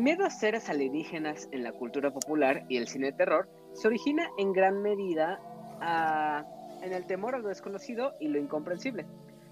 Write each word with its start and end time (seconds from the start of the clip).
El 0.00 0.04
miedo 0.04 0.24
a 0.24 0.30
seres 0.30 0.70
alienígenas 0.70 1.46
en 1.52 1.62
la 1.62 1.72
cultura 1.72 2.10
popular 2.10 2.64
y 2.70 2.78
el 2.78 2.88
cine 2.88 3.08
de 3.08 3.18
terror 3.18 3.50
se 3.74 3.86
origina 3.86 4.30
en 4.38 4.54
gran 4.54 4.80
medida 4.80 5.38
ah, 5.82 6.42
en 6.80 6.94
el 6.94 7.04
temor 7.04 7.34
a 7.34 7.38
lo 7.38 7.48
desconocido 7.48 8.14
y 8.18 8.28
lo 8.28 8.38
incomprensible. 8.38 9.04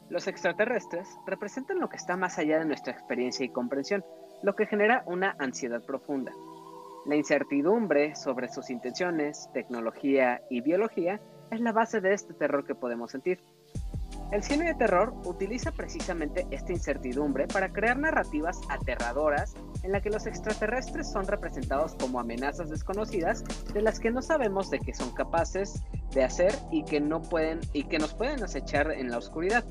Los 0.08 0.26
extraterrestres 0.26 1.06
representan 1.26 1.80
lo 1.80 1.90
que 1.90 1.96
está 1.96 2.16
más 2.16 2.38
allá 2.38 2.58
de 2.58 2.64
nuestra 2.64 2.94
experiencia 2.94 3.44
y 3.44 3.50
comprensión, 3.50 4.02
lo 4.42 4.56
que 4.56 4.64
genera 4.64 5.02
una 5.04 5.36
ansiedad 5.38 5.84
profunda. 5.84 6.32
La 7.04 7.16
incertidumbre 7.16 8.14
sobre 8.14 8.48
sus 8.48 8.70
intenciones, 8.70 9.50
tecnología 9.52 10.40
y 10.48 10.62
biología 10.62 11.20
es 11.50 11.60
la 11.60 11.72
base 11.72 12.00
de 12.00 12.14
este 12.14 12.32
terror 12.32 12.66
que 12.66 12.74
podemos 12.74 13.10
sentir. 13.10 13.38
El 14.30 14.42
cine 14.42 14.66
de 14.66 14.74
terror 14.74 15.14
utiliza 15.24 15.72
precisamente 15.72 16.46
esta 16.50 16.72
incertidumbre 16.72 17.46
para 17.46 17.72
crear 17.72 17.98
narrativas 17.98 18.60
aterradoras 18.68 19.54
en 19.82 19.92
la 19.92 20.02
que 20.02 20.10
los 20.10 20.26
extraterrestres 20.26 21.10
son 21.10 21.26
representados 21.26 21.94
como 21.94 22.20
amenazas 22.20 22.68
desconocidas 22.68 23.42
de 23.72 23.80
las 23.80 23.98
que 23.98 24.10
no 24.10 24.20
sabemos 24.20 24.68
de 24.68 24.80
qué 24.80 24.92
son 24.92 25.14
capaces 25.14 25.82
de 26.12 26.24
hacer 26.24 26.54
y 26.70 26.84
que 26.84 27.00
no 27.00 27.22
pueden 27.22 27.60
y 27.72 27.84
que 27.84 27.98
nos 27.98 28.12
pueden 28.12 28.42
acechar 28.42 28.90
en 28.90 29.10
la 29.10 29.16
oscuridad. 29.16 29.64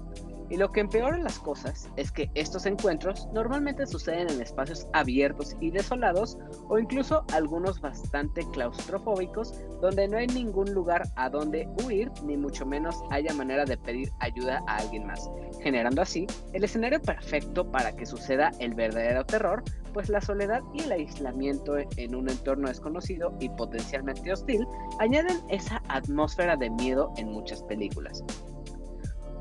Y 0.49 0.57
lo 0.57 0.71
que 0.71 0.79
empeora 0.79 1.17
las 1.17 1.39
cosas 1.39 1.89
es 1.97 2.11
que 2.11 2.29
estos 2.33 2.65
encuentros 2.65 3.27
normalmente 3.33 3.85
suceden 3.85 4.29
en 4.29 4.41
espacios 4.41 4.87
abiertos 4.93 5.55
y 5.59 5.71
desolados 5.71 6.37
o 6.69 6.79
incluso 6.79 7.25
algunos 7.33 7.81
bastante 7.81 8.45
claustrofóbicos 8.51 9.53
donde 9.81 10.07
no 10.07 10.17
hay 10.17 10.27
ningún 10.27 10.73
lugar 10.73 11.03
a 11.15 11.29
donde 11.29 11.67
huir 11.83 12.11
ni 12.23 12.37
mucho 12.37 12.65
menos 12.65 12.95
haya 13.11 13.33
manera 13.33 13.65
de 13.65 13.77
pedir 13.77 14.11
ayuda 14.19 14.63
a 14.67 14.77
alguien 14.77 15.05
más, 15.05 15.29
generando 15.61 16.01
así 16.01 16.27
el 16.53 16.63
escenario 16.63 17.01
perfecto 17.01 17.69
para 17.69 17.95
que 17.95 18.05
suceda 18.05 18.51
el 18.59 18.73
verdadero 18.73 19.25
terror, 19.25 19.63
pues 19.93 20.09
la 20.09 20.21
soledad 20.21 20.61
y 20.73 20.83
el 20.83 20.91
aislamiento 20.91 21.77
en 21.77 22.15
un 22.15 22.29
entorno 22.29 22.67
desconocido 22.67 23.35
y 23.39 23.49
potencialmente 23.49 24.31
hostil 24.31 24.65
añaden 24.99 25.37
esa 25.49 25.81
atmósfera 25.89 26.55
de 26.55 26.69
miedo 26.69 27.11
en 27.17 27.31
muchas 27.31 27.63
películas. 27.63 28.23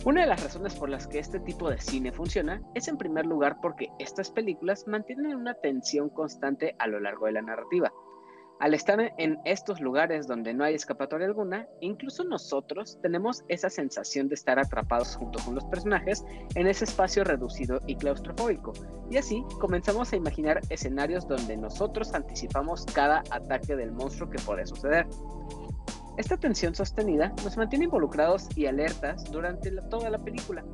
Una 0.07 0.21
de 0.21 0.29
las 0.29 0.45
razones 0.45 0.77
por 0.77 0.89
las 0.89 1.09
que 1.09 1.19
este 1.19 1.41
tipo 1.41 1.69
de 1.69 1.81
cine 1.81 2.13
funciona 2.13 2.63
es 2.75 2.87
en 2.87 2.97
primer 2.97 3.27
lugar 3.27 3.59
porque 3.61 3.89
estas 3.99 4.31
películas 4.31 4.87
mantienen 4.87 5.35
una 5.35 5.55
tensión 5.55 6.11
constante 6.11 6.77
a 6.79 6.87
lo 6.87 7.01
largo 7.01 7.27
de 7.27 7.33
la 7.33 7.43
narrativa. 7.43 7.93
Al 8.61 8.73
estar 8.73 9.01
en 9.19 9.41
estos 9.45 9.81
lugares 9.81 10.29
donde 10.29 10.55
no 10.55 10.63
hay 10.63 10.77
escapatoria 10.77 11.27
alguna, 11.27 11.67
incluso 11.81 12.23
nosotros 12.23 13.01
tenemos 13.03 13.43
esa 13.49 13.69
sensación 13.69 14.29
de 14.29 14.37
estar 14.37 14.61
atrapados 14.61 15.17
junto 15.17 15.41
con 15.45 15.57
los 15.57 15.65
personajes 15.65 16.25
en 16.55 16.69
ese 16.69 16.85
espacio 16.85 17.25
reducido 17.25 17.81
y 17.89 17.97
claustrofóbico. 17.97 18.75
Y 19.11 19.17
así 19.17 19.43
comenzamos 19.59 20.13
a 20.13 20.17
imaginar 20.17 20.61
escenarios 20.71 21.27
donde 21.27 21.57
nosotros 21.57 22.15
anticipamos 22.15 22.87
cada 22.95 23.25
ataque 23.33 23.75
del 23.75 23.91
monstruo 23.91 24.31
que 24.31 24.39
puede 24.39 24.69
suceder. 24.69 25.05
Esta 26.17 26.39
tensión 26.39 26.75
sostenida 26.75 27.35
nos 27.45 27.57
mantiene 27.59 27.85
involucrados 27.85 28.49
y 28.57 28.67
alertas 28.67 29.25
durante 29.31 29.71
toda 29.91 30.09
la 30.09 30.19
película. 30.19 30.65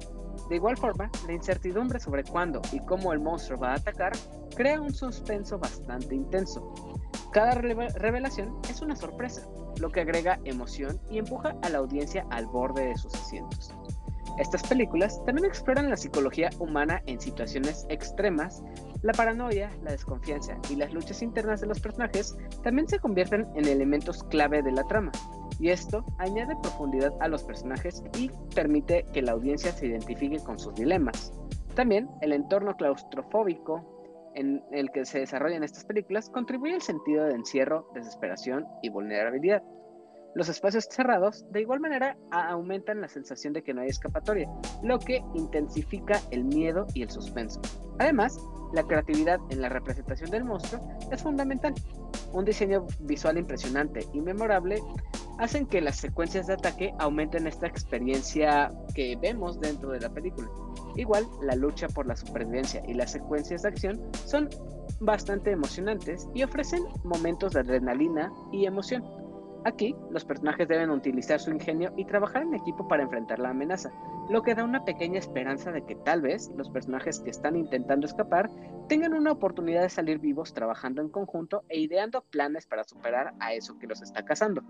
De 0.48 0.56
igual 0.56 0.76
forma, 0.76 1.10
la 1.26 1.32
incertidumbre 1.32 1.98
sobre 1.98 2.22
cuándo 2.22 2.62
y 2.72 2.78
cómo 2.80 3.12
el 3.12 3.20
monstruo 3.20 3.58
va 3.58 3.72
a 3.72 3.76
atacar 3.76 4.12
crea 4.54 4.80
un 4.80 4.94
suspenso 4.94 5.58
bastante 5.58 6.14
intenso. 6.14 6.72
Cada 7.32 7.54
revelación 7.54 8.56
es 8.70 8.82
una 8.82 8.94
sorpresa, 8.94 9.42
lo 9.80 9.90
que 9.90 10.02
agrega 10.02 10.38
emoción 10.44 11.00
y 11.10 11.18
empuja 11.18 11.56
a 11.62 11.68
la 11.70 11.78
audiencia 11.78 12.24
al 12.30 12.46
borde 12.46 12.88
de 12.88 12.96
sus 12.96 13.14
asientos. 13.14 13.74
Estas 14.38 14.62
películas 14.62 15.22
también 15.26 15.46
exploran 15.46 15.90
la 15.90 15.96
psicología 15.96 16.50
humana 16.58 17.02
en 17.06 17.20
situaciones 17.20 17.86
extremas. 17.90 18.62
La 19.02 19.12
paranoia, 19.12 19.70
la 19.82 19.92
desconfianza 19.92 20.56
y 20.70 20.76
las 20.76 20.92
luchas 20.92 21.22
internas 21.22 21.60
de 21.60 21.66
los 21.66 21.80
personajes 21.80 22.36
también 22.62 22.88
se 22.88 22.98
convierten 22.98 23.46
en 23.54 23.66
elementos 23.66 24.24
clave 24.24 24.62
de 24.62 24.72
la 24.72 24.84
trama, 24.84 25.12
y 25.60 25.68
esto 25.68 26.04
añade 26.18 26.56
profundidad 26.62 27.12
a 27.20 27.28
los 27.28 27.44
personajes 27.44 28.02
y 28.18 28.30
permite 28.54 29.04
que 29.12 29.22
la 29.22 29.32
audiencia 29.32 29.72
se 29.72 29.86
identifique 29.86 30.38
con 30.38 30.58
sus 30.58 30.74
dilemas. 30.74 31.32
También 31.74 32.08
el 32.20 32.32
entorno 32.32 32.76
claustrofóbico 32.76 34.32
en 34.34 34.64
el 34.72 34.90
que 34.90 35.04
se 35.04 35.20
desarrollan 35.20 35.62
estas 35.62 35.84
películas 35.84 36.30
contribuye 36.30 36.74
al 36.74 36.82
sentido 36.82 37.24
de 37.26 37.34
encierro, 37.34 37.88
desesperación 37.94 38.66
y 38.82 38.88
vulnerabilidad. 38.88 39.62
Los 40.34 40.48
espacios 40.48 40.88
cerrados 40.90 41.44
de 41.50 41.60
igual 41.60 41.80
manera 41.80 42.16
aumentan 42.30 43.02
la 43.02 43.08
sensación 43.08 43.52
de 43.52 43.62
que 43.62 43.74
no 43.74 43.82
hay 43.82 43.88
escapatoria, 43.88 44.48
lo 44.82 44.98
que 44.98 45.22
intensifica 45.34 46.20
el 46.30 46.44
miedo 46.44 46.86
y 46.94 47.02
el 47.02 47.10
suspenso. 47.10 47.60
Además, 47.98 48.38
la 48.72 48.82
creatividad 48.82 49.38
en 49.50 49.60
la 49.60 49.68
representación 49.68 50.30
del 50.30 50.44
monstruo 50.44 50.80
es 51.10 51.22
fundamental. 51.22 51.74
Un 52.32 52.46
diseño 52.46 52.86
visual 53.00 53.36
impresionante 53.36 54.06
y 54.14 54.22
memorable 54.22 54.80
hacen 55.38 55.66
que 55.66 55.82
las 55.82 55.96
secuencias 55.96 56.46
de 56.46 56.54
ataque 56.54 56.94
aumenten 56.98 57.46
esta 57.46 57.66
experiencia 57.66 58.70
que 58.94 59.16
vemos 59.20 59.60
dentro 59.60 59.90
de 59.90 60.00
la 60.00 60.08
película. 60.08 60.48
Igual, 60.96 61.26
la 61.42 61.56
lucha 61.56 61.88
por 61.88 62.06
la 62.06 62.16
supervivencia 62.16 62.82
y 62.86 62.94
las 62.94 63.12
secuencias 63.12 63.62
de 63.62 63.68
acción 63.68 64.00
son 64.24 64.48
bastante 65.00 65.50
emocionantes 65.50 66.28
y 66.34 66.42
ofrecen 66.42 66.84
momentos 67.04 67.52
de 67.52 67.60
adrenalina 67.60 68.32
y 68.50 68.66
emoción. 68.66 69.21
Aquí, 69.64 69.94
los 70.10 70.24
personajes 70.24 70.66
deben 70.66 70.90
utilizar 70.90 71.38
su 71.38 71.52
ingenio 71.52 71.92
y 71.96 72.04
trabajar 72.04 72.42
en 72.42 72.54
equipo 72.54 72.88
para 72.88 73.04
enfrentar 73.04 73.38
la 73.38 73.50
amenaza, 73.50 73.92
lo 74.28 74.42
que 74.42 74.56
da 74.56 74.64
una 74.64 74.84
pequeña 74.84 75.20
esperanza 75.20 75.70
de 75.70 75.84
que 75.84 75.94
tal 75.94 76.20
vez 76.20 76.50
los 76.56 76.68
personajes 76.68 77.20
que 77.20 77.30
están 77.30 77.54
intentando 77.54 78.06
escapar 78.06 78.50
tengan 78.88 79.14
una 79.14 79.30
oportunidad 79.30 79.82
de 79.82 79.88
salir 79.88 80.18
vivos 80.18 80.52
trabajando 80.52 81.00
en 81.00 81.10
conjunto 81.10 81.62
e 81.68 81.78
ideando 81.78 82.22
planes 82.22 82.66
para 82.66 82.82
superar 82.82 83.34
a 83.38 83.52
eso 83.52 83.78
que 83.78 83.86
los 83.86 84.02
está 84.02 84.24
cazando. 84.24 84.62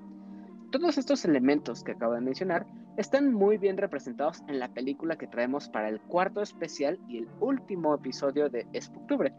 Todos 0.71 0.99
estos 0.99 1.25
elementos 1.25 1.85
que 1.85 1.93
acabo 1.93 2.13
de 2.13 2.21
mencionar 2.21 2.67
están 2.99 3.33
muy 3.33 3.57
bien 3.57 3.79
representados 3.79 4.43
en 4.49 4.59
la 4.59 4.69
película 4.75 5.17
que 5.17 5.27
traemos 5.27 5.71
para 5.71 5.89
el 5.89 6.01
cuarto 6.03 6.43
especial 6.43 6.99
y 7.09 7.19
el 7.19 7.29
último 7.41 7.95
episodio 7.95 8.51
de 8.51 8.67
Spooktubre 8.79 9.33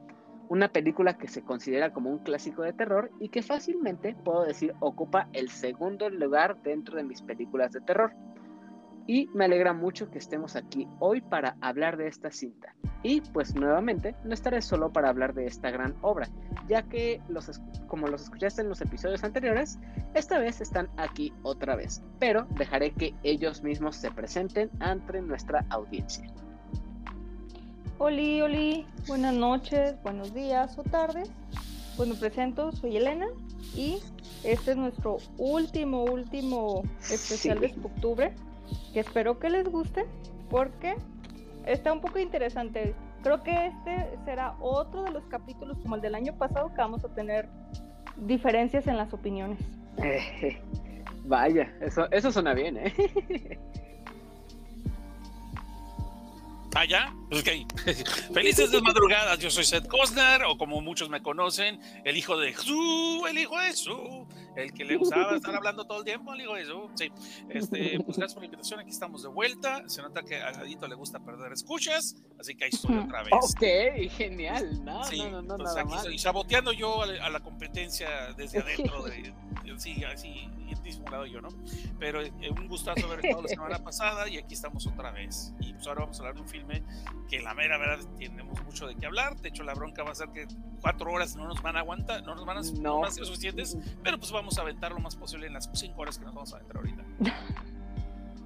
una 0.54 0.68
película 0.68 1.18
que 1.18 1.28
se 1.28 1.42
considera 1.42 1.92
como 1.92 2.12
un 2.12 2.20
clásico 2.20 2.62
de 2.62 2.74
terror 2.74 3.10
y 3.20 3.30
que 3.30 3.42
fácilmente 3.42 4.16
puedo 4.24 4.46
decir 4.46 4.76
ocupa 4.82 5.28
el 5.34 5.50
segundo 5.50 6.12
lugar 6.12 6.62
dentro 6.62 6.96
de 6.96 7.04
mis 7.04 7.24
películas 7.24 7.72
de 7.72 7.82
terror. 7.82 8.14
Y 9.08 9.28
me 9.34 9.46
alegra 9.46 9.74
mucho 9.74 10.12
que 10.12 10.20
estemos 10.20 10.56
aquí 10.56 10.88
hoy 11.00 11.22
para 11.22 11.58
hablar 11.60 11.98
de 11.98 12.08
esta 12.08 12.30
cinta. 12.30 12.76
Y 13.02 13.22
pues 13.22 13.56
nuevamente 13.56 14.16
no 14.24 14.36
estaré 14.36 14.62
solo 14.62 14.94
para 14.94 15.10
hablar 15.10 15.34
de 15.34 15.48
esta 15.48 15.72
gran 15.72 15.96
obra, 16.04 16.30
ya 16.70 16.84
que 16.84 17.20
los, 17.30 17.60
como 17.88 18.06
los 18.08 18.22
escuchaste 18.22 18.62
en 18.62 18.70
los 18.70 18.80
episodios 18.80 19.24
anteriores, 19.24 19.80
esta 20.14 20.38
vez 20.38 20.62
están 20.62 20.88
aquí 20.98 21.34
otra 21.42 21.76
vez, 21.76 22.04
pero 22.20 22.46
dejaré 22.60 22.92
que 22.92 23.16
ellos 23.24 23.64
mismos 23.64 23.96
se 23.96 24.12
presenten 24.12 24.70
ante 24.80 25.20
nuestra 25.20 25.66
audiencia. 25.72 26.32
Oli, 28.00 28.42
Oli, 28.42 28.86
buenas 29.08 29.34
noches, 29.36 30.02
buenos 30.02 30.34
días 30.34 30.78
o 30.78 30.84
tardes. 30.84 31.30
Pues 31.96 32.10
me 32.10 32.16
presento, 32.16 32.72
soy 32.72 32.98
Elena 32.98 33.28
y 33.76 34.00
este 34.44 34.72
es 34.72 34.78
nuestro 34.78 35.18
último, 35.38 36.04
último 36.04 36.84
especial 37.12 37.60
de 37.60 37.68
octubre 37.84 38.34
que 38.94 39.00
espero 39.00 39.38
que 39.38 39.50
les 39.50 39.70
guste 39.70 40.06
porque 40.50 40.96
está 41.66 41.94
un 41.94 42.02
poco 42.02 42.18
interesante. 42.18 42.96
Creo 43.22 43.44
que 43.44 43.68
este 43.68 44.18
será 44.26 44.56
otro 44.60 45.04
de 45.04 45.12
los 45.12 45.24
capítulos 45.26 45.78
como 45.84 45.96
el 45.96 46.02
del 46.02 46.16
año 46.16 46.36
pasado 46.36 46.70
que 46.70 46.78
vamos 46.78 47.06
a 47.06 47.10
tener 47.10 47.48
diferencias 48.18 48.88
en 48.88 48.98
las 48.98 49.14
opiniones. 49.14 49.60
vaya, 51.26 51.72
eso, 51.80 52.12
eso 52.12 52.32
suena 52.32 52.54
bien, 52.56 52.78
¿eh? 52.78 52.94
allá. 56.76 57.14
Ok. 57.32 57.50
Felices 58.34 58.72
de 58.72 58.82
madrugadas. 58.82 59.40
Yo 59.40 59.50
soy 59.50 59.64
Seth 59.64 59.88
Cosner, 59.88 60.44
o 60.44 60.58
como 60.58 60.82
muchos 60.82 61.10
me 61.10 61.22
conocen, 61.22 61.80
el 62.04 62.18
hijo 62.18 62.38
de 62.38 62.54
Jesús, 62.54 63.24
el 63.30 63.38
hijo 63.38 63.58
de 63.60 63.68
Jesús, 63.68 64.28
el 64.56 64.74
que 64.74 64.86
le 64.86 64.98
gustaba 64.98 65.36
estar 65.36 65.56
hablando 65.56 65.86
todo 65.86 66.00
el 66.00 66.06
tiempo, 66.06 66.36
hijo 66.36 66.54
de 66.56 66.62
Jesús. 66.62 66.92
Sí. 66.96 67.12
Este, 67.50 68.00
pues 68.04 68.18
gracias 68.18 68.34
por 68.34 68.44
la 68.44 68.46
invitación. 68.46 68.80
Aquí 68.80 68.90
estamos 68.90 69.24
de 69.24 69.30
vuelta. 69.30 69.88
Se 69.88 70.02
nota 70.02 70.22
que 70.24 70.36
a 70.36 70.52
Gadito 70.52 70.88
le 70.88 70.96
gusta 70.96 71.20
perder 71.20 71.54
escuchas, 71.54 72.16
así 72.40 72.56
que 72.56 72.66
ahí 72.66 72.72
estoy 72.74 72.98
otra 72.98 73.24
vez. 73.24 73.34
Ok, 73.34 74.12
genial. 74.12 74.84
No, 74.84 75.02
no, 75.10 75.30
no, 75.30 75.42
no, 75.42 75.58
nada 75.58 75.82
aquí 75.82 75.94
estoy 75.96 76.20
saboteando 76.20 76.72
yo 76.72 77.04
a, 77.04 77.30
la 77.30 77.40
competencia 77.40 78.34
desde 78.36 78.60
adentro. 78.60 79.04
De, 79.04 79.34
sí, 79.78 80.04
así, 80.04 80.50
disimulado 80.84 81.26
yo, 81.26 81.42
¿no? 81.42 81.50
Pero 82.00 82.22
eh, 82.22 82.32
un 82.52 82.68
gustazo 82.68 83.08
ver 83.08 83.22
todo 83.22 83.42
la 83.42 83.48
semana 83.48 83.78
pasada 83.84 84.28
y 84.28 84.38
aquí 84.38 84.54
estamos 84.54 84.86
otra 84.88 85.12
vez. 85.12 85.54
Y 85.60 85.74
pues 85.74 85.88
ahora 85.88 86.02
vamos 86.02 86.18
a 86.20 86.22
hablar 86.22 86.36
de 86.36 86.42
un 86.42 86.48
filme 86.48 86.84
que 87.30 87.42
la 87.42 87.54
mera 87.54 87.78
verdad 87.78 88.06
tenemos 88.18 88.64
mucho 88.64 88.88
de 88.88 88.96
qué 88.96 89.06
hablar. 89.06 89.38
De 89.38 89.50
hecho, 89.50 89.64
la 89.64 89.74
bronca 89.74 90.04
va 90.04 90.12
a 90.12 90.16
ser 90.16 90.30
que 90.30 90.48
cuatro 90.82 91.12
horas 91.12 91.36
no 91.36 91.48
nos 91.48 91.62
van 91.62 91.78
a 91.78 91.80
aguantar, 91.80 92.24
no 92.24 92.36
nos 92.36 92.46
van 92.46 92.58
a, 92.58 92.62
no. 92.82 93.10
ser 93.10 93.26
suficientes, 93.26 93.78
pero 94.04 94.18
pues 94.18 94.32
vamos 94.32 94.43
a 94.58 94.62
aventar 94.62 94.92
lo 94.92 95.00
más 95.00 95.16
posible 95.16 95.48
en 95.48 95.54
las 95.54 95.70
cinco 95.74 96.02
horas 96.02 96.18
que 96.18 96.26
nos 96.26 96.36
vamos 96.36 96.54
a 96.54 96.58
aventar 96.58 96.78
ahorita. 96.78 97.04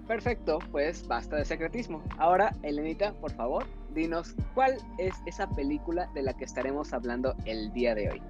Perfecto, 0.07 0.59
pues 0.71 1.05
basta 1.05 1.35
de 1.35 1.44
secretismo. 1.44 2.01
Ahora, 2.17 2.53
Elenita, 2.63 3.13
por 3.13 3.31
favor, 3.31 3.65
dinos 3.94 4.35
cuál 4.53 4.77
es 4.97 5.15
esa 5.25 5.49
película 5.49 6.09
de 6.13 6.21
la 6.21 6.33
que 6.33 6.45
estaremos 6.45 6.94
hablando 6.94 7.35
el 7.45 7.73
día 7.73 7.94
de 7.94 8.11
hoy. 8.11 8.21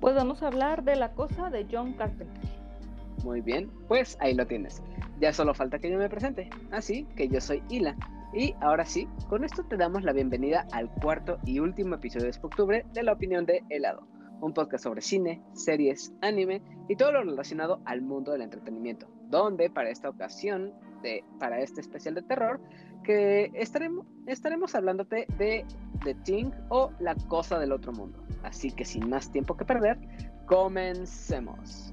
Pues 0.00 0.16
vamos 0.16 0.42
a 0.42 0.48
hablar 0.48 0.82
de 0.82 0.96
La 0.96 1.12
Cosa 1.12 1.50
de 1.50 1.66
John 1.70 1.92
Carpenter. 1.92 2.26
Muy 3.22 3.40
bien, 3.40 3.70
pues 3.86 4.16
ahí 4.20 4.34
lo 4.34 4.46
tienes. 4.46 4.82
Ya 5.20 5.32
solo 5.32 5.54
falta 5.54 5.78
que 5.78 5.90
yo 5.90 5.98
me 5.98 6.08
presente. 6.08 6.50
Así 6.72 7.04
que 7.16 7.28
yo 7.28 7.40
soy 7.40 7.62
Hila. 7.68 7.96
Y 8.32 8.54
ahora 8.60 8.84
sí, 8.84 9.08
con 9.28 9.44
esto 9.44 9.64
te 9.64 9.76
damos 9.76 10.02
la 10.02 10.12
bienvenida 10.12 10.66
al 10.72 10.90
cuarto 10.90 11.38
y 11.44 11.60
último 11.60 11.94
episodio 11.94 12.30
de 12.30 12.38
octubre 12.42 12.84
de 12.92 13.02
La 13.02 13.12
Opinión 13.12 13.46
de 13.46 13.64
Helado, 13.70 14.06
un 14.40 14.52
podcast 14.52 14.84
sobre 14.84 15.00
cine, 15.00 15.42
series, 15.54 16.12
anime 16.22 16.62
y 16.88 16.96
todo 16.96 17.12
lo 17.12 17.22
relacionado 17.22 17.80
al 17.84 18.02
mundo 18.02 18.32
del 18.32 18.42
entretenimiento, 18.42 19.08
donde 19.30 19.70
para 19.70 19.90
esta 19.90 20.08
ocasión, 20.08 20.72
de, 21.02 21.24
para 21.38 21.60
este 21.60 21.80
especial 21.80 22.14
de 22.14 22.22
terror, 22.22 22.60
que 23.04 23.50
estaremos, 23.54 24.06
estaremos 24.26 24.74
hablándote 24.74 25.26
de 25.38 25.64
The 26.04 26.14
Thing 26.24 26.50
o 26.68 26.90
La 27.00 27.14
Cosa 27.14 27.58
del 27.58 27.72
Otro 27.72 27.92
Mundo. 27.92 28.22
Así 28.42 28.70
que 28.70 28.84
sin 28.84 29.08
más 29.08 29.30
tiempo 29.30 29.56
que 29.56 29.64
perder, 29.64 29.98
comencemos. 30.46 31.92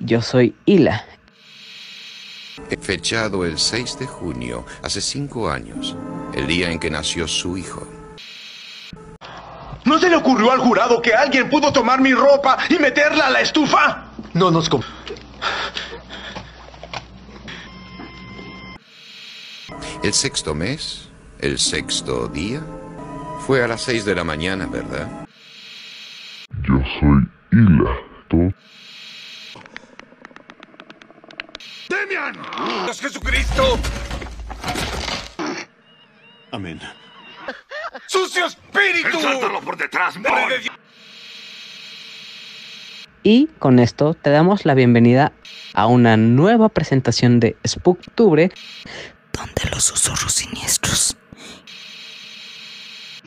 Yo 0.00 0.20
soy 0.22 0.54
Hila. 0.64 1.04
Fechado 2.80 3.44
el 3.44 3.58
6 3.58 3.98
de 3.98 4.06
junio, 4.06 4.64
hace 4.82 5.00
cinco 5.00 5.50
años, 5.50 5.96
el 6.34 6.46
día 6.46 6.70
en 6.70 6.78
que 6.78 6.90
nació 6.90 7.26
su 7.26 7.56
hijo. 7.56 7.86
¿No 9.84 9.98
se 9.98 10.08
le 10.08 10.16
ocurrió 10.16 10.52
al 10.52 10.60
jurado 10.60 11.02
que 11.02 11.14
alguien 11.14 11.48
pudo 11.50 11.72
tomar 11.72 12.00
mi 12.00 12.14
ropa 12.14 12.58
y 12.68 12.78
meterla 12.78 13.26
a 13.26 13.30
la 13.30 13.40
estufa? 13.40 14.04
No 14.32 14.50
nos... 14.50 14.70
El 20.02 20.12
sexto 20.12 20.54
mes, 20.54 21.08
el 21.40 21.58
sexto 21.58 22.28
día, 22.28 22.60
fue 23.46 23.64
a 23.64 23.68
las 23.68 23.82
seis 23.82 24.04
de 24.04 24.14
la 24.14 24.22
mañana, 24.22 24.66
¿verdad? 24.66 25.26
Yo 26.62 26.78
soy 27.00 27.26
Hila. 27.52 28.04
¡Demian! 31.94 32.36
¡Dios 32.84 33.00
Jesucristo! 33.00 33.78
Amén. 36.50 36.80
¡Sucio 38.06 38.46
espíritu! 38.46 39.20
¡Sáltalo 39.20 39.60
por 39.60 39.76
detrás, 39.76 40.16
Madre 40.18 40.54
de 40.54 40.58
Dios! 40.60 40.76
Y 43.22 43.46
con 43.58 43.78
esto 43.78 44.14
te 44.14 44.30
damos 44.30 44.64
la 44.64 44.74
bienvenida 44.74 45.32
a 45.72 45.86
una 45.86 46.16
nueva 46.16 46.68
presentación 46.68 47.40
de 47.40 47.56
Spooktubre, 47.66 48.50
donde 49.32 49.70
los 49.70 49.84
susurros 49.84 50.32
siniestros. 50.32 51.16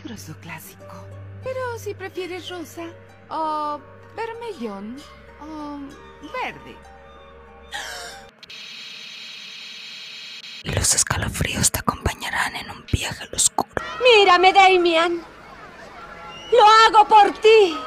Grosso 0.03 0.35
clásico. 0.41 1.07
Pero 1.43 1.79
si 1.79 1.93
prefieres 1.93 2.49
rosa 2.49 2.83
o 3.29 3.79
vermellón 4.15 4.97
o 5.41 5.79
verde. 6.43 6.75
Y 10.67 10.71
los 10.71 10.93
escalofríos 10.93 11.71
te 11.71 11.79
acompañarán 11.79 12.53
en 12.57 12.69
un 12.69 12.83
viaje 12.91 13.23
al 13.23 13.33
oscuro. 13.33 13.69
Mírame, 14.03 14.51
Damian. 14.51 15.21
Lo 16.51 16.97
hago 16.99 17.07
por 17.07 17.31
ti. 17.39 17.77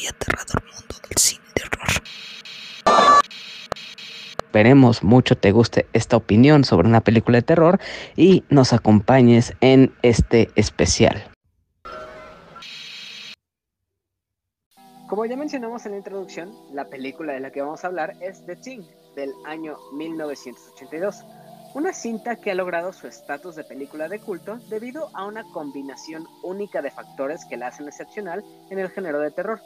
Y 0.00 0.06
aterrador 0.06 0.62
mundo 0.64 0.94
del 1.06 1.18
cine 1.18 1.44
terror. 1.52 1.88
Esperemos 4.38 5.02
mucho 5.02 5.36
te 5.36 5.52
guste 5.52 5.86
esta 5.92 6.16
opinión 6.16 6.64
sobre 6.64 6.88
una 6.88 7.02
película 7.02 7.36
de 7.38 7.42
terror 7.42 7.78
y 8.16 8.42
nos 8.48 8.72
acompañes 8.72 9.52
en 9.60 9.92
este 10.00 10.50
especial. 10.54 11.30
Como 15.08 15.24
ya 15.24 15.38
mencionamos 15.38 15.86
en 15.86 15.92
la 15.92 15.98
introducción, 15.98 16.54
la 16.70 16.84
película 16.84 17.32
de 17.32 17.40
la 17.40 17.50
que 17.50 17.62
vamos 17.62 17.82
a 17.82 17.86
hablar 17.86 18.14
es 18.20 18.44
The 18.44 18.56
Thing, 18.56 18.82
del 19.16 19.32
año 19.46 19.78
1982. 19.94 21.24
Una 21.74 21.94
cinta 21.94 22.36
que 22.36 22.50
ha 22.50 22.54
logrado 22.54 22.92
su 22.92 23.06
estatus 23.06 23.56
de 23.56 23.64
película 23.64 24.06
de 24.08 24.20
culto 24.20 24.58
debido 24.68 25.08
a 25.14 25.24
una 25.24 25.44
combinación 25.44 26.26
única 26.42 26.82
de 26.82 26.90
factores 26.90 27.46
que 27.46 27.56
la 27.56 27.68
hacen 27.68 27.88
excepcional 27.88 28.44
en 28.68 28.80
el 28.80 28.90
género 28.90 29.18
de 29.20 29.30
terror. 29.30 29.62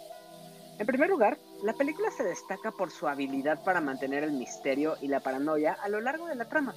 En 0.79 0.87
primer 0.87 1.11
lugar, 1.11 1.37
la 1.65 1.73
película 1.73 2.13
se 2.13 2.23
destaca 2.23 2.71
por 2.71 2.93
su 2.93 3.09
habilidad 3.09 3.65
para 3.65 3.81
mantener 3.81 4.23
el 4.23 4.33
misterio 4.33 4.95
y 5.01 5.09
la 5.09 5.19
paranoia 5.19 5.73
a 5.73 5.89
lo 5.89 6.01
largo 6.01 6.29
de 6.29 6.37
la 6.37 6.49
trama. 6.49 6.73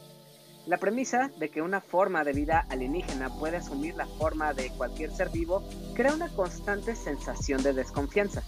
La 0.68 0.78
premisa 0.78 1.30
de 1.38 1.50
que 1.50 1.62
una 1.62 1.80
forma 1.80 2.24
de 2.24 2.34
vida 2.34 2.66
alienígena 2.70 3.30
puede 3.38 3.58
asumir 3.58 3.96
la 3.96 4.08
forma 4.08 4.54
de 4.54 4.72
cualquier 4.72 5.12
ser 5.12 5.30
vivo 5.30 5.64
crea 5.94 6.14
una 6.14 6.30
constante 6.30 6.96
sensación 6.96 7.62
de 7.62 7.74
desconfianza. 7.74 8.42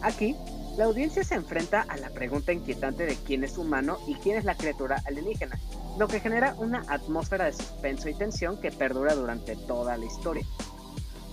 Aquí, 0.00 0.36
la 0.76 0.84
audiencia 0.84 1.24
se 1.24 1.34
enfrenta 1.34 1.82
a 1.88 1.96
la 1.96 2.10
pregunta 2.10 2.52
inquietante 2.52 3.04
de 3.04 3.16
quién 3.16 3.42
es 3.42 3.58
humano 3.58 3.98
y 4.06 4.14
quién 4.14 4.36
es 4.36 4.44
la 4.44 4.56
criatura 4.56 5.02
alienígena, 5.06 5.58
lo 5.98 6.06
que 6.06 6.20
genera 6.20 6.54
una 6.58 6.84
atmósfera 6.88 7.46
de 7.46 7.54
suspenso 7.54 8.08
y 8.08 8.14
tensión 8.14 8.60
que 8.60 8.70
perdura 8.70 9.14
durante 9.14 9.56
toda 9.56 9.96
la 9.96 10.04
historia. 10.04 10.46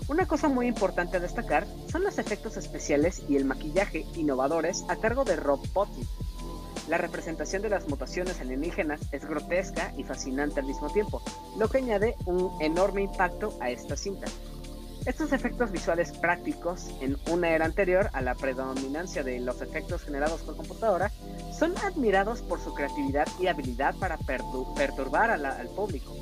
Una 0.08 0.28
cosa 0.28 0.50
muy 0.50 0.68
importante 0.68 1.18
a 1.18 1.20
destacar 1.20 1.68
son 1.92 2.04
los 2.04 2.18
efectos 2.18 2.58
especiales 2.58 3.22
y 3.30 3.36
el 3.36 3.46
maquillaje 3.46 4.06
innovadores 4.16 4.84
a 4.90 4.96
cargo 4.96 5.26
de 5.26 5.36
Rob 5.36 5.62
Bottin. 5.74 6.08
La 6.88 6.98
representación 6.98 7.62
de 7.62 7.70
las 7.70 7.88
mutaciones 7.88 8.42
alienígenas 8.42 9.00
es 9.12 9.26
grotesca 9.26 9.94
y 9.98 10.04
fascinante 10.04 10.60
al 10.60 10.66
mismo 10.66 10.90
tiempo, 10.90 11.22
lo 11.58 11.70
que 11.70 11.78
añade 11.78 12.16
un 12.26 12.52
enorme 12.62 13.04
impacto 13.04 13.58
a 13.62 13.70
esta 13.70 13.96
cinta. 13.96 14.28
Estos 15.06 15.34
efectos 15.34 15.72
visuales 15.72 16.12
prácticos, 16.12 16.88
en 17.02 17.18
una 17.30 17.50
era 17.50 17.66
anterior 17.66 18.10
a 18.14 18.22
la 18.22 18.36
predominancia 18.36 19.24
de 19.24 19.40
los 19.40 19.62
efectos 19.62 20.04
generados 20.04 20.42
por 20.44 20.56
computadora, 20.56 21.12
son 21.58 21.78
admirados 21.80 22.42
por 22.42 22.62
su 22.62 22.74
creatividad 22.74 23.28
y 23.40 23.48
habilidad 23.48 23.96
para 23.96 24.18
perturbar 24.18 25.32
al 25.32 25.68
público. 25.70 26.16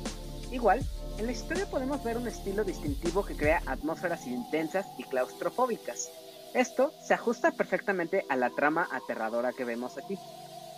Igual, 0.50 0.84
en 1.18 1.26
la 1.26 1.32
historia 1.32 1.70
podemos 1.70 2.02
ver 2.02 2.16
un 2.16 2.26
estilo 2.26 2.64
distintivo 2.64 3.24
que 3.24 3.36
crea 3.36 3.62
atmósferas 3.66 4.26
intensas 4.26 4.86
y 4.98 5.04
claustrofóbicas. 5.04 6.10
Esto 6.54 6.92
se 7.00 7.14
ajusta 7.14 7.52
perfectamente 7.52 8.24
a 8.28 8.36
la 8.36 8.50
trama 8.50 8.88
aterradora 8.92 9.52
que 9.52 9.64
vemos 9.64 9.96
aquí. 9.96 10.18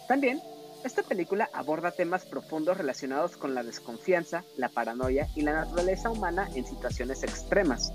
También, 0.08 0.40
esta 0.84 1.02
película 1.02 1.48
aborda 1.54 1.92
temas 1.92 2.26
profundos 2.26 2.76
relacionados 2.76 3.38
con 3.38 3.54
la 3.54 3.62
desconfianza, 3.62 4.44
la 4.58 4.68
paranoia 4.68 5.28
y 5.34 5.40
la 5.40 5.54
naturaleza 5.54 6.10
humana 6.10 6.46
en 6.54 6.66
situaciones 6.66 7.22
extremas. 7.22 7.90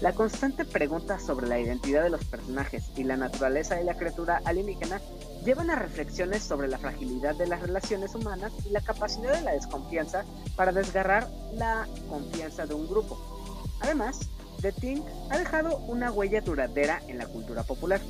La 0.00 0.14
constante 0.14 0.64
pregunta 0.64 1.18
sobre 1.18 1.46
la 1.46 1.60
identidad 1.60 2.02
de 2.02 2.08
los 2.08 2.24
personajes 2.24 2.90
y 2.96 3.04
la 3.04 3.18
naturaleza 3.18 3.74
de 3.74 3.84
la 3.84 3.98
criatura 3.98 4.40
alienígena 4.46 5.02
llevan 5.44 5.68
a 5.68 5.76
reflexiones 5.76 6.42
sobre 6.42 6.68
la 6.68 6.78
fragilidad 6.78 7.34
de 7.34 7.46
las 7.46 7.60
relaciones 7.60 8.14
humanas 8.14 8.52
y 8.64 8.70
la 8.70 8.80
capacidad 8.80 9.34
de 9.34 9.42
la 9.42 9.52
desconfianza 9.52 10.24
para 10.56 10.72
desgarrar 10.72 11.28
la 11.52 11.86
confianza 12.08 12.64
de 12.64 12.72
un 12.72 12.88
grupo. 12.88 13.20
Además, 13.82 14.18
The 14.62 14.72
Thing 14.72 15.02
ha 15.28 15.36
dejado 15.36 15.76
una 15.76 16.10
huella 16.10 16.40
duradera 16.40 17.02
en 17.06 17.18
la 17.18 17.26
cultura 17.26 17.64
popular 17.64 18.00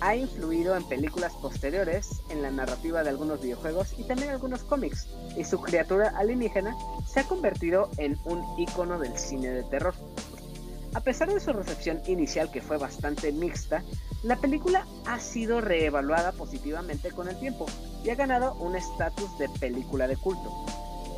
ha 0.00 0.16
influido 0.16 0.76
en 0.76 0.84
películas 0.84 1.32
posteriores, 1.34 2.22
en 2.30 2.42
la 2.42 2.50
narrativa 2.50 3.02
de 3.02 3.10
algunos 3.10 3.40
videojuegos 3.40 3.94
y 3.98 4.04
también 4.04 4.30
algunos 4.30 4.62
cómics, 4.62 5.08
y 5.36 5.44
su 5.44 5.60
criatura 5.60 6.12
alienígena 6.16 6.76
se 7.06 7.20
ha 7.20 7.24
convertido 7.24 7.90
en 7.98 8.18
un 8.24 8.42
icono 8.58 8.98
del 8.98 9.16
cine 9.16 9.50
de 9.50 9.62
terror. 9.64 9.94
A 10.94 11.00
pesar 11.00 11.32
de 11.32 11.40
su 11.40 11.52
recepción 11.52 12.00
inicial 12.06 12.50
que 12.50 12.60
fue 12.60 12.78
bastante 12.78 13.32
mixta, 13.32 13.82
la 14.22 14.36
película 14.36 14.86
ha 15.06 15.18
sido 15.18 15.60
reevaluada 15.60 16.32
positivamente 16.32 17.10
con 17.10 17.28
el 17.28 17.38
tiempo 17.38 17.66
y 18.04 18.10
ha 18.10 18.14
ganado 18.14 18.54
un 18.54 18.76
estatus 18.76 19.36
de 19.38 19.48
película 19.48 20.06
de 20.06 20.16
culto. 20.16 20.52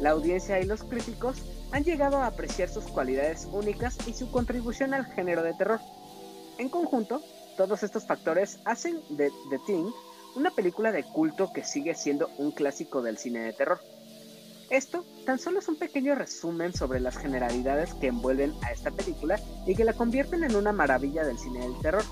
La 0.00 0.10
audiencia 0.10 0.60
y 0.60 0.64
los 0.64 0.82
críticos 0.82 1.36
han 1.72 1.84
llegado 1.84 2.18
a 2.18 2.26
apreciar 2.26 2.68
sus 2.68 2.84
cualidades 2.84 3.48
únicas 3.52 3.98
y 4.06 4.14
su 4.14 4.30
contribución 4.30 4.94
al 4.94 5.06
género 5.06 5.42
de 5.42 5.54
terror. 5.54 5.80
En 6.58 6.70
conjunto, 6.70 7.22
todos 7.56 7.82
estos 7.82 8.06
factores 8.06 8.58
hacen 8.64 9.00
de 9.10 9.30
The 9.50 9.58
Thing 9.66 9.90
una 10.36 10.50
película 10.50 10.92
de 10.92 11.02
culto 11.02 11.52
que 11.52 11.64
sigue 11.64 11.94
siendo 11.94 12.28
un 12.36 12.52
clásico 12.52 13.02
del 13.02 13.16
cine 13.16 13.40
de 13.40 13.52
terror. 13.54 13.80
Esto 14.68 15.04
tan 15.24 15.38
solo 15.38 15.60
es 15.60 15.68
un 15.68 15.78
pequeño 15.78 16.14
resumen 16.14 16.74
sobre 16.74 17.00
las 17.00 17.16
generalidades 17.16 17.94
que 17.94 18.08
envuelven 18.08 18.52
a 18.62 18.72
esta 18.72 18.90
película 18.90 19.40
y 19.66 19.74
que 19.74 19.84
la 19.84 19.92
convierten 19.92 20.44
en 20.44 20.56
una 20.56 20.72
maravilla 20.72 21.24
del 21.24 21.38
cine 21.38 21.60
del 21.60 21.78
terror. 21.80 22.02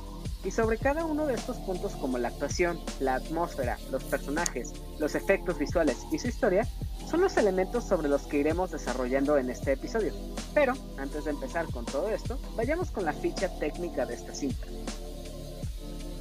Y 0.45 0.51
sobre 0.51 0.79
cada 0.79 1.05
uno 1.05 1.27
de 1.27 1.35
estos 1.35 1.57
puntos 1.59 1.93
como 1.97 2.19
la 2.19 2.29
actuación, 2.29 2.79
la 3.01 3.15
atmósfera, 3.15 3.79
los 3.91 4.05
personajes, 4.05 4.73
los 4.99 5.15
efectos 5.15 5.59
visuales 5.59 5.99
y 6.13 6.19
su 6.19 6.29
historia, 6.29 6.67
son 7.11 7.23
los 7.23 7.37
elementos 7.37 7.85
sobre 7.85 8.09
los 8.09 8.23
que 8.27 8.39
iremos 8.39 8.71
desarrollando 8.71 9.37
en 9.39 9.51
este 9.51 9.73
episodio. 9.73 10.13
Pero, 10.55 10.75
antes 10.99 11.25
de 11.25 11.31
empezar 11.31 11.67
con 11.67 11.87
todo 11.87 12.09
esto, 12.11 12.39
vayamos 12.57 12.91
con 12.91 13.05
la 13.05 13.13
ficha 13.13 13.49
técnica 13.59 14.07
de 14.07 14.15
esta 14.15 14.35
cinta. 14.35 14.67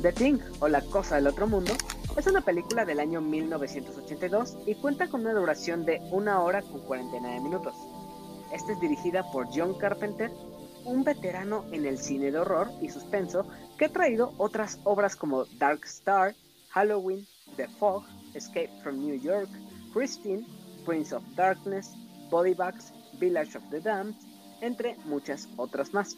The 0.03 0.12
Thing 0.12 0.39
o 0.60 0.67
La 0.67 0.81
Cosa 0.81 1.15
del 1.15 1.27
Otro 1.27 1.48
Mundo 1.48 1.72
es 2.17 2.27
una 2.27 2.41
película 2.41 2.83
del 2.83 3.00
año 3.00 3.22
1982 3.22 4.57
y 4.65 4.75
cuenta 4.75 5.07
con 5.07 5.22
una 5.22 5.31
duración 5.31 5.86
de 5.86 6.01
1 6.12 6.43
hora 6.43 6.62
con 6.62 6.81
49 6.81 7.39
minutos. 7.39 7.74
Esta 8.51 8.74
es 8.74 8.81
dirigida 8.81 9.24
por 9.31 9.48
John 9.55 9.75
Carpenter, 9.75 10.29
un 10.83 11.05
veterano 11.05 11.63
en 11.72 11.86
el 11.86 11.98
cine 11.98 12.31
de 12.31 12.39
horror 12.39 12.69
y 12.81 12.89
suspenso 12.89 13.48
que 13.77 13.86
ha 13.86 13.93
traído 13.93 14.33
otras 14.39 14.77
obras 14.83 15.15
como 15.15 15.45
Dark 15.57 15.86
Star, 15.86 16.36
Halloween, 16.72 17.25
The 17.55 17.69
Fog, 17.69 18.03
Escape 18.33 18.72
from 18.83 19.00
New 19.00 19.17
York, 19.22 19.48
Christine, 19.93 20.45
Prince 20.86 21.15
of 21.15 21.24
Darkness, 21.38 21.93
Body 22.29 22.53
Bags, 22.53 22.91
Village 23.22 23.57
of 23.57 23.63
the 23.69 23.79
Damned, 23.79 24.17
entre 24.60 24.98
muchas 25.05 25.48
otras 25.55 25.93
más. 25.93 26.17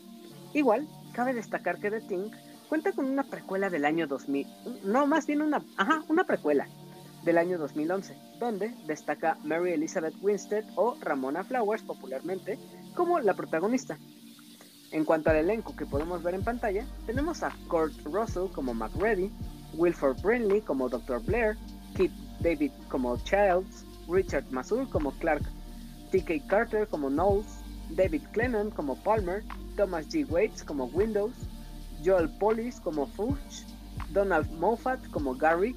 Igual, 0.55 0.87
cabe 1.13 1.35
destacar 1.35 1.77
que 1.77 1.91
The 1.91 2.01
Thing 2.01 2.31
cuenta 2.65 2.91
con 2.91 3.05
una 3.05 3.23
precuela 3.23 3.69
del 3.69 3.85
año 3.85 4.07
2000, 4.07 4.47
no, 4.83 5.07
más 5.07 5.27
bien 5.27 5.41
una, 5.41 5.63
ajá, 5.77 6.03
una 6.07 6.25
precuela 6.25 6.67
del 7.23 7.37
año 7.37 7.57
2011, 7.57 8.15
donde 8.39 8.73
destaca 8.85 9.37
Mary 9.43 9.73
Elizabeth 9.73 10.13
Winstead 10.21 10.63
o 10.75 10.95
Ramona 11.01 11.43
Flowers 11.43 11.81
popularmente 11.81 12.59
como 12.93 13.19
la 13.19 13.33
protagonista. 13.33 13.97
En 14.91 15.03
cuanto 15.03 15.29
al 15.29 15.37
elenco 15.37 15.75
que 15.75 15.85
podemos 15.85 16.23
ver 16.23 16.35
en 16.35 16.43
pantalla, 16.43 16.85
tenemos 17.05 17.43
a 17.43 17.51
Kurt 17.67 17.93
Russell 18.05 18.51
como 18.53 18.73
McReady, 18.73 19.31
Wilford 19.73 20.21
Brinley 20.21 20.61
como 20.61 20.87
Dr. 20.87 21.21
Blair, 21.23 21.57
Keith 21.95 22.13
David 22.39 22.71
como 22.89 23.17
Childs, 23.17 23.85
Richard 24.07 24.45
Masur 24.51 24.87
como 24.89 25.11
Clark, 25.13 25.43
T.K. 26.11 26.45
Carter 26.47 26.87
como 26.87 27.09
Knowles, 27.09 27.47
David 27.89 28.21
Clennon 28.31 28.71
como 28.71 28.95
Palmer, 29.03 29.43
Thomas 29.75 30.07
G. 30.07 30.29
Waits 30.29 30.63
como 30.63 30.85
Windows, 30.85 31.33
Joel 32.05 32.29
Polis 32.29 32.79
como 32.79 33.07
Fuchs, 33.07 33.65
Donald 34.09 34.51
Moffat 34.51 35.05
como 35.09 35.35
Gary, 35.35 35.75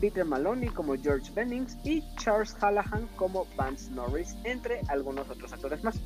Peter 0.00 0.24
Maloney 0.24 0.68
como 0.68 0.96
George 0.96 1.32
Bennings 1.32 1.78
y 1.84 2.02
Charles 2.16 2.54
Hallahan 2.60 3.08
como 3.16 3.46
Vance 3.56 3.90
Norris, 3.92 4.36
entre 4.44 4.82
algunos 4.88 5.30
otros 5.30 5.52
actores 5.52 5.82
más. 5.82 6.00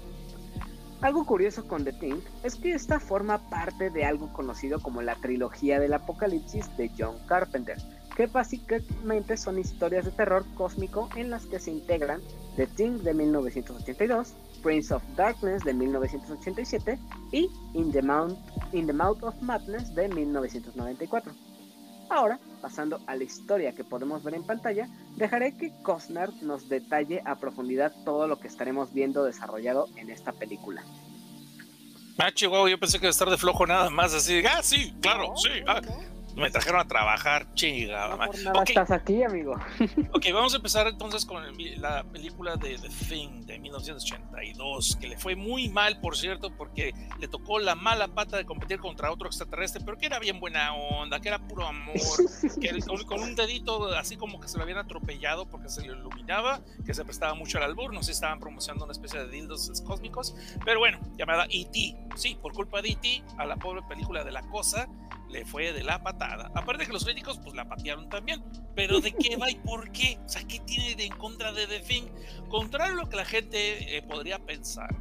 Algo 1.00 1.26
curioso 1.26 1.66
con 1.66 1.85
The 1.85 1.92
Thing 1.92 2.20
es 2.42 2.56
que 2.56 2.73
esta 2.73 3.00
forma 3.00 3.38
parte 3.50 3.90
de 3.90 4.04
algo 4.04 4.32
conocido 4.32 4.80
como 4.80 5.02
la 5.02 5.14
trilogía 5.16 5.78
del 5.78 5.94
apocalipsis 5.94 6.75
de 6.76 6.90
John 6.96 7.16
Carpenter, 7.26 7.76
que 8.16 8.26
básicamente 8.26 9.37
son 9.37 9.58
historias 9.58 10.06
de 10.06 10.11
terror 10.11 10.44
cósmico 10.54 11.11
en 11.16 11.30
las 11.30 11.44
que 11.46 11.58
se 11.58 11.70
integran 11.70 12.23
The 12.56 12.66
Thing 12.66 12.99
de 13.02 13.12
1982, 13.12 14.35
Prince 14.62 14.94
of 14.94 15.02
Darkness 15.16 15.62
de 15.64 15.75
1987 15.75 16.98
y 17.32 17.50
In 17.75 17.92
the, 17.92 18.02
Mount, 18.02 18.38
In 18.72 18.86
the 18.86 18.92
Mouth 18.92 19.22
of 19.22 19.34
Madness 19.42 19.94
de 19.94 20.08
1994. 20.08 21.32
Ahora, 22.08 22.38
pasando 22.62 23.00
a 23.06 23.16
la 23.16 23.25
historia 23.25 23.75
que 23.75 23.82
podemos 23.82 24.22
ver 24.22 24.34
en 24.34 24.44
pantalla, 24.44 24.88
dejaré 25.16 25.56
que 25.56 25.72
Costner 25.82 26.30
nos 26.42 26.68
detalle 26.68 27.22
a 27.25 27.36
profundidad 27.36 27.92
todo 28.04 28.28
lo 28.28 28.38
que 28.38 28.48
estaremos 28.48 28.92
viendo 28.92 29.25
desarrollado 29.25 29.88
en 29.96 30.10
esta 30.10 30.32
película. 30.32 30.84
Ah, 32.18 32.32
chihuahua, 32.32 32.70
yo 32.70 32.78
pensé 32.78 32.98
que 32.98 33.06
iba 33.06 33.10
a 33.10 33.10
estar 33.10 33.28
de 33.28 33.36
flojo 33.36 33.66
nada 33.66 33.90
más, 33.90 34.14
así, 34.14 34.42
ah, 34.46 34.62
sí, 34.62 34.94
claro, 35.02 35.36
sí, 35.36 35.50
ah, 35.66 35.82
me 36.36 36.50
trajeron 36.50 36.80
a 36.80 36.84
trabajar, 36.86 37.46
chinga. 37.54 38.08
No 38.08 38.18
por 38.26 38.38
nada 38.42 38.62
estás 38.62 38.90
aquí, 38.90 39.22
amigo. 39.22 39.54
ok, 40.12 40.26
vamos 40.32 40.52
a 40.52 40.56
empezar 40.56 40.86
entonces 40.86 41.24
con 41.24 41.42
la 41.80 42.04
película 42.04 42.56
de 42.56 42.78
The 42.78 42.88
Thing 42.88 43.46
de 43.46 43.58
1982, 43.58 44.96
que 45.00 45.08
le 45.08 45.18
fue 45.18 45.34
muy 45.34 45.68
mal, 45.68 45.98
por 46.00 46.16
cierto, 46.16 46.50
porque 46.50 46.94
le 47.18 47.28
tocó 47.28 47.58
la 47.58 47.74
mala 47.74 48.08
pata 48.08 48.36
de 48.36 48.44
competir 48.44 48.78
contra 48.78 49.10
otro 49.10 49.28
extraterrestre, 49.28 49.82
pero 49.84 49.96
que 49.96 50.06
era 50.06 50.18
bien 50.18 50.38
buena 50.38 50.74
onda, 50.74 51.20
que 51.20 51.28
era 51.28 51.38
puro 51.38 51.66
amor, 51.66 51.96
que 52.60 52.76
con, 53.06 53.20
un 53.20 53.34
dedito 53.34 53.88
así 53.96 54.16
como 54.16 54.40
que 54.40 54.48
se 54.48 54.58
lo 54.58 54.64
habían 54.64 54.78
atropellado 54.78 55.46
porque 55.46 55.68
se 55.68 55.80
le 55.82 55.88
iluminaba, 55.88 56.60
que 56.84 56.92
se 56.92 57.04
prestaba 57.04 57.34
mucho 57.34 57.58
al 57.58 57.64
albur, 57.64 57.92
no 57.92 58.00
sé 58.00 58.06
si 58.06 58.12
estaban 58.12 58.40
promocionando 58.40 58.84
una 58.84 58.92
especie 58.92 59.20
de 59.20 59.28
dildos 59.28 59.82
cósmicos, 59.86 60.34
pero 60.64 60.80
bueno, 60.80 60.98
llamada 61.16 61.46
E.T. 61.50 61.96
Sí, 62.16 62.36
por 62.40 62.52
culpa 62.52 62.82
de 62.82 62.90
E.T., 62.90 63.24
a 63.38 63.46
la 63.46 63.56
pobre 63.56 63.82
película 63.88 64.22
de 64.22 64.32
la 64.32 64.42
cosa 64.42 64.88
le 65.28 65.45
fue 65.45 65.73
de 65.73 65.83
la 65.83 66.02
patada. 66.02 66.50
Aparte 66.54 66.87
que 66.87 66.92
los 66.92 67.04
críticos 67.04 67.38
pues 67.38 67.54
la 67.54 67.68
patearon 67.68 68.09
también. 68.09 68.42
Pero 68.75 69.00
¿de 69.00 69.12
qué 69.12 69.37
va 69.37 69.50
y 69.50 69.56
por 69.56 69.90
qué? 69.92 70.18
O 70.25 70.28
sea, 70.28 70.47
¿qué 70.47 70.61
tiene 70.61 70.95
de 70.95 71.06
en 71.06 71.16
contra 71.16 71.52
de 71.52 71.66
The 71.66 71.80
Thing? 71.80 72.04
Contrario 72.49 72.95
a 72.95 73.04
lo 73.04 73.09
que 73.09 73.16
la 73.16 73.25
gente 73.25 73.97
eh, 73.97 74.02
podría 74.02 74.38
pensar, 74.38 74.95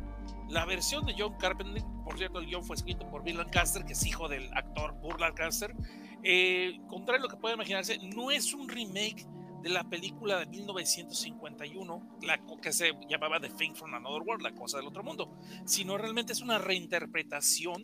la 0.49 0.65
versión 0.65 1.05
de 1.05 1.15
John 1.17 1.35
Carpenter, 1.37 1.83
por 2.03 2.17
cierto, 2.17 2.39
el 2.39 2.45
guion 2.45 2.63
fue 2.63 2.75
escrito 2.75 3.09
por 3.09 3.23
Bill 3.23 3.37
Lancaster, 3.37 3.83
que 3.83 3.93
es 3.93 4.05
hijo 4.05 4.27
del 4.27 4.51
actor 4.53 4.93
Burl 5.01 5.19
Lancaster. 5.19 5.75
Eh, 6.23 6.79
contrario 6.87 7.23
a 7.23 7.27
lo 7.27 7.29
que 7.29 7.37
puede 7.37 7.55
imaginarse, 7.55 7.97
no 7.99 8.31
es 8.31 8.53
un 8.53 8.69
remake 8.69 9.27
de 9.63 9.69
la 9.69 9.83
película 9.83 10.39
de 10.39 10.45
1951, 10.45 12.19
la 12.21 12.39
que 12.61 12.71
se 12.71 12.93
llamaba 13.09 13.39
The 13.39 13.49
Thing 13.49 13.73
from 13.73 13.95
Another 13.95 14.21
World, 14.21 14.43
la 14.43 14.53
cosa 14.53 14.77
del 14.77 14.87
otro 14.87 15.03
mundo, 15.03 15.35
sino 15.65 15.97
realmente 15.97 16.33
es 16.33 16.41
una 16.41 16.59
reinterpretación 16.59 17.83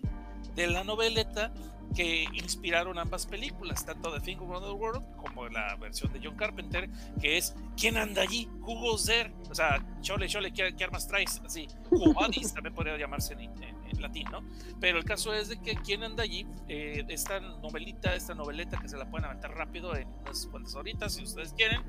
de 0.56 0.68
la 0.68 0.84
noveleta 0.84 1.52
que 1.96 2.24
inspiraron 2.34 2.98
ambas 2.98 3.26
películas, 3.26 3.86
tanto 3.86 4.12
The 4.14 4.20
Thing 4.20 4.38
of 4.38 4.50
Another 4.50 4.74
World 4.74 5.16
como 5.18 5.48
la 5.50 5.76
versión 5.76 6.12
de 6.14 6.20
John 6.24 6.36
Carpenter, 6.36 6.90
que 7.20 7.38
es 7.38 7.56
¿Quién 7.78 7.98
anda 7.98 8.22
allí? 8.22 8.48
Who 8.62 8.76
goes 8.80 9.06
there? 9.06 9.34
O 9.50 9.56
sea, 9.56 9.84
chole, 10.02 10.28
chole, 10.28 10.54
¿qué, 10.54 10.84
armas 10.84 11.08
traes? 11.08 11.42
Así, 11.46 11.68
Badis 11.90 12.54
también 12.54 12.76
podría 12.76 12.98
llamarse 12.98 13.34
en, 13.34 13.42
en, 13.64 14.02
latín, 14.02 14.28
¿no? 14.32 14.44
Pero 14.80 14.98
el 14.98 15.04
caso 15.04 15.32
es 15.34 15.50
de 15.50 15.62
que 15.62 15.76
¿Quién 15.76 16.04
anda 16.04 16.24
allí? 16.24 16.48
Eh, 16.68 17.06
esta 17.10 17.40
novelita, 17.40 18.16
esta 18.16 18.34
noveleta 18.34 18.80
que 18.80 18.90
se 18.90 18.98
la 18.98 19.10
pueden 19.10 19.26
aventar 19.26 19.52
rápido 19.52 19.96
en 19.96 20.08
unas 20.22 20.48
cuantas 20.48 20.74
horitas, 20.76 21.14
si 21.14 21.24
ustedes 21.24 21.54
quieren, 21.54 21.82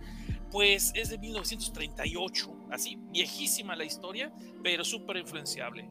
pues 0.53 0.93
es 0.95 1.09
de 1.09 1.19
1938, 1.19 2.55
así 2.71 2.99
viejísima 3.11 3.75
la 3.75 3.85
historia, 3.85 4.31
pero 4.63 4.85
súper 4.85 5.17
influenciable. 5.17 5.89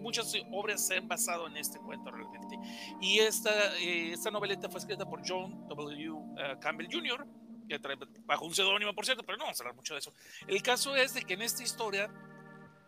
muchas 0.00 0.32
obras 0.52 0.86
se 0.86 0.96
han 0.96 1.08
basado 1.08 1.48
en 1.48 1.56
este 1.56 1.80
cuento 1.80 2.12
realmente. 2.12 2.56
Y 3.00 3.13
esta, 3.18 3.76
eh, 3.76 4.12
esta 4.12 4.30
noveleta 4.30 4.68
fue 4.68 4.80
escrita 4.80 5.08
por 5.08 5.20
John 5.26 5.68
W. 5.68 6.12
Eh, 6.38 6.56
Campbell 6.60 6.88
Jr., 6.90 7.26
que 7.68 7.80
bajo 8.24 8.44
un 8.44 8.54
seudónimo, 8.54 8.94
por 8.94 9.04
cierto, 9.04 9.22
pero 9.24 9.38
no 9.38 9.44
vamos 9.44 9.60
a 9.60 9.62
hablar 9.62 9.74
mucho 9.74 9.94
de 9.94 10.00
eso. 10.00 10.12
El 10.46 10.62
caso 10.62 10.94
es 10.96 11.14
de 11.14 11.22
que 11.22 11.34
en 11.34 11.42
esta 11.42 11.62
historia 11.62 12.10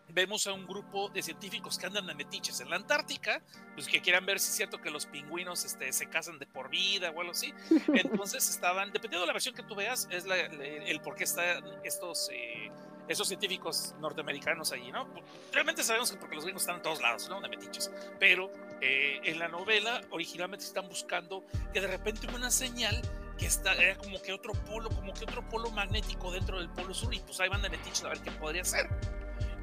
vemos 0.09 0.47
a 0.47 0.53
un 0.53 0.65
grupo 0.65 1.09
de 1.09 1.21
científicos 1.21 1.77
que 1.77 1.85
andan 1.85 2.07
de 2.07 2.15
metiches 2.15 2.59
en 2.61 2.69
la 2.69 2.77
Antártica, 2.77 3.41
pues 3.75 3.87
que 3.87 4.01
quieran 4.01 4.25
ver 4.25 4.39
si 4.39 4.49
es 4.49 4.55
cierto 4.55 4.79
que 4.79 4.89
los 4.89 5.05
pingüinos 5.05 5.65
este, 5.65 5.91
se 5.91 6.07
casan 6.07 6.39
de 6.39 6.47
por 6.47 6.69
vida 6.69 7.11
o 7.11 7.19
algo 7.19 7.31
así. 7.31 7.53
Entonces 7.93 8.49
estaban, 8.49 8.91
dependiendo 8.91 9.21
de 9.21 9.27
la 9.27 9.33
versión 9.33 9.53
que 9.55 9.63
tú 9.63 9.75
veas, 9.75 10.07
es 10.11 10.25
el 10.25 11.01
por 11.01 11.15
qué 11.15 11.25
están 11.25 11.63
estos, 11.83 12.29
eh, 12.31 12.71
estos 13.07 13.27
científicos 13.27 13.95
norteamericanos 13.99 14.71
allí, 14.71 14.91
¿no? 14.91 15.07
Realmente 15.51 15.83
sabemos 15.83 16.11
que 16.11 16.17
porque 16.17 16.35
los 16.35 16.43
gringos 16.43 16.63
están 16.63 16.77
en 16.77 16.81
todos 16.81 17.01
lados, 17.01 17.29
¿no? 17.29 17.41
De 17.41 17.49
metiches. 17.49 17.91
Pero 18.19 18.51
eh, 18.81 19.19
en 19.23 19.39
la 19.39 19.47
novela 19.47 20.01
originalmente 20.11 20.65
están 20.65 20.87
buscando 20.87 21.43
que 21.73 21.81
de 21.81 21.87
repente 21.87 22.27
hubo 22.27 22.35
una 22.35 22.51
señal 22.51 23.01
que 23.37 23.45
está, 23.45 23.73
era 23.73 23.95
como 23.97 24.21
que 24.21 24.33
otro 24.33 24.53
polo, 24.53 24.89
como 24.89 25.13
que 25.13 25.23
otro 25.23 25.47
polo 25.47 25.69
magnético 25.69 26.31
dentro 26.31 26.57
del 26.57 26.69
polo 26.69 26.93
sur 26.93 27.13
y 27.13 27.19
pues 27.19 27.39
ahí 27.39 27.49
van 27.49 27.61
de 27.61 27.69
metiches 27.69 28.03
a 28.03 28.09
ver 28.09 28.19
qué 28.19 28.31
podría 28.31 28.63
ser. 28.63 28.89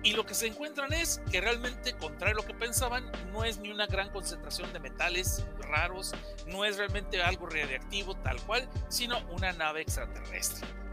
Y 0.05 0.13
lo 0.13 0.27
que 0.27 0.35
se 0.35 0.47
encuentran 0.47 0.93
es 0.93 1.23
que 1.31 1.41
realmente, 1.41 1.97
contrario 1.97 2.37
a 2.37 2.43
lo 2.43 2.47
que 2.47 2.53
pensaban, 2.53 3.11
no 3.33 3.43
es 3.43 3.57
ni 3.59 3.71
una 3.71 3.87
gran 3.87 4.11
concentración 4.11 4.71
de 4.75 4.79
metales 4.79 5.47
raros, 5.61 6.13
no 6.47 6.67
es 6.67 6.77
realmente 6.77 7.23
algo 7.23 7.47
radiactivo 7.47 8.15
tal 8.17 8.41
cual, 8.43 8.69
sino 8.89 9.19
una 9.31 9.53
nave 9.53 9.81
extraterrestre. 9.81 10.84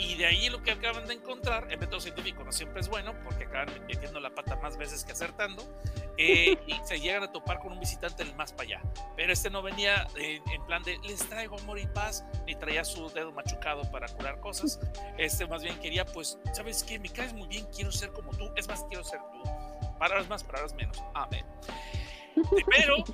Y 0.00 0.14
de 0.14 0.24
ahí 0.24 0.48
lo 0.48 0.62
que 0.62 0.70
acaban 0.70 1.06
de 1.06 1.12
encontrar, 1.12 1.66
el 1.70 1.78
método 1.78 2.00
científico 2.00 2.42
no 2.42 2.52
siempre 2.52 2.80
es 2.80 2.88
bueno, 2.88 3.14
porque 3.22 3.44
acaban 3.44 3.68
metiendo 3.86 4.18
la 4.18 4.34
pata 4.34 4.56
más 4.56 4.78
veces 4.78 5.04
que 5.04 5.12
acertando, 5.12 5.62
eh, 6.16 6.56
y 6.66 6.74
se 6.86 6.98
llegan 6.98 7.22
a 7.22 7.30
topar 7.30 7.60
con 7.60 7.72
un 7.72 7.80
visitante 7.80 8.24
del 8.24 8.34
más 8.34 8.50
para 8.52 8.62
allá. 8.62 8.82
Pero 9.14 9.30
este 9.30 9.50
no 9.50 9.60
venía 9.60 10.06
en 10.16 10.64
plan 10.64 10.82
de 10.84 10.96
les 11.04 11.18
traigo 11.28 11.58
amor 11.58 11.78
y 11.78 11.86
paz, 11.86 12.24
ni 12.46 12.54
traía 12.54 12.82
su 12.82 13.10
dedo 13.10 13.30
machucado 13.32 13.82
para 13.90 14.08
curar 14.08 14.40
cosas. 14.40 14.80
Este 15.18 15.46
más 15.46 15.62
bien 15.62 15.78
quería, 15.80 16.06
pues, 16.06 16.38
¿sabes 16.54 16.82
qué? 16.82 16.98
Me 16.98 17.10
caes 17.10 17.34
muy 17.34 17.46
bien, 17.46 17.66
quiero 17.74 17.92
ser 17.92 18.10
como 18.10 18.30
tú, 18.32 18.50
es 18.56 18.66
más, 18.68 18.84
quiero 18.84 19.04
ser 19.04 19.20
tú. 19.30 19.42
Palabras 19.98 20.28
más, 20.30 20.42
palabras 20.42 20.72
menos. 20.72 20.96
Amén. 21.12 21.44
Pero 22.66 23.04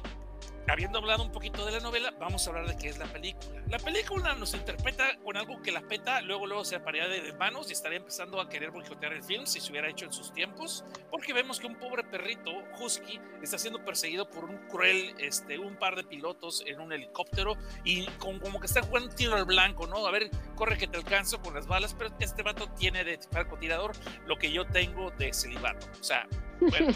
habiendo 0.68 0.98
hablado 0.98 1.22
un 1.22 1.32
poquito 1.32 1.64
de 1.64 1.72
la 1.72 1.80
novela, 1.80 2.12
vamos 2.18 2.46
a 2.46 2.50
hablar 2.50 2.66
de 2.66 2.76
qué 2.76 2.88
es 2.88 2.98
la 2.98 3.06
película. 3.06 3.62
La 3.68 3.78
película 3.78 4.34
nos 4.34 4.54
interpreta 4.54 5.16
con 5.24 5.36
algo 5.36 5.60
que 5.62 5.72
la 5.72 5.80
peta, 5.82 6.20
luego 6.22 6.46
luego 6.46 6.64
se 6.64 6.76
aparearía 6.76 7.22
de 7.22 7.32
manos 7.34 7.70
y 7.70 7.72
estaría 7.72 7.98
empezando 7.98 8.40
a 8.40 8.48
querer 8.48 8.70
boicotear 8.70 9.12
el 9.12 9.22
film 9.22 9.46
si 9.46 9.60
se 9.60 9.70
hubiera 9.70 9.88
hecho 9.88 10.04
en 10.04 10.12
sus 10.12 10.32
tiempos, 10.32 10.84
porque 11.10 11.32
vemos 11.32 11.60
que 11.60 11.66
un 11.66 11.76
pobre 11.76 12.04
perrito, 12.04 12.50
Husky, 12.80 13.20
está 13.42 13.58
siendo 13.58 13.84
perseguido 13.84 14.28
por 14.28 14.44
un 14.44 14.58
cruel, 14.68 15.14
este, 15.18 15.58
un 15.58 15.76
par 15.76 15.96
de 15.96 16.04
pilotos 16.04 16.62
en 16.66 16.80
un 16.80 16.92
helicóptero 16.92 17.56
y 17.84 18.06
como 18.18 18.60
que 18.60 18.66
está 18.66 18.82
jugando 18.82 19.14
tiro 19.14 19.34
al 19.34 19.44
blanco, 19.44 19.86
¿no? 19.86 20.06
A 20.06 20.10
ver, 20.10 20.30
corre 20.54 20.76
que 20.76 20.86
te 20.86 20.96
alcanzo 20.96 21.40
con 21.40 21.54
las 21.54 21.66
balas, 21.66 21.94
pero 21.94 22.14
este 22.18 22.42
vato 22.42 22.68
tiene 22.70 23.04
de 23.04 23.18
francotirador 23.18 23.92
lo 24.26 24.36
que 24.36 24.50
yo 24.50 24.66
tengo 24.66 25.10
de 25.12 25.32
celibato. 25.32 25.86
O 26.00 26.04
sea, 26.04 26.26
bueno, 26.60 26.92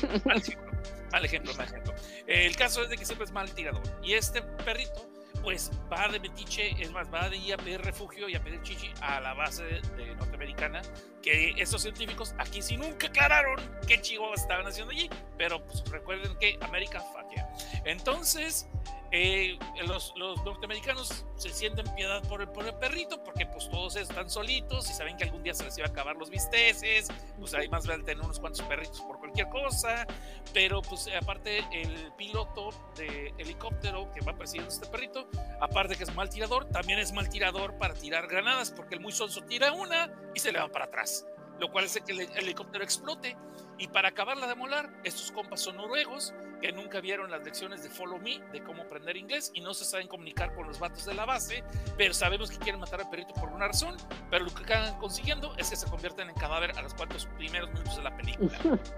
mal 1.12 1.24
ejemplo, 1.24 1.54
mal 1.54 1.66
ejemplo. 1.66 1.94
El 2.26 2.56
caso 2.56 2.82
es 2.82 2.90
de 2.90 2.96
que 2.96 3.04
siempre 3.04 3.24
es 3.24 3.32
mal 3.32 3.52
tirador. 3.52 3.82
Y 4.02 4.14
este 4.14 4.42
perrito, 4.42 5.06
pues 5.42 5.70
va 5.90 6.08
de 6.08 6.20
metiche, 6.20 6.70
es 6.80 6.90
más, 6.90 7.12
va 7.12 7.28
de 7.28 7.36
ir 7.36 7.54
a 7.54 7.56
pedir 7.56 7.80
refugio 7.80 8.28
y 8.28 8.34
a 8.34 8.42
pedir 8.42 8.62
chichi 8.62 8.90
a 9.00 9.20
la 9.20 9.34
base 9.34 9.64
de, 9.64 10.14
norteamericana, 10.16 10.82
que 11.22 11.54
estos 11.56 11.82
científicos 11.82 12.34
aquí 12.38 12.62
sí 12.62 12.76
nunca 12.76 13.06
aclararon 13.06 13.58
qué 13.86 14.00
chihuahuas 14.00 14.42
estaban 14.42 14.66
haciendo 14.66 14.92
allí, 14.92 15.08
pero 15.38 15.64
pues, 15.64 15.84
recuerden 15.90 16.36
que 16.38 16.58
América 16.60 17.00
fatia. 17.00 17.48
Entonces, 17.84 18.68
eh, 19.12 19.58
los, 19.86 20.12
los, 20.16 20.44
norteamericanos 20.44 21.26
se 21.36 21.48
sienten 21.50 21.84
piedad 21.94 22.22
por 22.28 22.42
el, 22.42 22.48
por 22.48 22.64
el 22.64 22.74
perrito 22.74 23.22
porque 23.24 23.44
pues 23.46 23.68
todos 23.68 23.96
están 23.96 24.30
solitos 24.30 24.88
y 24.88 24.92
saben 24.92 25.16
que 25.16 25.24
algún 25.24 25.42
día 25.42 25.52
se 25.52 25.64
les 25.64 25.76
iba 25.78 25.88
a 25.88 25.90
acabar 25.90 26.16
los 26.16 26.30
bisteces, 26.30 27.08
pues 27.38 27.52
hay 27.54 27.68
más 27.68 27.86
vale 27.86 28.04
tener 28.04 28.24
unos 28.24 28.38
cuantos 28.38 28.62
perritos 28.62 29.00
por 29.00 29.18
cualquier 29.18 29.48
cosa, 29.48 30.06
pero 30.54 30.80
pues 30.82 31.08
aparte 31.20 31.58
el 31.72 32.12
piloto 32.16 32.70
de 32.96 33.34
helicóptero 33.38 34.12
que 34.12 34.24
va 34.24 34.36
persiguiendo 34.36 34.72
este 34.72 34.86
perrito, 34.86 35.28
aparte 35.60 35.96
que 35.96 36.04
es 36.04 36.14
mal 36.14 36.30
tirador, 36.30 36.66
también 36.66 36.98
es 37.00 37.12
mal 37.12 37.28
tirador 37.28 37.76
para 37.78 37.94
tirar 37.94 38.28
granadas 38.28 38.70
porque 38.70 38.94
el 38.94 39.00
muy 39.00 39.12
sonso 39.12 39.42
tira 39.42 39.72
una 39.72 40.12
y 40.34 40.40
se 40.40 40.52
le 40.52 40.60
va 40.60 40.68
para 40.68 40.84
atrás 40.84 41.26
lo 41.60 41.70
cual 41.70 41.84
hace 41.84 42.00
que 42.00 42.12
el 42.12 42.20
helicóptero 42.20 42.82
explote. 42.82 43.36
Y 43.80 43.88
para 43.88 44.10
acabarla 44.10 44.46
de 44.46 44.54
molar, 44.54 44.90
estos 45.04 45.32
compas 45.32 45.62
son 45.62 45.78
noruegos 45.78 46.34
que 46.60 46.70
nunca 46.70 47.00
vieron 47.00 47.30
las 47.30 47.42
lecciones 47.42 47.82
de 47.82 47.88
Follow 47.88 48.18
Me, 48.18 48.38
de 48.52 48.62
cómo 48.62 48.82
aprender 48.82 49.16
inglés, 49.16 49.50
y 49.54 49.62
no 49.62 49.72
se 49.72 49.86
saben 49.86 50.06
comunicar 50.06 50.54
con 50.54 50.66
los 50.66 50.78
vatos 50.78 51.06
de 51.06 51.14
la 51.14 51.24
base, 51.24 51.64
pero 51.96 52.12
sabemos 52.12 52.50
que 52.50 52.58
quieren 52.58 52.78
matar 52.78 53.00
al 53.00 53.08
perrito 53.08 53.32
por 53.32 53.48
una 53.48 53.68
razón, 53.68 53.96
pero 54.30 54.44
lo 54.44 54.52
que 54.52 54.64
acaban 54.64 54.98
consiguiendo 54.98 55.56
es 55.56 55.70
que 55.70 55.76
se 55.76 55.86
convierten 55.86 56.28
en 56.28 56.34
cadáver 56.34 56.76
a 56.76 56.82
los 56.82 56.92
cuantos 56.92 57.24
primeros 57.38 57.70
minutos 57.70 57.96
de 57.96 58.02
la 58.02 58.14
película. 58.14 58.58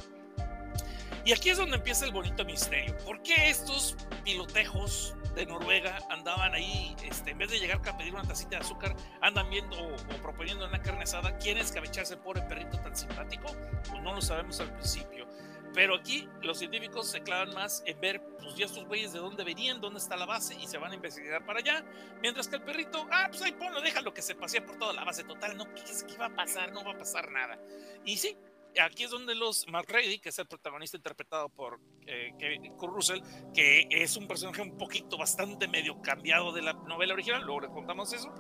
Y 1.25 1.33
aquí 1.33 1.51
es 1.51 1.59
donde 1.59 1.77
empieza 1.77 2.05
el 2.05 2.11
bonito 2.11 2.45
misterio. 2.45 2.97
¿Por 3.05 3.23
qué 3.23 3.49
estos 3.49 3.97
pilotejos 4.25 5.15
de 5.35 5.47
Noruega 5.47 5.99
andaban 6.11 6.55
ahí, 6.55 6.95
este, 7.05 7.31
en 7.31 7.39
vez 7.39 7.51
de 7.51 7.59
llegar 7.59 7.81
a 7.87 7.97
pedir 7.97 8.15
una 8.15 8.23
tacita 8.23 8.51
de 8.51 8.57
azúcar, 8.59 8.95
andan 9.21 9.49
viendo 9.51 9.77
o, 9.77 9.97
proponiendo 10.23 10.67
una 10.67 10.81
carne 10.83 11.03
asada? 11.03 11.37
¿Quién 11.39 11.59
es 11.59 11.73
cabecharse 11.73 12.15
el 12.15 12.47
perrito 12.47 12.79
tan 12.79 12.97
simpático? 12.97 13.55
Pues 13.89 14.03
no 14.03 14.15
lo 14.15 14.21
sabemos 14.21 14.61
al 14.61 14.73
principio. 14.73 15.27
Pero 15.75 15.95
aquí 15.95 16.29
los 16.43 16.59
científicos 16.59 17.11
se 17.11 17.23
clavan 17.23 17.55
más 17.55 17.83
en 17.87 17.99
ver, 17.99 18.23
pues 18.39 18.55
ya 18.57 18.67
estos 18.67 18.85
güeyes 18.85 19.15
de 19.15 19.21
dónde 19.21 19.43
venían, 19.43 19.81
dónde 19.81 20.01
está 20.01 20.17
la 20.17 20.27
base 20.27 20.55
y 20.55 20.67
se 20.67 20.77
van 20.77 20.93
a 20.93 20.95
investigar 20.97 21.47
para 21.47 21.61
allá. 21.61 21.83
Mientras 22.21 22.47
que 22.49 22.57
el 22.57 22.63
perrito, 22.63 23.07
ah, 23.11 23.29
pues 23.31 23.41
ahí 23.43 23.53
ponlo, 23.53 23.81
déjalo 23.81 24.13
que 24.13 24.21
se 24.21 24.35
pasea 24.35 24.65
por 24.67 24.77
toda 24.77 24.93
la 24.93 25.05
base 25.05 25.25
total. 25.25 25.57
No, 25.57 25.65
¿qué, 25.75 25.83
qué 26.07 26.17
va 26.19 26.27
a 26.27 26.35
pasar? 26.35 26.73
No 26.73 26.85
va 26.85 26.93
a 26.93 26.99
pasar 26.99 27.31
nada. 27.31 27.59
Y 28.05 28.19
sí, 28.19 28.37
aquí 28.81 29.05
es 29.05 29.11
donde 29.11 29.35
los 29.35 29.67
Mark 29.69 29.87
Ready, 29.89 30.19
que 30.19 30.31
es 30.31 30.39
el 30.39 30.47
protagonista 30.47 30.97
interpretado 30.97 31.49
por 31.49 31.81
eh, 32.07 32.33
Kevin 32.39 32.73
Russell, 32.79 33.21
que 33.55 33.87
es 33.91 34.17
un 34.17 34.27
personaje 34.27 34.63
un 34.63 34.77
poquito 34.79 35.19
bastante 35.19 35.69
medio 35.69 36.01
cambiado 36.01 36.53
de 36.53 36.63
la 36.63 36.73
novela 36.73 37.15
original, 37.15 37.43
luego 37.43 37.61
le 37.61 37.69
contamos 37.69 38.13
eso, 38.13 38.33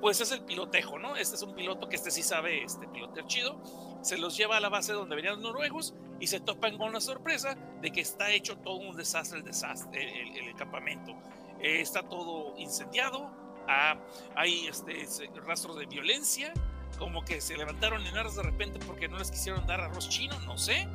pues 0.00 0.20
es 0.20 0.32
el 0.32 0.44
pilotejo, 0.44 0.98
¿no? 0.98 1.16
Este 1.16 1.36
es 1.36 1.42
un 1.42 1.54
piloto 1.54 1.88
que 1.88 1.96
este 1.96 2.10
sí 2.10 2.22
sabe 2.22 2.62
este 2.62 2.88
pilotear 2.88 3.26
chido, 3.26 3.60
se 4.02 4.18
los 4.18 4.36
lleva 4.36 4.56
a 4.56 4.60
la 4.60 4.68
base 4.68 4.92
donde 4.92 5.16
venían 5.16 5.34
los 5.34 5.42
noruegos 5.42 5.94
y 6.20 6.26
se 6.26 6.40
topan 6.40 6.76
con 6.78 6.92
la 6.92 7.00
sorpresa 7.00 7.54
de 7.80 7.90
que 7.90 8.00
está 8.00 8.30
hecho 8.30 8.58
todo 8.58 8.76
un 8.76 8.96
desastre 8.96 9.38
el, 9.38 9.44
desastre, 9.44 10.38
el, 10.38 10.54
campamento. 10.56 11.12
Eh, 11.60 11.80
está 11.80 12.02
todo 12.02 12.54
incendiado, 12.58 13.30
ah, 13.68 13.98
hay 14.34 14.66
este, 14.66 15.06
rastros 15.40 15.78
de 15.78 15.86
violencia, 15.86 16.52
como 16.98 17.24
que 17.24 17.40
se 17.40 17.56
levantaron 17.56 18.04
en 18.06 18.16
aras 18.16 18.36
de 18.36 18.42
repente 18.42 18.78
porque 18.86 19.08
no 19.08 19.18
les 19.18 19.30
quisieron 19.30 19.66
dar 19.66 19.80
arroz 19.80 20.08
chino, 20.08 20.38
no 20.40 20.56
sé. 20.58 20.88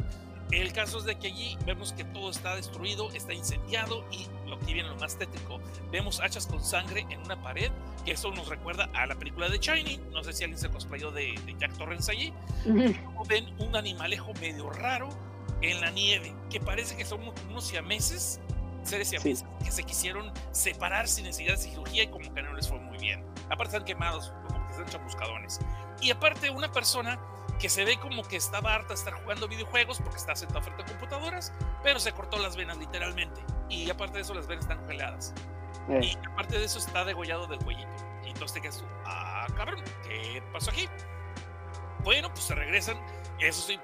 El 0.52 0.74
caso 0.74 0.98
es 0.98 1.06
de 1.06 1.16
que 1.16 1.28
allí 1.28 1.58
vemos 1.66 1.94
que 1.94 2.04
todo 2.04 2.30
está 2.30 2.58
destruido, 2.58 3.10
está 3.12 3.34
incendiado 3.34 4.06
y 4.12 4.28
lo 4.50 4.60
que 4.60 4.74
viene 4.74 4.90
lo 4.90 4.98
más 4.98 5.18
tétrico, 5.18 5.62
vemos 5.92 6.20
hachas 6.20 6.46
con 6.46 6.62
sangre 6.62 7.06
en 7.10 7.22
una 7.22 7.42
pared, 7.42 7.72
que 8.04 8.12
eso 8.12 8.32
nos 8.32 8.50
recuerda 8.50 8.90
a 8.94 9.06
la 9.06 9.16
película 9.16 9.48
de 9.48 9.60
Shining, 9.60 10.12
no 10.12 10.22
sé 10.26 10.34
si 10.34 10.44
alguien 10.44 10.60
se 10.60 10.70
cosplayó 10.70 11.10
de, 11.12 11.40
de 11.46 11.56
Jack 11.58 11.78
Torrance 11.78 12.12
allí, 12.12 12.34
ven 13.30 13.56
un 13.60 13.78
animalejo 13.78 14.34
medio 14.42 14.70
raro 14.70 15.08
en 15.62 15.80
la 15.80 15.90
nieve, 15.92 16.34
que 16.50 16.60
parece 16.60 16.98
que 16.98 17.06
son 17.06 17.22
unos 17.50 17.64
siameses, 17.66 18.42
seres 18.84 19.08
siameses, 19.08 19.46
que 19.64 19.72
se 19.72 19.84
quisieron 19.84 20.34
separar 20.52 21.08
sin 21.08 21.26
necesidad 21.26 21.54
de 21.54 21.60
cirugía 21.60 22.04
y 22.04 22.08
como 22.08 22.34
que 22.34 22.42
no 22.42 22.54
les 22.54 22.68
fue 22.68 22.80
muy 22.80 22.98
bien. 22.98 23.24
Aparte 23.46 23.78
están 23.78 23.86
quemados, 23.86 24.34
como 24.48 24.61
que 24.72 24.84
están 24.84 25.00
chamuscadones. 25.00 25.60
Y 26.02 26.12
aparte, 26.12 26.50
una 26.50 26.72
persona 26.72 27.20
que 27.60 27.70
se 27.70 27.86
ve 27.86 27.98
como 27.98 28.24
que 28.24 28.38
estaba 28.38 28.74
harta 28.74 28.90
de 28.90 28.96
estar 28.96 29.14
jugando 29.14 29.48
videojuegos 29.48 30.00
porque 30.00 30.18
está 30.18 30.36
sentado 30.36 30.62
frente 30.62 30.84
a 30.84 30.86
computadoras, 30.86 31.54
pero 31.84 32.00
se 32.00 32.12
cortó 32.12 32.38
las 32.40 32.56
venas 32.56 32.78
literalmente. 32.78 33.42
Y 33.70 33.90
aparte 33.90 34.16
de 34.16 34.22
eso, 34.22 34.34
las 34.34 34.48
venas 34.48 34.66
están 34.66 34.80
congeladas. 34.80 35.34
Eh. 35.90 36.00
Y 36.04 36.18
aparte 36.28 36.58
de 36.58 36.66
eso, 36.66 36.80
está 36.80 37.06
degollado 37.06 37.48
del 37.48 37.60
cuellito. 37.60 37.90
Y 38.26 38.30
entonces 38.30 38.54
te 38.54 38.62
quedas, 38.62 38.84
ah, 39.06 39.48
cabrón, 39.56 39.84
¿qué 40.04 40.42
pasó 40.52 40.72
aquí? 40.72 40.88
Bueno, 42.04 42.30
pues 42.30 42.46
se 42.46 42.56
regresan 42.56 42.98
eso 43.42 43.62
sí, 43.62 43.80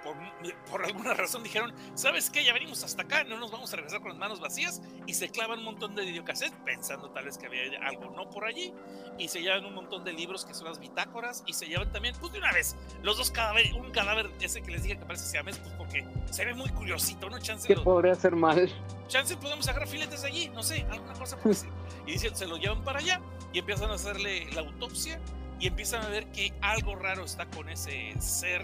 por, 0.69 0.85
alguna 0.85 1.13
razón 1.13 1.43
dijeron, 1.43 1.73
¿sabes 1.95 2.29
qué? 2.29 2.43
Ya 2.43 2.53
venimos 2.53 2.83
hasta 2.83 3.01
acá, 3.01 3.23
no 3.23 3.37
nos 3.37 3.51
vamos 3.51 3.73
a 3.73 3.75
regresar 3.77 4.01
con 4.01 4.09
las 4.09 4.17
manos 4.17 4.39
vacías. 4.39 4.81
Y 5.07 5.13
se 5.15 5.29
clavan 5.29 5.59
un 5.59 5.65
montón 5.65 5.95
de 5.95 6.05
videocassettes, 6.05 6.57
pensando 6.63 7.09
tal 7.09 7.25
vez 7.25 7.37
que 7.37 7.47
había 7.47 7.61
algo 7.81 8.11
no 8.11 8.29
por 8.29 8.45
allí. 8.45 8.73
Y 9.17 9.27
se 9.29 9.41
llevan 9.41 9.65
un 9.65 9.73
montón 9.73 10.03
de 10.03 10.13
libros 10.13 10.45
que 10.45 10.53
son 10.53 10.65
las 10.65 10.79
bitácoras. 10.79 11.43
Y 11.47 11.53
se 11.53 11.65
llevan 11.65 11.91
también, 11.91 12.15
pues 12.19 12.33
de 12.33 12.39
una 12.39 12.51
vez, 12.51 12.75
los 13.01 13.17
dos 13.17 13.31
cadáveres, 13.31 13.73
un 13.73 13.91
cadáver 13.91 14.29
ese 14.41 14.61
que 14.61 14.71
les 14.71 14.83
dije 14.83 14.97
que 14.97 15.05
parece 15.05 15.25
siamés, 15.25 15.57
pues 15.57 15.73
porque 15.73 16.05
se 16.29 16.45
ve 16.45 16.53
muy 16.53 16.69
curiosito, 16.69 17.29
¿no? 17.29 17.39
Chance. 17.39 17.67
¿Qué 17.67 17.75
podría 17.81 18.13
ser 18.15 18.35
mal? 18.35 18.71
Chance 19.07 19.37
podemos 19.37 19.67
agarrar 19.67 19.87
filetes 19.87 20.21
de 20.21 20.27
allí, 20.27 20.49
no 20.49 20.61
sé, 20.61 20.85
alguna 20.91 21.13
cosa 21.13 21.37
por 21.37 21.51
así. 21.51 21.67
Y 22.05 22.11
dicen, 22.11 22.35
se 22.35 22.45
lo 22.45 22.57
llevan 22.57 22.83
para 22.83 22.99
allá 22.99 23.21
y 23.53 23.59
empiezan 23.59 23.89
a 23.89 23.95
hacerle 23.95 24.51
la 24.51 24.61
autopsia 24.61 25.19
y 25.59 25.67
empiezan 25.67 26.05
a 26.05 26.09
ver 26.09 26.27
que 26.31 26.53
algo 26.61 26.95
raro 26.95 27.25
está 27.25 27.47
con 27.47 27.69
ese 27.69 28.13
ser 28.19 28.63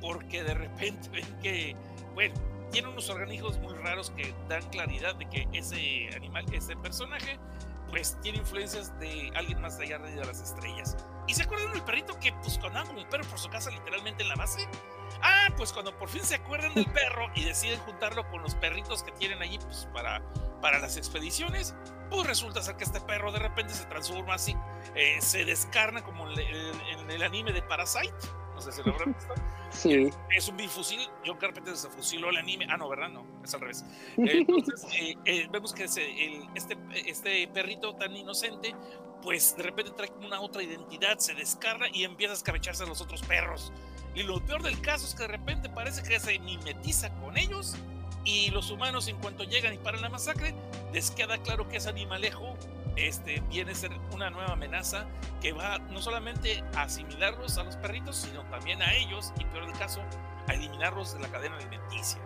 porque 0.00 0.42
de 0.42 0.54
repente 0.54 1.08
ven 1.12 1.40
que, 1.40 1.76
bueno, 2.14 2.34
tiene 2.70 2.88
unos 2.88 3.08
organismos 3.08 3.58
muy 3.58 3.74
raros 3.74 4.10
que 4.10 4.34
dan 4.48 4.62
claridad 4.70 5.14
de 5.14 5.28
que 5.28 5.48
ese 5.52 6.10
animal, 6.14 6.44
ese 6.52 6.76
personaje, 6.76 7.38
pues 7.88 8.18
tiene 8.20 8.38
influencias 8.38 8.98
de 9.00 9.32
alguien 9.34 9.60
más 9.60 9.78
allá 9.78 9.98
de 9.98 10.14
las 10.16 10.40
estrellas. 10.40 10.96
¿Y 11.26 11.34
se 11.34 11.42
acuerdan 11.42 11.72
del 11.72 11.82
perrito 11.82 12.18
que 12.18 12.32
pues 12.42 12.58
como 12.58 13.00
un 13.00 13.08
perro 13.08 13.24
por 13.24 13.38
su 13.38 13.48
casa 13.48 13.70
literalmente 13.70 14.22
en 14.22 14.28
la 14.28 14.34
base? 14.34 14.66
Ah, 15.22 15.48
pues 15.56 15.72
cuando 15.72 15.96
por 15.96 16.08
fin 16.08 16.22
se 16.22 16.36
acuerdan 16.36 16.74
del 16.74 16.86
perro 16.86 17.26
y 17.34 17.44
deciden 17.44 17.78
juntarlo 17.80 18.28
con 18.30 18.42
los 18.42 18.54
perritos 18.54 19.02
que 19.02 19.12
tienen 19.12 19.40
allí 19.42 19.58
pues 19.58 19.88
para, 19.92 20.22
para 20.60 20.78
las 20.78 20.96
expediciones, 20.96 21.74
pues 22.10 22.26
resulta 22.26 22.62
ser 22.62 22.76
que 22.76 22.84
este 22.84 23.00
perro 23.00 23.32
de 23.32 23.38
repente 23.38 23.74
se 23.74 23.84
transforma 23.86 24.34
así, 24.34 24.56
eh, 24.94 25.18
se 25.20 25.44
descarna 25.44 26.02
como 26.02 26.30
en 26.30 27.10
el 27.10 27.22
anime 27.22 27.52
de 27.52 27.62
Parasite 27.62 28.14
no 28.58 28.62
sé 28.64 28.72
si 28.72 28.82
lo 28.82 28.92
habrán 28.92 29.14
visto. 29.14 29.34
Sí. 29.70 30.10
Es 30.36 30.48
un 30.48 30.56
bifusil. 30.56 31.00
John 31.24 31.36
Carpenter 31.36 31.76
se 31.76 31.88
fusiló 31.88 32.30
el 32.30 32.38
anime. 32.38 32.66
Ah, 32.68 32.76
no, 32.76 32.88
¿verdad? 32.88 33.08
No, 33.08 33.24
es 33.44 33.54
al 33.54 33.60
revés. 33.60 33.84
Entonces, 34.16 34.84
eh, 34.98 35.14
eh, 35.24 35.48
vemos 35.50 35.72
que 35.72 35.84
el, 35.84 36.48
este, 36.56 36.76
este 37.06 37.46
perrito 37.48 37.94
tan 37.94 38.16
inocente, 38.16 38.74
pues 39.22 39.56
de 39.56 39.62
repente 39.62 39.92
trae 39.92 40.10
una 40.26 40.40
otra 40.40 40.62
identidad, 40.62 41.18
se 41.18 41.34
descarga 41.34 41.86
y 41.92 42.02
empieza 42.02 42.32
a 42.32 42.36
escabecharse 42.36 42.82
a 42.82 42.86
los 42.86 43.00
otros 43.00 43.22
perros. 43.22 43.72
Y 44.16 44.24
lo 44.24 44.44
peor 44.44 44.62
del 44.62 44.80
caso 44.80 45.06
es 45.06 45.14
que 45.14 45.22
de 45.22 45.28
repente 45.28 45.68
parece 45.68 46.02
que 46.02 46.18
se 46.18 46.36
mimetiza 46.40 47.14
con 47.20 47.38
ellos 47.38 47.76
y 48.24 48.50
los 48.50 48.72
humanos 48.72 49.06
en 49.06 49.18
cuanto 49.18 49.44
llegan 49.44 49.72
y 49.72 49.78
paran 49.78 50.02
la 50.02 50.08
masacre, 50.08 50.52
les 50.92 51.12
queda 51.12 51.38
claro 51.38 51.68
que 51.68 51.76
es 51.76 51.86
animalejo 51.86 52.56
este, 53.06 53.40
viene 53.48 53.72
a 53.72 53.74
ser 53.74 53.92
una 54.12 54.30
nueva 54.30 54.52
amenaza 54.52 55.06
que 55.40 55.52
va 55.52 55.78
no 55.78 56.00
solamente 56.00 56.64
a 56.74 56.82
asimilarlos 56.82 57.56
a 57.58 57.64
los 57.64 57.76
perritos, 57.76 58.16
sino 58.16 58.42
también 58.50 58.82
a 58.82 58.92
ellos, 58.94 59.32
y 59.38 59.44
peor 59.44 59.66
del 59.66 59.78
caso, 59.78 60.02
a 60.48 60.54
eliminarlos 60.54 61.14
de 61.14 61.20
la 61.20 61.28
cadena 61.28 61.56
alimenticia. 61.56 62.20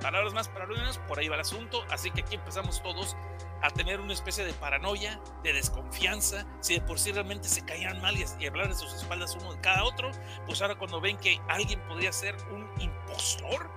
Palabras 0.00 0.34
más, 0.34 0.48
palabras 0.48 0.78
menos, 0.78 0.98
por 0.98 1.18
ahí 1.18 1.28
va 1.28 1.36
el 1.36 1.40
asunto, 1.40 1.84
así 1.90 2.10
que 2.10 2.20
aquí 2.20 2.34
empezamos 2.34 2.82
todos 2.82 3.16
a 3.62 3.70
tener 3.70 4.00
una 4.00 4.12
especie 4.12 4.44
de 4.44 4.52
paranoia, 4.52 5.20
de 5.42 5.52
desconfianza, 5.52 6.46
si 6.60 6.74
de 6.74 6.80
por 6.82 6.98
sí 6.98 7.12
realmente 7.12 7.48
se 7.48 7.64
caían 7.64 8.00
mal 8.02 8.14
y, 8.16 8.46
hablar 8.46 8.68
de 8.68 8.74
sus 8.74 8.92
espaldas 8.92 9.36
uno 9.36 9.54
de 9.54 9.60
cada 9.60 9.84
otro, 9.84 10.10
pues 10.44 10.60
ahora 10.60 10.76
cuando 10.76 11.00
ven 11.00 11.16
que 11.16 11.40
alguien 11.48 11.80
podría 11.88 12.12
ser 12.12 12.36
un 12.50 12.68
impostor, 12.78 13.70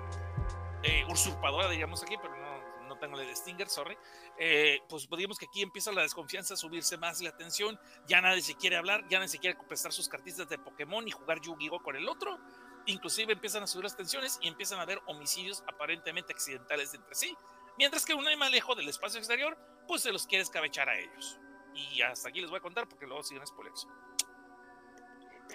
eh, 0.83 1.05
usurpadora, 1.09 1.69
digamos 1.69 2.03
aquí, 2.03 2.15
pero 2.21 2.35
no, 2.35 2.87
no 2.87 2.97
tengo 2.97 3.19
el 3.19 3.27
de 3.27 3.35
Stinger, 3.35 3.69
sorry, 3.69 3.97
eh, 4.39 4.79
pues 4.87 5.07
digamos 5.09 5.37
que 5.37 5.47
aquí 5.47 5.61
empieza 5.61 5.91
la 5.91 6.01
desconfianza 6.01 6.53
a 6.53 6.57
subirse 6.57 6.97
más 6.97 7.21
la 7.21 7.35
tensión, 7.35 7.77
ya 8.07 8.21
nadie 8.21 8.41
se 8.41 8.55
quiere 8.55 8.77
hablar, 8.77 9.05
ya 9.09 9.19
nadie 9.19 9.27
se 9.27 9.37
quiere 9.37 9.57
prestar 9.67 9.91
sus 9.91 10.07
cartitas 10.07 10.47
de 10.47 10.57
Pokémon 10.57 11.05
y 11.07 11.11
jugar 11.11 11.41
Yu-Gi-Oh 11.41 11.83
con 11.83 11.97
el 11.97 12.07
otro, 12.07 12.39
inclusive 12.85 13.33
empiezan 13.33 13.63
a 13.63 13.67
subir 13.67 13.83
las 13.83 13.97
tensiones 13.97 14.39
y 14.41 14.47
empiezan 14.47 14.79
a 14.79 14.83
haber 14.83 15.01
homicidios 15.07 15.63
aparentemente 15.67 16.31
accidentales 16.31 16.93
entre 16.93 17.15
sí, 17.15 17.35
mientras 17.77 18.05
que 18.05 18.13
un 18.13 18.25
animalejo 18.25 18.75
del 18.75 18.87
espacio 18.87 19.19
exterior 19.19 19.57
pues 19.87 20.03
se 20.03 20.11
los 20.11 20.25
quiere 20.25 20.43
escabechar 20.43 20.87
a 20.87 20.97
ellos. 20.97 21.39
Y 21.73 22.01
hasta 22.01 22.29
aquí 22.29 22.41
les 22.41 22.49
voy 22.49 22.59
a 22.59 22.61
contar 22.61 22.87
porque 22.87 23.05
luego 23.05 23.23
siguen 23.23 23.45
spoilers. 23.45 23.87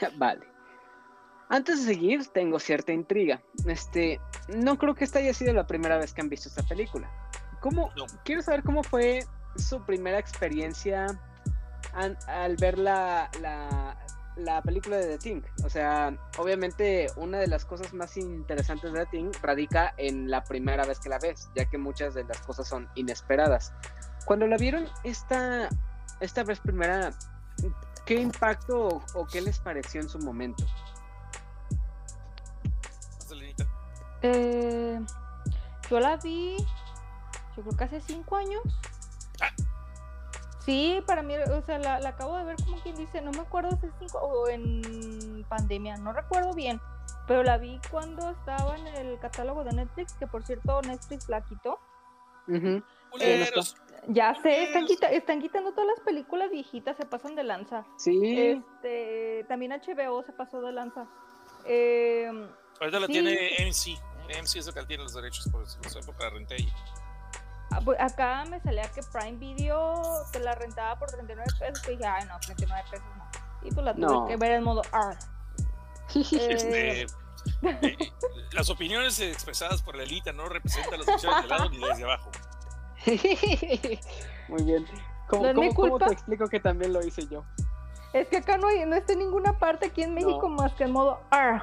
Vale. 0.17 0.47
Antes 1.49 1.81
de 1.81 1.95
seguir, 1.95 2.27
tengo 2.29 2.59
cierta 2.59 2.93
intriga. 2.93 3.43
Este, 3.67 4.21
no 4.49 4.77
creo 4.79 4.95
que 4.95 5.05
esta 5.05 5.19
haya 5.21 5.35
sido 5.35 5.53
la 5.53 5.67
primera 5.67 5.99
vez 5.99 6.13
que 6.13 6.21
han 6.21 6.29
visto 6.29 6.49
esta 6.49 6.63
película. 6.63 7.11
¿Cómo, 7.65 7.91
Quiero 8.25 8.43
saber 8.43 8.63
cómo 8.63 8.83
fue 8.83 9.25
su 9.57 9.81
primera 9.87 10.19
experiencia 10.19 11.07
an- 11.95 12.19
al 12.29 12.57
ver 12.57 12.79
la, 12.79 13.31
la, 13.41 13.97
la 14.37 14.61
película 14.61 14.99
de 14.99 15.07
The 15.07 15.19
Thing. 15.19 15.41
O 15.65 15.71
sea, 15.71 16.15
obviamente 16.37 17.07
una 17.17 17.39
de 17.39 17.47
las 17.47 17.65
cosas 17.65 17.95
más 17.95 18.19
interesantes 18.19 18.93
de 18.93 19.07
The 19.07 19.07
Thing 19.07 19.31
radica 19.41 19.95
en 19.97 20.31
la 20.31 20.45
primera 20.45 20.85
vez 20.85 21.01
que 21.01 21.09
la 21.09 21.19
ves, 21.19 21.49
ya 21.57 21.65
que 21.65 21.79
muchas 21.79 22.13
de 22.13 22.25
las 22.25 22.39
cosas 22.43 22.69
son 22.69 22.87
inesperadas. 22.97 23.73
Cuando 24.27 24.47
la 24.47 24.59
vieron 24.59 24.87
esta, 25.03 25.71
esta 26.21 26.45
vez 26.45 26.61
primera, 26.61 27.13
¿qué 28.05 28.17
impacto 28.17 28.89
o, 28.89 29.03
o 29.15 29.27
qué 29.27 29.41
les 29.41 29.59
pareció 29.59 30.03
en 30.03 30.09
su 30.11 30.19
momento? 30.19 30.65
Eh, 34.21 35.01
yo 35.91 36.01
la 36.01 36.17
vi, 36.17 36.57
yo 37.57 37.63
creo 37.63 37.77
que 37.77 37.85
hace 37.85 38.01
cinco 38.01 38.37
años. 38.37 38.63
Sí, 40.65 41.03
para 41.07 41.23
mí, 41.23 41.35
o 41.37 41.63
sea, 41.67 41.79
la, 41.79 42.01
la 42.01 42.11
acabo 42.11 42.37
de 42.39 42.45
ver 42.45 42.57
como 42.65 42.81
quien 42.83 42.97
dice, 42.97 43.21
no 43.21 43.33
me 43.33 43.41
acuerdo 43.41 43.71
si 43.81 43.87
es 43.87 43.93
cinco 43.99 44.19
o 44.19 44.49
en 44.49 45.45
pandemia, 45.49 45.97
no 45.99 46.13
recuerdo 46.15 46.55
bien, 46.55 46.81
pero 47.27 47.43
la 47.43 47.59
vi 47.59 47.79
cuando 47.91 48.31
estaba 48.31 48.75
en 48.79 48.87
el 48.87 49.19
catálogo 49.19 49.63
de 49.63 49.73
Netflix, 49.73 50.15
que 50.15 50.27
por 50.27 50.43
cierto 50.43 50.81
Netflix 50.83 51.29
la 51.29 51.43
quitó. 51.43 51.79
Ya 54.09 54.35
sé, 54.43 54.65
están, 54.65 54.87
quita- 54.87 55.11
están 55.11 55.41
quitando 55.41 55.73
todas 55.73 55.87
las 55.97 56.01
películas 56.01 56.51
viejitas, 56.51 56.97
se 56.97 57.05
pasan 57.07 57.35
de 57.37 57.45
lanza. 57.45 57.85
Sí, 57.99 58.39
Este, 58.39 59.45
también 59.49 59.73
HBO 59.73 60.23
se 60.25 60.33
pasó 60.33 60.61
de 60.63 60.73
lanza. 60.73 61.07
Eh, 61.67 62.31
Ahorita 62.81 63.01
la 63.01 63.07
Sí. 63.07 63.13
tiene 63.13 63.35
MC. 63.61 63.99
MC 64.29 64.59
es 64.59 64.67
el 64.67 64.75
que 64.75 64.85
tiene 64.87 65.03
los 65.05 65.15
derechos, 65.15 65.47
por 65.51 65.63
eso, 65.63 65.77
por 65.79 65.87
esa 65.87 66.01
época 66.01 66.25
la 66.25 66.31
Acá 67.99 68.45
me 68.49 68.61
salía 68.61 68.89
que 68.91 69.01
Prime 69.03 69.39
Video 69.39 70.03
te 70.33 70.41
la 70.41 70.55
rentaba 70.55 70.99
por 70.99 71.11
39 71.11 71.51
pesos. 71.59 71.89
Y 71.89 71.91
dije, 71.93 72.07
ay, 72.07 72.25
no, 72.27 72.39
39 72.41 72.85
pesos 72.91 73.07
no. 73.17 73.25
Y 73.69 73.73
pues 73.73 73.85
la 73.85 73.95
tuve 73.95 74.07
No. 74.07 74.27
que 74.27 74.37
ver 74.37 74.53
en 74.53 74.65
modo 74.65 74.83
R. 74.93 75.19
Este, 76.15 77.03
Eh, 77.03 77.07
eh, 77.63 77.97
las 78.53 78.71
opiniones 78.71 79.19
expresadas 79.21 79.83
por 79.83 79.97
la 79.97 80.03
élite 80.05 80.33
no 80.33 80.49
representan 80.49 80.99
las 81.01 81.09
opiniones 81.09 81.43
de 81.43 81.49
lado 81.49 81.69
ni 81.71 81.79
desde 81.79 82.05
abajo. 82.05 82.31
Muy 84.49 84.63
bien. 84.63 84.87
¿Cómo, 85.29 85.43
¿No 85.45 85.49
es 85.51 85.57
mi 85.57 85.75
cómo- 85.75 85.99
te 85.99 86.13
explico 86.13 86.47
que 86.49 86.61
también 86.61 86.93
lo 86.93 87.05
hice 87.05 87.27
yo? 87.29 87.45
es 88.13 88.29
que 88.29 88.37
acá 88.37 88.57
no, 88.59 88.69
hay, 88.69 88.87
no 88.87 88.95
está 88.95 89.13
en 89.15 89.19
ninguna 89.21 89.59
parte 89.59 89.87
aquí 89.87 90.03
en 90.05 90.15
México 90.15 90.49
más 90.49 90.73
que 90.75 90.85
en 90.85 90.93
modo 90.93 91.21
R. 91.33 91.61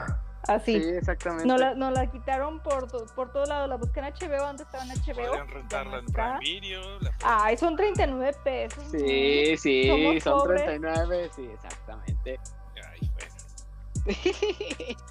Así. 0.48 0.82
Sí, 0.82 0.90
exactamente. 0.90 1.46
No 1.46 1.58
la, 1.58 1.76
nos 1.76 1.94
la 1.94 2.10
quitaron 2.10 2.60
por, 2.62 2.88
por 3.14 3.32
todos 3.32 3.48
lados. 3.48 3.70
La 3.70 3.76
busqué 3.76 4.00
en 4.00 4.06
HBO, 4.08 4.46
antes 4.46 4.66
estaba 4.66 4.84
en 4.84 4.90
HBO. 4.90 5.28
Podrían 5.28 5.48
rentarla 5.48 5.92
no 5.92 5.98
en. 6.00 6.06
Prime 6.08 6.40
Video. 6.40 7.00
la- 7.00 7.14
Ay, 7.24 7.58
son 7.58 7.76
39 7.76 8.38
pesos. 8.44 8.84
¿no? 8.86 9.00
Sí, 9.00 9.58
sí, 9.58 9.88
Somos 9.88 10.24
son 10.24 10.40
pobres. 10.40 10.64
39, 10.66 11.30
sí, 11.36 11.46
exactamente. 11.46 12.40
Ay, 12.90 13.12
bueno. 13.14 13.36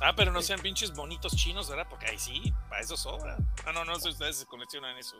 Ah, 0.00 0.12
pero 0.16 0.30
no 0.30 0.40
sean 0.42 0.60
pinches 0.60 0.94
bonitos 0.94 1.34
chinos, 1.34 1.68
¿verdad? 1.68 1.88
Porque 1.90 2.06
ahí 2.06 2.18
sí, 2.20 2.54
para 2.68 2.80
eso 2.82 2.96
sobra. 2.96 3.36
Ah, 3.66 3.72
no, 3.72 3.84
no 3.84 3.96
sé 3.96 4.02
si 4.02 4.08
ustedes 4.10 4.36
se 4.36 4.46
coleccionan 4.46 4.96
eso. 4.96 5.16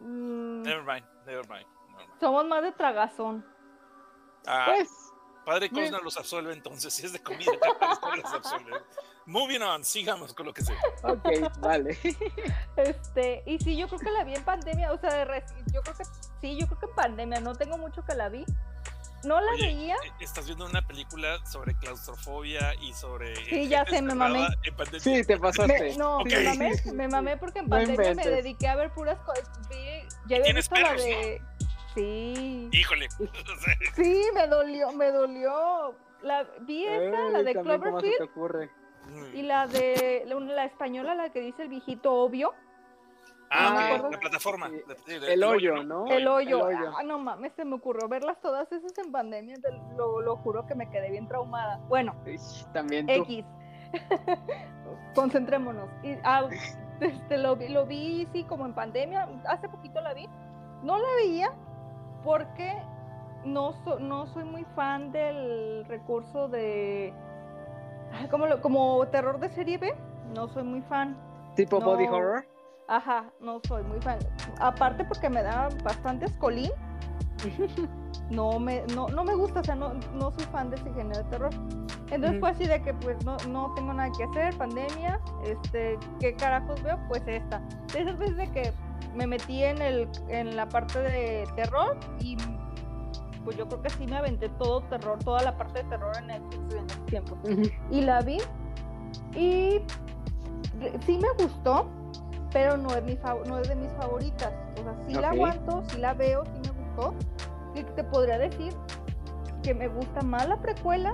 Mm, 0.00 0.62
Never 0.62 0.82
mind, 0.82 1.06
never 1.24 1.46
mind. 1.48 1.64
never 1.90 2.08
mind. 2.08 2.10
somos 2.18 2.44
más 2.44 2.60
de 2.64 2.72
tragazón. 2.72 3.46
Ah, 4.48 4.64
Pues, 4.66 4.88
Padre 5.46 5.70
Cosna 5.70 5.98
los 6.02 6.16
absuelve 6.18 6.52
entonces, 6.52 6.92
si 6.92 7.06
es 7.06 7.12
de 7.12 7.22
comida, 7.22 7.52
Cosna 7.80 8.16
los 8.16 8.32
absuelve. 8.34 8.72
Moving 9.26 9.62
on, 9.62 9.84
sigamos 9.84 10.34
con 10.34 10.46
lo 10.46 10.52
que 10.52 10.62
sea. 10.62 10.76
ok, 11.04 11.58
vale. 11.60 11.98
Este, 12.76 13.42
y 13.46 13.58
sí, 13.58 13.76
yo 13.76 13.86
creo 13.88 14.00
que 14.00 14.10
la 14.10 14.24
vi 14.24 14.34
en 14.34 14.44
pandemia, 14.44 14.92
o 14.92 14.98
sea, 14.98 15.24
yo 15.72 15.80
creo 15.82 15.96
que 15.96 16.04
sí, 16.40 16.58
yo 16.58 16.66
creo 16.66 16.78
que 16.78 16.86
en 16.86 16.94
pandemia, 16.94 17.40
no 17.40 17.54
tengo 17.54 17.78
mucho 17.78 18.04
que 18.04 18.14
la 18.14 18.28
vi. 18.28 18.44
No 19.24 19.40
la 19.40 19.52
Oye, 19.52 19.66
veía, 19.68 19.94
eh, 19.96 20.12
Estás 20.20 20.46
viendo 20.46 20.66
una 20.66 20.86
película 20.86 21.44
sobre 21.46 21.74
claustrofobia 21.78 22.74
y 22.80 22.92
sobre. 22.92 23.34
Sí, 23.46 23.66
ya 23.66 23.84
sé, 23.86 24.00
me 24.02 24.14
mamé. 24.14 24.46
Sí, 25.00 25.24
te 25.24 25.38
pasaste. 25.38 25.80
me- 25.80 25.96
no, 25.96 26.20
me 26.20 26.40
mamé, 26.44 26.72
me 26.92 27.08
mamé 27.08 27.36
porque 27.38 27.60
en 27.60 27.64
No 27.64 27.70
pandemia 27.70 28.14
me 28.14 28.26
dediqué 28.28 28.68
a 28.68 28.76
ver 28.76 28.92
puras 28.92 29.18
cosas. 29.20 29.48
Vi, 29.68 29.76
ya 30.28 30.36
había 30.36 30.42
tienes 30.42 30.68
visto 30.68 30.74
la 30.76 30.88
perros, 30.90 31.04
de. 31.04 31.42
Sí, 31.96 32.68
Híjole. 32.72 33.08
sí, 33.94 34.22
me 34.34 34.46
dolió, 34.46 34.92
me 34.92 35.10
dolió. 35.10 35.94
La, 36.22 36.44
vi 36.60 36.84
esa, 36.86 37.30
la 37.30 37.38
Ay, 37.38 37.44
de 37.46 37.54
también, 37.54 37.80
¿cómo 37.80 38.00
se 38.00 38.06
te 38.10 38.16
Cloverfield 38.16 38.22
ocurre? 38.30 38.70
y 39.34 39.42
la 39.42 39.66
de 39.66 40.24
la, 40.26 40.38
la 40.40 40.64
española, 40.64 41.14
la 41.14 41.30
que 41.30 41.40
dice 41.40 41.62
el 41.62 41.68
viejito 41.68 42.12
obvio. 42.12 42.52
Ah, 43.50 43.98
la 44.10 44.18
plataforma. 44.20 44.68
Sí, 45.06 45.18
la- 45.20 45.28
El 45.28 45.42
hoyo, 45.44 45.82
¿no? 45.84 46.06
El 46.08 46.26
hoyo. 46.28 46.68
El 46.68 46.76
hoyo. 46.76 46.92
Ah, 46.98 47.02
no 47.02 47.18
mames, 47.18 47.52
se 47.54 47.64
me 47.64 47.76
ocurrió 47.76 48.08
verlas 48.08 48.38
todas 48.42 48.70
esas 48.72 48.96
en 48.98 49.10
pandemia. 49.10 49.56
Lo, 49.96 50.20
lo 50.20 50.36
juro 50.38 50.66
que 50.66 50.74
me 50.74 50.90
quedé 50.90 51.10
bien 51.10 51.28
traumada. 51.28 51.78
Bueno, 51.88 52.14
Ish, 52.26 52.66
También 52.72 53.06
tú. 53.06 53.12
X. 53.12 53.44
Concentrémonos. 55.14 55.88
Y, 56.02 56.16
ah, 56.24 56.48
este, 57.00 57.38
lo, 57.38 57.56
vi, 57.56 57.68
lo 57.68 57.86
vi, 57.86 58.26
sí, 58.32 58.44
como 58.44 58.66
en 58.66 58.74
pandemia. 58.74 59.28
Hace 59.46 59.68
poquito 59.68 60.00
la 60.00 60.12
vi. 60.12 60.28
No 60.82 60.98
la 60.98 61.08
veía 61.16 61.52
porque 62.26 62.76
no, 63.44 63.72
so- 63.84 64.00
no 64.00 64.26
soy 64.26 64.44
muy 64.44 64.64
fan 64.74 65.12
del 65.12 65.84
recurso 65.86 66.48
de. 66.48 67.14
ay, 68.12 68.26
¿cómo 68.28 68.46
lo- 68.46 68.60
como 68.60 69.06
terror 69.06 69.38
de 69.38 69.48
serie 69.50 69.78
B. 69.78 69.94
No 70.34 70.48
soy 70.48 70.64
muy 70.64 70.82
fan. 70.82 71.16
Tipo 71.54 71.78
No. 71.78 71.86
body 71.86 72.06
horror. 72.08 72.44
Ajá, 72.88 73.30
no 73.40 73.60
soy 73.66 73.82
muy 73.84 74.00
fan. 74.00 74.18
Aparte 74.60 75.04
porque 75.04 75.30
me 75.30 75.42
da 75.42 75.68
bastante 75.84 76.26
escolín. 76.26 76.70
No 78.30 78.58
me, 78.58 78.82
no, 78.94 79.06
no 79.08 79.22
me 79.22 79.34
gusta, 79.36 79.60
o 79.60 79.64
sea, 79.64 79.76
no, 79.76 79.92
no 80.14 80.32
soy 80.32 80.44
fan 80.46 80.68
de 80.70 80.76
ese 80.76 80.92
género 80.94 81.22
de 81.22 81.30
terror. 81.30 81.50
Entonces 82.10 82.40
fue 82.40 82.50
así 82.50 82.66
de 82.66 82.82
que 82.82 82.92
pues 82.94 83.24
no, 83.24 83.36
no 83.48 83.72
tengo 83.74 83.92
nada 83.92 84.10
que 84.16 84.24
hacer, 84.24 84.56
pandemia, 84.58 85.20
este, 85.44 85.96
¿qué 86.18 86.34
carajos 86.34 86.82
veo? 86.82 86.98
Pues 87.08 87.22
esta. 87.26 87.60
De 87.92 88.00
esas 88.00 88.18
veces 88.18 88.36
de 88.36 88.50
que 88.50 88.72
me 89.14 89.26
metí 89.26 89.64
en 89.64 89.80
el, 89.80 90.08
en 90.28 90.56
la 90.56 90.68
parte 90.68 90.98
de 91.00 91.44
terror 91.56 91.96
y 92.20 92.36
pues 93.44 93.56
yo 93.56 93.68
creo 93.68 93.82
que 93.82 93.90
sí 93.90 94.06
me 94.06 94.16
aventé 94.16 94.48
todo 94.50 94.80
terror, 94.82 95.18
toda 95.20 95.42
la 95.42 95.56
parte 95.56 95.82
de 95.82 95.88
terror 95.88 96.12
en 96.18 96.26
Netflix 96.26 96.74
en 96.74 96.84
ese 96.84 97.00
tiempo 97.00 97.38
y 97.90 98.00
la 98.00 98.20
vi 98.20 98.38
y 99.34 99.80
sí 101.04 101.18
me 101.18 101.44
gustó, 101.44 101.88
pero 102.52 102.76
no 102.76 102.88
es, 102.94 103.02
mi 103.04 103.18
no 103.46 103.58
es 103.58 103.68
de 103.68 103.76
mis 103.76 103.90
favoritas. 103.92 104.52
O 104.80 104.82
sea, 104.82 104.94
sí 105.06 105.14
la 105.14 105.30
aguanto, 105.30 105.82
sí 105.88 105.98
la 105.98 106.14
veo, 106.14 106.44
sí 106.44 106.60
me 106.64 106.84
gustó. 106.84 107.14
Y 107.74 107.82
te 107.82 108.04
podría 108.04 108.38
decir 108.38 108.72
que 109.62 109.74
me 109.74 109.88
gusta 109.88 110.22
más 110.22 110.46
la 110.48 110.56
precuela, 110.56 111.12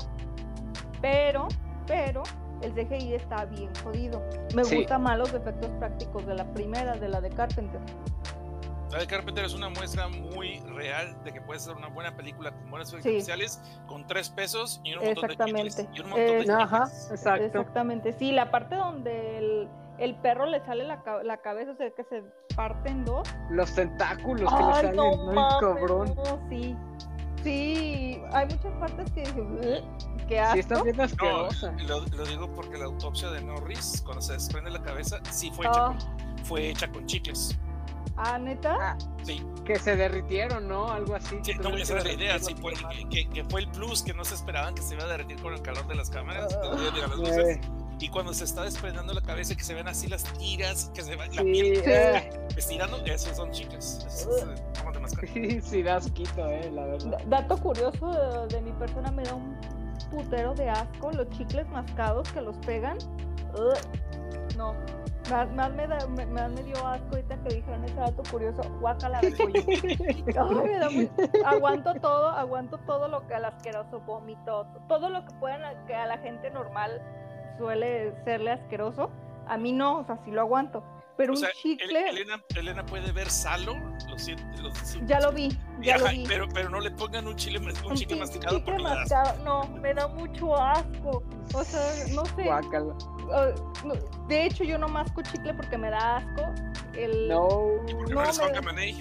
pero, 1.01 1.49
pero 1.87 2.23
el 2.63 2.73
CGI 2.75 3.15
está 3.15 3.45
bien 3.47 3.71
jodido. 3.83 4.23
Me 4.55 4.65
Sí. 4.65 4.77
gustan 4.77 5.03
más 5.03 5.19
los 5.19 5.33
efectos 5.35 5.71
prácticos 5.79 6.27
de 6.27 6.35
la 6.35 6.45
primera, 6.53 6.95
de 6.95 7.09
la 7.09 7.21
de 7.21 7.31
Carpenter. 7.31 7.81
La 8.91 8.99
de 8.99 9.07
Carpenter 9.07 9.45
es 9.47 9.55
una 9.55 9.71
muestra 9.71 10.07
muy 10.09 10.61
real 10.75 11.17
de 11.25 11.33
que 11.33 11.41
puede 11.41 11.59
ser 11.61 11.75
una 11.75 11.89
buena 11.89 12.15
película 12.15 12.51
con 12.53 12.71
buenas 12.71 12.89
efectos 12.91 13.11
Sí. 13.11 13.17
especiales, 13.19 13.63
con 13.87 14.07
tres 14.07 14.29
pesos 14.29 14.81
y 14.85 14.93
un 14.93 15.05
montón 15.05 15.15
de 15.29 15.33
Exactamente. 15.33 15.71
chicles. 15.71 15.89
Y 15.95 16.01
un 16.01 16.11
montón 16.11 16.27
de 16.27 16.41
Es- 16.41 16.51
Ajá, 16.51 16.85
exacto. 17.11 17.45
Exactamente, 17.45 18.13
sí, 18.13 18.33
la 18.33 18.51
parte 18.51 18.75
donde 18.77 19.39
el, 19.39 19.69
el 19.99 20.15
perro 20.17 20.45
le 20.45 20.61
sale 20.67 20.85
la, 20.85 21.03
la 21.25 21.39
cabeza, 21.39 21.71
o 21.73 21.77
sea, 21.77 21.91
que 21.91 22.05
se 22.05 22.23
parte 22.55 22.91
en 22.91 23.07
dos. 23.07 23.27
Los 23.49 23.75
tentáculos 23.75 24.53
que 24.53 24.63
le 24.63 24.73
salen, 24.75 24.97
no 24.97 25.17
no, 25.17 25.33
mames, 25.33 25.55
cabrón. 25.61 26.15
no, 26.15 26.49
sí. 26.51 26.77
Sí, 27.43 28.21
hay 28.33 28.47
muchas 28.47 28.73
partes 28.79 29.11
que 29.13 29.21
dije, 29.23 29.41
"Ugh", 29.41 29.85
qué 30.29 30.43
Sí, 30.53 30.61
asco. 30.61 30.85
bien 30.85 30.97
No, 30.97 31.03
asquerosa. 31.05 31.73
lo, 31.87 32.01
lo 32.07 32.25
digo 32.27 32.53
porque 32.55 32.79
la 32.79 32.85
autopsia 32.87 33.31
de 33.31 33.43
Norris, 33.43 34.03
cuando 34.05 34.23
se 34.23 34.35
desprende 34.35 34.71
la 34.71 34.83
cabeza, 34.83 35.21
sí 35.31 35.51
fue 35.55 35.67
hecha, 35.67 35.85
con, 35.87 35.99
fue 36.45 36.69
hecha 36.71 36.91
con 36.91 37.07
chicles. 37.07 37.59
ah, 38.17 38.39
neta. 38.39 38.77
Ah, 38.81 38.99
Sí, 39.25 39.41
Que 39.65 39.79
se 39.79 39.95
derritieron, 39.97 40.67
¿no? 40.69 40.89
Algo 40.91 41.15
así. 41.15 41.39
sí, 41.43 41.53
que 41.53 41.59
no, 41.59 41.77
esa 41.77 41.95
era 41.95 42.03
que 42.03 42.09
la 42.09 42.15
idea, 42.15 42.39
sí, 42.41 42.55
fue, 42.61 42.73
que, 43.11 43.29
que 43.29 43.45
fue 43.45 43.61
el 43.63 43.69
plus 43.71 44.03
que 44.03 44.13
no 44.13 44.25
se 44.25 44.35
esperaban 44.35 44.75
que 44.75 44.83
se 44.83 44.95
iba 44.95 45.05
a 45.05 45.07
derretir 45.07 45.41
con 45.41 45.53
el 45.55 45.63
calor 45.63 45.87
de 45.87 45.95
las 45.95 46.11
cámaras, 46.11 46.49
de 46.51 47.01
las 47.01 47.11
luces. 47.17 47.59
Y 48.03 48.09
cuando 48.09 48.35
se 48.35 48.43
está 48.43 48.65
desprendiendo 48.65 49.15
la 49.15 49.21
cabeza 49.21 49.53
y 49.53 49.57
que 49.57 49.63
se 49.63 49.75
ven 49.75 49.87
así 49.87 50.09
las 50.09 50.25
tiras, 50.37 50.91
que 50.93 51.03
se 51.03 51.15
va 51.15 51.27
la 51.27 51.35
Sí, 51.35 51.45
piel 51.45 51.83
eh, 51.87 52.31
estirando, 52.57 52.97
esos 53.05 53.37
son 53.37 53.53
chicles. 53.53 54.05
Esos 54.09 55.01
mascar. 55.01 55.29
sí, 55.33 55.61
sí, 55.61 55.83
da 55.85 55.97
asquito, 55.99 56.49
eh, 56.49 56.69
la 56.73 56.85
verdad. 56.87 57.19
Da- 57.29 57.43
Dato 57.43 57.57
curioso 57.59 58.11
de, 58.11 58.57
de 58.57 58.61
mi 58.61 58.73
persona, 58.73 59.13
me 59.13 59.23
da 59.23 59.35
un 59.35 59.57
putero 60.11 60.53
de 60.55 60.69
asco 60.69 61.13
los 61.13 61.29
chicles 61.31 61.65
mascados 61.69 62.29
que 62.33 62.41
los 62.41 62.57
pegan. 62.67 62.99
Ugh, 63.55 64.57
no. 64.57 64.75
Más, 65.31 65.49
más 65.53 65.73
me, 65.73 65.87
da, 65.87 66.05
me, 66.09 66.27
más 66.27 66.51
me 66.51 66.65
dio 66.65 66.85
asco 66.85 67.07
ahorita 67.13 67.37
que 67.45 67.55
dijeron 67.55 67.85
ese 67.85 67.95
dato 67.95 68.25
curioso. 68.33 68.63
Guácala 68.81 69.21
de 69.21 69.31
pollo. 69.31 69.63
Ay, 69.69 70.55
me 70.65 70.79
da 70.81 70.91
muy- 70.91 71.11
aguanto 71.45 71.95
todo, 72.01 72.31
aguanto 72.31 72.79
todo 72.79 73.07
lo 73.07 73.25
que 73.29 73.35
al 73.35 73.45
asqueroso 73.45 74.01
vómito, 74.01 74.67
todo 74.89 75.09
lo 75.09 75.25
que 75.25 75.33
puedan 75.37 75.87
que 75.87 75.95
a 75.95 76.07
la 76.07 76.19
gente 76.19 76.51
normal 76.51 77.01
suele 77.59 78.15
serle 78.25 78.53
asqueroso. 78.53 79.11
A 79.49 79.57
mí 79.57 79.73
no, 79.73 79.99
o 79.99 80.05
sea, 80.07 80.19
sí 80.25 80.31
lo 80.31 80.41
aguanto. 80.43 80.85
Pero 81.17 81.35
O 81.35 81.37
sea, 81.37 81.49
un 81.49 81.53
El- 81.55 81.79
chicle, 81.79 82.09
Elena, 82.09 82.43
Elena 82.57 82.87
puede 82.87 83.13
ver 83.13 83.29
Salo, 83.29 83.75
lo 84.09 84.19
siento, 84.19 84.45
lo 84.63 84.75
siento. 84.75 85.07
ya 85.07 85.21
lo 85.21 85.31
vi, 85.31 85.51
Ya 85.83 85.99
lo 85.99 86.09
vi. 86.09 86.25
pero, 86.27 86.49
pero 86.49 86.71
no 86.71 86.81
le 86.81 86.91
pongan 86.91 87.29
un 87.29 87.37
chile, 87.37 87.59
un 87.59 87.67
Un 87.69 87.95
chicle 87.97 88.15
chi- 88.17 88.21
masticado 88.21 88.57
chicle 88.59 88.73
porque 88.77 88.83
le 88.83 88.89
das. 88.89 88.99
mascado, 89.11 89.45
No, 89.45 89.69
me 89.79 89.93
da 89.93 90.09
mucho 90.09 90.57
asco. 90.57 91.23
O 91.55 91.65
sea, 91.65 91.81
no 92.15 92.25
sé. 92.25 92.45
Guácala. 92.45 92.95
Ah, 93.35 93.49
no, 93.85 93.95
de 94.27 94.47
hecho, 94.47 94.65
yo 94.65 94.79
no 94.79 94.89
masco 94.89 95.21
chicle 95.23 95.53
porque 95.55 95.77
me 95.77 95.91
da 95.91 96.17
asco. 96.17 96.43
El, 96.95 97.29
No. 97.29 97.49
¿Y 97.87 97.95
por 97.95 98.07
qué 98.07 98.15
No, 98.15 98.21
no 98.21 98.23
eres 98.23 98.39
me- 98.39 98.95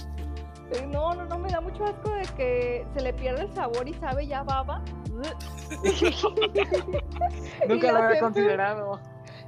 no, 0.87 1.13
no, 1.13 1.25
no, 1.25 1.39
me 1.39 1.49
da 1.49 1.61
mucho 1.61 1.85
asco 1.85 2.11
de 2.11 2.23
que 2.35 2.85
se 2.93 3.01
le 3.01 3.13
pierde 3.13 3.43
el 3.43 3.53
sabor 3.53 3.87
y 3.87 3.93
sabe 3.95 4.27
ya 4.27 4.43
baba. 4.43 4.83
Nunca 7.67 7.91
lo 7.91 7.97
había 7.97 8.19
considerado. 8.19 8.99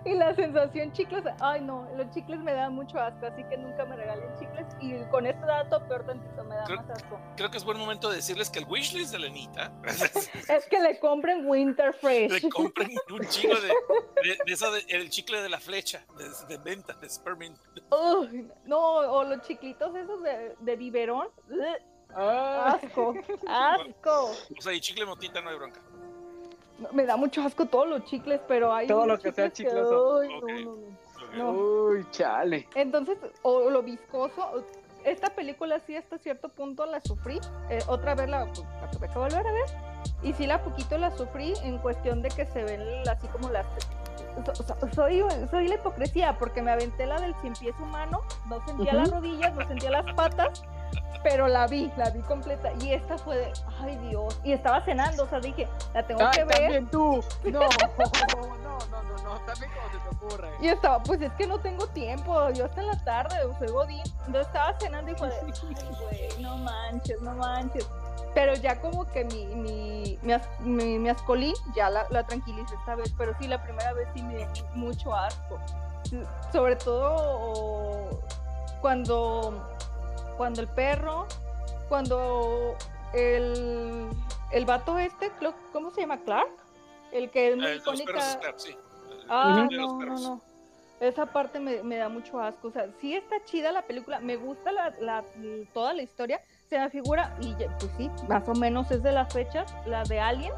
Y 0.13 0.13
la 0.15 0.35
sensación 0.35 0.91
chicles, 0.91 1.23
ay 1.39 1.61
no, 1.61 1.87
los 1.95 2.09
chicles 2.11 2.39
me 2.39 2.53
dan 2.53 2.73
mucho 2.75 2.99
asco, 2.99 3.25
así 3.25 3.43
que 3.45 3.57
nunca 3.57 3.85
me 3.85 3.95
regalen 3.95 4.29
chicles. 4.37 4.65
Y 4.81 5.01
con 5.09 5.25
este 5.25 5.45
dato, 5.45 5.81
peor 5.87 6.05
tantito, 6.05 6.43
me 6.43 6.55
da 6.55 6.63
Creo- 6.65 6.77
más 6.81 6.89
asco. 6.89 7.19
Creo 7.37 7.49
que 7.49 7.57
es 7.57 7.63
buen 7.63 7.77
momento 7.77 8.09
de 8.09 8.17
decirles 8.17 8.49
que 8.49 8.59
el 8.59 8.65
wishlist 8.65 9.11
de 9.13 9.19
Lenita 9.19 9.71
Es 10.49 10.65
que 10.69 10.79
le 10.81 10.99
compren 10.99 11.47
Winter 11.47 11.93
Fresh. 11.93 12.31
le 12.43 12.49
compren 12.49 12.91
un 13.11 13.25
chingo 13.27 13.55
de, 13.55 13.67
de, 13.67 14.37
de 14.45 14.51
esa 14.53 14.69
de- 14.71 14.85
el 14.89 15.09
chicle 15.09 15.41
de 15.41 15.49
la 15.49 15.59
flecha 15.59 16.03
de, 16.17 16.29
de 16.47 16.61
venta 16.61 16.93
de 16.93 17.09
Spermint. 17.09 17.57
Uy, 17.91 18.49
no, 18.65 18.79
o 18.79 19.23
los 19.23 19.41
chiclitos 19.41 19.95
esos 19.95 20.21
de, 20.21 20.55
de 20.59 20.75
biberón. 20.75 21.27
Ah, 22.15 22.77
Asco, 22.83 23.15
asco. 23.47 24.31
O 24.57 24.61
sea, 24.61 24.71
y 24.73 24.79
chicle 24.79 25.03
motita 25.05 25.41
no 25.41 25.49
hay 25.49 25.55
bronca. 25.55 25.81
Me 26.91 27.05
da 27.05 27.15
mucho 27.17 27.41
asco 27.41 27.65
todos 27.67 27.87
los 27.87 28.03
chicles, 28.05 28.41
pero 28.47 28.73
hay 28.73 28.87
Todo 28.87 29.05
lo 29.05 29.19
que 29.19 29.31
sea 29.31 29.51
chicles 29.51 29.73
chicloso. 29.75 30.19
ay, 30.21 30.29
no, 30.29 30.37
Ok. 30.37 30.49
no, 30.49 30.75
no. 30.75 31.03
No. 31.37 31.51
Uy, 31.51 32.05
chale. 32.11 32.67
Entonces, 32.75 33.17
o 33.41 33.69
lo 33.69 33.81
viscoso, 33.81 34.63
esta 35.03 35.29
película 35.33 35.79
sí 35.79 35.95
hasta 35.95 36.17
cierto 36.19 36.49
punto 36.49 36.85
la 36.85 37.01
sufrí, 37.01 37.39
eh, 37.69 37.79
otra 37.87 38.13
vez 38.13 38.29
la, 38.29 38.45
pues, 38.45 38.63
la 38.81 38.91
tuve 38.91 39.07
que 39.09 39.17
volver 39.17 39.47
a 39.47 39.51
ver, 39.51 39.65
y 40.21 40.33
sí 40.33 40.45
la 40.45 40.61
poquito 40.63 40.97
la 40.97 41.09
sufrí 41.15 41.53
en 41.63 41.79
cuestión 41.79 42.21
de 42.21 42.29
que 42.29 42.45
se 42.45 42.63
ven 42.63 42.81
así 43.09 43.27
como 43.29 43.49
las... 43.49 43.65
so- 44.45 44.63
so- 44.63 44.75
soy, 44.93 45.23
soy 45.49 45.67
la 45.67 45.75
hipocresía, 45.75 46.37
porque 46.37 46.61
me 46.61 46.71
aventé 46.71 47.05
la 47.07 47.19
del 47.19 47.33
cien 47.41 47.53
pies 47.53 47.75
humano, 47.79 48.21
no 48.47 48.63
sentía 48.65 48.93
las 48.93 49.09
Ujú. 49.09 49.21
rodillas, 49.21 49.55
no 49.55 49.67
sentía 49.67 49.89
las 49.89 50.13
patas, 50.13 50.63
pero 51.23 51.47
la 51.47 51.67
vi, 51.67 51.91
la 51.95 52.09
vi 52.09 52.19
completa, 52.21 52.71
y 52.81 52.91
esta 52.91 53.17
fue 53.17 53.37
de, 53.37 53.53
ay 53.81 53.95
Dios, 54.09 54.39
y 54.43 54.51
estaba 54.51 54.81
cenando, 54.81 55.23
o 55.23 55.27
sea, 55.27 55.39
dije, 55.39 55.67
la 55.93 56.03
tengo 56.03 56.21
Ay, 56.21 56.31
que 56.31 56.43
ver, 56.43 56.57
también 56.57 56.87
tú. 56.87 57.23
No, 57.45 57.59
no, 57.59 57.67
no, 58.89 59.03
no, 59.03 59.23
no. 59.23 59.39
También 59.45 59.71
como 59.71 59.91
se 59.91 59.97
te 59.97 60.15
ocurre. 60.15 60.49
Y 60.61 60.67
estaba, 60.67 61.01
pues 61.01 61.21
es 61.21 61.31
que 61.33 61.47
no 61.47 61.59
tengo 61.59 61.87
tiempo, 61.87 62.49
yo 62.51 62.65
hasta 62.65 62.81
en 62.81 62.87
la 62.87 63.03
tarde, 63.03 63.35
soy 63.59 63.67
godín. 63.69 64.03
Entonces 64.25 64.47
estaba 64.47 64.77
cenando 64.79 65.11
y 65.11 65.15
fue 65.15 65.29
de, 65.29 65.35
ay, 65.35 65.51
güey, 66.01 66.41
no 66.43 66.57
manches, 66.57 67.21
no 67.21 67.33
manches. 67.33 67.87
Pero 68.33 68.55
ya 68.55 68.81
como 68.81 69.05
que 69.05 69.25
mi, 69.25 69.45
mi, 69.45 70.19
mi, 70.21 70.33
mi, 70.59 70.99
mi 70.99 71.09
ascolín 71.09 71.53
ya 71.75 71.89
la, 71.89 72.05
la 72.09 72.23
tranquilicé 72.25 72.75
esta 72.75 72.95
vez, 72.95 73.13
pero 73.17 73.33
sí, 73.39 73.47
la 73.47 73.61
primera 73.61 73.93
vez 73.93 74.07
sí 74.15 74.23
me 74.23 74.37
dio 74.37 74.47
mucho 74.73 75.13
asco. 75.13 75.59
Sobre 76.51 76.75
todo 76.75 78.19
cuando, 78.81 79.63
cuando 80.37 80.61
el 80.61 80.67
perro, 80.67 81.27
cuando 81.89 82.75
el, 83.13 84.07
el 84.51 84.65
vato 84.65 84.97
este, 84.99 85.31
¿cómo 85.71 85.91
se 85.91 86.01
llama? 86.01 86.17
¿Clark? 86.19 86.49
El 87.11 87.29
que 87.29 87.49
es 87.51 87.57
muy 87.57 87.65
Eh, 87.67 87.81
los 87.85 88.01
perros 88.01 88.37
sí. 88.57 88.75
Ah, 89.29 89.67
de 89.69 89.77
no, 89.77 89.87
no, 89.87 89.99
perros. 89.99 90.21
no. 90.21 90.41
Esa 90.99 91.25
parte 91.25 91.59
me, 91.59 91.83
me 91.83 91.97
da 91.97 92.07
mucho 92.09 92.39
asco. 92.39 92.69
O 92.69 92.71
sea, 92.71 92.87
sí 93.01 93.13
está 93.15 93.43
chida 93.45 93.71
la 93.71 93.81
película, 93.83 94.19
me 94.19 94.35
gusta 94.37 94.71
la, 94.71 94.93
la- 94.99 95.23
toda 95.73 95.93
la 95.93 96.01
historia. 96.01 96.39
Se 96.69 96.79
me 96.79 96.89
figura, 96.89 97.35
y 97.41 97.53
pues 97.53 97.91
sí, 97.97 98.09
más 98.27 98.47
o 98.49 98.53
menos 98.55 98.89
es 98.89 99.03
de 99.03 99.11
las 99.11 99.31
fechas, 99.31 99.71
la 99.85 100.03
de 100.03 100.19
Alien. 100.19 100.53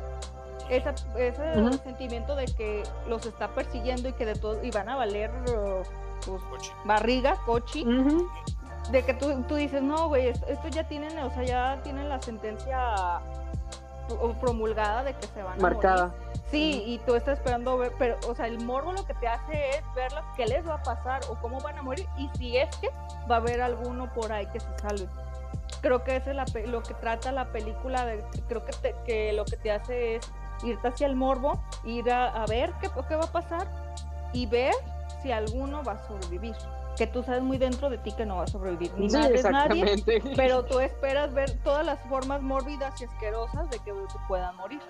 Esa, 0.70 0.96
ese 1.18 1.60
Ujú. 1.62 1.74
sentimiento 1.84 2.36
de 2.36 2.46
que 2.46 2.84
los 3.08 3.26
está 3.26 3.50
persiguiendo 3.50 4.08
y 4.10 4.14
que 4.14 4.26
de 4.26 4.36
todo, 4.36 4.64
y 4.64 4.72
van 4.72 4.88
a 4.90 4.96
valer 4.96 5.30
uh, 5.50 5.84
pues, 6.26 6.42
Coche. 6.44 6.72
barriga, 6.86 7.36
cochi. 7.46 7.84
Ujú. 7.86 8.30
De 8.91 9.04
que 9.04 9.13
tú, 9.13 9.41
tú 9.43 9.56
dices, 9.56 9.82
no, 9.82 10.08
güey, 10.10 10.28
esto, 10.28 10.45
esto 10.48 10.67
ya 10.67 10.84
tienen, 10.88 11.17
o 11.19 11.30
sea, 11.32 11.43
ya 11.43 11.80
tienen 11.84 12.08
la 12.10 12.21
sentencia 12.21 13.19
pro- 14.08 14.34
promulgada 14.39 15.04
de 15.04 15.13
que 15.15 15.28
se 15.28 15.41
van 15.41 15.54
a 15.54 15.58
morir. 15.58 15.80
Sí, 16.52 16.84
y 16.86 17.00
tú 17.00 17.15
estás 17.15 17.39
esperando 17.39 17.78
ver, 17.78 17.91
pero, 17.98 18.17
o 18.30 18.36
sea, 18.36 18.45
el 18.45 18.63
morbo 18.63 18.93
lo 18.93 19.04
que 19.06 19.15
te 19.15 19.28
hace 19.28 19.69
es 19.71 19.84
verlas, 19.95 20.24
qué 20.38 20.45
les 20.45 20.67
va 20.67 20.76
a 20.76 20.84
pasar 20.84 21.21
o 21.30 21.36
cómo 21.41 21.60
van 21.60 21.78
a 21.80 21.82
morir 21.82 22.08
y 22.17 22.30
si 22.38 22.56
es 22.58 22.74
que 22.78 22.89
va 23.30 23.36
a 23.36 23.39
haber 23.39 23.62
alguno 23.62 24.13
por 24.13 24.32
ahí 24.32 24.45
que 24.48 24.60
se 24.60 24.67
salve. 24.80 25.08
Creo 25.82 26.04
que 26.04 26.15
eso 26.17 26.30
es 26.30 26.36
la 26.36 26.45
lo 26.67 26.84
que 26.84 26.93
trata 26.93 27.32
la 27.32 27.45
película, 27.52 28.06
de, 28.06 28.24
creo 28.48 28.63
que, 28.63 28.71
te- 28.74 28.95
que 29.06 29.34
lo 29.34 29.43
que 29.45 29.58
te 29.58 29.71
hace 29.71 30.15
es 30.17 30.32
irte 30.63 30.88
hacia 30.88 31.08
el 31.08 31.15
morbo, 31.15 31.60
ir 31.84 32.12
a, 32.12 32.28
a 32.28 32.45
ver 32.45 32.71
qué, 32.80 32.89
qué 33.10 33.15
va 33.15 33.26
a 33.26 33.32
pasar 33.32 33.67
y 34.32 34.45
ver 34.45 34.74
si 35.24 35.32
alguno 35.32 35.84
va 35.84 35.93
a 35.93 36.08
sobrevivir. 36.08 36.56
Que 36.97 37.08
tú 37.08 37.23
sabes 37.23 37.41
muy 37.41 37.58
dentro 37.58 37.89
de 37.89 37.97
ti 37.97 38.13
que 38.13 38.25
no 38.25 38.38
va 38.38 38.43
a 38.43 38.47
sobrevivir 38.47 38.93
ni 38.97 39.10
Sí, 39.10 39.17
madres 39.17 39.43
nadie, 39.43 39.84
exactamente. 39.84 40.36
pero 40.36 40.63
tú 40.65 40.79
esperas 40.79 41.34
ver 41.34 41.51
todas 41.63 41.86
las 41.86 41.99
formas 42.08 42.41
mórbidas 42.41 42.99
y 43.01 43.05
asquerosas 43.05 43.69
de 43.69 43.79
que 43.79 43.93
puedan 44.27 44.55
morir. 44.55 44.81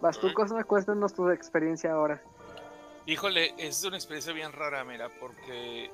Vas 0.00 0.18
tú, 0.18 0.32
Cosme, 0.34 0.64
cuéntanos 0.64 1.12
tu 1.14 1.28
experiencia 1.30 1.92
ahora. 1.92 2.20
Híjole, 3.06 3.54
es 3.58 3.84
una 3.84 3.96
experiencia 3.96 4.32
bien 4.32 4.52
rara, 4.52 4.84
mira, 4.84 5.08
porque 5.20 5.90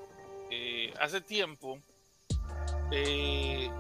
eh, 0.50 0.94
hace 1.00 1.20
tiempo 1.20 1.78
eh, 2.90 3.70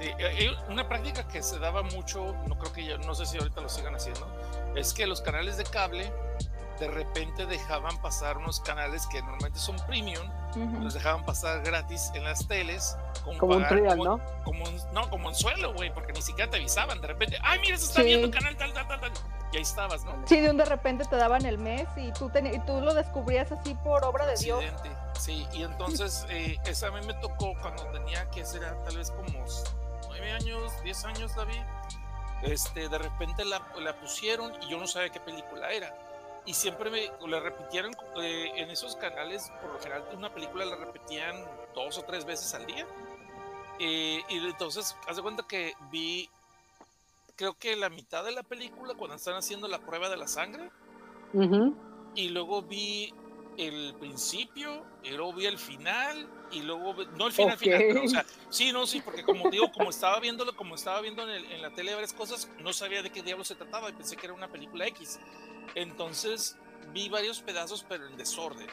eh, 0.00 0.14
eh, 0.20 0.50
una 0.68 0.88
práctica 0.88 1.26
que 1.26 1.42
se 1.42 1.58
daba 1.58 1.82
mucho, 1.82 2.34
no 2.46 2.56
creo 2.58 2.72
que 2.72 2.84
ya, 2.84 2.98
no 2.98 3.14
sé 3.14 3.26
si 3.26 3.38
ahorita 3.38 3.60
lo 3.60 3.68
sigan 3.68 3.94
haciendo, 3.94 4.26
es 4.76 4.92
que 4.94 5.06
los 5.06 5.20
canales 5.20 5.56
de 5.56 5.64
cable 5.64 6.12
de 6.80 6.88
repente 6.88 7.46
dejaban 7.46 7.96
pasar 8.00 8.38
unos 8.38 8.60
canales 8.60 9.06
que 9.08 9.20
normalmente 9.22 9.58
son 9.58 9.76
premium, 9.86 10.26
los 10.82 10.94
dejaban 10.94 11.24
pasar 11.24 11.62
gratis 11.62 12.10
en 12.14 12.24
las 12.24 12.46
teles. 12.46 12.96
Como, 13.24 13.38
Como 13.38 13.56
un 13.56 13.62
pagar- 13.62 13.78
trial, 13.78 13.98
como- 13.98 14.16
¿no? 14.16 14.42
Como 14.44 14.64
un- 14.64 14.92
no, 14.92 15.10
como 15.10 15.28
en 15.28 15.34
suelo, 15.34 15.74
güey, 15.74 15.92
porque 15.92 16.12
ni 16.12 16.22
siquiera 16.22 16.50
te 16.50 16.56
avisaban. 16.56 17.00
De 17.00 17.06
repente, 17.08 17.38
ay, 17.42 17.58
mira, 17.60 17.76
se 17.76 17.84
está 17.86 18.00
Sí. 18.00 18.06
viendo 18.06 18.30
canal 18.30 18.56
tal, 18.56 18.72
tal, 18.72 18.86
tal, 18.88 19.00
tal. 19.00 19.12
Y 19.52 19.56
ahí 19.56 19.62
estabas, 19.62 20.04
¿no? 20.04 20.14
Sí, 20.26 20.40
de 20.40 20.50
un 20.50 20.56
de 20.56 20.64
repente 20.66 21.04
te 21.06 21.16
daban 21.16 21.44
el 21.46 21.58
mes 21.58 21.88
y 21.96 22.12
tú, 22.12 22.28
teni- 22.30 22.54
y 22.54 22.58
tú 22.60 22.80
lo 22.80 22.94
descubrías 22.94 23.50
así 23.52 23.74
por 23.74 24.04
obra 24.04 24.26
de 24.26 24.36
Dios. 24.36 24.62
accidente. 24.62 24.90
Sí, 25.18 25.46
y 25.52 25.62
entonces 25.64 26.26
eh, 26.30 26.58
esa 26.66 26.88
a 26.88 26.90
mí 26.90 27.00
me 27.06 27.14
tocó 27.14 27.52
cuando 27.60 27.84
tenía 27.88 28.28
que 28.30 28.44
ser 28.44 28.62
tal 28.84 28.96
vez 28.96 29.10
como 29.10 29.44
nueve 30.08 30.32
años, 30.32 30.72
10 30.84 31.04
años 31.04 31.36
la 31.36 31.44
vi. 31.44 31.60
Este, 32.42 32.88
de 32.88 32.98
repente 32.98 33.44
la, 33.44 33.60
la 33.80 33.94
pusieron 33.98 34.52
y 34.62 34.68
yo 34.68 34.78
no 34.78 34.86
sabía 34.86 35.10
qué 35.10 35.18
película 35.20 35.70
era. 35.72 35.92
Y 36.48 36.54
siempre 36.54 36.90
me 36.90 37.10
la 37.28 37.40
repitieron 37.40 37.94
eh, 38.22 38.50
en 38.56 38.70
esos 38.70 38.96
canales, 38.96 39.52
por 39.60 39.70
lo 39.70 39.78
general 39.80 40.02
una 40.16 40.32
película 40.32 40.64
la 40.64 40.76
repetían 40.76 41.44
dos 41.74 41.98
o 41.98 42.04
tres 42.04 42.24
veces 42.24 42.54
al 42.54 42.64
día. 42.64 42.86
Eh, 43.78 44.22
y 44.30 44.38
entonces, 44.38 44.96
haz 45.06 45.16
de 45.16 45.22
cuenta 45.22 45.44
que 45.46 45.74
vi, 45.90 46.26
creo 47.36 47.52
que 47.52 47.76
la 47.76 47.90
mitad 47.90 48.24
de 48.24 48.32
la 48.32 48.42
película 48.42 48.94
cuando 48.94 49.16
están 49.16 49.34
haciendo 49.34 49.68
la 49.68 49.78
prueba 49.78 50.08
de 50.08 50.16
la 50.16 50.26
sangre 50.26 50.70
y 52.14 52.30
luego 52.30 52.62
vi 52.62 53.12
el 53.58 53.94
principio, 54.00 54.86
y 55.02 55.10
luego 55.10 55.34
vi 55.34 55.44
el 55.44 55.58
final, 55.58 56.26
y 56.50 56.62
luego 56.62 56.94
no 57.16 57.26
el 57.26 57.32
final 57.32 57.54
Ok. 57.54 57.58
final, 57.60 57.84
pero, 57.88 58.04
o 58.04 58.08
sea, 58.08 58.24
sí, 58.50 58.72
no, 58.72 58.86
sí, 58.86 59.00
porque 59.00 59.22
como 59.24 59.50
digo, 59.50 59.70
como 59.72 59.90
estaba 59.90 60.18
viéndolo, 60.20 60.54
como 60.56 60.74
estaba 60.76 61.00
viendo 61.00 61.22
en, 61.22 61.30
el- 61.30 61.52
en 61.52 61.62
la 61.62 61.70
tele 61.70 61.92
varias 61.94 62.12
cosas, 62.12 62.50
no 62.60 62.72
sabía 62.72 63.02
de 63.02 63.10
qué 63.10 63.22
diablo 63.22 63.44
se 63.44 63.54
trataba 63.54 63.90
y 63.90 63.92
pensé 63.92 64.16
que 64.16 64.26
era 64.26 64.34
una 64.34 64.48
película 64.48 64.86
X. 64.86 65.18
Entonces 65.74 66.56
vi 66.92 67.08
varios 67.08 67.40
pedazos, 67.40 67.84
pero 67.88 68.06
en 68.06 68.16
desorden. 68.16 68.66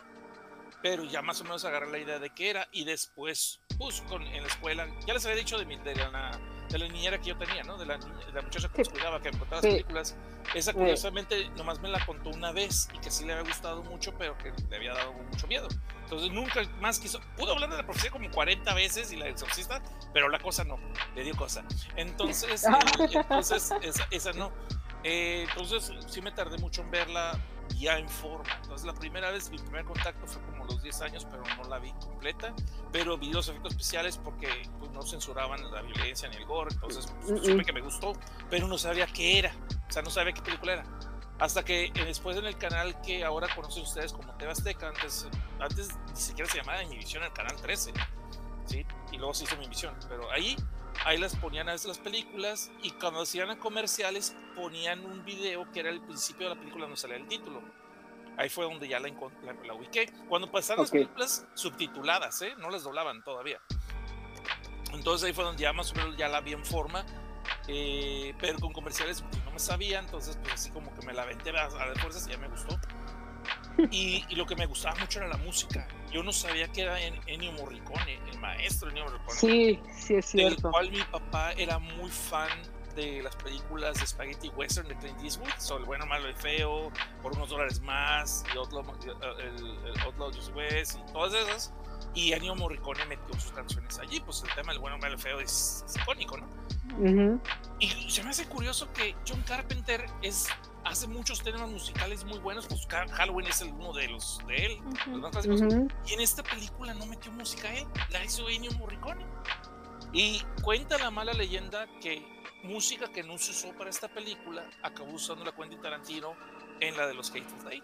Pero 0.82 1.04
ya 1.04 1.22
más 1.22 1.42
o 1.42 1.44
menos 1.44 1.66
agarré 1.66 1.90
la 1.92 1.98
idea 1.98 2.20
de 2.20 2.30
qué 2.30 2.50
era 2.52 2.68
y 2.72 2.84
después, 2.86 3.60
pues, 3.78 4.02
con, 4.02 4.22
en 4.24 4.42
la 4.44 4.48
escuela, 4.48 4.88
ya 5.06 5.14
les 5.14 5.26
había 5.26 5.38
dicho 5.38 5.58
de, 5.58 5.66
mi, 5.66 5.78
de, 5.78 5.96
la, 5.96 6.40
de 6.70 6.78
la 6.78 6.88
niñera 6.88 7.20
que 7.20 7.30
yo 7.30 7.38
tenía, 7.38 7.64
¿no? 7.64 7.78
De 7.78 7.86
la, 7.88 7.98
de 7.98 8.32
la 8.32 8.42
muchacha 8.42 8.70
que 8.70 8.80
nos 8.80 8.90
cuidaba, 8.90 9.20
que 9.22 9.32
me 9.32 9.40
contaba 9.40 9.62
las 9.62 9.72
películas. 9.74 10.16
Esa 10.54 10.74
curiosamente 10.74 11.50
nomás 11.58 11.80
me 11.82 11.90
la 11.90 12.06
contó 12.06 12.30
una 12.30 12.52
vez 12.52 12.88
y 12.94 13.00
que 13.00 13.10
sí 13.10 13.26
le 13.26 13.34
había 13.34 13.46
gustado 13.50 13.84
mucho, 13.84 14.14
pero 14.18 14.38
que 14.38 14.54
le 14.70 14.76
había 14.76 14.94
dado 14.94 15.14
mucho 15.14 15.48
miedo. 15.48 15.68
Entonces 16.06 16.32
nunca 16.32 16.62
más 16.80 17.00
quiso. 17.00 17.20
Pudo 17.36 17.54
hablar 17.54 17.70
de 17.70 17.78
la 17.78 17.84
profecía 17.84 18.12
como 18.12 18.30
40 18.32 18.74
veces 18.74 19.12
y 19.12 19.18
la 19.18 19.28
exorcista, 19.28 19.82
pero 20.14 20.30
la 20.30 20.40
cosa 20.40 20.64
no, 20.64 20.80
le 21.16 21.24
dio 21.24 21.36
cosa. 21.36 21.64
Entonces, 21.96 22.64
eh, 23.00 23.10
entonces 23.12 23.74
esa, 23.82 24.08
esa 24.12 24.34
no. 24.34 24.52
Eh, 25.04 25.46
entonces 25.50 25.92
sí 26.08 26.22
me 26.22 26.32
tardé 26.32 26.58
mucho 26.58 26.82
en 26.82 26.92
verla 26.92 27.40
ya 27.78 27.98
en 27.98 28.08
forma. 28.08 28.54
Entonces 28.62 28.86
la 28.86 28.94
primera 28.94 29.32
vez, 29.32 29.50
mi 29.50 29.58
primer 29.58 29.86
contacto 29.86 30.26
fue 30.28 30.42
como 30.44 30.66
los 30.66 30.82
10 30.82 31.02
años, 31.02 31.28
pero 31.30 31.44
no 31.58 31.70
la 31.70 31.80
vi 31.80 31.92
completa. 31.94 32.54
Pero 32.92 33.18
vi 33.18 33.32
los 33.32 33.48
efectos 33.50 33.74
especiales 33.74 34.18
porque 34.18 34.48
pues, 34.80 34.92
no 34.92 35.02
censuraban 35.02 35.72
la 35.72 35.82
violencia 35.82 36.30
ni 36.30 36.38
el 36.38 36.46
gore. 36.46 36.74
Entonces 36.74 37.08
pues, 37.08 37.26
Mm, 37.26 37.38
supe 37.38 37.56
mm. 37.56 37.66
que 37.66 37.74
me 37.74 37.82
gustó, 37.82 38.14
pero 38.50 38.68
no 38.68 38.78
sabía 38.78 39.08
qué 39.08 39.40
era. 39.40 39.56
O 39.90 39.92
sea, 39.92 40.02
no 40.02 40.10
sabía 40.10 40.34
qué 40.34 40.42
película 40.42 40.74
era. 40.74 40.84
Hasta 41.40 41.66
que 41.66 41.86
eh, 41.86 41.92
después 42.06 42.38
en 42.38 42.46
el 42.46 42.58
canal 42.58 43.00
que 43.02 43.24
ahora 43.26 43.54
conocen 43.54 43.84
ustedes 43.84 44.14
como 44.14 44.34
TV 44.38 44.52
Azteca, 44.52 44.88
antes, 44.90 45.28
antes 45.60 45.90
ni 46.10 46.16
siquiera 46.16 46.50
se 46.50 46.58
llamaba 46.60 46.82
Univisión, 46.86 47.24
el 47.24 47.34
canal 47.34 47.56
13. 47.62 47.94
¿sí? 48.66 48.86
Y 49.12 49.18
luego 49.18 49.34
se 49.34 49.44
hizo 49.44 49.58
mi 49.58 49.68
visión. 49.68 49.94
Pero 50.08 50.32
ahí, 50.32 50.56
ahí 51.04 51.18
las 51.18 51.36
ponían 51.36 51.68
a 51.68 51.74
veces 51.74 51.88
las 51.88 51.98
películas 52.00 52.72
y 52.82 52.92
cuando 52.92 53.22
hacían 53.22 53.58
comerciales 53.58 54.36
ponían 54.56 55.06
un 55.06 55.26
video 55.26 55.70
que 55.74 55.82
era 55.82 55.90
el 55.90 56.02
principio 56.02 56.48
de 56.50 56.56
la 56.56 56.60
película 56.60 56.86
donde 56.86 56.98
salía 56.98 57.18
el 57.18 57.28
título. 57.28 57.62
Ahí 58.38 58.50
fue 58.50 58.66
donde 58.66 58.88
ya 58.88 59.00
la, 59.00 59.10
la, 59.10 59.54
la 59.66 59.74
ubiqué. 59.74 60.12
Cuando 60.30 60.50
pasaban 60.52 60.84
las 60.84 60.90
Ok. 60.90 60.94
películas 60.94 61.46
subtituladas, 61.54 62.42
¿eh? 62.44 62.54
No 62.58 62.70
las 62.70 62.84
doblaban 62.84 63.24
todavía. 63.24 63.60
Entonces 64.94 65.28
ahí 65.28 65.34
fue 65.34 65.44
donde 65.44 65.62
ya 65.62 65.74
más 65.74 65.92
o 65.92 65.96
menos 65.96 66.16
ya 66.18 66.28
la 66.30 66.40
vi 66.42 66.54
en 66.54 66.66
forma. 66.66 67.06
Eh, 67.68 68.34
pero 68.40 68.60
con 68.60 68.74
comerciales 68.74 69.22
pues, 69.22 69.44
no 69.44 69.52
me 69.52 69.60
sabía, 69.60 70.00
entonces 70.00 70.38
pues 70.42 70.54
así 70.54 70.70
como 70.72 70.94
que 70.96 71.06
me 71.06 71.14
la 71.14 71.24
aventé 71.24 71.50
a, 71.58 71.66
a 71.66 71.90
de 71.90 71.96
fuerzas 72.00 72.28
y 72.28 72.32
ya 72.32 72.38
me 72.38 72.48
gustó. 72.48 72.78
Y, 73.92 74.24
y 74.30 74.36
lo 74.36 74.46
que 74.46 74.56
me 74.56 74.66
gustaba 74.66 74.96
mucho 75.00 75.20
era 75.20 75.28
la 75.28 75.38
música. 75.38 75.86
Yo 76.12 76.24
no 76.24 76.32
sabía 76.32 76.68
que 76.70 76.82
era 76.84 77.00
En- 77.02 77.20
Ennio 77.28 77.52
Morricone, 77.52 78.20
el 78.32 78.40
maestro 78.40 78.90
Ennio 78.90 79.04
Morricone 79.04 79.38
Sí, 79.38 79.80
sí 79.94 80.16
es 80.16 80.32
del 80.34 80.50
cierto. 80.52 80.72
cual 80.72 80.90
mi 80.92 81.02
papá 81.04 81.52
era 81.54 81.78
muy 81.78 82.10
fan 82.10 82.50
de 82.96 83.22
las 83.22 83.36
películas 83.36 84.00
de 84.00 84.08
Spaghetti 84.08 84.48
Western 84.50 84.88
de 84.88 84.96
Clint 84.96 85.22
Eastwood, 85.22 85.50
sobre 85.58 85.82
el 85.82 85.86
bueno, 85.86 86.06
malo 86.06 86.30
y 86.30 86.34
feo, 86.34 86.90
por 87.22 87.34
unos 87.34 87.50
dólares 87.50 87.82
más, 87.82 88.46
y 88.54 88.58
Outlaw, 88.58 88.86
el, 89.40 89.66
el 89.94 90.00
Outlaw 90.06 90.32
Just 90.34 90.56
West, 90.56 90.98
y 90.98 91.12
todas 91.12 91.34
esas. 91.34 91.74
Y 92.14 92.32
Ennio 92.32 92.56
Morricone 92.56 93.06
metió 93.08 93.34
sus 93.38 93.52
canciones 93.52 94.00
allí, 94.00 94.22
pues 94.22 94.42
el 94.44 94.54
tema 94.56 94.72
del 94.72 94.80
bueno, 94.80 94.98
malo 94.98 95.16
y 95.16 95.18
feo 95.18 95.42
es, 95.42 95.84
es 95.86 95.98
icónico, 95.98 96.38
¿no? 96.38 96.48
Ujú. 96.98 97.42
Y 97.80 98.10
se 98.10 98.24
me 98.24 98.30
hace 98.30 98.46
curioso 98.46 98.92
que 98.94 99.16
John 99.28 99.42
Carpenter 99.42 100.06
es, 100.22 100.48
hace 100.86 101.08
muchos 101.08 101.44
temas 101.44 101.70
musicales 101.70 102.24
muy 102.24 102.40
buenos, 102.40 102.68
pues 102.68 102.88
Halloween 102.88 103.48
es 103.48 103.62
el 103.62 103.70
uno 103.74 103.92
de 103.94 104.08
los 104.08 104.40
de 104.48 104.66
él, 104.66 104.80
los 105.08 105.20
más 105.20 105.32
clásicos. 105.32 105.62
Ujú. 105.62 105.88
Y 106.08 106.14
en 106.14 106.22
esta 106.22 106.44
película 106.44 106.94
no 106.94 107.06
metió 107.06 107.32
música 107.32 107.74
él, 107.74 107.86
la 108.12 108.24
hizo 108.24 108.48
Ennio 108.50 108.72
Morricone. 108.74 109.26
Y 110.14 110.42
cuenta 110.62 110.98
la 110.98 111.12
mala 111.12 111.34
leyenda 111.34 111.88
que 112.00 112.26
música 112.64 113.12
que 113.12 113.24
no 113.24 113.38
se 113.38 113.52
usó 113.52 113.78
para 113.78 113.90
esta 113.90 114.08
película 114.08 114.66
acabó 114.82 115.12
usando 115.12 115.44
la 115.44 115.52
Quentin 115.52 115.82
Tarantino 115.82 116.34
en 116.80 116.96
la 116.96 117.08
de 117.08 117.14
los 117.14 117.30
Hateful 117.30 117.72
Eight. 117.72 117.84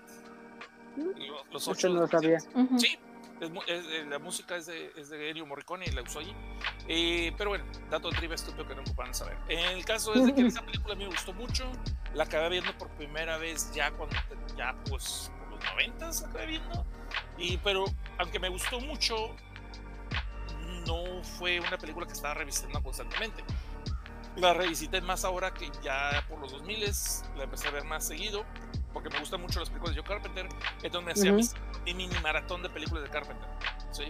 Los, 0.95 1.45
los 1.51 1.61
Eso 1.61 1.71
ocho 1.71 1.89
no 1.89 2.01
lo 2.01 2.07
sabía. 2.07 2.39
Sí, 2.77 2.97
es 3.41 3.51
es- 3.67 3.86
eh, 3.88 4.06
la 4.08 4.19
música 4.19 4.56
es 4.56 4.67
de, 4.67 4.91
es 4.95 5.10
de 5.10 5.30
Ennio 5.30 5.45
Morricone 5.45 5.86
y 5.86 5.91
la 5.91 6.01
usó 6.04 6.19
allí. 6.19 6.34
Eh, 6.88 7.34
pero 7.38 7.49
bueno, 7.49 7.65
dato 7.89 8.10
de 8.10 8.17
trivia 8.17 8.36
estúpido 8.36 8.65
que 8.67 8.75
no 8.75 8.82
ocupan 8.82 9.13
saber. 9.13 9.38
El 9.49 9.84
caso 9.84 10.13
es 10.13 10.25
de 10.25 10.34
que 10.34 10.41
esta 10.47 10.62
película 10.65 10.93
a 10.93 10.97
mí 10.97 11.04
me 11.06 11.10
gustó 11.12 11.34
mucho. 11.34 11.69
La 12.13 12.23
acabé 12.23 12.49
viendo 12.49 12.77
por 12.77 12.89
primera 12.91 13.38
vez 13.38 13.71
ya 13.73 13.91
cuando, 13.91 14.15
ya 14.56 14.75
pues 14.89 15.32
por 15.39 15.49
los 15.51 15.65
90 15.71 16.06
la 16.21 16.27
acabé 16.27 16.45
viendo. 16.45 16.86
Y, 17.38 17.58
pero 17.58 17.86
aunque 18.19 18.39
me 18.39 18.49
gustó 18.49 18.80
mucho, 18.80 19.36
no 20.86 21.23
fue 21.23 21.60
una 21.60 21.77
película 21.77 22.06
que 22.06 22.13
estaba 22.13 22.34
revisando 22.34 22.82
constantemente. 22.82 23.43
La 24.38 24.54
revisité 24.54 25.01
más 25.01 25.25
ahora 25.25 25.54
que 25.54 25.69
ya 25.84 26.25
por 26.30 26.39
los 26.39 26.51
2000 26.54 26.80
la 27.36 27.43
empecé 27.43 27.67
a 27.67 27.71
ver 27.71 27.84
más 27.84 28.08
seguido, 28.08 28.45
porque 28.93 29.10
me 29.10 29.19
gustan 29.19 29.41
mucho 29.41 29.60
las 29.60 29.69
películas 29.69 29.95
de 29.95 30.01
Joe 30.01 30.10
Carpenter. 30.10 30.47
Entonces 30.84 31.04
me 31.06 31.12
hacía 31.12 31.32
Ujú. 31.32 31.38
mis- 31.38 31.56
mi 31.86 31.93
mini 31.93 32.19
maratón 32.19 32.62
de 32.63 32.69
películas 32.69 33.04
de 33.04 33.10
Carpenter. 33.10 33.47
¿sí? 33.91 34.06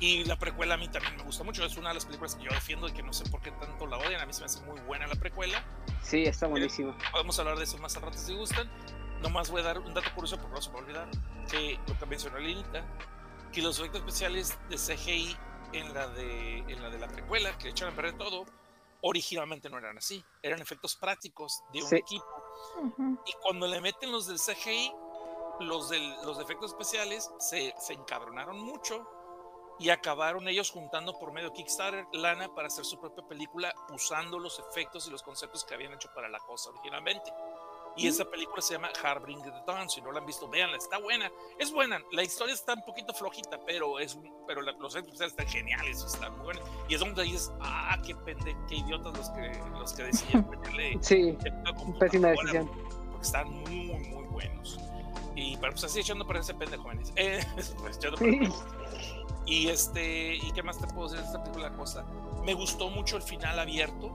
Y 0.00 0.24
la 0.24 0.36
precuela 0.36 0.74
a 0.74 0.76
mí 0.78 0.88
también 0.88 1.16
me 1.16 1.22
gusta 1.24 1.44
mucho. 1.44 1.62
Es 1.64 1.76
una 1.76 1.88
de 1.90 1.94
las 1.96 2.06
películas 2.06 2.34
que 2.34 2.44
yo 2.44 2.50
defiendo 2.50 2.88
y 2.88 2.92
que 2.92 3.02
no 3.02 3.12
sé 3.12 3.28
por 3.28 3.42
qué 3.42 3.50
tanto 3.52 3.86
la 3.86 3.98
odian. 3.98 4.20
A 4.20 4.26
mí 4.26 4.32
se 4.32 4.40
me 4.40 4.46
hace 4.46 4.60
muy 4.62 4.80
buena 4.80 5.06
la 5.06 5.14
precuela. 5.16 5.62
Sí, 6.02 6.24
está 6.24 6.46
buenísimo. 6.46 6.96
Podemos 7.12 7.38
hablar 7.38 7.58
de 7.58 7.64
eso 7.64 7.76
más 7.78 7.94
al 7.96 8.02
rato 8.02 8.16
si 8.16 8.34
gustan. 8.34 8.70
Nomás 9.20 9.50
voy 9.50 9.60
a 9.60 9.64
dar 9.64 9.78
un 9.78 9.92
dato 9.92 10.08
curioso 10.14 10.38
porque 10.38 10.54
no 10.54 10.62
se 10.62 10.70
me 10.70 10.74
va 10.76 10.80
a 10.80 10.84
olvidar. 10.84 11.08
Que 11.50 11.78
lo 11.86 11.98
que 11.98 12.06
mencionó 12.06 12.38
Lenita, 12.38 12.82
que 13.52 13.60
los 13.60 13.78
efectos 13.78 14.00
especiales 14.00 14.58
de 14.70 14.78
CGI 14.78 15.36
en 15.74 15.92
la 15.92 16.08
de, 16.08 16.58
en 16.60 16.80
la, 16.82 16.88
de 16.88 16.98
la 16.98 17.06
precuela, 17.08 17.56
que 17.58 17.68
echaron 17.68 17.92
a 17.92 17.96
perder 17.96 18.16
todo, 18.16 18.46
originalmente 19.02 19.68
no 19.68 19.76
eran 19.76 19.98
así. 19.98 20.24
Eran 20.42 20.62
efectos 20.62 20.96
prácticos 20.96 21.62
de 21.74 21.82
un 21.82 21.88
Sí. 21.90 21.96
equipo. 21.96 22.24
Y 23.26 23.32
cuando 23.42 23.66
le 23.66 23.80
meten 23.80 24.12
los 24.12 24.26
del 24.26 24.38
CGI, 24.38 24.92
los, 25.60 25.90
del, 25.90 26.14
los 26.24 26.38
de 26.38 26.44
efectos 26.44 26.70
especiales 26.72 27.30
se, 27.38 27.74
se 27.78 27.92
encabronaron 27.92 28.58
mucho 28.58 29.06
y 29.80 29.88
acabaron 29.88 30.46
ellos 30.46 30.70
juntando 30.70 31.18
por 31.18 31.32
medio 31.32 31.48
de 31.48 31.54
Kickstarter 31.54 32.06
lana 32.12 32.54
para 32.54 32.68
hacer 32.68 32.84
su 32.84 33.00
propia 33.00 33.26
película 33.26 33.74
usando 33.90 34.38
los 34.38 34.58
efectos 34.58 35.08
y 35.08 35.10
los 35.10 35.22
conceptos 35.22 35.64
que 35.64 35.74
habían 35.74 35.94
hecho 35.94 36.10
para 36.14 36.28
la 36.28 36.38
cosa 36.40 36.68
originalmente. 36.70 37.32
Y 37.96 38.06
esa 38.06 38.24
película 38.24 38.62
se 38.62 38.74
llama 38.74 38.88
Harbinger 39.02 39.52
the 39.52 39.62
Dawn. 39.66 39.88
Si 39.90 40.00
no 40.00 40.12
la 40.12 40.20
han 40.20 40.26
visto, 40.26 40.48
véanla, 40.48 40.76
está 40.76 40.98
buena. 40.98 41.30
Es 41.58 41.72
buena. 41.72 42.00
La 42.12 42.22
historia 42.22 42.54
está 42.54 42.74
un 42.74 42.84
poquito 42.84 43.12
flojita, 43.12 43.58
pero 43.66 43.98
es 43.98 44.18
pero 44.46 44.62
la- 44.62 44.72
los 44.72 44.94
efectos 44.94 45.20
están 45.20 45.46
geniales, 45.48 46.02
están 46.04 46.32
muy 46.36 46.44
buenos. 46.46 46.64
Y 46.88 46.94
es 46.94 47.00
donde 47.00 47.22
dices, 47.24 47.52
ah, 47.60 47.98
qué 48.06 48.14
pende, 48.16 48.56
qué 48.68 48.76
idiotas 48.76 49.16
los 49.16 49.30
que, 49.30 49.60
los 49.72 49.92
que 49.92 50.02
deciden 50.04 50.48
meterle 50.48 50.98
Sí, 51.02 51.36
pésima 51.98 52.28
decisión. 52.28 52.68
porque 53.10 53.22
están 53.22 53.50
muy, 53.50 53.86
muy 53.86 54.24
buenos. 54.28 54.78
Y 55.36 55.56
pero 55.58 55.72
pues 55.72 55.84
así 55.84 56.00
echando 56.00 56.26
para 56.26 56.40
ese 56.40 56.54
pendejo, 56.54 56.84
manis. 56.84 57.12
Eh, 57.16 57.44
pues, 57.54 57.96
echando 57.96 58.16
para 58.18 58.30
Sí. 58.30 58.40
Y 59.46 59.68
este, 59.68 60.36
¿y 60.36 60.52
qué 60.52 60.62
más 60.62 60.78
te 60.78 60.86
puedo 60.86 61.08
decir 61.08 61.20
de 61.20 61.26
esta 61.26 61.42
película 61.42 61.72
cosa? 61.72 62.04
Me 62.44 62.54
gustó 62.54 62.88
mucho 62.88 63.16
el 63.16 63.22
final 63.22 63.58
abierto. 63.58 64.12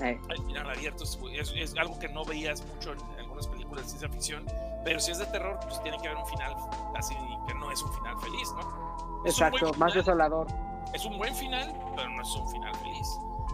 Eh, 0.00 0.20
final 0.46 0.70
abierto 0.70 1.04
es, 1.04 1.18
es- 1.32 1.52
es 1.56 1.76
algo 1.76 1.98
que 1.98 2.08
no 2.08 2.24
veías 2.24 2.64
mucho 2.66 2.92
en 2.92 3.00
algunas 3.18 3.46
películas 3.48 3.84
de 3.84 3.88
ciencia 3.90 4.08
ficción. 4.08 4.46
Pero 4.84 5.00
si 5.00 5.10
es 5.10 5.18
de 5.18 5.26
terror, 5.26 5.58
pues 5.62 5.82
tiene 5.82 5.98
que 5.98 6.08
haber 6.08 6.22
un 6.22 6.28
final 6.28 6.54
así 6.96 7.14
que 7.46 7.54
no 7.54 7.70
es 7.70 7.82
un 7.82 7.92
final 7.94 8.18
feliz, 8.20 8.48
¿no? 8.56 9.22
Exacto, 9.24 9.72
más 9.74 9.94
desolador. 9.94 10.46
Es 10.94 11.04
un 11.04 11.18
buen 11.18 11.34
final, 11.34 11.72
pero 11.96 12.08
no 12.08 12.22
es 12.22 12.34
un 12.34 12.48
final 12.48 12.74
feliz. 12.76 13.06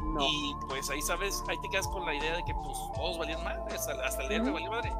No. 0.04 0.20
Y 0.22 0.54
pues 0.68 0.90
ahí 0.90 1.00
sabes, 1.02 1.42
ahí 1.48 1.56
te 1.62 1.68
quedas 1.70 1.88
con 1.88 2.04
la 2.04 2.14
idea 2.14 2.36
de 2.36 2.44
que 2.44 2.54
pues 2.54 2.78
todos 2.94 3.18
valían 3.18 3.42
madre, 3.42 3.74
hasta, 3.74 3.92
hasta 4.04 4.22
el 4.22 4.32
héroe 4.32 4.50
valió 4.50 4.70
madre. 4.70 4.92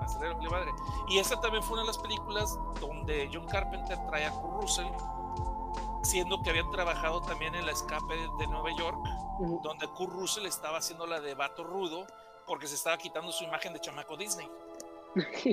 Hasta 0.00 0.18
el 0.26 0.32
héroe 0.32 0.48
madre. 0.50 0.70
Y 1.08 1.18
esa 1.18 1.40
también 1.40 1.62
fue 1.62 1.74
una 1.74 1.82
de 1.82 1.86
las 1.88 1.98
películas 1.98 2.58
donde 2.80 3.30
John 3.32 3.46
Carpenter 3.46 3.96
trae 4.08 4.26
a 4.26 4.30
Kurt 4.32 4.60
Russell, 4.62 4.86
siendo 6.02 6.40
que 6.42 6.50
habían 6.50 6.70
trabajado 6.70 7.20
también 7.22 7.54
en 7.54 7.66
la 7.66 7.72
escape 7.72 8.14
de 8.38 8.46
Nueva 8.46 8.70
York, 8.78 8.98
donde 9.62 9.86
Kurt 9.88 10.12
Russell 10.12 10.46
estaba 10.46 10.78
haciendo 10.78 11.06
la 11.06 11.20
de 11.20 11.34
Vato 11.34 11.64
Rudo 11.64 12.06
porque 12.46 12.66
se 12.66 12.74
estaba 12.76 12.96
quitando 12.96 13.30
su 13.32 13.44
imagen 13.44 13.72
de 13.72 13.80
chamaco 13.80 14.16
Disney. 14.16 14.48
Sí, 15.44 15.48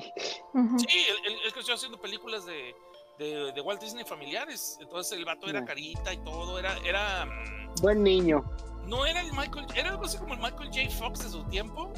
él, 1.09 1.15
él- 1.25 1.39
él 1.45 1.53
creció 1.53 1.73
haciendo 1.73 1.99
películas 1.99 2.45
de, 2.45 2.75
de, 3.17 3.51
de 3.51 3.61
Walt 3.61 3.81
Disney 3.81 4.05
familiares. 4.05 4.77
Entonces 4.81 5.17
el 5.17 5.25
vato 5.25 5.47
era 5.47 5.63
carita 5.65 6.13
y 6.13 6.17
todo, 6.17 6.59
era, 6.59 6.77
era 6.85 7.25
mm, 7.25 7.81
Buen 7.81 8.03
niño. 8.03 8.43
no 8.85 9.05
era 9.05 9.21
el 9.21 9.31
Michael, 9.33 9.65
era 9.75 9.89
algo 9.89 10.05
así 10.05 10.17
como 10.17 10.33
el 10.33 10.39
Michael 10.39 10.69
J. 10.73 10.89
Fox 10.97 11.19
de 11.23 11.29
su 11.29 11.43
tiempo, 11.45 11.91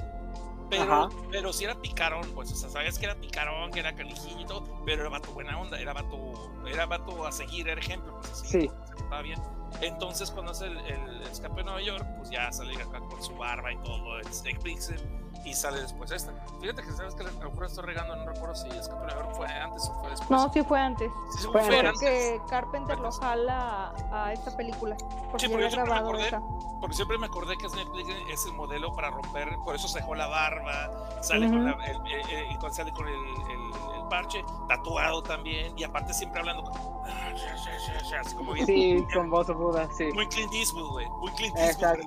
pero, 0.69 1.10
pero 1.32 1.53
sí 1.53 1.63
era 1.65 1.75
picarón, 1.75 2.30
pues, 2.36 2.51
o 2.51 2.56
sea, 2.56 2.69
sabías 2.69 2.97
que 2.99 3.06
era 3.06 3.15
picarón, 3.15 3.71
que 3.71 3.80
era 3.80 3.95
calijillo 3.95 4.39
y 4.41 4.45
todo, 4.45 4.82
pero 4.86 5.01
era 5.01 5.10
vato 5.10 5.32
buena 5.32 5.58
onda, 5.60 5.80
era 5.80 5.93
vato, 5.93 6.51
era 6.67 6.86
vato 6.86 7.25
a 7.25 7.32
seguir, 7.32 7.67
era 7.67 7.80
ejemplo, 7.80 8.13
pues 8.19 8.32
así, 8.32 8.47
Sí. 8.47 8.69
se 8.88 8.93
portaba 8.95 9.21
bien. 9.21 9.39
Entonces, 9.82 10.32
cuando 10.32 10.51
hace 10.51 10.65
el, 10.67 10.77
el 10.77 11.21
escape 11.23 11.56
de 11.56 11.63
Nueva 11.65 11.82
York, 11.82 12.06
pues 12.17 12.30
ya 12.30 12.51
sale 12.51 12.73
acá 12.82 12.99
con 12.99 13.21
su 13.21 13.36
barba 13.36 13.71
y 13.71 13.77
todo, 13.77 14.17
el 14.19 14.25
Snake 14.34 14.60
Plissken, 14.60 15.27
y 15.45 15.53
sale 15.53 15.82
después 15.82 16.12
esta. 16.12 16.34
Fíjate 16.60 16.82
que 16.84 16.91
sabes 16.91 17.13
que 17.15 17.23
a 17.23 17.27
lo 17.27 17.51
mejor 17.51 17.65
estoy 17.65 17.86
regando, 17.86 18.15
no 18.15 18.25
recuerdo 18.25 18.56
si 18.56 18.67
escape 18.69 19.06
de 19.06 19.13
Nueva 19.13 19.23
York 19.23 19.36
fue 19.36 19.47
antes 19.47 19.89
o 19.89 19.99
fue 19.99 20.10
después. 20.10 20.30
No, 20.30 20.51
sí 20.51 20.62
fue 20.63 20.80
antes. 20.80 21.12
Sí, 21.34 21.41
sí, 21.43 21.47
fue 21.51 21.62
fue 21.63 21.80
antes. 21.80 21.89
antes. 21.89 21.99
Que 22.01 22.41
Carpenter 22.49 22.99
lo 22.99 23.12
jala 23.12 23.93
a, 24.11 24.26
a 24.26 24.34
esta 24.34 24.55
película. 24.57 24.95
Porque 25.32 25.45
Sí, 25.45 25.51
porque 25.51 25.65
había 25.65 25.68
yo 25.68 25.72
siempre 25.72 25.82
me 25.82 25.86
grabado 25.86 26.09
acordé, 26.09 26.28
esa. 26.28 26.41
porque 26.82 26.95
siempre 26.95 27.18
me 27.18 27.26
acordé 27.28 27.57
que 27.57 27.70
Snake 27.70 27.89
Plissken 27.91 28.30
es 28.30 28.45
el 28.45 28.53
modelo 28.53 28.93
para 28.93 29.11
romper, 29.11 29.55
por 29.63 29.76
eso 29.76 29.88
se 29.88 29.99
dejó 29.99 30.15
la 30.15 30.28
barba, 30.28 31.22
sale 31.22 31.47
con 31.47 31.57
Ujú. 31.68 31.78
la- 31.78 31.86
el, 31.86 31.97
el- 32.07 32.30
el- 32.30 32.51
y 32.51 32.55
cuando 32.57 32.74
sale 32.74 32.91
con 32.93 33.07
el, 33.07 33.13
el- 33.13 33.95
el 34.01 34.07
parche, 34.09 34.43
tatuado 34.70 35.22
también, 35.22 35.78
y 35.78 35.84
aparte 35.84 36.13
siempre 36.13 36.39
hablando 36.39 36.63
como, 36.63 37.03
así 37.05 38.36
como 38.36 38.53
bien, 38.53 38.65
Sí, 38.65 39.05
con 39.13 39.30
voz 39.30 39.49
sí. 39.97 40.05
muy 40.14 40.28
Clint 40.28 40.53
Eastwood, 40.53 40.89
güey, 40.91 41.10
muy 41.10 41.32
Clint 41.34 41.58
Eastwood. 41.58 41.99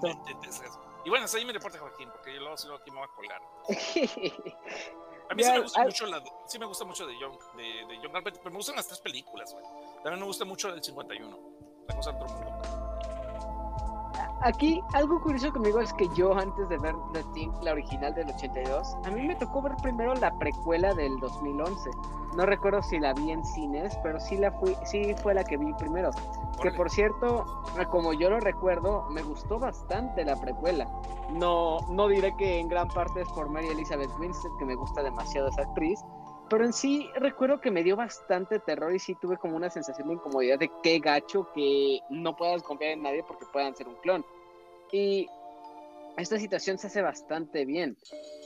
Exacto. 0.44 0.80
Y 1.05 1.11
bueno, 1.11 1.26
ahí 1.34 1.44
mi 1.44 1.53
reporte, 1.53 1.78
Joaquín, 1.78 2.09
porque 2.12 2.34
yo 2.34 2.40
luego 2.40 2.57
si 2.57 2.68
no 2.68 2.74
aquí 2.74 2.90
me 2.90 2.98
voy 2.98 3.09
a 3.11 3.14
colgar. 3.14 3.40
A 5.30 5.34
mí 5.34 5.42
sí 5.42 5.48
Ya, 5.48 5.55
me 5.55 5.61
gusta 5.62 5.80
al- 5.80 5.86
mucho 5.86 6.07
la, 6.07 6.22
sí 6.46 6.59
me 6.59 6.66
gusta 6.66 6.84
mucho 6.84 7.07
de 7.07 7.14
John, 7.20 7.38
de, 7.57 7.62
de 7.62 7.96
John 8.03 8.12
Carpenter, 8.12 8.40
pero 8.42 8.51
me 8.51 8.57
gustan 8.57 8.76
las 8.76 8.86
tres 8.88 9.01
películas, 9.01 9.53
güey. 9.53 9.64
También 10.03 10.18
me 10.20 10.26
gusta 10.26 10.44
mucho 10.44 10.68
el 10.68 10.82
51, 10.82 11.38
La 11.88 11.94
cosa 11.96 12.12
del 12.12 12.22
otro 12.22 12.34
mundo. 12.36 12.62
Aquí 14.43 14.82
algo 14.95 15.20
curioso 15.20 15.53
conmigo 15.53 15.80
es 15.80 15.93
que 15.93 16.09
yo 16.14 16.34
antes 16.34 16.66
de 16.70 16.78
ver 16.78 16.95
The 17.12 17.22
Thing, 17.34 17.51
la 17.62 17.72
original 17.72 18.14
del 18.14 18.30
82, 18.30 18.97
a 19.05 19.11
mí 19.11 19.26
me 19.26 19.34
tocó 19.34 19.61
ver 19.61 19.76
primero 19.82 20.14
la 20.14 20.32
precuela 20.38 20.95
del 20.95 21.18
2011. 21.20 21.91
No 22.36 22.47
recuerdo 22.47 22.82
si 22.82 22.99
la 22.99 23.12
vi 23.12 23.32
en 23.32 23.45
cines, 23.45 23.99
pero 24.03 24.18
sí 24.18 24.38
la 24.38 24.51
fui, 24.53 24.74
sí 24.84 25.14
fue 25.22 25.34
la 25.34 25.45
que 25.45 25.59
vi 25.59 25.74
primero. 25.74 26.11
Que 26.62 26.70
por 26.70 26.88
cierto, 26.88 27.45
como 27.91 28.14
yo 28.14 28.30
lo 28.30 28.41
recuerdo, 28.41 29.07
me 29.11 29.22
gustó 29.22 29.59
bastante 29.59 30.24
la 30.24 30.36
precuela. 30.36 30.86
No, 31.32 31.78
no 31.91 32.09
diré 32.09 32.34
que 32.36 32.61
en 32.61 32.68
gran 32.68 32.88
parte 32.88 33.20
es 33.20 33.28
por 33.28 33.51
Mary 33.51 33.68
Elizabeth 33.68 34.11
Winstead, 34.18 34.57
que 34.59 34.64
me 34.64 34.74
gusta 34.74 35.03
demasiado 35.03 35.49
esa 35.49 35.62
actriz, 35.62 36.03
pero 36.51 36.64
en 36.64 36.72
sí 36.72 37.09
recuerdo 37.14 37.61
que 37.61 37.70
me 37.70 37.84
dio 37.84 37.94
bastante 37.94 38.59
terror 38.59 38.92
y 38.92 38.98
sí 38.98 39.14
tuve 39.14 39.38
como 39.38 39.57
una 39.57 39.70
sensación 39.70 40.09
de 40.09 40.14
incomodidad 40.14 40.59
de 40.59 40.68
qué 40.82 40.98
gacho 40.98 41.48
que 41.55 42.01
no 42.11 42.36
puedas 42.36 42.62
confiar 42.62 42.90
en 42.90 43.03
nadie 43.05 43.22
porque 43.26 43.46
puedan 43.53 43.74
ser 43.76 43.86
un 43.86 43.94
clon. 44.03 44.26
Y 44.90 45.28
esta 46.16 46.38
situación 46.40 46.76
se 46.76 46.88
hace 46.88 47.03
bastante 47.03 47.64
bien. 47.64 47.96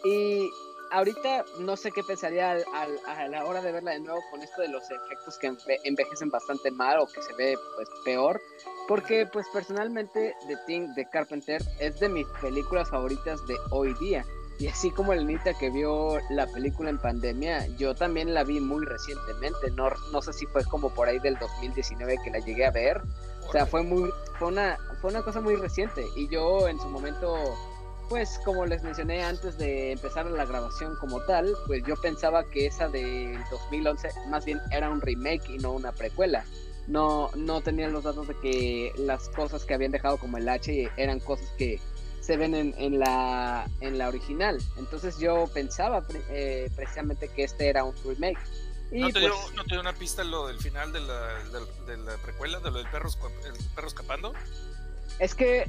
Y 0.05 0.51
ahorita 0.93 1.47
no 1.61 1.79
sé 1.79 1.91
qué 1.93 2.03
pensaría 2.05 2.59
a 2.75 3.29
la 3.29 3.47
hora 3.47 3.63
de 3.63 3.73
verla 3.73 3.93
de 3.93 4.01
nuevo 4.01 4.21
con 4.31 4.43
esto 4.43 4.61
de 4.61 4.69
los 4.69 4.85
efectos 4.91 5.39
que 5.39 5.57
envejecen 5.85 6.29
bastante 6.29 6.71
mal 6.71 6.99
o 6.99 7.07
que 7.07 7.23
se 7.23 7.35
ve 7.37 7.57
pues 7.75 7.89
peor. 8.05 8.39
Porque 8.87 9.27
pues 9.33 9.47
personalmente 9.51 10.35
The 10.47 10.57
Thing 10.67 10.95
de 10.95 11.09
Carpenter 11.09 11.63
es 11.81 11.99
de 12.01 12.11
mis 12.11 12.27
películas 12.43 12.91
favoritas 12.91 13.45
de 13.47 13.57
hoy 13.71 13.95
día. 13.95 14.27
Y 14.59 14.69
así 14.69 14.91
como 14.91 15.13
el 15.13 15.27
Nita 15.27 15.53
que 15.55 15.71
vio 15.71 16.19
la 16.31 16.47
película 16.47 16.89
en 16.89 16.99
pandemia, 16.99 17.67
yo 17.77 17.95
también 17.95 18.33
la 18.35 18.45
vi 18.45 18.61
muy 18.61 18.85
recientemente. 18.87 19.71
No, 19.73 19.91
no 20.13 20.23
sé 20.23 20.33
si 20.33 20.47
fue 20.47 20.65
como 20.65 20.91
por 20.91 21.09
ahí 21.09 21.19
del 21.19 21.37
2019 21.39 22.19
que 22.23 22.31
la 22.31 22.39
llegué 22.39 22.65
a 22.65 22.71
ver. 22.71 23.03
O 23.49 23.53
sea, 23.53 23.67
fue 23.67 23.83
muy, 23.83 24.11
fue 24.39 24.49
una, 24.49 24.79
fue 25.01 25.11
una 25.11 25.23
cosa 25.23 25.41
muy 25.41 25.57
reciente. 25.57 26.05
Y 26.15 26.29
yo 26.29 26.69
en 26.69 26.79
su 26.79 26.89
momento, 26.89 27.37
pues 28.09 28.41
como 28.45 28.65
les 28.65 28.85
mencioné 28.85 29.25
antes 29.25 29.59
de 29.59 29.93
empezar 29.93 30.27
la 30.27 30.45
grabación 30.45 30.97
como 31.01 31.21
tal, 31.23 31.53
pues 31.67 31.83
yo 31.85 31.97
pensaba 31.97 32.45
que 32.45 32.67
esa 32.67 32.89
del 32.89 33.39
2011 33.51 34.09
más 34.29 34.45
bien 34.45 34.61
era 34.71 34.89
un 34.89 35.01
remake 35.01 35.51
y 35.51 35.59
no 35.59 35.73
una 35.73 35.91
precuela. 35.91 36.45
No, 36.87 37.31
no 37.35 37.61
tenía 37.61 37.89
los 37.89 38.05
datos 38.05 38.29
de 38.29 38.39
que 38.41 38.93
las 38.99 39.31
cosas 39.31 39.65
que 39.65 39.75
habían 39.75 39.91
dejado 39.91 40.19
como 40.19 40.37
el 40.37 40.49
H 40.49 40.91
eran 40.97 41.19
cosas 41.19 41.49
que 41.57 41.81
se 42.25 42.39
ven 42.39 42.55
en, 42.55 42.75
en, 42.79 42.99
la, 42.99 43.69
en 43.81 43.99
la 43.99 44.09
original. 44.09 44.59
Entonces 44.79 45.19
yo 45.19 45.47
pensaba 45.53 46.03
eh, 46.31 46.71
precisamente 46.75 47.29
que 47.29 47.45
este 47.45 47.69
era 47.69 47.85
un 47.85 47.95
remake. 48.03 48.39
Y 48.91 49.01
¿No, 49.01 49.11
te 49.11 49.21
dio, 49.21 49.35
pues 49.35 49.55
¿No 49.55 49.65
te 49.65 49.71
dio 49.71 49.81
una 49.81 49.93
pista 49.93 50.25
lo 50.25 50.47
del 50.47 50.59
final 50.59 50.91
de 50.93 51.01
la, 51.01 51.45
de, 51.87 51.97
la 51.99 52.17
precuela, 52.19 52.61
de 52.61 52.71
lo 52.71 52.79
del 52.79 52.89
perro, 52.91 53.11
el 53.45 53.65
perro 53.75 53.89
escapando? 53.89 54.33
Es 55.19 55.35
que 55.35 55.69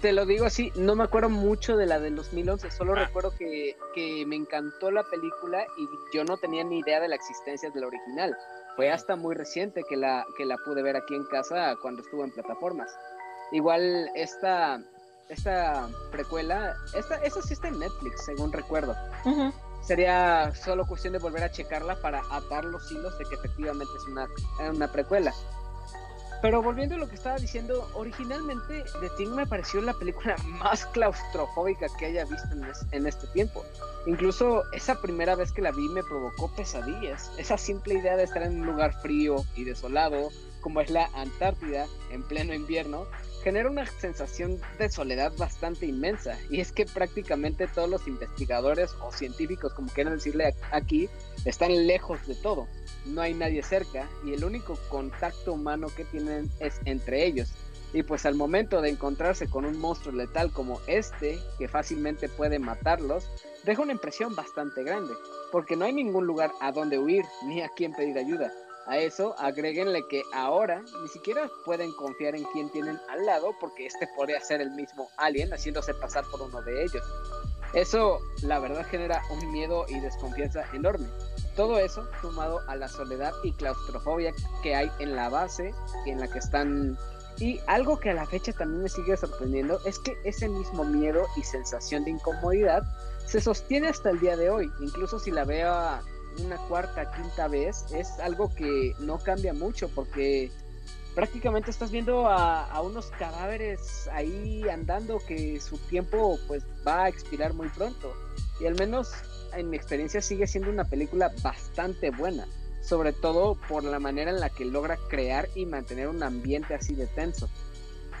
te 0.00 0.12
lo 0.12 0.26
digo 0.26 0.44
así, 0.44 0.72
no 0.74 0.96
me 0.96 1.04
acuerdo 1.04 1.28
mucho 1.28 1.76
de 1.76 1.86
la 1.86 2.00
del 2.00 2.16
2011, 2.16 2.70
solo 2.72 2.94
ah. 2.94 3.04
recuerdo 3.06 3.32
que, 3.36 3.76
que, 3.94 4.26
me 4.26 4.36
encantó 4.36 4.90
la 4.90 5.04
película 5.04 5.64
y 5.78 5.88
yo 6.16 6.24
no 6.24 6.36
tenía 6.36 6.64
ni 6.64 6.80
idea 6.80 6.98
de 6.98 7.08
la 7.08 7.14
existencia 7.14 7.70
de 7.70 7.80
la 7.80 7.86
original. 7.86 8.36
Fue 8.74 8.90
hasta 8.90 9.14
muy 9.14 9.36
reciente 9.36 9.82
que 9.88 9.96
la, 9.96 10.26
que 10.36 10.46
la 10.46 10.56
pude 10.58 10.82
ver 10.82 10.96
aquí 10.96 11.14
en 11.14 11.24
casa 11.26 11.76
cuando 11.80 12.02
estuvo 12.02 12.24
en 12.24 12.32
plataformas. 12.32 12.90
Igual 13.52 14.10
esta, 14.14 14.82
esta 15.28 15.88
precuela, 16.10 16.76
esta, 16.94 17.16
esta 17.16 17.42
sí 17.42 17.54
está 17.54 17.68
en 17.68 17.78
Netflix, 17.78 18.24
según 18.24 18.52
recuerdo. 18.52 18.94
Sería 19.82 20.54
solo 20.54 20.86
cuestión 20.86 21.12
de 21.12 21.18
volver 21.18 21.42
a 21.42 21.50
checarla 21.50 21.96
para 22.00 22.22
atar 22.30 22.64
los 22.64 22.90
hilos 22.90 23.18
de 23.18 23.24
que 23.24 23.34
efectivamente 23.34 23.92
es 23.96 24.04
una, 24.04 24.28
una 24.70 24.92
precuela. 24.92 25.32
Pero 26.42 26.60
volviendo 26.60 26.96
a 26.96 26.98
lo 26.98 27.08
que 27.08 27.14
estaba 27.14 27.36
diciendo, 27.36 27.88
originalmente 27.94 28.84
The 29.00 29.10
Thing 29.16 29.30
me 29.30 29.46
pareció 29.46 29.80
la 29.80 29.94
película 29.94 30.36
más 30.44 30.84
claustrofóbica 30.86 31.86
que 31.98 32.06
haya 32.06 32.24
visto 32.24 32.48
en, 32.52 32.66
en, 32.90 33.06
este 33.06 33.28
tiempo. 33.28 33.64
Incluso 34.06 34.64
esa 34.72 35.00
primera 35.00 35.36
vez 35.36 35.52
que 35.52 35.62
la 35.62 35.70
vi 35.70 35.88
me 35.88 36.02
provocó 36.02 36.50
pesadillas. 36.56 37.30
Esa 37.38 37.56
simple 37.56 37.94
idea 37.94 38.16
de 38.16 38.24
estar 38.24 38.42
en 38.42 38.60
un 38.60 38.66
lugar 38.66 38.92
frío 39.00 39.44
y 39.54 39.62
desolado, 39.62 40.30
como 40.60 40.80
es 40.80 40.90
la 40.90 41.08
Antártida, 41.14 41.86
en 42.10 42.24
pleno 42.24 42.52
invierno, 42.54 43.06
genera 43.42 43.68
una 43.68 43.86
sensación 43.86 44.60
de 44.78 44.90
soledad 44.90 45.32
bastante 45.36 45.86
inmensa. 45.86 46.38
Y 46.50 46.60
es 46.60 46.72
que 46.72 46.86
prácticamente 46.86 47.66
todos 47.66 47.88
los 47.88 48.06
investigadores 48.06 48.92
o 49.00 49.12
científicos, 49.12 49.72
como 49.74 49.88
quieran 49.88 50.14
decirle 50.14 50.54
aquí, 50.70 51.08
están 51.44 51.86
lejos 51.86 52.26
de 52.26 52.34
todo. 52.36 52.68
No 53.06 53.20
hay 53.20 53.34
nadie 53.34 53.62
cerca 53.62 54.08
y 54.24 54.32
el 54.32 54.44
único 54.44 54.78
contacto 54.88 55.54
humano 55.54 55.88
que 55.94 56.04
tienen 56.04 56.50
es 56.60 56.80
entre 56.84 57.26
ellos. 57.26 57.52
Y 57.92 58.02
pues 58.04 58.24
al 58.24 58.34
momento 58.34 58.80
de 58.80 58.88
encontrarse 58.88 59.50
con 59.50 59.66
un 59.66 59.78
monstruo 59.78 60.14
letal 60.14 60.50
como 60.50 60.80
este, 60.86 61.38
que 61.58 61.68
fácilmente 61.68 62.28
puede 62.28 62.58
matarlos, 62.58 63.28
deja 63.64 63.82
una 63.82 63.92
impresión 63.92 64.34
bastante 64.34 64.82
grande, 64.82 65.12
porque 65.50 65.76
no 65.76 65.84
hay 65.84 65.92
ningún 65.92 66.26
lugar 66.26 66.52
a 66.60 66.72
donde 66.72 66.98
huir 66.98 67.24
ni 67.44 67.60
a 67.60 67.68
quien 67.68 67.92
pedir 67.92 68.16
ayuda. 68.16 68.50
A 68.86 68.98
eso 68.98 69.34
agréguenle 69.38 70.06
que 70.08 70.22
ahora 70.34 70.82
ni 71.02 71.08
siquiera 71.08 71.48
pueden 71.64 71.92
confiar 71.92 72.34
en 72.34 72.44
quien 72.52 72.70
tienen 72.70 72.98
al 73.10 73.24
lado 73.24 73.54
porque 73.60 73.86
este 73.86 74.08
podría 74.16 74.40
ser 74.40 74.60
el 74.60 74.72
mismo 74.72 75.08
alien 75.16 75.50
haciéndose 75.52 75.94
pasar 75.94 76.24
por 76.30 76.42
uno 76.42 76.60
de 76.62 76.82
ellos. 76.82 77.04
Eso 77.74 78.20
la 78.42 78.58
verdad 78.58 78.86
genera 78.86 79.22
un 79.30 79.50
miedo 79.52 79.86
y 79.88 79.98
desconfianza 80.00 80.64
enorme. 80.74 81.06
Todo 81.56 81.78
eso 81.78 82.06
sumado 82.20 82.60
a 82.68 82.76
la 82.76 82.88
soledad 82.88 83.32
y 83.44 83.52
claustrofobia 83.52 84.32
que 84.62 84.74
hay 84.74 84.90
en 84.98 85.16
la 85.16 85.28
base 85.28 85.72
en 86.06 86.20
la 86.20 86.28
que 86.28 86.38
están 86.38 86.98
y 87.38 87.60
algo 87.66 87.98
que 87.98 88.10
a 88.10 88.14
la 88.14 88.26
fecha 88.26 88.52
también 88.52 88.82
me 88.82 88.88
sigue 88.88 89.16
sorprendiendo 89.16 89.80
es 89.86 89.98
que 89.98 90.16
ese 90.24 90.48
mismo 90.48 90.84
miedo 90.84 91.26
y 91.36 91.42
sensación 91.42 92.04
de 92.04 92.10
incomodidad 92.10 92.82
se 93.26 93.40
sostiene 93.40 93.88
hasta 93.88 94.10
el 94.10 94.20
día 94.20 94.36
de 94.36 94.50
hoy. 94.50 94.70
Incluso 94.80 95.18
si 95.18 95.30
la 95.30 95.44
veo 95.44 95.72
una 96.40 96.56
cuarta, 96.68 97.12
quinta 97.12 97.48
vez, 97.48 97.86
es 97.92 98.18
algo 98.18 98.54
que 98.54 98.94
no 99.00 99.18
cambia 99.18 99.52
mucho 99.52 99.88
porque 99.88 100.50
prácticamente 101.14 101.70
estás 101.70 101.90
viendo 101.90 102.26
a, 102.26 102.80
unos 102.82 103.10
cadáveres 103.18 104.08
ahí 104.12 104.68
andando 104.68 105.18
que 105.18 105.60
su 105.60 105.78
tiempo 105.78 106.38
pues 106.48 106.64
va 106.86 107.04
a 107.04 107.08
expirar 107.08 107.54
muy 107.54 107.68
pronto. 107.68 108.12
Y 108.60 108.66
al 108.66 108.74
menos 108.74 109.12
en 109.54 109.70
mi 109.70 109.76
experiencia 109.76 110.20
sigue 110.22 110.46
siendo 110.46 110.70
una 110.70 110.84
película 110.84 111.30
bastante 111.42 112.10
buena, 112.10 112.46
sobre 112.80 113.12
todo 113.12 113.56
por 113.68 113.84
la 113.84 113.98
manera 113.98 114.30
en 114.30 114.40
la 114.40 114.48
que 114.48 114.64
logra 114.64 114.96
crear 115.08 115.48
y 115.54 115.66
mantener 115.66 116.08
un 116.08 116.22
ambiente 116.22 116.74
así 116.74 116.94
de 116.94 117.06
tenso. 117.06 117.48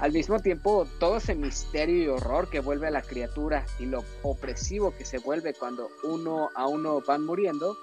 Al 0.00 0.12
mismo 0.12 0.40
tiempo, 0.40 0.86
todo 0.98 1.18
ese 1.18 1.34
misterio 1.34 2.02
y 2.02 2.08
horror 2.08 2.50
que 2.50 2.60
vuelve 2.60 2.88
a 2.88 2.90
la 2.90 3.02
criatura 3.02 3.64
y 3.78 3.86
lo 3.86 4.02
opresivo 4.22 4.92
que 4.96 5.04
se 5.04 5.18
vuelve 5.18 5.54
cuando 5.54 5.90
uno 6.02 6.50
a 6.54 6.66
uno 6.66 7.00
van 7.06 7.24
muriendo, 7.24 7.76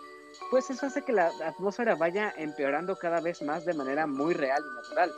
pues 0.49 0.69
eso 0.69 0.87
hace 0.87 1.03
que 1.03 1.13
la 1.13 1.27
atmósfera 1.45 1.95
vaya 1.95 2.33
empeorando 2.37 2.95
cada 2.97 3.21
vez 3.21 3.41
más 3.41 3.65
de 3.65 3.73
manera 3.73 4.07
muy 4.07 4.33
real 4.33 4.61
y 4.65 4.75
natural. 4.75 5.11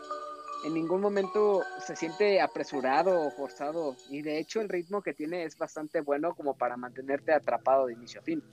En 0.66 0.74
ningún 0.74 1.02
momento 1.02 1.64
se 1.80 1.96
siente 1.96 2.40
apresurado 2.40 3.20
o 3.20 3.32
forzado 3.32 3.96
y 4.10 4.22
de 4.22 4.38
hecho 4.38 4.62
el 4.62 4.70
ritmo 4.70 5.02
que 5.02 5.14
tiene 5.14 5.44
es 5.44 5.58
bastante 5.58 6.02
bueno 6.02 6.36
como 6.36 6.54
para 6.54 6.78
mantenerte 6.78 7.34
atrapado 7.34 7.88
de 7.88 7.94
inicio 7.94 8.20
a 8.20 8.24
fin. 8.24 8.44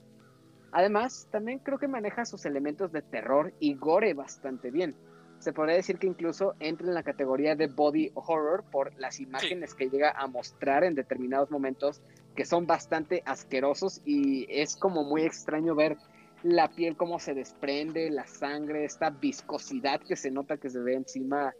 Además, 0.71 1.27
también 1.31 1.59
creo 1.59 1.77
que 1.77 1.87
maneja 1.87 2.25
sus 2.25 2.45
elementos 2.45 2.91
de 2.91 3.01
terror 3.01 3.53
y 3.59 3.75
gore 3.75 4.13
bastante 4.13 4.71
bien. 4.71 4.95
Se 5.39 5.53
podría 5.53 5.75
decir 5.75 5.97
que 5.97 6.07
incluso 6.07 6.55
entra 6.59 6.87
en 6.87 6.93
la 6.93 7.03
categoría 7.03 7.55
de 7.55 7.67
body 7.67 8.11
horror 8.13 8.63
por 8.71 8.91
las 8.97 9.19
imágenes 9.19 9.73
que 9.73 9.89
llega 9.89 10.11
a 10.11 10.27
mostrar 10.27 10.83
en 10.83 10.95
determinados 10.95 11.49
momentos 11.49 12.01
que 12.35 12.45
son 12.45 12.67
bastante 12.67 13.23
asquerosos 13.25 14.01
y 14.05 14.45
es 14.49 14.75
como 14.75 15.03
muy 15.03 15.23
extraño 15.23 15.75
ver 15.75 15.97
la 16.43 16.69
piel 16.69 16.95
como 16.95 17.19
se 17.19 17.33
desprende, 17.33 18.09
la 18.09 18.25
sangre, 18.25 18.85
esta 18.85 19.09
viscosidad 19.09 19.99
que 20.01 20.15
se 20.15 20.31
nota 20.31 20.57
que 20.57 20.69
se 20.69 20.79
ve 20.79 20.93
encima. 20.93 21.53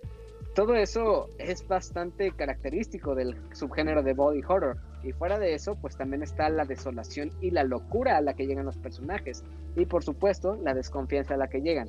Todo 0.56 0.76
eso 0.76 1.30
es 1.38 1.68
bastante 1.68 2.32
característico 2.32 3.16
del 3.16 3.36
subgénero 3.54 4.04
de 4.04 4.14
body 4.14 4.42
horror. 4.48 4.78
Y 5.04 5.14
fuera 5.14 5.40
de 5.40 5.54
eso, 5.54 5.76
pues 5.76 5.96
también 5.96 6.24
está 6.24 6.50
la 6.50 6.66
desolación 6.66 7.32
y 7.40 7.52
la 7.52 7.64
locura 7.64 8.18
a 8.18 8.22
la 8.22 8.34
que 8.34 8.48
llegan 8.48 8.66
los 8.66 8.78
personajes. 8.78 9.44
Y 9.76 9.86
por 9.86 10.04
supuesto, 10.04 10.58
la 10.64 10.74
desconfianza 10.74 11.36
a 11.36 11.38
la 11.38 11.50
que 11.50 11.62
llegan. 11.62 11.88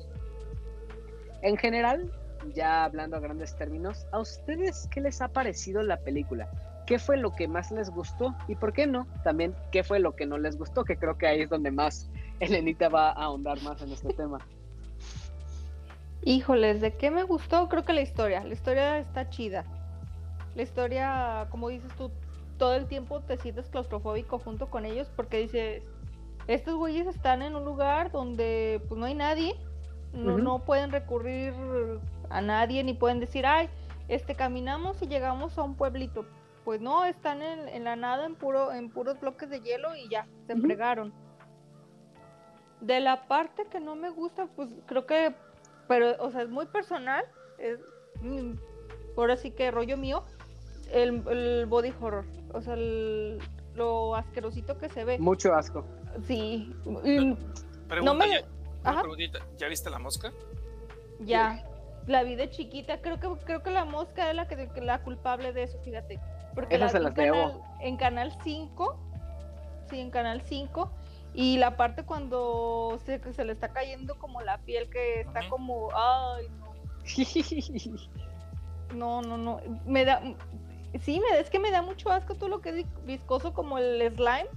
En 1.41 1.57
general, 1.57 2.11
ya 2.53 2.83
hablando 2.83 3.17
a 3.17 3.19
grandes 3.19 3.55
términos, 3.55 4.05
¿a 4.11 4.19
ustedes 4.19 4.87
qué 4.91 5.01
les 5.01 5.21
ha 5.21 5.27
parecido 5.27 5.81
la 5.81 5.97
película? 5.97 6.49
¿Qué 6.85 6.99
fue 6.99 7.17
lo 7.17 7.33
que 7.33 7.47
más 7.47 7.71
les 7.71 7.89
gustó? 7.89 8.35
Y 8.47 8.55
por 8.55 8.73
qué 8.73 8.87
no, 8.87 9.07
también 9.23 9.55
qué 9.71 9.83
fue 9.83 9.99
lo 9.99 10.15
que 10.15 10.25
no 10.25 10.37
les 10.37 10.57
gustó, 10.57 10.83
que 10.83 10.97
creo 10.97 11.17
que 11.17 11.27
ahí 11.27 11.41
es 11.41 11.49
donde 11.49 11.71
más 11.71 12.09
Elenita 12.41 12.89
va 12.89 13.09
a 13.09 13.23
ahondar 13.25 13.61
más 13.61 13.81
en 13.81 13.91
este 13.91 14.13
tema. 14.13 14.39
Híjoles, 16.23 16.81
¿de 16.81 16.95
qué 16.97 17.11
me 17.11 17.23
gustó? 17.23 17.69
Creo 17.69 17.85
que 17.85 17.93
la 17.93 18.01
historia. 18.01 18.43
La 18.43 18.53
historia 18.53 18.97
está 18.97 19.29
chida. 19.29 19.63
La 20.55 20.63
historia, 20.63 21.47
como 21.51 21.69
dices 21.69 21.91
tú, 21.97 22.11
todo 22.57 22.73
el 22.75 22.87
tiempo 22.87 23.21
te 23.21 23.37
sientes 23.37 23.69
claustrofóbico 23.69 24.39
junto 24.39 24.69
con 24.69 24.85
ellos 24.85 25.09
porque 25.15 25.37
dices, 25.37 25.83
estos 26.47 26.75
güeyes 26.75 27.07
están 27.07 27.41
en 27.41 27.55
un 27.55 27.63
lugar 27.63 28.11
donde 28.11 28.81
pues 28.87 28.99
no 28.99 29.05
hay 29.05 29.15
nadie, 29.15 29.55
no, 30.13 30.37
no 30.37 30.59
pueden 30.65 30.91
recurrir 30.91 31.53
a 32.29 32.41
nadie 32.41 32.83
ni 32.83 32.93
pueden 32.93 33.19
decir, 33.19 33.45
ay, 33.45 33.69
este 34.07 34.35
caminamos 34.35 35.01
y 35.01 35.07
llegamos 35.07 35.57
a 35.57 35.63
un 35.63 35.75
pueblito. 35.75 36.25
Pues 36.65 36.81
no, 36.81 37.05
están 37.05 37.41
en, 37.41 37.83
la 37.83 37.95
nada, 37.95 38.25
en 38.25 38.35
puro, 38.35 38.71
en 38.71 38.89
puros 38.89 39.19
bloques 39.19 39.49
de 39.49 39.61
hielo 39.61 39.95
y 39.95 40.09
ya, 40.09 40.27
se 40.47 40.53
entregaron. 40.53 41.13
De 42.81 42.99
la 42.99 43.27
parte 43.27 43.65
que 43.67 43.79
no 43.79 43.95
me 43.95 44.09
gusta, 44.09 44.47
pues 44.55 44.69
creo 44.87 45.05
que, 45.05 45.33
pero, 45.87 46.15
o 46.23 46.31
sea, 46.31 46.41
es 46.41 46.49
muy 46.49 46.65
personal, 46.65 47.23
es, 47.57 47.79
mm, 48.21 48.53
ahora 49.17 49.37
sí 49.37 49.51
que 49.51 49.69
rollo 49.71 49.97
mío, 49.97 50.23
el, 50.91 51.65
body 51.67 51.93
horror, 52.01 52.25
o 52.53 52.61
sea, 52.61 52.75
lo 53.75 54.15
asquerosito 54.15 54.77
que 54.77 54.89
se 54.89 55.05
ve. 55.05 55.19
Mucho 55.19 55.53
asco. 55.53 55.85
Sí, 56.27 56.73
Pregunta, 56.83 57.45
No 58.01 58.13
me- 58.15 58.29
ya, 58.29 58.41
una 58.81 58.89
Ajá. 58.91 59.01
preguntita, 59.01 59.39
¿ya 59.57 59.67
viste 59.67 59.89
la 59.89 59.99
mosca? 59.99 60.31
Ya, 61.19 61.63
la 62.07 62.23
vi 62.23 62.35
de 62.35 62.49
chiquita. 62.49 62.99
Creo 63.01 63.19
que 63.19 63.29
creo 63.45 63.61
que 63.61 63.69
la 63.69 63.85
mosca 63.85 64.29
es 64.29 64.35
la 64.35 64.47
que, 64.47 64.69
la 64.81 65.03
culpable 65.03 65.53
de 65.53 65.63
eso, 65.63 65.77
fíjate. 65.83 66.19
Porque 66.55 66.75
Esas 66.75 66.91
se 66.93 66.99
las 66.99 67.15
en 67.17 67.23
debo. 67.25 67.35
canal, 67.37 67.61
en 67.81 67.97
Canal 67.97 68.37
5. 68.43 68.97
Sí, 69.89 69.99
en 69.99 70.09
Canal 70.09 70.41
5. 70.41 70.91
Y 71.33 71.57
la 71.57 71.77
parte 71.77 72.03
cuando 72.03 72.99
se, 73.05 73.19
le 73.45 73.53
está 73.53 73.69
cayendo 73.69 74.17
como 74.17 74.41
la 74.41 74.57
piel 74.59 74.89
que 74.89 75.21
está 75.21 75.47
como, 75.49 75.89
ay, 75.95 76.47
no, 78.93 79.21
no, 79.21 79.37
no, 79.37 79.61
me 79.85 80.03
da, 80.03 80.21
sí, 80.99 81.21
me, 81.21 81.39
es 81.39 81.49
que 81.49 81.59
me 81.59 81.71
da 81.71 81.81
mucho 81.81 82.09
asco 82.11 82.35
todo 82.35 82.49
lo 82.49 82.61
que 82.61 82.69
es 82.69 82.75
vi- 82.75 82.87
viscoso 83.05 83.53
como 83.53 83.77
el 83.77 84.01
slime. 84.13 84.49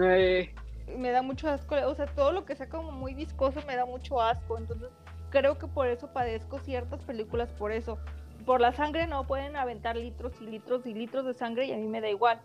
Eh, 0.00 0.54
me 0.96 1.10
da 1.10 1.22
mucho 1.22 1.48
asco, 1.48 1.74
o 1.86 1.94
sea, 1.94 2.06
todo 2.06 2.32
lo 2.32 2.44
que 2.44 2.54
sea 2.54 2.68
como 2.68 2.92
muy 2.92 3.14
viscoso 3.14 3.60
me 3.66 3.76
da 3.76 3.86
mucho 3.86 4.20
asco, 4.20 4.58
entonces 4.58 4.90
creo 5.30 5.58
que 5.58 5.66
por 5.66 5.86
eso 5.86 6.08
padezco 6.08 6.58
ciertas 6.58 7.00
películas 7.02 7.48
por 7.52 7.72
eso. 7.72 7.98
Por 8.46 8.60
la 8.60 8.72
sangre 8.72 9.06
no 9.06 9.26
pueden 9.26 9.56
aventar 9.56 9.96
litros 9.96 10.32
y 10.40 10.46
litros 10.46 10.86
y 10.86 10.94
litros 10.94 11.24
de 11.24 11.34
sangre 11.34 11.66
y 11.66 11.72
a 11.72 11.76
mí 11.76 11.86
me 11.88 12.00
da 12.00 12.08
igual. 12.08 12.40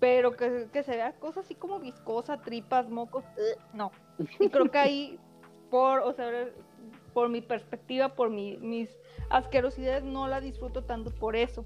Pero 0.00 0.36
que, 0.36 0.68
que 0.72 0.82
se 0.82 0.92
vea 0.92 1.12
cosas 1.12 1.44
así 1.44 1.54
como 1.54 1.78
viscosa, 1.78 2.40
tripas, 2.40 2.88
mocos, 2.90 3.24
ugh, 3.24 3.62
no. 3.72 3.92
Y 4.40 4.48
creo 4.48 4.70
que 4.70 4.78
ahí, 4.78 5.18
por, 5.70 6.00
o 6.00 6.12
sea, 6.12 6.30
por 7.12 7.28
mi 7.28 7.40
perspectiva, 7.40 8.10
por 8.10 8.30
mi, 8.30 8.56
mis 8.58 8.90
asquerosidades, 9.30 10.04
no 10.04 10.28
la 10.28 10.40
disfruto 10.40 10.82
tanto 10.82 11.10
por 11.10 11.36
eso. 11.36 11.64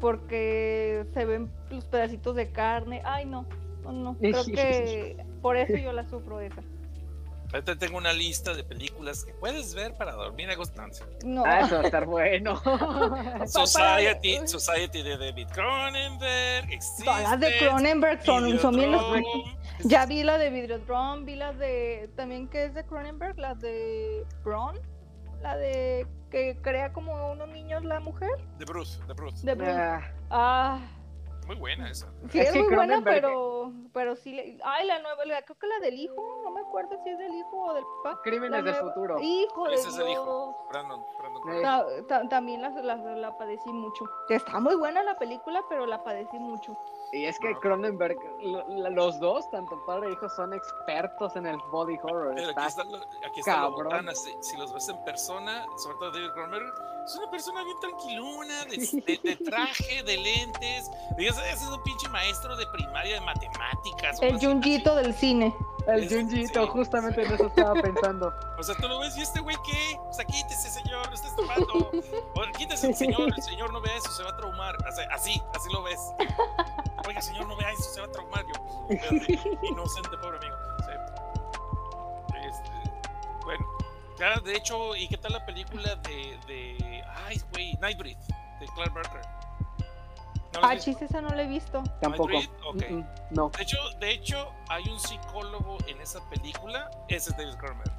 Porque 0.00 1.06
se 1.14 1.24
ven 1.24 1.52
los 1.70 1.84
pedacitos 1.84 2.34
de 2.34 2.50
carne. 2.50 3.02
Ay, 3.04 3.24
no, 3.24 3.46
no, 3.84 3.92
no. 3.92 4.16
Creo 4.18 4.44
que 4.44 5.24
por 5.40 5.56
eso 5.56 5.76
yo 5.76 5.92
la 5.92 6.08
sufro 6.08 6.40
esa. 6.40 6.62
Ahorita 7.52 7.76
tengo 7.76 7.98
una 7.98 8.12
lista 8.12 8.54
de 8.54 8.64
películas 8.64 9.24
que 9.24 9.32
puedes 9.34 9.74
ver 9.74 9.94
para 9.94 10.12
dormir 10.12 10.48
a 10.50 10.54
gusto. 10.56 10.80
No, 11.24 11.44
ah, 11.44 11.60
eso 11.60 11.74
va 11.76 11.80
a 11.82 11.84
estar 11.84 12.06
bueno. 12.06 12.56
Society, 13.46 14.38
Society 14.46 15.02
de 15.02 15.18
David 15.18 15.48
Cronenberg. 15.52 16.68
Todas 17.04 17.22
las 17.22 17.40
de 17.40 17.58
Cronenberg 17.58 18.24
son, 18.24 18.58
son 18.58 18.76
bien 18.76 18.92
las- 18.92 19.00
Videodrome, 19.02 19.58
Ya 19.84 20.06
vi 20.06 20.22
la 20.22 20.38
de 20.38 20.50
Videodrome, 20.50 21.24
vi 21.24 21.36
las 21.36 21.58
de. 21.58 22.10
También 22.16 22.48
que 22.48 22.64
es 22.64 22.74
de 22.74 22.84
Cronenberg, 22.84 23.38
la 23.38 23.54
de 23.54 24.24
Braun, 24.44 24.78
la 25.42 25.56
de 25.56 26.06
que 26.30 26.56
crea 26.62 26.92
como 26.92 27.32
unos 27.32 27.48
niños 27.48 27.84
la 27.84 28.00
mujer. 28.00 28.30
De 28.58 28.64
Bruce, 28.64 28.98
de 29.06 29.12
Bruce. 29.14 29.44
De 29.46 29.54
Bruce. 29.54 29.70
Ah, 29.72 30.00
Ah, 30.30 30.80
Muy 31.52 31.60
buena 31.60 31.90
esa. 31.90 32.10
sí, 32.30 32.40
Es 32.40 32.48
es, 32.48 32.56
muy 32.56 32.74
buena, 32.74 33.02
pero, 33.04 33.72
pero 33.92 34.16
sí. 34.16 34.32
le- 34.32 34.58
Ay, 34.64 34.86
la 34.86 34.98
nueva, 35.00 35.24
la- 35.26 35.42
creo 35.42 35.58
que 35.58 35.66
la 35.66 35.78
del 35.80 35.94
hijo, 35.98 36.40
no 36.44 36.50
me 36.50 36.60
acuerdo 36.62 36.98
si 37.04 37.10
es 37.10 37.18
del 37.18 37.34
hijo 37.34 37.56
o 37.64 37.74
del 37.74 37.84
papá. 38.02 38.20
Crímenes 38.22 38.64
del 38.64 38.72
nueva- 38.74 38.88
futuro. 38.92 39.18
Hijo 39.20 39.68
de 39.68 39.74
Ese 39.74 39.88
es 39.90 39.98
el 39.98 40.08
hijo. 40.08 40.66
Brandon, 40.70 41.04
Brandon. 41.18 41.62
Ta- 41.62 41.86
ta- 42.08 42.28
también 42.28 42.62
la, 42.62 42.70
la, 42.70 42.96
la 42.96 43.36
padecí 43.36 43.70
mucho. 43.70 44.04
Está 44.30 44.60
muy 44.60 44.76
buena 44.76 45.02
la 45.02 45.18
película, 45.18 45.60
pero 45.68 45.84
la 45.86 46.02
padecí 46.02 46.38
mucho. 46.38 46.76
Y 47.14 47.26
es 47.26 47.38
que 47.38 47.54
Cronenberg, 47.56 48.16
los 48.90 49.20
dos, 49.20 49.50
tanto 49.50 49.84
padre 49.84 50.08
e 50.08 50.12
hijo, 50.12 50.28
son 50.30 50.54
expertos 50.54 51.36
en 51.36 51.46
el 51.46 51.58
body 51.70 51.98
horror. 52.02 52.32
Pero 52.34 52.48
Está- 52.48 52.62
aquí 52.62 52.68
está, 52.68 52.84
lo, 52.84 52.96
aquí 52.96 53.40
está 53.40 54.14
si, 54.14 54.30
si 54.40 54.56
los 54.56 54.72
ves 54.72 54.88
en 54.88 55.04
persona, 55.04 55.66
sobre 55.76 55.96
todo 55.98 56.10
David 56.10 56.30
Cronenberg, 56.32 56.72
es 57.04 57.14
una 57.16 57.30
persona 57.30 57.64
bien 57.64 57.76
tranquiluna, 57.80 58.64
de, 58.64 58.76
de- 58.78 59.20
de 59.22 59.36
traje, 59.44 60.02
de 60.04 60.16
lentes. 60.16 60.90
Digas, 61.18 61.36
ese 61.38 61.52
es 61.64 61.68
un 61.70 61.82
pinche 61.82 62.08
maestro 62.08 62.56
de 62.56 62.66
primaria 62.68 63.14
de 63.16 63.20
matemáticas. 63.20 64.22
El. 64.22 64.38
Junjito 64.40 64.94
del 64.94 65.12
cine. 65.12 65.54
El 65.86 66.08
Junjito, 66.08 66.62
sí, 66.62 66.70
justamente 66.70 67.22
sí. 67.22 67.28
en 67.28 67.34
eso 67.34 67.46
estaba 67.46 67.74
pensando. 67.80 68.32
O 68.58 68.62
sea, 68.64 68.76
tú 68.76 68.86
lo 68.86 69.00
ves 69.00 69.16
y 69.16 69.22
este 69.22 69.40
güey, 69.40 69.56
¿qué? 69.66 69.98
O 70.08 70.12
sea, 70.12 70.24
quítese, 70.24 70.70
señor, 70.70 71.04
no 71.08 71.14
estés 71.14 71.34
tomando. 71.34 71.90
O 72.34 72.42
quítese, 72.56 72.86
el 72.86 72.94
señor, 72.94 73.32
el 73.36 73.42
señor 73.42 73.72
no 73.72 73.80
vea 73.80 73.96
eso, 73.96 74.08
se 74.12 74.22
va 74.22 74.30
a 74.30 74.36
traumar. 74.36 74.76
O 74.86 74.92
sea, 74.92 75.08
así, 75.10 75.42
así 75.52 75.68
lo 75.72 75.82
ves. 75.82 75.98
Oiga, 77.08 77.20
señor, 77.20 77.48
no 77.48 77.56
vea 77.56 77.72
eso, 77.72 77.82
se 77.82 78.00
va 78.00 78.06
a 78.06 78.12
traumar. 78.12 78.44
Yo, 78.46 78.88
inocente, 79.68 80.16
pobre 80.18 80.38
amigo. 80.38 80.56
Este, 82.48 82.70
bueno, 83.44 83.66
ya, 84.16 84.38
de 84.40 84.54
hecho, 84.54 84.94
¿y 84.94 85.08
qué 85.08 85.16
tal 85.16 85.32
la 85.32 85.44
película 85.44 85.96
de. 85.96 86.38
de 86.46 87.04
ay, 87.26 87.42
güey, 87.52 87.74
Nightbreed, 87.80 88.16
de 88.60 88.66
Claire 88.74 88.92
Barker? 88.94 89.41
¿No 90.54 90.60
Ah, 90.62 90.68
has 90.72 90.84
visto? 90.84 90.90
chis, 91.00 91.02
esa 91.10 91.20
no 91.20 91.28
la 91.30 91.42
he 91.42 91.46
visto. 91.46 91.82
Tampoco. 92.00 92.28
Nightbreed, 92.30 92.66
ok. 92.66 92.90
Mm, 92.90 92.94
mm, 92.98 93.06
no. 93.30 93.48
De 93.50 93.62
hecho, 93.62 93.78
de 94.00 94.10
hecho, 94.12 94.52
hay 94.68 94.88
un 94.88 95.00
psicólogo 95.00 95.78
en 95.86 96.00
esa 96.00 96.20
película, 96.28 96.90
ese 97.08 97.30
es 97.30 97.36
David 97.36 97.54
Cronenberg. 97.56 97.92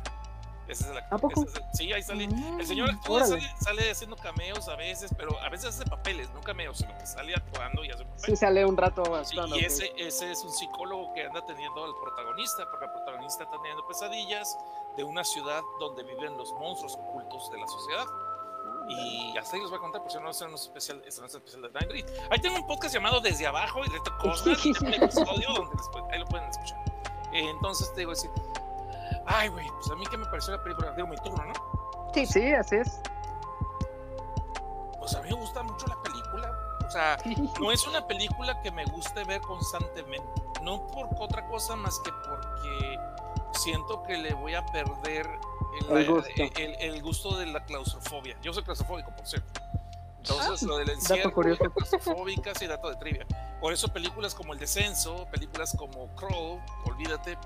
Ese 0.65 0.85
es 0.85 0.89
el 0.91 0.97
actor. 0.97 1.17
¿A 1.17 1.21
poco? 1.21 1.41
ese 1.41 1.49
es 1.49 1.55
el- 1.57 1.63
sí, 1.73 1.93
ahí 1.93 2.01
sale. 2.03 2.27
Mm, 2.27 2.59
El 2.61 2.65
señor 2.65 2.89
actúa, 2.89 3.25
sale, 3.25 3.41
sale 3.59 3.91
haciendo 3.91 4.15
cameos 4.15 4.69
a 4.69 4.75
veces, 4.77 5.13
pero 5.17 5.37
a 5.41 5.49
veces 5.49 5.69
hace 5.77 5.83
papeles, 5.89 6.29
no 6.33 6.39
cameos, 6.39 6.77
sino 6.77 6.97
que 6.97 7.05
sale 7.05 7.35
actuando 7.35 7.83
y 7.83 7.89
hace 7.89 8.03
Sí 8.03 8.09
papeles. 8.15 8.39
sale 8.39 8.65
un 8.65 8.77
rato 8.77 9.03
Sí, 9.03 9.11
actuando. 9.37 9.57
y 9.59 9.65
ese, 9.65 9.91
ese 9.97 10.31
es 10.31 10.41
un 10.43 10.51
psicólogo 10.51 11.13
que 11.15 11.25
anda 11.25 11.39
atendiendo 11.41 11.83
al 11.83 11.91
protagonista, 12.01 12.63
porque 12.71 12.85
el 12.85 12.91
protagonista 12.91 13.43
está 13.43 13.57
teniendo 13.57 13.85
pesadillas 13.87 14.57
de 14.95 15.03
una 15.03 15.25
ciudad 15.25 15.61
donde 15.81 16.03
viven 16.03 16.37
los 16.37 16.49
monstruos 16.53 16.93
ocultos 16.95 17.51
de 17.51 17.59
la 17.59 17.67
sociedad. 17.67 18.05
Y 18.89 19.37
hasta 19.37 19.55
ahí 19.55 19.61
les 19.61 19.69
voy 19.69 19.77
a 19.79 19.81
contar, 19.81 20.01
por 20.01 20.11
si 20.11 20.19
no 20.19 20.29
es 20.29 20.41
un 20.41 20.53
especial, 20.53 21.01
es 21.07 21.17
un 21.17 21.25
especial 21.25 21.61
de 21.63 21.69
Nightbreed. 21.71 22.05
Ahí 22.29 22.39
tengo 22.39 22.55
un 22.57 22.67
podcast 22.67 22.93
llamado 22.93 23.21
Desde 23.21 23.47
Abajo 23.47 23.79
y 23.85 23.87
Reto 23.89 24.11
episodio 24.93 25.53
donde 25.53 25.75
pueden- 25.91 26.11
ahí 26.11 26.19
lo 26.19 26.25
pueden 26.25 26.49
escuchar. 26.49 26.77
Eh, 27.31 27.49
entonces 27.49 27.91
te 27.93 28.01
digo 28.01 28.11
decir, 28.11 28.29
ay 29.25 29.47
güey, 29.47 29.65
pues 29.69 29.89
a 29.89 29.95
mí 29.95 30.05
que 30.05 30.17
me 30.17 30.25
pareció 30.25 30.55
la 30.55 30.61
película, 30.61 30.91
digo 30.91 31.07
mi 31.07 31.15
turno, 31.17 31.45
¿no? 31.45 31.53
Sí. 32.13 32.25
Sí, 32.25 32.51
así 32.53 32.75
es. 32.75 32.99
Pues 34.99 35.15
a 35.15 35.21
mí 35.21 35.29
me 35.29 35.35
gusta 35.35 35.63
mucho 35.63 35.87
la 35.87 36.01
película. 36.01 36.51
O 36.85 36.91
sea, 36.91 37.17
no 37.59 37.71
es 37.71 37.87
una 37.87 38.05
película 38.05 38.61
que 38.61 38.71
me 38.71 38.85
guste 38.85 39.23
ver 39.23 39.41
constantemente. 39.41 40.27
No 40.61 40.85
por 40.87 41.07
otra 41.19 41.45
cosa 41.47 41.75
más 41.75 41.99
que 41.99 42.11
porque 42.29 42.97
siento 43.53 44.03
que 44.03 44.17
le 44.17 44.33
voy 44.33 44.53
a 44.55 44.65
perder 44.67 45.29
el, 45.89 45.97
El 45.97 46.07
gusto. 46.09 46.29
el- 46.37 46.75
el 46.79 47.01
gusto 47.01 47.37
de 47.37 47.45
la 47.47 47.63
claustrofobia. 47.65 48.37
Yo 48.41 48.53
soy 48.53 48.63
claustrofóbico, 48.63 49.11
por 49.15 49.25
cierto. 49.25 49.61
Entonces, 50.17 50.61
lo 50.63 50.77
del 50.77 50.89
encierro, 50.91 51.33
claustrofóbicas 51.33 52.61
y 52.61 52.67
dato 52.67 52.89
de 52.89 52.95
trivia. 52.95 53.25
Por 53.59 53.73
eso 53.73 53.89
películas 53.89 54.33
como 54.33 54.53
El 54.53 54.59
Descenso, 54.59 55.27
películas 55.31 55.75
como 55.77 56.07
Crow, 56.15 56.61
olvídate, 56.85 57.37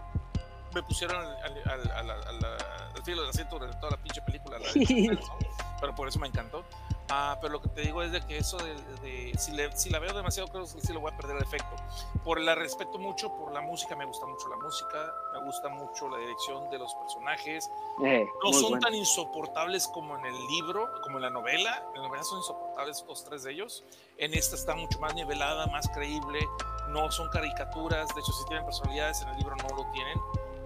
me 0.75 0.83
pusieron 0.83 1.15
al, 1.17 1.35
al- 1.43 1.91
al- 1.91 1.91
al- 1.91 2.11
al- 2.27 2.45
al 2.95 3.03
filo 3.03 3.21
del 3.21 3.29
asiento 3.31 3.57
durante 3.57 3.79
toda 3.79 3.91
la 3.93 3.97
pinche 3.97 4.21
película. 4.21 4.59
la 4.59 4.65
Descenso, 4.73 5.37
pero 5.81 5.95
por 5.95 6.07
eso 6.07 6.19
me 6.19 6.27
encantó. 6.27 6.63
Ah, 7.09 7.37
pero 7.39 7.53
lo 7.53 7.61
que 7.61 7.69
te 7.69 7.81
digo 7.81 8.01
es 8.03 8.11
de 8.11 8.19
que 8.21 8.37
eso 8.37 8.57
de, 8.57 8.73
de- 9.01 9.33
si, 9.37 9.53
le- 9.53 9.71
si 9.77 9.89
la 9.89 9.99
veo 9.99 10.13
demasiado 10.13 10.49
creo 10.49 10.63
que 10.63 10.81
sí 10.81 10.91
lo 10.91 10.99
voy 10.99 11.11
a 11.13 11.15
perder 11.15 11.37
el 11.37 11.43
efecto. 11.43 11.73
Por 12.25 12.41
la 12.41 12.53
respeto 12.53 12.97
mucho 12.97 13.33
por 13.33 13.53
la 13.53 13.61
música, 13.61 13.95
me 13.95 14.03
gusta 14.05 14.25
mucho 14.25 14.49
la 14.49 14.57
música, 14.57 15.13
me 15.31 15.39
gusta 15.45 15.69
mucho 15.69 16.09
la 16.09 16.17
dirección 16.17 16.69
de 16.69 16.79
los 16.79 16.93
personajes. 16.95 17.69
Eh, 18.03 18.27
No 18.43 18.51
son 18.51 18.71
bueno. 18.71 18.79
tan 18.85 18.93
insoportables 18.93 19.87
como 19.87 20.17
en 20.17 20.25
el 20.25 20.47
libro, 20.47 20.91
como 21.01 21.17
en 21.17 21.21
la 21.23 21.29
novela. 21.29 21.81
En 21.95 22.01
la 22.01 22.07
novela 22.09 22.23
son 22.25 22.39
insoportables 22.39 23.05
dos, 23.07 23.23
tres 23.23 23.43
de 23.43 23.53
ellos. 23.53 23.85
En 24.17 24.33
esta 24.33 24.55
está 24.55 24.75
mucho 24.75 24.99
más 24.99 25.15
nivelada, 25.15 25.65
más 25.67 25.87
creíble. 25.89 26.45
No 26.89 27.09
son 27.11 27.29
caricaturas. 27.29 28.13
De 28.15 28.19
hecho, 28.21 28.33
si 28.33 28.43
tienen 28.47 28.65
personalidades, 28.65 29.21
en 29.21 29.29
el 29.29 29.37
libro 29.37 29.55
no 29.55 29.75
lo 29.77 29.89
tienen. 29.91 30.17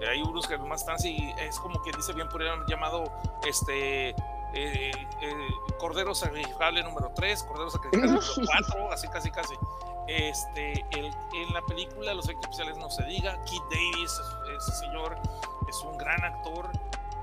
Eh, 0.01 0.07
Hay 0.09 0.21
unos 0.23 0.47
que 0.47 0.57
nomás 0.57 0.81
están 0.81 0.95
así, 0.95 1.31
es 1.37 1.59
como 1.59 1.79
que 1.83 1.91
dice 1.91 2.13
bien 2.13 2.27
por 2.29 2.41
llamado 2.67 3.03
este 3.47 4.15
eh, 4.53 4.91
eh, 5.21 5.47
Cordero 5.79 6.13
Sacrificable 6.13 6.83
número 6.83 7.11
3, 7.15 7.43
Cordero 7.43 7.69
Sacrificable 7.69 8.13
número 8.13 8.25
4, 8.69 8.91
así 8.91 9.07
casi 9.07 9.31
casi. 9.31 9.53
Este, 10.07 10.73
el- 10.91 11.13
en 11.33 11.53
la 11.53 11.61
película 11.67 12.13
los 12.13 12.25
efectos 12.25 12.49
especiales 12.51 12.77
no 12.77 12.89
se 12.89 13.03
diga, 13.05 13.41
Keith 13.45 13.63
Davis, 13.71 14.19
ese 14.57 14.71
señor 14.73 15.17
es 15.69 15.77
un 15.83 15.97
gran 15.97 16.23
actor 16.23 16.69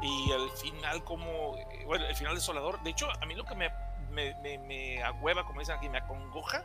y 0.01 0.33
al 0.33 0.49
final 0.53 1.03
como, 1.05 1.57
eh, 1.57 1.85
bueno, 1.87 2.07
el 2.07 2.15
final 2.17 2.35
desolador, 2.35 2.81
de 2.83 2.91
hecho 2.91 3.09
a 3.21 3.27
mí 3.27 3.35
lo 3.35 3.45
que 3.45 3.55
me, 3.57 3.69
me, 4.11 4.35
me, 4.37 4.59
me 4.59 5.03
agüeva, 5.03 5.45
como 5.45 5.61
dicen 5.61 5.77
aquí, 5.77 5.89
me 5.89 5.99
acongoja, 5.99 6.65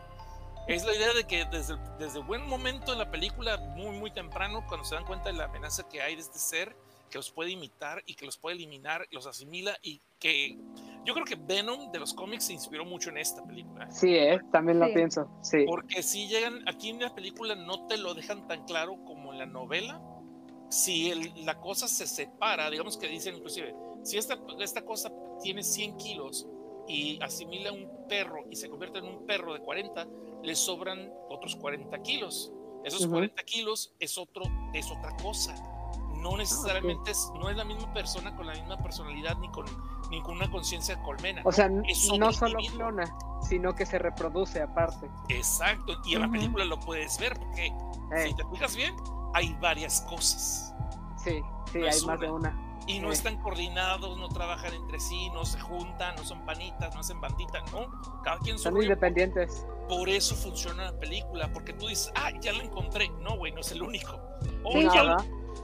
es 0.68 0.86
la 0.86 0.96
idea 0.96 1.12
de 1.14 1.26
que 1.26 1.44
desde, 1.46 1.76
desde 2.00 2.20
buen 2.20 2.48
momento 2.48 2.94
en 2.94 3.00
la 3.00 3.12
película, 3.12 3.58
muy, 3.58 3.98
muy 3.98 4.12
temprano, 4.12 4.64
cuando 4.68 4.86
se 4.86 4.96
dan 4.96 5.04
cuenta 5.06 5.26
de 5.30 5.34
la 5.34 5.46
amenaza 5.46 5.84
que 5.90 6.02
hay 6.02 6.16
de 6.16 6.22
este 6.22 6.40
ser, 6.40 6.74
que 7.14 7.20
los 7.20 7.30
puede 7.32 7.52
imitar 7.52 8.02
y 8.08 8.16
que 8.16 8.26
los 8.26 8.40
puede 8.40 8.56
eliminar, 8.56 9.06
los 9.12 9.28
asimila 9.28 9.78
y 9.84 10.02
que 10.18 10.58
yo 11.06 11.14
creo 11.14 11.24
que 11.26 11.36
Venom 11.36 11.92
de 11.92 12.00
los 12.00 12.12
cómics 12.12 12.46
se 12.46 12.54
inspiró 12.54 12.86
mucho 12.86 13.12
en 13.12 13.20
esta 13.20 13.44
película. 13.46 13.88
Sí, 13.92 14.16
eh, 14.16 14.40
también 14.52 14.80
lo 14.80 14.88
Sí. 14.88 14.94
pienso. 14.96 15.30
Sí. 15.44 15.58
Porque 15.68 16.02
si 16.02 16.28
llegan, 16.28 16.68
aquí 16.68 16.90
en 16.90 17.00
la 17.00 17.14
película 17.14 17.54
no 17.54 17.86
te 17.86 17.98
lo 17.98 18.16
dejan 18.16 18.48
tan 18.48 18.66
claro 18.66 18.98
como 19.06 19.32
en 19.32 19.38
la 19.38 19.46
novela. 19.46 20.02
Si 20.70 21.12
el- 21.12 21.46
la 21.46 21.60
cosa 21.62 21.88
se 21.88 22.08
separa, 22.08 22.72
digamos 22.72 22.98
que 22.98 23.08
dicen 23.08 23.36
inclusive, 23.36 23.76
si 24.02 24.18
esta, 24.18 24.40
esta 24.60 24.84
cosa 24.84 25.12
tiene 25.44 25.62
100 25.62 25.96
kilos 25.98 26.48
y 26.88 27.20
asimila 27.22 27.72
un 27.74 28.08
perro 28.10 28.44
y 28.50 28.56
se 28.56 28.70
convierte 28.72 28.98
en 28.98 29.06
un 29.06 29.28
perro 29.28 29.54
de 29.54 29.60
40, 29.60 30.08
le 30.42 30.56
sobran 30.56 31.14
otros 31.30 31.56
40 31.58 32.02
kilos. 32.02 32.52
Esos 32.84 33.02
Ujú. 33.02 33.12
40 33.12 33.44
kilos 33.44 33.94
es, 34.00 34.18
otro, 34.18 34.46
es 34.74 34.90
otra 34.90 35.16
cosa. 35.22 35.54
No 36.24 36.38
necesariamente 36.38 37.12
es, 37.12 37.32
no 37.36 37.50
es 37.50 37.58
la 37.58 37.66
misma 37.66 37.92
persona 37.94 38.34
con 38.36 38.48
la 38.48 38.54
misma 38.54 38.78
personalidad 38.78 39.38
ni 39.38 39.50
con 39.52 39.66
ninguna 40.10 40.50
conciencia 40.50 41.02
colmena. 41.04 41.42
O 41.44 41.52
sea, 41.52 41.68
no 41.70 42.32
solo 42.32 42.60
clona, 42.72 43.14
sino 43.42 43.76
que 43.76 43.86
se 43.86 44.00
reproduce 44.00 44.62
aparte. 44.62 45.10
Exacto, 45.30 45.94
y 46.06 46.16
en 46.16 46.22
la 46.22 46.30
película 46.32 46.64
lo 46.66 46.80
puedes 46.80 47.20
ver 47.20 47.38
porque 47.40 47.68
Eh, 47.68 48.28
si 48.28 48.34
te 48.36 48.44
fijas 48.52 48.76
bien, 48.76 48.96
hay 49.34 49.54
varias 49.60 50.02
cosas. 50.02 50.74
sí, 51.18 51.42
sí, 51.72 51.80
no 51.80 51.88
hay 51.88 52.02
más 52.06 52.20
de 52.20 52.32
una. 52.32 52.60
Y 52.86 53.00
no 53.00 53.10
Eh. 53.10 53.14
están 53.14 53.38
coordinados, 53.42 54.18
no 54.18 54.28
trabajan 54.30 54.74
entre 54.74 55.00
sí, 55.00 55.30
no 55.32 55.46
se 55.46 55.60
juntan, 55.60 56.16
no 56.16 56.24
son 56.26 56.46
panitas, 56.46 56.94
no 56.94 57.00
hacen 57.02 57.20
bandita, 57.22 57.62
no. 57.72 57.88
Cada 58.24 58.40
quien 58.40 58.58
Son 58.60 58.76
independientes. 58.82 59.66
Por 59.90 60.10
eso 60.10 60.36
funciona 60.36 60.86
la 60.92 61.00
película, 61.00 61.52
porque 61.54 61.74
tú 61.74 61.88
dices, 61.88 62.12
ah, 62.16 62.30
ya 62.42 62.52
lo 62.54 62.62
encontré. 62.62 63.10
No, 63.22 63.38
güey, 63.38 63.52
no 63.54 63.62
es 63.62 63.72
el 63.72 63.82
único. 63.82 64.20
O 64.66 64.74
Sí, 64.74 64.84
ya, 64.94 65.18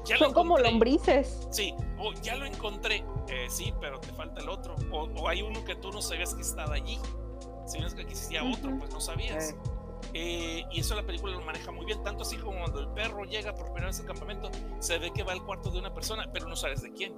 ya 0.05 0.17
Son 0.17 0.33
como 0.33 0.57
lombrices. 0.57 1.47
Sí, 1.51 1.73
o 1.99 2.13
ya 2.21 2.35
lo 2.35 2.45
encontré. 2.45 3.03
Eh, 3.27 3.47
sí, 3.49 3.73
pero 3.79 3.99
te 3.99 4.11
falta 4.13 4.41
el 4.41 4.49
otro. 4.49 4.75
O, 4.91 5.03
o 5.21 5.27
hay 5.27 5.41
uno 5.41 5.63
que 5.65 5.75
tú 5.75 5.91
no 5.91 6.01
sabías 6.01 6.33
que 6.35 6.41
estaba 6.41 6.75
allí. 6.75 6.99
Si 7.65 7.79
no 7.79 7.87
es 7.87 7.93
que 7.93 8.01
existía 8.01 8.43
otro, 8.43 8.75
pues 8.79 8.91
no 8.91 8.99
sabías. 8.99 9.55
Eh, 10.13 10.63
y 10.71 10.79
eso 10.79 10.95
la 10.95 11.03
película 11.05 11.33
lo 11.33 11.41
maneja 11.41 11.71
muy 11.71 11.85
bien, 11.85 12.01
tanto 12.03 12.23
así 12.23 12.37
como 12.37 12.57
cuando 12.57 12.79
el 12.79 12.87
perro 12.93 13.25
llega 13.25 13.53
por 13.53 13.65
primera 13.65 13.87
vez 13.87 13.99
al 13.99 14.07
campamento, 14.07 14.49
se 14.79 14.97
ve 14.97 15.11
que 15.13 15.21
va 15.23 15.33
al 15.33 15.43
cuarto 15.45 15.69
de 15.69 15.77
una 15.77 15.93
persona, 15.93 16.27
pero 16.33 16.47
no 16.47 16.55
sabes 16.55 16.81
de 16.81 16.91
quién. 16.93 17.13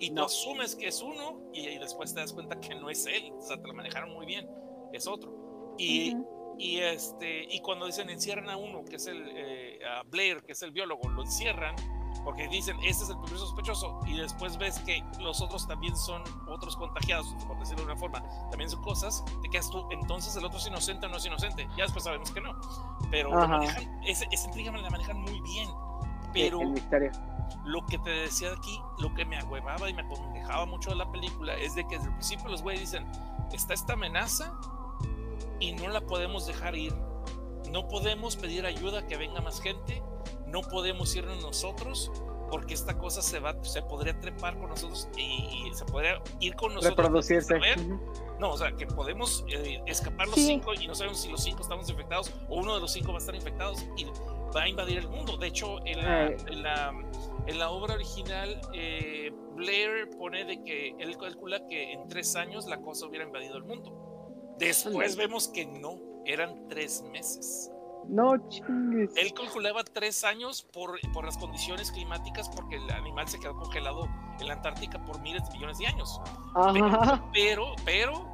Y 0.00 0.08
tú 0.08 0.14
No. 0.14 0.24
asumes 0.24 0.74
que 0.74 0.86
es 0.88 1.02
uno 1.02 1.42
y, 1.52 1.68
y 1.68 1.78
después 1.78 2.14
te 2.14 2.20
das 2.20 2.32
cuenta 2.32 2.58
que 2.58 2.74
no 2.74 2.88
es 2.88 3.04
él, 3.06 3.32
o 3.36 3.42
sea, 3.42 3.60
te 3.60 3.66
lo 3.68 3.74
manejaron 3.74 4.12
muy 4.14 4.24
bien, 4.24 4.48
es 4.94 5.06
otro. 5.06 5.74
Y, 5.78 6.16
y, 6.58 6.78
este, 6.78 7.44
y 7.50 7.60
cuando 7.60 7.84
dicen 7.86 8.08
encierran 8.08 8.48
a 8.48 8.56
uno, 8.56 8.82
que 8.84 8.96
es 8.96 9.06
el 9.08 9.22
eh, 9.36 9.80
a 9.84 10.02
Blair, 10.04 10.42
que 10.42 10.52
es 10.52 10.62
el 10.62 10.70
biólogo, 10.70 11.08
lo 11.10 11.22
encierran 11.22 11.74
porque 12.24 12.48
dicen 12.48 12.76
este 12.82 13.04
es 13.04 13.10
el 13.10 13.18
primer 13.18 13.38
sospechoso 13.38 14.00
y 14.06 14.16
después 14.16 14.56
ves 14.58 14.78
que 14.80 15.04
los 15.20 15.40
otros 15.40 15.66
también 15.66 15.96
son 15.96 16.22
otros 16.48 16.76
contagiados, 16.76 17.34
por 17.46 17.58
decirlo 17.58 17.84
de 17.84 17.92
una 17.92 17.96
forma, 17.96 18.22
también 18.50 18.70
son 18.70 18.82
cosas, 18.82 19.24
te 19.42 19.48
quedas 19.48 19.70
tú, 19.70 19.86
entonces 19.90 20.34
el 20.36 20.44
otro 20.44 20.58
es 20.58 20.66
inocente 20.66 21.06
o 21.06 21.08
no 21.08 21.16
es 21.16 21.26
inocente, 21.26 21.68
ya 21.76 21.84
después 21.84 22.04
sabemos 22.04 22.30
que 22.30 22.40
no, 22.40 22.54
pero 23.10 23.30
manejan, 23.30 24.02
ese, 24.04 24.26
esa 24.30 24.46
intriga 24.46 24.72
me 24.72 24.80
la 24.80 24.90
manejan 24.90 25.20
muy 25.20 25.40
bien, 25.40 25.68
pero 26.32 26.60
el 26.60 26.70
misterio. 26.70 27.10
lo 27.64 27.84
que 27.86 27.98
te 27.98 28.10
decía 28.10 28.50
de 28.50 28.56
aquí, 28.56 28.80
lo 28.98 29.12
que 29.14 29.24
me 29.24 29.36
agüevaba 29.36 29.88
y 29.90 29.94
me 29.94 30.02
acongojaba 30.02 30.66
mucho 30.66 30.90
de 30.90 30.96
la 30.96 31.10
película 31.10 31.54
es 31.56 31.74
de 31.74 31.86
que 31.86 31.96
desde 31.96 32.08
el 32.08 32.14
principio 32.14 32.48
los 32.48 32.62
güeyes 32.62 32.80
dicen, 32.80 33.06
está 33.52 33.74
esta 33.74 33.94
amenaza 33.94 34.52
y 35.60 35.72
no 35.72 35.88
la 35.88 36.00
podemos 36.00 36.46
dejar 36.46 36.74
ir. 36.74 36.94
No 37.70 37.88
podemos 37.88 38.36
pedir 38.36 38.66
ayuda 38.66 39.06
que 39.06 39.16
venga 39.16 39.40
más 39.40 39.60
gente, 39.60 40.02
no 40.52 40.60
podemos 40.62 41.14
irnos 41.16 41.42
nosotros 41.42 42.12
porque 42.50 42.74
esta 42.74 42.98
cosa 42.98 43.22
se 43.22 43.40
va, 43.40 43.56
se 43.64 43.80
podría 43.80 44.20
trepar 44.20 44.58
con 44.58 44.68
nosotros 44.68 45.08
y, 45.16 45.68
y 45.70 45.74
se 45.74 45.86
podría 45.86 46.22
ir 46.38 46.54
con 46.54 46.74
nosotros. 46.74 46.96
Reproducirse. 46.98 47.58
No, 48.38 48.50
o 48.50 48.58
sea, 48.58 48.72
que 48.72 48.86
podemos 48.86 49.42
eh, 49.48 49.80
escapar 49.86 50.26
los 50.26 50.34
Sí. 50.36 50.46
cinco 50.48 50.74
y 50.74 50.86
no 50.86 50.94
sabemos 50.94 51.20
si 51.22 51.30
los 51.30 51.42
cinco 51.42 51.62
estamos 51.62 51.88
infectados 51.88 52.30
o 52.50 52.56
uno 52.56 52.74
de 52.74 52.80
los 52.82 52.92
cinco 52.92 53.08
va 53.12 53.16
a 53.16 53.20
estar 53.20 53.34
infectados 53.34 53.82
y 53.96 54.04
va 54.54 54.64
a 54.64 54.68
invadir 54.68 54.98
el 54.98 55.08
mundo. 55.08 55.38
De 55.38 55.46
hecho, 55.46 55.78
en 55.86 56.02
la, 56.04 56.26
en 56.26 56.62
la, 56.62 56.92
en 57.46 57.58
la 57.58 57.70
obra 57.70 57.94
original, 57.94 58.60
eh, 58.74 59.32
Blair 59.54 60.10
pone 60.18 60.44
de 60.44 60.62
que 60.62 60.94
él 60.98 61.16
calcula 61.16 61.66
que 61.66 61.92
en 61.92 62.06
tres 62.08 62.36
años 62.36 62.66
la 62.66 62.82
cosa 62.82 63.06
hubiera 63.06 63.24
invadido 63.24 63.56
el 63.56 63.64
mundo. 63.64 64.54
Después 64.58 65.16
vemos 65.16 65.48
que 65.48 65.64
no, 65.64 65.98
eran 66.26 66.68
tres 66.68 67.02
meses. 67.10 67.71
No 68.08 68.36
chingues. 68.48 69.10
Él 69.16 69.32
calculaba 69.34 69.84
tres 69.84 70.24
años 70.24 70.62
por, 70.72 70.98
por 71.12 71.24
las 71.24 71.38
condiciones 71.38 71.90
climáticas 71.92 72.48
porque 72.48 72.76
el 72.76 72.90
animal 72.90 73.28
se 73.28 73.38
quedó 73.40 73.54
congelado 73.56 74.08
en 74.40 74.46
la 74.48 74.54
Antártica 74.54 75.02
por 75.04 75.20
miles 75.20 75.44
de 75.46 75.52
millones 75.54 75.78
de 75.78 75.86
años. 75.86 76.20
Ajá. 76.54 77.24
Pero, 77.32 77.74
pero, 77.84 78.26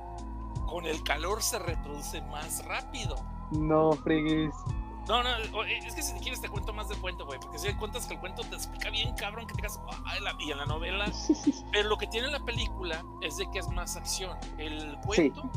con 0.66 0.86
el 0.86 1.02
calor 1.02 1.42
se 1.42 1.58
reproduce 1.58 2.20
más 2.22 2.64
rápido. 2.64 3.16
No, 3.52 3.92
friguis. 3.92 4.50
No, 5.06 5.22
no, 5.22 5.64
eh, 5.64 5.78
es 5.86 5.94
que 5.94 6.02
si 6.02 6.12
quieres 6.20 6.38
te 6.42 6.50
cuento 6.50 6.74
más 6.74 6.88
del 6.90 6.98
cuento, 7.00 7.24
güey, 7.24 7.40
porque 7.40 7.58
si 7.58 7.72
cuentas 7.76 8.06
que 8.06 8.12
el 8.14 8.20
cuento 8.20 8.42
te 8.42 8.56
explica 8.56 8.90
bien, 8.90 9.14
cabrón, 9.14 9.46
que 9.46 9.54
te 9.54 9.62
digas, 9.62 9.80
"Ay, 10.04 10.20
la- 10.20 10.34
y 10.38 10.50
en 10.50 10.58
la 10.58 10.66
novela, 10.66 11.06
pero 11.72 11.88
lo 11.88 11.96
que 11.96 12.06
tiene 12.08 12.28
la 12.28 12.40
película 12.40 13.02
es 13.22 13.38
de 13.38 13.50
que 13.50 13.58
es 13.60 13.68
más 13.68 13.96
acción. 13.96 14.36
El 14.58 14.98
cuento, 15.06 15.48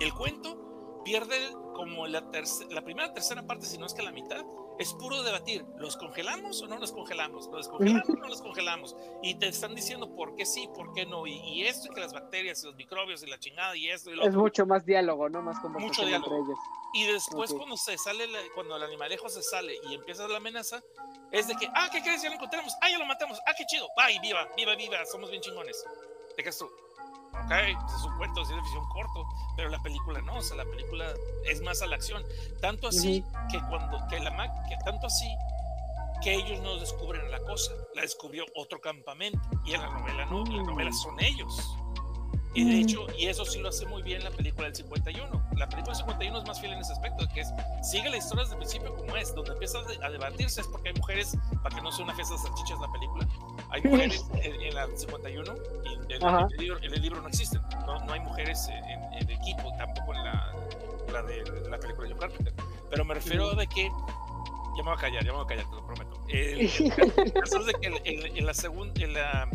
el 0.00 0.12
cuento 0.12 1.00
pierde 1.02 1.34
como 1.78 2.08
la, 2.08 2.20
terce- 2.32 2.68
la 2.70 2.82
primera 2.82 3.12
tercera 3.14 3.46
parte, 3.46 3.64
si 3.64 3.78
no 3.78 3.86
es 3.86 3.94
que 3.94 4.02
la 4.02 4.10
mitad, 4.10 4.44
es 4.80 4.94
puro 4.94 5.22
debatir, 5.22 5.64
¿los 5.76 5.96
congelamos 5.96 6.60
o 6.60 6.66
no 6.66 6.76
los 6.78 6.90
congelamos? 6.90 7.46
¿Los 7.46 7.66
descongelamos 7.66 8.08
o 8.08 8.14
no 8.14 8.26
los 8.28 8.42
congelamos? 8.42 8.96
Y 9.22 9.36
te 9.36 9.46
están 9.46 9.76
diciendo 9.76 10.12
por 10.16 10.34
qué 10.34 10.44
sí, 10.44 10.68
por 10.74 10.92
qué 10.92 11.06
no, 11.06 11.24
y, 11.28 11.34
y 11.38 11.66
esto 11.66 11.86
y 11.88 11.94
que 11.94 12.00
las 12.00 12.12
bacterias 12.12 12.62
y 12.64 12.66
los 12.66 12.74
microbios 12.74 13.22
y 13.22 13.26
la 13.28 13.38
chingada 13.38 13.76
y 13.76 13.88
esto 13.90 14.10
y 14.10 14.16
lo 14.16 14.22
Es 14.22 14.28
otro. 14.30 14.40
mucho 14.40 14.66
más 14.66 14.84
diálogo, 14.84 15.28
¿no? 15.28 15.40
Más 15.40 15.60
conversación 15.60 16.08
entre 16.08 16.18
diálogo. 16.18 16.44
ellos. 16.46 16.58
Y 16.94 17.06
después 17.12 17.50
Ok. 17.52 17.58
cuando 17.58 17.76
se 17.76 17.96
sale, 17.96 18.26
la- 18.26 18.40
cuando 18.56 18.74
el 18.76 18.82
animalejo 18.82 19.28
se 19.28 19.42
sale 19.44 19.78
y 19.88 19.94
empieza 19.94 20.26
la 20.26 20.38
amenaza, 20.38 20.82
es 21.30 21.46
de 21.46 21.54
que, 21.54 21.68
ah, 21.76 21.88
¿qué 21.92 22.02
crees? 22.02 22.22
Ya 22.22 22.28
lo 22.30 22.34
encontramos, 22.34 22.72
ah, 22.82 22.90
ya 22.90 22.98
lo 22.98 23.06
matamos, 23.06 23.38
ah, 23.46 23.52
qué 23.56 23.64
chido, 23.66 23.86
bye, 23.96 24.18
viva, 24.20 24.48
viva, 24.56 24.74
viva, 24.74 25.04
somos 25.06 25.30
bien 25.30 25.40
chingones. 25.42 25.84
Te 26.36 26.42
quedas 26.42 26.58
tú, 26.58 26.68
ok, 27.44 27.52
es 27.96 28.04
un 28.04 28.16
cuento, 28.16 28.42
es 28.42 28.48
de 28.48 28.54
ficción 28.56 28.88
corto, 28.88 29.26
pero 29.56 29.68
la 29.68 29.78
película 29.80 30.20
no, 30.22 30.36
o 30.36 30.42
sea, 30.42 30.56
la 30.56 30.64
película 30.64 31.06
es 31.46 31.60
más 31.62 31.82
a 31.82 31.86
la 31.86 31.96
acción. 31.96 32.24
Tanto 32.60 32.88
así 32.88 33.24
que 33.50 33.60
cuando, 33.68 33.98
que 34.08 34.20
la 34.20 34.30
ma- 34.32 34.52
que 34.68 34.76
tanto 34.84 35.06
así 35.06 35.28
que 36.22 36.34
ellos 36.34 36.60
no 36.60 36.76
descubren 36.78 37.30
la 37.30 37.38
cosa, 37.40 37.72
la 37.94 38.02
descubrió 38.02 38.44
otro 38.56 38.80
campamento, 38.80 39.38
y 39.64 39.74
en 39.74 39.80
la 39.82 39.88
novela 39.90 40.26
no, 40.26 40.44
en 40.46 40.56
la 40.56 40.62
novela 40.64 40.92
son 40.92 41.18
ellos. 41.20 41.76
Y 42.54 42.64
de 42.64 42.76
Mm. 42.76 42.80
hecho, 42.82 43.06
y 43.18 43.26
eso 43.26 43.44
sí 43.44 43.58
lo 43.60 43.68
hace 43.68 43.86
muy 43.86 44.02
bien 44.02 44.24
la 44.24 44.30
película 44.30 44.64
del 44.66 44.74
51. 44.74 45.42
La 45.56 45.68
película 45.68 45.94
del 45.94 45.96
51 45.96 46.38
es 46.38 46.44
más 46.46 46.60
fiel 46.60 46.72
en 46.72 46.78
ese 46.80 46.92
aspecto, 46.92 47.26
que 47.34 47.40
es, 47.42 47.52
sigue 47.82 48.08
la 48.08 48.16
historia 48.16 48.42
desde 48.44 48.54
el 48.54 48.58
principio 48.60 48.94
como 48.96 49.16
es, 49.16 49.34
donde 49.34 49.52
empieza 49.52 49.78
a 49.78 49.82
de- 49.84 50.04
a 50.04 50.10
debatirse 50.10 50.62
es 50.62 50.66
porque 50.68 50.88
hay 50.88 50.94
mujeres, 50.94 51.36
para 51.62 51.76
que 51.76 51.82
no 51.82 51.92
sea 51.92 52.04
una 52.04 52.14
fiesta 52.14 52.34
de 52.34 52.40
salchichas 52.40 52.80
la 52.80 52.90
película, 52.90 53.28
hay 53.70 53.82
mujeres 53.82 54.24
en, 54.42 54.62
en 54.62 54.74
la 54.74 54.86
51 54.96 55.54
y 56.08 56.12
en, 56.14 56.24
Ajá. 56.24 56.46
el 56.50 56.56
libro, 56.56 56.78
en 56.82 56.94
el 56.94 57.02
libro 57.02 57.20
no 57.20 57.28
existen, 57.28 57.60
no, 57.86 57.98
no 58.04 58.12
hay 58.12 58.20
mujeres 58.20 58.66
en, 58.68 58.84
en- 58.84 59.04
en 59.12 59.28
el 59.28 59.30
equipo, 59.30 59.70
tampoco 59.76 60.14
en 60.14 60.24
la, 60.24 60.54
la 61.12 61.22
de 61.22 61.44
la 61.70 61.78
película 61.78 62.08
de 62.08 62.14
John 62.14 62.20
Carpenter. 62.20 62.54
Pero 62.90 63.04
me 63.04 63.14
refiero 63.14 63.50
a 63.50 63.54
de 63.56 63.66
que, 63.66 63.84
ya 64.76 64.82
me 64.82 64.90
voy 64.90 64.92
a 64.94 65.00
callar, 65.00 65.24
ya 65.24 65.32
me 65.32 65.36
voy 65.38 65.44
a 65.44 65.48
callar, 65.48 65.66
te 65.68 65.76
lo 65.76 65.86
prometo. 65.86 66.20
El, 66.28 66.60
el 67.26 67.32
caso 67.34 67.60
es 67.60 67.66
de 67.66 67.72
que 67.74 67.86
en, 67.88 67.94
en- 68.04 68.36
en 68.38 68.46
la 68.46 68.54
segunda, 68.54 69.02
en 69.04 69.12
la 69.12 69.48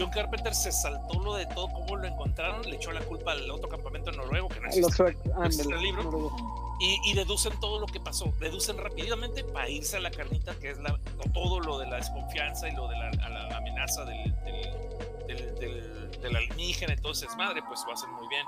John 0.00 0.10
Carpenter 0.10 0.54
se 0.54 0.72
saltó 0.72 1.20
lo 1.20 1.34
de 1.34 1.44
todo, 1.46 1.68
cómo 1.68 1.96
lo 1.96 2.06
encontraron, 2.06 2.62
le 2.62 2.76
echó 2.76 2.90
la 2.90 3.02
culpa 3.02 3.32
al 3.32 3.50
otro 3.50 3.68
campamento 3.68 4.10
en 4.10 4.16
noruego 4.16 4.48
que 4.48 4.60
no 4.60 4.68
existe, 4.68 5.02
no 5.28 5.44
existe 5.44 5.74
el 5.74 5.80
libro, 5.82 6.32
y, 6.80 6.98
y 7.10 7.14
deducen 7.14 7.52
todo 7.60 7.78
lo 7.78 7.86
que 7.86 8.00
pasó, 8.00 8.32
deducen 8.40 8.78
rápidamente 8.78 9.44
para 9.44 9.68
irse 9.68 9.98
a 9.98 10.00
la 10.00 10.10
carnita, 10.10 10.58
que 10.58 10.70
es 10.70 10.78
la, 10.78 10.98
todo 11.34 11.60
lo 11.60 11.78
de 11.78 11.86
la 11.86 11.96
desconfianza 11.96 12.66
y 12.68 12.72
lo 12.74 12.88
de 12.88 12.96
la, 12.98 13.56
amenaza 13.56 14.04
del, 14.06 14.34
del, 14.44 15.26
del, 15.26 15.54
del- 15.58 16.20
del 16.20 16.36
alienígena, 16.36 16.92
entonces 16.94 17.34
madre, 17.36 17.62
pues 17.66 17.80
lo 17.86 17.92
hacen 17.94 18.10
muy 18.12 18.28
bien. 18.28 18.46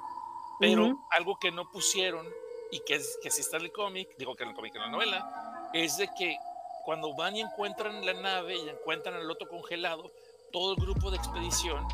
Pero 0.61 0.99
algo 1.11 1.37
que 1.39 1.51
no 1.51 1.71
pusieron 1.71 2.27
y 2.71 2.81
que, 2.81 2.95
es, 2.97 3.19
que 3.23 3.31
sí 3.31 3.41
está 3.41 3.57
en 3.59 3.65
el 3.65 3.73
cómic, 3.73 4.09
digo 4.19 4.35
que 4.35 4.43
en 4.45 4.51
el 4.51 4.55
cómic, 4.55 4.75
en 4.77 4.83
la 4.83 4.89
novela, 4.89 5.71
es 5.75 5.97
de 5.97 6.09
que 6.17 6.37
cuando 6.85 7.15
van 7.15 7.37
y 7.37 7.41
encuentran 7.41 8.05
la 8.05 8.13
nave 8.15 8.57
y 8.57 8.69
encuentran 8.69 9.15
al 9.15 9.31
otro 9.31 9.49
congelado, 9.49 10.11
todo 10.53 10.75
el 10.75 10.81
grupo 10.81 11.11
de 11.11 11.17
expedición 11.17 11.85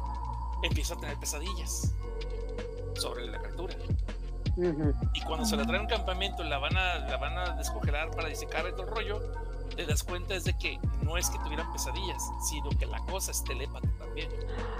empieza 0.62 0.94
a 0.94 0.98
tener 0.98 1.16
pesadillas 1.18 1.94
sobre 2.96 3.26
la 3.26 3.38
criatura. 3.38 3.74
Y 5.14 5.20
cuando 5.22 5.46
se 5.46 5.56
la 5.56 5.64
traen 5.64 5.82
a 5.82 5.82
un 5.82 5.88
campamento, 5.88 6.42
la 6.42 6.58
van 6.58 6.76
a, 6.76 6.98
la 6.98 7.16
van 7.16 7.38
a 7.38 7.54
descongelar 7.54 8.10
para 8.10 8.28
disecar 8.28 8.66
y 8.68 8.72
todo 8.72 8.82
el 8.82 8.88
rollo, 8.88 9.32
te 9.76 9.86
das 9.86 10.02
cuenta 10.02 10.34
es 10.34 10.42
de 10.42 10.58
que 10.58 10.80
no 11.02 11.16
es 11.16 11.30
que 11.30 11.38
tuvieran 11.38 11.72
pesadillas, 11.72 12.20
sino 12.40 12.68
que 12.70 12.86
la 12.86 12.98
cosa 13.06 13.30
es 13.30 13.44
telépata 13.44 13.88
también. 14.00 14.28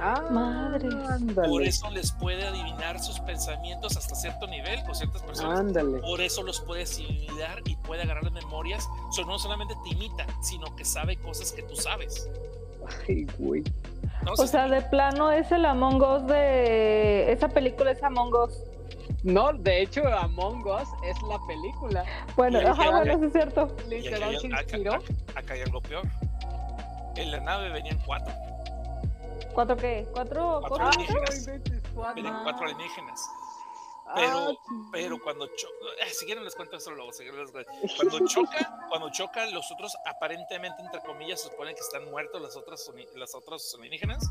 Ah, 0.01 0.20
ándale. 0.26 1.49
Por 1.49 1.62
eso 1.62 1.89
les 1.91 2.11
puede 2.11 2.45
adivinar 2.45 2.99
sus 2.99 3.20
pensamientos 3.20 3.97
hasta 3.97 4.16
cierto 4.16 4.49
nivel 4.49 4.83
con 4.83 4.97
ciertas 4.97 5.22
personas. 5.22 5.61
Ándale. 5.61 6.01
Por 6.01 6.20
eso 6.20 6.43
los 6.43 6.61
puede 6.61 6.83
asimilar 6.83 7.62
y 7.64 7.76
puede 7.76 8.03
agarrar 8.03 8.24
las 8.24 8.33
memorias. 8.33 8.89
So, 9.12 9.24
no 9.24 9.39
solamente 9.39 9.76
te 9.85 9.91
imita, 9.91 10.26
sino 10.43 10.74
que 10.74 10.85
sabe 10.85 11.16
cosas 11.18 11.53
que 11.53 11.62
tú 11.62 11.76
sabes. 11.76 12.29
Ay, 13.09 13.26
güey. 13.39 13.62
¿no? 14.24 14.33
O 14.33 14.47
sea, 14.47 14.68
de 14.68 14.81
plano 14.83 15.31
es 15.31 15.51
el 15.53 15.64
Among 15.64 16.03
Us 16.03 16.26
de. 16.26 17.33
Esa 17.33 17.49
película 17.49 17.91
es 17.93 18.03
Among 18.03 18.33
Us. 18.35 18.62
No, 19.24 19.53
de 19.53 19.83
hecho, 19.83 20.07
Among 20.07 20.64
Us 20.66 20.89
es 21.05 21.16
la 21.29 21.39
película. 21.47 22.05
Bueno, 22.37 22.59
ajá, 22.61 22.91
bueno, 22.91 23.18
sí 23.18 23.24
es 23.26 23.33
cierto. 23.33 23.68
Literal 23.89 24.22
hay, 24.31 24.39
se 24.39 24.47
inspiró. 24.47 24.95
acá- 24.95 25.05
acá 25.37 25.55
hay 25.55 25.62
algo 25.62 25.81
peor. 25.81 26.03
En 27.16 27.31
la 27.33 27.41
nave 27.41 27.70
venían 27.70 27.99
cuatro. 28.07 28.33
¿Cuatro 29.55 29.76
qué? 29.76 30.07
¿Cuatro 30.12 30.61
Cuatro 30.61 30.68
cosas? 30.87 30.97
alienígenas. 30.97 31.49
Ay. 31.49 32.14
Venían 32.14 32.43
cuatro 32.45 32.64
alienígenas. 32.66 33.29
Pero, 34.14 34.50
Ah, 34.50 34.88
pero 34.92 35.18
cuando 35.20 35.46
choca, 35.56 35.74
si 36.12 36.24
quieren 36.26 36.44
les 36.44 36.54
cuento 36.54 36.76
eso 36.76 36.90
luego, 36.92 37.12
si 37.12 37.24
les 37.24 37.50
cuento. 37.50 37.70
cuando 37.96 38.18
choca, 38.28 38.86
cuando 38.88 39.11
choca, 39.11 39.46
los 39.46 39.70
otros 39.70 39.96
aparentemente, 40.06 40.82
entre 40.82 41.00
comillas, 41.00 41.40
se 41.42 41.48
supone 41.48 41.74
que 41.74 41.80
están 41.80 42.04
muertos 42.11 42.40
los 42.40 42.56
otros, 42.56 42.88
uni- 42.88 43.06
los 43.14 43.34
otros 43.34 43.74
alienígenas, 43.78 44.30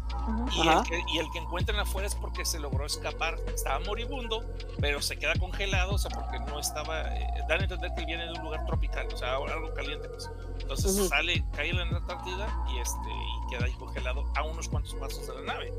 y 0.55 0.67
el, 0.67 0.84
que, 0.84 1.01
y 1.13 1.19
el 1.19 1.28
que 1.32 1.39
encuentran 1.39 1.80
afuera 1.80 2.07
es 2.07 2.15
porque 2.15 2.45
se 2.45 2.59
logró 2.59 2.86
escapar, 2.86 3.38
estaba 3.53 3.80
moribundo, 3.80 4.43
pero 4.80 5.01
se 5.01 5.17
queda 5.17 5.34
congelado, 5.39 5.93
o 5.93 5.97
sea, 5.97 6.09
porque 6.11 6.39
no 6.39 6.59
estaba, 6.59 7.15
eh, 7.15 7.28
dan 7.47 7.61
a 7.61 7.63
entender 7.63 7.91
que 7.95 8.05
viene 8.05 8.25
de 8.25 8.32
un 8.34 8.43
lugar 8.43 8.65
tropical, 8.65 9.07
o 9.13 9.17
sea, 9.17 9.36
algo 9.36 9.73
caliente, 9.73 10.09
pues. 10.09 10.30
Entonces 10.59 10.95
Ujú. 10.95 11.07
sale, 11.07 11.45
cae 11.53 11.69
en 11.69 11.78
la 11.78 11.84
Antártida 11.84 12.65
y, 12.73 12.80
este, 12.80 13.09
y 13.09 13.49
queda 13.51 13.65
ahí 13.65 13.73
congelado 13.73 14.25
a 14.36 14.43
unos 14.43 14.67
cuantos 14.67 14.93
pasos 14.95 15.25
de 15.28 15.36
la 15.36 15.41
nave. 15.53 15.73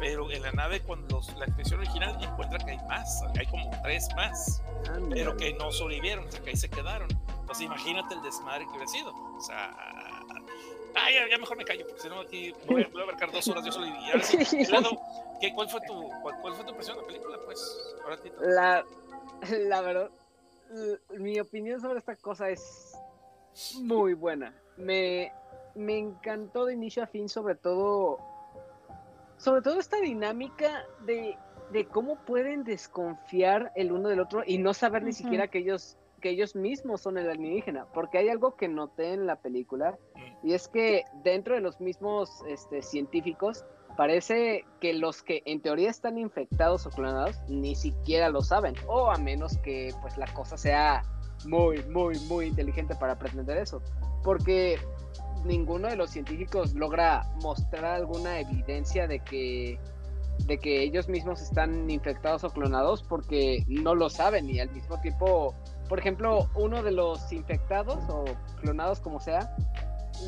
Pero 0.00 0.30
en 0.32 0.42
la 0.42 0.50
nave, 0.52 0.82
cuando 0.82 1.16
los- 1.16 1.32
la 1.36 1.44
expedición 1.44 1.78
original 1.80 2.18
encuentra 2.20 2.58
que 2.58 2.72
hay 2.72 2.78
más, 2.88 3.22
hay 3.38 3.41
como 3.46 3.70
tres 3.82 4.08
más, 4.16 4.62
pero 5.10 5.36
que 5.36 5.54
no 5.54 5.70
sobrevivieron, 5.72 6.26
o 6.26 6.32
sea, 6.32 6.40
que 6.42 6.50
ahí 6.50 6.56
se 6.56 6.68
quedaron. 6.68 7.08
Entonces 7.40 7.66
imagínate 7.66 8.14
el 8.14 8.22
desmadre 8.22 8.64
que 8.64 8.70
hubiera 8.70 8.86
sido. 8.86 9.12
O 9.14 9.40
sea, 9.40 9.74
ah, 10.94 11.10
ya, 11.10 11.28
ya 11.28 11.38
mejor 11.38 11.56
me 11.56 11.64
callo, 11.64 11.86
porque 11.86 12.02
si 12.02 12.08
no 12.08 12.20
aquí 12.20 12.52
voy 12.66 12.82
a, 12.82 12.88
voy 12.88 13.00
a 13.00 13.04
abarcar 13.04 13.32
dos 13.32 13.46
horas 13.48 13.64
yo 13.64 13.72
solo. 13.72 13.86
Y 13.86 13.92
¿qué, 15.40 15.52
cuál, 15.54 15.68
fue 15.68 15.80
tu, 15.86 16.08
cuál, 16.22 16.40
cuál 16.40 16.54
fue 16.54 16.64
tu 16.64 16.70
impresión 16.70 16.96
de 16.96 17.02
la 17.02 17.08
película? 17.08 17.38
Pues, 17.44 17.94
ahora. 18.04 18.18
La, 18.40 18.84
la 19.50 19.80
verdad, 19.80 20.10
mi 21.10 21.38
opinión 21.40 21.80
sobre 21.80 21.98
esta 21.98 22.16
cosa 22.16 22.48
es 22.48 22.96
muy 23.80 24.14
buena. 24.14 24.54
Me, 24.76 25.32
me 25.74 25.98
encantó 25.98 26.66
de 26.66 26.74
inicio 26.74 27.02
a 27.02 27.06
fin, 27.06 27.28
sobre 27.28 27.54
todo, 27.54 28.18
sobre 29.36 29.62
todo 29.62 29.78
esta 29.78 29.98
dinámica 29.98 30.86
de, 31.00 31.36
de 31.72 31.86
cómo 31.86 32.16
pueden 32.16 32.64
desconfiar 32.64 33.72
el 33.74 33.92
uno 33.92 34.08
del 34.08 34.20
otro 34.20 34.42
y 34.46 34.58
no 34.58 34.74
saber 34.74 35.02
ni 35.02 35.12
siquiera 35.12 35.48
que 35.48 35.58
ellos, 35.58 35.96
que 36.20 36.30
ellos 36.30 36.54
mismos 36.54 37.00
son 37.00 37.18
el 37.18 37.28
alienígena. 37.28 37.86
Porque 37.92 38.18
hay 38.18 38.28
algo 38.28 38.56
que 38.56 38.68
noté 38.68 39.14
en 39.14 39.26
la 39.26 39.36
película 39.36 39.98
y 40.42 40.52
es 40.52 40.68
que 40.68 41.04
dentro 41.24 41.54
de 41.54 41.60
los 41.60 41.80
mismos 41.80 42.42
este, 42.48 42.82
científicos 42.82 43.64
parece 43.96 44.64
que 44.80 44.94
los 44.94 45.22
que 45.22 45.42
en 45.44 45.60
teoría 45.60 45.90
están 45.90 46.18
infectados 46.18 46.86
o 46.86 46.90
clonados 46.90 47.36
ni 47.48 47.74
siquiera 47.74 48.30
lo 48.30 48.40
saben 48.40 48.74
o 48.86 49.10
a 49.10 49.18
menos 49.18 49.58
que 49.58 49.92
pues 50.00 50.16
la 50.16 50.26
cosa 50.32 50.56
sea 50.56 51.02
muy 51.44 51.82
muy 51.84 52.18
muy 52.20 52.46
inteligente 52.46 52.94
para 52.94 53.18
pretender 53.18 53.58
eso 53.58 53.82
porque 54.22 54.78
ninguno 55.44 55.88
de 55.88 55.96
los 55.96 56.10
científicos 56.10 56.72
logra 56.72 57.24
mostrar 57.42 57.96
alguna 57.96 58.40
evidencia 58.40 59.06
de 59.06 59.18
que 59.18 59.78
de 60.46 60.58
que 60.58 60.82
ellos 60.82 61.08
mismos 61.08 61.40
están 61.40 61.88
infectados 61.90 62.44
o 62.44 62.50
clonados 62.50 63.02
porque 63.02 63.64
no 63.68 63.94
lo 63.94 64.10
saben 64.10 64.48
y 64.50 64.60
al 64.60 64.70
mismo 64.70 65.00
tiempo 65.00 65.54
por 65.88 65.98
ejemplo 65.98 66.48
uno 66.54 66.82
de 66.82 66.92
los 66.92 67.32
infectados 67.32 67.98
o 68.08 68.24
clonados 68.60 69.00
como 69.00 69.20
sea 69.20 69.54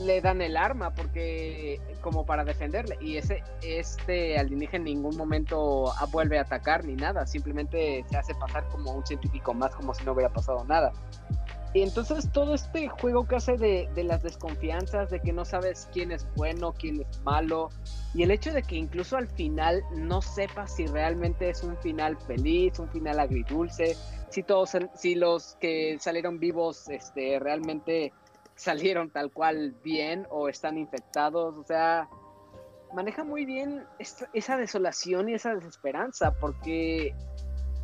le 0.02 0.20
dan 0.20 0.40
el 0.42 0.56
arma 0.56 0.92
porque 0.94 1.80
como 2.00 2.24
para 2.26 2.44
defenderle 2.44 2.96
y 3.00 3.16
ese 3.16 3.42
este 3.62 4.38
alienígena 4.38 4.78
en 4.78 4.84
ningún 4.84 5.16
momento 5.16 5.92
vuelve 6.10 6.38
a 6.38 6.42
atacar 6.42 6.84
ni 6.84 6.94
nada 6.94 7.26
simplemente 7.26 8.04
se 8.08 8.16
hace 8.16 8.34
pasar 8.34 8.66
como 8.68 8.92
un 8.92 9.06
científico 9.06 9.54
más 9.54 9.74
como 9.74 9.94
si 9.94 10.04
no 10.04 10.12
hubiera 10.12 10.32
pasado 10.32 10.64
nada 10.64 10.92
y 11.74 11.82
entonces 11.82 12.30
todo 12.32 12.54
este 12.54 12.88
juego 12.88 13.26
que 13.26 13.36
hace 13.36 13.58
de, 13.58 13.88
de 13.94 14.04
las 14.04 14.22
desconfianzas 14.22 15.10
de 15.10 15.20
que 15.20 15.32
no 15.32 15.44
sabes 15.44 15.88
quién 15.92 16.12
es 16.12 16.26
bueno 16.36 16.72
quién 16.72 17.02
es 17.02 17.20
malo 17.22 17.68
y 18.14 18.22
el 18.22 18.30
hecho 18.30 18.52
de 18.52 18.62
que 18.62 18.76
incluso 18.76 19.16
al 19.16 19.28
final 19.28 19.82
no 19.94 20.22
sepas 20.22 20.76
si 20.76 20.86
realmente 20.86 21.50
es 21.50 21.62
un 21.62 21.76
final 21.78 22.16
feliz 22.16 22.78
un 22.78 22.88
final 22.88 23.20
agridulce 23.20 23.96
si 24.30 24.42
todos 24.42 24.72
si 24.94 25.14
los 25.14 25.56
que 25.60 25.98
salieron 26.00 26.38
vivos 26.38 26.88
este 26.88 27.38
realmente 27.38 28.12
salieron 28.56 29.10
tal 29.10 29.32
cual 29.32 29.74
bien 29.82 30.26
o 30.30 30.48
están 30.48 30.78
infectados, 30.78 31.56
o 31.56 31.64
sea, 31.64 32.08
maneja 32.94 33.24
muy 33.24 33.44
bien 33.44 33.84
esa 34.32 34.56
desolación 34.56 35.28
y 35.28 35.34
esa 35.34 35.54
desesperanza, 35.54 36.32
porque 36.38 37.14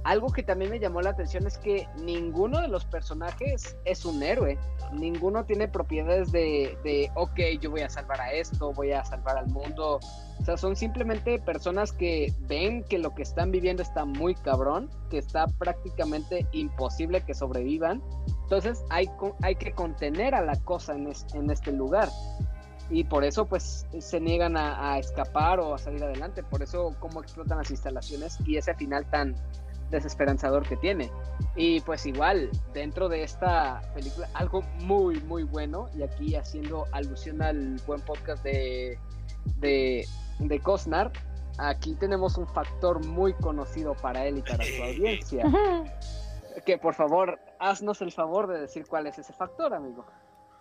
algo 0.04 0.28
que 0.28 0.42
también 0.42 0.70
me 0.70 0.78
llamó 0.78 1.02
la 1.02 1.10
atención 1.10 1.46
es 1.46 1.58
que 1.58 1.86
ninguno 2.02 2.60
de 2.60 2.68
los 2.68 2.84
personajes 2.84 3.76
es 3.84 4.04
un 4.04 4.22
héroe, 4.22 4.58
ninguno 4.92 5.44
tiene 5.44 5.68
propiedades 5.68 6.32
de, 6.32 6.78
de, 6.84 7.10
ok, 7.16 7.38
yo 7.60 7.70
voy 7.70 7.82
a 7.82 7.90
salvar 7.90 8.20
a 8.20 8.32
esto, 8.32 8.72
voy 8.72 8.92
a 8.92 9.04
salvar 9.04 9.36
al 9.36 9.48
mundo, 9.48 10.00
o 10.38 10.44
sea, 10.44 10.56
son 10.56 10.74
simplemente 10.74 11.38
personas 11.38 11.92
que 11.92 12.32
ven 12.40 12.82
que 12.84 12.98
lo 12.98 13.14
que 13.14 13.22
están 13.22 13.50
viviendo 13.50 13.82
está 13.82 14.04
muy 14.04 14.34
cabrón, 14.34 14.88
que 15.10 15.18
está 15.18 15.46
prácticamente 15.46 16.46
imposible 16.52 17.20
que 17.20 17.34
sobrevivan, 17.34 18.02
entonces 18.44 18.82
hay, 18.88 19.08
hay 19.42 19.56
que 19.56 19.72
contener 19.72 20.34
a 20.34 20.40
la 20.42 20.56
cosa 20.56 20.94
en 20.94 21.50
este 21.50 21.72
lugar. 21.72 22.08
Y 22.92 23.04
por 23.04 23.22
eso 23.22 23.46
pues 23.46 23.86
se 24.00 24.20
niegan 24.20 24.56
a, 24.56 24.94
a 24.94 24.98
escapar 24.98 25.60
o 25.60 25.74
a 25.74 25.78
salir 25.78 26.02
adelante. 26.02 26.42
Por 26.42 26.60
eso 26.60 26.96
cómo 26.98 27.22
explotan 27.22 27.58
las 27.58 27.70
instalaciones 27.70 28.36
y 28.44 28.56
ese 28.56 28.74
final 28.74 29.08
tan 29.08 29.36
desesperanzador 29.90 30.66
que 30.66 30.76
tiene. 30.76 31.10
Y 31.56 31.80
pues 31.80 32.06
igual, 32.06 32.50
dentro 32.72 33.08
de 33.08 33.22
esta 33.22 33.80
película, 33.94 34.28
algo 34.34 34.62
muy, 34.78 35.20
muy 35.22 35.42
bueno, 35.42 35.88
y 35.96 36.02
aquí 36.02 36.36
haciendo 36.36 36.86
alusión 36.92 37.42
al 37.42 37.80
buen 37.86 38.00
podcast 38.00 38.42
de, 38.42 38.98
de, 39.56 40.06
de 40.38 40.60
Cosnar, 40.60 41.12
aquí 41.58 41.94
tenemos 41.94 42.38
un 42.38 42.46
factor 42.46 43.04
muy 43.04 43.34
conocido 43.34 43.94
para 43.94 44.24
él 44.26 44.38
y 44.38 44.42
para 44.42 44.64
su 44.64 44.82
audiencia. 44.82 45.44
Que 46.64 46.78
por 46.78 46.94
favor, 46.94 47.38
haznos 47.58 48.02
el 48.02 48.12
favor 48.12 48.46
de 48.46 48.60
decir 48.60 48.86
cuál 48.86 49.06
es 49.06 49.18
ese 49.18 49.32
factor, 49.32 49.72
amigo. 49.74 50.04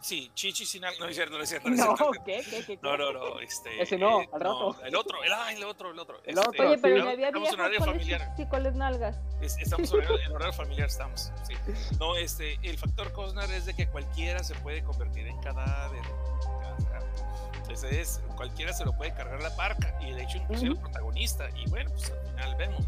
Sí, 0.02 0.32
chichi 0.34 0.66
sin 0.66 0.86
algo. 0.86 1.00
No 1.02 1.08
es 1.10 1.16
cierto, 1.16 1.38
no 1.38 1.44
es 1.44 1.50
cierto. 1.50 1.70
No, 1.70 1.76
es 1.76 1.80
No, 1.82 1.96
cierto. 1.98 2.12
¿qué? 2.26 2.42
¿Qué? 2.50 2.66
¿Qué? 2.66 2.80
No, 2.82 2.96
no, 2.98 3.12
no. 3.12 3.40
Este, 3.42 3.82
Ese 3.82 3.98
no, 3.98 4.20
al 4.20 4.28
rato. 4.40 4.78
el 4.86 4.96
otro, 4.96 5.22
el, 5.24 5.34
ah, 5.34 5.52
el 5.52 5.64
otro, 5.66 5.92
el 5.92 6.00
otro. 6.00 6.22
El 6.24 6.38
Este, 6.38 6.50
otro, 6.50 6.68
Oye, 6.70 6.78
pero 6.82 6.96
sí. 6.98 7.04
ya 7.04 7.10
había 7.12 7.28
Estamos 7.28 7.50
en 7.50 7.60
horario 7.60 7.78
¿cuáles 7.80 7.96
familiar. 7.96 8.34
y 8.38 8.46
cuáles 8.46 8.76
nalgas? 8.76 9.18
Es- 9.42 9.58
estamos 9.58 9.92
en 9.92 9.98
horario, 9.98 10.20
en 10.22 10.32
horario 10.32 10.54
familiar, 10.54 10.88
estamos. 10.88 11.32
Sí. 11.46 11.54
No, 12.00 12.16
este, 12.16 12.58
el 12.64 12.78
factor 12.78 13.12
Cosnar 13.12 13.52
es 13.52 13.66
de 13.66 13.74
que 13.76 13.88
cualquiera 13.88 14.42
se 14.44 14.56
puede 14.56 14.84
convertir 14.84 15.28
en 15.28 15.38
cadáver. 15.42 16.02
Ese 17.70 18.02
es, 18.02 18.22
cualquiera 18.36 18.74
se 18.74 18.84
lo 18.84 18.94
puede 18.94 19.14
cargar 19.14 19.42
la 19.44 19.56
parca. 19.56 19.96
Y 20.02 20.12
de 20.12 20.24
hecho, 20.24 20.38
inclusive 20.38 20.72
el 20.72 20.78
protagonista. 20.80 21.50
Y 21.56 21.70
bueno, 21.70 21.92
pues 21.92 22.12
al 22.12 22.26
final 22.34 22.56
vemos. 22.56 22.86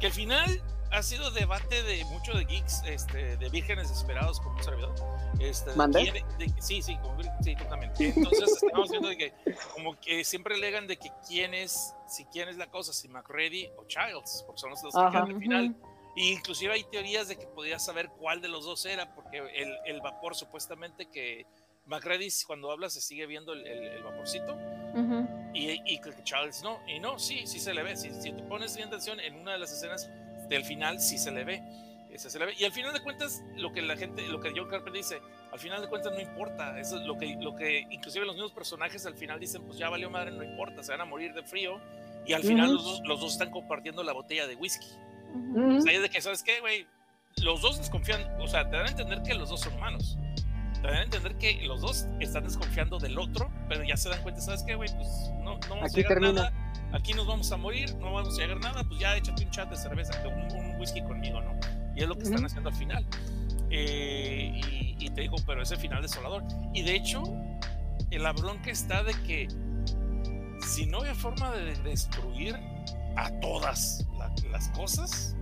Que 0.00 0.06
al 0.06 0.12
final 0.12 0.62
ha 0.94 1.02
sido 1.02 1.30
debate 1.30 1.82
de 1.82 2.04
mucho 2.06 2.32
de 2.34 2.44
geeks, 2.44 2.82
este, 2.86 3.36
de 3.36 3.48
vírgenes 3.48 3.88
desesperados 3.88 4.40
como 4.40 4.56
un 4.56 4.62
servidor. 4.64 4.94
Este, 5.40 5.70
de 5.72 6.24
de- 6.38 6.52
sí, 6.62 6.80
sí, 6.82 6.96
como, 6.98 7.20
sí, 7.42 7.56
tú 7.56 7.64
también. 7.64 7.92
Entonces 7.98 8.62
estamos 8.62 8.90
viendo 8.90 9.08
de 9.08 9.16
que 9.16 9.32
como 9.74 9.98
que 10.00 10.24
siempre 10.24 10.54
alegan 10.54 10.86
de 10.86 10.96
que 10.96 11.10
quién 11.26 11.52
es, 11.54 11.94
si 12.06 12.24
quién 12.26 12.48
es 12.48 12.56
la 12.56 12.68
cosa, 12.68 12.92
si 12.92 13.08
McReady 13.08 13.68
o 13.76 13.84
Childs, 13.86 14.44
porque 14.46 14.60
son 14.60 14.70
los 14.70 14.80
dos 14.82 14.94
que 14.94 15.00
Ajá. 15.00 15.10
quedan 15.10 15.32
al 15.34 15.38
final. 15.40 15.76
Y 16.16 16.32
inclusive 16.32 16.72
hay 16.72 16.84
teorías 16.84 17.26
de 17.26 17.36
que 17.36 17.46
podías 17.46 17.84
saber 17.84 18.08
cuál 18.10 18.40
de 18.40 18.46
los 18.48 18.64
dos 18.64 18.86
era, 18.86 19.12
porque 19.16 19.38
el, 19.38 19.76
el 19.84 20.00
vapor 20.00 20.36
supuestamente 20.36 21.06
que 21.10 21.44
McReady 21.86 22.28
cuando 22.46 22.70
habla 22.70 22.88
se 22.88 23.00
sigue 23.00 23.26
viendo 23.26 23.52
el, 23.52 23.66
el- 23.66 23.88
el 23.88 24.02
vaporcito 24.04 24.54
Ujú. 24.94 25.26
y, 25.52 25.72
y 25.84 26.00
que 26.00 26.14
Charles 26.22 26.62
no, 26.62 26.78
y 26.86 27.00
no, 27.00 27.18
sí, 27.18 27.46
sí 27.48 27.58
se 27.58 27.74
le 27.74 27.82
ve, 27.82 27.96
si, 27.96 28.10
si 28.22 28.32
te 28.32 28.42
pones 28.44 28.76
bien 28.76 28.88
atención 28.88 29.18
en 29.20 29.34
una 29.34 29.52
de 29.52 29.58
las 29.58 29.72
escenas 29.72 30.08
del 30.48 30.64
final 30.64 31.00
sí 31.00 31.18
se 31.18 31.30
le 31.30 31.44
ve, 31.44 31.62
ese 32.10 32.30
se 32.30 32.38
le 32.38 32.46
ve. 32.46 32.54
y 32.58 32.64
al 32.64 32.72
final 32.72 32.92
de 32.92 33.00
cuentas 33.00 33.42
lo 33.56 33.72
que 33.72 33.82
la 33.82 33.96
gente, 33.96 34.26
lo 34.28 34.40
que 34.40 34.50
John 34.54 34.68
Carpenter 34.68 34.92
dice, 34.92 35.20
al 35.52 35.58
final 35.58 35.82
de 35.82 35.88
cuentas 35.88 36.12
no 36.12 36.20
importa, 36.20 36.78
eso 36.78 36.98
es 37.00 37.06
lo 37.06 37.16
que, 37.18 37.36
lo 37.40 37.54
que 37.56 37.86
inclusive 37.90 38.24
los 38.26 38.34
mismos 38.36 38.52
personajes 38.52 39.04
al 39.06 39.14
final 39.14 39.40
dicen, 39.40 39.62
pues 39.64 39.78
ya 39.78 39.88
valió 39.88 40.10
madre, 40.10 40.30
no 40.30 40.42
importa, 40.44 40.82
se 40.82 40.92
van 40.92 41.00
a 41.00 41.04
morir 41.04 41.32
de 41.34 41.42
frío 41.42 41.80
y 42.26 42.32
al 42.32 42.42
final 42.42 42.66
Ujú. 42.66 42.74
los, 42.74 42.84
dos, 42.84 43.00
los 43.04 43.20
dos 43.20 43.32
están 43.32 43.50
compartiendo 43.50 44.02
la 44.02 44.12
botella 44.12 44.46
de 44.46 44.54
whisky. 44.56 44.86
Ujú. 45.34 45.76
O 45.78 45.80
sea, 45.80 45.92
es 45.92 46.02
de 46.02 46.08
que, 46.08 46.20
¿sabes 46.20 46.42
qué, 46.42 46.60
güey? 46.60 46.86
Los 47.42 47.60
dos 47.62 47.78
desconfían, 47.78 48.40
o 48.40 48.46
sea, 48.46 48.68
te 48.70 48.76
dan 48.76 48.86
a 48.86 48.90
entender 48.90 49.22
que 49.22 49.34
los 49.34 49.48
dos 49.50 49.60
son 49.60 49.74
humanos. 49.74 50.16
Te 50.80 50.88
dan 50.88 50.94
a 50.96 51.02
entender 51.02 51.36
que 51.38 51.62
los 51.66 51.80
dos 51.80 52.06
están 52.20 52.44
desconfiando 52.44 52.98
del 52.98 53.18
otro, 53.18 53.50
pero 53.68 53.82
ya 53.84 53.96
se 53.96 54.08
dan 54.08 54.22
cuenta, 54.22 54.40
¿sabes 54.40 54.62
qué, 54.62 54.74
güey? 54.76 54.88
Pues 54.94 55.08
no, 55.42 55.54
no 55.54 55.68
vamos 55.68 55.90
Aquí 55.90 56.00
a 56.00 56.02
llegar 56.02 56.08
termina. 56.20 56.32
nada. 56.50 56.52
Aquí 56.94 57.12
nos 57.12 57.26
vamos 57.26 57.50
a 57.52 57.56
morir, 57.56 57.94
no 57.96 58.12
vamos 58.12 58.38
a 58.38 58.40
llegar 58.40 58.56
a 58.58 58.60
nada, 58.60 58.84
pues 58.84 59.00
ya 59.00 59.16
échate 59.16 59.44
un 59.44 59.50
chat 59.50 59.68
de 59.68 59.76
cerveza, 59.76 60.12
un, 60.26 60.56
un 60.56 60.80
whisky 60.80 61.02
conmigo, 61.02 61.40
¿no? 61.40 61.52
Y 61.96 62.02
es 62.02 62.08
lo 62.08 62.16
que 62.16 62.22
están 62.24 62.44
haciendo 62.44 62.70
al 62.70 62.76
final. 62.76 63.04
Eh, 63.70 64.52
y, 64.70 64.96
y 65.04 65.10
te 65.10 65.22
digo, 65.22 65.36
pero 65.46 65.62
ese 65.62 65.76
final 65.76 66.02
desolador. 66.02 66.44
Y 66.72 66.82
de 66.82 66.94
hecho, 66.94 67.22
el 68.10 68.22
la 68.22 68.32
bronca 68.32 68.70
está 68.70 69.02
de 69.02 69.12
que 69.26 69.48
si 70.66 70.86
no 70.86 70.98
había 71.00 71.14
forma 71.14 71.50
de 71.52 71.74
destruir 71.82 72.56
a 73.16 73.30
todas 73.40 74.06
la- 74.18 74.32
las 74.50 74.68
cosas, 74.68 75.34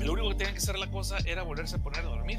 lo 0.00 0.12
único 0.12 0.28
que 0.30 0.34
tenía 0.36 0.52
que 0.52 0.58
hacer 0.58 0.78
la 0.78 0.90
cosa 0.90 1.16
era 1.24 1.42
volverse 1.42 1.76
a 1.76 1.78
poner 1.78 2.00
a 2.00 2.08
dormir. 2.08 2.38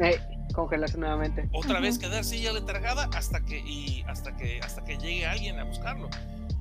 Eh, 0.00 0.18
congelarse 0.54 0.96
nuevamente. 0.98 1.48
Otra 1.52 1.78
vez 1.80 1.98
quedarse 1.98 2.40
ya 2.40 2.52
letargada 2.52 3.08
hasta 3.14 3.40
que 3.40 3.58
y 3.60 4.02
hasta 4.08 4.34
que 4.36 4.60
hasta 4.60 4.82
que 4.84 4.96
llegue 4.96 5.26
alguien 5.26 5.58
a 5.58 5.64
buscarlo. 5.64 6.08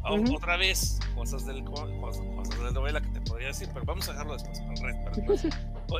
Otra 0.06 0.58
vez 0.58 1.00
cosas 1.16 1.46
del 1.46 1.64
co- 1.64 1.88
cosas, 2.02 2.26
cosas 2.36 2.58
de 2.58 2.64
la 2.66 2.72
novela 2.72 3.00
que 3.02 3.08
te 3.10 3.22
podría 3.22 3.48
decir, 3.48 3.70
pero 3.74 3.86
vamos 3.86 4.08
a 4.10 4.12
dejarlo 4.12 4.34
después. 4.34 4.60
después. 5.16 5.46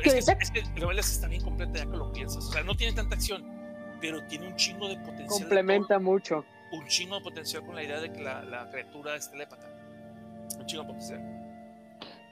Es 0.04 0.26
que, 0.26 0.32
es, 0.42 0.50
que 0.50 0.62
Rebeldes 0.78 1.10
está 1.12 1.28
bien 1.28 1.42
completa 1.42 1.78
ya 1.78 1.86
que 1.90 1.96
lo 1.96 2.12
piensas. 2.12 2.44
O 2.44 2.52
sea, 2.52 2.62
no 2.62 2.74
tiene 2.76 2.92
tanta 2.94 3.14
acción, 3.14 3.42
pero 4.00 4.22
tiene 4.26 4.48
un 4.48 4.56
chingo 4.56 4.88
de 4.88 4.96
potencial. 4.96 5.28
de 5.28 5.34
Complementa 5.44 5.98
mucho. 5.98 6.44
un 6.72 6.86
chingo 6.86 7.16
de 7.16 7.22
potencial 7.22 7.64
con 7.64 7.74
la 7.74 7.82
idea 7.82 8.00
de 8.00 8.12
que 8.12 8.20
la, 8.20 8.42
la 8.42 8.68
criatura 8.70 9.16
es 9.16 9.30
telépata. 9.30 9.66
Un 10.58 10.66
chingo 10.66 10.82
de 10.82 10.88
potencial. 10.88 11.40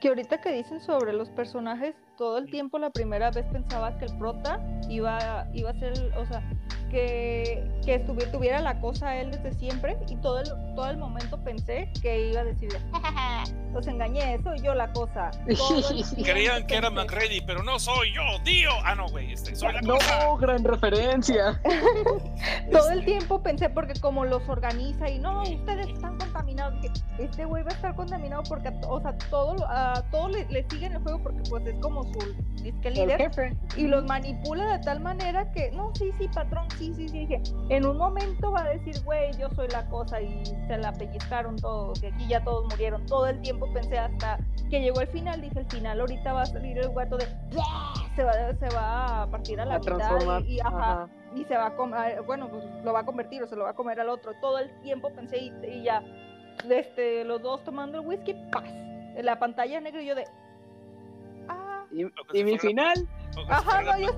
Que 0.01 0.09
ahorita 0.09 0.41
que 0.41 0.53
dicen 0.53 0.81
sobre 0.81 1.13
los 1.13 1.31
personajes, 1.31 1.95
todo 2.23 2.39
el 2.39 2.49
tiempo 2.49 2.79
la 2.79 2.91
primera 2.91 3.33
vez 3.33 3.45
pensaba 3.47 3.99
que 3.99 4.05
el 4.05 4.17
prota 4.17 4.61
iba, 4.89 5.49
iba 5.55 5.71
a 5.71 5.75
ser, 5.75 5.93
o 6.17 6.25
sea, 6.27 6.41
que, 6.89 7.69
que 7.85 7.99
tuviera 7.99 8.61
la 8.61 8.79
cosa 8.81 9.09
a 9.09 9.17
él 9.21 9.33
desde 9.33 9.53
siempre 9.59 9.97
y 10.09 10.15
todo 10.17 10.39
el, 10.39 10.47
todo 10.77 10.89
el 10.89 10.99
momento 10.99 11.37
pensé 11.43 11.91
que 12.01 12.29
iba 12.29 12.43
a 12.43 12.45
decir, 12.45 12.69
los 13.73 13.87
engañé, 13.89 14.41
soy 14.45 14.61
yo 14.61 14.73
la 14.75 14.93
cosa. 14.93 15.33
Creían 16.23 16.65
que 16.67 16.77
era. 16.77 16.91
McReady, 16.91 17.41
pero 17.41 17.63
no 17.65 17.79
soy 17.81 18.13
yo, 18.13 18.23
Dio. 18.45 18.71
Ah, 18.85 18.95
no, 18.95 19.09
güey, 19.09 19.33
este, 19.33 19.57
soy 19.57 19.73
la 19.73 19.81
No, 19.81 19.95
cosa. 19.95 20.37
gran 20.39 20.63
referencia. 20.63 21.61
Todo 22.71 22.91
el 22.91 23.05
tiempo 23.05 23.43
pensé 23.43 23.69
porque 23.71 23.99
como 24.01 24.25
los 24.27 24.47
organiza 24.49 25.09
y 25.09 25.19
no, 25.19 25.43
ustedes 25.43 25.89
están 25.89 26.19
contaminados. 26.19 26.81
Dije, 26.83 26.95
este 27.19 27.45
güey 27.47 27.63
va 27.63 27.71
a 27.71 27.75
estar 27.75 27.95
contaminado 27.97 28.43
porque, 28.49 28.71
o 28.87 29.01
sea, 29.01 29.17
todo, 29.31 29.55
lo- 29.55 29.67
a 29.67 30.03
todo 30.11 30.29
le, 30.29 30.45
le 30.51 30.69
siguen 30.69 30.93
el 30.93 31.03
juego 31.03 31.23
porque 31.23 31.41
pues 31.49 31.67
es 31.67 31.75
como 31.81 32.12
su 32.13 32.63
disque 32.63 32.91
líder 32.91 33.31
y 33.77 33.87
los 33.89 34.05
manipula 34.05 34.79
de 34.79 34.85
tal 34.85 35.01
manera 35.01 35.51
que, 35.53 35.71
no, 35.73 35.93
sí, 35.95 36.13
sí, 36.19 36.29
patrón, 36.35 36.67
sí, 36.79 36.93
sí, 36.95 37.09
sí. 37.09 37.27
Dije, 37.27 37.43
en 37.69 37.87
un 37.87 37.97
momento 37.97 38.53
va 38.53 38.61
a 38.61 38.69
decir, 38.69 38.95
güey, 39.05 39.33
yo 39.39 39.49
soy 39.51 39.69
la 39.69 39.87
cosa 39.89 40.21
y 40.21 40.45
se 40.45 40.77
la 40.79 40.93
pellizcaron 40.93 41.57
todos, 41.57 42.01
que 42.01 42.09
aquí 42.09 42.27
ya 42.29 42.43
todos 42.45 42.67
murieron. 42.71 43.05
Todo 43.07 43.27
el 43.27 43.41
tiempo 43.41 43.73
pensé 43.73 43.99
hasta 43.99 44.39
que 44.71 44.81
llegó 44.81 45.01
el 45.01 45.09
final, 45.09 45.41
dije, 45.41 45.59
el 45.59 45.67
final 45.67 46.01
ahorita 46.01 46.33
va 46.33 46.43
a 46.43 46.47
salir 46.47 46.79
el 46.79 46.89
guato 46.89 47.17
de, 47.17 47.27
se 48.17 48.25
va, 48.25 48.55
se 48.55 48.69
va 48.75 49.23
a 49.23 49.31
partir 49.31 49.61
a 49.61 49.65
la 49.65 49.77
A 49.77 49.79
mitad 49.79 50.41
y, 50.45 50.55
y, 50.55 50.61
ajá, 50.61 50.93
Ajá. 50.93 51.09
y 51.35 51.45
se 51.45 51.57
va 51.57 51.67
a 51.67 51.77
comer, 51.77 52.23
bueno, 52.23 52.49
pues 52.49 52.65
lo 52.85 52.93
va 52.93 53.01
a 53.01 53.05
convertir 53.05 53.43
o 53.43 53.47
se 53.47 53.57
lo 53.57 53.65
va 53.65 53.71
a 53.71 53.75
comer 53.75 54.01
al 54.01 54.09
otro. 54.09 54.33
Todo 54.41 54.59
el 54.59 54.71
tiempo 54.83 55.11
pensé 55.11 55.39
y, 55.39 55.53
y 55.67 55.83
ya, 55.83 56.03
este, 56.69 57.25
los 57.25 57.43
dos 57.43 57.65
tomando 57.65 58.01
el 58.01 58.07
whisky, 58.07 58.35
¡paz! 58.51 58.65
En 58.65 59.27
la 59.27 59.39
pantalla 59.39 59.81
negra 59.81 60.01
y 60.03 60.07
yo 60.07 60.15
de, 60.15 60.25
ah, 60.25 60.42
Y, 61.93 62.45
mi 62.45 62.59
final. 62.59 63.07
ajá, 63.49 63.83
no, 63.83 63.99
yo, 63.99 64.09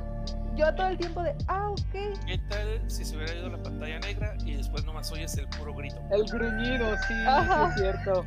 yo 0.57 0.75
todo 0.75 0.87
el 0.89 0.99
tiempo 0.99 1.23
de, 1.23 1.35
ah, 1.49 1.71
ok. 1.71 1.93
¿Qué 2.27 2.39
tal 2.49 2.83
si 2.91 3.05
se 3.05 3.17
hubiera 3.17 3.35
ido 3.35 3.49
la 3.51 3.63
pantalla 3.63 3.99
negra 4.01 4.35
y 4.45 4.55
después 4.55 4.85
nomás 4.85 5.11
oyes 5.13 5.37
el 5.37 5.49
puro 5.49 5.75
grito? 5.75 5.97
El 6.11 6.25
gruñido, 6.25 6.97
sí, 7.09 7.15
Ajá. 7.27 7.69
es 7.69 7.81
cierto. 7.81 8.25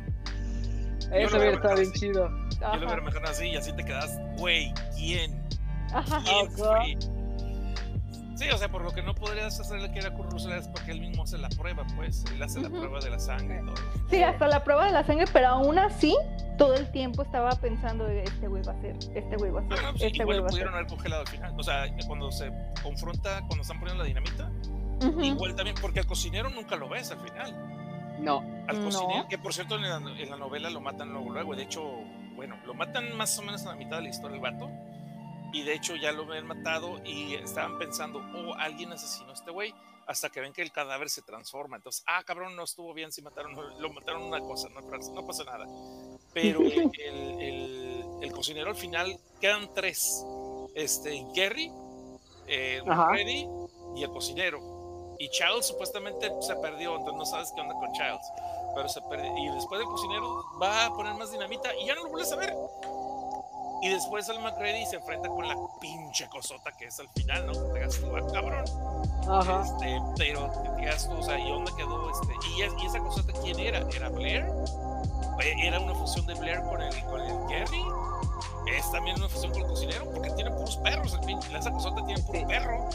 Eso 1.10 1.36
hubiera 1.38 1.52
estado 1.56 1.74
bien 1.76 1.88
así. 1.90 2.00
chido. 2.00 2.28
Yo 2.60 2.76
lo 2.76 2.86
hubiera 2.86 3.00
mejor 3.02 3.26
así 3.26 3.46
y 3.48 3.56
así 3.56 3.72
te 3.72 3.84
quedas, 3.84 4.18
güey, 4.36 4.72
¿quién? 4.96 5.42
ajá. 5.94 6.20
¿Quién 6.24 6.46
Ajá. 6.46 6.56
fue? 6.56 6.98
Sí, 8.38 8.48
o 8.50 8.56
sea, 8.56 8.68
por 8.68 8.82
lo 8.82 8.92
que 8.92 9.02
no 9.02 9.14
podrías 9.16 9.58
hacerle 9.58 9.90
que 9.90 9.98
era 9.98 10.14
Kurt 10.14 10.30
Russell 10.30 10.52
es 10.52 10.68
porque 10.68 10.92
él 10.92 11.00
mismo 11.00 11.24
hace 11.24 11.38
la 11.38 11.48
prueba, 11.48 11.84
pues. 11.96 12.24
Él 12.32 12.40
hace 12.42 12.60
la 12.60 12.68
prueba 12.68 13.00
de 13.00 13.10
la 13.10 13.18
sangre 13.18 13.60
y 13.62 13.66
todo. 13.66 13.74
Sí, 14.10 14.22
hasta 14.22 14.46
la 14.46 14.62
prueba 14.62 14.86
de 14.86 14.92
la 14.92 15.04
sangre, 15.04 15.24
pero 15.32 15.48
aún 15.48 15.76
así, 15.78 16.16
todo 16.56 16.74
el 16.74 16.88
tiempo 16.92 17.22
estaba 17.22 17.50
pensando, 17.56 18.06
este 18.06 18.46
güey 18.46 18.62
va 18.62 18.72
a 18.72 18.80
ser, 18.80 18.96
este 19.14 19.36
güey 19.36 19.50
va 19.50 19.60
a 19.60 19.68
ser, 19.68 19.82
no, 19.82 19.90
pues, 19.90 20.02
este 20.04 20.22
igual 20.22 20.26
güey 20.26 20.40
va 20.40 20.46
a 20.46 20.50
ser. 20.50 20.50
pudieron 20.50 20.74
haber 20.74 20.86
congelado 20.86 21.20
al 21.22 21.28
final. 21.28 21.54
O 21.58 21.62
sea, 21.64 21.84
cuando 22.06 22.30
se 22.30 22.52
confronta, 22.82 23.40
cuando 23.46 23.62
están 23.62 23.80
poniendo 23.80 24.04
la 24.04 24.08
dinamita, 24.08 24.50
igual 25.22 25.56
también, 25.56 25.76
porque 25.80 25.98
al 26.00 26.06
cocinero 26.06 26.48
nunca 26.48 26.76
lo 26.76 26.88
ves 26.88 27.10
al 27.10 27.18
final. 27.18 27.54
No. 28.20 28.38
Al 28.68 28.78
No. 28.78 28.84
cocinero, 28.84 29.28
que 29.28 29.38
por 29.38 29.52
cierto 29.52 29.76
en 29.76 29.82
la, 29.82 29.96
en 29.96 30.30
la 30.30 30.36
novela 30.36 30.70
lo 30.70 30.80
matan 30.80 31.10
luego, 31.12 31.30
luego. 31.30 31.54
De 31.56 31.62
hecho, 31.64 31.82
bueno, 32.36 32.56
lo 32.66 32.74
matan 32.74 33.16
más 33.16 33.36
o 33.38 33.42
menos 33.42 33.64
a 33.66 33.70
la 33.70 33.74
mitad 33.74 33.96
de 33.96 34.02
la 34.04 34.08
historia 34.10 34.36
el 34.36 34.40
vato. 34.42 34.68
Y 35.52 35.62
de 35.62 35.74
hecho 35.74 35.96
ya 35.96 36.12
lo 36.12 36.26
ven 36.26 36.46
matado 36.46 37.00
y 37.04 37.34
estaban 37.34 37.78
pensando, 37.78 38.20
oh, 38.34 38.54
alguien 38.54 38.92
asesinó 38.92 39.30
a 39.30 39.34
este 39.34 39.50
güey. 39.50 39.74
Hasta 40.06 40.30
que 40.30 40.40
ven 40.40 40.54
que 40.54 40.62
el 40.62 40.72
cadáver 40.72 41.10
se 41.10 41.20
transforma. 41.20 41.76
Entonces, 41.76 42.02
ah, 42.06 42.22
cabrón, 42.24 42.56
no 42.56 42.64
estuvo 42.64 42.94
bien 42.94 43.12
si 43.12 43.20
mataron, 43.20 43.54
lo 43.78 43.92
mataron 43.92 44.22
una 44.22 44.40
cosa, 44.40 44.68
no, 44.70 44.80
no 44.80 45.26
pasa 45.26 45.44
nada. 45.44 45.66
Pero 46.32 46.60
el, 46.62 46.90
el- 47.40 48.04
el 48.22 48.32
cocinero 48.32 48.70
al 48.70 48.76
final 48.76 49.18
quedan 49.40 49.72
tres: 49.74 50.24
este, 50.74 51.24
Gary, 51.34 51.70
eh. 52.46 52.80
Freddy 52.84 53.46
y 53.96 54.02
el 54.02 54.10
cocinero. 54.10 55.14
Y 55.18 55.28
Charles 55.30 55.66
supuestamente 55.66 56.30
se 56.40 56.54
perdió, 56.56 56.92
entonces 56.96 57.18
no 57.18 57.26
sabes 57.26 57.52
qué 57.54 57.60
onda 57.60 57.74
con 57.74 57.92
Charles. 57.92 58.24
Pero 58.74 58.88
se 58.88 59.00
perdió. 59.02 59.36
Y 59.36 59.48
después 59.54 59.80
el 59.80 59.86
cocinero 59.86 60.44
va 60.60 60.86
a 60.86 60.94
poner 60.94 61.14
más 61.16 61.30
dinamita 61.32 61.74
y 61.76 61.86
ya 61.86 61.94
no 61.94 62.04
lo 62.04 62.10
vuelves 62.10 62.32
a 62.32 62.36
ver. 62.36 62.54
Y 63.82 63.88
después 63.90 64.28
el 64.28 64.40
McReady 64.40 64.84
se 64.86 64.96
enfrenta 64.96 65.28
con 65.28 65.46
la 65.46 65.54
pinche 65.80 66.28
cosota 66.28 66.72
que 66.72 66.86
es 66.86 66.98
al 66.98 67.08
final, 67.10 67.46
¿no? 67.46 67.52
Te 67.52 67.74
digas 67.74 68.00
tú, 68.00 68.16
"Ah, 68.16 68.32
cabrón. 68.32 68.64
Ajá. 69.28 69.62
Este, 69.64 70.00
pero 70.16 70.50
te 70.50 70.80
digas 70.80 71.08
tú, 71.08 71.16
o 71.18 71.22
sea, 71.22 71.38
¿y 71.38 71.48
dónde 71.48 71.70
quedó 71.76 72.10
este? 72.10 72.32
¿Y, 72.56 72.62
es- 72.62 72.72
y 72.82 72.86
esa 72.86 72.98
cosota 72.98 73.32
quién 73.42 73.58
era? 73.60 73.78
¿Era 73.94 74.08
Blair? 74.08 74.50
Eh, 75.42 75.54
¿Era 75.62 75.78
una 75.80 75.94
fusión 75.94 76.26
de 76.26 76.34
Blair 76.34 76.60
con 76.64 76.82
el, 76.82 77.04
con 77.04 77.20
el 77.20 77.38
Gary? 77.48 77.84
¿Es 78.76 78.90
también 78.92 79.16
una 79.18 79.28
fusión 79.28 79.52
con 79.52 79.62
el 79.62 79.68
cocinero? 79.68 80.04
Porque 80.12 80.30
tiene 80.30 80.50
puros 80.50 80.76
perros, 80.78 81.12
el 81.14 81.20
pin- 81.20 81.40
esa 81.56 81.70
cosota 81.70 82.04
tiene 82.04 82.20
puro 82.22 82.38
Sí. 82.38 82.44
perro. 82.46 82.88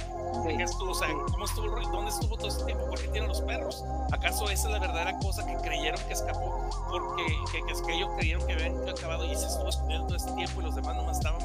Sí. 0.44 0.58
¿Qué 0.58 0.64
estuvo? 0.64 0.92
O 0.92 0.96
sea, 0.96 1.08
¿cómo 1.32 1.46
estuvo? 1.46 1.68
¿Dónde 1.92 2.10
estuvo 2.12 2.36
todo 2.38 2.48
ese 2.48 2.64
tiempo? 2.66 2.86
¿Por 2.88 3.00
qué 3.02 3.08
tienen 3.10 3.30
los 3.30 3.42
perros? 3.42 3.84
¿Acaso 4.12 4.50
esa 4.50 4.68
es 4.68 4.74
la 4.74 4.80
verdadera 4.80 5.18
cosa 5.20 5.46
que 5.46 5.56
creyeron 5.58 6.00
que 6.08 6.14
escapó? 6.14 6.70
Porque 6.90 7.24
que, 7.52 7.66
que 7.66 7.72
es 7.72 7.82
que 7.82 7.94
ellos 7.96 8.10
creyeron 8.18 8.46
que 8.48 8.54
habían 8.54 8.90
acabado 8.90 9.26
y 9.26 9.36
se 9.36 9.46
estuvo 9.48 9.70
escondiendo 9.70 10.08
todo 10.08 10.18
este 10.18 10.32
tiempo 10.34 10.62
y 10.62 10.64
los 10.66 10.76
demás 10.76 10.96
nomás 10.96 11.18
estaban 11.18 11.40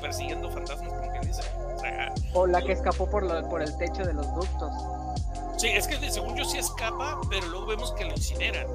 persiguiendo 0.00 0.50
fantasmas, 0.50 0.88
como 0.92 1.12
que 1.12 1.26
dice. 1.26 1.42
O 1.76 1.78
sea, 1.80 2.12
O 2.34 2.46
la 2.46 2.60
que 2.62 2.72
escapó 2.72 3.08
por, 3.08 3.22
lo- 3.24 3.48
por 3.48 3.62
el 3.62 3.76
techo 3.78 4.04
de 4.04 4.12
los 4.14 4.32
ductos. 4.34 4.72
Sí, 5.56 5.68
es 5.68 5.86
que 5.86 6.10
según 6.10 6.36
yo 6.36 6.44
sí 6.44 6.58
escapa, 6.58 7.20
pero 7.28 7.46
luego 7.48 7.66
vemos 7.66 7.92
que 7.92 8.04
lo 8.04 8.12
incineran. 8.12 8.66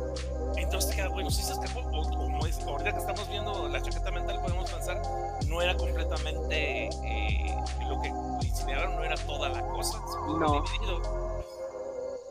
Entonces 0.57 0.91
te 0.91 0.95
queda, 0.97 1.09
bueno, 1.09 1.29
sí 1.31 1.41
se 1.41 1.53
escapó. 1.53 1.79
O 1.79 2.09
como 2.09 2.45
es, 2.45 2.59
ahorita 2.63 2.91
que 2.91 2.97
estamos 2.99 3.27
viendo 3.29 3.67
la 3.69 3.81
chaqueta 3.81 4.11
mental, 4.11 4.39
podemos 4.41 4.69
pensar, 4.71 5.01
no 5.47 5.61
era 5.61 5.75
completamente 5.75 6.87
eh, 6.87 7.57
lo 7.87 7.99
que 8.01 8.07
incineraron, 8.45 8.95
no 8.95 9.03
era 9.03 9.15
toda 9.25 9.49
la 9.49 9.61
cosa. 9.69 9.99
No. 10.27 10.61
dividido. 10.61 11.01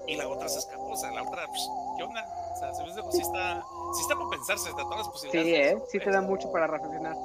Y 0.07 0.17
la 0.17 0.29
otra 0.29 0.49
se 0.49 0.59
escapó, 0.59 0.91
o 0.93 0.97
sea, 0.97 1.11
la 1.13 1.23
otra, 1.23 1.47
pues, 1.47 1.69
¿qué 1.97 2.03
onda? 2.03 2.27
O 2.53 2.57
sea, 2.59 2.75
se 2.75 2.83
ve 2.83 2.91
sí 3.13 3.21
está, 3.23 3.63
sí 3.95 4.01
está 4.03 4.17
por 4.17 4.31
pensarse, 4.31 4.69
de 4.71 4.75
todas 4.75 4.99
las 4.99 5.07
Sí, 5.07 5.13
posibilidades. 5.13 5.73
¿eh? 5.75 5.83
Sí 5.91 5.99
te 6.01 6.11
da 6.11 6.21
mucho 6.21 6.51
para 6.51 6.67
reflexionar. 6.67 7.17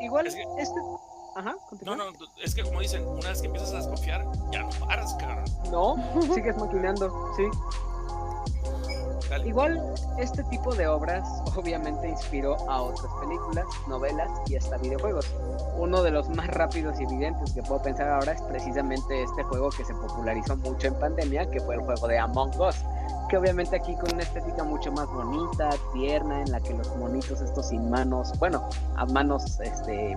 Igual, 0.00 0.26
Es 0.26 0.34
que- 0.34 0.42
este... 0.58 0.80
Ajá. 1.36 1.56
No, 1.82 1.96
no, 1.96 2.04
es 2.42 2.54
que 2.54 2.62
como 2.62 2.80
dicen, 2.80 3.06
una 3.06 3.28
vez 3.28 3.40
que 3.40 3.46
empiezas 3.46 3.72
a 3.72 3.76
desconfiar, 3.78 4.24
ya 4.50 4.62
no 4.62 4.70
paras, 4.86 5.14
cabrón. 5.14 5.44
No, 5.70 5.96
sigues 6.34 6.56
maquinando, 6.56 7.32
sí. 7.36 7.44
Dale. 9.30 9.46
Igual, 9.46 9.94
este 10.16 10.42
tipo 10.44 10.74
de 10.74 10.88
obras 10.88 11.28
obviamente 11.54 12.08
inspiró 12.08 12.56
a 12.68 12.80
otras 12.80 13.12
películas, 13.20 13.66
novelas 13.86 14.30
y 14.46 14.56
hasta 14.56 14.78
videojuegos. 14.78 15.26
Uno 15.76 16.02
de 16.02 16.10
los 16.10 16.30
más 16.30 16.46
rápidos 16.48 16.98
y 16.98 17.04
evidentes 17.04 17.52
que 17.52 17.62
puedo 17.62 17.82
pensar 17.82 18.08
ahora 18.08 18.32
es 18.32 18.40
precisamente 18.42 19.22
este 19.22 19.42
juego 19.42 19.68
que 19.68 19.84
se 19.84 19.92
popularizó 19.94 20.56
mucho 20.56 20.86
en 20.88 20.94
pandemia, 20.94 21.50
que 21.50 21.60
fue 21.60 21.74
el 21.74 21.82
juego 21.82 22.08
de 22.08 22.18
Among 22.18 22.58
Us, 22.58 22.76
que 23.28 23.36
obviamente 23.36 23.76
aquí 23.76 23.94
con 23.96 24.14
una 24.14 24.22
estética 24.22 24.64
mucho 24.64 24.90
más 24.92 25.06
bonita, 25.08 25.70
tierna, 25.92 26.40
en 26.40 26.50
la 26.50 26.60
que 26.60 26.72
los 26.72 26.96
monitos 26.96 27.42
estos 27.42 27.68
sin 27.68 27.90
manos, 27.90 28.32
bueno, 28.38 28.66
a 28.96 29.04
manos 29.04 29.60
este, 29.60 30.16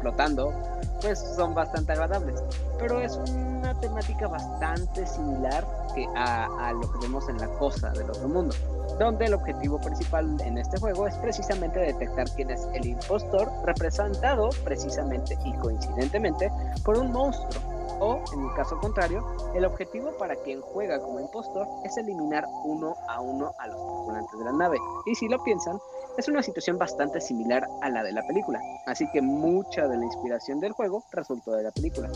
flotando, 0.00 0.52
pues 1.00 1.18
son 1.36 1.54
bastante 1.54 1.92
agradables. 1.92 2.42
Pero 2.78 3.00
es 3.00 3.16
una 3.16 3.74
temática 3.80 4.28
bastante 4.28 5.06
similar 5.06 5.64
que 5.94 6.06
a, 6.16 6.46
a 6.68 6.72
lo 6.72 6.92
que 6.92 6.98
vemos 7.00 7.28
en 7.28 7.38
la 7.38 7.48
cosa 7.58 7.90
del 7.90 8.10
otro 8.10 8.28
mundo, 8.28 8.54
donde 8.98 9.26
el 9.26 9.34
objetivo 9.34 9.78
principal 9.80 10.40
en 10.40 10.58
este 10.58 10.78
juego 10.78 11.06
es 11.06 11.14
precisamente 11.16 11.78
detectar 11.78 12.28
quién 12.34 12.50
es 12.50 12.66
el 12.74 12.86
impostor, 12.86 13.50
representado 13.64 14.50
precisamente 14.64 15.38
y 15.44 15.52
coincidentemente 15.54 16.50
por 16.84 16.98
un 16.98 17.12
monstruo. 17.12 17.78
O, 18.00 18.22
en 18.32 18.44
el 18.44 18.54
caso 18.54 18.78
contrario, 18.78 19.26
el 19.54 19.64
objetivo 19.64 20.12
para 20.18 20.36
quien 20.36 20.60
juega 20.60 21.00
como 21.00 21.18
impostor 21.18 21.66
es 21.84 21.96
eliminar 21.96 22.46
uno 22.64 22.96
a 23.08 23.20
uno 23.20 23.52
a 23.58 23.66
los 23.66 23.76
tripulantes 23.76 24.38
de 24.38 24.44
la 24.44 24.52
nave. 24.52 24.78
Y 25.06 25.16
si 25.16 25.28
lo 25.28 25.42
piensan, 25.42 25.80
es 26.18 26.26
una 26.26 26.42
situación 26.42 26.76
bastante 26.78 27.20
similar 27.20 27.68
a 27.80 27.90
la 27.90 28.02
de 28.02 28.10
la 28.10 28.26
película, 28.26 28.60
así 28.86 29.08
que 29.12 29.22
mucha 29.22 29.86
de 29.86 29.96
la 29.96 30.04
inspiración 30.04 30.58
del 30.58 30.72
juego 30.72 31.04
resultó 31.12 31.52
de 31.52 31.62
la 31.62 31.70
película. 31.70 32.10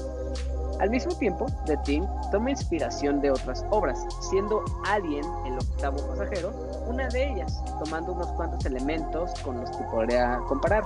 Al 0.80 0.90
mismo 0.90 1.14
tiempo, 1.14 1.46
The 1.66 1.76
Team 1.84 2.08
toma 2.32 2.50
inspiración 2.50 3.20
de 3.20 3.30
otras 3.30 3.64
obras, 3.70 4.04
siendo 4.28 4.64
Alien, 4.86 5.24
el 5.46 5.56
octavo 5.56 5.98
pasajero, 6.08 6.50
una 6.88 7.06
de 7.10 7.30
ellas, 7.30 7.62
tomando 7.78 8.12
unos 8.12 8.26
cuantos 8.32 8.66
elementos 8.66 9.32
con 9.44 9.60
los 9.60 9.70
que 9.70 9.84
podría 9.84 10.40
comparar. 10.48 10.82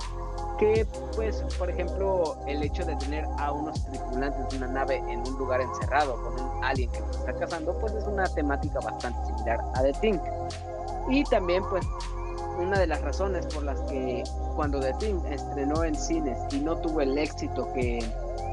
Que, 0.59 0.85
pues, 1.15 1.43
por 1.57 1.71
ejemplo, 1.71 2.37
el 2.45 2.61
hecho 2.61 2.85
de 2.85 2.95
tener 2.97 3.25
a 3.39 3.51
unos 3.51 3.83
tripulantes 3.85 4.47
de 4.49 4.57
una 4.57 4.67
nave 4.67 4.97
en 4.97 5.19
un 5.21 5.37
lugar 5.39 5.61
encerrado 5.61 6.21
con 6.21 6.33
un 6.33 6.63
alien 6.63 6.91
que 6.91 6.99
los 6.99 7.17
está 7.17 7.33
cazando, 7.33 7.73
pues 7.79 7.93
es 7.93 8.05
una 8.05 8.25
temática 8.27 8.79
bastante 8.79 9.25
similar 9.25 9.59
a 9.73 9.81
The 9.81 9.93
Thing. 9.93 10.19
Y 11.09 11.23
también, 11.25 11.63
pues, 11.69 11.85
una 12.57 12.79
de 12.79 12.87
las 12.87 13.01
razones 13.01 13.45
por 13.47 13.63
las 13.63 13.79
que 13.81 14.23
cuando 14.55 14.79
The 14.79 14.93
Thing 14.93 15.25
estrenó 15.29 15.83
en 15.83 15.95
cines 15.95 16.37
y 16.51 16.59
no 16.59 16.77
tuvo 16.77 17.01
el 17.01 17.17
éxito 17.17 17.71
que, 17.73 17.99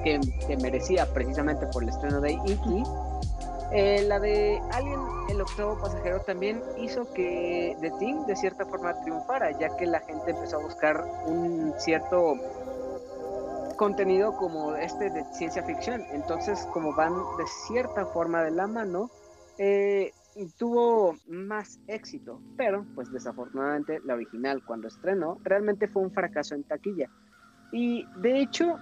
que, 0.04 0.56
merecía 0.58 1.06
precisamente 1.12 1.66
por 1.68 1.82
el 1.82 1.88
estreno 1.88 2.20
de 2.20 2.32
E.T., 2.32 2.82
eh, 3.72 4.04
la 4.06 4.20
de 4.20 4.60
Alien, 4.70 5.00
el 5.30 5.40
octavo 5.40 5.76
pasajero, 5.80 6.20
también 6.20 6.62
hizo 6.78 7.10
que 7.12 7.76
The 7.80 7.90
Thing 7.98 8.26
de 8.26 8.36
cierta 8.36 8.64
forma 8.66 8.94
triunfara, 9.00 9.50
ya 9.58 9.74
que 9.76 9.86
la 9.86 10.00
gente 10.00 10.30
empezó 10.30 10.58
a 10.58 10.62
buscar 10.62 11.04
un 11.26 11.74
cierto 11.78 12.34
contenido 13.76 14.36
como 14.36 14.76
este 14.76 15.10
de 15.10 15.24
ciencia 15.32 15.62
ficción. 15.64 16.04
Entonces, 16.12 16.68
como 16.72 16.94
van 16.94 17.14
de 17.36 17.46
cierta 17.66 18.06
forma 18.06 18.42
de 18.42 18.50
la 18.52 18.66
mano, 18.66 19.10
eh, 19.58 20.12
tuvo 20.58 21.16
más 21.28 21.80
éxito. 21.86 22.40
Pero, 22.56 22.84
pues 22.94 23.10
desafortunadamente, 23.12 24.00
la 24.04 24.14
original, 24.14 24.62
cuando 24.64 24.88
estrenó, 24.88 25.38
realmente 25.42 25.88
fue 25.88 26.02
un 26.02 26.10
fracaso 26.10 26.54
en 26.54 26.64
taquilla. 26.64 27.08
Y 27.72 28.06
de 28.16 28.40
hecho, 28.40 28.78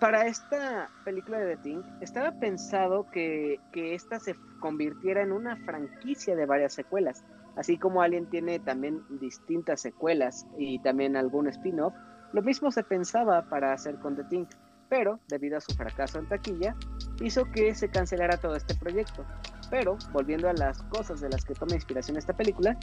para 0.00 0.26
esta 0.26 0.88
película 1.04 1.38
de 1.38 1.56
The 1.56 1.62
Thing, 1.62 1.82
estaba 2.00 2.32
pensado 2.32 3.10
que, 3.10 3.60
que 3.72 3.94
esta 3.94 4.18
se 4.20 4.34
convirtiera 4.60 5.22
en 5.22 5.32
una 5.32 5.56
franquicia 5.56 6.36
de 6.36 6.46
varias 6.46 6.72
secuelas. 6.72 7.24
Así 7.56 7.76
como 7.76 8.02
Alien 8.02 8.26
tiene 8.26 8.60
también 8.60 9.02
distintas 9.20 9.80
secuelas 9.80 10.46
y 10.56 10.78
también 10.80 11.16
algún 11.16 11.48
spin-off, 11.48 11.94
lo 12.32 12.42
mismo 12.42 12.70
se 12.70 12.84
pensaba 12.84 13.48
para 13.48 13.72
hacer 13.72 13.96
con 13.96 14.14
The 14.14 14.24
Thing, 14.24 14.46
pero 14.88 15.18
debido 15.28 15.56
a 15.56 15.60
su 15.60 15.74
fracaso 15.74 16.18
en 16.18 16.28
taquilla, 16.28 16.76
hizo 17.20 17.44
que 17.50 17.74
se 17.74 17.88
cancelara 17.88 18.36
todo 18.36 18.54
este 18.54 18.74
proyecto. 18.74 19.24
Pero, 19.70 19.98
volviendo 20.12 20.48
a 20.48 20.52
las 20.54 20.82
cosas 20.84 21.20
de 21.20 21.28
las 21.28 21.44
que 21.44 21.54
toma 21.54 21.74
inspiración 21.74 22.16
esta 22.16 22.32
película, 22.32 22.76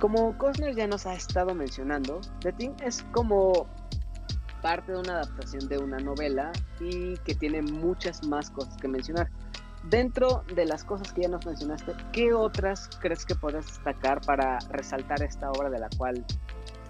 como 0.00 0.36
Costner 0.38 0.74
ya 0.74 0.86
nos 0.86 1.06
ha 1.06 1.14
estado 1.14 1.54
mencionando, 1.54 2.20
The 2.40 2.52
Thing 2.52 2.72
es 2.84 3.04
como 3.12 3.66
parte 4.62 4.92
de 4.92 4.98
una 4.98 5.14
adaptación 5.14 5.68
de 5.68 5.78
una 5.78 5.98
novela 5.98 6.52
y 6.80 7.16
que 7.18 7.34
tiene 7.34 7.62
muchas 7.62 8.26
más 8.26 8.50
cosas 8.50 8.76
que 8.76 8.88
mencionar. 8.88 9.30
Dentro 9.84 10.44
de 10.54 10.66
las 10.66 10.84
cosas 10.84 11.12
que 11.12 11.22
ya 11.22 11.28
nos 11.28 11.46
mencionaste, 11.46 11.94
¿qué 12.12 12.34
otras 12.34 12.90
crees 13.00 13.24
que 13.24 13.34
puedes 13.34 13.66
destacar 13.66 14.20
para 14.22 14.58
resaltar 14.70 15.22
esta 15.22 15.50
obra 15.52 15.70
de 15.70 15.78
la 15.78 15.88
cual 15.96 16.24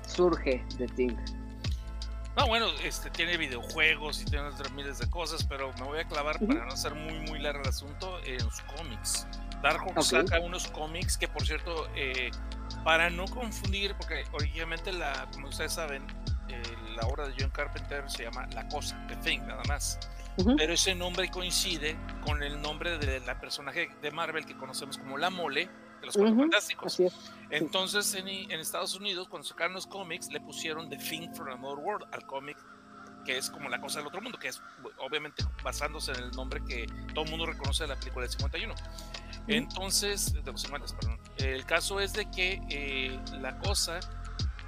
surge 0.06 0.64
The 0.78 0.86
Thing? 0.86 1.16
No, 2.38 2.46
bueno, 2.46 2.68
este 2.84 3.10
tiene 3.10 3.36
videojuegos 3.36 4.22
y 4.22 4.24
tiene 4.24 4.46
otras 4.46 4.70
miles 4.70 5.00
de 5.00 5.10
cosas, 5.10 5.42
pero 5.42 5.72
me 5.72 5.82
voy 5.82 5.98
a 5.98 6.04
clavar 6.04 6.38
para 6.38 6.66
no 6.66 6.72
hacer 6.72 6.94
muy 6.94 7.18
muy 7.28 7.40
largo 7.40 7.62
el 7.62 7.68
asunto 7.68 8.20
en 8.24 8.38
los 8.44 8.60
cómics. 8.76 9.26
Dark 9.60 9.82
Horse 9.82 10.16
okay. 10.16 10.28
saca 10.28 10.40
unos 10.40 10.68
cómics 10.68 11.18
que, 11.18 11.26
por 11.26 11.44
cierto, 11.44 11.90
eh, 11.96 12.30
para 12.84 13.10
no 13.10 13.24
confundir, 13.24 13.96
porque 13.96 14.22
originalmente 14.30 14.92
la, 14.92 15.26
como 15.32 15.48
ustedes 15.48 15.72
saben, 15.72 16.06
eh, 16.48 16.62
la 16.94 17.08
obra 17.08 17.26
de 17.26 17.34
John 17.36 17.50
Carpenter 17.50 18.08
se 18.08 18.22
llama 18.22 18.46
La 18.52 18.68
Cosa, 18.68 19.04
The 19.08 19.16
Thing, 19.16 19.40
nada 19.40 19.64
más. 19.66 19.98
Uh 20.36 20.44
-huh. 20.44 20.54
Pero 20.56 20.74
ese 20.74 20.94
nombre 20.94 21.28
coincide 21.30 21.96
con 22.24 22.44
el 22.44 22.62
nombre 22.62 22.98
de 22.98 23.18
la 23.18 23.40
personaje 23.40 23.90
de 24.00 24.10
Marvel 24.12 24.46
que 24.46 24.56
conocemos 24.56 24.96
como 24.96 25.18
La 25.18 25.30
Mole, 25.30 25.68
de 26.00 26.06
los 26.06 26.16
Cuatro 26.16 26.32
uh 26.32 26.36
-huh. 26.36 26.40
Fantásticos. 26.40 27.02
Entonces, 27.50 28.14
en, 28.14 28.28
en, 28.28 28.60
Estados 28.60 28.94
Unidos, 28.94 29.28
cuando 29.28 29.46
sacaron 29.46 29.74
los 29.74 29.86
cómics, 29.86 30.30
le 30.30 30.40
pusieron 30.40 30.88
The 30.88 30.96
Thing 30.96 31.32
from 31.34 31.48
Another 31.48 31.78
World 31.78 32.06
al 32.12 32.26
cómic, 32.26 32.56
que 33.24 33.38
es 33.38 33.50
como 33.50 33.68
la 33.68 33.80
cosa 33.80 33.98
del 33.98 34.08
otro 34.08 34.20
mundo, 34.20 34.38
que 34.38 34.48
es 34.48 34.62
obviamente 34.98 35.44
basándose 35.62 36.12
en 36.12 36.24
el 36.24 36.30
nombre 36.32 36.62
que 36.64 36.86
todo 37.14 37.24
el 37.24 37.30
mundo 37.30 37.46
reconoce 37.46 37.84
de 37.84 37.88
la 37.88 37.96
película 37.96 38.26
del 38.26 38.32
51. 38.32 38.74
Entonces, 39.46 40.32
de 40.32 40.52
los 40.52 40.60
50, 40.60 40.94
perdón. 40.96 41.18
El 41.38 41.64
caso 41.64 42.00
es 42.00 42.12
de 42.12 42.30
que 42.30 42.60
eh, 42.70 43.18
la 43.40 43.58
cosa 43.58 44.00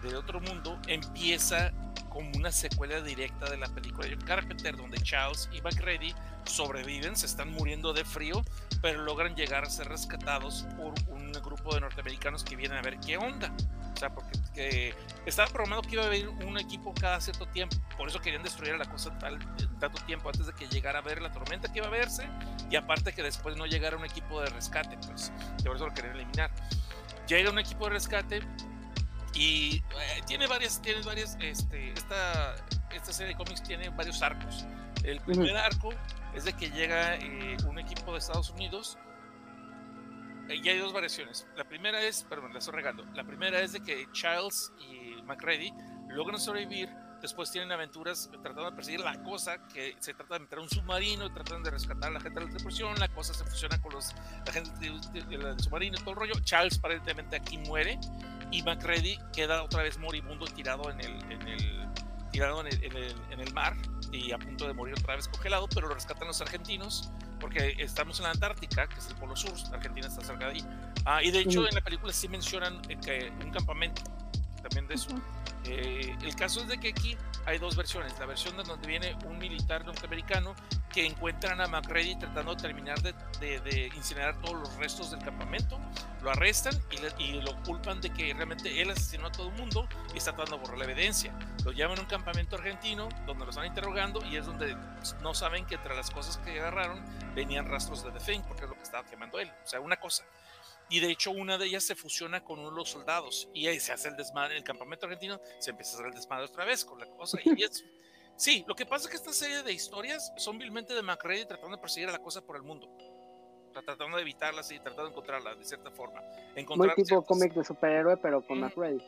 de 0.03 0.16
otro 0.16 0.41
mundo 0.41 0.78
empieza 0.87 1.72
como 2.09 2.31
una 2.37 2.51
secuela 2.51 3.01
directa 3.01 3.49
de 3.49 3.57
la 3.57 3.68
película 3.68 4.07
de 4.09 4.18
Carpenter, 4.18 4.76
donde 4.76 4.99
Charles 5.03 5.49
y 5.53 5.61
McReady 5.61 6.14
sobreviven, 6.45 7.16
se 7.16 7.26
están 7.26 7.53
muriendo 7.53 7.93
de 7.93 8.05
frío, 8.05 8.43
pero 8.83 9.03
logran 9.03 9.35
llegar 9.35 9.64
a 9.64 9.70
ser 9.70 9.89
rescatados 9.89 10.66
por 10.76 10.95
un 11.09 11.33
grupo 11.33 11.74
de 11.74 11.81
norteamericanos 11.81 12.45
que 12.45 12.57
vienen 12.57 12.78
a 12.78 12.83
ver 12.83 12.99
qué 13.01 13.16
onda. 13.16 13.53
O 13.95 13.97
sea, 13.97 14.14
porque 14.14 14.41
que 14.55 14.95
estaba 15.26 15.49
programado 15.49 15.83
que 15.83 15.95
iba 15.95 16.05
a 16.05 16.07
haber 16.07 16.28
un 16.28 16.59
equipo 16.59 16.95
cada 16.95 17.20
cierto 17.20 17.47
tiempo, 17.47 17.76
por 17.97 18.09
eso 18.09 18.20
querían 18.20 18.43
destruir 18.43 18.72
a 18.72 18.78
la 18.78 18.87
cosa 18.87 19.16
tal, 19.18 19.39
tanto 19.78 20.03
tiempo 20.05 20.28
antes 20.28 20.47
de 20.47 20.53
que 20.55 20.66
llegara 20.68 21.01
a 21.01 21.03
ver 21.03 21.20
la 21.20 21.31
tormenta 21.31 21.70
que 21.70 21.78
iba 21.78 21.87
a 21.87 21.91
verse, 21.91 22.26
y 22.70 22.76
aparte 22.76 23.12
que 23.12 23.22
después 23.22 23.57
no 23.57 23.66
llegara 23.66 23.97
un 23.97 24.05
equipo 24.05 24.41
de 24.41 24.49
rescate, 24.51 24.97
pues, 25.07 25.33
por 25.64 25.76
eso 25.76 25.87
lo 25.87 25.95
querían 25.95 26.16
eliminar. 26.16 26.51
Llega 27.26 27.51
un 27.51 27.59
equipo 27.59 27.85
de 27.85 27.91
rescate, 27.91 28.41
y 29.35 29.76
eh, 29.76 30.22
tiene 30.26 30.47
varias, 30.47 30.81
tiene 30.83 31.03
varias, 31.03 31.37
este, 31.41 31.93
esta, 31.93 32.57
esta 32.91 33.12
serie 33.12 33.35
de 33.35 33.37
cómics 33.37 33.62
tiene 33.62 33.89
varios 33.91 34.22
arcos. 34.22 34.64
El 35.05 35.20
primer 35.20 35.53
uh 35.53 35.57
-huh. 35.57 35.64
arco 35.64 35.91
es 36.35 36.45
de 36.45 36.53
que 36.53 36.70
llega 36.70 37.16
eh, 37.16 37.57
un 37.66 37.78
equipo 37.78 38.12
de 38.12 38.18
Estados 38.18 38.51
Unidos 38.51 38.99
eh, 40.49 40.61
y 40.62 40.68
hay 40.68 40.78
dos 40.78 40.93
variaciones. 40.93 41.47
La 41.57 41.64
primera 41.64 42.01
es, 42.03 42.24
perdón, 42.24 42.53
la 42.53 42.59
estoy 42.59 42.74
regando. 42.74 43.05
La 43.14 43.24
primera 43.24 43.61
es 43.61 43.72
de 43.72 43.81
que 43.81 44.09
Childs 44.12 44.72
y 44.78 45.22
McReady 45.22 45.72
logran 46.09 46.41
sobrevivir. 46.41 46.89
Después 47.20 47.51
tienen 47.51 47.70
aventuras 47.70 48.31
tratando 48.31 48.64
de 48.64 48.72
perseguir 48.72 49.01
la 49.01 49.22
cosa, 49.22 49.59
que 49.68 49.95
se 49.99 50.14
trata 50.14 50.35
de 50.35 50.41
meter 50.41 50.59
a 50.59 50.62
un 50.62 50.70
submarino 50.70 51.31
tratan 51.35 51.62
de 51.62 51.70
rescatar 51.70 52.09
a 52.09 52.14
la 52.14 52.20
gente 52.20 52.41
de 52.41 52.47
la 52.47 52.51
tripulación. 52.51 52.99
La 52.99 53.09
cosa 53.09 53.35
se 53.35 53.45
fusiona 53.45 53.81
con 53.83 53.93
los, 53.93 54.14
la 54.47 54.53
gente 54.53 54.70
del 54.81 55.01
de, 55.12 55.22
de, 55.24 55.37
de, 55.37 55.62
submarino 55.62 55.99
todo 55.99 56.12
el 56.12 56.16
rollo. 56.16 56.35
Charles 56.43 56.78
aparentemente 56.78 57.37
aquí 57.37 57.59
muere 57.59 58.01
y 58.51 58.62
McReady 58.62 59.18
queda 59.35 59.62
otra 59.62 59.83
vez 59.83 59.99
moribundo 59.99 60.47
tirado 60.47 60.91
en 60.91 61.01
el 61.01 61.91
tirado 62.31 62.61
en 62.61 62.68
el, 62.68 62.85
en 62.85 62.97
el, 62.97 63.16
en 63.31 63.41
el 63.41 63.53
mar 63.53 63.76
y 64.12 64.33
a 64.33 64.39
punto 64.39 64.66
de 64.66 64.72
morir 64.72 64.95
otra 64.99 65.16
vez 65.16 65.28
congelado, 65.28 65.68
pero 65.68 65.89
lo 65.89 65.95
rescatan 65.95 66.28
los 66.28 66.41
argentinos 66.41 67.11
porque 67.41 67.74
estamos 67.78 68.18
en 68.18 68.24
la 68.24 68.31
Antártica, 68.33 68.87
que 68.89 68.99
es 68.99 69.09
el 69.09 69.16
polo 69.16 69.35
sur, 69.35 69.53
Argentina 69.72 70.07
está 70.07 70.22
cerca 70.22 70.47
de 70.47 70.53
ahí. 70.53 70.64
Ah, 71.07 71.22
y 71.22 71.31
de 71.31 71.41
hecho, 71.41 71.66
en 71.66 71.74
la 71.74 71.81
película 71.81 72.12
sí 72.12 72.28
mencionan 72.28 72.81
que 72.83 73.33
un 73.43 73.51
campamento 73.51 74.03
también 74.62 74.87
de 74.87 74.95
eso. 74.95 75.11
Eh, 75.64 76.16
el 76.22 76.35
caso 76.37 76.61
es 76.61 76.68
de 76.68 76.78
que 76.78 76.89
aquí 76.89 77.16
hay 77.47 77.59
dos 77.59 77.76
versiones. 77.76 78.18
La 78.18 78.26
versión 78.26 78.57
de 78.57 78.62
donde 78.62 78.87
viene 78.87 79.16
un 79.24 79.39
militar 79.39 79.85
norteamericano 79.85 80.55
que 80.91 81.07
encuentran 81.07 81.61
a 81.61 81.66
McReady 81.66 82.16
tratando 82.16 82.55
de 82.55 82.62
terminar 82.62 83.01
de, 83.01 83.14
de, 83.41 83.61
de 83.61 83.91
incinerar 83.97 84.41
todos 84.41 84.57
los 84.57 84.74
restos 84.76 85.11
del 85.11 85.20
campamento, 85.20 85.80
lo 86.22 86.30
arrestan 86.30 86.74
y, 86.91 86.97
le, 86.99 87.09
y, 87.18 87.41
lo 87.41 87.61
culpan 87.62 88.01
de 88.01 88.12
que 88.12 88.34
realmente 88.34 88.80
él 88.80 88.91
asesinó 88.91 89.28
a 89.28 89.32
todo 89.32 89.49
el 89.49 89.55
mundo 89.55 89.88
y 90.12 90.18
está 90.18 90.32
tratando 90.34 90.57
de 90.57 90.62
borrar 90.62 90.78
la 90.78 90.93
evidencia. 90.93 91.32
Lo 91.64 91.72
llevan 91.72 91.99
a 91.99 92.03
un 92.03 92.09
campamento 92.09 92.57
argentino 92.57 93.09
donde 93.26 93.45
lo 93.45 93.51
están 93.51 93.66
interrogando 93.66 94.24
y 94.26 94.36
es 94.36 94.47
donde 94.47 94.76
no 95.22 95.34
saben 95.34 95.64
que 95.66 95.76
entre 95.76 95.95
las 95.97 96.11
cosas 96.11 96.38
que 96.38 96.59
agarraron 96.61 97.03
venían 97.34 97.66
rastros 97.66 98.03
de 98.05 98.12
The 98.12 98.20
Thing, 98.20 98.43
porque 98.43 98.64
es 98.64 98.68
lo 98.68 98.76
que 98.76 98.82
estaba 98.82 99.05
quemando 99.05 99.38
él. 99.38 99.51
O 99.64 99.66
sea, 99.66 99.80
una 99.80 99.99
cosa. 99.99 100.24
Y 100.88 100.99
de 100.99 101.11
hecho, 101.11 101.30
una 101.30 101.57
de 101.57 101.66
ellas 101.66 101.84
se 101.84 101.95
fusiona 101.95 102.43
con 102.43 102.59
uno 102.59 102.70
de 102.70 102.76
los 102.76 102.91
soldados 102.91 103.49
y 103.55 103.68
ahí 103.68 103.78
se 103.78 103.93
hace 103.93 104.09
el 104.09 104.16
desmadre 104.16 104.57
el 104.57 104.64
campamento 104.64 105.07
argentino, 105.07 105.41
se 105.61 105.70
empieza 105.70 105.93
a 105.93 105.95
hacer 105.95 106.07
el 106.07 106.14
desmadre 106.14 106.47
otra 106.47 106.64
vez 106.64 106.84
con 106.84 106.99
la 106.99 107.07
cosa. 107.07 107.38
Y 107.45 107.62
es, 107.62 107.84
sí, 108.41 108.64
lo 108.66 108.74
que 108.74 108.86
pasa 108.86 109.05
es 109.05 109.11
que 109.11 109.16
esta 109.16 109.32
serie 109.32 109.62
de 109.62 109.72
historias 109.72 110.32
son 110.36 110.59
vilmente 110.59 110.95
de 110.95 111.03
McReady 111.03 111.45
tratando 111.45 111.76
de 111.76 111.80
perseguir 111.80 112.09
a 112.09 112.12
la 112.12 112.18
cosa 112.18 112.41
por 112.41 112.57
el 112.57 112.62
mundo. 112.62 112.88
Tratando 113.72 114.16
de 114.16 114.22
evitarlas 114.22 114.70
y 114.72 114.78
tratando 114.80 115.05
de 115.05 115.11
encontrarlas 115.11 115.59
de 115.59 115.64
cierta 115.64 115.91
forma. 115.91 116.22
Encontrar 116.57 116.88
Muy 116.88 116.95
tipo 116.97 117.07
ciertos... 117.07 117.28
cómic 117.28 117.53
de 117.53 117.64
superhéroe, 117.64 118.16
pero 118.16 118.45
con 118.45 118.59
mm. 118.59 118.62
McReady. 118.62 119.03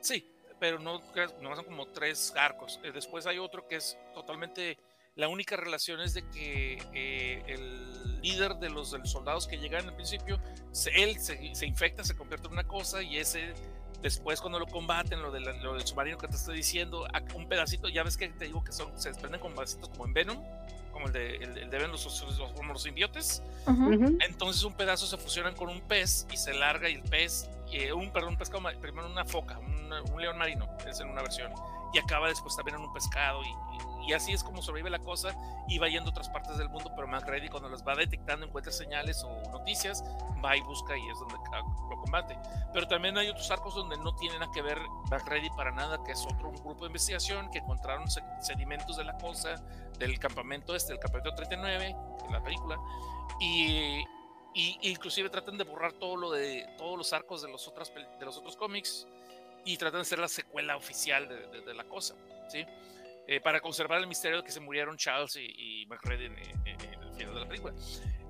Sí, 0.00 0.26
pero 0.60 0.78
no, 0.78 1.00
no 1.40 1.56
son 1.56 1.64
como 1.64 1.86
tres 1.88 2.32
arcos. 2.36 2.78
Eh, 2.84 2.92
después 2.92 3.26
hay 3.26 3.38
otro 3.38 3.66
que 3.66 3.76
es 3.76 3.98
totalmente. 4.14 4.78
La 5.16 5.28
única 5.28 5.56
relación 5.56 6.00
es 6.00 6.14
de 6.14 6.22
que 6.30 6.78
eh, 6.94 7.42
el 7.48 8.20
líder 8.22 8.54
de 8.56 8.70
los, 8.70 8.92
de 8.92 8.98
los, 8.98 9.10
soldados 9.10 9.48
que 9.48 9.58
llegan 9.58 9.88
al 9.88 9.94
principio, 9.94 10.38
se, 10.70 10.90
él 11.02 11.18
se, 11.18 11.54
se, 11.54 11.66
infecta, 11.66 12.04
se 12.04 12.16
convierte 12.16 12.46
en 12.46 12.52
una 12.52 12.66
cosa 12.66 13.02
y 13.02 13.16
ese 13.16 13.52
después 14.02 14.40
cuando 14.40 14.58
lo 14.58 14.66
combaten, 14.66 15.20
lo, 15.22 15.30
de 15.30 15.40
la, 15.40 15.52
lo 15.52 15.74
del 15.74 15.86
submarino 15.86 16.18
que 16.18 16.28
te 16.28 16.36
estoy 16.36 16.56
diciendo, 16.56 17.06
un 17.34 17.48
pedacito, 17.48 17.88
ya 17.88 18.02
ves 18.02 18.16
que 18.16 18.28
te 18.28 18.46
digo 18.46 18.62
que 18.64 18.72
son, 18.72 18.98
se 18.98 19.10
desprenden 19.10 19.40
con 19.40 19.54
pedacitos 19.54 19.88
como 19.90 20.06
en 20.06 20.12
Venom, 20.12 20.44
como 20.92 21.06
el 21.06 21.12
de, 21.12 21.36
el, 21.36 21.58
el 21.58 21.70
de 21.70 21.78
Venom, 21.78 21.92
los, 21.92 22.04
los, 22.04 22.38
los, 22.38 22.66
los 22.66 22.82
simbiotes. 22.82 23.42
Uh 23.66 23.70
-huh. 23.70 24.16
Entonces 24.26 24.62
un 24.64 24.74
pedazo 24.74 25.06
se 25.06 25.16
fusionan 25.16 25.54
con 25.54 25.68
un 25.68 25.80
pez 25.82 26.26
y 26.32 26.36
se 26.36 26.54
larga 26.54 26.88
y 26.88 26.94
el 26.94 27.02
pez, 27.02 27.48
eh, 27.72 27.92
un, 27.92 28.10
perdón, 28.12 28.30
un 28.30 28.36
pescado, 28.36 28.62
primero 28.80 29.06
una 29.06 29.24
foca, 29.24 29.58
un, 29.58 29.92
un 29.92 30.20
león 30.20 30.36
marino, 30.38 30.68
es 30.88 31.00
en 31.00 31.08
una 31.08 31.22
versión, 31.22 31.52
y 31.92 31.98
acaba 31.98 32.28
después 32.28 32.56
también 32.56 32.76
en 32.76 32.82
un 32.82 32.92
pescado 32.92 33.42
y, 33.42 34.12
así 34.12 34.32
es 34.32 34.42
como 34.42 34.60
sobrevive 34.60 34.90
la 34.90 34.98
cosa 34.98 35.36
y 35.68 35.78
va 35.78 35.86
yendo 35.88 36.08
a 36.08 36.10
otras 36.10 36.28
partes 36.28 36.58
del 36.58 36.68
mundo, 36.68 36.90
pero 36.96 37.06
McReady 37.06 37.48
cuando 37.48 37.68
las 37.68 37.86
va 37.86 37.94
detectando 37.94 38.44
encuentra 38.44 38.72
señales 38.72 39.22
o 39.22 39.40
noticias, 39.52 40.02
va 40.44 40.56
y 40.56 40.60
busca 40.62 40.98
y 40.98 41.08
es 41.08 41.16
donde 41.20 41.36
lo 41.88 41.96
combate. 42.00 42.36
Pero 42.72 42.88
también 42.88 43.16
hay 43.16 43.28
otros 43.28 43.48
arcos 43.52 43.76
donde 43.76 43.96
no 43.98 44.12
tienen 44.16 44.40
nada 44.40 44.50
que 44.52 44.62
ver 44.62 44.80
McReady 45.12 45.48
para 45.50 45.70
nada, 45.70 46.02
que 46.02 46.10
es 46.10 46.26
otro 46.26 46.48
un 46.48 46.56
grupo 46.56 46.80
de 46.80 46.86
investigación 46.86 47.52
que 47.52 47.58
encontraron 47.58 48.06
sedimentos 48.40 48.96
de 48.96 49.04
la 49.04 49.16
cosa, 49.16 49.62
del 49.96 50.18
campamento 50.18 50.74
este, 50.74 50.92
del 50.92 50.98
campamento 50.98 51.32
39, 51.36 51.96
en 52.26 52.32
la 52.32 52.42
película, 52.42 52.80
y, 53.38 54.04
y 54.54 54.90
inclusive 54.90 55.30
tratan 55.30 55.56
de 55.56 55.62
borrar 55.62 55.92
todo 55.92 56.16
lo 56.16 56.32
de 56.32 56.66
todos 56.78 56.98
los 56.98 57.12
arcos 57.12 57.42
de 57.42 57.48
los, 57.48 57.68
otras, 57.68 57.92
de 57.94 58.24
los 58.24 58.36
otros 58.36 58.56
cómics 58.56 59.06
y 59.64 59.76
tratan 59.76 60.00
de 60.00 60.04
ser 60.04 60.18
la 60.18 60.28
secuela 60.28 60.76
oficial 60.76 61.28
de, 61.28 61.46
de- 61.48 61.60
de 61.62 61.74
la 61.74 61.84
cosa, 61.84 62.14
¿sí? 62.48 62.64
Eh, 63.26 63.40
para 63.40 63.60
conservar 63.60 64.00
el 64.00 64.06
misterio 64.06 64.38
de 64.38 64.44
que 64.44 64.50
se 64.50 64.60
murieron 64.60 64.96
Charles 64.96 65.36
y, 65.36 65.82
y 65.82 65.86
McReady 65.86 66.24
en, 66.26 66.38
en- 66.38 66.66
en 66.80 67.02
el 67.02 67.12
final 67.14 67.34
de 67.34 67.40
la 67.40 67.46
película. 67.46 67.74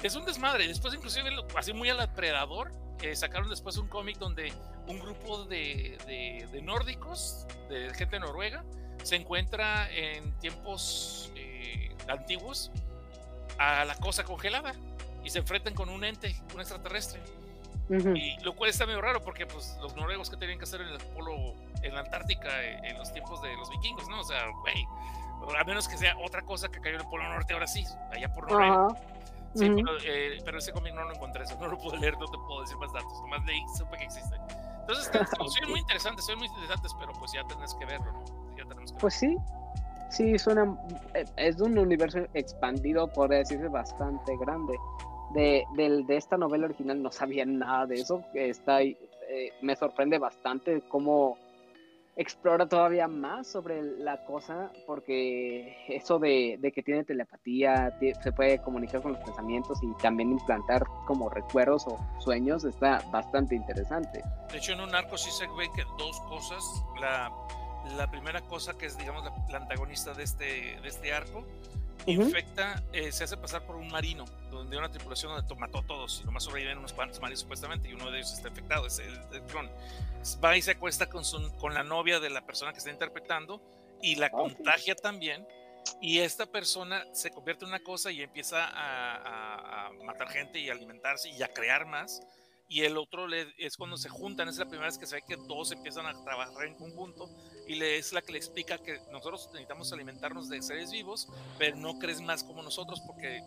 Es 0.03 0.15
un 0.15 0.25
desmadre. 0.25 0.67
Después, 0.69 0.93
inclusive, 0.95 1.31
así 1.57 1.73
muy 1.73 1.89
al 1.89 2.13
predador, 2.15 2.71
eh, 3.03 3.15
sacaron 3.17 3.49
después 3.49 3.77
un 3.79 3.89
cómic 3.89 4.19
donde 4.19 4.53
un 4.89 4.99
grupo 5.01 5.45
de, 5.45 5.97
de- 6.07 6.47
de 6.53 6.63
nórdicos, 6.63 7.47
de 7.69 7.89
gente 7.95 8.17
de 8.17 8.21
Noruega, 8.21 8.65
se 9.03 9.17
encuentra 9.17 9.91
en 9.91 10.39
tiempos 10.41 11.33
eh, 11.37 11.95
antiguos 12.09 12.71
a 13.59 13.85
la 13.87 13.95
cosa 13.97 14.25
congelada 14.25 14.75
y 15.25 15.31
se 15.31 15.39
enfrentan 15.39 15.75
con 15.75 15.89
un 15.89 16.05
ente, 16.05 16.35
un 16.55 16.61
extraterrestre. 16.61 17.21
Ujú. 17.91 18.11
Y 18.15 18.39
lo 18.43 18.55
cual 18.55 18.71
está 18.71 18.87
medio 18.87 19.01
raro 19.01 19.21
porque 19.21 19.47
pues 19.47 19.77
los 19.83 19.95
noruegos 19.97 20.31
que 20.31 20.37
tenían 20.37 20.59
que 20.59 20.65
hacer 20.65 20.81
en 20.81 20.89
el 20.89 20.99
polo, 20.99 21.35
en 21.83 21.93
la 21.95 22.01
Antártica, 22.01 22.63
eh, 22.63 22.79
en 22.85 22.97
los 22.97 23.13
tiempos 23.13 23.43
de 23.43 23.55
los 23.57 23.69
vikingos, 23.71 24.09
¿no? 24.09 24.21
O 24.21 24.25
sea, 24.25 24.47
güey, 24.63 24.87
a 25.59 25.65
menos 25.65 25.89
que 25.89 25.97
sea 25.99 26.17
otra 26.25 26.43
cosa 26.43 26.69
que 26.69 26.81
cayó 26.81 26.95
en 26.97 27.01
el 27.03 27.09
polo 27.09 27.25
norte 27.29 27.53
ahora 27.53 27.67
sí, 27.67 27.85
allá 28.13 28.33
por 28.33 28.51
Noruega. 28.51 28.87
Ajá. 28.87 28.97
Sí, 29.57 29.69
Ujú. 29.69 29.77
pero, 29.85 29.99
eh, 30.07 30.39
pero 30.45 30.59
ese 30.59 30.71
cómic 30.71 30.95
no 30.95 31.03
lo 31.03 31.13
encontré, 31.15 31.43
eso 31.43 31.57
no 31.59 31.67
lo 31.67 31.77
puedo 31.77 31.97
leer, 31.97 32.17
no 32.19 32.27
te 32.27 32.39
puedo 32.39 32.61
decir 32.61 32.77
más 32.77 32.93
datos, 32.93 33.13
nomás 33.23 33.45
leí, 33.45 33.61
supe 33.77 33.97
que 33.99 34.05
existe. 34.05 34.37
Entonces, 34.83 35.11
son 35.61 35.71
muy 35.71 35.81
interesantes, 35.81 36.25
son 36.25 36.39
muy 36.39 36.47
interesantes, 36.47 36.93
pero 37.01 37.13
pues 37.15 37.33
ya 37.33 37.43
tenés 37.49 37.75
que 37.75 37.85
verlo, 37.85 38.13
¿no? 38.13 38.25
Ya 38.57 38.65
tenemos 38.67 38.93
que 38.93 38.99
Pues 39.01 39.15
sí, 39.15 39.37
sí, 40.11 40.39
suena. 40.39 40.73
eh, 41.15 41.25
Es 41.37 41.61
un 41.61 41.77
universo 41.77 42.21
expandido, 42.35 43.09
podría 43.09 43.39
decirse, 43.41 43.67
bastante 43.67 44.37
grande. 44.37 44.77
De, 45.35 45.65
del- 45.77 46.07
de 46.07 46.17
esta 46.17 46.37
novela 46.37 46.67
original 46.67 47.03
no 47.03 47.11
sabía 47.13 47.45
nada 47.45 47.87
de 47.87 47.97
eso. 47.97 48.25
Está 48.35 48.83
eh, 48.83 48.97
me 49.63 49.77
sorprende 49.77 50.19
bastante 50.19 50.83
cómo 50.89 51.39
explora 52.17 52.69
todavía 52.69 53.07
más 53.09 53.47
sobre 53.47 53.81
la 53.83 54.25
cosa, 54.27 54.71
porque 54.87 55.77
eso 55.89 56.19
de, 56.19 56.59
de 56.61 56.73
que 56.73 56.83
tiene 56.83 57.05
telepatía, 57.05 57.97
se 58.23 58.33
puede 58.33 58.61
comunicar 58.61 59.01
con 59.01 59.13
los 59.13 59.23
pensamientos 59.23 59.79
y 59.83 59.95
también 60.03 60.33
implantar 60.33 60.83
como 61.07 61.31
recuerdos 61.31 61.87
o 61.87 61.97
sueños, 62.19 62.65
está 62.65 63.03
bastante 63.11 63.55
interesante. 63.55 64.23
De 64.51 64.59
hecho, 64.59 64.73
en 64.73 64.81
un 64.81 64.95
arco 64.95 65.17
sí 65.17 65.31
se 65.31 65.47
ve 65.57 65.71
que 65.75 65.83
dos 65.97 66.21
cosas. 66.29 66.63
La, 67.01 67.33
la 67.97 68.11
primera 68.11 68.43
cosa 68.43 68.77
que 68.77 68.87
es, 68.87 68.99
digamos, 68.99 69.25
la, 69.25 69.33
la 69.49 69.59
antagonista 69.59 70.13
de 70.13 70.25
este, 70.25 70.45
de 70.83 70.89
este 70.89 71.13
arco, 71.15 71.45
infecta, 72.07 72.83
eh, 72.93 73.13
se 73.13 73.25
hace 73.25 73.37
pasar 73.37 73.65
por 73.67 73.77
un 73.77 73.89
marino, 73.89 74.25
donde 74.51 74.77
una 74.79 74.91
tripulación 74.91 75.33
donde 75.35 75.55
mató 75.57 75.79
a 75.79 75.83
todos 75.87 76.21
y 76.23 76.25
nomás 76.27 76.45
sobreviven 76.45 76.79
unos 76.79 76.93
cuantos 76.93 77.21
marinos 77.21 77.41
supuestamente 77.41 77.89
y 77.89 77.93
uno 77.93 78.11
de 78.11 78.19
ellos 78.19 78.33
está 78.33 78.49
infectado, 78.49 78.87
es 78.87 78.99
el, 78.99 79.15
el 79.33 79.43
clon. 79.43 79.71
Va 80.43 80.57
y 80.57 80.63
se 80.63 80.73
acuesta 80.73 81.09
con, 81.09 81.25
su- 81.25 81.53
con 81.59 81.75
la 81.75 81.83
novia 81.83 82.21
de 82.21 82.31
la 82.31 82.45
persona 82.47 82.73
que 82.73 82.79
está 82.79 82.91
interpretando 82.91 83.61
y 84.03 84.17
la 84.17 84.31
contagia 84.31 84.95
también. 84.95 85.47
Y 86.03 86.19
esta 86.19 86.47
persona 86.47 87.05
se 87.13 87.31
convierte 87.31 87.65
en 87.65 87.71
una 87.71 87.81
cosa 87.81 88.11
y 88.13 88.23
empieza 88.23 88.65
a, 88.67 89.17
a- 89.17 89.87
a 89.87 89.91
matar 90.05 90.29
gente 90.29 90.59
y 90.59 90.69
alimentarse 90.71 91.31
y 91.31 91.43
a 91.43 91.49
crear 91.49 91.87
más. 91.87 92.23
Y 92.69 92.83
el 92.83 92.97
otro 92.99 93.27
le- 93.27 93.53
es 93.59 93.77
cuando 93.77 93.97
se 93.97 94.09
juntan, 94.09 94.49
es 94.49 94.59
la 94.59 94.67
primera 94.67 94.87
vez 94.89 94.99
que 94.99 95.07
se 95.07 95.17
ve 95.17 95.23
que 95.27 95.37
dos 95.49 95.73
empiezan 95.73 96.07
a 96.07 96.23
trabajar 96.25 96.67
en 96.67 96.75
conjunto 96.77 97.29
y 97.71 97.77
le, 97.77 97.99
es 97.99 98.13
la 98.13 98.21
que 98.21 98.33
le 98.33 98.39
explica 98.39 98.79
que 98.79 99.01
nosotros 99.13 99.47
necesitamos 99.53 99.93
alimentarnos 99.93 100.49
de 100.49 100.61
seres 100.61 100.91
vivos, 100.91 101.29
pero 101.57 101.77
no 101.77 101.99
crees 102.01 102.21
más 102.21 102.43
como 102.43 102.63
nosotros 102.63 103.01
porque 103.07 103.43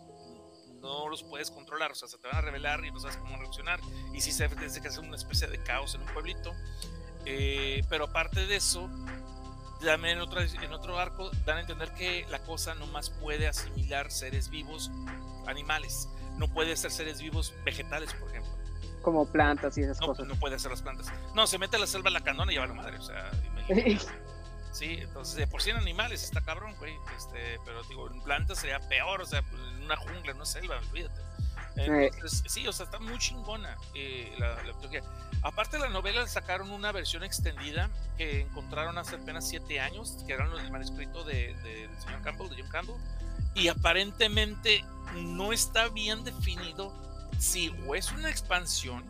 no 0.80 1.08
los 1.08 1.22
puedes 1.24 1.50
controlar, 1.50 1.92
o 1.92 1.94
sea, 1.94 2.08
se 2.08 2.16
te 2.18 2.26
van 2.28 2.36
a 2.36 2.40
revelar 2.40 2.82
y 2.86 2.90
no 2.90 3.00
sabes 3.00 3.18
cómo 3.18 3.36
reaccionar. 3.36 3.80
Y 4.14 4.20
si 4.22 4.32
se 4.32 4.48
desde 4.48 4.80
que 4.80 4.88
es 4.88 4.96
una 4.96 5.16
especie 5.16 5.46
de 5.48 5.62
caos 5.62 5.94
en 5.94 6.02
un 6.02 6.08
pueblito. 6.08 6.52
Eh, 7.26 7.82
pero 7.90 8.04
aparte 8.04 8.46
de 8.46 8.56
eso, 8.56 8.88
también 9.82 10.16
en 10.16 10.22
otro, 10.22 10.40
en 10.40 10.72
otro 10.72 10.98
arco 10.98 11.30
dan 11.44 11.58
a 11.58 11.60
entender 11.60 11.92
que 11.92 12.26
la 12.30 12.38
cosa 12.40 12.74
no 12.74 12.86
más 12.86 13.10
puede 13.10 13.46
asimilar 13.46 14.10
seres 14.10 14.48
vivos 14.48 14.90
animales, 15.46 16.08
no 16.38 16.48
puede 16.48 16.76
ser 16.76 16.90
seres 16.90 17.20
vivos 17.20 17.52
vegetales, 17.64 18.12
por 18.14 18.30
ejemplo. 18.30 18.52
Como 19.02 19.26
plantas 19.26 19.76
y 19.76 19.82
esas 19.82 20.00
No, 20.00 20.06
cosas. 20.08 20.26
no 20.26 20.34
puede 20.36 20.56
hacer 20.56 20.70
las 20.70 20.80
plantas. 20.80 21.12
No, 21.34 21.46
se 21.46 21.58
mete 21.58 21.76
a 21.76 21.78
la 21.78 21.86
selva 21.86 22.08
la 22.08 22.22
canona 22.22 22.50
y 22.52 22.54
lleva 22.54 22.66
la 22.66 22.72
madre, 22.74 22.96
o 22.98 23.02
sea, 23.02 23.30
Sí, 24.72 24.98
entonces 25.00 25.36
de 25.36 25.46
por 25.46 25.62
sí 25.62 25.70
en 25.70 25.76
animales 25.76 26.24
está 26.24 26.40
cabrón, 26.40 26.74
güey. 26.80 26.96
Este, 27.16 27.60
pero 27.64 27.84
digo, 27.84 28.10
en 28.10 28.20
plantas 28.22 28.58
sería 28.58 28.80
peor, 28.80 29.20
o 29.22 29.24
sea, 29.26 29.38
en 29.38 29.84
una 29.84 29.96
jungla, 29.96 30.32
en 30.32 30.36
una 30.36 30.44
selva, 30.46 30.80
olvídate. 30.90 31.20
Entonces, 32.06 32.42
sí, 32.48 32.66
o 32.66 32.72
sea, 32.72 32.86
está 32.86 32.98
muy 32.98 33.16
chingona 33.18 33.76
eh, 33.94 34.34
la, 34.36 34.60
la. 34.64 34.74
Aparte 35.42 35.78
la 35.78 35.88
novela, 35.90 36.26
sacaron 36.26 36.72
una 36.72 36.90
versión 36.90 37.22
extendida 37.22 37.88
que 38.16 38.40
encontraron 38.40 38.98
hace 38.98 39.14
apenas 39.14 39.48
siete 39.48 39.78
años, 39.78 40.16
que 40.26 40.32
era 40.32 40.44
el 40.44 40.70
manuscrito 40.72 41.22
de, 41.22 41.54
de- 41.62 41.86
del 41.86 42.00
señor 42.00 42.22
Campbell, 42.22 42.48
de 42.48 42.60
John 42.60 42.70
Campbell, 42.70 42.96
y 43.54 43.68
aparentemente 43.68 44.84
no 45.14 45.52
está 45.52 45.86
bien 45.88 46.24
definido 46.24 46.92
si 47.38 47.68
o 47.86 47.94
es 47.94 48.10
una 48.10 48.28
expansión 48.28 49.04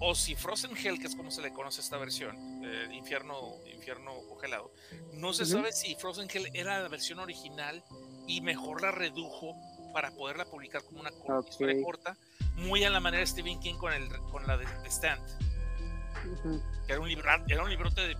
o 0.00 0.16
si 0.16 0.34
Frozen 0.34 0.76
Hell, 0.76 0.98
que 0.98 1.06
es 1.06 1.14
como 1.14 1.30
se 1.30 1.40
le 1.42 1.52
conoce 1.52 1.80
esta 1.80 1.96
versión, 1.98 2.36
eh, 2.62 2.88
infierno, 2.92 3.56
infierno 3.72 4.12
congelado, 4.28 4.72
no 5.14 5.32
se 5.32 5.42
Ujú. 5.44 5.52
sabe 5.52 5.72
si 5.72 5.94
Frozen 5.96 6.28
Hell 6.32 6.48
era 6.54 6.80
la 6.80 6.88
versión 6.88 7.18
original 7.18 7.82
y 8.26 8.40
mejor 8.40 8.82
la 8.82 8.90
redujo 8.90 9.54
para 9.92 10.10
poderla 10.12 10.44
publicar 10.44 10.82
como 10.84 11.00
una 11.00 11.10
cor- 11.10 11.38
Ok. 11.38 11.48
historia 11.50 11.82
corta, 11.84 12.16
muy 12.56 12.84
a 12.84 12.90
la 12.90 13.00
manera 13.00 13.20
de 13.20 13.26
Stephen 13.26 13.58
King 13.60 13.74
con, 13.74 13.92
el, 13.92 14.08
con 14.30 14.46
la 14.46 14.56
de, 14.56 14.64
de 14.66 14.90
Stand, 14.90 15.20
Ujú. 16.34 16.62
que 16.86 16.92
era 16.92 17.00
un, 17.00 17.08
libro, 17.08 17.28
era 17.48 17.62
un 17.62 17.70
librote 17.70 18.00
de 18.08 18.16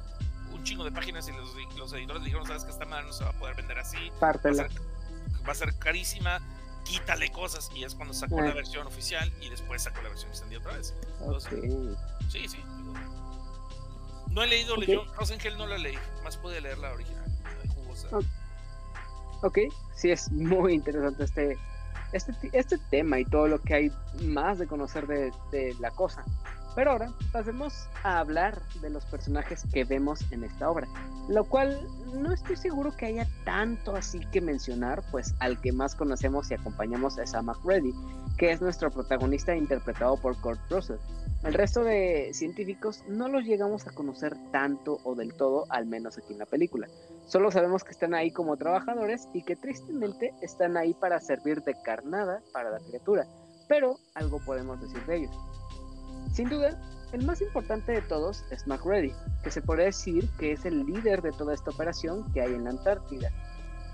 un 0.52 0.64
chingo 0.64 0.84
de 0.84 0.92
páginas 0.92 1.28
y 1.28 1.32
los, 1.32 1.54
los 1.76 1.92
editores 1.94 2.22
dijeron, 2.24 2.46
sabes 2.46 2.64
que 2.64 2.70
esta 2.70 2.84
madre 2.84 3.06
no 3.06 3.12
se 3.12 3.24
va 3.24 3.30
a 3.30 3.38
poder 3.38 3.54
vender 3.56 3.78
así, 3.78 4.10
va 4.10 4.16
a 4.16 4.20
Pártela. 4.32 4.68
ser, 4.68 4.80
va 5.48 5.52
a 5.52 5.54
ser 5.54 5.78
carísima, 5.78 6.40
quítale 6.84 7.30
cosas, 7.32 7.70
y 7.74 7.84
es 7.84 7.94
cuando 7.94 8.12
sacó 8.12 8.40
Ah. 8.40 8.46
la 8.48 8.54
versión 8.54 8.86
oficial 8.86 9.32
y 9.40 9.48
después 9.48 9.82
sacó 9.82 10.02
la 10.02 10.08
versión 10.10 10.30
extendida 10.30 10.58
otra 10.60 10.76
vez. 10.76 10.94
Entonces, 11.20 11.52
Ok. 11.52 11.98
Sí, 12.30 12.48
sí. 12.48 12.56
digo, 12.58 12.94
No 14.30 14.42
he 14.42 14.46
leído 14.46 14.74
Ok. 14.74 14.82
yo 14.84 15.04
Rosengel, 15.14 15.56
no 15.58 15.66
la 15.66 15.78
leí. 15.78 15.98
Más 16.24 16.36
pude 16.36 16.60
leer 16.60 16.78
la 16.78 16.92
original. 16.92 17.24
la 17.64 17.72
jugosa. 17.72 18.08
Ok. 19.42 19.58
Sí 19.94 20.10
es 20.10 20.30
muy 20.32 20.74
interesante 20.74 21.24
este, 21.24 21.58
este, 22.12 22.32
este 22.52 22.78
tema 22.90 23.18
y 23.18 23.24
todo 23.24 23.48
lo 23.48 23.60
que 23.60 23.74
hay 23.74 23.92
más 24.22 24.58
de 24.58 24.66
conocer 24.66 25.06
de, 25.06 25.32
de 25.50 25.74
la 25.80 25.90
cosa. 25.90 26.24
Pero 26.74 26.92
ahora 26.92 27.12
pasemos 27.32 27.86
a 28.02 28.20
hablar 28.20 28.62
de 28.80 28.88
los 28.88 29.04
personajes 29.04 29.64
que 29.74 29.84
vemos 29.84 30.24
en 30.32 30.42
esta 30.42 30.70
obra, 30.70 30.88
lo 31.28 31.44
cual 31.44 31.86
no 32.14 32.32
estoy 32.32 32.56
seguro 32.56 32.96
que 32.96 33.06
haya 33.06 33.28
tanto 33.44 33.94
así 33.94 34.20
que 34.32 34.40
mencionar, 34.40 35.02
pues 35.10 35.34
al 35.40 35.60
que 35.60 35.70
más 35.70 35.94
conocemos 35.94 36.50
y 36.50 36.54
acompañamos 36.54 37.18
es 37.18 37.34
a 37.34 37.42
McReady, 37.42 37.92
que 38.38 38.52
es 38.52 38.62
nuestro 38.62 38.90
protagonista 38.90 39.54
interpretado 39.54 40.16
por 40.16 40.34
Kurt 40.40 40.60
Russell. 40.70 40.96
El 41.44 41.54
resto 41.54 41.82
de 41.82 42.30
científicos 42.34 43.02
no 43.08 43.26
los 43.26 43.44
llegamos 43.44 43.88
a 43.88 43.90
conocer 43.90 44.36
tanto 44.52 45.00
o 45.02 45.16
del 45.16 45.34
todo, 45.34 45.66
al 45.70 45.86
menos 45.86 46.16
aquí 46.16 46.32
en 46.32 46.38
la 46.38 46.46
película. 46.46 46.86
Solo 47.26 47.50
sabemos 47.50 47.82
que 47.82 47.90
están 47.90 48.14
ahí 48.14 48.30
como 48.30 48.56
trabajadores 48.56 49.28
y 49.34 49.42
que 49.42 49.56
tristemente 49.56 50.32
están 50.40 50.76
ahí 50.76 50.94
para 50.94 51.18
servir 51.18 51.62
de 51.62 51.74
carnada 51.82 52.42
para 52.52 52.70
la 52.70 52.78
criatura, 52.78 53.26
pero 53.68 53.98
algo 54.14 54.38
podemos 54.44 54.80
decir 54.80 55.04
de 55.06 55.16
ellos. 55.16 55.36
Sin 56.32 56.48
duda, 56.48 56.80
el 57.12 57.26
más 57.26 57.42
importante 57.42 57.90
de 57.90 58.02
todos 58.02 58.44
es 58.52 58.66
McReady, 58.68 59.12
que 59.42 59.50
se 59.50 59.62
podría 59.62 59.86
decir 59.86 60.30
que 60.38 60.52
es 60.52 60.64
el 60.64 60.86
líder 60.86 61.22
de 61.22 61.32
toda 61.32 61.54
esta 61.54 61.70
operación 61.70 62.32
que 62.32 62.40
hay 62.40 62.54
en 62.54 62.64
la 62.64 62.70
Antártida. 62.70 63.30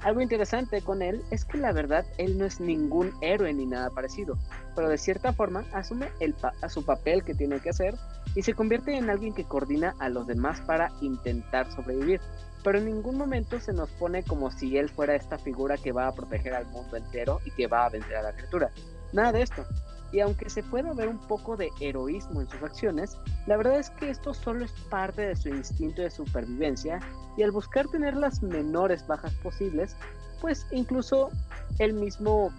Algo 0.02 0.20
interesante 0.20 0.80
con 0.80 1.02
él 1.02 1.24
es 1.30 1.44
que 1.44 1.58
la 1.58 1.72
verdad 1.72 2.06
él 2.18 2.38
no 2.38 2.44
es 2.44 2.60
ningún 2.60 3.12
héroe 3.20 3.52
ni 3.52 3.66
nada 3.66 3.90
parecido, 3.90 4.38
pero 4.76 4.88
de 4.88 4.96
cierta 4.96 5.32
forma 5.32 5.64
asume 5.72 6.08
el 6.20 6.36
a 6.62 6.68
su 6.68 6.84
papel 6.84 7.24
que 7.24 7.34
tiene 7.34 7.58
que 7.58 7.70
hacer 7.70 7.96
y 8.34 8.42
se 8.42 8.54
convierte 8.54 8.96
en 8.96 9.10
alguien 9.10 9.34
que 9.34 9.44
coordina 9.44 9.94
a 9.98 10.08
los 10.08 10.26
demás 10.26 10.60
para 10.60 10.92
intentar 11.00 11.70
sobrevivir. 11.72 12.20
Pero 12.62 12.78
en 12.78 12.86
ningún 12.86 13.16
momento 13.16 13.58
se 13.60 13.72
nos 13.72 13.90
pone 13.90 14.22
como 14.22 14.50
si 14.50 14.76
él 14.76 14.88
fuera 14.88 15.16
esta 15.16 15.38
figura 15.38 15.76
que 15.76 15.92
va 15.92 16.06
a 16.06 16.14
proteger 16.14 16.54
al 16.54 16.66
mundo 16.66 16.96
entero 16.96 17.40
y 17.44 17.50
que 17.50 17.66
va 17.66 17.86
a 17.86 17.88
vencer 17.88 18.16
a 18.16 18.22
la 18.22 18.32
criatura. 18.32 18.70
Nada 19.12 19.32
de 19.32 19.42
esto. 19.42 19.64
Y 20.12 20.20
aunque 20.20 20.48
se 20.48 20.62
pueda 20.62 20.92
ver 20.94 21.08
un 21.08 21.18
poco 21.18 21.56
de 21.56 21.70
heroísmo 21.80 22.40
en 22.40 22.48
sus 22.48 22.62
acciones, 22.62 23.18
la 23.46 23.56
verdad 23.56 23.78
es 23.78 23.90
que 23.90 24.10
esto 24.10 24.32
solo 24.32 24.64
es 24.64 24.72
parte 24.90 25.22
de 25.22 25.36
su 25.36 25.48
instinto 25.50 26.02
de 26.02 26.10
supervivencia 26.10 27.00
y 27.36 27.42
al 27.42 27.50
buscar 27.50 27.86
tener 27.88 28.16
las 28.16 28.42
menores 28.42 29.06
bajas 29.06 29.34
posibles, 29.42 29.96
pues 30.40 30.66
incluso 30.70 31.30
él 31.78 31.92
mismo 31.92 32.50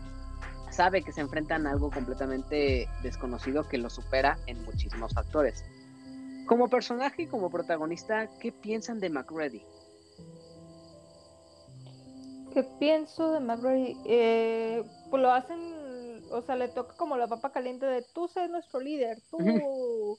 sabe 0.70 1.02
que 1.02 1.12
se 1.12 1.22
enfrentan 1.22 1.66
a 1.66 1.72
algo 1.72 1.90
completamente 1.90 2.88
desconocido 3.02 3.68
que 3.68 3.78
lo 3.78 3.90
supera 3.90 4.38
en 4.46 4.64
muchísimos 4.64 5.14
factores. 5.14 5.66
Como 6.46 6.68
personaje 6.68 7.24
y 7.24 7.28
como 7.28 7.50
protagonista, 7.50 8.28
¿qué 8.40 8.52
piensan 8.52 9.00
de 9.00 9.10
McReady? 9.10 9.64
¿Qué 12.54 12.64
pienso 12.80 13.32
de 13.32 13.40
McRae? 13.40 13.96
Eh, 14.06 14.84
pues 15.10 15.22
lo 15.22 15.32
hacen 15.32 15.60
o 16.32 16.42
sea, 16.42 16.56
le 16.56 16.68
toca 16.68 16.96
como 16.96 17.18
la 17.18 17.28
papa 17.28 17.52
caliente 17.52 17.86
de 17.86 18.02
tú 18.14 18.28
sé 18.28 18.48
nuestro 18.48 18.80
líder, 18.80 19.22
tú. 19.30 20.18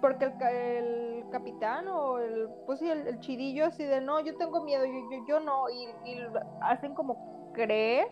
Porque 0.00 0.26
el, 0.26 0.32
el 0.42 1.30
capitán 1.30 1.88
o 1.88 2.18
el, 2.18 2.48
pues 2.66 2.78
sí, 2.78 2.88
el, 2.88 3.18
chidillo 3.20 3.66
así 3.66 3.84
de 3.84 4.00
no, 4.00 4.20
yo 4.20 4.36
tengo 4.36 4.62
miedo, 4.62 4.84
yo, 4.84 5.10
yo, 5.10 5.26
yo 5.26 5.40
no, 5.40 5.68
y, 5.70 5.84
y 6.08 6.20
hacen 6.60 6.94
como 6.94 7.52
creer 7.52 8.08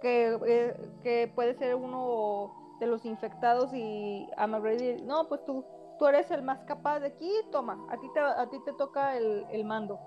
que, 0.00 0.38
eh, 0.46 0.74
que 1.02 1.30
puede 1.34 1.54
ser 1.54 1.74
uno 1.74 2.76
de 2.80 2.86
los 2.86 3.04
infectados 3.04 3.72
y 3.74 4.28
a 4.36 4.46
McGrady, 4.46 5.02
no, 5.02 5.28
pues 5.28 5.44
tú, 5.44 5.64
tú 5.98 6.06
eres 6.06 6.30
el 6.30 6.42
más 6.42 6.60
capaz 6.64 7.00
de 7.00 7.08
aquí, 7.08 7.30
toma, 7.52 7.86
a 7.90 7.98
ti 7.98 8.08
te, 8.14 8.20
a 8.20 8.48
ti 8.48 8.58
te 8.64 8.72
toca 8.72 9.16
el, 9.16 9.46
el 9.50 9.64
mando. 9.64 10.00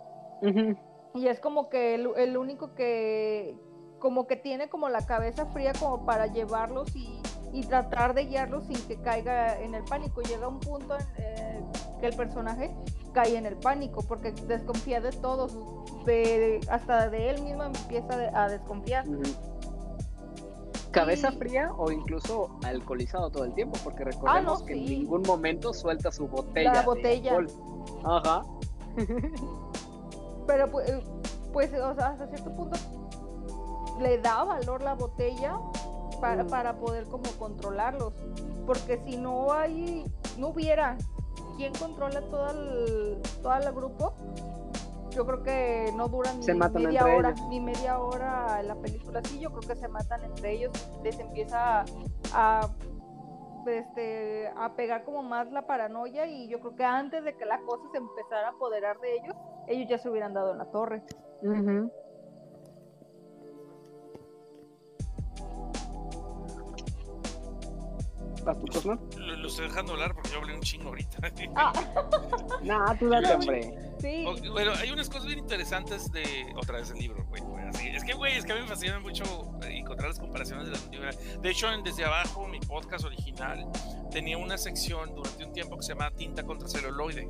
Y 1.13 1.27
es 1.27 1.39
como 1.39 1.69
que 1.69 1.95
el, 1.95 2.09
el, 2.17 2.35
único 2.35 2.73
que, 2.73 3.55
como 4.03 4.27
que 4.27 4.35
tiene 4.35 4.67
como 4.67 4.89
la 4.89 5.05
cabeza 5.05 5.45
fría 5.45 5.71
como 5.79 6.05
para 6.05 6.27
llevarlos 6.27 6.93
y, 6.93 7.21
y 7.53 7.63
tratar 7.63 8.13
de 8.13 8.25
guiarlos 8.25 8.65
sin 8.65 8.75
que 8.85 8.97
caiga 8.97 9.57
en 9.61 9.75
el 9.75 9.83
pánico. 9.85 10.21
Llega 10.21 10.45
un 10.45 10.59
punto 10.59 10.97
en 10.97 11.07
eh, 11.19 11.63
que 12.01 12.07
el 12.07 12.15
personaje 12.17 12.75
cae 13.13 13.37
en 13.37 13.45
el 13.45 13.55
pánico 13.55 14.01
porque 14.05 14.33
desconfía 14.33 14.99
de 14.99 15.11
todos, 15.11 15.55
de, 16.03 16.59
hasta 16.69 17.09
de 17.09 17.29
él 17.29 17.43
mismo 17.43 17.63
empieza 17.63 18.29
a 18.33 18.49
desconfiar 18.49 19.05
cabeza 20.91 21.31
fría 21.31 21.71
o 21.77 21.89
incluso 21.89 22.59
alcoholizado 22.65 23.29
todo 23.29 23.45
el 23.45 23.53
tiempo, 23.53 23.79
porque 23.85 24.03
recordemos 24.03 24.61
ah, 24.61 24.65
que 24.65 24.73
en 24.73 24.85
ningún 24.85 25.21
momento 25.21 25.73
suelta 25.73 26.11
su 26.11 26.27
botella. 26.27 26.73
La 26.73 26.81
botella. 26.81 27.37
Ajá. 28.03 28.43
Pero 30.45 30.69
pues, 30.69 30.91
pues, 31.53 31.73
o 31.73 31.95
sea, 31.95 32.07
hasta 32.07 32.27
cierto 32.27 32.53
punto 32.53 32.77
le 33.99 34.17
da 34.19 34.43
valor 34.43 34.81
la 34.81 34.95
botella 34.95 35.57
para, 36.19 36.43
mm. 36.43 36.47
para 36.47 36.75
poder 36.77 37.05
como 37.05 37.29
controlarlos. 37.37 38.13
Porque 38.65 39.01
si 39.05 39.17
no 39.17 39.51
hay, 39.51 40.05
no 40.37 40.49
hubiera 40.49 40.97
quien 41.57 41.73
controla 41.73 42.21
todo 42.21 42.49
el, 42.49 43.21
todo 43.41 43.55
el 43.55 43.71
grupo, 43.73 44.13
yo 45.11 45.25
creo 45.25 45.43
que 45.43 45.93
no 45.95 46.07
duran 46.07 46.39
ni 46.39 46.53
media 46.85 47.05
hora, 47.05 47.35
ni 47.49 47.59
media 47.59 47.99
hora 47.99 48.63
la 48.63 48.75
película. 48.75 49.21
Sí, 49.23 49.39
yo 49.39 49.51
creo 49.51 49.61
que 49.61 49.75
se 49.75 49.87
matan 49.87 50.23
entre 50.23 50.53
ellos, 50.53 50.71
les 51.03 51.19
empieza 51.19 51.85
a, 52.33 52.69
este, 53.67 54.47
a 54.55 54.73
pegar 54.75 55.03
como 55.03 55.21
más 55.21 55.51
la 55.51 55.67
paranoia 55.67 56.25
y 56.25 56.47
yo 56.47 56.59
creo 56.59 56.75
que 56.75 56.83
antes 56.83 57.23
de 57.23 57.35
que 57.35 57.45
la 57.45 57.59
cosa 57.61 57.83
se 57.91 57.97
empezara 57.97 58.47
a 58.47 58.51
apoderar 58.51 58.99
de 58.99 59.13
ellos, 59.13 59.35
ellos 59.67 59.87
ya 59.89 59.97
se 59.97 60.09
hubieran 60.09 60.33
dado 60.33 60.51
en 60.51 60.57
la 60.57 60.65
torre. 60.65 61.03
Lo, 69.17 69.35
lo, 69.37 69.47
estoy 69.47 69.67
dejando 69.67 69.93
hablar 69.93 70.13
porque 70.13 70.29
yo 70.31 70.37
hablé 70.37 70.55
un 70.55 70.61
chingo 70.61 70.89
ahorita. 70.89 71.31
Ah. 71.55 71.71
nah, 72.63 72.95
tú 72.95 73.09
dale, 73.09 73.33
hombre. 73.33 73.73
Sí. 73.99 74.25
bueno, 74.49 74.71
hay 74.79 74.91
unas 74.91 75.07
cosas 75.07 75.27
bien 75.27 75.39
interesantes 75.39 76.11
de 76.11 76.23
otra 76.55 76.79
vez 76.79 76.91
el 76.91 76.99
libro, 76.99 77.25
güey. 77.29 77.41
Es 77.93 78.03
que, 78.03 78.13
güey, 78.13 78.37
es 78.37 78.45
que 78.45 78.51
a 78.53 78.55
mí 78.55 78.61
me 78.61 78.67
fascina 78.67 78.99
mucho 78.99 79.23
encontrar 79.61 80.09
las 80.09 80.19
comparaciones 80.19 80.65
de 80.65 80.71
la 80.73 80.79
película. 80.79 81.11
De 81.41 81.49
hecho, 81.49 81.71
en 81.71 81.83
Desde 81.83 82.05
Abajo, 82.05 82.47
mi 82.47 82.59
podcast 82.59 83.05
original, 83.05 83.65
tenía 84.11 84.37
una 84.37 84.57
sección 84.57 85.13
durante 85.15 85.45
un 85.45 85.53
tiempo 85.53 85.77
que 85.77 85.83
se 85.83 85.93
llama 85.93 86.11
Tinta 86.11 86.43
contra 86.43 86.67
celuloide, 86.67 87.27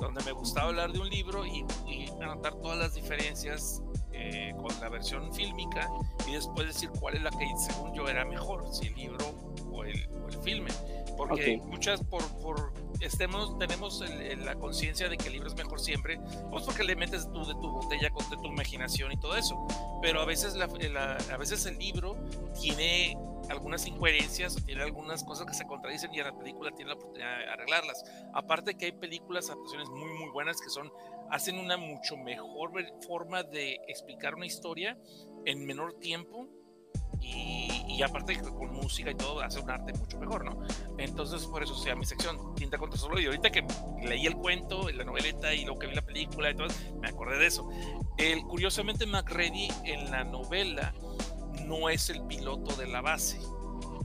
donde 0.00 0.22
me 0.24 0.32
gustaba 0.32 0.68
hablar 0.68 0.92
de 0.92 1.00
un 1.00 1.08
libro 1.08 1.46
y, 1.46 1.64
y 1.86 2.08
anotar 2.22 2.54
todas 2.56 2.78
las 2.78 2.94
diferencias 2.94 3.82
eh, 4.18 4.52
con 4.56 4.68
la 4.80 4.88
versión 4.88 5.32
fílmica 5.32 5.88
y 6.26 6.32
después 6.32 6.66
decir 6.66 6.90
cuál 7.00 7.14
es 7.14 7.22
la 7.22 7.30
que 7.30 7.46
según 7.56 7.94
yo 7.94 8.08
era 8.08 8.24
mejor, 8.24 8.66
si 8.72 8.88
el 8.88 8.94
libro 8.94 9.24
o 9.70 9.84
el, 9.84 10.08
o 10.24 10.28
el 10.28 10.36
filme. 10.42 10.70
Porque 11.16 11.60
muchas 11.64 12.02
por, 12.04 12.22
por 12.40 12.72
estemos, 13.00 13.58
tenemos 13.58 14.02
la 14.38 14.54
conciencia 14.56 15.08
de 15.08 15.16
que 15.16 15.26
el 15.26 15.34
libro 15.34 15.48
es 15.48 15.54
mejor 15.54 15.80
siempre, 15.80 16.20
pues 16.50 16.64
porque 16.64 16.84
le 16.84 16.96
metes 16.96 17.30
tú 17.32 17.44
de 17.44 17.54
tu 17.54 17.70
botella 17.70 18.10
con 18.10 18.28
de 18.30 18.36
tu 18.36 18.46
imaginación 18.46 19.12
y 19.12 19.16
todo 19.16 19.36
eso. 19.36 19.56
Pero 20.02 20.20
a 20.20 20.24
veces, 20.24 20.54
la, 20.54 20.66
a 21.16 21.36
veces 21.36 21.66
el 21.66 21.78
libro 21.78 22.16
tiene 22.60 23.16
algunas 23.48 23.86
incoherencias 23.86 24.62
tiene 24.66 24.82
algunas 24.82 25.24
cosas 25.24 25.46
que 25.46 25.54
se 25.54 25.66
contradicen 25.66 26.12
y 26.12 26.18
en 26.18 26.26
la 26.26 26.36
película 26.36 26.70
tiene 26.72 26.90
la 26.90 26.96
oportunidad 26.96 27.38
de 27.38 27.46
arreglarlas. 27.46 28.04
Aparte 28.34 28.76
que 28.76 28.86
hay 28.86 28.92
películas, 28.92 29.48
adaptaciones 29.48 29.88
muy 29.88 30.12
muy 30.18 30.30
buenas 30.30 30.60
que 30.60 30.68
son 30.68 30.92
hacen 31.30 31.58
una 31.58 31.76
mucho 31.76 32.16
mejor 32.16 32.72
forma 33.06 33.42
de 33.42 33.80
explicar 33.88 34.34
una 34.34 34.46
historia 34.46 34.98
en 35.44 35.64
menor 35.64 35.98
tiempo 35.98 36.48
y, 37.20 38.02
aparte 38.02 38.38
con 38.40 38.72
música 38.74 39.10
y 39.10 39.14
todo 39.16 39.40
hace 39.40 39.58
un 39.58 39.68
arte 39.68 39.92
mucho 39.92 40.18
mejor, 40.18 40.44
¿no? 40.44 40.60
Entonces 40.98 41.44
por 41.46 41.64
eso 41.64 41.74
sea 41.74 41.96
mi 41.96 42.06
sección 42.06 42.54
Tinta 42.54 42.78
contra 42.78 42.96
Solo 42.96 43.18
y 43.18 43.26
ahorita 43.26 43.50
que 43.50 43.64
leí 44.02 44.24
el 44.24 44.36
cuento, 44.36 44.88
la 44.90 45.02
noveleta 45.02 45.52
y 45.52 45.64
lo 45.64 45.76
que 45.76 45.88
vi 45.88 45.96
la 45.96 46.02
película 46.02 46.50
y 46.50 46.54
todo, 46.54 46.68
me 47.00 47.08
acordé 47.08 47.38
de 47.38 47.46
eso. 47.46 47.68
El, 48.16 48.42
curiosamente 48.42 49.04
McReady 49.04 49.68
en 49.84 50.12
la 50.12 50.22
novela 50.22 50.94
no 51.66 51.88
es 51.88 52.08
el 52.08 52.22
piloto 52.22 52.76
de 52.76 52.86
la 52.86 53.00
base, 53.00 53.40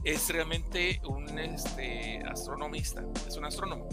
es 0.04 0.28
realmente 0.28 1.00
un 1.04 1.38
este, 1.38 2.22
astronomista, 2.28 3.02
es 3.26 3.36
un 3.36 3.46
astrónomo. 3.46 3.88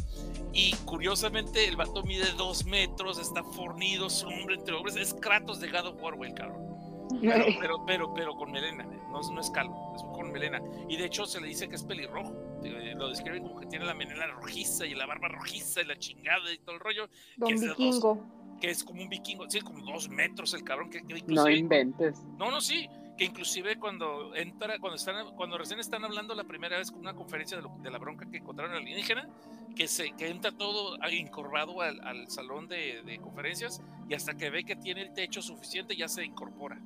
Y 0.52 0.74
curiosamente 0.86 1.68
el 1.68 1.78
vato 1.78 2.04
mide 2.04 2.26
dos 2.38 2.66
metros, 2.66 3.18
está 3.18 3.44
fornido, 3.44 4.10
su 4.10 4.28
hombre 4.28 4.56
entre 4.56 4.76
hombres, 4.76 4.96
es 4.98 5.14
Kratos 5.14 5.60
de 5.60 5.70
God 5.70 5.88
of 5.88 6.02
War, 6.02 6.16
cabrón. 6.34 6.71
Pero, 7.20 7.86
pero, 7.86 8.14
pero, 8.14 8.36
con 8.36 8.52
melena, 8.52 8.84
no, 8.84 9.22
no, 9.22 9.42
es 9.42 9.50
calvo, 9.50 9.94
es 9.96 10.04
con 10.04 10.32
melena. 10.32 10.62
Y 10.88 10.98
de 10.98 11.06
hecho 11.06 11.26
se 11.26 11.42
le 11.42 11.48
dice 11.48 11.68
que 11.68 11.76
es 11.76 11.84
pelirrojo. 11.84 12.34
Eh, 12.64 12.94
lo 12.96 13.10
describen 13.10 13.44
como 13.44 13.60
que 13.60 13.66
tiene 13.68 13.86
la 13.86 13.94
melena 13.94 14.28
rojiza 14.28 14.86
y 14.86 14.94
la 14.94 15.06
barba 15.06 15.28
rojiza 15.28 15.82
y 15.82 15.86
la 15.86 15.98
chingada 15.98 16.52
y 16.54 16.58
todo 16.60 16.76
el 16.76 16.80
rollo. 16.80 17.10
Don 17.38 17.50
que 17.50 17.68
vikingo. 17.68 18.14
Es 18.56 18.62
que 18.62 18.70
es 18.70 18.84
como 18.84 19.02
un 19.02 19.10
vikingo, 19.10 19.50
sí, 19.50 19.62
como 19.62 19.84
dos 19.84 20.10
metros 20.10 20.54
el 20.54 20.64
cabrón. 20.64 20.90
Que, 20.90 21.02
no 21.02 21.50
inventes. 21.50 22.24
No, 22.38 22.52
no, 22.52 22.62
sí 22.62 22.88
que 23.18 23.26
inclusive 23.26 23.78
cuando 23.78 24.34
entra, 24.36 24.80
cuando 24.80 24.96
están, 24.96 25.36
cuando 25.36 25.58
recién 25.58 25.80
están 25.80 26.04
hablando 26.04 26.34
la 26.34 26.44
primera 26.44 26.78
vez 26.78 26.90
con 26.90 27.02
una 27.02 27.14
conferencia 27.14 27.62
de, 27.62 27.68
de 27.84 27.92
la 27.92 28.00
bronca 28.00 28.26
que 28.32 28.38
encontraron 28.38 28.76
alienígena, 28.76 29.30
que 29.76 29.88
se, 29.88 30.12
que 30.14 30.30
entra 30.30 30.52
todo 30.52 30.98
encorvado 31.04 31.82
al, 31.82 32.00
al 32.02 32.30
salón 32.30 32.68
de, 32.68 33.02
de, 33.04 33.20
conferencias 33.20 33.82
y 34.10 34.14
hasta 34.14 34.36
que 34.36 34.50
ve 34.50 34.64
que 34.64 34.76
tiene 34.76 35.02
el 35.02 35.14
techo 35.14 35.42
suficiente 35.42 35.96
ya 35.96 36.08
se 36.08 36.26
incorpora. 36.26 36.80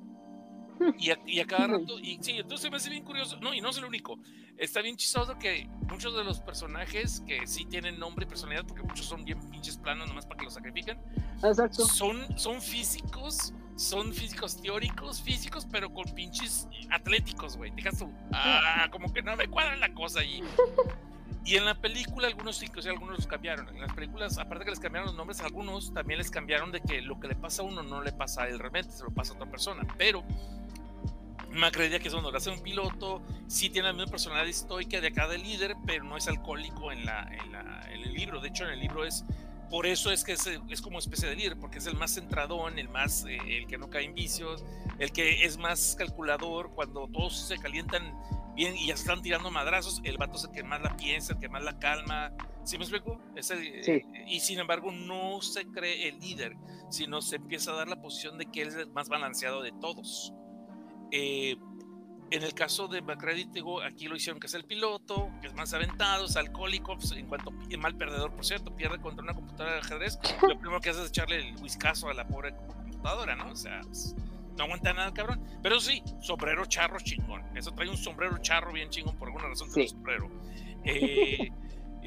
Y 0.98 1.10
a, 1.10 1.18
y 1.26 1.40
a 1.40 1.46
cada 1.46 1.66
rato, 1.68 1.98
y 1.98 2.18
sí, 2.20 2.32
entonces 2.32 2.70
me 2.70 2.76
hace 2.76 2.90
bien 2.90 3.04
curioso, 3.04 3.38
no, 3.40 3.54
y 3.54 3.60
no 3.60 3.70
es 3.70 3.78
el 3.78 3.84
único, 3.84 4.18
está 4.56 4.82
bien 4.82 4.96
chistoso 4.96 5.38
que 5.38 5.68
muchos 5.88 6.14
de 6.14 6.24
los 6.24 6.40
personajes 6.40 7.22
que 7.26 7.46
sí 7.46 7.64
tienen 7.64 7.98
nombre 7.98 8.24
y 8.26 8.28
personalidad, 8.28 8.66
porque 8.66 8.82
muchos 8.82 9.06
son 9.06 9.24
bien 9.24 9.38
pinches 9.50 9.76
planos 9.78 10.08
nomás 10.08 10.26
para 10.26 10.38
que 10.38 10.44
los 10.44 10.54
sacrifiquen, 10.54 10.98
son, 11.70 12.38
son 12.38 12.60
físicos 12.60 13.52
son 13.76 14.12
físicos 14.14 14.60
teóricos, 14.60 15.20
físicos, 15.20 15.66
pero 15.70 15.92
con 15.92 16.06
pinches 16.14 16.66
atléticos, 16.90 17.58
güey. 17.58 17.70
Dejas 17.72 17.98
tú, 17.98 18.10
ah, 18.32 18.88
como 18.90 19.12
que 19.12 19.22
no 19.22 19.36
me 19.36 19.48
cuadra 19.48 19.76
la 19.76 19.92
cosa 19.92 20.20
allí. 20.20 20.42
Y 21.44 21.54
en 21.54 21.64
la 21.64 21.74
película 21.76 22.26
algunos 22.26 22.60
inclusive 22.60 22.92
algunos 22.92 23.18
los 23.18 23.26
cambiaron. 23.26 23.68
En 23.68 23.80
las 23.80 23.92
películas, 23.92 24.36
aparte 24.38 24.64
que 24.64 24.70
les 24.70 24.80
cambiaron 24.80 25.06
los 25.06 25.16
nombres, 25.16 25.40
algunos 25.40 25.94
también 25.94 26.18
les 26.18 26.30
cambiaron 26.30 26.72
de 26.72 26.80
que 26.80 27.00
lo 27.02 27.20
que 27.20 27.28
le 27.28 27.36
pasa 27.36 27.62
a 27.62 27.66
uno 27.66 27.84
no 27.84 28.02
le 28.02 28.12
pasa 28.12 28.42
a 28.42 28.48
él 28.48 28.58
realmente, 28.58 28.90
se 28.90 29.04
lo 29.04 29.10
pasa 29.10 29.32
a 29.32 29.36
otra 29.36 29.48
persona. 29.48 29.86
Pero 29.96 30.24
creería 31.70 31.98
que 31.98 32.08
es 32.08 32.12
donde 32.12 32.30
lo 32.30 32.36
hace 32.36 32.50
un 32.50 32.62
piloto, 32.62 33.22
sí 33.46 33.70
tiene 33.70 33.88
la 33.88 33.94
misma 33.94 34.10
personalidad 34.10 34.48
estoica 34.48 35.00
de 35.00 35.08
acá 35.08 35.28
del 35.28 35.42
líder, 35.42 35.76
pero 35.86 36.04
no 36.04 36.16
es 36.16 36.28
alcohólico 36.28 36.92
en, 36.92 37.04
la, 37.04 37.22
en, 37.22 37.52
la, 37.52 37.86
en 37.90 38.02
el 38.02 38.12
libro. 38.12 38.40
De 38.40 38.48
hecho, 38.48 38.64
en 38.64 38.70
el 38.70 38.80
libro 38.80 39.04
es 39.04 39.24
por 39.70 39.86
eso 39.86 40.12
es 40.12 40.22
que 40.22 40.32
es, 40.32 40.48
es, 40.68 40.80
como 40.80 40.98
especie 40.98 41.28
de 41.28 41.34
líder, 41.34 41.58
porque 41.58 41.78
es 41.78 41.86
el 41.86 41.96
más 41.96 42.14
centradón, 42.14 42.78
el 42.78 42.88
más, 42.88 43.24
eh, 43.24 43.38
el 43.48 43.66
que 43.66 43.78
no 43.78 43.90
cae 43.90 44.04
en 44.04 44.14
vicios, 44.14 44.64
el 44.98 45.10
que 45.10 45.44
es 45.44 45.58
más 45.58 45.96
calculador, 45.98 46.70
cuando 46.70 47.08
todos 47.08 47.36
se 47.48 47.58
calientan 47.58 48.14
bien 48.54 48.76
y 48.76 48.86
ya 48.86 48.94
están 48.94 49.22
tirando 49.22 49.50
madrazos, 49.50 50.00
el 50.04 50.18
vato 50.18 50.36
es 50.36 50.44
el 50.44 50.52
que 50.52 50.62
más 50.62 50.80
la 50.82 50.96
piensa, 50.96 51.34
el 51.34 51.40
que 51.40 51.48
más 51.48 51.64
la 51.64 51.78
calma, 51.78 52.32
¿sí 52.64 52.78
me 52.78 52.84
explico? 52.84 53.20
Eh, 53.34 54.04
y 54.28 54.40
sin 54.40 54.60
embargo 54.60 54.92
no 54.92 55.42
se 55.42 55.66
cree 55.66 56.08
el 56.08 56.20
líder, 56.20 56.56
sino 56.90 57.20
se 57.20 57.36
empieza 57.36 57.72
a 57.72 57.74
dar 57.74 57.88
la 57.88 58.00
posición 58.00 58.38
de 58.38 58.46
que 58.46 58.62
él 58.62 58.68
es 58.68 58.74
el 58.76 58.90
más 58.90 59.08
balanceado 59.08 59.62
de 59.62 59.72
todos. 59.72 60.32
Eh, 61.10 61.56
en 62.30 62.42
el 62.42 62.54
caso 62.54 62.88
de 62.88 63.02
McCready, 63.02 63.48
aquí 63.84 64.08
lo 64.08 64.16
hicieron 64.16 64.40
que 64.40 64.48
es 64.48 64.54
el 64.54 64.64
piloto, 64.64 65.30
que 65.40 65.46
es 65.46 65.54
más 65.54 65.72
aventado, 65.74 66.26
es 66.26 66.36
alcohólico, 66.36 66.96
pues, 66.96 67.12
en 67.12 67.26
cuanto 67.26 67.52
mal 67.78 67.96
perdedor, 67.96 68.32
por 68.32 68.44
cierto, 68.44 68.74
pierde 68.74 68.98
contra 69.00 69.22
una 69.22 69.34
computadora 69.34 69.74
de 69.74 69.80
ajedrez, 69.80 70.18
lo 70.42 70.58
primero 70.58 70.80
que 70.80 70.90
hace 70.90 71.02
es 71.02 71.10
echarle 71.10 71.48
el 71.48 71.56
whiskazo 71.56 72.08
a 72.08 72.14
la 72.14 72.26
pobre 72.26 72.54
computadora, 72.56 73.36
¿no? 73.36 73.50
O 73.50 73.56
sea, 73.56 73.80
pues, 73.82 74.16
no 74.56 74.64
aguanta 74.64 74.92
nada, 74.92 75.12
cabrón. 75.12 75.40
Pero 75.62 75.78
sí, 75.80 76.02
sombrero 76.20 76.64
charro 76.66 76.98
chingón. 76.98 77.42
Eso 77.56 77.72
trae 77.72 77.88
un 77.88 77.96
sombrero 77.96 78.38
charro 78.38 78.72
bien 78.72 78.88
chingón 78.88 79.16
por 79.16 79.28
alguna 79.28 79.48
razón 79.48 79.70
sí. 79.70 79.88
sombrero. 79.88 80.30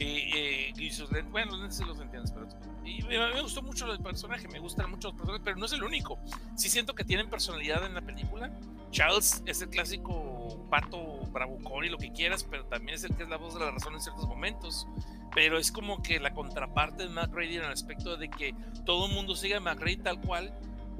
Eh, 0.01 0.31
eh, 0.33 0.73
y 0.77 0.91
sus 0.91 1.11
lentes, 1.11 1.29
bueno, 1.29 1.51
los 1.51 1.59
lentes 1.59 1.79
los 1.81 1.99
entiendes, 1.99 2.31
pero 2.31 2.47
y 2.85 3.03
me, 3.03 3.33
me, 3.33 3.41
gustó 3.41 3.61
mucho 3.61 3.91
el 3.91 3.99
personaje, 3.99 4.47
me 4.47 4.59
gustan 4.59 4.89
mucho 4.89 5.09
los 5.09 5.17
personajes, 5.17 5.41
pero 5.43 5.57
no 5.57 5.65
es 5.65 5.73
el 5.73 5.83
único. 5.83 6.17
Sí 6.55 6.69
siento 6.69 6.95
que 6.95 7.03
tienen 7.03 7.29
personalidad 7.29 7.85
en 7.85 7.95
la 7.95 8.01
película, 8.01 8.49
Charles 8.91 9.43
es 9.45 9.61
el 9.61 9.69
clásico 9.69 10.65
pato 10.69 11.19
bravucón 11.31 11.85
y 11.85 11.89
lo 11.89 11.97
que 11.97 12.11
quieras, 12.11 12.43
pero 12.43 12.65
también 12.65 12.95
es 12.95 13.03
el 13.03 13.15
que 13.15 13.23
es 13.23 13.29
la 13.29 13.37
voz 13.37 13.53
de 13.53 13.61
la 13.61 13.71
razón 13.71 13.93
en 13.93 14.01
ciertos 14.01 14.27
momentos. 14.27 14.87
Pero 15.33 15.57
es 15.59 15.71
como 15.71 16.01
que 16.01 16.19
la 16.19 16.33
contraparte 16.33 17.03
de 17.03 17.09
McRae 17.09 17.55
en 17.55 17.63
el 17.63 17.71
aspecto 17.71 18.17
de 18.17 18.29
que 18.29 18.55
todo 18.85 19.07
el 19.07 19.13
mundo 19.13 19.35
sigue 19.35 19.55
a 19.55 19.59
McRae 19.59 19.97
tal 19.97 20.19
cual 20.21 20.51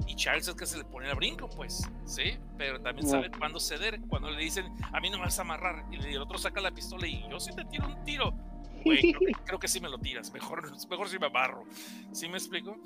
y 0.06 0.14
Charles 0.14 0.48
es 0.48 0.54
que 0.54 0.66
se 0.66 0.78
le 0.78 0.84
pone 0.84 1.08
al 1.08 1.16
brinco, 1.16 1.48
pues, 1.48 1.88
¿sí? 2.04 2.36
Pero 2.56 2.80
también 2.80 3.08
sabe 3.08 3.30
cuándo 3.30 3.60
ceder, 3.60 4.00
cuando 4.08 4.30
le 4.30 4.40
dicen, 4.40 4.66
a 4.92 5.00
mí 5.00 5.10
no 5.10 5.18
me 5.18 5.24
vas 5.24 5.38
a 5.38 5.42
amarrar, 5.42 5.84
y 5.90 5.96
el 5.96 6.20
otro 6.20 6.38
saca 6.38 6.60
la 6.60 6.70
pistola 6.70 7.06
y 7.06 7.28
yo 7.28 7.38
sí 7.38 7.50
te 7.54 7.64
tiro 7.64 7.86
un 7.86 8.02
tiro. 8.04 8.32
Güey, 8.84 9.12
creo, 9.44 9.58
que, 9.58 9.68
sí 9.68 9.80
me 9.80 9.88
lo 9.88 9.98
tiras, 9.98 10.32
mejor, 10.32 10.72
mejor 10.90 11.08
si 11.08 11.18
me 11.18 11.26
amarro. 11.26 11.64
¿Sí 12.12 12.28
me 12.28 12.38
explico? 12.38 12.76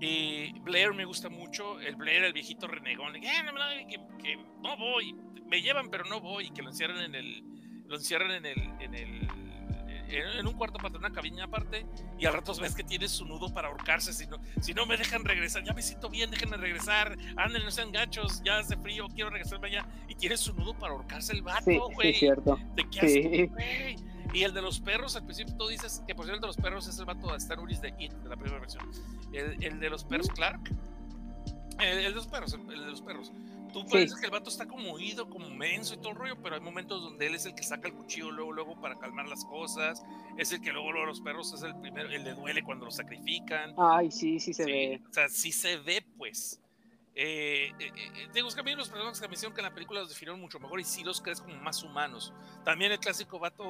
Y 0.00 0.58
Blair 0.60 0.92
me 0.92 1.04
gusta 1.04 1.28
mucho, 1.28 1.80
el 1.80 1.96
Blair, 1.96 2.24
el 2.24 2.32
viejito 2.32 2.66
renegón, 2.66 3.14
que, 3.14 4.00
que, 4.22 4.36
no 4.62 4.76
voy, 4.76 5.14
me 5.46 5.62
llevan 5.62 5.90
pero 5.90 6.04
no 6.04 6.20
voy, 6.20 6.50
que 6.50 6.62
lo 6.62 6.68
encierran 6.68 6.98
en 6.98 7.14
el, 7.14 7.42
lo 7.86 7.96
encierran 7.96 8.32
en 8.32 8.46
el, 8.46 8.72
en 8.80 8.94
el 8.94 9.28
en, 10.08 10.46
un 10.46 10.54
cuarto 10.54 10.78
para 10.78 10.96
una 10.96 11.10
cabina 11.10 11.44
aparte 11.44 11.86
y 12.18 12.26
al 12.26 12.34
rato 12.34 12.54
ves 12.60 12.74
que 12.74 12.84
tiene 12.84 13.08
su 13.08 13.24
nudo 13.24 13.52
para 13.52 13.68
ahorcarse. 13.68 14.12
Si 14.12 14.26
no, 14.26 14.38
si 14.60 14.74
no 14.74 14.86
me 14.86 14.96
dejan 14.96 15.24
regresar, 15.24 15.64
ya 15.64 15.72
me 15.72 15.82
siento 15.82 16.08
bien, 16.08 16.30
déjenme 16.30 16.56
regresar. 16.56 17.16
Anden, 17.36 17.64
no 17.64 17.70
sean 17.70 17.92
gachos, 17.92 18.42
ya 18.44 18.58
hace 18.58 18.76
frío, 18.76 19.08
quiero 19.14 19.30
regresarme 19.30 19.68
allá. 19.68 19.86
Y 20.08 20.14
tiene 20.14 20.36
su 20.36 20.54
nudo 20.54 20.74
para 20.78 20.92
ahorcarse 20.92 21.32
el 21.32 21.42
vato, 21.42 21.90
güey. 21.92 22.14
Sí, 22.14 22.20
cierto. 22.20 22.58
¿De 22.74 22.88
qué 22.88 23.46
güey? 23.46 23.96
Y 24.36 24.44
el 24.44 24.52
de 24.52 24.60
los 24.60 24.80
perros, 24.80 25.16
al 25.16 25.24
principio 25.24 25.56
tú 25.56 25.68
dices 25.68 26.02
que 26.06 26.14
por 26.14 26.26
cierto 26.26 26.36
el 26.36 26.40
de 26.42 26.46
los 26.48 26.56
perros 26.56 26.86
es 26.86 26.98
el 26.98 27.06
vato 27.06 27.30
de 27.30 27.38
Star 27.38 27.58
Wars 27.58 27.80
de 27.80 27.94
It, 27.98 28.12
de 28.12 28.28
la 28.28 28.36
primera 28.36 28.60
versión. 28.60 28.84
El, 29.32 29.64
el 29.64 29.80
de 29.80 29.88
los 29.88 30.04
perros, 30.04 30.28
Clark. 30.28 30.60
El, 31.80 31.98
el, 31.98 32.04
de 32.04 32.10
los 32.10 32.26
perros, 32.26 32.52
el 32.52 32.66
de 32.66 32.76
los 32.76 33.00
perros 33.00 33.32
tú 33.72 33.84
sí. 33.88 34.06
que 34.20 34.26
el 34.26 34.30
vato 34.30 34.50
está 34.50 34.66
como 34.66 34.92
oído, 34.92 35.28
como 35.28 35.50
menso 35.50 35.94
y 35.94 35.98
todo 35.98 36.10
el 36.10 36.16
rollo, 36.16 36.36
pero 36.42 36.54
hay 36.54 36.60
momentos 36.60 37.02
donde 37.02 37.26
él 37.26 37.34
es 37.34 37.46
el 37.46 37.54
que 37.54 37.62
saca 37.62 37.88
el 37.88 37.94
cuchillo 37.94 38.30
luego, 38.30 38.52
luego 38.52 38.80
para 38.80 38.98
calmar 38.98 39.28
las 39.28 39.44
cosas, 39.44 40.02
es 40.36 40.52
el 40.52 40.60
que 40.60 40.72
luego, 40.72 40.92
luego 40.92 41.06
los 41.06 41.20
perros 41.20 41.52
es 41.52 41.62
el 41.62 41.78
primero, 41.80 42.08
el 42.10 42.24
le 42.24 42.34
duele 42.34 42.62
cuando 42.62 42.86
los 42.86 42.96
sacrifican. 42.96 43.74
Ay, 43.76 44.10
sí, 44.10 44.40
sí 44.40 44.52
se 44.52 44.64
ve. 44.64 45.02
O 45.08 45.12
sea, 45.12 45.28
sí 45.28 45.52
se 45.52 45.76
ve, 45.78 46.04
pues. 46.16 46.60
Eh, 47.14 47.72
eh, 47.78 47.92
eh, 47.96 48.28
digo, 48.34 48.48
es 48.48 48.54
que 48.54 48.60
a 48.60 48.64
mí 48.64 48.74
los 48.74 48.90
personajes 48.90 49.20
que 49.20 49.28
me 49.28 49.34
hicieron 49.34 49.54
que 49.54 49.60
en 49.60 49.66
la 49.66 49.74
película 49.74 50.00
los 50.00 50.10
definieron 50.10 50.38
mucho 50.38 50.60
mejor 50.60 50.80
y 50.80 50.84
sí 50.84 51.02
los 51.02 51.20
crees 51.20 51.40
como 51.40 51.56
más 51.56 51.82
humanos. 51.82 52.32
También 52.64 52.92
el 52.92 52.98
clásico 52.98 53.38
vato 53.38 53.64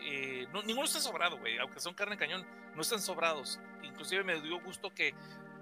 eh, 0.00 0.46
no, 0.52 0.62
ninguno 0.62 0.86
está 0.86 1.00
sobrado, 1.00 1.38
güey. 1.38 1.58
Aunque 1.58 1.80
son 1.80 1.94
carne 1.94 2.16
cañón, 2.16 2.46
no 2.74 2.82
están 2.82 3.00
sobrados. 3.00 3.60
Inclusive 3.82 4.24
me 4.24 4.40
dio 4.40 4.60
gusto 4.60 4.92
que 4.94 5.14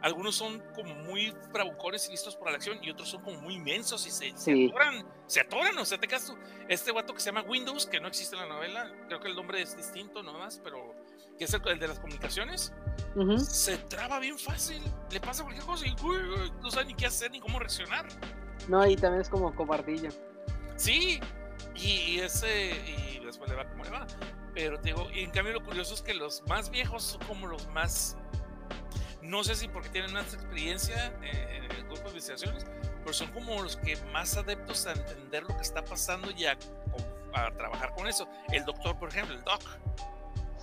algunos 0.05 0.35
son 0.35 0.63
como 0.75 0.95
muy 0.95 1.35
bravucones 1.51 2.09
y 2.09 2.11
listos 2.11 2.37
para 2.37 2.51
la 2.51 2.57
acción 2.59 2.79
y 2.83 2.91
otros 2.91 3.09
son 3.09 3.23
como 3.23 3.41
muy 3.41 3.55
inmensos 3.55 4.07
y 4.07 4.11
se, 4.11 4.37
se 4.37 4.67
atoran, 4.67 5.07
se 5.27 5.41
atoran, 5.41 5.79
o 5.79 5.85
sea, 5.87 5.99
te 5.99 6.07
tú. 6.07 6.37
Este 6.69 6.93
vato 6.93 7.15
que 7.15 7.21
se 7.21 7.33
llama 7.33 7.41
Windows, 7.49 7.87
que 7.87 8.01
no 8.01 8.09
existe 8.09 8.37
en 8.37 8.43
la 8.43 8.55
novela, 8.55 8.93
creo 9.07 9.21
que 9.21 9.29
el 9.29 9.35
nombre 9.35 9.63
es 9.63 9.75
distinto 9.75 10.23
nomás, 10.23 10.61
pero 10.63 10.95
que 11.39 11.45
es 11.45 11.55
el, 11.55 11.79
de 11.79 11.89
las 11.89 11.99
comunicaciones, 12.01 12.75
se 13.39 13.79
traba 13.79 14.19
bien 14.19 14.39
fácil, 14.39 14.83
le 15.11 15.21
pasa 15.21 15.43
cualquier 15.43 15.65
cosa 15.65 15.87
y 15.87 15.95
no 16.63 16.71
sabe 16.71 16.85
ni 16.85 16.95
qué 16.95 17.07
hacer 17.07 17.31
ni 17.31 17.41
cómo 17.41 17.59
reaccionar. 17.59 18.07
No, 18.69 18.87
y 18.87 18.97
también 18.97 19.23
es 19.23 19.31
como 19.31 19.55
cobardillo. 19.55 20.11
Sí, 20.77 21.19
y, 21.75 22.21
ese, 22.21 22.71
y 22.87 23.25
después 23.25 23.51
le 23.51 23.57
va 23.57 23.69
como 23.69 23.85
le 23.85 23.91
va. 23.91 24.07
Pero 24.55 24.79
te 24.79 24.91
digo, 24.91 25.09
y 25.13 25.21
en 25.21 25.31
cambio 25.31 25.55
lo 25.55 25.65
curioso 25.65 25.95
es 25.95 26.03
que 26.03 26.15
los 26.15 26.43
más 26.47 26.71
viejos 26.71 27.03
son 27.03 27.21
como 27.27 27.47
los 27.47 27.67
más 27.69 28.17
no 29.25 29.43
sé 29.43 29.55
si 29.55 29.69
porque 29.69 29.89
tienen 29.89 30.13
más 30.13 30.35
experiencia 30.35 31.07
en 31.23 31.65
el 31.65 31.85
grupo 31.85 32.03
de 32.03 32.09
investigaciones, 32.09 32.67
pero 33.01 33.13
son 33.13 33.29
como 33.33 33.63
los 33.63 33.77
que 33.77 33.97
más 34.13 34.37
adeptos 34.37 34.87
a 34.87 34.93
entender 34.93 35.43
lo 35.45 35.57
que 35.57 35.63
está 35.63 35.83
pasando 35.83 36.31
y 36.31 36.45
a, 36.47 36.57
trabajar 37.57 37.93
con 37.95 38.07
eso. 38.07 38.29
El 38.53 38.65
doctor, 38.65 38.97
por 38.97 39.09
ejemplo, 39.09 39.35
el 39.35 39.43
doc. 39.43 39.61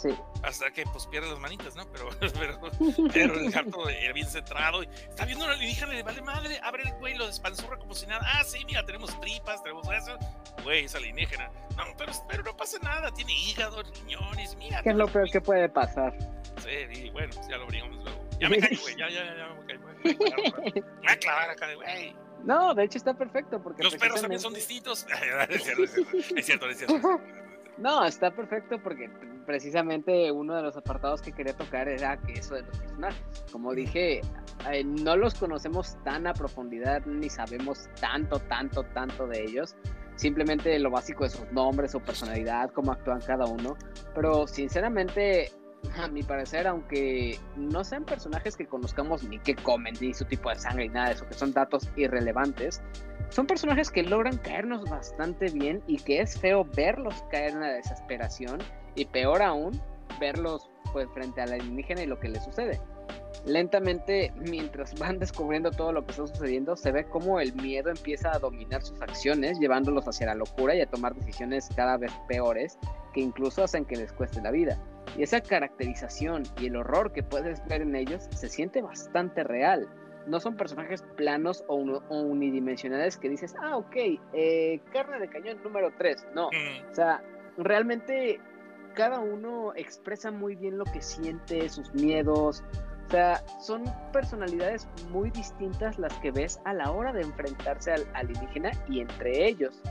Sí. 0.02 0.10
Hasta 0.42 0.72
que 0.72 0.84
pues 0.86 1.06
pierde 1.06 1.30
las 1.30 1.40
manitas, 1.40 1.76
¿no? 1.76 1.86
Pero, 1.92 2.10
pero, 3.14 3.36
el 3.36 3.52
gato 3.52 3.86
bien 4.14 4.26
centrado. 4.26 4.82
Está 4.82 5.26
viendo 5.26 5.46
una 5.46 5.54
alienígena, 5.54 5.94
le 5.94 6.02
vale 6.02 6.22
madre, 6.24 6.60
abre 6.64 6.84
el 6.84 6.94
güey, 6.94 7.16
lo 7.16 7.28
despanzurra 7.28 7.78
como 7.78 7.94
si 7.94 8.08
nada. 8.08 8.22
Ah, 8.34 8.44
sí, 8.44 8.66
mira, 8.66 8.84
tenemos 8.84 9.20
tripas, 9.22 9.62
tenemos 9.62 9.88
eso. 9.92 10.18
Güey, 10.64 10.86
es 10.86 10.96
alienígena. 10.96 11.52
No, 11.78 11.84
pero, 11.98 12.14
pero 12.28 12.44
no 12.44 12.58
pasa 12.58 12.80
nada, 12.82 13.12
tiene 13.12 13.34
hígado, 13.34 13.84
riñones, 13.84 14.56
mira. 14.56 14.82
¿Qué 14.82 14.90
es 14.90 14.96
lo 14.96 15.08
peor 15.08 15.30
que 15.30 15.40
puede 15.40 15.70
pasar? 15.70 16.18
Sí, 16.64 17.00
y 17.00 17.10
bueno, 17.12 17.34
ya 17.48 17.58
lo 17.58 17.66
abrimos 17.66 18.04
luego. 18.04 18.30
Ya 18.40 18.50
me 18.50 18.58
caí, 18.58 18.76
güey. 18.76 18.96
Ya, 18.96 19.08
ya, 19.08 19.24
ya, 19.36 19.54
me 19.54 19.66
caí, 19.68 19.78
güey. 19.78 20.74
Me 20.74 20.82
voy 20.82 21.08
a 21.08 21.18
clavar 21.18 21.50
acá, 21.52 21.68
güey. 21.76 22.16
No, 22.44 22.74
de 22.74 22.86
hecho 22.86 22.98
está 22.98 23.14
perfecto 23.14 23.62
porque 23.62 23.84
los 23.84 23.96
perros 23.96 24.22
también 24.22 24.42
son 24.42 24.56
distintos. 24.56 25.06
es 25.50 25.64
cierto, 25.64 25.84
es 25.84 26.46
cierto, 26.46 26.70
es 26.70 26.78
cierto. 26.80 27.22
No, 27.82 28.06
está 28.06 28.30
perfecto 28.30 28.78
porque 28.82 29.10
precisamente 29.48 30.32
uno 30.32 30.56
de 30.56 30.62
los 30.62 30.78
apartados 30.78 31.20
que 31.20 31.32
quería 31.32 31.54
tocar 31.54 31.88
era 31.88 32.16
que 32.18 32.34
eso 32.34 32.54
de 32.54 32.62
los 32.62 32.78
personajes. 32.78 33.44
Como 33.52 33.74
dije, 33.74 34.22
eh, 34.72 34.84
no 34.84 35.18
los 35.18 35.34
conocemos 35.34 35.98
tan 36.04 36.28
a 36.28 36.34
profundidad 36.34 37.04
ni 37.08 37.28
sabemos 37.28 37.90
tanto, 38.00 38.38
tanto, 38.38 38.84
tanto 38.94 39.26
de 39.26 39.44
ellos. 39.44 39.76
Simplemente 40.16 40.78
lo 40.78 40.92
básico 40.92 41.24
de 41.24 41.32
sus 41.32 41.52
nombres, 41.52 41.92
su 41.92 42.00
personalidad, 42.02 42.70
cómo 42.72 42.92
actúan 42.92 43.20
cada 43.22 43.46
uno. 43.46 43.76
Pero 44.14 44.46
sinceramente 44.46 45.52
a 45.98 46.08
mi 46.08 46.22
parecer, 46.22 46.68
aunque 46.68 47.40
no 47.56 47.84
sean 47.84 48.06
personajes 48.06 48.56
que 48.56 48.68
conozcamos 48.68 49.24
ni 49.24 49.40
qué 49.40 49.56
comen, 49.56 49.96
ni 50.00 50.14
su 50.14 50.26
tipo 50.26 50.50
de 50.50 50.60
sangre, 50.60 50.88
ni 50.88 50.94
nada 50.94 51.08
de 51.08 51.14
eso, 51.14 51.28
que 51.28 51.34
son 51.34 51.52
datos 51.52 51.90
irrelevantes, 51.96 52.82
son 53.32 53.48
personajes 53.48 53.90
que 53.90 54.04
logran 54.04 54.38
caernos 54.38 54.84
bastante 54.90 55.50
bien 55.50 55.82
y 55.88 55.98
que 55.98 56.22
es 56.22 56.38
feo 56.38 56.66
verlos 56.76 57.24
caer 57.32 57.52
en 57.52 57.62
la 57.62 57.70
desesperación 57.70 58.60
y 58.96 59.06
peor 59.06 59.42
aún, 59.42 59.82
verlos 60.20 60.70
pues 60.92 61.08
frente 61.14 61.42
a 61.42 61.48
la 61.48 61.56
alienígena 61.56 62.04
y 62.04 62.08
lo 62.08 62.20
que 62.20 62.28
le 62.28 62.42
sucede. 62.42 62.80
Lentamente, 63.46 64.34
mientras 64.36 64.94
van 65.00 65.18
descubriendo 65.20 65.72
todo 65.72 65.94
lo 65.94 66.06
que 66.06 66.12
está 66.12 66.28
sucediendo, 66.28 66.76
se 66.76 66.92
ve 66.92 67.06
como 67.06 67.40
el 67.40 67.54
miedo 67.54 67.90
empieza 67.90 68.36
a 68.36 68.40
dominar 68.40 68.84
sus 68.84 69.02
acciones, 69.02 69.58
llevándolos 69.60 70.08
hacia 70.08 70.28
la 70.28 70.36
locura 70.36 70.76
y 70.76 70.82
a 70.82 70.86
tomar 70.86 71.16
decisiones 71.16 71.70
cada 71.76 71.98
vez 71.98 72.12
peores 72.28 72.78
que 73.14 73.22
incluso 73.22 73.64
hacen 73.64 73.86
que 73.86 73.96
les 73.96 74.12
cueste 74.12 74.42
la 74.42 74.52
vida. 74.52 74.78
Y 75.18 75.24
esa 75.24 75.42
caracterización 75.42 76.44
y 76.60 76.68
el 76.68 76.76
horror 76.76 77.12
que 77.14 77.24
puedes 77.24 77.66
ver 77.68 77.82
en 77.82 77.96
ellos 77.96 78.28
se 78.36 78.50
siente 78.50 78.82
bastante 78.82 79.44
real. 79.44 79.88
No 80.28 80.40
son 80.40 80.56
personajes 80.56 81.04
planos 81.16 81.64
o, 81.68 81.76
unidimensionales 82.10 83.18
que 83.18 83.30
dices, 83.30 83.56
ah, 83.60 83.78
ok, 83.78 83.96
eh, 84.34 84.80
carne 84.94 85.20
de 85.20 85.28
cañón 85.28 85.62
número 85.64 85.92
3. 85.98 86.28
No, 86.36 86.48
o 86.48 86.94
sea, 86.94 87.24
realmente 87.58 88.40
cada 88.94 89.20
uno 89.20 89.74
expresa 89.76 90.32
muy 90.32 90.56
bien 90.56 90.78
lo 90.78 90.86
que 90.86 91.02
siente, 91.02 91.68
sus 91.70 91.94
miedos. 91.94 92.64
O 93.08 93.12
sea, 93.12 93.44
son 93.60 93.84
personalidades 94.14 94.88
muy 95.10 95.32
distintas 95.32 96.00
las 96.00 96.14
que 96.20 96.32
ves 96.32 96.62
a 96.64 96.74
la 96.74 96.92
hora 96.92 97.12
de 97.12 97.22
enfrentarse 97.22 97.92
al 97.92 98.08
alienígena 98.14 98.72
y 98.88 99.02
entre 99.02 99.48
ellos. 99.48 99.82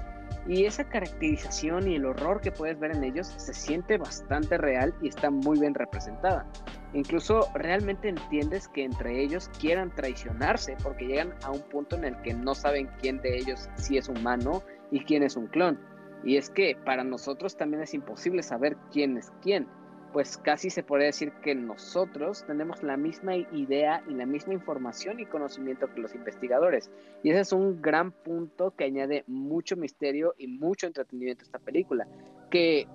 Y 0.48 0.64
esa 0.64 0.84
caracterización 0.84 1.88
y 1.88 1.96
el 1.96 2.06
horror 2.06 2.40
que 2.40 2.50
puedes 2.50 2.78
ver 2.78 2.96
en 2.96 3.04
ellos 3.04 3.26
se 3.36 3.52
siente 3.52 3.98
bastante 3.98 4.58
real 4.58 4.94
y 5.02 5.08
está 5.08 5.30
muy 5.30 5.58
bien 5.58 5.74
representada. 5.74 6.46
Incluso 6.92 7.48
realmente 7.54 8.08
entiendes 8.08 8.66
que 8.68 8.84
entre 8.84 9.22
ellos 9.22 9.50
quieran 9.60 9.94
traicionarse 9.94 10.76
porque 10.82 11.06
llegan 11.06 11.34
a 11.44 11.50
un 11.50 11.60
punto 11.60 11.96
en 11.96 12.04
el 12.04 12.20
que 12.22 12.34
no 12.34 12.54
saben 12.54 12.88
quién 13.00 13.20
de 13.20 13.36
ellos 13.36 13.68
sí 13.76 13.96
es 13.96 14.08
humano 14.08 14.62
y 14.90 15.04
quién 15.04 15.22
es 15.22 15.36
un 15.36 15.46
clon. 15.46 15.78
Y 16.24 16.36
es 16.36 16.50
que 16.50 16.76
para 16.84 17.04
nosotros 17.04 17.56
también 17.56 17.82
es 17.82 17.94
imposible 17.94 18.42
saber 18.42 18.76
quién 18.90 19.16
es 19.16 19.30
quién 19.40 19.68
pues 20.12 20.38
casi 20.38 20.70
se 20.70 20.82
podría 20.82 21.06
decir 21.06 21.32
que 21.42 21.54
nosotros 21.54 22.44
tenemos 22.46 22.82
la 22.82 22.96
misma 22.96 23.36
idea 23.36 24.02
y 24.08 24.14
la 24.14 24.26
misma 24.26 24.54
información 24.54 25.20
y 25.20 25.26
conocimiento 25.26 25.92
que 25.92 26.00
los 26.00 26.14
investigadores. 26.14 26.90
Y 27.22 27.30
ese 27.30 27.40
es 27.40 27.52
un 27.52 27.80
gran 27.80 28.10
punto 28.10 28.72
que 28.72 28.84
añade 28.84 29.24
mucho 29.26 29.76
misterio 29.76 30.34
y 30.36 30.48
mucho 30.48 30.86
entretenimiento 30.86 31.42
a 31.42 31.44
esta 31.44 31.58
película. 31.58 32.08
Que 32.50 32.88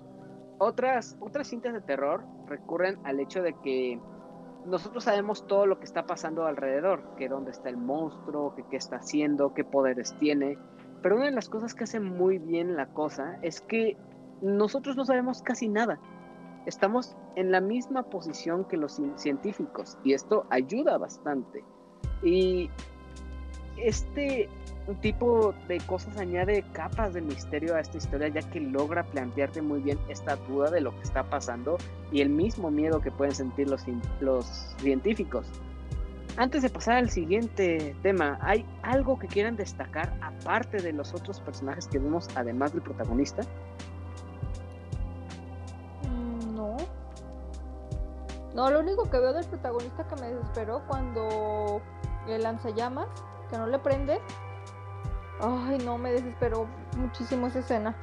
otras, 0.58 1.16
otras 1.20 1.48
cintas 1.48 1.72
de 1.72 1.80
terror 1.80 2.24
recurren 2.48 2.98
al 3.04 3.20
hecho 3.20 3.42
de 3.42 3.54
que 3.62 3.98
nosotros 4.66 5.04
sabemos 5.04 5.46
todo 5.46 5.66
lo 5.66 5.78
que 5.78 5.84
está 5.84 6.06
pasando 6.06 6.44
alrededor, 6.44 7.14
que 7.16 7.28
dónde 7.28 7.52
está 7.52 7.68
el 7.68 7.76
monstruo, 7.76 8.54
qué 8.70 8.76
está 8.76 8.96
haciendo, 8.96 9.54
qué 9.54 9.64
poderes 9.64 10.14
tiene. 10.18 10.58
Pero 11.02 11.16
una 11.16 11.26
de 11.26 11.32
las 11.32 11.48
cosas 11.48 11.74
que 11.74 11.84
hace 11.84 12.00
muy 12.00 12.38
bien 12.38 12.76
la 12.76 12.86
cosa 12.86 13.38
es 13.42 13.60
que 13.60 13.96
nosotros 14.42 14.96
no 14.96 15.04
sabemos 15.04 15.40
casi 15.42 15.68
nada 15.68 15.98
estamos 16.66 17.16
en 17.36 17.50
la 17.50 17.60
misma 17.60 18.02
posición 18.02 18.64
que 18.64 18.76
los 18.76 19.00
científicos 19.16 19.96
y 20.04 20.12
esto 20.12 20.46
ayuda 20.50 20.98
bastante. 20.98 21.64
Y 22.22 22.70
este 23.76 24.48
tipo 25.00 25.54
de 25.68 25.78
cosas 25.80 26.16
añade 26.16 26.64
capas 26.72 27.14
de 27.14 27.20
misterio 27.20 27.74
a 27.74 27.80
esta 27.80 27.98
historia 27.98 28.28
ya 28.28 28.42
que 28.50 28.60
logra 28.60 29.04
plantearte 29.04 29.60
muy 29.60 29.80
bien 29.80 29.98
esta 30.08 30.36
duda 30.36 30.70
de 30.70 30.80
lo 30.80 30.94
que 30.94 31.02
está 31.02 31.28
pasando 31.28 31.76
y 32.12 32.20
el 32.20 32.28
mismo 32.30 32.70
miedo 32.70 33.00
que 33.00 33.10
pueden 33.10 33.34
sentir 33.34 33.68
los, 33.68 33.84
los 34.20 34.46
científicos. 34.78 35.46
Antes 36.36 36.62
de 36.62 36.68
pasar 36.68 36.96
al 36.96 37.10
siguiente 37.10 37.96
tema, 38.02 38.38
¿hay 38.42 38.64
algo 38.82 39.18
que 39.18 39.26
quieran 39.26 39.56
destacar 39.56 40.12
aparte 40.20 40.78
de 40.78 40.92
los 40.92 41.14
otros 41.14 41.40
personajes 41.40 41.88
que 41.88 41.98
vemos 41.98 42.28
además 42.34 42.72
del 42.72 42.82
protagonista? 42.82 43.42
No, 48.56 48.70
lo 48.70 48.80
único 48.80 49.10
que 49.10 49.18
veo 49.18 49.34
del 49.34 49.44
protagonista 49.44 50.08
que 50.08 50.16
me 50.16 50.32
desesperó 50.32 50.82
cuando 50.86 51.82
el 52.26 52.42
lanzallamas, 52.42 53.06
que 53.50 53.58
no 53.58 53.66
le 53.66 53.78
prende. 53.78 54.18
Ay, 55.40 55.76
no, 55.84 55.98
me 55.98 56.10
desesperó 56.10 56.66
muchísimo 56.96 57.48
esa 57.48 57.58
escena. 57.58 57.94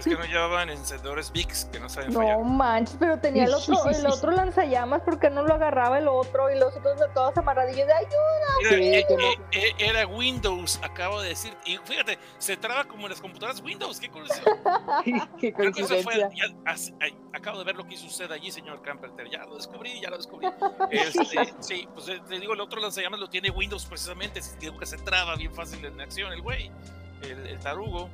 Es 0.00 0.04
que 0.06 0.16
no 0.16 0.24
llevaban 0.24 0.68
encendedores 0.70 1.30
VIX 1.32 1.64
que 1.66 1.80
no 1.80 1.88
saben 1.88 2.12
No 2.12 2.20
fallar. 2.20 2.38
manches, 2.44 2.96
pero 2.98 3.18
tenía 3.18 3.44
el 3.44 3.54
otro, 3.54 3.74
el 3.90 4.06
otro 4.06 4.30
lanzallamas 4.32 5.02
porque 5.04 5.30
no 5.30 5.42
lo 5.42 5.54
agarraba 5.54 5.98
el 5.98 6.08
otro 6.08 6.50
y 6.50 6.58
los 6.58 6.76
otros 6.76 6.98
de 6.98 7.08
todas 7.14 7.36
amarradillas 7.38 7.86
de 7.86 7.92
ayuda. 7.92 8.10
Era, 8.62 8.70
Sí, 8.70 8.74
eh, 8.84 9.06
eh, 9.08 9.34
eh, 9.52 9.74
era 9.78 10.06
Windows, 10.06 10.80
acabo 10.82 11.20
de 11.20 11.28
decir. 11.30 11.56
Y 11.64 11.76
fíjate, 11.78 12.18
se 12.38 12.56
traba 12.56 12.84
como 12.84 13.04
en 13.04 13.10
las 13.10 13.20
computadoras 13.20 13.60
Windows. 13.62 13.98
Qué 14.00 14.10
curioso. 14.10 14.40
Qué 15.04 15.48
eso 15.48 15.52
fue. 15.52 15.52
coincidencia. 15.54 16.30
ya- 16.34 16.54
as- 16.70 16.92
ay, 17.00 17.16
acabo 17.32 17.58
de 17.58 17.64
ver 17.64 17.76
lo 17.76 17.84
que 17.86 17.94
hizo 17.94 18.06
usted 18.06 18.30
allí, 18.32 18.50
señor 18.50 18.82
Camperter. 18.82 19.28
Ya 19.30 19.44
lo 19.44 19.56
descubrí, 19.56 20.00
ya 20.00 20.10
lo 20.10 20.16
descubrí. 20.16 20.48
Este, 20.90 21.54
sí, 21.60 21.88
pues 21.94 22.08
eh, 22.08 22.20
te 22.28 22.38
digo, 22.40 22.54
el 22.54 22.60
otro 22.60 22.80
lanzallamas 22.80 23.20
lo 23.20 23.28
tiene 23.28 23.50
Windows 23.50 23.86
precisamente. 23.86 24.40
Digo 24.58 24.78
que 24.78 24.86
se 24.86 24.98
traba 24.98 25.36
bien 25.36 25.54
fácil 25.54 25.84
en 25.84 26.00
acción, 26.00 26.32
el 26.32 26.42
güey, 26.42 26.70
el, 27.22 27.46
el 27.46 27.58
tarugo. 27.60 28.08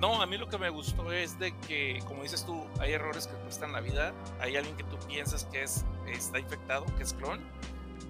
No, 0.00 0.22
a 0.22 0.26
mí 0.26 0.38
lo 0.38 0.48
que 0.48 0.56
me 0.56 0.70
gustó 0.70 1.12
es 1.12 1.38
de 1.38 1.54
que, 1.68 2.02
como 2.06 2.22
dices 2.22 2.44
tú, 2.44 2.64
hay 2.80 2.92
errores 2.92 3.26
que 3.26 3.34
cuestan 3.34 3.72
la 3.72 3.80
vida. 3.80 4.12
Hay 4.40 4.56
alguien 4.56 4.74
que 4.76 4.84
tú 4.84 4.96
piensas 5.06 5.44
que 5.46 5.62
es, 5.62 5.84
está 6.08 6.38
infectado, 6.38 6.86
que 6.96 7.02
es 7.02 7.12
clon. 7.12 7.40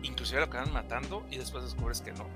Inclusive 0.02 0.38
lo 0.40 0.46
acaban 0.46 0.72
matando 0.72 1.24
y 1.30 1.38
después 1.38 1.64
descubres 1.64 2.00
que 2.00 2.12
no. 2.12 2.26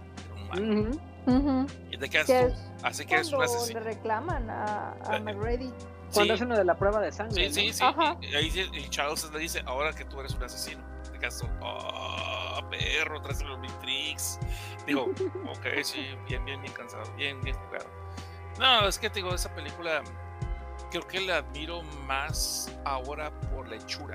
Era 0.52 0.62
un. 0.62 1.00
Ujú. 1.26 1.66
Y 1.90 1.96
te 1.96 2.10
quedas 2.10 2.26
Que 2.26 2.40
tú. 2.40 2.46
es 2.52 2.58
Así 2.82 3.06
que 3.06 3.14
eres 3.14 3.28
un 3.28 3.36
Cuando 3.36 3.52
le 3.54 3.58
asesino. 3.58 3.80
reclaman 3.80 4.50
a, 4.50 4.94
a 5.04 5.16
Eh, 5.16 5.20
McGrady. 5.20 5.72
Cuando 6.12 6.24
Sí. 6.24 6.30
hacen 6.32 6.48
lo 6.48 6.56
de 6.58 6.64
la 6.64 6.76
prueba 6.76 7.00
de 7.00 7.10
sangre. 7.12 7.48
Sí, 7.50 7.66
¿no? 7.66 7.72
sí, 7.72 7.72
sí. 7.78 7.84
Ajá. 7.84 8.16
Y 8.20 8.34
ahí 8.34 8.70
y 8.74 8.88
Charles 8.90 9.30
le 9.32 9.38
dice, 9.38 9.62
ahora 9.66 9.92
que 9.92 10.04
tú 10.04 10.20
eres 10.20 10.34
un 10.34 10.42
asesino. 10.42 10.82
Te 11.10 11.18
quedas 11.18 11.38
tú, 11.38 11.46
oh, 11.62 12.60
perro, 12.70 13.20
traes 13.22 13.40
los 13.42 13.58
Matrix. 13.58 14.38
Digo, 14.86 15.04
ok, 15.48 15.66
sí, 15.82 16.06
bien, 16.28 16.44
bien, 16.44 16.60
bien 16.60 16.72
cansado, 16.74 17.04
bien, 17.16 17.40
bien 17.40 17.56
jugado. 17.56 17.86
No, 18.58 18.86
es 18.88 18.98
que 18.98 19.08
te 19.10 19.16
digo, 19.16 19.34
esa 19.34 19.54
película 19.54 20.02
creo 20.90 21.06
que 21.06 21.20
la 21.20 21.38
admiro 21.38 21.82
más 22.06 22.72
ahora 22.84 23.30
por 23.54 23.68
la 23.68 23.76
hechura. 23.76 24.14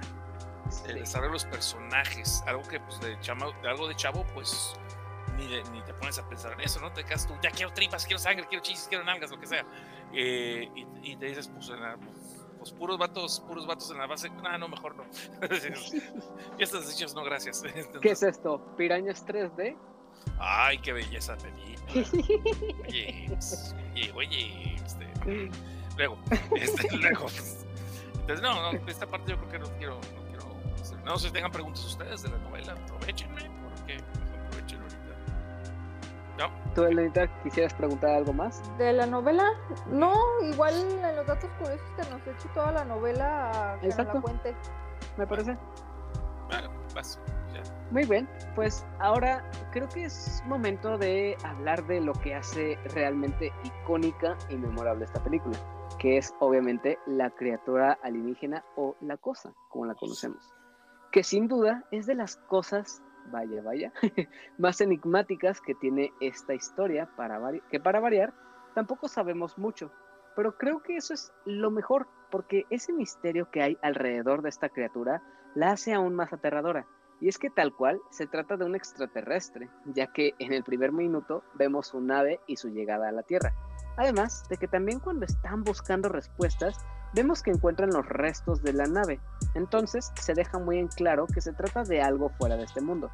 El 0.86 0.94
Sí. 0.94 1.00
desarrollo 1.00 1.30
de 1.30 1.34
los 1.34 1.46
personajes. 1.46 2.44
Algo 2.46 2.62
que, 2.64 2.80
pues, 2.80 3.00
de, 3.02 3.20
chama- 3.22 3.52
de 3.62 3.70
algo 3.70 3.88
de 3.88 3.96
chavo, 3.96 4.24
pues, 4.34 4.74
ni, 5.36 5.48
de- 5.48 5.64
ni 5.72 5.82
te 5.82 5.94
pones 5.96 6.18
a 6.20 6.28
pensar 6.30 6.54
en 6.54 6.62
eso, 6.62 6.80
¿no? 6.80 6.92
Te 6.94 7.04
quedas 7.04 7.26
tú, 7.28 7.34
ya 7.42 7.50
quiero 7.52 7.74
tripas, 7.74 8.06
quiero 8.06 8.20
sangre, 8.20 8.46
quiero 8.48 8.64
chichis, 8.64 8.88
quiero 8.88 9.04
nalgas, 9.04 9.32
lo 9.32 9.40
que 9.40 9.48
sea. 9.48 9.66
Eh, 10.14 10.70
y, 10.76 11.12
y 11.12 11.16
te 11.18 11.26
dices, 11.26 11.48
pues, 11.50 11.70
en 11.70 11.82
la- 11.82 11.98
pues, 12.60 12.72
puros 12.74 12.98
vatos, 12.98 13.40
puros 13.48 13.66
vatos 13.66 13.90
en 13.92 13.98
la 13.98 14.06
base. 14.08 14.30
No, 14.30 14.58
no, 14.58 14.68
mejor 14.68 14.96
no. 14.96 15.04
Fiestas 16.58 16.94
hechas, 16.94 17.14
no, 17.16 17.24
gracias. 17.24 17.64
¿Qué 18.02 18.12
es 18.12 18.24
esto? 18.24 18.62
¿Pirañas 18.78 19.26
3D? 19.26 19.76
Ay, 20.40 20.78
qué 20.80 20.94
belleza 20.94 21.36
película. 21.38 22.06
Oye, 22.88 23.26
pues, 23.28 23.76
oye, 23.94 24.12
oye, 24.14 24.76
este, 24.76 25.08
luego, 25.98 26.18
este, 26.56 26.98
luego. 26.98 27.22
pues, 27.24 27.66
Entonces, 28.14 28.42
no, 28.42 28.72
no, 28.72 28.80
esta 28.88 29.06
parte 29.08 29.32
yo 29.32 29.38
creo 29.38 29.50
que 29.50 29.60
no 29.60 29.66
quiero, 29.78 29.96
no 29.96 30.24
quiero 30.30 30.46
hacer. 30.82 30.98
No 31.04 31.18
sé 31.18 31.28
si 31.28 31.34
tengan 31.34 31.52
preguntas 31.52 31.84
ustedes 31.84 32.22
de 32.24 32.30
la 32.30 32.38
novela, 32.38 32.74
aprovechenme, 32.74 33.50
porque 33.64 33.98
aprovechen 34.46 34.82
ahorita. 34.82 34.98
No, 36.38 36.74
¿Tú, 36.74 36.84
Elenita, 36.84 37.28
quisieras 37.44 37.74
preguntar 37.74 38.12
algo 38.12 38.32
más? 38.32 38.62
De 38.78 38.94
la 38.94 39.06
novela, 39.06 39.46
no, 39.90 40.14
igual 40.44 40.74
en 40.76 41.16
los 41.18 41.28
datos 41.28 41.50
curiosos 41.60 41.86
que 41.98 42.10
nos 42.10 42.22
eche 42.28 42.48
toda 42.54 42.72
la 42.72 42.86
novela 42.86 43.78
que 43.82 43.88
nos 43.88 43.96
Exacto. 44.00 44.14
la 44.16 44.22
cuente. 44.22 44.56
Me 45.18 45.28
parece. 45.28 45.58
Vas. 46.94 47.20
Muy 47.92 48.06
bien, 48.06 48.30
pues 48.54 48.86
ahora 49.00 49.44
creo 49.72 49.90
que 49.90 50.06
es 50.06 50.44
momento 50.46 50.98
de 50.98 51.36
hablar 51.44 51.86
de 51.88 52.00
lo 52.02 52.14
que 52.14 52.36
hace 52.36 52.78
realmente 52.94 53.52
icónica 53.64 54.38
y 54.50 54.56
memorable 54.58 55.06
esta 55.06 55.24
película, 55.24 55.58
que 55.98 56.18
es 56.18 56.32
obviamente 56.40 57.00
la 57.08 57.32
criatura 57.32 57.98
alienígena 58.04 58.64
o 58.76 58.96
la 59.02 59.18
cosa, 59.18 59.54
como 59.70 59.86
la 59.86 59.96
conocemos, 59.96 60.54
que 61.12 61.24
sin 61.24 61.48
duda 61.48 61.84
es 61.90 62.06
de 62.06 62.14
las 62.14 62.38
cosas, 62.38 63.02
vaya, 63.32 63.60
vaya, 63.64 63.92
más 64.60 64.82
enigmáticas 64.82 65.60
que 65.60 65.74
tiene 65.74 66.14
esta 66.22 66.54
historia, 66.54 67.10
para 67.18 67.40
que 67.72 67.80
para 67.80 68.00
variar 68.00 68.34
tampoco 68.76 69.08
sabemos 69.08 69.58
mucho, 69.58 69.92
pero 70.36 70.56
creo 70.58 70.84
que 70.84 70.96
eso 70.96 71.16
es 71.16 71.34
lo 71.46 71.72
mejor, 71.72 72.08
porque 72.30 72.68
ese 72.70 72.94
misterio 72.94 73.50
que 73.50 73.64
hay 73.64 73.78
alrededor 73.82 74.44
de 74.44 74.50
esta 74.50 74.70
criatura 74.70 75.24
la 75.56 75.72
hace 75.72 75.94
aún 75.94 76.16
más 76.16 76.34
aterradora. 76.34 76.86
Y 77.22 77.28
es 77.28 77.38
que 77.38 77.50
tal 77.50 77.76
cual 77.76 78.00
se 78.12 78.28
trata 78.28 78.56
de 78.56 78.66
un 78.66 78.76
extraterrestre, 78.76 79.70
ya 79.86 80.08
que 80.08 80.34
en 80.40 80.54
el 80.54 80.64
primer 80.64 80.94
minuto 80.94 81.44
vemos 81.56 81.88
su 81.88 82.00
nave 82.00 82.40
y 82.48 82.56
su 82.56 82.70
llegada 82.70 83.10
a 83.10 83.12
la 83.12 83.24
Tierra. 83.24 83.54
Además 83.98 84.46
de 84.50 84.56
que 84.56 84.68
también 84.68 85.00
cuando 85.00 85.26
están 85.26 85.64
buscando 85.64 86.08
respuestas, 86.08 86.78
vemos 87.14 87.44
que 87.44 87.52
encuentran 87.52 87.90
los 87.90 88.08
restos 88.08 88.64
de 88.64 88.72
la 88.72 88.86
nave. 88.86 89.20
Entonces 89.56 90.12
se 90.16 90.34
deja 90.34 90.60
muy 90.60 90.78
en 90.80 90.88
claro 90.88 91.28
que 91.28 91.42
se 91.42 91.52
trata 91.52 91.84
de 91.84 92.02
algo 92.02 92.30
fuera 92.30 92.56
de 92.56 92.64
este 92.64 92.80
mundo. 92.80 93.12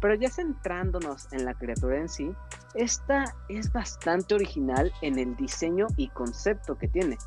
Pero 0.00 0.14
ya 0.14 0.30
centrándonos 0.30 1.32
en 1.32 1.44
la 1.44 1.54
criatura 1.54 1.98
en 1.98 2.08
sí, 2.08 2.34
esta 2.74 3.36
es 3.48 3.72
bastante 3.72 4.34
original 4.34 4.92
en 5.02 5.18
el 5.18 5.36
diseño 5.36 5.86
y 5.96 6.08
concepto 6.08 6.76
que 6.76 6.88
tiene. 6.88 7.18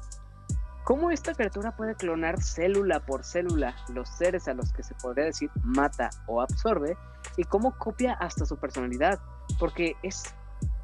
¿Cómo 0.87 1.11
esta 1.11 1.33
criatura 1.33 1.75
puede 1.75 1.95
clonar 1.95 2.41
célula 2.41 3.01
por 3.01 3.25
célula 3.25 3.75
los 3.93 4.07
seres 4.07 4.47
a 4.47 4.53
los 4.53 4.71
que 4.71 4.83
se 4.83 4.95
podría 4.95 5.25
decir 5.25 5.51
mata 5.61 6.09
o 6.27 6.39
absorbe? 6.39 6.95
¿Y 7.35 7.43
cómo 7.43 7.77
copia 7.77 8.13
hasta 8.13 8.45
su 8.45 8.55
personalidad? 8.55 9.19
Porque 9.59 9.97
es 10.01 10.33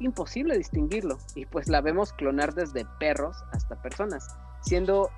imposible 0.00 0.58
distinguirlo. 0.58 1.16
Y 1.34 1.46
pues 1.46 1.70
la 1.70 1.80
vemos 1.80 2.12
clonar 2.12 2.52
desde 2.52 2.84
perros 3.00 3.42
hasta 3.52 3.80
personas, 3.80 4.36
siendo 4.60 5.08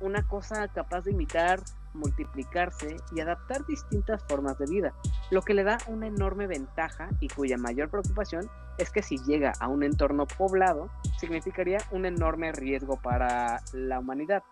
una 0.00 0.26
cosa 0.26 0.66
capaz 0.66 1.02
de 1.02 1.12
imitar, 1.12 1.60
multiplicarse 1.94 2.96
y 3.14 3.20
adaptar 3.20 3.64
distintas 3.66 4.24
formas 4.24 4.58
de 4.58 4.66
vida, 4.66 4.92
lo 5.30 5.42
que 5.42 5.54
le 5.54 5.62
da 5.62 5.78
una 5.86 6.08
enorme 6.08 6.48
ventaja 6.48 7.10
y 7.20 7.28
cuya 7.28 7.58
mayor 7.58 7.90
preocupación 7.90 8.50
es 8.78 8.90
que 8.90 9.02
si 9.02 9.18
llega 9.18 9.52
a 9.60 9.68
un 9.68 9.82
entorno 9.82 10.26
poblado, 10.26 10.90
significaría 11.18 11.78
un 11.90 12.06
enorme 12.06 12.52
riesgo 12.52 12.96
para 12.96 13.60
la 13.72 13.98
humanidad. 13.98 14.42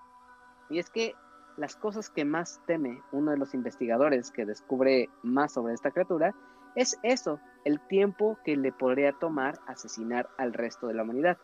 Y 0.69 0.79
es 0.79 0.91
que 0.91 1.15
las 1.57 1.77
cosas 1.77 2.11
que 2.11 2.25
más 2.25 2.61
teme 2.67 3.03
uno 3.13 3.33
de 3.33 3.37
los 3.37 3.55
investigadores 3.55 4.31
que 4.31 4.47
descubre 4.47 5.09
más 5.23 5.53
sobre 5.53 5.75
esta 5.75 5.91
criatura 5.91 6.35
es 6.77 6.97
eso, 7.03 7.41
el 7.65 7.81
tiempo 7.89 8.39
que 8.45 8.57
le 8.57 8.73
podría 8.73 9.13
tomar 9.13 9.59
asesinar 9.67 10.29
al 10.39 10.53
resto 10.53 10.87
de 10.87 10.95
la 10.95 11.03
humanidad. 11.03 11.37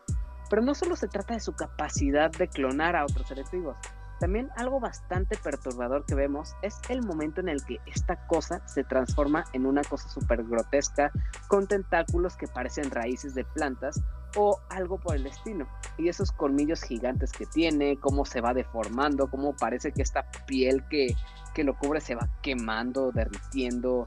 Pero 0.48 0.62
no 0.62 0.74
solo 0.74 0.94
se 0.94 1.08
trata 1.08 1.34
de 1.34 1.40
su 1.40 1.54
capacidad 1.54 2.30
de 2.30 2.48
clonar 2.48 2.94
a 2.94 3.04
otros 3.04 3.26
seres 3.26 3.50
vivos, 3.50 3.76
también 4.18 4.50
algo 4.56 4.80
bastante 4.80 5.36
perturbador 5.36 6.04
que 6.06 6.14
vemos 6.14 6.54
es 6.62 6.78
el 6.88 7.02
momento 7.02 7.40
en 7.40 7.48
el 7.48 7.64
que 7.64 7.78
esta 7.86 8.26
cosa 8.26 8.66
se 8.66 8.82
transforma 8.82 9.44
en 9.52 9.66
una 9.66 9.82
cosa 9.82 10.08
súper 10.08 10.44
grotesca 10.44 11.10
con 11.48 11.66
tentáculos 11.66 12.36
que 12.36 12.48
parecen 12.48 12.90
raíces 12.90 13.34
de 13.34 13.44
plantas 13.44 14.00
o 14.36 14.60
algo 14.70 14.98
por 14.98 15.16
el 15.16 15.26
estilo. 15.26 15.66
Y 15.98 16.08
esos 16.08 16.32
colmillos 16.32 16.82
gigantes 16.82 17.32
que 17.32 17.46
tiene, 17.46 17.98
cómo 17.98 18.24
se 18.24 18.40
va 18.40 18.54
deformando, 18.54 19.28
cómo 19.30 19.54
parece 19.54 19.92
que 19.92 20.02
esta 20.02 20.30
piel 20.46 20.82
que, 20.88 21.14
que 21.54 21.64
lo 21.64 21.76
cubre 21.76 22.00
se 22.00 22.14
va 22.14 22.28
quemando, 22.42 23.12
derritiendo. 23.12 24.06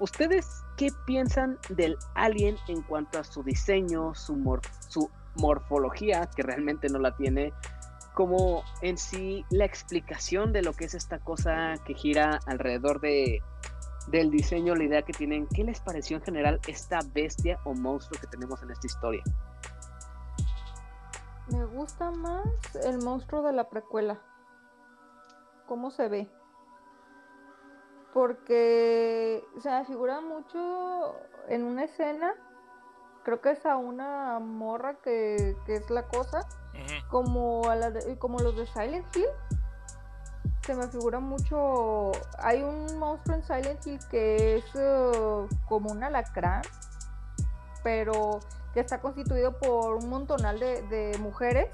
¿Ustedes 0.00 0.62
qué 0.76 0.90
piensan 1.06 1.58
del 1.70 1.96
alien 2.14 2.56
en 2.68 2.82
cuanto 2.82 3.18
a 3.18 3.24
su 3.24 3.42
diseño, 3.42 4.14
su, 4.14 4.34
mor 4.36 4.60
su 4.88 5.10
morfología, 5.36 6.28
que 6.34 6.42
realmente 6.42 6.88
no 6.88 6.98
la 6.98 7.14
tiene, 7.16 7.52
como 8.16 8.64
en 8.80 8.96
sí 8.96 9.44
la 9.50 9.66
explicación 9.66 10.54
de 10.54 10.62
lo 10.62 10.72
que 10.72 10.86
es 10.86 10.94
esta 10.94 11.18
cosa 11.18 11.74
que 11.84 11.92
gira 11.92 12.40
alrededor 12.46 12.98
de, 13.02 13.42
del 14.08 14.30
diseño, 14.30 14.74
la 14.74 14.84
idea 14.84 15.02
que 15.02 15.12
tienen. 15.12 15.46
¿Qué 15.54 15.64
les 15.64 15.80
pareció 15.80 16.16
en 16.16 16.22
general 16.22 16.58
esta 16.66 17.00
bestia 17.12 17.60
o 17.64 17.74
monstruo 17.74 18.18
que 18.18 18.26
tenemos 18.26 18.62
en 18.62 18.70
esta 18.70 18.86
historia? 18.86 19.22
Me 21.48 21.66
gusta 21.66 22.10
más 22.10 22.46
el 22.86 23.02
monstruo 23.02 23.42
de 23.42 23.52
la 23.52 23.68
precuela. 23.68 24.18
¿Cómo 25.66 25.90
se 25.90 26.08
ve? 26.08 26.26
Porque 28.14 29.44
se 29.60 29.84
figura 29.84 30.22
mucho 30.22 31.16
en 31.48 31.64
una 31.64 31.84
escena, 31.84 32.32
creo 33.24 33.42
que 33.42 33.50
es 33.50 33.66
a 33.66 33.76
una 33.76 34.38
morra 34.38 34.94
que, 35.02 35.54
que 35.66 35.76
es 35.76 35.90
la 35.90 36.08
cosa, 36.08 36.48
Como, 37.10 37.68
a 37.68 37.76
la 37.76 37.90
de- 37.90 38.18
como 38.18 38.38
los 38.38 38.56
de 38.56 38.66
Silent 38.66 39.06
Hill. 39.16 39.26
se 40.62 40.74
me 40.74 40.88
figura 40.88 41.20
mucho. 41.20 42.10
Hay 42.38 42.62
un 42.62 42.98
monstruo 42.98 43.36
en 43.36 43.42
Silent 43.44 43.86
Hill 43.86 44.00
que 44.10 44.56
es 44.56 44.74
uh, 44.74 45.46
como 45.68 45.90
un 45.92 46.02
alacrán, 46.02 46.62
pero 47.84 48.40
que 48.74 48.80
está 48.80 49.00
constituido 49.00 49.56
por 49.58 49.94
un 49.94 50.08
montonal 50.10 50.58
de, 50.58 50.82
de 50.88 51.16
mujeres 51.18 51.68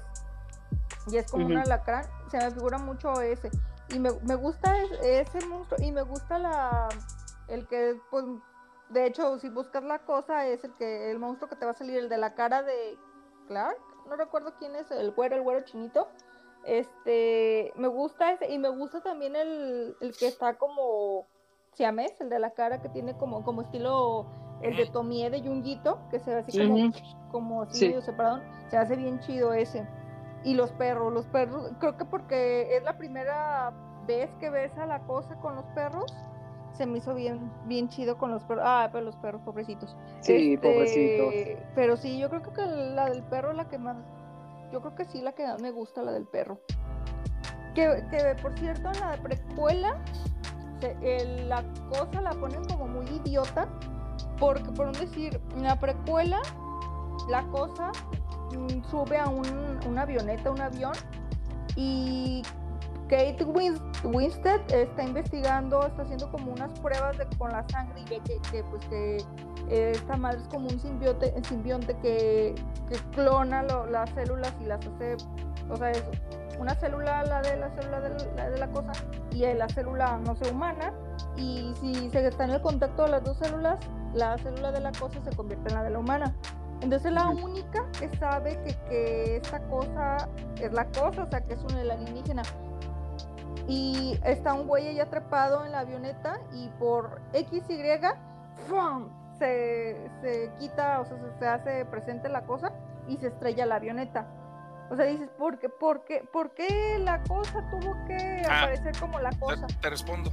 y 1.07 1.17
es 1.17 1.29
como 1.31 1.45
un 1.47 1.57
alacrán. 1.57 2.05
Se 2.29 2.37
me 2.37 2.51
figura 2.51 2.77
mucho 2.77 3.19
ese. 3.21 3.49
Y 3.89 3.99
me, 3.99 4.11
me 4.21 4.35
gusta 4.35 4.77
es- 4.79 4.91
ese 5.01 5.45
monstruo 5.47 5.79
y 5.81 5.91
me 5.91 6.03
gusta 6.03 6.37
la. 6.37 6.87
El 7.47 7.67
que, 7.67 7.99
pues, 8.09 8.23
de 8.89 9.05
hecho, 9.07 9.37
si 9.39 9.49
buscas 9.49 9.83
la 9.83 9.99
cosa, 9.99 10.45
es 10.47 10.63
el 10.63 10.73
que 10.73 11.11
el 11.11 11.19
monstruo 11.19 11.49
que 11.49 11.55
te 11.55 11.65
va 11.65 11.71
a 11.71 11.75
salir, 11.75 11.97
el 11.97 12.09
de 12.09 12.17
la 12.17 12.35
cara 12.35 12.61
de 12.63 12.97
Clark. 13.47 13.77
No 14.07 14.15
recuerdo 14.15 14.53
quién 14.59 14.75
es, 14.75 14.89
el 14.91 15.11
güero, 15.11 15.35
el 15.35 15.41
güero 15.41 15.61
chinito. 15.65 16.07
Este, 16.65 17.73
me 17.75 17.87
gusta 17.87 18.31
ese, 18.31 18.51
y 18.51 18.57
me 18.57 18.69
gusta 18.69 19.01
también 19.01 19.35
el, 19.35 19.95
el 19.99 20.15
que 20.15 20.27
está 20.27 20.55
como 20.55 21.25
siamés, 21.73 22.19
el 22.21 22.29
de 22.29 22.39
la 22.39 22.51
cara 22.51 22.81
que 22.81 22.89
tiene 22.89 23.17
como, 23.17 23.43
como 23.43 23.61
estilo 23.61 24.25
el 24.61 24.77
de 24.77 24.85
Tomie 24.85 25.29
de 25.29 25.41
Yunguito, 25.41 25.99
que 26.09 26.19
se 26.19 26.31
ve 26.33 26.37
así 26.39 26.57
como, 26.57 26.91
como 27.31 27.61
así 27.63 27.77
Sí. 27.79 27.87
medio 27.87 28.01
separado, 28.01 28.41
se 28.69 28.77
hace 28.77 28.95
bien 28.95 29.19
chido 29.19 29.51
ese. 29.53 29.85
Y 30.45 30.55
los 30.55 30.71
perros, 30.71 31.11
los 31.11 31.25
perros, 31.27 31.71
creo 31.79 31.97
que 31.97 32.05
porque 32.05 32.77
es 32.77 32.83
la 32.83 32.97
primera 32.97 33.73
vez 34.07 34.29
que 34.39 34.49
ves 34.49 34.77
a 34.77 34.85
la 34.85 34.99
cosa 35.05 35.35
con 35.41 35.55
los 35.55 35.65
perros, 35.75 36.13
se 36.73 36.85
me 36.85 36.97
hizo 36.97 37.13
bien, 37.13 37.51
bien 37.65 37.87
chido 37.89 38.17
con 38.17 38.31
los 38.31 38.43
perros. 38.43 38.63
Ah, 38.67 38.89
pero 38.91 39.05
los 39.05 39.15
perros, 39.17 39.41
pobrecitos. 39.43 39.95
Sí, 40.21 40.53
Este, 40.53 40.57
pobrecitos. 40.67 41.33
Pero 41.75 41.97
sí, 41.97 42.17
yo 42.19 42.29
creo 42.29 42.41
que 42.41 42.65
la 42.65 43.09
del 43.09 43.23
perro 43.23 43.53
la 43.53 43.67
que 43.67 43.77
más. 43.77 43.97
Yo 44.71 44.81
creo 44.81 44.95
que 44.95 45.05
sí, 45.05 45.21
la 45.21 45.33
que 45.33 45.45
más 45.45 45.61
me 45.61 45.71
gusta, 45.71 46.01
la 46.01 46.11
del 46.11 46.25
perro. 46.25 46.59
Que, 47.75 48.03
que 48.11 48.35
por 48.41 48.57
cierto, 48.57 48.89
en 48.91 48.99
la 48.99 49.17
precuela, 49.21 49.97
se- 50.79 50.97
el- 51.01 51.49
la 51.49 51.63
cosa 51.89 52.21
la 52.21 52.31
ponen 52.31 52.63
como 52.65 52.87
muy 52.87 53.05
idiota. 53.07 53.67
Porque, 54.39 54.71
por 54.71 54.87
un 54.87 54.93
decir, 54.93 55.39
en 55.55 55.63
la 55.63 55.79
precuela, 55.79 56.39
la 57.29 57.43
cosa 57.47 57.91
mm, 58.51 58.83
sube 58.89 59.17
a 59.17 59.27
un, 59.27 59.45
una 59.87 60.01
avioneta, 60.01 60.49
un 60.51 60.59
avión, 60.61 60.91
y 61.75 62.41
Kate 63.13 63.45
Wins- 63.45 63.79
Winstead 64.03 64.59
está 64.71 65.03
investigando, 65.03 65.85
está 65.85 66.01
haciendo 66.01 66.31
como 66.31 66.51
unas 66.51 66.71
pruebas 66.79 67.15
de, 67.15 67.27
con 67.37 67.51
la 67.51 67.63
sangre 67.69 68.01
y 68.01 68.09
ve 68.09 68.21
que, 68.25 68.39
que, 68.51 68.63
pues 68.63 68.83
que 68.87 69.17
eh, 69.69 69.91
esta 69.93 70.17
madre 70.17 70.39
es 70.41 70.47
como 70.47 70.67
un 70.67 70.79
simbionte, 70.79 71.31
simbionte 71.47 71.95
que, 72.01 72.55
que 72.89 72.95
clona 73.11 73.61
lo- 73.61 73.85
las 73.85 74.09
células 74.15 74.51
y 74.59 74.65
las 74.65 74.79
hace, 74.87 75.15
o 75.69 75.75
sea, 75.75 75.91
es 75.91 76.03
una 76.57 76.73
célula 76.73 77.23
la 77.25 77.41
de 77.43 77.55
la 77.57 77.69
célula 77.75 78.01
de 78.01 78.09
la, 78.35 78.49
de 78.49 78.57
la 78.57 78.67
cosa 78.71 78.91
y 79.31 79.41
la 79.53 79.69
célula 79.69 80.17
no 80.25 80.35
sé 80.35 80.49
humana 80.51 80.91
y 81.37 81.71
si 81.79 82.09
se 82.09 82.27
está 82.27 82.45
en 82.45 82.49
el 82.51 82.61
contacto 82.61 83.03
de 83.03 83.09
las 83.11 83.23
dos 83.23 83.37
células, 83.37 83.77
la 84.15 84.39
célula 84.39 84.71
de 84.71 84.79
la 84.79 84.91
cosa 84.91 85.19
se 85.23 85.35
convierte 85.35 85.69
en 85.69 85.75
la 85.75 85.83
de 85.83 85.91
la 85.91 85.99
humana. 85.99 86.35
Entonces 86.81 87.11
la 87.11 87.29
Ujú. 87.29 87.45
única 87.45 87.85
que 87.99 88.09
sabe 88.17 88.59
que, 88.63 88.73
que 88.89 89.35
esta 89.37 89.59
cosa 89.69 90.27
es 90.59 90.73
la 90.73 90.85
cosa, 90.87 91.23
o 91.23 91.29
sea, 91.29 91.41
que 91.41 91.53
es 91.53 91.63
un 91.63 91.75
alienígena. 91.75 92.41
Y 93.67 94.19
está 94.23 94.53
un 94.53 94.67
güey 94.67 94.93
ya 94.95 95.03
atrapado 95.03 95.65
en 95.65 95.71
la 95.71 95.79
avioneta 95.79 96.39
y 96.53 96.69
por 96.79 97.21
X, 97.33 97.63
Y, 97.69 97.81
¡fum! 98.67 99.09
Se, 99.39 100.09
se 100.21 100.51
quita, 100.59 100.99
o 101.01 101.05
sea, 101.05 101.17
se, 101.17 101.39
se 101.39 101.47
hace 101.47 101.85
presente 101.85 102.29
la 102.29 102.41
cosa 102.45 102.71
y 103.07 103.17
se 103.17 103.27
estrella 103.27 103.65
la 103.65 103.75
avioneta. 103.75 104.27
O 104.91 104.95
sea, 104.95 105.05
dices, 105.05 105.29
¿por 105.37 105.57
qué, 105.59 105.69
por 105.69 106.03
qué, 106.05 106.23
por 106.31 106.51
qué 106.53 106.97
la 106.99 107.21
cosa 107.23 107.63
tuvo 107.71 107.95
que 108.05 108.43
Ah. 108.47 108.63
aparecer 108.63 108.95
como 108.99 109.19
la 109.19 109.31
cosa? 109.39 109.65
te 109.81 109.89
respondo. 109.89 110.31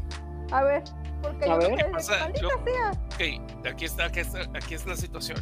A 0.52 0.62
ver, 0.64 0.82
porque 1.22 1.44
A 1.44 1.48
yo 1.48 1.58
ver. 1.58 1.70
me 1.70 1.76
¿Qué 1.76 1.82
quedé, 1.84 1.92
pasa? 1.92 2.18
maldita 2.20 2.40
Yo- 2.42 2.64
sea. 2.64 2.90
Ok, 2.90 3.66
aquí 3.66 3.84
está, 3.84 4.04
aquí 4.06 4.20
está, 4.20 4.40
aquí 4.54 4.74
es 4.74 4.86
la 4.86 4.96
situación. 4.96 5.38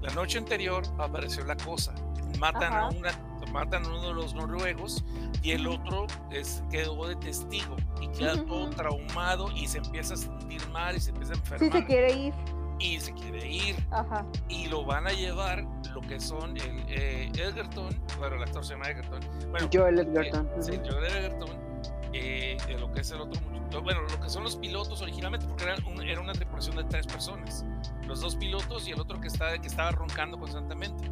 La 0.00 0.12
noche 0.14 0.38
anterior 0.38 0.82
apareció 0.98 1.44
la 1.44 1.56
cosa. 1.56 1.92
Matan 2.40 2.72
a 2.72 2.86
Ajá. 2.86 2.96
una, 2.96 3.10
matan 3.52 3.84
a 3.84 3.88
uno 3.88 4.08
de 4.08 4.14
los 4.14 4.34
noruegos 4.34 5.04
y 5.42 5.52
el 5.52 5.66
otro 5.66 6.06
es, 6.30 6.62
quedó 6.70 7.06
de 7.06 7.16
testigo 7.16 7.76
y 8.00 8.08
queda 8.08 8.44
todo 8.46 8.68
traumado 8.70 9.50
y 9.52 9.66
se 9.68 9.78
empieza 9.78 10.14
a 10.14 10.16
sentir 10.16 10.66
mal 10.70 10.96
y 10.96 11.00
se 11.00 11.10
empieza 11.10 11.32
a 11.32 11.36
Sí 11.36 11.40
enfermar 11.42 11.80
se 11.80 11.86
quiere 11.86 12.12
ir. 12.12 12.34
y 12.78 13.00
se 13.00 13.12
quiere 13.14 13.46
ir 13.50 13.76
Ajá. 13.90 14.24
y 14.48 14.66
lo 14.68 14.84
van 14.84 15.06
a 15.06 15.10
llevar 15.10 15.64
lo 15.94 16.00
que 16.02 16.20
son 16.20 16.56
el 16.56 16.84
eh, 16.88 17.30
Edgerton, 17.34 17.88
bueno 18.18 18.36
el 18.36 18.42
actor 18.42 18.64
se 18.64 18.74
llama 18.74 18.90
Edgerton, 18.90 19.20
bueno 19.50 19.68
Joel 19.72 19.98
eh, 19.98 20.02
Edgerton. 20.02 20.48
sí, 20.60 20.72
ujú. 20.72 20.82
Joel 20.90 21.04
Edgerton, 21.04 21.50
eh, 22.12 22.56
de 22.66 22.78
lo 22.78 22.90
que 22.92 23.00
es 23.00 23.10
el 23.10 23.20
otro, 23.20 23.40
muchacho- 23.42 23.82
bueno, 23.82 24.00
lo 24.02 24.20
que 24.20 24.28
son 24.30 24.44
los 24.44 24.56
pilotos 24.56 25.00
originalmente, 25.02 25.46
porque 25.46 25.64
era, 25.64 25.76
un- 25.86 26.02
era 26.02 26.20
una 26.20 26.32
tripulación 26.32 26.76
de 26.76 26.84
tres 26.84 27.06
personas, 27.06 27.64
los 28.06 28.20
dos 28.20 28.36
pilotos 28.36 28.88
y 28.88 28.92
el 28.92 29.00
otro 29.00 29.20
que, 29.20 29.28
está, 29.28 29.58
que 29.58 29.66
estaba 29.66 29.90
roncando 29.90 30.38
constantemente, 30.38 31.10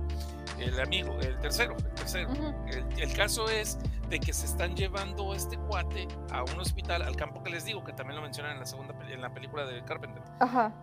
el 0.58 0.80
amigo, 0.80 1.18
el 1.20 1.38
tercero, 1.40 1.76
el 1.76 1.94
tercero. 1.94 2.30
Ujú. 2.32 2.54
El, 2.68 3.00
el 3.00 3.12
caso 3.14 3.48
es 3.50 3.78
de 4.08 4.18
que 4.20 4.32
se 4.32 4.46
están 4.46 4.74
llevando 4.74 5.34
este 5.34 5.58
cuate 5.58 6.06
a 6.30 6.44
un 6.44 6.58
hospital, 6.60 7.02
al 7.02 7.14
campo 7.16 7.42
que 7.42 7.50
les 7.50 7.64
digo, 7.66 7.84
que 7.84 7.92
también 7.92 8.16
lo 8.16 8.22
mencionan 8.22 8.52
en 8.52 8.60
la 8.60 8.66
segunda, 8.66 8.94
en 9.10 9.20
la 9.20 9.34
película 9.34 9.66
de 9.66 9.84
Carpenter. 9.84 10.22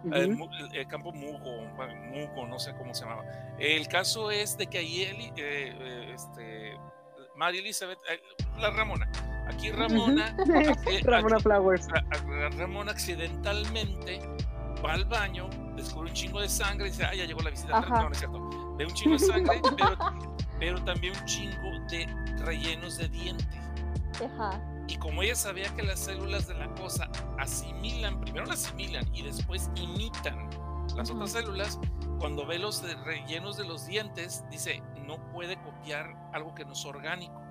Ujú. 0.04 0.14
mu- 0.38 0.50
el- 0.54 0.76
el 0.76 0.88
campo 0.88 1.12
Mugo, 1.12 1.64
Mugo, 2.12 2.46
no 2.48 2.60
sé 2.60 2.76
cómo 2.76 2.94
se 2.94 3.06
llamaba. 3.06 3.24
El 3.58 3.88
caso 3.88 4.30
es 4.30 4.58
de 4.58 4.68
que 4.68 4.78
ahí 4.78 5.04
Eli- 5.04 5.34
eh, 5.38 5.76
eh, 5.80 6.12
este, 6.14 6.78
Mary 7.36 7.58
Elizabeth, 7.60 7.98
eh, 8.12 8.22
la 8.60 8.70
Ramona, 8.72 9.10
aquí 9.48 9.72
Ramona, 9.72 10.36
eh, 10.88 11.02
Ramona 11.04 11.36
aquí- 11.36 11.44
Flowers. 11.44 11.88
Ra- 11.90 12.04
Ramona 12.58 12.92
accidentalmente 12.92 14.20
va 14.86 14.94
al 14.94 15.06
baño, 15.06 15.50
descubre 15.76 16.10
un 16.10 16.16
chingo 16.16 16.42
de 16.42 16.50
sangre 16.50 16.88
y 16.88 16.92
dice, 16.92 17.06
ah, 17.06 17.14
ya 17.14 17.26
llegó 17.26 17.42
la 17.42 17.50
visita. 17.52 17.80
No, 17.82 18.04
no 18.04 18.10
es 18.12 18.18
cierto. 18.18 18.76
Ve 18.78 18.86
un 18.86 18.94
chingo 18.94 19.18
de 19.18 19.26
sangre, 19.26 19.62
pero, 19.78 19.98
pero 20.60 20.84
también 20.84 21.14
un 21.18 21.26
chingo 21.26 21.72
de 21.90 22.06
rellenos 22.40 22.98
de 22.98 23.08
diente. 23.10 23.62
Ajá. 24.24 24.62
Y 24.88 24.98
como 24.98 25.24
ella 25.24 25.36
sabía 25.36 25.74
que 25.76 25.84
las 25.84 26.00
células 26.00 26.48
de 26.48 26.56
la 26.56 26.68
cosa 26.76 27.10
asimilan, 27.40 28.20
primero 28.20 28.46
las 28.46 28.66
asimilan 28.66 29.06
y 29.16 29.22
después 29.24 29.70
imitan 29.76 30.50
las 30.98 31.10
otras 31.10 31.32
células, 31.32 31.80
cuando 32.20 32.46
ve 32.46 32.60
los 32.60 32.84
rellenos 33.06 33.56
de 33.58 33.64
los 33.66 33.86
dientes, 33.88 34.44
dice, 34.52 34.84
no 35.08 35.16
puede 35.32 35.56
copiar 35.62 36.14
algo 36.34 36.54
que 36.54 36.66
no 36.66 36.74
es 36.74 36.86
orgánico. 36.86 37.42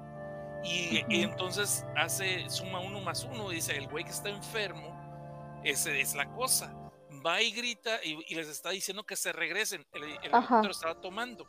Y, 0.65 1.05
y 1.09 1.25
Ujú. 1.25 1.33
entonces 1.33 1.85
hace, 1.97 2.49
suma 2.49 2.81
uno 2.81 3.01
más 3.01 3.25
uno, 3.25 3.51
y 3.53 3.57
dice, 3.57 3.77
el 3.77 3.89
güey 3.89 4.05
que 4.05 4.11
está 4.11 4.29
enfermo, 4.29 5.61
ese 5.65 6.01
es 6.01 6.15
la 6.15 6.31
cosa. 6.33 6.75
Va 7.25 7.41
y 7.41 7.53
grita 7.53 8.01
y, 8.03 8.19
y 8.29 8.35
les 8.35 8.49
está 8.49 8.71
diciendo 8.71 9.05
que 9.05 9.17
se 9.17 9.33
regresen. 9.33 9.87
El, 9.93 10.05
el 10.05 10.11
helicóptero 10.23 10.71
estaba 10.71 11.01
tomando. 11.01 11.47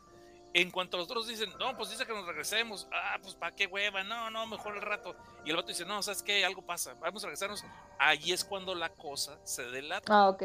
En 0.56 0.70
cuanto 0.70 0.98
a 0.98 1.00
los 1.00 1.10
otros 1.10 1.28
dicen, 1.28 1.52
no, 1.58 1.76
pues 1.76 1.90
dice 1.90 2.06
que 2.06 2.14
nos 2.14 2.28
regresemos. 2.28 2.88
Ah, 2.92 3.18
pues 3.22 3.34
para 3.34 3.56
qué 3.56 3.66
hueva, 3.66 4.04
no, 4.04 4.30
no, 4.30 4.46
mejor 4.46 4.76
el 4.76 4.84
rato. 4.84 5.16
Y 5.44 5.50
el 5.50 5.56
vato 5.56 5.70
dice, 5.70 5.84
no, 5.84 6.04
¿sabes 6.04 6.22
qué? 6.22 6.46
Algo 6.46 6.62
pasa, 6.62 6.94
vamos 6.96 7.24
a 7.24 7.28
regresarnos. 7.28 7.66
Ahí 7.98 8.32
es 8.32 8.46
cuando 8.46 8.76
la 8.76 8.90
cosa 8.90 9.40
se 9.44 9.64
delata. 9.64 10.14
Ah, 10.14 10.30
ok. 10.30 10.44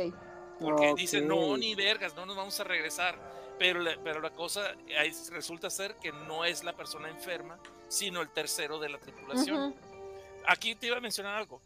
Porque 0.60 0.94
dice, 0.96 1.20
no, 1.20 1.56
ni 1.58 1.74
vergas, 1.74 2.14
no 2.14 2.24
nos 2.24 2.36
vamos 2.36 2.58
a 2.58 2.64
regresar. 2.64 3.18
Pero 3.58 3.80
la, 3.80 3.98
pero 4.02 4.20
la 4.20 4.30
cosa 4.30 4.72
resulta 5.30 5.68
ser 5.68 5.96
que 5.96 6.10
no 6.10 6.44
es 6.44 6.64
la 6.64 6.74
persona 6.74 7.10
enferma, 7.10 7.58
sino 7.88 8.20
el 8.20 8.28
tercero 8.30 8.78
de 8.78 8.88
la 8.88 8.98
tripulación. 8.98 9.74
Aquí 10.46 10.74
te 10.74 10.86
iba 10.86 10.96
a 10.96 11.00
mencionar 11.00 11.34
algo. 11.36 11.60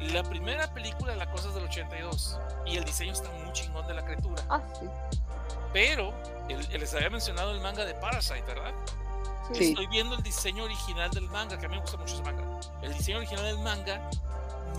La 0.00 0.22
primera 0.24 0.72
película 0.74 1.12
de 1.12 1.18
la 1.18 1.30
cosa 1.30 1.48
es 1.48 1.54
del 1.54 1.64
82 1.64 2.38
y 2.66 2.76
el 2.76 2.84
diseño 2.84 3.12
está 3.12 3.30
muy 3.30 3.52
chingón 3.52 3.86
de 3.86 3.94
la 3.94 4.04
criatura. 4.04 4.42
Ah, 4.50 4.60
sí. 4.78 4.86
Pero 5.72 6.12
el- 6.48 6.66
el- 6.72 6.80
les 6.80 6.92
había 6.94 7.08
mencionado 7.10 7.52
el 7.52 7.60
manga 7.60 7.84
de 7.84 7.94
Parasite, 7.94 8.42
¿verdad? 8.42 8.72
Sí. 9.54 9.70
Estoy 9.70 9.86
viendo 9.86 10.14
el 10.16 10.22
diseño 10.22 10.64
original 10.64 11.10
del 11.10 11.28
manga, 11.28 11.58
que 11.58 11.66
a 11.66 11.68
mí 11.68 11.76
me 11.76 11.80
gusta 11.82 11.96
mucho 11.96 12.14
ese 12.14 12.22
manga. 12.24 12.42
El 12.82 12.92
diseño 12.94 13.18
original 13.18 13.44
del 13.44 13.58
manga 13.60 14.10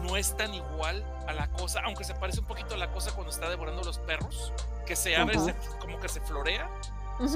no 0.04 0.18
es 0.18 0.36
tan 0.36 0.54
igual 0.54 1.04
a 1.28 1.34
la 1.34 1.48
cosa, 1.52 1.82
aunque 1.86 2.04
se 2.04 2.14
parece 2.16 2.40
un 2.42 2.46
poquito 2.46 2.76
a 2.76 2.78
la 2.78 2.92
cosa 2.92 3.12
cuando 3.14 3.32
está 3.32 3.50
devorando 3.50 3.82
los 3.84 4.00
perros, 4.00 4.52
que 4.86 4.96
se 4.96 5.16
abre, 5.16 5.40
se- 5.40 5.56
como 5.80 6.00
que 6.00 6.10
se 6.10 6.20
florea. 6.22 6.70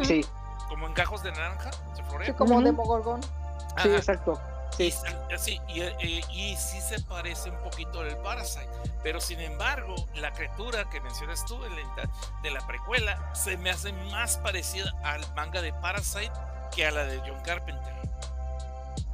Sí, 0.03 0.25
como 0.69 0.87
en 0.87 0.93
gajos 0.93 1.23
de 1.23 1.31
naranja, 1.31 1.71
se 1.95 2.03
florea. 2.03 2.27
Sí, 2.27 2.33
como 2.33 2.55
Ujú. 2.55 2.63
Demogorgon. 2.63 3.21
sí, 3.23 3.29
Ajá. 3.75 3.87
exacto. 3.95 4.39
Y, 4.79 4.91
Sí. 5.37 5.59
y, 5.69 5.81
eh, 5.81 6.21
y 6.31 6.55
sí 6.55 6.79
se 6.81 6.99
parece 7.01 7.49
un 7.49 7.57
poquito 7.63 8.01
al 8.01 8.15
Parasite, 8.17 8.69
pero 9.01 9.19
sin 9.19 9.39
embargo, 9.39 9.95
la 10.15 10.31
criatura 10.33 10.87
que 10.89 11.01
mencionas 11.01 11.43
tú 11.45 11.59
de 11.61 11.69
la, 11.69 12.09
de 12.43 12.51
la 12.51 12.65
precuela 12.67 13.33
se 13.33 13.57
me 13.57 13.71
hace 13.71 13.91
más 14.11 14.37
parecida 14.37 14.91
al 15.03 15.21
manga 15.35 15.61
de 15.63 15.73
Parasite 15.73 16.31
que 16.75 16.85
a 16.85 16.91
la 16.91 17.05
de 17.05 17.19
John 17.21 17.41
Carpenter. 17.43 17.95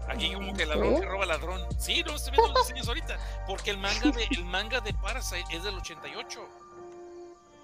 Aquí 0.09 0.33
como 0.33 0.53
que 0.53 0.65
ladrón 0.65 0.95
¿Sí? 0.95 0.99
que 0.99 1.05
roba 1.07 1.25
ladrón. 1.25 1.65
Sí, 1.79 2.03
no 2.05 2.13
estoy 2.15 2.33
viendo 2.33 2.51
los 2.51 2.67
diseños 2.67 2.87
ahorita, 2.89 3.17
porque 3.47 3.71
el 3.71 3.77
manga 3.77 4.11
de 4.11 4.27
el 4.31 4.43
manga 4.43 4.81
de 4.81 4.93
Parasite 4.93 5.45
es 5.55 5.63
del 5.63 5.75
88. 5.77 6.45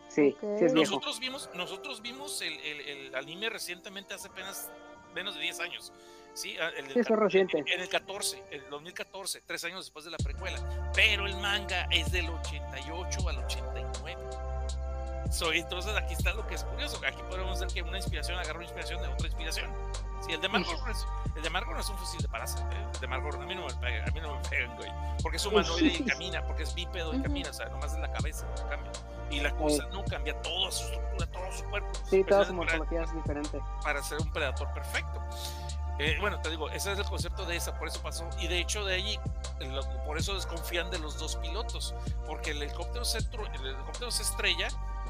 Sí, 0.09 0.35
Ok. 0.41 0.57
sí 0.59 0.65
es 0.65 0.73
viejo. 0.73 0.91
Nosotros 0.91 1.19
vimos, 1.19 1.49
nosotros 1.53 2.01
vimos 2.01 2.41
el, 2.41 2.53
el- 2.59 2.81
el 3.07 3.15
anime 3.15 3.49
recientemente 3.49 4.13
hace 4.13 4.27
apenas 4.27 4.69
menos 5.15 5.35
de 5.35 5.41
10 5.41 5.59
años. 5.61 5.93
Sí, 6.33 6.55
ah, 6.59 6.69
el, 6.77 6.85
Sí, 6.93 6.99
eso 6.99 7.13
es 7.13 7.19
reciente. 7.19 7.57
En 7.65 7.79
el 7.81 7.89
14, 7.89 8.43
el 8.51 8.69
2014, 8.69 9.41
tres 9.45 9.63
años 9.65 9.85
después 9.85 10.05
de 10.05 10.11
la 10.11 10.17
precuela. 10.17 10.57
Pero 10.95 11.25
el 11.25 11.35
manga 11.37 11.87
es 11.91 12.11
del 12.11 12.29
88 12.29 13.29
al 13.29 13.37
89. 13.45 14.21
So, 15.31 15.51
entonces 15.53 15.95
aquí 15.95 16.13
está 16.13 16.33
lo 16.33 16.45
que 16.47 16.55
es 16.55 16.63
curioso. 16.63 16.99
Aquí 17.05 17.21
podemos 17.29 17.59
ver 17.59 17.69
que 17.69 17.81
una 17.83 17.97
inspiración 17.97 18.37
agarró 18.39 18.61
inspiración 18.63 19.01
de 19.01 19.07
otra 19.09 19.27
inspiración. 19.27 19.69
Sí, 20.21 20.33
el 20.33 20.41
de 20.41 20.49
Margot 20.49 20.79
no 20.85 20.91
es, 20.91 21.07
el 21.35 21.41
de 21.43 21.49
no 21.49 21.79
es 21.79 21.89
un 21.89 21.97
fusil 21.97 22.21
de 22.21 22.27
parásito. 22.27 22.61
¿eh? 22.71 22.87
El 22.93 22.99
de 22.99 23.07
Margot 23.07 23.35
a 23.35 23.37
mí 23.39 23.55
no 23.55 23.65
me 23.65 23.73
pega, 23.75 24.05
a 24.05 24.11
mí 24.11 24.19
no 24.21 24.35
me 24.35 24.49
pegan, 24.49 24.75
güey. 24.77 24.91
Porque 25.21 25.37
es 25.37 25.45
humanoide 25.45 25.87
y 25.87 26.03
camina, 26.05 26.43
porque 26.45 26.63
es 26.63 26.73
bípedo 26.73 27.13
y 27.13 27.21
camina, 27.21 27.49
o 27.49 27.53
sea, 27.53 27.67
nomás 27.69 27.93
es 27.93 27.99
la 27.99 28.11
cabeza 28.11 28.45
que 28.55 28.61
cambia. 28.69 28.91
Y 29.31 29.39
la 29.41 29.55
cosa 29.55 29.85
no 29.93 30.03
cambia 30.05 30.39
toda 30.41 30.71
su 30.71 30.83
estructura, 30.85 31.27
todo 31.31 31.51
su 31.51 31.63
cuerpo. 31.65 31.89
Sí, 32.09 32.23
toda 32.23 32.45
su 32.45 32.53
morfología 32.53 33.03
es 33.03 33.13
diferente. 33.13 33.59
para 33.83 34.01
ser 34.03 34.19
un 34.19 34.31
predador 34.31 34.73
perfecto. 34.73 35.21
Eh, 35.99 36.17
bueno, 36.19 36.39
te 36.41 36.49
digo, 36.49 36.69
ese 36.69 36.93
es 36.93 36.97
el 36.99 37.05
concepto 37.05 37.45
de 37.45 37.57
esa, 37.57 37.77
por 37.77 37.87
eso 37.89 38.01
pasó. 38.01 38.27
Y 38.39 38.47
de 38.47 38.59
hecho, 38.59 38.85
de 38.85 38.95
allí, 38.95 39.19
lo- 39.59 39.83
por 40.05 40.17
eso 40.17 40.33
desconfían 40.33 40.89
de 40.89 40.97
los 40.97 41.19
dos 41.19 41.35
pilotos, 41.35 41.93
porque 42.25 42.51
el 42.51 42.61
helicóptero 42.63 43.03
se, 43.03 43.17
el 43.19 43.65
helicóptero 43.65 44.09
se 44.09 44.23
estrella. 44.23 44.69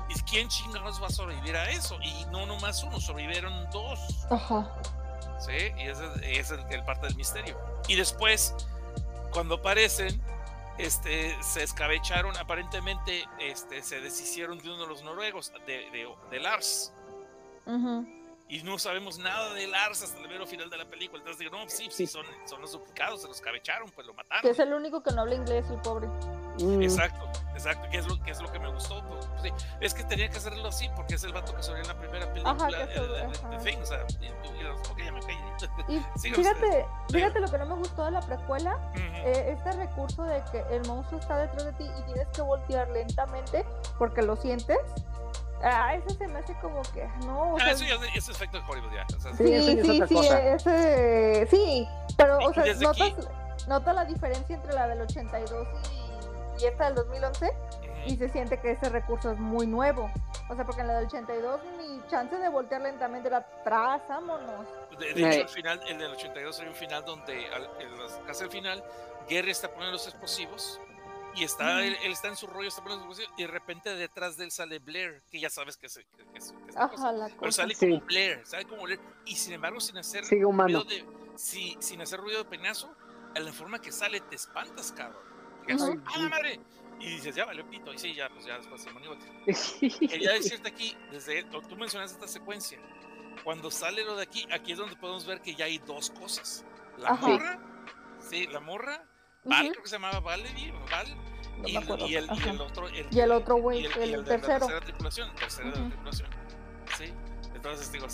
¿Y 0.10 0.19
quién 0.22 0.48
chingados 0.49 0.99
va 1.02 1.06
a 1.06 1.11
sobrevivir 1.11 1.56
a 1.56 1.69
eso? 1.69 1.95
Y 2.02 2.26
no 2.31 2.48
nomás 2.48 2.81
uno, 2.81 2.99
sobrevivieron 2.99 3.69
dos. 3.69 4.26
Ajá. 4.31 4.68
¿Sí? 5.40 5.72
Y 5.78 5.88
ese, 5.88 6.06
es 6.40 6.52
el, 6.52 6.60
el 6.70 6.84
parte 6.84 7.07
del 7.07 7.16
misterio. 7.16 7.57
Y 7.88 7.95
después, 7.95 8.53
cuando 9.32 9.56
aparecen, 9.56 10.22
este, 10.78 11.36
se 11.41 11.64
escabecharon, 11.64 12.36
aparentemente 12.38 13.26
este, 13.40 13.82
se 13.82 13.99
deshicieron 14.02 14.57
de 14.60 14.70
uno 14.70 14.82
de 14.84 14.88
los 14.88 15.03
noruegos, 15.03 15.52
de, 15.66 15.90
de, 15.91 16.07
de 16.32 16.40
Lars 16.40 16.94
Ujú. 17.66 18.07
y 18.48 18.64
no 18.64 18.80
sabemos 18.80 19.18
nada 19.18 19.53
de 19.53 19.68
Lars 19.68 20.02
hasta 20.03 20.18
el 20.20 20.28
mero 20.30 20.48
final 20.48 20.70
de 20.70 20.78
la 20.78 20.86
película. 20.90 21.20
Entonces 21.20 21.40
digo, 21.40 21.52
no, 21.52 21.68
sí, 21.70 21.90
sí, 21.91 22.07
son, 22.07 22.26
son 22.45 22.61
los 22.61 22.72
duplicados, 22.72 23.22
se 23.22 23.28
los 23.28 23.41
cabecharon, 23.41 23.90
pues 23.91 24.07
lo 24.07 24.14
mataron. 24.14 24.41
Que 24.41 24.52
es 24.52 24.60
el 24.60 24.74
único 24.74 25.03
que 25.03 25.11
no 25.11 25.22
habla 25.22 25.36
inglés, 25.36 25.66
el 25.70 25.82
pobre. 25.82 26.07
Mm, 26.61 26.81
Exacto, 26.84 27.26
exacto, 27.53 27.90
que 27.90 27.98
es 27.98 28.07
lo 28.07 28.22
que 28.22 28.31
es 28.31 28.41
lo 28.41 28.52
que 28.52 28.60
me 28.60 28.72
gustó. 28.72 29.02
pues, 29.07 29.27
sí. 29.41 29.52
Es 29.80 29.94
que 29.94 30.03
tenía 30.03 30.30
que 30.30 30.38
hacerlo 30.38 30.68
así 30.68 30.90
porque 30.95 31.15
es 31.15 31.23
el 31.23 31.34
vato 31.34 31.56
que 31.56 31.64
salió 31.64 31.81
en 31.81 31.88
la 31.88 31.95
primera 31.98 32.27
película 32.34 32.52
Ajá, 32.56 32.68
que 32.68 32.76
de, 32.76 33.07
de- 33.07 33.27
de-. 33.27 33.57
Thing, 33.64 33.77
o 33.81 33.86
sea, 33.86 33.99
y, 34.22 34.26
y- 34.26 34.27
y- 34.61 34.65
ok, 34.68 34.98
ya 35.03 35.11
me. 35.11 35.19
Y 35.88 36.06
Sigan 36.19 36.36
fíjate, 36.41 36.65
ustedes. 36.65 36.86
fíjate 37.11 37.40
lo 37.41 37.48
que 37.49 37.57
no 37.57 37.65
me 37.65 37.76
gustó 37.76 38.06
de 38.06 38.11
la 38.11 38.22
precuela, 38.22 38.76
Ujú. 38.91 38.99
eh, 39.26 39.52
este 39.57 39.72
recurso 39.73 40.23
de 40.23 40.41
que 40.52 40.64
el 40.72 40.86
monstruo 40.88 41.19
está 41.19 41.38
detrás 41.38 41.65
de 41.65 41.73
ti 41.73 41.90
y 41.99 42.02
tienes 42.03 42.27
que 42.30 42.41
voltear 42.41 42.88
lentamente 42.90 43.65
porque 43.98 44.22
lo 44.22 44.36
sientes. 44.36 44.77
Ah, 45.61 45.94
ese 45.94 46.15
se 46.18 46.26
me 46.30 46.40
hace 46.40 46.53
como 46.61 46.81
que 46.94 47.06
no, 47.26 47.53
o 47.53 47.57
Ah, 47.57 47.60
sea, 47.60 47.72
eso 47.72 47.84
ya 47.84 47.95
es, 47.95 48.15
es 48.15 48.30
efecto 48.30 48.57
de 48.60 48.64
Hollywood 48.65 48.94
ya. 48.94 49.06
o 49.18 49.19
sea, 49.19 49.34
Sí, 49.34 49.44
sí, 49.45 49.53
eso 49.53 49.65
ya 49.73 49.81
es 49.81 49.86
sí, 49.86 49.91
otra 49.91 50.07
sí, 50.07 50.14
cosa. 50.15 50.40
ese, 50.53 51.48
sí, 51.52 51.88
pero 52.15 52.38
o 52.38 52.53
sea, 52.53 52.64
notas, 52.76 53.02
aquí- 53.02 53.68
notas 53.68 53.95
la 53.95 54.06
diferencia 54.06 54.56
entre 54.56 54.73
la 54.73 54.88
del 54.88 55.02
82 55.02 55.68
y, 55.91 56.09
y 56.61 56.65
esta 56.65 56.86
del 56.86 56.95
2011 56.95 57.45
ujú. 57.45 57.90
y 58.07 58.18
se 58.18 58.30
siente 58.30 58.60
que 58.60 58.72
ese 58.72 58.90
recurso 58.90 59.31
es 59.31 59.38
muy 59.40 59.68
nuevo. 59.68 60.11
O 60.49 60.56
sea, 60.56 60.65
porque 60.65 60.81
en 60.81 60.88
la 60.88 60.95
del 60.98 61.06
82 61.07 61.61
ni 61.77 62.02
chance 62.10 62.36
de 62.36 62.49
voltear 62.49 62.81
lentamente 62.81 63.27
era 63.27 63.38
atrás, 63.38 64.02
vámonos. 64.10 64.65
De, 64.99 65.14
de 65.14 65.30
hecho, 65.30 65.41
al 65.44 65.49
final, 65.49 65.81
el 65.88 65.98
del 65.99 66.11
82 66.11 66.60
hay 66.60 66.68
un 66.68 66.76
final 66.76 67.06
donde, 67.06 67.48
al, 67.53 67.69
en 67.80 67.98
las- 67.98 68.19
casi 68.26 68.44
al 68.44 68.49
final, 68.52 68.84
Gary 69.30 69.52
está 69.52 69.68
poniendo 69.69 69.94
los 69.94 70.07
explosivos 70.07 70.81
y 71.36 71.44
está, 71.44 71.84
él, 71.86 71.95
él 72.03 72.11
está 72.11 72.27
en 72.30 72.36
su 72.36 72.48
rollo, 72.48 72.68
está 72.68 72.81
poniendo 72.81 73.06
los 73.06 73.19
explosivos 73.19 73.40
y 73.40 73.44
de 73.44 73.48
repente 73.48 73.95
detrás 73.95 74.36
de 74.38 74.45
él 74.45 74.52
sale 74.52 74.80
Blair, 74.80 75.22
que 75.30 75.40
ya 75.40 75.49
sabes 75.52 75.77
que 75.77 75.86
es, 75.86 75.98
que, 75.99 76.03
que 76.34 76.40
es- 76.40 76.52
que 76.52 76.69
es 76.69 76.76
la 76.76 76.88
cosa. 76.90 77.03
Ajá, 77.03 77.11
la 77.11 77.26
Pero 77.27 77.38
cosa. 77.40 77.61
sale 77.61 77.76
Sí. 77.76 77.88
como 77.88 78.02
Blair, 78.02 78.41
sale 78.45 78.65
como 78.65 78.81
Blair. 78.84 78.99
Y 79.26 79.36
sin 79.36 79.53
embargo, 79.53 79.80
sin 79.80 79.98
hacer 79.99 80.26
Sigue 80.26 80.45
humano. 80.45 80.84
ruido 80.84 80.84
de, 80.86 81.38
si- 81.38 81.77
sin 81.80 82.02
hacer 82.02 82.19
ruido 82.19 82.40
de 82.44 82.49
penazo, 82.49 82.90
a 83.36 83.40
la 83.40 83.53
forma 83.53 83.80
que 83.80 83.91
sale 83.91 84.19
te 84.22 84.36
espantas, 84.36 84.91
cabrón. 84.91 85.22
Ujú. 85.76 86.02
¡Ah, 86.06 86.18
la 86.20 86.30
madre! 86.30 86.60
Y 87.00 87.06
dices, 87.12 87.36
ya 87.36 87.46
valió 87.46 87.68
pito. 87.70 87.94
Y 87.94 87.98
sí, 87.98 88.14
ya, 88.14 88.30
pues 88.30 88.46
ya 88.46 88.58
después 88.58 88.82
se 88.82 88.91
maniobra. 88.91 89.20
Quería 89.46 90.34
decirte 90.34 90.68
aquí, 90.70 90.98
desde 91.12 91.44
tú 91.44 91.76
mencionaste 91.78 92.16
esta 92.16 92.28
secuencia. 92.28 92.78
Cuando 93.44 93.72
sale 93.72 94.04
lo 94.04 94.18
de 94.18 94.24
aquí, 94.24 94.46
aquí 94.52 94.74
es 94.74 94.78
donde 94.78 94.96
podemos 94.98 95.26
ver 95.26 95.41
que 95.41 95.56
ya 95.56 95.66
hay 95.66 95.78
dos 95.80 96.10
cosas. 96.12 96.66
La 96.98 97.10
Ajá. 97.12 97.28
morra, 97.28 97.60
sí, 98.20 98.48
la 98.48 98.60
morra, 98.60 99.02
Val, 99.46 99.64
Ujú, 99.64 99.72
creo 99.72 99.84
que 99.84 99.90
se 99.90 99.96
llamaba 99.96 100.20
Valerie, 100.20 100.74
Val, 100.91 101.08
no 101.60 101.68
y, 101.70 101.72
y 102.12 102.16
el, 102.18 102.30
y 102.36 102.50
el 102.50 102.60
otro, 102.60 102.88
el, 102.90 103.08
Y 103.10 103.20
el 103.22 103.32
otro 103.32 103.56
güey, 103.56 103.86
el, 103.86 103.94
el 103.94 104.14
el 104.16 104.24
de 104.26 104.30
tercero. 104.32 104.52
la 104.52 104.60
tercera 104.60 104.80
tripulación, 104.82 105.30
el 105.30 105.58
de 105.58 105.64
la 105.64 105.80
Ujú. 105.80 105.90
tripulación. 105.90 106.30
Sí, 106.98 107.14
entonces 107.56 107.91
digo, 107.94 108.08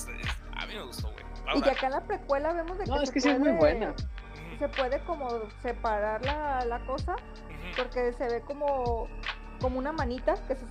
a 0.56 0.66
mí 0.68 0.76
me 0.76 0.84
gustó, 0.84 1.10
güey. 1.12 1.26
Y 1.56 1.62
que 1.64 1.72
acá 1.72 1.88
en 1.88 1.92
la 1.94 2.04
precuela 2.06 2.54
vemos 2.54 2.78
de 2.78 2.84
que, 2.84 2.90
No, 2.92 2.98
se, 2.98 3.04
es 3.06 3.12
que 3.12 3.22
sí 3.22 3.30
es 3.30 3.40
muy 3.40 3.54
puede, 3.54 3.74
buena. 3.80 3.96
se 4.60 4.70
puede 4.70 5.04
como 5.06 5.50
separar 5.64 6.24
la, 6.24 6.64
la 6.66 6.86
cosa. 6.86 7.16
Porque 7.76 8.14
se 8.14 8.28
ve 8.28 8.42
como, 8.42 9.08
como 9.60 9.80
una 9.80 9.92
manita 9.92 10.36
que 10.48 10.56
se, 10.56 10.66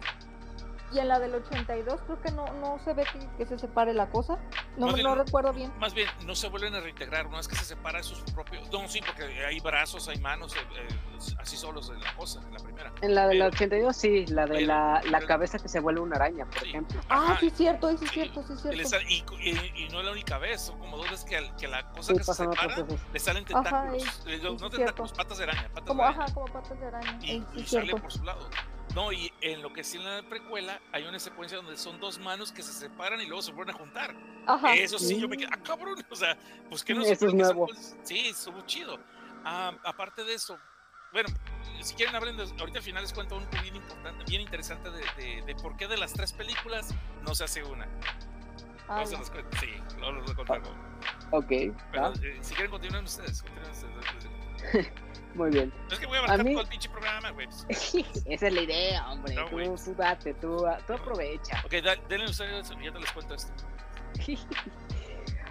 y 0.94 0.98
en 1.00 1.08
la 1.08 1.18
del 1.18 1.34
82 1.34 2.00
creo 2.06 2.20
que 2.22 2.30
no, 2.30 2.46
no 2.60 2.78
se 2.84 2.92
ve 2.94 3.04
que, 3.12 3.18
que 3.36 3.46
se 3.46 3.58
separe 3.58 3.92
la 3.92 4.08
cosa. 4.10 4.38
No, 4.76 4.92
bien, 4.92 5.02
no 5.06 5.14
recuerdo 5.14 5.52
bien. 5.52 5.72
Más 5.78 5.92
bien, 5.94 6.08
no 6.24 6.34
se 6.34 6.48
vuelven 6.48 6.74
a 6.74 6.80
reintegrar, 6.80 7.28
no 7.28 7.38
es 7.40 7.48
que 7.48 7.56
se 7.56 7.64
separa 7.64 7.98
de 7.98 8.04
sus 8.04 8.20
propios. 8.32 8.70
No, 8.70 8.86
sí, 8.88 9.00
porque 9.04 9.24
hay 9.44 9.58
brazos, 9.60 10.08
hay 10.08 10.18
manos, 10.18 10.54
eh, 10.54 10.58
eh, 10.76 11.34
así 11.38 11.56
solos 11.56 11.90
en 11.90 12.00
la 12.02 12.14
cosa, 12.16 12.40
en 12.46 12.52
la 12.52 12.58
primera. 12.60 12.92
En 13.00 13.14
la 13.14 13.26
de 13.26 13.34
Pero- 13.36 13.46
82, 13.46 13.96
sí, 13.96 14.26
la 14.26 14.46
de 14.46 14.54
pero- 14.54 14.66
la, 14.66 15.00
la 15.04 15.18
pero- 15.18 15.26
cabeza 15.26 15.58
que 15.58 15.68
se 15.68 15.80
vuelve 15.80 16.00
una 16.00 16.16
araña, 16.16 16.44
por 16.46 16.60
Sí. 16.60 16.68
ejemplo. 16.68 17.00
Ah, 17.08 17.24
Ajá, 17.30 17.40
sí, 17.40 17.50
cierto, 17.50 17.90
sí, 17.90 17.96
sí, 17.98 18.06
cierto, 18.08 18.42
sí, 18.46 18.54
cierto. 18.56 18.88
sal- 18.88 19.02
y- 19.08 19.24
y- 19.40 19.84
y 19.84 19.88
no 19.90 20.00
es 20.00 20.06
la 20.06 20.12
única 20.12 20.38
vez, 20.38 20.60
son 20.60 20.78
como 20.78 20.96
dos 20.96 21.10
veces 21.10 21.24
que, 21.24 21.50
que 21.58 21.68
la 21.68 21.88
cosa 21.90 22.12
Sí, 22.12 22.18
que 22.18 22.24
se 22.24 22.34
separa 22.34 22.76
le 23.12 23.18
salen 23.20 23.44
Ajá, 23.52 23.62
tentáculos. 23.62 24.02
y- 24.26 24.30
eh, 24.30 24.36
y 24.36 24.42
no 24.42 24.50
sí, 24.58 24.76
tentáculos, 24.76 25.10
cierto. 25.10 25.14
patas 25.16 25.38
de 25.38 25.44
araña. 25.44 25.68
Patas 25.68 25.84
Como, 25.88 26.02
de 26.02 26.08
araña. 26.08 26.24
ajá, 26.24 26.34
como 26.34 26.46
patas 26.52 26.80
de 26.80 26.86
araña. 26.86 27.18
y, 27.22 27.30
Ey, 27.30 27.40
sí, 27.54 27.60
y 27.60 27.66
sale 27.66 27.82
cierto. 27.86 28.02
por 28.02 28.12
su 28.12 28.22
lado. 28.24 28.48
No, 28.94 29.10
y 29.12 29.32
en 29.40 29.60
lo 29.60 29.72
que 29.72 29.82
sí 29.82 29.96
en 29.96 30.04
la 30.04 30.22
precuela 30.28 30.80
hay 30.92 31.04
una 31.04 31.18
secuencia 31.18 31.56
donde 31.58 31.76
son 31.76 31.98
dos 31.98 32.18
manos 32.20 32.52
que 32.52 32.62
se 32.62 32.72
separan 32.72 33.20
y 33.20 33.26
luego 33.26 33.42
se 33.42 33.52
vuelven 33.52 33.74
a 33.74 33.78
juntar. 33.78 34.14
Ajá. 34.46 34.74
Eso 34.74 34.98
sí, 34.98 35.20
yo 35.20 35.28
me 35.28 35.36
quedé, 35.36 35.48
ah, 35.52 35.58
cabrón, 35.64 35.96
o 36.10 36.14
sea, 36.16 36.36
pues 36.68 36.84
que 36.84 36.94
no 36.94 37.02
Eso 37.02 37.26
es 37.26 37.34
nuevo. 37.34 37.66
cosa- 37.66 37.96
Sí, 38.04 38.28
estuvo 38.28 38.60
chido. 38.66 38.98
Ah, 39.44 39.72
aparte 39.84 40.22
de 40.24 40.34
eso, 40.34 40.58
bueno, 41.12 41.28
si 41.82 41.94
quieren 41.94 42.14
hablen 42.14 42.36
de, 42.36 42.44
ahorita 42.44 42.78
al 42.78 42.84
final 42.84 43.02
les 43.02 43.12
cuento 43.12 43.36
un 43.36 43.48
bien 43.62 43.74
importante, 43.76 44.24
bien 44.28 44.42
interesante 44.42 44.90
de, 44.90 45.02
de- 45.16 45.42
de 45.42 45.54
por 45.56 45.76
qué 45.76 45.88
de 45.88 45.96
las 45.96 46.12
tres 46.12 46.32
películas 46.32 46.94
no 47.22 47.34
se 47.34 47.44
hace 47.44 47.62
una. 47.64 47.88
Ah, 48.88 49.00
No 49.00 49.06
se 49.06 49.16
los 49.16 49.30
cuento, 49.30 49.56
sí, 49.58 49.66
voy 49.98 50.30
a 50.30 50.34
contar. 50.34 50.62
Ok, 51.32 51.46
Pero 51.48 52.02
¿va? 52.02 52.12
eh, 52.22 52.38
si 52.42 52.54
quieren 52.54 52.70
continuar 52.70 53.02
ustedes, 53.02 53.42
continúen 53.42 53.70
ustedes. 53.70 54.92
Muy 55.35 55.51
bien. 55.51 55.73
Es 55.90 55.98
que 55.98 56.06
voy 56.06 56.16
a 56.16 56.20
A 56.20 56.24
abarcar 56.24 56.44
mí- 56.44 56.52
todo 56.52 56.62
el 56.62 56.69
pinche 56.69 56.89
programa, 56.89 57.31
güey. 57.31 57.48
Esa 57.69 58.47
es 58.47 58.52
la 58.52 58.61
idea, 58.62 59.11
hombre. 59.11 59.35
No, 59.35 59.47
tú, 59.47 59.56
tú 59.85 59.94
date, 59.97 60.35
tú, 60.35 60.65
tú 60.86 60.93
aprovecha. 60.93 61.62
Ok, 61.65 61.73
da- 61.82 61.97
denle 62.09 62.27
ustedes 62.27 62.70
y 62.81 62.85
ya 62.85 62.93
te 62.93 63.01
les 63.01 63.12
cuento 63.12 63.35
esto. 63.35 63.52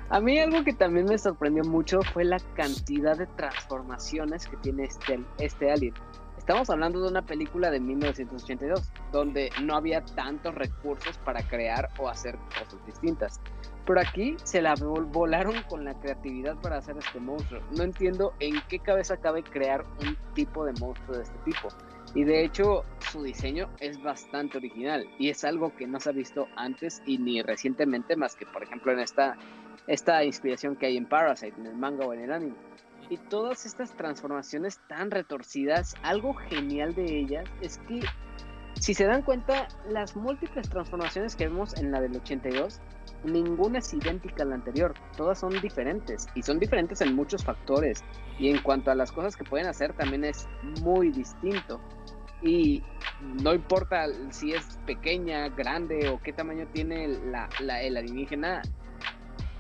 A 0.10 0.20
mí 0.20 0.38
algo 0.40 0.64
que 0.64 0.74
también 0.74 1.06
me 1.08 1.18
sorprendió 1.18 1.64
mucho 1.64 2.02
fue 2.14 2.24
la 2.24 2.38
cantidad 2.56 3.18
de 3.18 3.26
transformaciones 3.26 4.46
que 4.48 4.58
tiene 4.58 4.84
este, 4.84 5.20
este 5.40 5.72
alien. 5.72 5.94
Estamos 6.44 6.70
hablando 6.70 7.00
de 7.00 7.08
una 7.08 7.22
película 7.22 7.72
de 7.72 7.80
1982, 7.80 8.92
donde 9.14 9.50
no 9.62 9.76
había 9.78 10.04
tantos 10.04 10.54
recursos 10.54 11.18
para 11.20 11.42
crear 11.42 11.88
o 11.98 12.10
hacer 12.10 12.36
cosas 12.60 12.86
distintas. 12.86 13.40
Pero 13.86 14.02
aquí 14.02 14.36
se 14.44 14.62
la 14.62 14.76
vol- 14.76 15.10
volaron 15.10 15.56
con 15.70 15.86
la 15.86 15.94
creatividad 15.94 16.58
para 16.58 16.80
hacer 16.80 16.98
este 16.98 17.22
monstruo. 17.22 17.62
No 17.72 17.84
entiendo 17.84 18.34
en 18.42 18.56
qué 18.68 18.80
cabeza 18.80 19.16
cabe 19.16 19.42
crear 19.42 19.86
un 20.02 20.18
tipo 20.34 20.66
de 20.66 20.74
monstruo 20.82 21.16
de 21.16 21.24
este 21.24 21.38
tipo. 21.46 21.70
Y 22.14 22.26
de 22.26 22.44
hecho, 22.44 22.84
su 23.00 23.24
diseño 23.24 23.70
es 23.80 24.04
bastante 24.04 24.58
original 24.58 25.08
y 25.18 25.30
es 25.30 25.46
algo 25.46 25.74
que 25.74 25.88
no 25.88 26.02
se 26.02 26.10
ha 26.10 26.12
visto 26.12 26.50
antes 26.58 27.02
y 27.06 27.20
ni 27.20 27.42
recientemente, 27.42 28.18
más 28.18 28.36
que 28.36 28.46
por 28.46 28.64
ejemplo 28.64 28.92
en 28.92 29.00
esta, 29.00 29.38
esta 29.88 30.22
inspiración 30.26 30.76
que 30.76 30.88
hay 30.88 30.98
en 30.98 31.06
Parasite, 31.06 31.58
en 31.58 31.68
el 31.68 31.78
manga 31.78 32.06
o 32.06 32.12
en 32.12 32.20
el 32.20 32.34
anime. 32.34 32.56
Y 33.10 33.18
todas 33.18 33.66
estas 33.66 33.92
transformaciones 33.96 34.80
tan 34.88 35.12
retorcidas, 35.12 35.96
algo 36.04 36.34
genial 36.34 36.96
de 36.96 37.20
ellas 37.20 37.46
es 37.62 37.78
que, 37.88 38.02
si 38.80 38.94
se 38.94 39.06
dan 39.06 39.22
cuenta, 39.22 39.68
las 39.90 40.16
múltiples 40.16 40.68
transformaciones 40.70 41.36
que 41.36 41.48
vemos 41.48 41.76
en 41.78 41.92
la 41.92 42.02
del 42.02 42.16
82, 42.16 42.82
ninguna 43.24 43.80
es 43.80 43.94
idéntica 43.94 44.44
a 44.44 44.46
la 44.48 44.56
anterior, 44.56 44.94
todas 45.16 45.40
son 45.40 45.62
diferentes 45.62 46.28
y 46.36 46.42
son 46.42 46.60
diferentes 46.60 47.02
en 47.02 47.14
muchos 47.16 47.44
factores. 47.44 48.04
Y 48.40 48.50
en 48.50 48.58
cuanto 48.60 48.90
a 48.92 48.96
las 48.96 49.12
cosas 49.12 49.36
que 49.36 49.44
pueden 49.44 49.68
hacer, 49.68 49.94
también 49.94 50.24
es 50.26 50.48
muy 50.82 51.12
distinto. 51.12 51.80
Y 52.42 52.84
no 53.44 53.54
importa 53.54 54.06
si 54.32 54.54
es 54.54 54.78
pequeña, 54.86 55.50
grande 55.50 56.10
o 56.10 56.20
qué 56.22 56.34
tamaño 56.34 56.68
tiene 56.74 57.08
la, 57.08 57.50
la- 57.60 57.82
el 57.82 57.96
alienígena, 57.96 58.62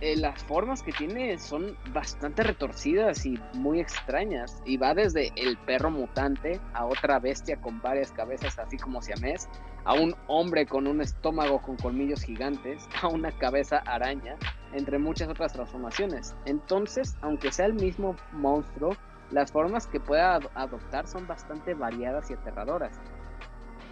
eh, 0.03 0.17
las 0.17 0.43
formas 0.43 0.84
que 0.84 0.91
tiene 0.91 1.39
son 1.39 1.77
bastante 1.93 2.43
retorcidas 2.43 3.25
y 3.25 3.39
muy 3.53 3.80
extrañas. 3.80 4.61
Y 4.65 4.75
va 4.77 4.93
desde 4.93 5.31
el 5.38 5.57
perro 5.57 5.89
mutante 5.91 6.59
a 6.73 6.85
otra 6.85 7.19
bestia 7.19 7.55
con 7.55 7.81
varias 7.81 8.11
cabezas, 8.11 8.59
así 8.59 8.77
como 8.77 9.01
siamés, 9.01 9.47
a 9.85 9.93
un 9.93 10.13
hombre 10.27 10.65
con 10.65 10.88
un 10.88 10.99
estómago 11.01 11.61
con 11.61 11.77
colmillos 11.77 12.21
gigantes, 12.21 12.88
a 13.01 13.07
una 13.07 13.31
cabeza 13.31 13.77
araña 13.85 14.35
entre 14.73 14.99
muchas 14.99 15.30
otras 15.30 15.53
transformaciones. 15.53 16.35
Entonces, 16.45 17.15
aunque 17.21 17.51
sea 17.51 17.67
el 17.67 17.73
mismo 17.75 18.15
monstruo, 18.34 18.97
las 19.31 19.51
formas 19.51 19.88
que 19.88 19.99
pueda 20.01 20.35
ad- 20.35 20.49
adoptar 20.55 21.07
son 21.07 21.25
bastante 21.27 21.75
variadas 21.75 22.30
y 22.30 22.34
aterradoras. 22.34 22.99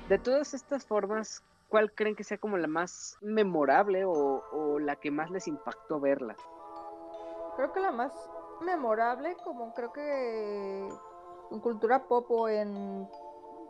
De 0.09 0.17
todas 0.17 0.53
estas 0.53 0.85
formas, 0.85 1.41
¿cuál 1.71 1.93
creen 1.93 2.15
que 2.15 2.23
sea 2.23 2.37
como 2.37 2.57
la 2.57 2.67
más 2.67 3.17
memorable 3.21 4.05
o, 4.05 4.11
o 4.51 4.79
la 4.79 4.97
que 4.97 5.09
más 5.09 5.31
les 5.31 5.47
impactó 5.47 5.99
verla? 5.99 6.35
Creo 7.55 7.71
que 7.71 7.79
la 7.79 7.91
más 7.91 8.13
memorable, 8.61 9.35
como 9.43 9.73
creo 9.73 9.91
que 9.93 10.89
en 11.49 11.59
cultura 11.61 12.07
pop 12.07 12.29
o 12.29 12.49
en 12.49 13.09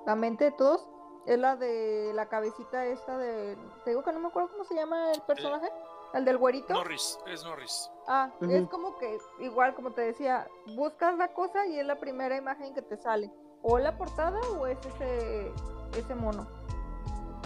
la 0.06 0.16
mente 0.16 0.46
de 0.46 0.52
todos, 0.52 0.86
es 1.28 1.38
la 1.38 1.56
de 1.56 2.12
la 2.16 2.28
cabecita 2.28 2.86
esta 2.86 3.18
de... 3.18 3.56
Te 3.86 3.92
digo 3.92 4.04
que 4.04 4.12
no 4.12 4.20
me 4.20 4.28
acuerdo 4.28 4.50
cómo 4.50 4.64
se 4.64 4.76
llama 4.76 5.12
el 5.12 5.22
personaje. 5.22 5.72
El 6.14 6.26
del 6.26 6.38
güerito. 6.38 6.74
Norris, 6.74 7.18
es 7.26 7.44
Norris. 7.46 7.90
Ah, 8.06 8.32
es 8.42 8.68
como 8.68 8.98
que, 8.98 9.18
igual 9.40 9.74
como 9.76 9.92
te 9.92 10.02
decía, 10.02 10.46
buscas 10.76 11.18
la 11.18 11.34
cosa 11.34 11.66
y 11.68 11.80
es 11.80 11.86
la 11.86 12.00
primera 12.00 12.36
imagen 12.36 12.74
que 12.74 12.82
te 12.82 12.98
sale. 12.98 13.32
O 13.62 13.78
la 13.78 13.98
portada 13.98 14.38
o 14.60 14.68
es 14.68 14.78
ese, 14.86 15.54
ese 15.98 16.16
mono. 16.16 16.48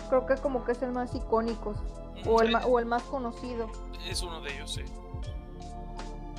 Creo 0.10 0.26
que 0.26 0.36
como 0.38 0.64
que 0.64 0.72
es 0.74 0.82
el 0.82 0.92
más 0.92 1.14
icónico. 1.16 1.74
O 2.28 2.42
el, 2.42 2.52
ma- 2.52 2.66
o 2.66 2.80
el 2.80 2.86
más 2.86 3.04
conocido. 3.04 3.68
Es 4.08 4.22
uno 4.24 4.42
de 4.42 4.54
ellos, 4.56 4.74
sí. 4.74 4.84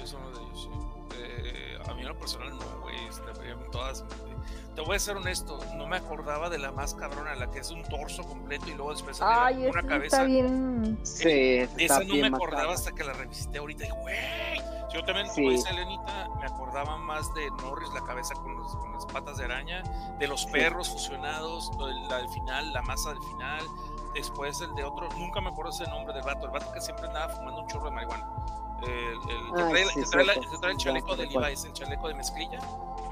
Es 0.02 0.12
uno 0.14 0.30
de 0.30 0.42
ellos, 0.42 0.62
sí. 0.62 0.70
Eh, 1.18 1.78
a 1.88 1.94
mí 1.94 2.00
en 2.02 2.08
lo 2.08 2.18
personal 2.18 2.50
no, 2.50 2.80
güey. 2.82 2.96
este, 3.06 3.22
todas. 3.70 4.04
Te 4.76 4.82
voy 4.82 4.96
a 4.96 4.98
ser 4.98 5.16
honesto, 5.16 5.58
no 5.74 5.86
me 5.86 5.96
acordaba 5.96 6.50
de 6.50 6.58
la 6.58 6.70
más 6.70 6.94
cabrona, 6.94 7.34
la 7.34 7.50
que 7.50 7.60
es 7.60 7.70
un 7.70 7.82
torso 7.84 8.22
completo 8.24 8.68
y 8.68 8.74
luego 8.74 8.92
después 8.92 9.18
Ay, 9.22 9.66
una 9.66 9.80
esa 9.80 9.88
cabeza. 9.88 10.16
está 10.18 10.24
bien. 10.24 10.98
Sí, 11.02 11.28
está 11.60 11.82
Esa 11.82 12.00
no 12.04 12.14
me 12.14 12.26
acordaba 12.26 12.50
macabra. 12.64 12.74
hasta 12.74 12.92
que 12.92 13.02
la 13.02 13.14
revisité 13.14 13.56
ahorita 13.58 13.86
y 13.86 13.90
güey. 13.90 14.16
Yo 14.92 15.02
también, 15.04 15.26
Sí. 15.30 15.34
como 15.36 15.50
dice 15.50 15.70
Elenita, 15.70 16.28
me 16.38 16.46
acordaba 16.46 16.96
más 16.98 17.32
de 17.34 17.50
Norris, 17.62 17.88
la 17.94 18.02
cabeza 18.04 18.34
con, 18.34 18.54
los- 18.56 18.76
con 18.76 18.92
las 18.92 19.06
patas 19.06 19.38
de 19.38 19.44
araña, 19.46 19.82
de 20.18 20.28
los 20.28 20.42
Sí. 20.42 20.48
perros 20.52 20.90
fusionados, 20.90 21.70
la 22.08 22.18
del 22.18 22.28
final, 22.28 22.72
la 22.72 22.82
masa 22.82 23.10
del 23.10 23.22
final, 23.22 23.64
después 24.14 24.60
el 24.60 24.74
de 24.74 24.84
otro, 24.84 25.08
nunca 25.16 25.40
me 25.40 25.48
acuerdo 25.48 25.70
ese 25.72 25.86
nombre 25.90 26.12
del 26.14 26.22
vato, 26.22 26.46
el 26.46 26.52
vato 26.52 26.70
que 26.72 26.80
siempre 26.82 27.06
andaba 27.06 27.30
fumando 27.34 27.62
un 27.62 27.66
chorro 27.68 27.86
de 27.86 27.90
marihuana. 27.92 28.28
El, 28.82 28.88
el 28.88 29.54
que 29.54 29.62
Ay, 29.62 29.70
trae, 29.72 29.84
sí, 29.86 29.94
que 30.02 30.06
trae 30.10 30.24
la- 30.26 30.34
que 30.34 30.40
trae 30.60 30.72
el 30.72 30.78
Ya 30.78 30.84
chaleco 30.84 31.16
sé 31.16 31.22
de 31.22 31.32
cuál. 31.32 31.44
Levi's, 31.44 31.64
el 31.64 31.72
chaleco 31.72 32.08
de 32.08 32.14
mezclilla. 32.14 32.60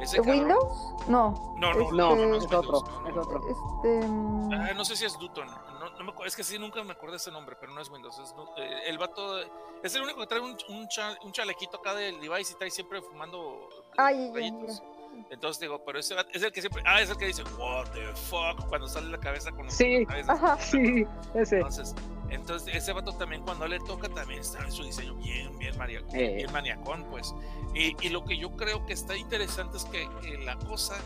Ese 0.00 0.16
¿De 0.16 0.22
cabrón- 0.24 0.38
¿Windows? 0.40 0.94
No. 1.08 1.54
No, 1.56 1.72
no, 1.72 1.90
No, 1.92 2.16
no, 2.16 2.16
no, 2.16 2.34
es 2.36 2.42
Windows, 2.42 2.66
otro, 2.66 3.00
no, 3.02 3.08
es 3.08 3.16
otro. 3.16 3.40
Este. 3.48 4.06
mm, 4.08 4.52
Ah, 4.52 4.72
no 4.74 4.84
sé 4.84 4.96
si 4.96 5.04
es 5.04 5.18
Dutton. 5.18 5.46
No, 5.46 5.90
no 5.90 6.04
me 6.04 6.10
acuerdo, 6.10 6.26
es 6.26 6.36
que 6.36 6.44
sí, 6.44 6.58
nunca 6.58 6.82
me 6.82 6.92
acuerdo 6.92 7.16
ese 7.16 7.30
nombre, 7.30 7.56
pero 7.58 7.72
no 7.72 7.80
es 7.80 7.88
Windows. 7.90 8.18
Es, 8.18 8.34
eh, 8.58 8.80
el 8.88 8.98
vato 8.98 9.38
es 9.82 9.94
el 9.94 10.02
único 10.02 10.20
que 10.20 10.26
trae 10.26 10.40
un, 10.40 10.56
un, 10.68 10.88
cha- 10.88 11.16
un 11.24 11.32
chalequito 11.32 11.76
acá 11.78 11.94
del 11.94 12.20
Levi's 12.20 12.50
y 12.50 12.54
trae 12.56 12.70
siempre 12.70 13.00
fumando 13.02 13.68
Ay, 13.96 14.28
ya, 14.28 14.34
rayitos. 14.34 14.80
ya. 14.80 14.84
Entonces 15.30 15.60
digo, 15.60 15.80
pero 15.84 16.00
ese 16.00 16.14
vato- 16.14 16.30
es 16.32 16.42
el 16.42 16.52
que 16.52 16.60
siempre. 16.60 16.82
Ah, 16.84 17.00
es 17.00 17.08
el 17.08 17.16
que 17.16 17.26
dice, 17.26 17.44
What 17.56 17.90
the 17.92 18.04
fuck, 18.16 18.66
cuando 18.68 18.88
sale 18.88 19.08
la 19.10 19.18
cabeza 19.18 19.52
con 19.52 19.66
los 19.66 19.74
Sí. 19.74 20.04
Ajá. 20.28 20.58
Sí, 20.58 21.06
ese. 21.34 21.56
Entonces, 21.56 21.94
entonces, 22.34 22.74
ese 22.74 22.92
vato 22.92 23.12
también 23.14 23.42
cuando 23.42 23.66
le 23.66 23.78
toca 23.80 24.08
también 24.08 24.40
está 24.40 24.62
en 24.64 24.72
su 24.72 24.82
diseño 24.84 25.14
bien, 25.16 25.56
bien, 25.58 25.76
maria- 25.78 26.02
Eh. 26.12 26.34
bien 26.36 26.52
maniacón, 26.52 27.04
pues. 27.10 27.34
Y, 27.74 27.96
y 28.04 28.08
lo 28.10 28.24
que 28.24 28.36
yo 28.36 28.54
creo 28.56 28.84
que 28.86 28.92
está 28.92 29.16
interesante 29.16 29.76
es 29.78 29.84
que, 29.86 30.08
que 30.22 30.38
la 30.38 30.56
cosa 30.58 30.96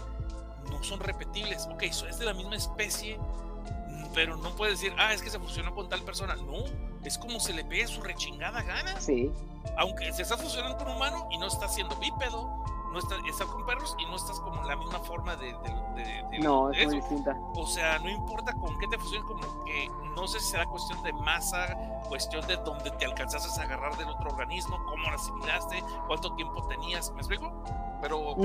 no 0.70 0.82
son 0.82 1.00
repetibles. 1.00 1.66
Ok, 1.72 1.84
so- 1.92 2.06
es 2.08 2.18
de 2.18 2.26
la 2.26 2.34
misma 2.34 2.56
especie, 2.56 3.18
pero 4.14 4.36
no 4.36 4.54
puedes 4.56 4.80
decir, 4.80 4.94
ah, 4.98 5.12
es 5.12 5.22
que 5.22 5.30
se 5.30 5.38
fusionó 5.38 5.74
con 5.74 5.88
tal 5.88 6.02
persona. 6.02 6.34
No, 6.36 6.64
es 7.04 7.16
como 7.18 7.40
se 7.40 7.52
le 7.52 7.64
pegue 7.64 7.86
su 7.86 8.00
rechingada 8.02 8.62
gana. 8.62 9.00
Sí, 9.00 9.30
Aunque 9.76 10.12
se 10.12 10.22
está 10.22 10.36
fusionando 10.36 10.76
con 10.78 10.88
un 10.88 10.96
humano 10.96 11.28
y 11.30 11.38
no 11.38 11.46
está 11.46 11.68
siendo 11.68 11.94
bípedo, 11.96 12.50
no 12.92 12.98
está, 12.98 13.16
está 13.26 13.46
con 13.46 13.64
perros 13.66 13.94
y 13.98 14.06
no 14.06 14.16
estás 14.16 14.40
como 14.40 14.60
en 14.62 14.66
la 14.68 14.76
misma 14.76 14.98
forma 15.00 15.36
de, 15.36 15.52
de- 15.52 15.82
de- 15.94 16.26
de- 16.30 16.38
no, 16.40 16.70
es 16.70 16.86
muy 16.86 16.96
distinta. 16.96 17.36
O 17.54 17.66
sea, 17.66 17.98
no 17.98 18.08
importa 18.10 18.52
con 18.54 18.78
qué 18.78 18.86
te 18.88 18.98
fusiones, 18.98 19.26
como 19.26 19.64
que 19.64 19.90
no 20.14 20.26
sé 20.26 20.40
si 20.40 20.46
será 20.52 20.66
cuestión 20.66 21.02
de 21.02 21.12
masa, 21.12 21.76
cuestión 22.08 22.46
de 22.46 22.56
dónde 22.58 22.90
te 22.92 23.04
alcanzaste 23.04 23.60
a 23.60 23.64
agarrar 23.64 23.96
del 23.96 24.08
otro 24.08 24.30
organismo, 24.30 24.76
cómo 24.88 25.10
lo 25.10 25.16
asimilaste, 25.16 25.82
cuánto 26.06 26.34
tiempo 26.34 26.62
tenías, 26.66 27.10
¿me 27.12 27.18
explico? 27.18 27.52
Pero 28.00 28.36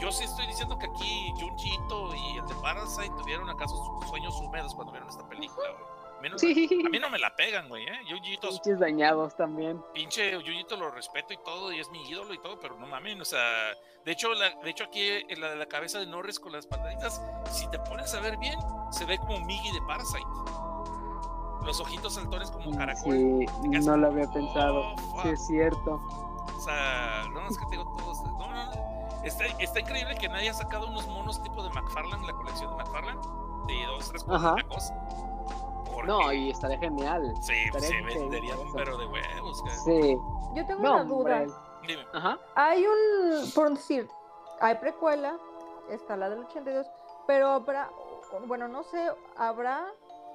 yo 0.00 0.10
sí 0.10 0.24
estoy 0.24 0.46
diciendo 0.46 0.78
que 0.78 0.86
aquí 0.86 1.32
Junjito 1.38 2.14
y 2.14 2.38
el 2.38 2.46
de 2.46 2.54
Parasite 2.56 3.10
tuvieron 3.18 3.48
acaso 3.50 3.76
sus 3.76 4.08
sueños 4.08 4.34
húmedos 4.40 4.74
cuando 4.74 4.92
vieron 4.92 5.08
esta 5.08 5.26
película, 5.28 5.66
güey. 5.70 5.93
A 6.24 6.26
mí 6.26 6.30
no, 6.30 6.38
Sí. 6.38 6.68
a 6.86 6.88
mí 6.88 6.98
no 6.98 7.10
me 7.10 7.18
la 7.18 7.36
pegan, 7.36 7.68
güey, 7.68 7.84
¿eh? 7.84 7.98
Junjito, 8.08 8.48
Pinches 8.48 8.78
dañados 8.80 9.36
también. 9.36 9.82
pinche 9.92 10.32
Junjito 10.34 10.76
lo 10.76 10.90
respeto 10.90 11.34
y 11.34 11.36
todo, 11.44 11.70
y 11.70 11.80
es 11.80 11.90
mi 11.90 12.02
ídolo 12.08 12.32
y 12.32 12.38
todo, 12.38 12.58
pero 12.58 12.76
no 12.78 12.86
mames, 12.86 13.20
o 13.20 13.24
sea, 13.26 13.42
de 14.06 14.12
hecho, 14.12 14.32
la, 14.32 14.48
de 14.62 14.70
hecho 14.70 14.84
aquí 14.84 15.06
en 15.28 15.40
la 15.40 15.50
de 15.50 15.56
la 15.56 15.66
cabeza 15.66 15.98
de 15.98 16.06
Norris 16.06 16.40
con 16.40 16.52
las 16.52 16.66
pataditas, 16.66 17.20
si 17.50 17.68
te 17.70 17.78
pones 17.80 18.14
a 18.14 18.20
ver 18.20 18.38
bien, 18.38 18.58
se 18.90 19.04
ve 19.04 19.18
como 19.18 19.38
Miggy 19.40 19.70
de 19.72 19.82
Parasite. 19.86 20.24
Los 21.64 21.80
ojitos 21.80 22.14
saltones 22.14 22.50
como 22.50 22.76
caracol. 22.76 23.14
Sí, 23.14 23.46
no 23.84 23.96
lo 23.96 24.06
había 24.08 24.30
pensado. 24.30 24.80
"Oh, 24.94 24.96
Sí, 24.98 25.04
fuck". 25.16 25.26
es 25.26 25.46
cierto. 25.46 25.94
O 26.56 26.60
sea, 26.60 27.24
no, 27.32 27.46
es 27.48 27.56
que 27.58 27.64
te 27.66 27.70
digo 27.72 27.84
todos. 27.98 28.22
No, 28.22 28.38
no, 28.38 28.64
no. 28.66 29.24
Está, 29.24 29.46
está 29.58 29.80
increíble 29.80 30.14
que 30.16 30.28
nadie 30.28 30.50
ha 30.50 30.54
sacado 30.54 30.86
unos 30.88 31.06
monos 31.08 31.42
tipo 31.42 31.62
de 31.62 31.70
McFarlane, 31.70 32.26
la 32.26 32.34
colección 32.34 32.70
de 32.70 32.76
McFarlane, 32.76 33.20
de 33.66 33.86
dos, 33.86 34.08
tres 34.10 34.24
Ajá. 34.28 34.54
Porque 35.94 36.06
No, 36.08 36.32
y 36.32 36.50
estaría 36.50 36.78
genial. 36.78 37.32
sí, 37.40 37.52
estaría 37.66 37.88
se 37.88 38.02
venderían 38.18 38.58
eso. 38.58 38.72
pero 38.74 38.96
de 38.98 39.06
huevos. 39.06 39.62
Sí. 39.84 40.16
Yo 40.54 40.66
tengo 40.66 40.82
No, 40.82 40.94
una 40.94 41.04
duda. 41.04 41.16
hombre. 41.42 41.46
Dime. 41.86 42.06
Ajá. 42.12 42.38
Hay 42.54 42.84
un, 42.86 43.50
por 43.54 43.70
decir, 43.70 44.08
hay 44.60 44.74
precuela, 44.76 45.36
está 45.90 46.16
la 46.16 46.30
del 46.30 46.40
82, 46.40 46.86
pero 47.26 47.48
habrá, 47.48 47.90
bueno, 48.46 48.68
no 48.68 48.82
sé, 48.84 49.10
habrá 49.36 49.86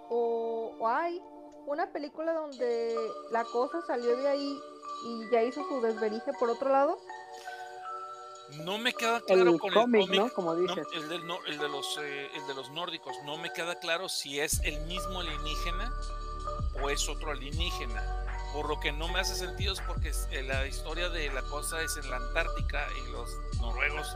o, 0.09 0.71
o 0.79 0.87
hay 0.87 1.21
una 1.65 1.87
película 1.91 2.33
donde 2.33 2.95
la 3.31 3.43
cosa 3.45 3.81
salió 3.87 4.15
de 4.17 4.27
ahí 4.27 4.57
y 5.05 5.29
ya 5.31 5.41
hizo 5.43 5.63
su 5.67 5.81
desverige 5.81 6.33
por 6.39 6.49
otro 6.49 6.69
lado. 6.69 6.97
No 8.57 8.77
me 8.77 8.93
queda 8.93 9.21
claro 9.21 9.51
El 9.51 9.59
con 9.59 9.71
cómic, 9.71 10.01
el 10.01 10.07
cómic. 10.07 10.19
¿no? 10.21 10.33
Como 10.33 10.53
no, 10.53 10.59
dices. 10.61 10.87
el, 10.93 11.09
del 11.09 11.23
nor- 11.25 11.41
el 11.47 11.57
de 11.59 11.69
los, 11.69 11.97
eh, 12.01 12.29
el 12.35 12.47
de 12.47 12.53
los 12.55 12.69
nórdicos. 12.71 13.15
No 13.25 13.37
me 13.37 13.51
queda 13.53 13.75
claro 13.79 14.09
si 14.09 14.39
es 14.39 14.59
el 14.63 14.79
mismo 14.81 15.19
alienígena 15.19 15.93
o 16.81 16.89
es 16.89 17.07
otro 17.09 17.31
alienígena. 17.31 18.15
Por 18.53 18.67
lo 18.67 18.79
que 18.79 18.91
no 18.91 19.07
me 19.09 19.19
hace 19.19 19.35
sentido 19.35 19.73
es 19.73 19.81
porque 19.81 20.11
eh, 20.31 20.41
la 20.43 20.65
historia 20.65 21.09
de 21.09 21.31
la 21.31 21.43
cosa 21.43 21.81
es 21.81 21.95
en 21.97 22.09
la 22.09 22.17
Antártica 22.17 22.87
y 23.07 23.11
los 23.11 23.29
noruegos, 23.61 24.07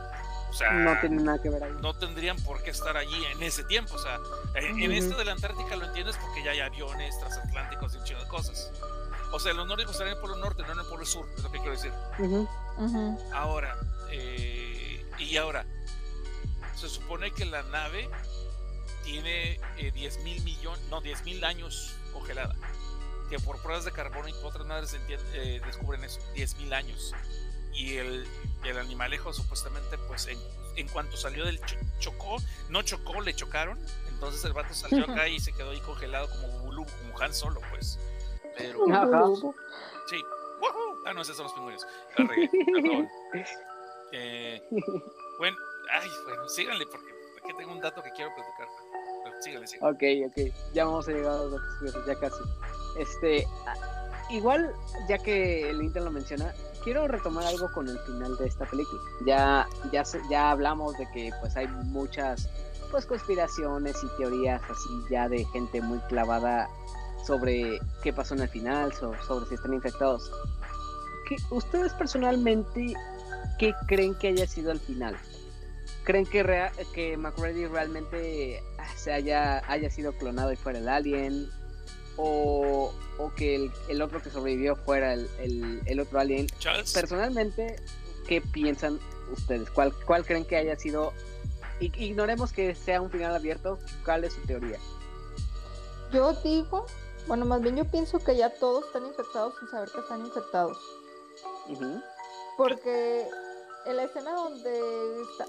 o 0.50 0.52
sea, 0.52 0.72
No 0.72 0.98
tiene 1.00 1.22
nada 1.22 1.40
que 1.40 1.50
ver 1.50 1.62
ahí. 1.62 1.72
no 1.80 1.94
tendrían 1.94 2.36
por 2.42 2.60
qué 2.62 2.70
estar 2.70 2.96
allí 2.96 3.24
en 3.26 3.42
ese 3.44 3.62
tiempo. 3.64 3.94
O 3.94 3.98
sea, 3.98 4.18
en, 4.56 4.80
en 4.80 4.90
Ujú. 4.90 4.98
este 5.00 5.14
de 5.14 5.24
la 5.24 5.32
Antártica 5.32 5.76
lo 5.76 5.84
entiendes 5.86 6.16
porque 6.20 6.42
ya 6.42 6.50
hay 6.50 6.60
aviones 6.60 7.16
transatlánticos 7.20 7.94
y 7.94 7.98
un 7.98 8.04
chingo 8.04 8.20
de 8.22 8.28
cosas. 8.28 8.72
O 9.32 9.38
sea, 9.38 9.52
los 9.52 9.66
nórdicos 9.68 9.92
están 9.92 10.08
en 10.08 10.14
el 10.14 10.20
polo 10.20 10.36
norte, 10.36 10.62
no 10.62 10.72
en 10.72 10.78
el 10.80 10.86
polo 10.86 11.04
sur, 11.06 11.26
es 11.36 11.42
lo 11.42 11.50
que 11.52 11.58
quiero 11.58 11.72
decir. 11.72 11.92
Ujú. 12.18 12.48
Ujú. 12.78 13.18
Ahora, 13.32 13.76
eh, 14.16 15.04
y 15.18 15.36
ahora, 15.36 15.64
se 16.76 16.88
supone 16.88 17.30
que 17.32 17.44
la 17.44 17.62
nave 17.64 18.08
tiene 19.04 19.60
eh, 19.76 19.90
10 19.92 20.18
mil 20.20 20.42
millones, 20.42 20.80
no, 20.90 21.00
10 21.00 21.24
mil 21.24 21.44
años 21.44 21.94
congelada. 22.12 22.54
Que 23.30 23.38
por 23.38 23.60
pruebas 23.62 23.84
de 23.84 23.92
carbono 23.92 24.28
y 24.28 24.32
otras 24.42 24.66
madres 24.66 24.96
eh, 25.34 25.60
descubren 25.64 26.04
eso, 26.04 26.20
10 26.34 26.56
mil 26.56 26.72
años. 26.74 27.14
Y 27.72 27.96
el, 27.96 28.26
el 28.64 28.78
animalejo 28.78 29.32
supuestamente, 29.32 29.98
pues 30.08 30.26
en, 30.26 30.38
en 30.76 30.86
cuanto 30.88 31.16
salió 31.16 31.44
del 31.44 31.58
cho- 31.64 31.76
chocó, 31.98 32.36
no 32.68 32.82
chocó, 32.82 33.20
le 33.20 33.34
chocaron. 33.34 33.78
Entonces 34.08 34.44
el 34.44 34.52
vato 34.52 34.74
salió 34.74 35.04
acá 35.10 35.26
y 35.28 35.40
se 35.40 35.52
quedó 35.52 35.70
ahí 35.70 35.80
congelado 35.80 36.28
como 36.30 36.48
Bubulu, 36.58 36.84
como 36.86 37.20
Han 37.20 37.34
Solo, 37.34 37.60
pues. 37.70 37.98
Pero. 38.56 38.84
Sí. 40.08 40.16
¡Woohoo! 40.60 40.98
Ah, 41.06 41.12
no, 41.12 41.22
esos 41.22 41.36
son 41.36 41.44
los 41.44 41.52
pingüinos. 41.54 41.86
Perdón. 42.16 43.08
Eh, 44.16 44.62
bueno, 45.38 45.56
ay, 45.92 46.08
bueno, 46.26 46.48
síganle 46.48 46.86
porque 46.86 47.10
aquí 47.42 47.52
tengo 47.58 47.72
un 47.72 47.80
dato 47.80 48.02
que 48.02 48.10
quiero 48.12 48.30
platicar. 48.34 48.68
Pero 49.24 49.42
síganle, 49.42 49.66
síganle. 49.66 50.26
Ok, 50.26 50.30
ok. 50.30 50.54
Ya 50.72 50.84
vamos 50.84 51.08
a 51.08 51.12
llegar 51.12 51.32
a 51.32 51.36
los 51.36 51.52
datos 51.82 52.06
ya 52.06 52.14
casi. 52.20 52.42
Este, 52.98 53.46
igual, 54.30 54.72
ya 55.08 55.18
que 55.18 55.68
el 55.70 55.82
Inter 55.82 56.02
lo 56.02 56.10
menciona, 56.12 56.54
quiero 56.84 57.08
retomar 57.08 57.44
algo 57.46 57.70
con 57.72 57.88
el 57.88 57.98
final 58.00 58.36
de 58.36 58.46
esta 58.46 58.64
película. 58.66 59.00
Ya, 59.26 59.66
ya, 59.90 60.04
ya 60.30 60.50
hablamos 60.52 60.96
de 60.98 61.10
que 61.12 61.30
pues 61.40 61.56
hay 61.56 61.66
muchas 61.66 62.48
pues 62.90 63.06
conspiraciones 63.06 63.96
y 64.04 64.08
teorías 64.18 64.62
así 64.70 64.88
ya 65.10 65.28
de 65.28 65.44
gente 65.46 65.80
muy 65.80 65.98
clavada 66.08 66.68
sobre 67.26 67.80
qué 68.04 68.12
pasó 68.12 68.34
en 68.34 68.42
el 68.42 68.48
final, 68.48 68.92
so- 68.92 69.14
sobre 69.26 69.46
si 69.46 69.54
están 69.56 69.74
infectados. 69.74 70.30
¿Qué- 71.28 71.36
¿Ustedes 71.50 71.92
personalmente 71.94 72.94
qué 73.58 73.74
creen 73.86 74.14
que 74.14 74.28
haya 74.28 74.46
sido 74.46 74.72
el 74.72 74.80
final? 74.80 75.16
¿Creen 76.04 76.26
que, 76.26 76.42
rea- 76.42 76.72
que 76.94 77.16
McReady 77.16 77.66
realmente 77.66 78.62
ah, 78.78 78.86
se 78.96 79.12
haya, 79.12 79.62
haya 79.70 79.90
sido 79.90 80.12
clonado 80.12 80.52
y 80.52 80.56
fuera 80.56 80.78
el 80.78 80.88
alien? 80.88 81.50
o, 82.16 82.92
o 83.18 83.34
que 83.34 83.56
el, 83.56 83.72
el 83.88 84.00
otro 84.00 84.22
que 84.22 84.30
sobrevivió 84.30 84.76
fuera 84.76 85.14
el, 85.14 85.28
el- 85.40 85.82
el 85.86 85.98
otro 85.98 86.20
alien. 86.20 86.46
Charles. 86.60 86.92
Personalmente, 86.92 87.74
¿qué 88.28 88.40
piensan 88.40 89.00
ustedes? 89.32 89.68
¿Cuál, 89.70 89.92
cuál 90.06 90.24
creen 90.24 90.44
que 90.44 90.56
haya 90.56 90.78
sido? 90.78 91.12
I- 91.80 91.90
Ignoremos 91.96 92.52
que 92.52 92.72
sea 92.76 93.00
un 93.00 93.10
final 93.10 93.34
abierto. 93.34 93.80
¿Cuál 94.04 94.22
es 94.22 94.34
su 94.34 94.42
teoría? 94.42 94.78
Yo 96.12 96.32
digo, 96.44 96.86
bueno, 97.26 97.44
más 97.46 97.60
bien 97.62 97.74
yo 97.76 97.84
pienso 97.84 98.20
que 98.20 98.36
ya 98.36 98.50
todos 98.50 98.84
están 98.86 99.04
infectados 99.06 99.54
sin 99.58 99.68
saber 99.68 99.88
que 99.90 99.98
están 99.98 100.24
infectados. 100.24 100.78
Ujú. 101.68 102.00
Porque 102.56 103.28
en 103.86 103.96
la 103.96 104.04
escena 104.04 104.32
donde 104.34 104.80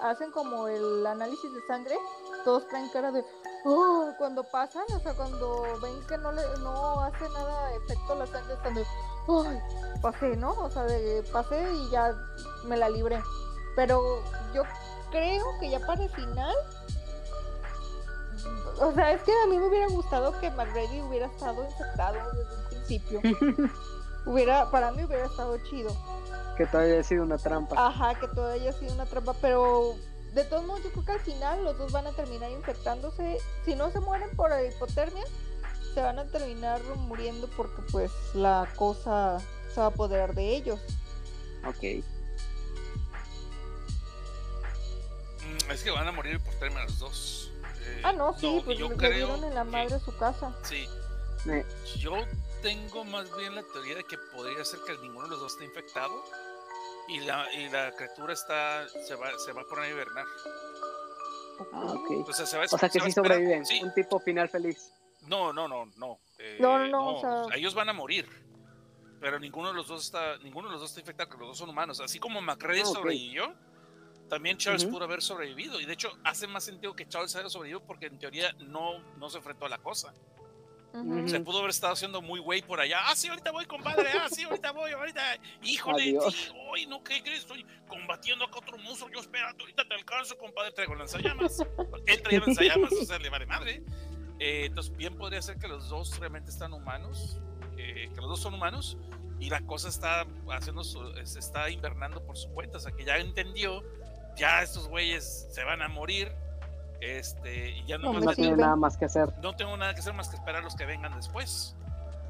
hacen 0.02 0.32
como 0.32 0.68
el 0.68 1.06
análisis 1.06 1.53
de 1.53 1.61
sangre, 1.68 1.95
todos 2.44 2.68
traen 2.68 2.90
cara 2.90 3.11
de 3.11 3.23
"Oh", 3.64 4.11
cuando 4.18 4.44
pasan, 4.44 4.84
o 4.95 4.99
sea, 4.99 5.14
cuando 5.14 5.64
ven 5.82 6.06
que 6.07 6.18
no 6.18 6.32
le 6.32 6.41
no 6.60 7.02
hace 7.02 7.30
nada 7.30 7.73
efecto 7.73 8.15
la 8.15 8.27
sangre, 8.27 8.53
están 8.53 8.76
de 8.76 8.86
"Ay, 9.27 9.60
pasé, 10.02 10.36
¿no? 10.36 10.52
O 10.52 10.69
sea, 10.69 10.84
de 10.84 11.23
pasé 11.32 11.65
y 11.73 11.90
ya 11.90 12.14
me 12.65 12.77
la 12.77 12.90
libré. 12.90 13.22
Pero 13.76 14.02
yo 14.53 14.64
creo 15.11 15.44
que 15.60 15.69
ya 15.69 15.80
para 15.86 16.03
el 16.03 16.10
final 16.10 16.56
o 18.82 18.91
sea, 18.91 19.14
es 19.14 19.22
que 19.23 19.32
a 19.32 19.48
mí 19.48 19.57
me 19.57 19.68
hubiera 19.68 19.88
gustado 19.88 20.38
que 20.40 20.52
McGrady 20.52 21.02
hubiera 21.02 21.27
estado 21.27 21.64
infectado 21.64 22.18
desde 22.34 22.56
un 22.56 22.65
principio. 22.69 23.22
hubiera, 24.26 24.69
para 24.72 24.91
mí 24.91 25.03
hubiera 25.03 25.26
estado 25.26 25.57
chido. 25.69 25.95
Que 26.57 26.65
todavía 26.65 26.99
ha 26.99 27.03
sido 27.03 27.23
una 27.23 27.38
trampa. 27.38 27.76
Ajá, 27.77 28.19
que 28.19 28.27
todavía 28.30 28.69
ha 28.69 28.73
sido 28.73 28.93
una 28.93 29.06
trampa, 29.06 29.34
pero 29.41 29.95
de 30.34 30.43
todos 30.45 30.65
modos 30.65 30.84
yo 30.84 30.91
creo 30.91 31.06
que 31.06 31.11
al 31.14 31.19
final 31.19 31.64
los 31.64 31.77
dos 31.77 31.91
van 31.91 32.07
a 32.07 32.11
terminar 32.11 32.49
infectándose. 32.52 33.38
Si 33.65 33.76
no 33.76 33.91
se 33.91 33.99
mueren 33.99 34.35
por 34.35 34.52
hipotermia, 34.61 35.23
se 35.93 36.02
van 36.02 36.19
a 36.19 36.26
terminar 36.26 36.81
muriendo 36.97 37.47
porque 37.56 37.81
pues 37.91 38.11
la 38.34 38.68
cosa 38.76 39.39
se 39.73 39.80
va 39.80 39.88
a 39.88 39.89
apoderar 39.89 40.34
de 40.34 40.56
ellos. 40.56 40.80
Ok. 41.68 42.03
Mm, 45.41 45.72
Es 45.72 45.84
que 45.84 45.91
van 45.91 46.07
a 46.07 46.11
morir 46.11 46.39
por 46.39 46.53
términos 46.56 46.85
los 46.85 46.99
dos. 46.99 47.52
Eh, 47.81 48.02
Ah, 48.03 48.11
no, 48.14 48.34
sí, 48.38 48.61
pues 48.65 48.77
yo 48.77 48.89
le 48.89 48.95
creo 48.97 49.11
dieron 49.27 49.43
en 49.43 49.53
la 49.56 49.64
que- 49.64 49.69
madre 49.72 49.99
su 49.99 50.15
casa. 50.18 50.53
Sí, 50.64 50.88
Eh, 51.47 51.64
yo 51.97 52.14
tengo 52.66 53.06
más 53.06 53.36
bien 53.38 53.54
la 53.54 53.62
teoría 53.62 53.94
de 53.96 54.04
que 54.06 54.18
podría 54.18 54.66
ser 54.66 54.80
que 54.88 54.98
ninguno 54.98 55.26
de 55.26 55.30
los 55.30 55.40
dos 55.40 55.52
esté 55.54 55.66
infectado 55.66 56.24
y 57.08 57.20
la, 57.20 57.46
y 57.54 57.70
la 57.70 57.92
criatura 57.92 58.34
está 58.34 58.88
se 58.90 59.14
va, 59.14 59.38
se 59.38 59.52
va 59.54 59.62
a 59.62 59.66
poner 59.66 59.86
a 59.86 59.90
hibernar. 59.90 60.26
ah, 61.74 61.94
ok. 61.94 62.28
O 62.28 62.34
sea, 62.34 62.48
se 62.48 62.58
va 62.58 62.64
a, 62.64 62.66
O 62.66 62.78
sea 62.78 62.90
que 62.90 63.00
se 63.00 63.06
sí 63.06 63.12
sobreviven. 63.12 63.64
Sí, 63.68 63.84
un 63.84 63.94
tipo 63.94 64.20
final 64.20 64.50
feliz. 64.50 64.92
no, 65.28 65.54
no, 65.54 65.68
no, 65.68 65.86
no. 65.98 66.20
eh, 66.40 66.58
No, 66.60 66.80
no, 66.80 66.88
no, 66.88 67.16
o 67.18 67.22
sea- 67.48 67.56
Ellos 67.56 67.76
van 67.76 67.90
a 67.90 67.94
morir. 67.94 68.28
Pero 69.22 69.40
ninguno 69.40 69.68
de 69.70 69.76
los 69.76 69.88
dos 69.88 70.04
está, 70.04 70.38
ninguno 70.40 70.68
de 70.68 70.74
los 70.74 70.82
dos 70.82 70.90
está 70.90 71.02
infectado, 71.02 71.30
que 71.30 71.38
los 71.38 71.50
dos 71.50 71.58
son 71.60 71.70
humanos. 71.70 72.00
Así 72.00 72.18
como 72.20 72.42
McRae 72.42 72.82
Ah, 72.82 72.86
sobrevivió, 72.86 73.54
también 74.28 74.58
Charles 74.58 74.86
pudo 74.86 75.04
haber 75.06 75.22
sobrevivido. 75.22 75.80
Y 75.80 75.86
de 75.86 75.94
hecho, 75.94 76.12
hace 76.24 76.48
más 76.48 76.64
sentido 76.64 76.96
que 76.96 77.08
Charles 77.08 77.36
haya 77.36 77.48
sobrevivido 77.50 77.86
porque 77.86 78.08
en 78.08 78.18
teoría 78.18 78.52
no, 78.60 78.98
no 79.18 79.30
se 79.30 79.38
enfrentó 79.38 79.68
a 79.68 79.70
la 79.70 79.78
cosa. 79.78 80.12
Ujú. 80.95 81.27
Se 81.30 81.39
pudo 81.41 81.59
haber 81.59 81.72
estado 81.72 81.93
haciendo 81.93 82.22
muy 82.22 82.39
güey 82.39 82.61
por 82.61 82.80
allá. 82.80 82.99
Ah, 83.05 83.15
sí, 83.15 83.27
ahorita 83.27 83.51
voy, 83.51 83.65
compadre. 83.65 84.09
Ah, 84.19 84.27
sí, 84.31 84.43
ahorita 84.43 84.72
voy, 84.72 84.91
ahorita. 84.91 85.22
Híjole, 85.63 86.17
hoy 86.69 86.85
no, 86.85 87.03
¿qué 87.03 87.22
crees? 87.22 87.39
Estoy 87.39 87.65
combatiendo 87.88 88.45
acá 88.45 88.59
otro 88.59 88.77
monstruo. 88.77 89.09
Yo 89.11 89.19
espérate, 89.19 89.61
ahorita 89.61 89.88
te 89.88 89.93
alcanzo, 89.93 90.38
compadre. 90.38 90.72
Traigo 90.72 90.95
lanzallamas. 90.95 91.59
Él 92.05 92.22
traía 92.22 92.39
lanzallamas, 92.39 92.91
o 92.93 93.05
sea, 93.05 93.19
le 93.19 93.30
vale 93.30 93.45
madre. 93.45 93.84
Eh, 94.39 94.65
entonces, 94.65 94.95
bien 94.95 95.17
podría 95.17 95.41
ser 95.41 95.57
que 95.57 95.67
los 95.67 95.89
dos 95.89 96.17
realmente 96.19 96.49
están 96.51 96.73
humanos. 96.73 97.39
eh, 97.77 98.09
que 98.13 98.22
los 98.22 98.30
dos 98.30 98.39
son 98.39 98.53
humanos. 98.53 98.97
Y 99.39 99.49
la 99.49 99.59
cosa 99.65 99.89
está 99.89 100.26
haciendo 100.49 100.84
su- 100.85 101.13
se 101.26 101.39
está 101.39 101.69
invernando 101.69 102.26
por 102.26 102.38
su 102.38 102.49
cuenta. 102.51 102.77
O 102.77 102.80
sea, 102.80 102.93
que 102.93 103.03
ya 103.03 103.17
entendió. 103.17 103.84
Ya 104.38 104.61
estos 104.63 104.88
güeyes 104.88 105.47
se 105.51 105.63
van 105.65 105.81
a 105.81 105.88
morir. 105.89 106.31
Este, 107.06 107.69
y 107.77 107.86
ya 107.86 107.98
no, 107.98 108.14
No 108.14 108.22
más 108.22 108.36
sirve. 108.36 108.57
nada 108.57 108.76
más 108.76 108.98
que 108.98 109.06
hacer. 109.06 109.30
no 109.41 109.56
tengo 109.56 109.76
nada 109.77 109.94
que 109.94 109.99
hacer 109.99 110.14
más 110.14 110.30
que 110.30 110.36
esperar 110.36 110.61
a 110.61 110.64
los 110.64 110.76
que 110.76 110.86
vengan 110.86 111.15
después. 111.15 111.76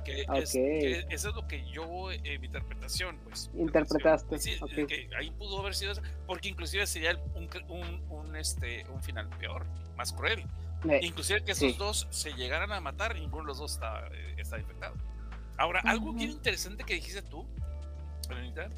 Que, 0.03 0.21
es, 0.21 0.27
Ok. 0.29 0.53
que 0.53 1.05
eso 1.09 1.29
es 1.29 1.35
lo 1.35 1.47
que 1.47 1.65
yo, 1.71 2.11
eh, 2.11 2.37
mi 2.37 2.45
interpretación, 2.45 3.17
pues. 3.23 3.49
Interpretaste, 3.57 4.37
Sí, 4.37 4.55
ok. 4.61 4.71
eh, 4.77 4.85
que 4.87 5.09
ahí 5.17 5.31
pudo 5.31 5.59
haber 5.59 5.73
sido 5.73 5.93
eso, 5.93 6.01
porque 6.27 6.47
inclusive 6.49 6.85
sería 6.85 7.17
un, 7.33 7.49
un, 7.69 8.03
un, 8.11 8.35
este, 8.35 8.85
un 8.93 9.01
final 9.01 9.27
peor, 9.39 9.65
más 9.95 10.13
cruel. 10.13 10.45
Eh, 10.87 10.99
Inclusive 11.01 11.43
que 11.43 11.53
esos 11.53 11.71
sí. 11.71 11.77
dos 11.79 12.07
se 12.11 12.33
llegaran 12.33 12.71
a 12.71 12.79
matar, 12.79 13.15
ninguno 13.15 13.41
de 13.43 13.47
los 13.47 13.57
dos 13.57 13.71
está, 13.73 14.07
eh, 14.11 14.35
está 14.37 14.59
infectado. 14.59 14.93
Ahora, 15.57 15.81
algo 15.85 16.13
bien 16.13 16.29
interesante 16.29 16.83
que 16.83 16.93
dijiste 16.93 17.23
tú, 17.23 17.47
Elenita, 18.29 18.69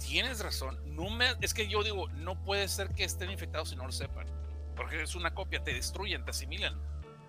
tienes 0.00 0.40
razón. 0.42 0.80
No 0.96 1.10
me, 1.10 1.26
es 1.42 1.54
que 1.54 1.68
yo 1.68 1.84
digo, 1.84 2.08
no 2.08 2.42
puede 2.42 2.66
ser 2.66 2.88
que 2.90 3.04
estén 3.04 3.30
infectados 3.30 3.68
si 3.68 3.76
no 3.76 3.86
lo 3.86 3.92
sepan. 3.92 4.26
Porque 4.80 5.02
es 5.02 5.14
una 5.14 5.34
copia, 5.34 5.62
te 5.62 5.74
destruyen, 5.74 6.24
te 6.24 6.30
asimilan. 6.30 6.74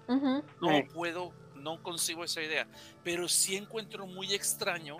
No 0.08 0.88
puedo, 0.94 1.34
no 1.56 1.84
consigo 1.84 2.24
esa 2.24 2.42
idea. 2.42 2.66
Pero 3.04 3.28
sí 3.28 3.58
encuentro 3.58 4.08
muy 4.08 4.34
extraño 4.34 5.00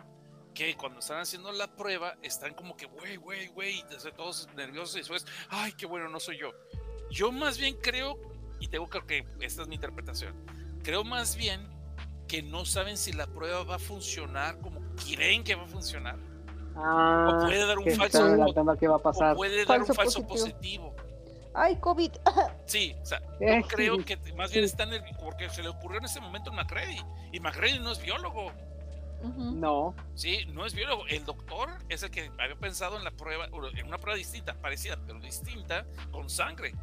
que 0.54 0.76
cuando 0.76 1.00
están 1.00 1.22
haciendo 1.22 1.50
la 1.54 1.74
prueba 1.74 2.18
están 2.22 2.54
como 2.54 2.76
que, 2.76 2.88
güey, 2.88 3.16
güey, 3.16 3.48
güey, 3.48 3.86
todos 4.18 4.50
nerviosos 4.58 4.96
y 4.96 5.00
después, 5.00 5.26
ay, 5.48 5.72
qué 5.72 5.86
bueno, 5.86 6.10
no 6.10 6.20
soy 6.20 6.40
yo. 6.40 6.52
Yo 7.10 7.32
más 7.32 7.58
bien 7.58 7.78
creo, 7.82 8.20
y 8.60 8.68
tengo 8.68 8.88
creo 8.88 9.08
que 9.08 9.26
esta 9.40 9.62
es 9.62 9.70
mi 9.70 9.76
interpretación, 9.76 10.36
creo 10.84 11.06
más 11.06 11.38
bien 11.38 11.66
que 12.28 12.44
no 12.44 12.66
saben 12.66 12.98
si 12.98 13.14
la 13.14 13.28
prueba 13.28 13.64
va 13.64 13.76
a 13.76 13.80
funcionar 13.80 14.60
como 14.60 14.82
creen 14.98 15.46
que 15.46 15.56
va 15.56 15.64
a 15.64 15.68
funcionar. 15.68 16.20
Ah, 16.76 17.40
o 17.42 17.46
puede 17.46 17.66
dar 17.66 17.78
un 17.78 17.84
que 17.86 17.96
falso 17.96 18.24
a 18.24 18.78
qué 18.78 18.88
va 18.88 18.96
a 18.96 19.00
pasar. 19.00 19.34
O 19.34 19.36
puede 19.38 19.58
dar 19.58 19.68
Falso 19.68 19.92
un 19.92 19.96
falso 19.96 20.28
positivo. 20.28 20.91
positivo. 20.91 20.91
Ay, 21.54 21.76
COVID. 21.78 22.12
Sí, 22.66 22.96
o 23.02 23.06
sea, 23.06 23.22
Eh, 23.42 23.62
yo 23.62 23.68
creo 23.68 23.96
sí, 23.98 24.04
que 24.04 24.34
más 24.34 24.52
bien 24.52 24.64
está 24.64 24.84
en 24.84 24.94
el, 24.94 25.04
porque 25.20 25.50
se 25.50 25.62
le 25.62 25.70
ocurrió 25.70 26.00
en 26.00 26.06
ese 26.06 26.22
momento 26.22 26.52
a 26.52 26.54
McCready. 26.54 26.98
Y 27.34 27.40
McCready 27.40 27.80
no 27.80 27.92
es 27.92 28.02
biólogo. 28.02 28.52
No. 29.24 29.94
Sí, 30.16 30.46
no 30.48 30.66
es 30.66 30.74
biólogo. 30.74 31.06
El 31.08 31.26
doctor 31.26 31.70
es 31.90 32.02
el 32.04 32.10
que 32.12 32.32
había 32.40 32.56
pensado 32.56 32.98
en 32.98 33.04
la 33.04 33.12
prueba, 33.12 33.46
en 33.76 33.88
una 33.88 33.98
prueba 34.00 34.18
distinta, 34.18 34.54
parecida, 34.56 34.98
pero 35.06 35.20
distinta, 35.20 35.86
con 36.12 36.30
sangre. 36.30 36.74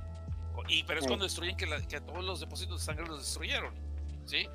Y, 0.68 0.82
pero 0.84 0.98
es 0.98 1.04
Sí. 1.04 1.08
cuando 1.08 1.24
destruyen 1.24 1.56
que, 1.56 1.66
la- 1.66 1.80
que 1.80 2.00
todos 2.00 2.22
los 2.24 2.40
depósitos 2.40 2.80
de 2.80 2.84
sangre 2.84 3.06
los 3.06 3.18
destruyeron. 3.20 3.74
¿Sí? 4.26 4.46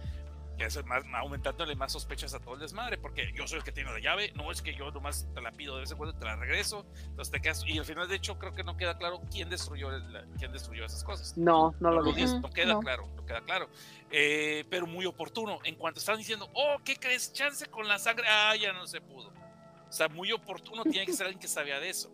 Que 0.57 0.65
es 0.65 0.85
más, 0.85 1.03
aumentándole 1.15 1.75
más 1.75 1.91
sospechas 1.91 2.33
a 2.35 2.39
todo 2.39 2.53
el 2.53 2.59
desmadre, 2.59 2.97
porque 2.99 3.33
yo 3.35 3.47
soy 3.47 3.57
el 3.57 3.63
que 3.63 3.71
tiene 3.71 3.91
la 3.91 3.99
llave, 3.99 4.31
no 4.35 4.51
es 4.51 4.61
que 4.61 4.75
yo 4.75 4.91
nomás 4.91 5.27
te 5.33 5.41
la 5.41 5.51
pido 5.51 5.73
de 5.75 5.81
vez 5.81 5.91
en 5.91 5.97
cuando, 5.97 6.15
te 6.15 6.25
la 6.25 6.35
regreso, 6.35 6.85
entonces 7.05 7.31
te 7.31 7.41
quedas, 7.41 7.63
y 7.65 7.79
al 7.79 7.85
final 7.85 8.07
de 8.07 8.15
hecho 8.15 8.37
creo 8.37 8.53
que 8.53 8.63
no 8.63 8.77
queda 8.77 8.97
claro 8.99 9.21
quién 9.31 9.49
destruyó, 9.49 9.89
el- 9.95 10.27
quién 10.37 10.51
destruyó 10.51 10.85
esas 10.85 11.03
cosas. 11.03 11.35
No, 11.37 11.73
no 11.79 11.89
lo 11.89 12.01
No, 12.01 12.03
dije. 12.09 12.21
dice, 12.21 12.39
no 12.39 12.51
queda 12.51 12.73
no. 12.73 12.79
claro, 12.81 13.07
no 13.15 13.25
queda 13.25 13.41
claro. 13.41 13.67
Eh, 14.11 14.63
pero 14.69 14.85
muy 14.85 15.07
oportuno. 15.07 15.57
En 15.63 15.73
cuanto 15.75 15.99
están 15.99 16.17
diciendo, 16.19 16.47
oh, 16.53 16.77
¿qué 16.85 16.97
crees? 16.97 17.33
Chance 17.33 17.65
con 17.67 17.87
la 17.87 17.97
sangre. 17.97 18.27
Ah, 18.29 18.55
ya 18.55 18.71
no 18.73 18.85
se 18.85 19.01
pudo. 19.01 19.29
O 19.89 19.91
sea, 19.91 20.07
muy 20.07 20.31
oportuno 20.31 20.83
tiene 20.83 21.05
que 21.07 21.13
ser 21.13 21.25
alguien 21.25 21.39
que 21.39 21.47
sabía 21.47 21.79
de 21.79 21.89
eso. 21.89 22.11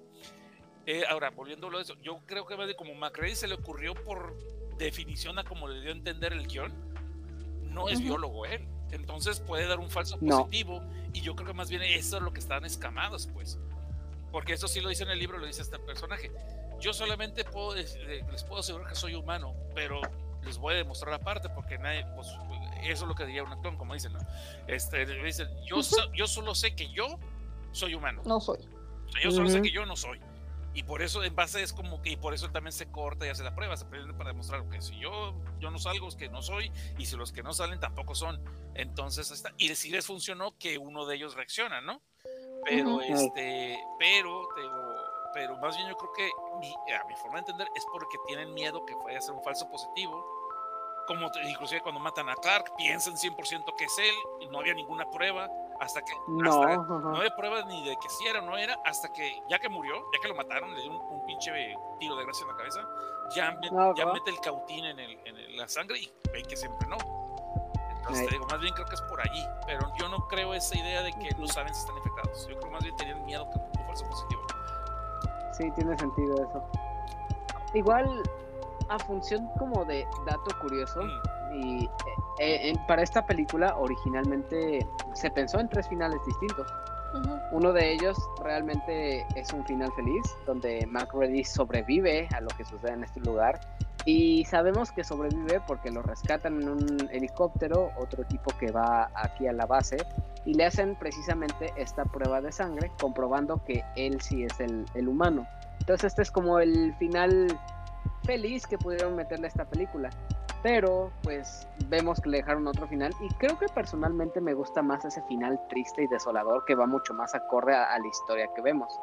Eh, 0.85 1.03
ahora, 1.09 1.29
volviendo 1.29 1.67
a 1.67 1.71
lo 1.71 1.77
de 1.77 1.83
eso, 1.83 1.95
yo 2.01 2.19
creo 2.25 2.45
que 2.45 2.55
más 2.55 2.67
de 2.67 2.75
como 2.75 2.93
McRae 2.95 3.35
se 3.35 3.47
le 3.47 3.55
ocurrió 3.55 3.93
por 3.95 4.33
definición 4.77 5.37
a 5.39 5.43
como 5.43 5.67
le 5.67 5.81
dio 5.81 5.89
a 5.89 5.93
entender 5.93 6.31
el 6.31 6.47
guion, 6.47 6.73
no 7.69 7.89
es 7.89 8.01
biólogo 8.01 8.45
él. 8.45 8.67
Entonces 8.91 9.39
puede 9.39 9.67
dar 9.67 9.79
un 9.79 9.89
falso 9.89 10.17
No. 10.21 10.39
positivo 10.39 10.81
y 11.13 11.21
yo 11.21 11.35
creo 11.35 11.47
que 11.47 11.53
más 11.53 11.69
bien 11.69 11.81
eso 11.83 12.17
es 12.17 12.23
lo 12.23 12.33
que 12.33 12.39
están 12.39 12.65
escamados, 12.65 13.27
pues. 13.33 13.59
Porque 14.31 14.53
eso 14.53 14.67
sí 14.67 14.79
lo 14.81 14.89
dice 14.89 15.03
en 15.03 15.09
el 15.09 15.19
libro, 15.19 15.37
lo 15.37 15.45
dice 15.45 15.61
este 15.61 15.79
personaje. 15.79 16.31
Yo 16.79 16.93
solamente 16.93 17.43
puedo, 17.43 17.75
les 17.75 18.43
puedo 18.47 18.59
asegurar 18.61 18.87
que 18.87 18.95
soy 18.95 19.15
humano, 19.15 19.53
pero 19.75 20.01
les 20.43 20.57
voy 20.57 20.73
a 20.73 20.77
demostrar 20.77 21.13
aparte 21.13 21.49
porque 21.49 21.77
nadie, 21.77 22.05
pues 22.15 22.27
eso 22.83 23.03
es 23.03 23.07
lo 23.07 23.13
que 23.15 23.25
diría 23.25 23.43
un 23.43 23.51
actor, 23.51 23.75
como 23.77 23.93
dicen, 23.93 24.13
¿no? 24.13 24.19
Este, 24.67 25.05
dicen, 25.23 25.47
yo, 25.65 25.83
so- 25.83 26.11
yo 26.13 26.25
solo 26.27 26.55
sé 26.55 26.75
que 26.75 26.89
yo 26.91 27.19
soy 27.71 27.93
humano. 27.95 28.21
No 28.25 28.39
soy. 28.39 28.57
O 29.07 29.11
sea, 29.11 29.21
yo 29.23 29.31
solo 29.31 29.49
sé 29.49 29.61
que 29.61 29.71
yo 29.71 29.85
no 29.85 29.95
soy. 29.95 30.19
Y 30.79 30.83
por 30.83 31.01
eso, 31.01 31.21
en 31.25 31.35
base 31.35 31.61
es 31.61 31.73
como 31.73 32.01
que, 32.01 32.11
y 32.11 32.15
por 32.15 32.33
eso 32.33 32.45
él 32.45 32.53
también 32.53 32.71
se 32.71 32.89
corta 32.89 33.25
y 33.25 33.29
hace 33.29 33.43
la 33.43 33.53
prueba, 33.53 33.75
se 33.75 33.83
prende 33.83 34.13
para 34.13 34.29
demostrar 34.29 34.63
que 34.69 34.81
si 34.81 34.97
yo, 34.97 35.33
yo 35.59 35.71
no 35.71 35.77
salgo 35.77 36.07
es 36.07 36.15
que 36.15 36.29
no 36.29 36.41
soy, 36.41 36.71
y 36.97 37.05
si 37.05 37.17
los 37.17 37.33
que 37.33 37.43
no 37.43 37.51
salen 37.51 37.81
tampoco 37.81 38.15
son. 38.15 38.41
Entonces, 38.75 39.29
está, 39.29 39.51
y 39.57 39.75
si 39.75 39.89
les 39.89 40.05
funcionó 40.05 40.57
que 40.57 40.77
uno 40.77 41.05
de 41.05 41.17
ellos 41.17 41.35
reacciona, 41.35 41.81
¿no? 41.81 42.01
Pero, 42.63 42.93
Ujú. 42.93 43.01
este, 43.01 43.77
pero, 43.99 44.47
te 44.55 44.61
digo, 44.61 44.95
pero 45.33 45.57
más 45.57 45.75
bien 45.75 45.89
yo 45.89 45.97
creo 45.97 46.13
que, 46.13 46.29
mi, 46.61 46.73
a 46.93 47.03
mi 47.03 47.15
forma 47.15 47.33
de 47.33 47.39
entender, 47.39 47.67
es 47.75 47.83
porque 47.91 48.15
tienen 48.27 48.53
miedo 48.53 48.85
que 48.85 48.95
vaya 49.03 49.17
a 49.17 49.21
ser 49.21 49.35
un 49.35 49.43
falso 49.43 49.69
positivo. 49.69 50.38
Como 51.09 51.25
inclusive 51.43 51.81
cuando 51.81 51.99
matan 51.99 52.29
a 52.29 52.35
Clark, 52.35 52.75
piensan 52.77 53.15
100% 53.17 53.73
que 53.75 53.85
es 53.85 53.97
él, 53.97 54.13
y 54.41 54.47
no 54.49 54.59
había 54.59 54.75
ninguna 54.75 55.09
prueba, 55.09 55.49
hasta 55.79 56.03
que, 56.03 56.13
No. 56.27 56.51
hasta- 56.51 56.73
ajá. 56.75 56.83
no 56.99 57.17
había 57.17 57.35
pruebas 57.35 57.65
ni 57.65 57.83
de 57.83 57.97
que 57.97 58.07
si 58.09 58.27
era 58.27 58.37
o 58.39 58.41
no 58.43 58.55
era, 58.55 58.77
hasta 58.85 59.11
que 59.11 59.41
ya 59.49 59.57
que 59.57 59.69
murió, 59.69 59.95
ya 60.13 60.19
que 60.21 60.27
lo 60.27 60.35
mataron, 60.35 60.71
le 60.75 60.81
dio 60.83 60.91
un, 60.91 61.01
un 61.01 61.25
pinche 61.25 61.51
tiro 61.99 62.15
de 62.15 62.23
gracia 62.25 62.43
en 62.43 62.47
la 62.51 62.57
cabeza, 62.57 62.81
ya, 63.35 63.51
met- 63.59 63.71
No, 63.71 63.95
ya 63.95 64.05
mete 64.05 64.29
el 64.29 64.39
cautín 64.39 64.85
en, 64.85 64.99
el, 64.99 65.19
en 65.25 65.35
el- 65.35 65.57
la 65.57 65.67
sangre 65.67 65.97
y 65.97 66.11
ve 66.31 66.43
que 66.43 66.55
siempre 66.55 66.87
no. 66.87 66.97
Entonces, 67.97 68.27
te 68.27 68.33
digo, 68.35 68.45
más 68.45 68.59
bien 68.59 68.73
creo 68.75 68.85
que 68.85 68.93
es 68.95 69.01
por 69.01 69.19
allí, 69.19 69.43
pero 69.65 69.91
yo 69.97 70.07
no 70.09 70.27
creo 70.27 70.53
esa 70.53 70.77
idea 70.77 71.01
de 71.01 71.11
que 71.13 71.31
no 71.39 71.47
saben 71.47 71.73
si 71.73 71.79
están 71.81 71.97
infectados. 71.97 72.47
Yo 72.47 72.55
creo 72.59 72.71
más 72.71 72.83
bien 72.83 72.95
tenían 72.97 73.25
miedo 73.25 73.49
que 73.49 73.57
no 73.79 73.85
fuese 73.87 74.05
positivo. 74.05 74.41
Sí, 75.53 75.71
tiene 75.71 75.97
sentido 75.97 76.35
eso. 76.35 76.63
Igual, 77.73 78.21
a 78.89 78.99
función 78.99 79.49
como 79.57 79.85
de 79.85 80.05
dato 80.25 80.51
curioso, 80.59 81.01
y 81.53 81.85
eh, 82.39 82.69
eh, 82.69 82.73
para 82.87 83.01
esta 83.01 83.25
película 83.25 83.75
originalmente 83.77 84.85
se 85.13 85.31
pensó 85.31 85.59
en 85.59 85.69
tres 85.69 85.87
finales 85.87 86.19
distintos. 86.25 86.67
Uno 87.51 87.73
de 87.73 87.93
ellos 87.93 88.17
realmente 88.43 89.25
es 89.35 89.51
un 89.51 89.65
final 89.65 89.91
feliz, 89.93 90.21
donde 90.45 90.85
Mark 90.85 91.09
Reddy 91.11 91.43
sobrevive 91.43 92.27
a 92.35 92.41
lo 92.41 92.49
que 92.49 92.63
sucede 92.63 92.91
en 92.91 93.03
este 93.03 93.19
lugar. 93.21 93.59
Y 94.05 94.45
sabemos 94.45 94.91
que 94.91 95.03
sobrevive 95.03 95.59
porque 95.67 95.89
lo 95.89 96.03
rescatan 96.03 96.61
en 96.61 96.69
un 96.69 97.09
helicóptero, 97.11 97.91
otro 97.97 98.23
equipo 98.23 98.51
que 98.59 98.71
va 98.71 99.09
aquí 99.15 99.47
a 99.47 99.53
la 99.53 99.65
base, 99.65 99.97
y 100.45 100.53
le 100.53 100.65
hacen 100.65 100.95
precisamente 100.95 101.73
esta 101.77 102.05
prueba 102.05 102.41
de 102.41 102.51
sangre, 102.51 102.91
comprobando 103.01 103.63
que 103.65 103.83
él 103.95 104.21
sí 104.21 104.43
es 104.43 104.59
el, 104.59 104.85
el 104.93 105.09
humano. 105.09 105.47
Entonces 105.79 106.05
este 106.11 106.21
es 106.21 106.31
como 106.31 106.59
el 106.59 106.93
final 106.97 107.47
feliz 108.29 108.67
que 108.67 108.77
pudieron 108.77 109.15
meterle 109.15 109.47
a 109.47 109.49
esta 109.49 109.65
película. 109.65 110.11
Pero 110.61 111.11
pues 111.23 111.67
vemos 111.87 112.21
que 112.21 112.29
le 112.29 112.37
dejaron 112.37 112.67
otro 112.67 112.87
final 112.87 113.11
y 113.21 113.33
creo 113.35 113.57
que 113.57 113.65
personalmente 113.73 114.39
me 114.39 114.53
gusta 114.53 114.83
más 114.83 115.03
ese 115.03 115.23
final 115.23 115.59
triste 115.67 116.03
y 116.03 116.07
desolador 116.07 116.63
que 116.65 116.75
va 116.75 116.85
mucho 116.85 117.13
más 117.15 117.33
acorde 117.33 117.73
a, 117.73 117.85
a 117.91 117.97
la 117.97 118.07
historia 118.07 118.47
que 118.55 118.61
vemos. 118.61 118.93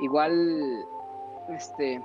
Igual, 0.00 0.84
este, 1.48 2.02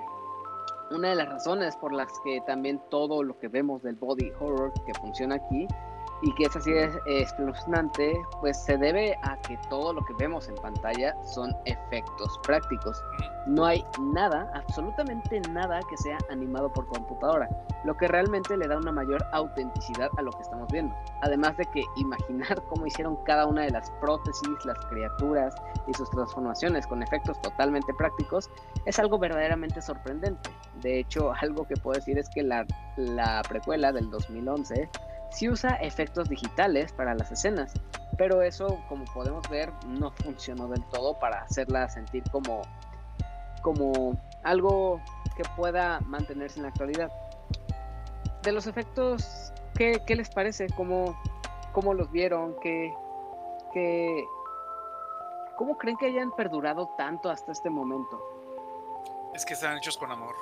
una 0.92 1.10
de 1.10 1.16
las 1.16 1.28
razones 1.28 1.76
por 1.76 1.92
las 1.92 2.08
que 2.20 2.40
también 2.46 2.80
todo 2.88 3.22
lo 3.22 3.38
que 3.38 3.48
vemos 3.48 3.82
del 3.82 3.96
body 3.96 4.32
horror 4.40 4.72
que 4.86 4.94
funciona 4.94 5.34
aquí 5.34 5.68
y 6.24 6.32
que 6.32 6.44
es 6.44 6.56
así 6.56 6.72
es 6.72 6.98
espeluznante, 7.04 8.18
pues 8.40 8.58
se 8.64 8.78
debe 8.78 9.14
a 9.22 9.36
que 9.42 9.58
todo 9.68 9.92
lo 9.92 10.02
que 10.06 10.14
vemos 10.14 10.48
en 10.48 10.54
pantalla 10.54 11.14
son 11.22 11.54
efectos 11.66 12.40
prácticos. 12.42 13.02
No 13.46 13.66
hay 13.66 13.84
nada, 14.00 14.50
absolutamente 14.54 15.40
nada 15.50 15.80
que 15.90 15.98
sea 15.98 16.16
animado 16.30 16.72
por 16.72 16.86
computadora, 16.86 17.46
lo 17.84 17.94
que 17.94 18.08
realmente 18.08 18.56
le 18.56 18.66
da 18.66 18.78
una 18.78 18.90
mayor 18.90 19.22
autenticidad 19.32 20.08
a 20.16 20.22
lo 20.22 20.30
que 20.32 20.42
estamos 20.42 20.66
viendo. 20.72 20.96
Además 21.20 21.58
de 21.58 21.66
que 21.66 21.84
imaginar 21.96 22.62
cómo 22.70 22.86
hicieron 22.86 23.16
cada 23.24 23.46
una 23.46 23.62
de 23.62 23.70
las 23.70 23.90
prótesis, 24.00 24.64
las 24.64 24.78
criaturas 24.86 25.54
y 25.86 25.92
sus 25.92 26.08
transformaciones 26.08 26.86
con 26.86 27.02
efectos 27.02 27.38
totalmente 27.42 27.92
prácticos 27.92 28.48
es 28.86 28.98
algo 28.98 29.18
verdaderamente 29.18 29.82
sorprendente. 29.82 30.48
De 30.80 31.00
hecho, 31.00 31.34
algo 31.42 31.66
que 31.66 31.76
puedo 31.76 31.98
decir 31.98 32.18
es 32.18 32.30
que 32.30 32.42
la, 32.42 32.64
la 32.96 33.42
precuela 33.46 33.92
del 33.92 34.08
2011 34.08 34.88
sí 35.34 35.48
usa 35.48 35.70
efectos 35.76 36.28
digitales 36.28 36.92
para 36.92 37.14
las 37.14 37.32
escenas, 37.32 37.74
pero 38.16 38.42
eso, 38.42 38.78
como 38.88 39.04
podemos 39.06 39.48
ver, 39.48 39.72
no 39.86 40.12
funcionó 40.12 40.68
del 40.68 40.84
todo 40.84 41.18
para 41.18 41.42
hacerla 41.42 41.88
sentir 41.88 42.22
como, 42.30 42.62
como 43.62 44.16
algo 44.44 45.00
que 45.36 45.42
pueda 45.56 46.00
mantenerse 46.00 46.58
en 46.58 46.62
la 46.62 46.68
actualidad. 46.68 47.10
De 48.42 48.52
los 48.52 48.68
efectos, 48.68 49.52
¿qué, 49.74 50.00
qué 50.06 50.14
les 50.14 50.30
parece? 50.30 50.68
¿Cómo, 50.76 51.20
¿Cómo, 51.72 51.94
los 51.94 52.10
vieron? 52.12 52.54
¿Qué, 52.60 52.94
qué, 53.72 54.24
¿Cómo 55.56 55.76
creen 55.78 55.96
que 55.96 56.06
hayan 56.06 56.30
perdurado 56.36 56.90
tanto 56.96 57.28
hasta 57.28 57.50
este 57.50 57.70
momento? 57.70 58.22
Es 59.34 59.44
que 59.44 59.54
están 59.54 59.76
hechos 59.78 59.98
con 59.98 60.12
amor. 60.12 60.36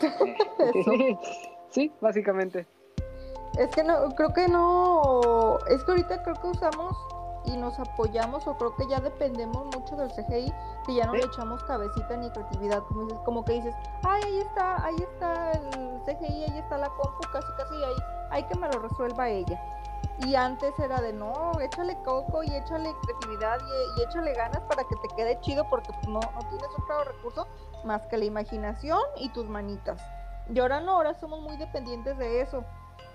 sí, 1.70 1.90
básicamente. 1.98 2.66
Es 3.58 3.68
que 3.70 3.84
no, 3.84 4.08
creo 4.14 4.32
que 4.32 4.48
no, 4.48 5.58
es 5.68 5.82
que 5.84 5.90
ahorita 5.90 6.22
creo 6.22 6.34
que 6.36 6.46
usamos 6.48 6.96
y 7.44 7.56
nos 7.56 7.78
apoyamos 7.78 8.46
o 8.46 8.56
creo 8.56 8.74
que 8.76 8.86
ya 8.86 9.00
dependemos 9.00 9.66
mucho 9.66 9.96
del 9.96 10.10
CGI, 10.12 10.52
que 10.86 10.94
ya 10.94 11.06
no 11.06 11.12
Sí. 11.12 11.18
le 11.18 11.24
echamos 11.26 11.62
cabecita 11.64 12.16
ni 12.16 12.30
creatividad, 12.30 12.82
como, 12.84 13.02
dices, 13.04 13.18
como 13.24 13.44
que 13.44 13.52
dices, 13.54 13.74
ay, 14.04 14.22
ahí 14.24 14.38
está, 14.38 14.84
ahí 14.84 14.96
está 14.96 15.52
el 15.52 16.00
CGI, 16.06 16.44
ahí 16.44 16.58
está 16.58 16.78
la 16.78 16.88
compu, 16.88 17.20
casi 17.32 17.48
casi 17.58 17.74
ahí, 17.74 17.94
hay 18.30 18.44
que 18.44 18.54
me 18.56 18.68
lo 18.68 18.78
resuelva 18.78 19.28
ella. 19.28 19.60
Y 20.18 20.34
antes 20.36 20.78
era 20.78 21.00
de 21.00 21.12
no, 21.12 21.52
échale 21.60 21.96
coco 22.04 22.42
y 22.44 22.54
échale 22.54 22.94
creatividad 23.02 23.58
y, 23.60 24.00
y 24.00 24.04
échale 24.04 24.32
ganas 24.34 24.60
para 24.62 24.84
que 24.84 24.94
te 24.96 25.08
quede 25.16 25.40
chido 25.40 25.68
porque 25.68 25.90
pues, 25.92 26.06
no, 26.08 26.20
no 26.20 26.38
tienes 26.48 26.68
otro 26.80 27.04
recurso 27.04 27.46
más 27.84 28.02
que 28.06 28.18
la 28.18 28.24
imaginación 28.24 29.00
y 29.16 29.30
tus 29.30 29.48
manitas. 29.48 30.00
Y 30.52 30.60
ahora 30.60 30.80
no, 30.80 30.92
ahora 30.92 31.14
somos 31.14 31.40
muy 31.40 31.56
dependientes 31.56 32.16
de 32.18 32.40
eso. 32.42 32.62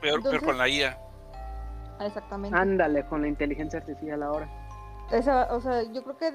Peor, 0.02 0.18
Entonces- 0.18 0.40
pero 0.42 0.52
con 0.52 0.58
la 0.58 0.70
IA. 0.70 0.98
Exactamente. 2.02 2.58
Ándale, 2.58 3.06
con 3.08 3.22
la 3.22 3.28
inteligencia 3.28 3.80
artificial 3.80 4.22
ahora. 4.24 4.48
Esa, 5.12 5.48
o 5.56 5.60
sea, 5.62 5.84
yo 5.84 6.04
creo 6.04 6.18
que 6.18 6.34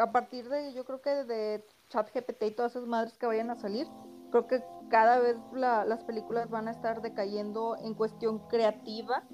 a 0.00 0.12
partir 0.12 0.48
de, 0.48 0.72
yo 0.72 0.84
creo 0.84 1.00
que 1.02 1.10
de 1.24 1.64
ChatGPT 1.90 2.42
y 2.44 2.50
todas 2.52 2.72
esas 2.76 2.86
madres 2.88 3.18
que 3.18 3.26
vayan 3.26 3.50
a 3.50 3.56
salir, 3.56 3.86
creo 4.30 4.46
que 4.46 4.62
cada 4.88 5.18
vez 5.18 5.36
la- 5.52 5.84
las 5.84 6.02
películas 6.04 6.48
van 6.48 6.68
a 6.68 6.70
estar 6.70 7.02
decayendo 7.02 7.76
en 7.82 7.94
cuestión 7.94 8.38
creativa, 8.48 9.24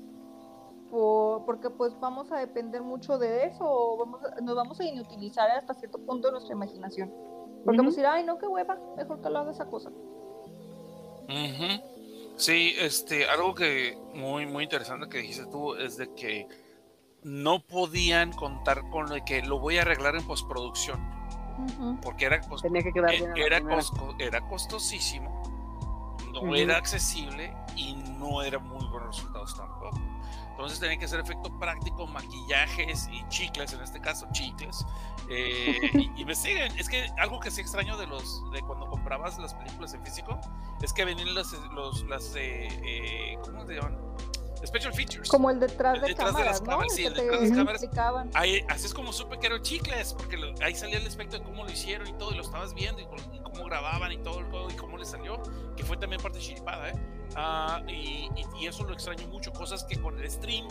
por- 0.91 1.45
porque 1.45 1.69
pues 1.71 1.99
vamos 2.01 2.33
a 2.33 2.39
depender 2.39 2.83
mucho 2.83 3.19
de 3.19 3.45
eso, 3.45 3.65
o 3.69 3.99
vamos 3.99 4.21
a- 4.25 4.41
nos 4.41 4.57
vamos 4.57 4.81
a 4.81 4.85
inutilizar 4.85 5.51
hasta 5.51 5.75
cierto 5.75 5.99
punto 5.99 6.29
de 6.29 6.33
nuestra 6.33 6.55
imaginación. 6.55 7.11
Porque 7.65 7.79
vamos 7.79 7.95
a 7.95 7.97
decir, 7.97 8.07
ay, 8.07 8.25
no, 8.25 8.39
qué 8.39 8.47
hueva, 8.47 8.79
mejor 8.97 9.21
que 9.21 9.29
lo 9.31 9.39
haga 9.41 9.51
esa 9.51 9.67
cosa. 9.67 9.91
Ujú. 11.29 11.96
Sí, 12.37 12.75
este, 12.79 13.29
algo 13.29 13.55
que 13.55 13.99
muy, 14.15 14.47
muy 14.47 14.65
interesante 14.65 15.09
que 15.09 15.19
dijiste 15.19 15.47
tú 15.51 15.75
es 15.75 15.97
de 15.97 16.13
que 16.15 16.47
no 17.23 17.61
podían 17.61 18.33
contar 18.33 18.89
con 18.91 19.09
lo 19.09 19.15
de 19.15 19.25
que 19.25 19.43
lo 19.43 19.59
voy 19.59 19.79
a 19.79 19.83
arreglar 19.83 20.17
en 20.17 20.27
postproducción, 20.27 21.01
porque 22.03 22.27
era, 22.27 22.41
cos- 22.43 22.63
Tenía 22.63 22.83
que 22.83 22.93
quedar 22.93 23.15
eh, 23.15 23.19
bien 23.35 23.47
era, 24.19 24.41
costosísimo, 24.49 25.43
no 26.33 26.55
era 26.55 26.77
accesible 26.77 27.55
y 27.75 27.95
no 28.19 28.43
era 28.43 28.59
muy 28.59 28.85
buenos 28.87 29.17
resultados 29.17 29.57
tampoco. 29.57 29.99
Entonces 30.57 30.81
tenía 30.81 30.97
que 30.97 31.05
hacer 31.05 31.21
efecto 31.21 31.51
práctico, 31.59 32.07
maquillajes 32.07 33.09
y 33.13 33.29
chicles, 33.29 33.75
en 33.75 33.83
este 33.83 34.01
caso 34.01 34.27
chicles. 34.33 34.87
Eh, 35.29 35.77
y, 36.17 36.35
siguen. 36.35 36.77
Es 36.79 36.89
que 36.89 37.11
algo 37.19 37.41
que 37.41 37.51
sí 37.51 37.61
extraño 37.61 37.97
de 37.99 38.07
los 38.07 38.43
de 38.53 38.63
cuando 38.63 38.87
comprabas 38.87 39.39
las 39.39 39.53
películas 39.53 39.93
en 39.93 40.03
físico 40.03 40.41
es 40.83 40.95
que 40.95 41.05
venían 41.05 41.35
los, 41.35 41.53
los 41.75 42.05
las 42.05 42.35
eh, 42.37 42.69
eh, 42.85 43.39
¿cómo 43.45 43.67
se 43.67 43.75
llaman? 43.75 43.99
Special 44.65 44.95
features. 44.95 45.29
Como 45.29 45.51
el 45.51 45.61
detrás 45.61 46.01
de 46.01 46.09
detrás 46.09 46.35
de 46.35 46.45
las 46.45 46.61
cámaras, 46.63 46.95
sí, 46.95 47.05
el 47.05 47.13
detrás 47.13 47.41
de 47.43 47.49
las 47.49 47.57
cámaras. 47.59 47.83
Ahí, 48.33 48.65
así 48.71 48.87
es 48.87 48.95
como 48.95 49.13
supe 49.13 49.39
que 49.39 49.49
eran 49.49 49.61
chicles, 49.61 50.15
porque 50.15 50.39
lo- 50.39 50.55
ahí 50.65 50.75
salía 50.75 50.97
el 50.97 51.07
aspecto 51.07 51.39
de 51.39 51.45
cómo 51.45 51.65
lo 51.65 51.71
hicieron 51.71 52.07
y 52.09 52.15
todo, 52.15 52.33
y 52.33 52.37
lo 52.37 52.43
estabas 52.43 52.73
viendo, 52.73 53.01
y, 53.03 53.05
con- 53.05 53.46
cómo 53.57 53.69
grababan 53.69 54.13
y 54.13 54.19
todo, 54.19 54.45
todo, 54.51 54.69
y 54.71 54.75
cómo 54.75 54.97
les 54.99 55.09
salió, 55.11 55.41
que 55.77 55.85
fue 55.85 55.97
también 55.97 56.21
parte 56.23 56.39
chiripada, 56.39 56.91
¿eh? 56.91 56.95
Ah, 57.35 57.83
y, 57.89 58.29
y- 58.37 58.45
y 58.61 58.67
eso 58.67 58.85
lo 58.85 58.93
extraño 58.93 59.27
mucho, 59.29 59.53
cosas 59.53 59.85
que 59.85 60.01
con 60.01 60.19
el 60.19 60.31
stream 60.31 60.67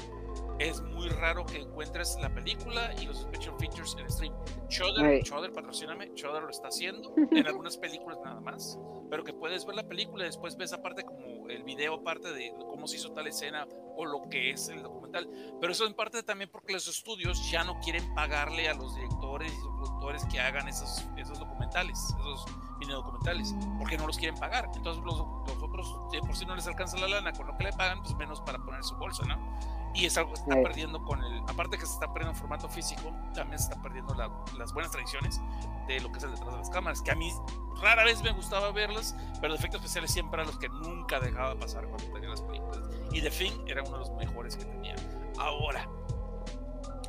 es 0.59 0.81
muy 0.81 1.09
raro 1.09 1.45
que 1.45 1.57
encuentres 1.57 2.17
la 2.21 2.33
película 2.33 2.93
y 3.01 3.05
los 3.05 3.19
special 3.21 3.55
features 3.59 3.95
en 3.99 4.09
stream. 4.09 4.33
Shudder. 4.69 5.21
Shudder, 5.23 5.51
patrocíname, 5.51 6.11
Shudder 6.15 6.43
lo 6.43 6.49
está 6.49 6.69
haciendo 6.69 7.13
en 7.31 7.45
algunas 7.47 7.77
películas 7.77 8.19
nada 8.23 8.39
más, 8.39 8.79
pero 9.09 9.23
que 9.23 9.33
puedes 9.33 9.65
ver 9.65 9.75
la 9.75 9.83
película 9.83 10.23
y 10.23 10.27
después 10.27 10.55
ves 10.55 10.71
aparte 10.73 11.03
como 11.03 11.49
el 11.49 11.63
video 11.63 11.95
aparte 11.95 12.31
de 12.33 12.53
cómo 12.57 12.87
se 12.87 12.95
hizo 12.97 13.11
tal 13.11 13.27
escena 13.27 13.67
o 13.97 14.05
lo 14.05 14.29
que 14.29 14.51
es 14.51 14.69
el 14.69 14.83
documental. 14.83 15.29
Pero 15.59 15.71
eso 15.71 15.85
en 15.85 15.93
parte 15.93 16.23
también 16.23 16.49
porque 16.51 16.73
los 16.73 16.87
estudios 16.87 17.49
ya 17.49 17.63
no 17.63 17.79
quieren 17.79 18.13
pagarle 18.13 18.69
a 18.69 18.73
los 18.73 18.95
directores 18.95 19.53
y 19.53 19.77
productores 19.77 20.25
que 20.25 20.39
hagan 20.39 20.67
esos, 20.67 21.05
esos 21.17 21.39
documentales, 21.39 21.97
esos 22.19 22.45
mini 22.79 22.93
documentales, 22.93 23.55
porque 23.77 23.97
no 23.97 24.07
los 24.07 24.17
quieren 24.17 24.37
pagar. 24.37 24.69
Entonces 24.75 25.03
los, 25.03 25.17
los 25.17 25.63
otros, 25.63 25.95
por 26.21 26.35
si 26.35 26.45
no 26.45 26.55
les 26.55 26.67
alcanza 26.67 26.97
la 26.97 27.07
lana 27.07 27.33
con 27.33 27.47
lo 27.47 27.57
que 27.57 27.65
le 27.65 27.73
pagan, 27.73 28.01
pues 28.01 28.15
menos 28.15 28.41
para 28.41 28.59
poner 28.59 28.83
su 28.83 28.95
bolsa, 28.95 29.23
¿no? 29.25 29.35
Y 29.95 30.05
es 30.05 30.17
algo 30.17 30.31
que 30.31 30.35
se 30.37 30.43
está 30.43 30.55
Sí. 30.55 30.61
perdiendo 30.61 31.03
con 31.05 31.23
el, 31.23 31.39
aparte 31.47 31.77
que 31.77 31.85
se 31.85 31.93
está 31.93 32.07
perdiendo 32.11 32.31
en 32.31 32.35
formato 32.37 32.67
físico, 32.67 33.13
también 33.33 33.57
se 33.59 33.69
está 33.69 33.81
perdiendo 33.81 34.13
la- 34.13 34.29
las 34.57 34.73
buenas 34.73 34.91
tradiciones 34.91 35.39
de 35.87 35.99
lo 36.01 36.11
que 36.11 36.17
es 36.17 36.23
el 36.25 36.31
detrás 36.31 36.51
de 36.51 36.57
las 36.57 36.69
cámaras, 36.69 37.01
que 37.01 37.11
a 37.11 37.15
mí 37.15 37.31
rara 37.81 38.03
vez 38.03 38.21
me 38.21 38.31
gustaba 38.33 38.71
verlas, 38.71 39.15
pero 39.35 39.49
los 39.49 39.59
efectos 39.59 39.79
especiales 39.81 40.11
siempre 40.11 40.41
eran 40.41 40.47
los 40.47 40.59
que 40.59 40.67
nunca 40.69 41.19
dejaba 41.19 41.55
pasar 41.57 41.85
cuando 41.87 42.03
tenía 42.11 42.29
las 42.29 42.41
películas. 42.41 42.79
Y 43.11 43.21
The 43.21 43.29
Thing 43.31 43.51
era 43.67 43.81
uno 43.83 43.93
de 43.93 43.97
los 43.99 44.11
mejores 44.11 44.57
que 44.57 44.65
tenía. 44.65 44.95
Ahora, 45.39 45.87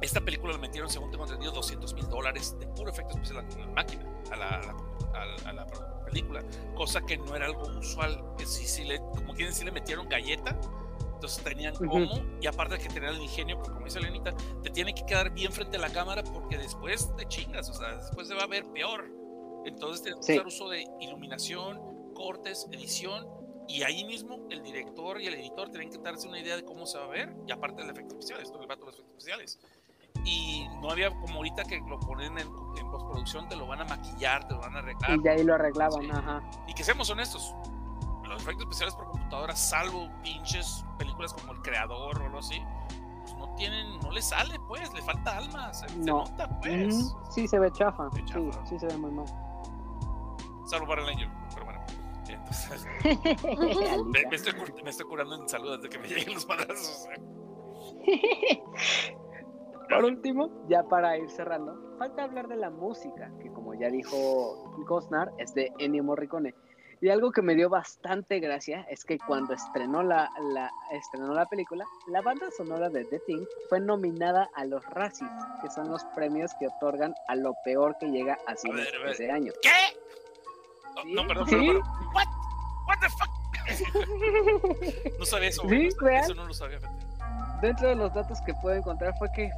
esta 0.00 0.20
película 0.20 0.52
le 0.52 0.58
metieron, 0.58 0.88
según 0.90 1.10
tengo 1.10 1.24
entendido, 1.24 1.52
200 1.52 1.94
mil 1.94 2.08
dólares 2.08 2.56
de 2.60 2.66
puro 2.68 2.90
efecto 2.90 3.14
especial 3.14 3.38
a 3.38 3.58
la 3.58 3.66
máquina, 3.68 4.04
a 4.30 4.36
la, 4.36 4.48
a 4.48 5.24
la- 5.24 5.50
a 5.50 5.52
la- 5.52 5.66
película, 6.06 6.40
cosa 6.76 7.00
que 7.00 7.18
no 7.18 7.34
era 7.34 7.46
algo 7.46 7.62
usual, 7.78 8.22
que 8.38 8.46
sí, 8.46 8.64
sí 8.64 8.84
le, 8.84 9.00
como 9.00 9.34
quieren 9.34 9.48
decir, 9.48 9.64
le 9.64 9.72
metieron 9.72 10.08
galleta, 10.08 10.56
entonces 11.16 11.42
tenían 11.42 11.74
cómo, 11.74 12.22
y 12.40 12.46
aparte 12.46 12.76
de 12.76 12.82
que 12.82 12.88
tenían 12.88 13.14
el 13.14 13.22
ingenio, 13.22 13.56
porque 13.56 13.72
como 13.72 13.84
dice 13.86 14.00
Lenita, 14.00 14.32
te 14.62 14.70
tiene 14.70 14.94
que 14.94 15.04
quedar 15.04 15.30
bien 15.30 15.50
frente 15.52 15.76
a 15.76 15.80
la 15.80 15.90
cámara 15.90 16.22
porque 16.22 16.56
después 16.58 17.14
te 17.16 17.26
chingas, 17.26 17.68
o 17.70 17.74
sea, 17.74 17.96
después 17.96 18.28
se 18.28 18.34
va 18.34 18.42
a 18.44 18.46
ver 18.46 18.64
peor. 18.72 19.10
Entonces 19.64 20.02
tienes 20.02 20.20
que 20.24 20.32
Sí. 20.34 20.38
usar 20.38 20.46
uso 20.46 20.68
de 20.68 20.84
iluminación, 21.00 22.12
cortes, 22.14 22.68
edición, 22.70 23.26
y 23.68 23.82
ahí 23.82 24.04
mismo 24.04 24.46
el 24.50 24.62
director 24.62 25.20
y 25.20 25.26
el 25.26 25.34
editor 25.34 25.70
tienen 25.70 25.90
que 25.90 25.98
darse 25.98 26.28
una 26.28 26.38
idea 26.38 26.54
de 26.54 26.64
cómo 26.64 26.86
se 26.86 26.98
va 26.98 27.04
a 27.04 27.08
ver, 27.08 27.34
y 27.48 27.50
aparte 27.52 27.82
del 27.82 27.90
efecto 27.90 28.14
especial, 28.14 28.40
esto 28.40 28.60
le 28.60 28.66
va 28.66 28.74
a 28.74 28.76
todos 28.76 28.92
los 28.92 29.00
efectos 29.00 29.16
especiales. 29.24 29.58
Y 30.24 30.66
no 30.80 30.90
había 30.90 31.10
como 31.10 31.36
ahorita 31.36 31.64
que 31.64 31.80
lo 31.88 31.98
ponen 32.00 32.38
en, 32.38 32.48
en 32.78 32.90
postproducción, 32.90 33.48
te 33.48 33.56
lo 33.56 33.66
van 33.66 33.80
a 33.80 33.84
maquillar, 33.84 34.46
te 34.46 34.54
lo 34.54 34.60
van 34.60 34.76
a 34.76 34.78
arreglar. 34.78 35.10
Y 35.16 35.22
de 35.22 35.30
ahí 35.30 35.42
lo 35.44 35.54
arreglaban, 35.54 36.02
Sí. 36.02 36.10
ajá. 36.12 36.42
Y 36.68 36.74
que 36.74 36.84
seamos 36.84 37.10
honestos, 37.10 37.54
los 38.28 38.42
efectos 38.42 38.64
especiales 38.64 38.94
por 38.94 39.06
computadora, 39.10 39.54
salvo 39.56 40.08
pinches 40.22 40.84
películas 40.98 41.32
como 41.34 41.52
El 41.52 41.60
Creador 41.62 42.20
o 42.20 42.24
algo 42.26 42.38
así, 42.38 42.60
pues 43.22 43.34
no 43.36 43.54
tienen, 43.56 43.98
no 44.00 44.10
le 44.10 44.22
sale, 44.22 44.58
pues, 44.68 44.92
le 44.94 45.02
falta 45.02 45.36
alma, 45.38 45.72
se, 45.74 45.88
se 45.88 45.96
No. 45.98 46.18
nota, 46.24 46.48
pues. 46.60 47.14
Sí, 47.30 47.46
se 47.48 47.58
ve 47.58 47.70
chafa. 47.72 48.10
Se 48.10 48.16
ve 48.22 48.26
Sí, 48.28 48.32
chafa. 48.50 48.66
sí 48.66 48.78
se 48.78 48.86
ve 48.86 48.96
muy 48.96 49.10
mal. 49.10 49.26
Salvo 50.66 50.86
para 50.86 51.02
el 51.02 51.08
año, 51.08 51.32
pero 51.54 51.64
bueno. 51.66 51.80
Entonces, 52.28 52.84
me, 54.06 54.26
me 54.28 54.34
estoy, 54.36 54.52
cur- 54.54 54.82
me 54.82 54.90
estoy 54.90 55.06
curando 55.06 55.36
en 55.36 55.48
salud 55.48 55.72
antes 55.74 55.90
de 55.90 55.96
que 55.96 56.02
me 56.02 56.08
lleguen 56.08 56.34
los 56.34 56.46
madrazos. 56.48 57.08
Por 59.88 60.04
último, 60.04 60.50
ya 60.68 60.82
para 60.82 61.16
ir 61.16 61.30
cerrando, 61.30 61.76
falta 61.98 62.24
hablar 62.24 62.48
de 62.48 62.56
la 62.56 62.70
música, 62.70 63.30
que 63.40 63.50
como 63.52 63.74
ya 63.74 63.88
dijo 63.88 64.72
Gosnar, 64.88 65.32
es 65.38 65.54
de 65.54 65.72
Ennio 65.78 66.02
Morricone. 66.02 66.54
Y 67.00 67.10
algo 67.10 67.30
que 67.30 67.42
me 67.42 67.54
dio 67.54 67.68
bastante 67.68 68.40
gracia 68.40 68.86
es 68.88 69.04
que 69.04 69.18
cuando 69.18 69.52
estrenó 69.52 70.02
la, 70.02 70.30
la, 70.52 70.70
estrenó 70.92 71.34
la 71.34 71.44
película, 71.46 71.84
la 72.06 72.22
banda 72.22 72.50
sonora 72.56 72.88
de 72.88 73.04
The 73.04 73.18
Thing 73.20 73.44
fue 73.68 73.80
nominada 73.80 74.48
a 74.54 74.64
los 74.64 74.84
Razzies, 74.86 75.30
que 75.60 75.68
son 75.70 75.90
los 75.90 76.02
premios 76.14 76.52
que 76.58 76.68
otorgan 76.68 77.14
a 77.28 77.36
lo 77.36 77.54
peor 77.64 77.96
que 77.98 78.06
llega 78.06 78.38
a 78.46 78.54
ver. 78.72 78.88
ese 79.10 79.30
año. 79.30 79.52
¿Qué? 79.62 79.70
No, 80.94 81.02
Sí, 81.02 81.12
no, 81.12 81.26
perdón, 81.26 81.48
sí. 81.48 81.54
perdón, 81.56 81.66
perdón. 81.82 82.08
What? 82.14 82.26
What 82.88 82.98
the 83.00 83.08
fuck? 83.10 83.30
no 85.18 85.24
sabía 85.26 85.48
eso. 85.48 85.62
Sí, 85.68 85.88
no 86.00 86.08
eso 86.08 86.34
no 86.34 86.46
lo 86.46 86.54
sabía. 86.54 86.78
Dentro 87.60 87.88
de 87.88 87.96
los 87.96 88.14
datos 88.14 88.38
que 88.46 88.54
puedo 88.54 88.76
encontrar 88.76 89.12
fue 89.18 89.30
que 89.32 89.50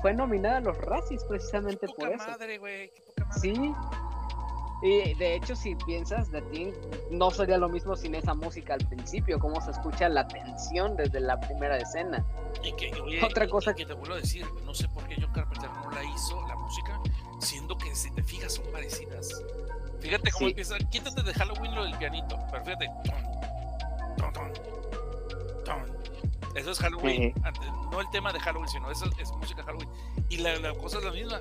fue 0.00 0.12
nominada 0.12 0.58
a 0.58 0.60
los 0.60 0.76
Razzies 0.78 1.24
precisamente 1.24 1.86
por 1.88 1.96
Poca 1.96 2.10
eso. 2.10 2.30
madre, 2.30 2.58
güey. 2.58 2.90
Qué 2.90 3.02
poca 3.02 3.26
madre. 3.26 3.40
Sí. 3.40 3.74
Y 4.82 5.14
de 5.14 5.34
hecho, 5.36 5.56
si 5.56 5.74
piensas 5.76 6.30
de 6.30 6.42
ti, 6.42 6.72
no 7.10 7.30
sería 7.30 7.56
lo 7.56 7.68
mismo 7.68 7.96
sin 7.96 8.14
esa 8.14 8.34
música 8.34 8.74
al 8.74 8.86
principio, 8.86 9.38
cómo 9.38 9.60
se 9.60 9.70
escucha 9.70 10.08
la 10.08 10.26
tensión 10.28 10.96
desde 10.96 11.20
la 11.20 11.40
primera 11.40 11.78
escena. 11.78 12.24
Y 12.62 12.72
que, 12.72 12.92
oye, 13.00 13.24
Otra 13.24 13.46
y- 13.46 13.48
cosa 13.48 13.70
y 13.70 13.74
que 13.74 13.86
te 13.86 13.94
vuelvo 13.94 14.14
a 14.14 14.18
decir, 14.18 14.44
no 14.64 14.74
sé 14.74 14.86
por 14.88 15.06
qué 15.08 15.16
John 15.20 15.32
Carpenter 15.32 15.70
no 15.70 15.90
la 15.90 16.04
hizo, 16.04 16.46
la 16.48 16.56
música, 16.56 17.00
siendo 17.40 17.76
que 17.78 17.94
si 17.94 18.10
te 18.10 18.22
fijas 18.22 18.52
son 18.54 18.64
parecidas. 18.72 19.42
Fíjate 20.00 20.30
cómo 20.32 20.46
Sí. 20.46 20.50
empieza, 20.50 20.76
quítate 20.90 21.22
de 21.22 21.32
Halloween 21.32 21.74
lo 21.74 21.84
del 21.84 21.96
pianito, 21.96 22.38
pero 22.50 22.64
fíjate. 22.64 22.86
Ton, 24.18 24.32
ton, 24.32 24.52
ton. 25.64 26.04
Eso 26.56 26.70
es 26.72 26.78
Halloween, 26.78 27.32
antes- 27.42 27.62
no 27.90 28.00
el 28.00 28.10
tema 28.10 28.32
de 28.32 28.38
Halloween, 28.40 28.68
sino 28.68 28.90
eso 28.90 29.06
es 29.18 29.30
música 29.32 29.62
Halloween. 29.62 29.88
Y 30.28 30.36
la, 30.38 30.56
la 30.58 30.74
cosa 30.74 30.98
es 30.98 31.04
la 31.04 31.10
misma. 31.10 31.40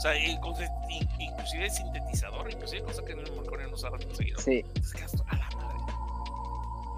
O 0.00 0.02
sea, 0.02 0.16
inclusive 0.16 1.66
el 1.66 1.70
sintetizador, 1.70 2.50
inclusive 2.50 2.82
cosa 2.84 3.04
que 3.04 3.14
no 3.14 3.20
Morricone 3.34 3.68
no 3.68 3.76
sabe 3.76 4.02
conseguir. 4.02 4.34
Sí. 4.40 4.64
A 5.26 5.36
la 5.36 5.46
madre. 5.50 5.78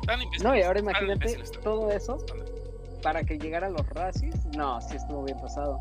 Tan 0.06 0.20
No, 0.40 0.56
y 0.56 0.62
ahora 0.62 0.78
imagínate 0.78 1.34
también. 1.34 1.60
todo 1.64 1.90
eso 1.90 2.24
para 3.02 3.24
que 3.24 3.40
llegara 3.40 3.66
a 3.66 3.70
los 3.70 3.84
Razzies. 3.88 4.46
No, 4.56 4.80
sí 4.80 4.94
estuvo 4.94 5.24
bien 5.24 5.36
pasado. 5.40 5.80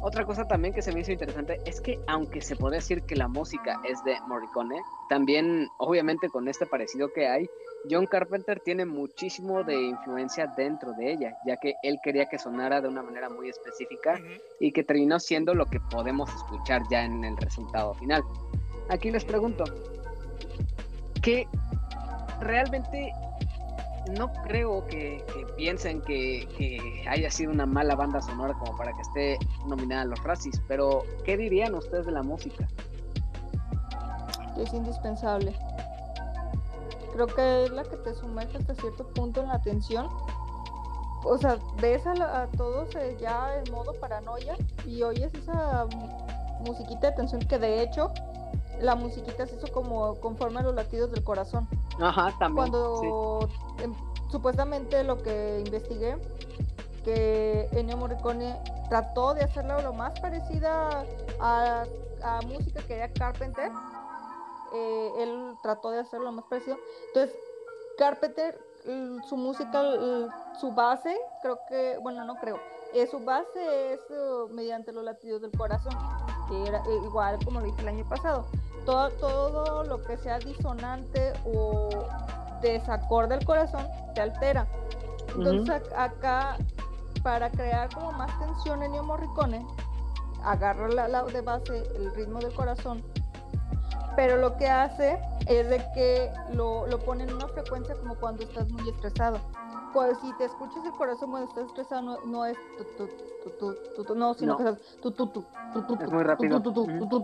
Otra 0.00 0.24
cosa 0.24 0.48
también 0.48 0.72
que 0.72 0.80
se 0.80 0.92
me 0.92 1.00
hizo 1.00 1.12
interesante 1.12 1.60
es 1.66 1.78
que 1.82 2.00
aunque 2.06 2.40
se 2.40 2.56
puede 2.56 2.76
decir 2.76 3.02
que 3.02 3.16
la 3.16 3.28
música 3.28 3.78
es 3.86 4.02
de 4.04 4.18
Morricone, 4.26 4.80
también 5.10 5.68
obviamente 5.76 6.30
con 6.30 6.48
este 6.48 6.64
parecido 6.64 7.12
que 7.12 7.28
hay, 7.28 7.50
John 7.88 8.06
Carpenter 8.06 8.60
tiene 8.60 8.84
muchísimo 8.84 9.62
de 9.62 9.80
influencia 9.80 10.46
dentro 10.46 10.92
de 10.92 11.12
ella, 11.12 11.36
ya 11.46 11.56
que 11.56 11.74
él 11.82 11.98
quería 12.02 12.26
que 12.26 12.38
sonara 12.38 12.80
de 12.80 12.88
una 12.88 13.02
manera 13.02 13.28
muy 13.28 13.48
específica 13.48 14.20
y 14.58 14.72
que 14.72 14.84
terminó 14.84 15.18
siendo 15.18 15.54
lo 15.54 15.66
que 15.66 15.80
podemos 15.80 16.28
escuchar 16.34 16.82
ya 16.90 17.04
en 17.04 17.24
el 17.24 17.36
resultado 17.36 17.94
final. 17.94 18.22
Aquí 18.88 19.10
les 19.10 19.24
pregunto, 19.24 19.64
que 21.22 21.46
realmente 22.40 23.12
no 24.16 24.32
creo 24.44 24.86
que, 24.86 25.24
que 25.32 25.46
piensen 25.56 26.00
que, 26.02 26.46
que 26.56 27.04
haya 27.08 27.30
sido 27.30 27.52
una 27.52 27.66
mala 27.66 27.94
banda 27.94 28.20
sonora 28.20 28.54
como 28.54 28.76
para 28.76 28.92
que 28.92 29.00
esté 29.02 29.38
nominada 29.66 30.02
a 30.02 30.06
los 30.06 30.22
Razzies, 30.22 30.60
pero 30.66 31.04
¿qué 31.24 31.36
dirían 31.36 31.74
ustedes 31.74 32.06
de 32.06 32.12
la 32.12 32.22
música? 32.22 32.66
es 34.62 34.72
indispensable. 34.74 35.54
Creo 37.12 37.26
que 37.26 37.64
es 37.64 37.70
la 37.70 37.82
que 37.84 37.96
te 37.96 38.14
sumerge 38.14 38.58
hasta 38.58 38.74
cierto 38.74 39.06
punto 39.08 39.40
en 39.40 39.48
la 39.48 39.54
atención. 39.54 40.08
O 41.24 41.36
sea, 41.36 41.58
ves 41.80 42.06
a, 42.06 42.42
a 42.42 42.46
todos 42.48 42.94
eh, 42.96 43.16
ya 43.20 43.56
en 43.56 43.70
modo 43.72 43.92
paranoia 44.00 44.56
y 44.86 45.02
oyes 45.02 45.32
esa 45.34 45.84
mu- 45.94 46.64
musiquita 46.66 47.10
de 47.10 47.16
tensión 47.16 47.40
que 47.42 47.58
de 47.58 47.82
hecho 47.82 48.10
la 48.80 48.94
musiquita 48.94 49.46
se 49.46 49.56
hizo 49.56 49.66
como 49.72 50.14
conforme 50.20 50.60
a 50.60 50.62
los 50.62 50.74
latidos 50.74 51.10
del 51.12 51.22
corazón. 51.22 51.68
Ajá, 52.00 52.34
también. 52.38 52.66
sí. 52.66 52.70
Cuando 52.72 53.48
em, 53.82 53.94
supuestamente 54.30 55.04
lo 55.04 55.18
que 55.18 55.62
investigué, 55.66 56.16
que 57.04 57.68
Ennio 57.72 57.96
Morricone 57.98 58.58
trató 58.88 59.34
de 59.34 59.42
hacerla 59.44 59.80
lo 59.82 59.92
más 59.92 60.18
parecida 60.20 61.04
a, 61.40 61.84
a 62.22 62.40
música 62.46 62.80
que 62.82 62.94
era 62.96 63.08
Carpenter, 63.12 63.70
eh, 64.72 65.12
él 65.18 65.56
trató 65.62 65.90
de 65.90 66.00
hacerlo 66.00 66.26
lo 66.26 66.32
más 66.32 66.44
parecido. 66.46 66.78
Entonces, 67.06 67.36
Carpenter, 67.96 68.58
l- 68.86 69.22
su 69.28 69.36
música, 69.36 69.80
l- 69.80 70.28
su 70.58 70.72
base, 70.72 71.16
creo 71.40 71.60
que, 71.66 71.98
bueno, 71.98 72.24
no 72.24 72.36
creo, 72.36 72.58
eh, 72.92 73.06
su 73.06 73.20
base 73.20 73.92
es 73.94 74.00
uh, 74.10 74.48
mediante 74.50 74.92
los 74.92 75.04
latidos 75.04 75.40
del 75.42 75.52
corazón, 75.52 75.92
que 76.48 76.66
era 76.66 76.78
eh, 76.78 77.00
igual 77.04 77.38
como 77.44 77.60
lo 77.60 77.66
dije 77.66 77.80
el 77.82 77.88
año 77.88 78.04
pasado. 78.08 78.44
Todo, 78.86 79.10
todo 79.10 79.84
lo 79.84 80.02
que 80.04 80.16
sea 80.16 80.38
disonante 80.38 81.32
o 81.44 81.88
desacorde 82.62 83.34
al 83.34 83.44
corazón 83.44 83.86
te 84.14 84.20
altera. 84.22 84.66
Entonces 85.36 85.68
ac- 85.68 85.92
acá, 85.94 86.56
para 87.22 87.50
crear 87.50 87.92
como 87.94 88.10
más 88.12 88.36
tensión 88.38 88.78
en 88.82 88.86
Ennio 88.86 89.02
Morricone, 89.04 89.64
agarra 90.42 90.88
la, 90.88 91.06
la 91.08 91.22
de 91.24 91.40
base 91.42 91.82
el 91.94 92.12
ritmo 92.14 92.40
del 92.40 92.54
corazón, 92.54 93.02
pero 94.16 94.36
lo 94.36 94.56
que 94.56 94.66
hace 94.66 95.18
es 95.46 95.68
de 95.68 95.78
que 95.94 96.30
lo, 96.52 96.86
lo 96.86 96.98
pone 96.98 97.24
en 97.24 97.34
una 97.34 97.48
frecuencia 97.48 97.94
como 97.96 98.14
cuando 98.16 98.42
estás 98.42 98.68
muy 98.70 98.88
estresado. 98.88 99.38
Pues 99.92 100.16
si 100.20 100.32
te 100.38 100.44
escuchas 100.44 100.84
el 100.84 100.92
corazón 100.92 101.30
cuando 101.30 101.48
estás 101.48 101.66
estresado 101.66 102.02
no, 102.02 102.18
no 102.24 102.46
es 102.46 102.56
tu, 102.76 102.84
tu, 102.84 103.06
tu, 103.42 103.50
tu, 103.58 103.74
tu, 103.96 104.04
tu, 104.04 104.14
no, 104.14 104.34
sino 104.34 104.52
No. 104.52 104.58
que 104.58 104.70
es 104.70 105.00
tu, 105.00 105.10
tu, 105.10 105.26
tu, 105.26 105.42
tu, 105.72 105.94
Es 106.00 106.10
muy 106.12 106.22
rápido. 106.22 106.62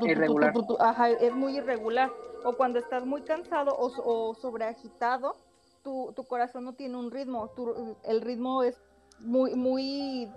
Irregular. 0.06 0.52
Ajá, 0.80 1.10
es 1.10 1.34
muy 1.34 1.56
irregular. 1.58 2.10
O 2.44 2.52
cuando 2.54 2.78
estás 2.78 3.04
muy 3.06 3.22
cansado 3.22 3.74
o, 3.76 3.86
o 4.04 4.34
sobreagitado, 4.34 5.36
tu, 5.82 6.12
tu 6.16 6.24
corazón 6.24 6.64
no 6.64 6.72
tiene 6.72 6.96
un 6.96 7.10
ritmo. 7.10 7.48
Tu, 7.54 7.96
el 8.04 8.20
ritmo 8.20 8.62
es 8.64 8.80
muy, 9.20 9.54
muy 9.54 10.28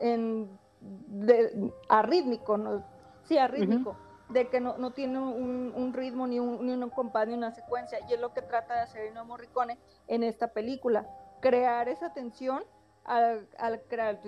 en, 0.00 0.50
de, 0.80 1.72
arrítmico, 1.88 2.56
¿no? 2.56 2.82
Sí, 3.24 3.38
arrítmico. 3.38 3.94
De 4.30 4.48
que 4.48 4.60
no, 4.60 4.78
no 4.78 4.92
tiene 4.92 5.18
un, 5.18 5.72
un 5.74 5.92
ritmo, 5.92 6.26
ni 6.26 6.38
un, 6.38 6.64
ni 6.64 6.72
un 6.72 6.88
compás, 6.90 7.26
ni 7.26 7.34
una 7.34 7.50
secuencia. 7.52 7.98
Y 8.08 8.14
es 8.14 8.20
lo 8.20 8.32
que 8.32 8.42
trata 8.42 8.74
de 8.74 8.80
hacer 8.80 9.06
Ennio 9.06 9.24
Morricone 9.24 9.78
en 10.06 10.22
esta 10.22 10.48
película. 10.48 11.06
Crear 11.40 11.88
esa 11.88 12.12
tensión 12.12 12.62
al, 13.04 13.48
al 13.58 13.80
crear 13.82 14.20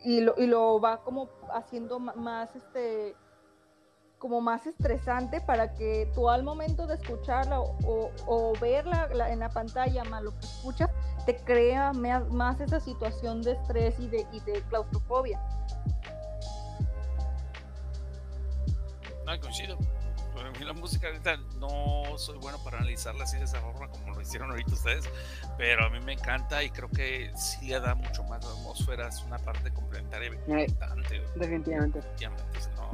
y 0.00 0.20
lo, 0.20 0.34
y 0.38 0.46
lo 0.46 0.80
va 0.80 1.02
como 1.02 1.28
haciendo 1.52 1.98
más 1.98 2.54
este 2.56 3.16
como 4.18 4.40
más 4.40 4.68
estresante 4.68 5.40
para 5.40 5.74
que 5.74 6.08
tú 6.14 6.30
al 6.30 6.44
momento 6.44 6.86
de 6.86 6.94
escucharla 6.94 7.60
o, 7.60 8.52
verla 8.60 9.08
la- 9.12 9.32
en 9.32 9.40
la 9.40 9.48
pantalla 9.48 10.04
más 10.04 10.22
lo 10.22 10.30
que 10.30 10.46
escuchas 10.46 10.88
te 11.26 11.34
crea 11.38 11.92
mea- 11.92 12.20
más 12.30 12.60
esa 12.60 12.78
situación 12.78 13.42
de 13.42 13.52
estrés 13.52 13.98
y 13.98 14.06
de, 14.08 14.24
y 14.30 14.38
de 14.40 14.62
claustrofobia. 14.68 15.40
No, 19.34 19.40
coincido. 19.40 19.78
Para 20.34 20.50
mí 20.50 20.58
la 20.64 20.72
música 20.72 21.08
ahorita 21.08 21.36
no 21.58 22.16
soy 22.16 22.38
bueno 22.38 22.62
para 22.64 22.78
analizarla 22.78 23.24
así 23.24 23.36
de 23.36 23.44
esa 23.44 23.60
forma 23.60 23.88
como 23.88 24.14
lo 24.14 24.20
hicieron 24.20 24.50
ahorita 24.50 24.72
ustedes, 24.72 25.04
pero 25.58 25.84
a 25.84 25.90
mí 25.90 26.00
me 26.00 26.14
encanta 26.14 26.62
y 26.62 26.70
creo 26.70 26.88
que 26.88 27.30
sí 27.36 27.66
le 27.66 27.78
da 27.80 27.94
mucho 27.94 28.24
más 28.24 28.44
atmósfera, 28.44 29.08
es 29.08 29.20
una 29.22 29.38
parte 29.38 29.70
complementaria 29.72 30.30
Eh, 30.30 30.64
importante. 30.66 31.20
definitivamente. 31.36 31.98
Definitivamente, 32.00 32.60
sea, 32.60 32.70
no, 32.76 32.90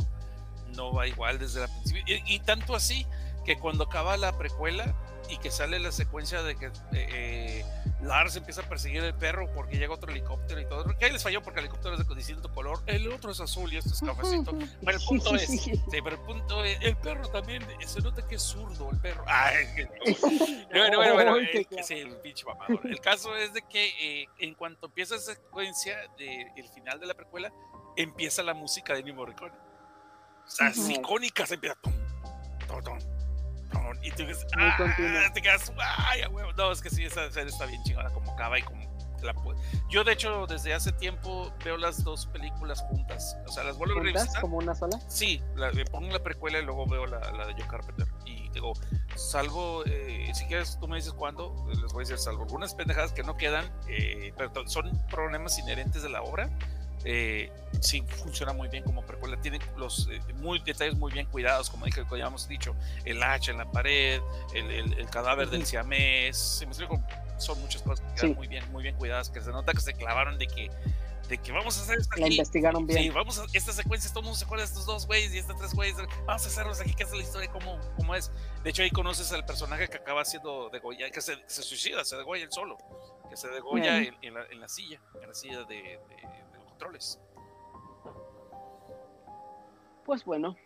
no 0.75 0.93
va 0.93 1.07
igual 1.07 1.39
desde 1.39 1.61
la 1.61 1.69
principio. 1.69 2.03
Y, 2.07 2.23
y 2.35 2.41
tanto 2.41 2.75
así 2.75 3.07
que 3.45 3.57
cuando 3.57 3.85
acaba 3.85 4.17
la 4.17 4.37
precuela, 4.37 4.93
y 5.29 5.39
que 5.39 5.51
sale 5.51 5.79
la 5.79 5.93
secuencia 5.93 6.43
de 6.43 6.57
que 6.57 6.67
eh, 6.67 6.73
eh, 6.93 7.65
Lars 8.03 8.37
empieza 8.37 8.63
a 8.63 8.69
perseguir 8.69 9.03
el 9.03 9.15
perro 9.15 9.53
porque 9.55 9.77
llega 9.77 9.93
otro 9.93 10.11
helicóptero 10.11 10.61
y 10.61 10.67
todo. 10.67 10.97
Que 10.97 11.07
ahí 11.07 11.13
les 11.13 11.23
falló 11.23 11.43
porque 11.43 11.61
el 11.61 11.67
helicóptero 11.67 11.95
es 11.95 12.07
de 12.07 12.15
distinto 12.15 12.53
color, 12.53 12.81
el 12.87 13.11
otro 13.13 13.31
es 13.31 13.41
azul 13.41 13.73
y 13.73 13.77
este 13.77 13.91
es 13.91 14.01
cafecito. 14.01 14.57
Pero 14.85 14.99
el 14.99 15.05
punto 15.05 15.35
es, 15.35 15.47
sí, 15.63 15.83
pero 15.91 16.17
el 16.17 16.23
punto 16.23 16.65
es, 16.65 16.79
el 16.81 16.97
perro 16.97 17.29
también 17.29 17.65
se 17.85 18.01
nota 18.01 18.27
que 18.27 18.37
es 18.37 18.43
zurdo 18.43 18.91
el 18.91 18.99
perro. 19.01 19.25
Bueno, 20.71 20.99
bueno, 20.99 21.15
bueno, 21.15 21.37
el, 21.37 21.67
sí, 21.83 21.95
el 21.95 22.17
pinche 22.19 22.45
mamador. 22.45 22.87
El 22.87 23.01
caso 23.01 23.35
es 23.37 23.53
de 23.53 23.63
que 23.63 24.23
eh, 24.23 24.27
en 24.39 24.55
cuanto 24.55 24.87
empieza 24.87 25.17
esa 25.17 25.35
secuencia 25.35 25.97
del 26.17 26.55
de, 26.55 26.69
final 26.75 27.01
de 27.01 27.07
la 27.07 27.15
precuela, 27.15 27.53
empieza 27.97 28.43
la 28.43 28.55
música 28.55 28.93
de 28.93 29.01
Ennio 29.01 29.15
Morricone. 29.15 29.53
O 30.47 30.51
sea, 30.51 30.69
uh 30.69 30.73
-huh. 30.73 30.99
icónica 30.99 31.47
se 31.47 31.55
empieza. 31.55 31.77
Tum, 31.77 31.93
tum, 33.71 33.97
y 34.03 34.11
tú 34.11 34.27
dices, 34.27 34.47
ah, 34.57 35.31
te 35.33 35.43
quedas, 35.43 35.73
ay, 35.79 36.23
huevo. 36.31 36.53
No, 36.53 36.73
es 36.73 36.81
que 36.81 36.91
sí, 36.91 37.05
esa 37.05 37.31
serie 37.31 37.51
está 37.51 37.67
bien 37.67 37.83
chingada, 37.85 38.11
como 38.11 38.33
acaba 38.33 38.59
y 38.59 38.63
como 38.63 38.89
la. 39.23 39.35
Yo, 39.89 40.05
de 40.05 40.13
hecho, 40.13 40.47
desde 40.47 40.75
hace 40.75 40.93
tiempo 40.93 41.53
veo 41.65 41.77
las 41.77 42.05
dos 42.05 42.27
películas 42.27 42.81
juntas. 42.83 43.37
O 43.47 43.53
sea, 43.53 43.65
las 43.65 43.77
vuelvo 43.77 44.01
a 44.01 44.03
revisitar. 44.03 44.41
como 44.41 44.59
una 44.59 44.75
sola? 44.75 44.99
Sí, 45.09 45.43
la, 45.57 45.71
me 45.73 45.85
pongo 45.85 46.11
la 46.13 46.23
precuela 46.23 46.59
y 46.59 46.65
luego 46.65 46.87
veo 46.87 47.07
la, 47.07 47.19
la 47.33 47.47
de 47.47 47.55
Joe 47.55 47.67
Carpenter. 47.69 48.07
Y 48.25 48.49
digo, 48.51 48.75
salvo, 49.17 49.83
eh, 49.87 50.31
si 50.35 50.45
quieres, 50.47 50.79
tú 50.79 50.89
me 50.89 50.97
dices 50.97 51.13
cuándo, 51.13 51.67
les 51.69 51.93
voy 51.93 52.05
a 52.05 52.09
decir, 52.09 52.19
salvo 52.19 52.43
algunas 52.43 52.75
pendejadas 52.75 53.13
que 53.13 53.23
no 53.23 53.37
quedan, 53.37 53.71
eh, 53.89 54.33
pero 54.37 54.69
son 54.69 55.03
problemas 55.09 55.59
inherentes 55.59 56.03
de 56.03 56.11
la 56.11 56.23
obra. 56.23 56.51
Eh, 57.05 57.51
sí 57.81 58.03
funciona 58.03 58.53
muy 58.53 58.69
bien 58.69 58.83
como 58.83 59.03
precuela, 59.03 59.41
tiene 59.41 59.61
los 59.77 60.09
eh, 60.11 60.21
muy, 60.35 60.59
detalles 60.61 60.97
muy 60.97 61.13
bien 61.13 61.27
cuidados, 61.27 61.71
como 61.71 61.87
dije, 61.87 62.05
ya 62.17 62.27
hemos 62.27 62.49
dicho, 62.49 62.75
el 63.05 63.23
hacha 63.23 63.53
en 63.53 63.59
la 63.59 63.71
pared, 63.71 64.21
el, 64.55 64.71
el, 64.71 64.93
el 64.95 65.11
cadáver 65.11 65.49
del 65.49 65.65
siamés, 65.65 66.37
¿sí 66.37 66.67
me 66.67 66.73
explico? 66.73 67.03
son 67.39 67.61
muchas 67.61 67.83
cosas 67.83 68.05
que 68.05 68.15
quedan 68.15 68.31
sí. 68.31 68.35
muy 68.35 68.49
bien, 68.49 68.71
muy 68.73 68.83
bien 68.83 68.97
cuidadas, 68.97 69.31
que 69.31 69.41
se 69.41 69.51
nota 69.51 69.73
que 69.73 69.81
se 69.81 69.95
clavaron 69.95 70.39
de 70.39 70.47
que 70.47 70.71
de 71.29 71.37
que 71.37 71.53
vamos 71.53 71.79
a 71.79 71.83
hacer 71.83 71.99
esto 71.99 72.11
aquí. 72.13 72.23
La 72.23 72.29
investigaron 72.29 72.87
bien. 72.87 73.03
Sí, 73.03 73.11
vamos 73.11 73.39
a 73.39 73.45
esta 73.53 73.73
secuencia, 73.73 74.09
todo 74.11 74.21
el 74.21 74.25
mundo 74.25 74.39
se 74.39 74.47
acuerda 74.47 74.65
de 74.65 74.71
estos 74.71 74.87
dos 74.87 75.07
güeyes 75.07 75.35
y 75.35 75.39
estos 75.39 75.59
tres 75.59 75.75
güeyes. 75.75 75.95
Vamos 76.25 76.45
a 76.45 76.49
hacerlos 76.49 76.81
aquí, 76.81 76.95
que 76.95 77.03
es 77.03 77.11
la 77.11 77.19
historia, 77.19 77.51
cómo, 77.51 77.79
cómo 77.97 78.15
es. 78.15 78.33
De 78.65 78.71
hecho, 78.71 78.83
ahí 78.83 78.91
conoces 78.91 79.31
al 79.33 79.45
personaje 79.45 79.89
que 79.89 79.99
acaba 79.99 80.25
siendo 80.25 80.71
degollado, 80.71 81.13
que 81.13 81.21
se, 81.21 81.37
se 81.47 81.63
suicida, 81.63 82.03
se 82.07 82.17
degolla 82.17 82.45
él 82.45 82.51
solo, 82.51 82.79
que 83.29 83.37
se 83.37 83.49
degolla 83.49 83.99
en, 83.99 84.17
en, 84.23 84.35
la, 84.35 84.47
en, 84.47 84.59
la, 84.59 84.69
silla, 84.69 85.03
en 85.21 85.29
la 85.29 85.35
silla 85.35 85.65
de, 85.65 85.77
de 85.77 86.27
controles. 86.79 87.21
Pues 90.05 90.25
bueno, 90.25 90.57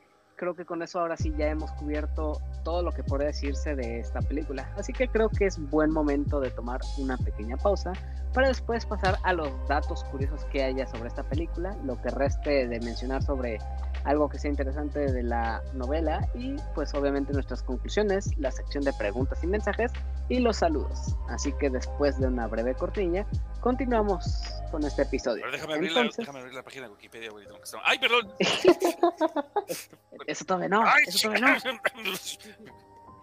creo 0.43 0.57
que 0.57 0.65
con 0.65 0.83
eso 0.83 0.99
ahora 0.99 1.17
sí 1.17 1.33
ya 1.39 1.47
hemos 1.47 1.71
cubierto 1.71 2.43
todo 2.65 2.83
lo 2.83 2.91
que 2.91 3.05
puede 3.05 3.27
decirse 3.27 3.77
de 3.77 4.01
esta 4.01 4.19
película. 4.21 4.69
Así 4.77 4.93
que 4.93 5.07
creo 5.07 5.29
que 5.29 5.47
es 5.47 5.57
buen 5.71 5.93
momento 5.93 6.41
de 6.41 6.51
tomar 6.51 6.81
una 6.99 7.17
pequeña 7.17 7.57
pausa 7.57 7.93
para 8.35 8.49
después 8.49 8.85
pasar 8.85 9.19
a 9.23 9.35
los 9.35 9.53
datos 9.69 10.03
curiosos 10.03 10.45
que 10.47 10.65
haya 10.65 10.85
sobre 10.89 11.07
esta 11.07 11.23
película, 11.23 11.77
lo 11.85 12.01
que 12.03 12.09
reste 12.09 12.67
de 12.67 12.81
mencionar 12.81 13.23
sobre 13.23 13.59
algo 14.03 14.29
que 14.29 14.37
sea 14.37 14.51
interesante 14.51 15.13
de 15.13 15.23
la 15.23 15.63
novela 15.75 16.27
y 16.35 16.57
pues 16.75 16.93
obviamente 16.95 17.33
nuestras 17.33 17.63
conclusiones, 17.63 18.37
la 18.37 18.51
sección 18.51 18.83
de 18.83 18.93
preguntas 18.95 19.45
y 19.45 19.47
mensajes 19.47 19.93
y 20.29 20.41
los 20.41 20.57
saludos. 20.57 21.15
Así 21.29 21.53
que 21.53 21.71
después 21.71 22.19
de 22.19 22.27
una 22.27 22.49
breve 22.49 22.75
cortinilla, 22.75 23.27
continuamos 23.61 24.43
con 24.73 24.83
este 24.83 25.03
episodio. 25.03 25.43
Pero 25.43 25.53
déjame, 25.53 25.75
abrir 25.75 25.91
Entonces... 25.91 26.19
la, 26.19 26.23
déjame 26.23 26.39
abrir 26.41 26.55
la 26.55 26.63
página 26.65 26.87
de 26.87 26.93
Wikipedia, 26.95 27.31
güey. 27.31 27.47
¡Ay, 27.85 27.99
perdón! 27.99 28.33
eso 30.33 30.45
todavía 30.45 30.69
no, 30.69 30.83
Ay, 30.85 31.05
eso 31.07 31.29
todavía 31.29 31.59
no. 31.65 31.81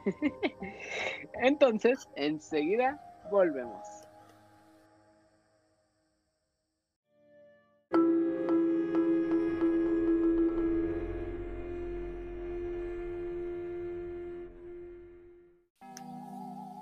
Entonces, 1.41 2.07
enseguida 2.15 2.99
volvemos. 3.31 3.85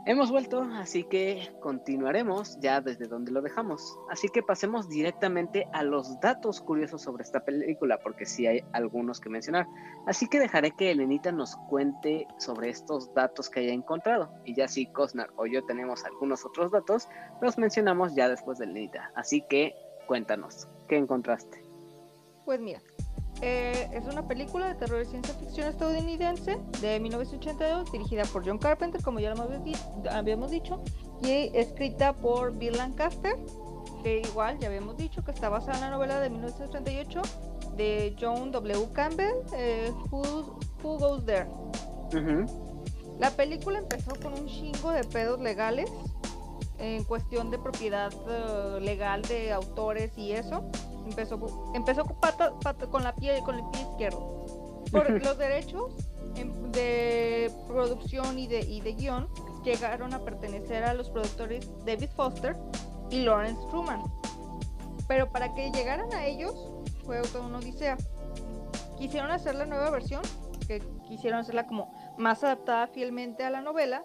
Hemos 0.10 0.32
vuelto, 0.32 0.62
así 0.76 1.04
que 1.04 1.52
continuaremos 1.60 2.58
ya 2.62 2.80
desde 2.80 3.08
donde 3.08 3.30
lo 3.30 3.42
dejamos. 3.42 4.00
Así 4.10 4.30
que 4.30 4.42
pasemos 4.42 4.88
directamente 4.88 5.68
a 5.74 5.84
los 5.84 6.18
datos 6.22 6.62
curiosos 6.62 7.02
sobre 7.02 7.24
esta 7.24 7.44
película, 7.44 8.00
porque 8.00 8.26
sí 8.26 8.48
hay 8.48 8.64
algunos 8.72 9.20
que 9.20 9.30
mencionar. 9.30 9.68
Así 10.06 10.30
que 10.30 10.40
dejaré 10.40 10.72
que 10.72 10.92
Elenita 10.92 11.34
nos 11.34 11.58
cuente 11.70 12.26
sobre 12.38 12.70
estos 12.70 13.14
datos 13.14 13.50
que 13.50 13.60
haya 13.60 13.74
encontrado. 13.74 14.32
Y 14.46 14.56
ya 14.56 14.70
si 14.70 14.86
Cosnar 14.86 15.30
o 15.36 15.46
yo 15.46 15.66
tenemos 15.66 16.06
algunos 16.06 16.46
otros 16.46 16.72
datos, 16.72 17.10
los 17.42 17.58
mencionamos 17.58 18.16
ya 18.16 18.30
después 18.30 18.60
de 18.60 18.64
Elenita. 18.64 19.12
Así 19.14 19.44
que 19.50 19.76
cuéntanos, 20.06 20.70
¿qué 20.88 20.96
encontraste? 20.96 21.62
Pues 22.46 22.62
mira, 22.62 22.82
eh, 23.42 23.90
es 23.94 24.06
una 24.06 24.28
película 24.28 24.68
de 24.68 24.76
terror 24.76 25.02
y 25.02 25.06
ciencia 25.06 25.34
ficción 25.36 25.68
estadounidense 25.68 26.58
de 26.82 27.00
1982, 27.00 27.92
dirigida 27.92 28.24
por 28.26 28.46
John 28.46 28.58
Carpenter, 28.58 29.02
como 29.02 29.20
ya 29.20 29.34
lo 29.36 29.44
habíamos 30.12 30.52
dicho, 30.52 30.82
y 31.22 31.52
escrita 31.54 32.14
por 32.14 32.58
Bill 32.58 32.78
Lancaster, 32.78 33.36
que 34.04 34.22
igual 34.22 34.58
ya 34.60 34.68
habíamos 34.68 34.98
dicho 34.98 35.24
que 35.24 35.32
está 35.32 35.50
basada 35.50 35.76
en 35.76 35.82
la 35.82 35.90
novela 35.92 36.20
de 36.20 36.30
1938 36.30 37.22
de 37.76 38.16
John 38.20 38.52
W. 38.52 38.88
Campbell, 38.94 39.36
eh, 39.54 39.92
Who, 40.10 40.58
Who, 40.84 40.98
Goes 40.98 41.26
There. 41.26 41.48
Uh 41.48 42.18
-huh. 42.18 43.18
La 43.20 43.32
película 43.32 43.80
empezó 43.80 44.16
con 44.22 44.34
un 44.34 44.48
chingo 44.48 44.92
de 44.92 45.04
pedos 45.04 45.40
legales 45.40 45.90
en 46.80 47.04
cuestión 47.04 47.50
de 47.50 47.58
propiedad 47.58 48.14
uh, 48.14 48.80
legal 48.80 49.22
de 49.24 49.52
autores 49.52 50.16
y 50.18 50.32
eso 50.32 50.70
empezó, 51.10 51.72
empezó 51.74 52.06
pata, 52.06 52.54
pata, 52.60 52.88
con 52.88 53.04
la 53.04 53.16
pie, 53.16 53.42
con 53.44 53.56
el 53.56 53.64
pie 53.72 53.82
izquierdo. 53.82 54.46
Por 54.92 55.10
los 55.24 55.38
derechos 55.38 55.94
de 56.72 57.52
producción 57.68 58.38
y 58.38 58.48
de, 58.48 58.60
y 58.60 58.82
de 58.82 58.94
guion 58.94 59.28
llegaron 59.64 60.14
a 60.14 60.20
pertenecer 60.20 60.84
a 60.84 60.94
los 60.94 61.10
productores 61.10 61.70
David 61.86 62.10
Foster 62.16 62.56
y 63.10 63.24
Lawrence 63.24 63.62
Truman. 63.70 64.04
Pero 65.08 65.32
para 65.32 65.54
que 65.54 65.72
llegaran 65.72 66.14
a 66.14 66.26
ellos 66.26 66.54
fue 67.04 67.22
toda 67.22 67.48
una 67.48 67.60
odisea. 67.60 67.98
Quisieron 68.98 69.32
hacer 69.32 69.56
la 69.56 69.66
nueva 69.66 69.90
versión, 69.90 70.22
que 70.68 70.82
quisieron 71.08 71.40
hacerla 71.40 71.68
como 71.68 71.94
más 72.18 72.44
adaptada 72.44 72.88
fielmente 72.88 73.44
a 73.44 73.50
la 73.50 73.62
novela. 73.62 74.04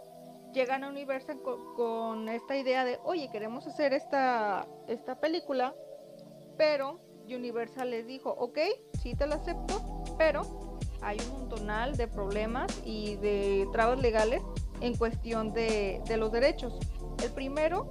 Llegan 0.53 0.85
a 0.85 0.89
Universal 0.89 1.41
con, 1.43 1.75
con 1.75 2.29
esta 2.29 2.57
idea 2.57 2.85
de, 2.85 2.99
oye, 3.05 3.31
queremos 3.33 3.67
hacer 3.67 3.95
esta, 3.95 4.67
esta 4.87 5.19
película 5.19 5.75
pero 6.63 7.01
Universal 7.27 7.91
les 7.91 8.07
dijo, 8.07 8.31
ok, 8.39 8.57
sí 9.03 9.17
te 9.17 9.27
lo 9.27 9.35
acepto, 9.35 9.83
pero 10.17 10.79
hay 11.01 11.19
un 11.27 11.41
montonal 11.41 11.97
de 11.97 12.07
problemas 12.07 12.71
y 12.85 13.17
de 13.17 13.67
trabas 13.73 13.99
legales 14.01 14.41
en 14.81 14.95
cuestión 14.95 15.53
de, 15.53 16.01
de 16.07 16.17
los 16.17 16.31
derechos. 16.31 16.79
El 17.21 17.33
primero 17.33 17.91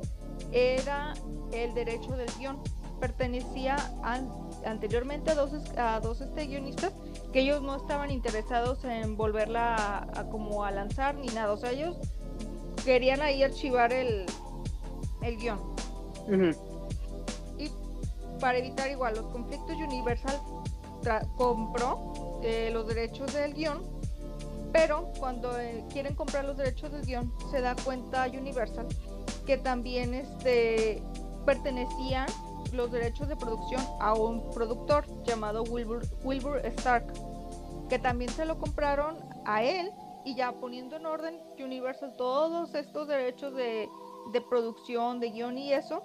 era 0.54 1.14
el 1.52 1.74
derecho 1.74 2.16
del 2.16 2.30
guion. 2.40 2.64
Pertenecía 3.02 3.76
an, 4.04 4.30
anteriormente 4.66 5.32
a 5.32 5.36
dos, 5.36 5.52
a 5.76 6.00
dos 6.00 6.22
este, 6.22 6.46
guionistas 6.46 6.94
que 7.34 7.42
ellos 7.42 7.62
no 7.62 7.76
estaban 7.76 8.10
interesados 8.10 8.86
en 8.86 9.18
volverla 9.18 10.08
a, 10.16 10.30
como 10.30 10.64
a 10.64 10.72
lanzar 10.72 11.16
ni 11.16 11.28
nada. 11.28 11.52
O 11.52 11.58
sea, 11.58 11.72
ellos 11.72 11.98
querían 12.86 13.22
ahí 13.22 13.44
archivar 13.44 13.92
el, 13.92 14.26
el 15.24 15.36
guion. 15.36 15.60
Para 18.42 18.58
evitar 18.58 18.90
igual 18.90 19.16
los 19.16 19.28
conflictos, 19.28 19.78
Universal 19.78 20.42
compró 21.38 22.40
eh, 22.44 22.70
los 22.74 22.88
derechos 22.88 23.34
del 23.34 23.54
guion, 23.54 23.82
pero 24.74 25.12
cuando 25.20 25.58
eh, 25.60 25.86
quieren 25.90 26.16
comprar 26.16 26.46
los 26.46 26.58
derechos 26.58 26.92
del 26.92 27.06
guion, 27.06 27.32
se 27.52 27.62
da 27.62 27.76
cuenta 27.84 28.28
Universal 28.28 28.88
que 29.46 29.58
también 29.58 30.14
este, 30.14 31.02
pertenecían 31.46 32.28
los 32.74 32.92
derechos 32.92 33.28
de 33.28 33.36
producción 33.36 33.82
a 34.00 34.14
un 34.14 34.50
productor 34.52 35.06
llamado 35.24 35.64
Wilbur, 35.64 36.06
Wilbur 36.24 36.66
Stark, 36.66 37.12
que 37.90 38.00
también 38.00 38.32
se 38.32 38.46
lo 38.46 38.58
compraron 38.58 39.18
a 39.46 39.64
él 39.64 39.92
y 40.24 40.36
ya 40.36 40.52
poniendo 40.54 40.96
en 40.96 41.06
orden 41.06 41.40
Universal 41.60 42.16
todos 42.16 42.74
estos 42.76 43.08
derechos 43.08 43.54
de, 43.56 43.90
de 44.32 44.42
producción, 44.42 45.20
de 45.20 45.32
guion 45.32 45.58
y 45.58 45.74
eso, 45.74 46.02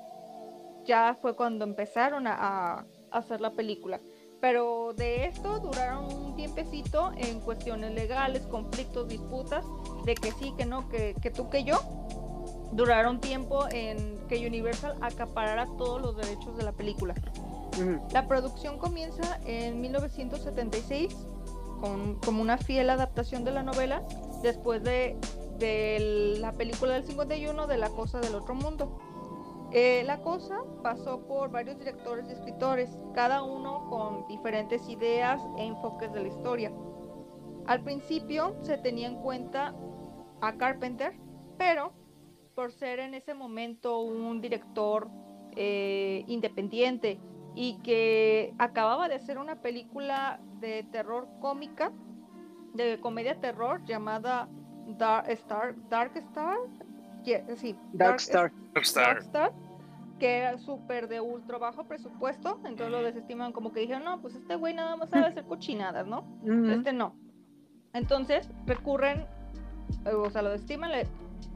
ya 0.87 1.17
fue 1.21 1.37
cuando 1.37 1.65
empezaron 1.65 2.27
a, 2.27 2.35
a, 2.35 2.87
hacer 3.11 3.41
la 3.41 3.53
película. 3.53 4.01
Pero 4.41 4.93
de 4.95 5.27
esto 5.27 5.59
duraron 5.61 6.05
un 6.13 6.37
tiempecito 6.37 7.13
en 7.17 7.41
cuestiones 7.41 7.95
legales, 7.95 8.47
conflictos, 8.47 9.09
disputas, 9.09 9.65
de 10.05 10.15
que 10.15 10.31
sí, 10.33 10.53
que 10.57 10.67
no, 10.67 10.89
que, 10.89 11.15
que 11.21 11.31
tú, 11.31 11.49
que 11.49 11.65
yo. 11.65 11.79
Duraron 12.73 13.21
tiempo 13.21 13.67
en 13.71 14.19
que 14.29 14.47
Universal 14.47 14.97
acaparara 15.01 15.67
todos 15.79 16.03
los 16.03 16.17
derechos 16.17 16.57
de 16.57 16.65
la 16.65 16.73
película. 16.73 17.15
La 18.13 18.27
producción 18.27 18.79
comienza 18.79 19.39
en 19.45 19.81
1976 19.81 21.15
con, 21.81 22.17
como 22.17 22.41
una 22.41 22.57
fiel 22.59 22.89
adaptación 22.91 23.45
de 23.45 23.53
la 23.53 23.63
novela 23.63 24.03
después 24.43 24.83
de 24.83 25.17
de 25.59 26.37
la 26.41 26.53
película 26.53 26.95
del 26.95 27.05
51 27.05 27.67
de 27.67 27.77
La 27.77 27.91
Cosa 27.91 28.21
del 28.21 28.35
Otro 28.35 28.55
Mundo. 28.55 28.99
Eh, 29.73 30.05
la 30.07 30.23
cosa 30.23 30.63
pasó 30.83 31.27
por 31.27 31.51
varios 31.51 31.79
directores 31.79 32.29
y 32.29 32.33
escritores, 32.33 32.97
cada 33.15 33.43
uno 33.43 33.89
con 33.91 34.27
diferentes 34.29 34.89
ideas 34.89 35.41
e 35.59 35.65
enfoques 35.65 36.13
de 36.13 36.23
la 36.23 36.29
historia. 36.29 36.73
Al 37.67 37.83
principio 37.83 38.57
se 38.63 38.79
tenía 38.79 39.09
en 39.09 39.17
cuenta 39.17 39.75
a 40.41 40.57
Carpenter, 40.57 41.19
pero 41.59 41.93
por 42.55 42.71
ser 42.73 43.01
en 43.01 43.15
ese 43.15 43.35
momento 43.35 44.01
un 44.01 44.41
director 44.41 45.11
eh, 45.57 46.25
independiente 46.29 47.19
y 47.55 47.79
que 47.83 48.55
acababa 48.59 49.09
de 49.09 49.17
hacer 49.17 49.39
una 49.39 49.61
película 49.63 50.41
de 50.61 50.85
terror 50.93 51.29
cómica, 51.41 51.93
de 52.75 53.01
comedia 53.01 53.41
terror 53.41 53.85
llamada 53.85 54.49
Dark 54.87 55.29
Star, 55.31 55.75
Dark 55.89 56.17
Star, 56.17 56.59
sí, 57.57 57.77
Dark, 57.93 58.17
Star. 58.17 58.53
Dark 58.73 58.85
Star. 59.21 59.53
que 60.19 60.39
era 60.39 60.59
súper 60.59 61.09
de 61.09 61.21
ultra 61.21 61.59
bajo 61.59 61.85
presupuesto, 61.85 62.61
entonces 62.65 62.91
lo 62.91 63.03
desestiman 63.03 63.53
como 63.53 63.73
que 63.73 63.81
dijeron, 63.81 64.05
no, 64.05 64.21
pues 64.23 64.35
este 64.35 64.57
güey 64.57 64.75
nada 64.75 64.97
más 64.97 65.11
sabe 65.11 65.27
hacer 65.27 65.45
cochinadas, 65.45 66.07
¿no? 66.07 66.25
Este 66.71 66.93
no. 66.93 67.15
Entonces 67.93 68.49
recurren, 68.67 69.27
eh, 70.05 70.15
o 70.15 70.31
sea, 70.31 70.43
lo 70.43 70.51
desestiman, 70.51 70.93
le, 70.93 71.07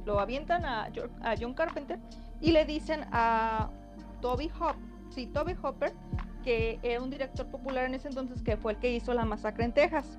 lo 0.05 0.21
avientan 0.21 0.65
a, 0.65 0.91
a 1.23 1.35
John 1.39 1.55
Carpenter 1.55 1.99
y 2.41 2.53
le 2.53 2.65
dicen 2.65 3.05
a 3.13 3.71
Toby 4.21 4.51
Hopper, 4.59 4.77
sí, 5.11 5.27
Toby 5.27 5.57
Hopper, 5.63 5.93
que 6.43 6.79
era 6.83 7.01
un 7.01 7.11
director 7.11 7.47
popular 7.47 7.85
en 7.85 7.95
ese 7.95 8.09
entonces, 8.09 8.43
que 8.43 8.57
fue 8.57 8.73
el 8.73 8.79
que 8.79 8.93
hizo 8.93 9.15
la 9.15 9.25
masacre 9.25 9.65
en 9.65 9.73
Texas. 9.73 10.19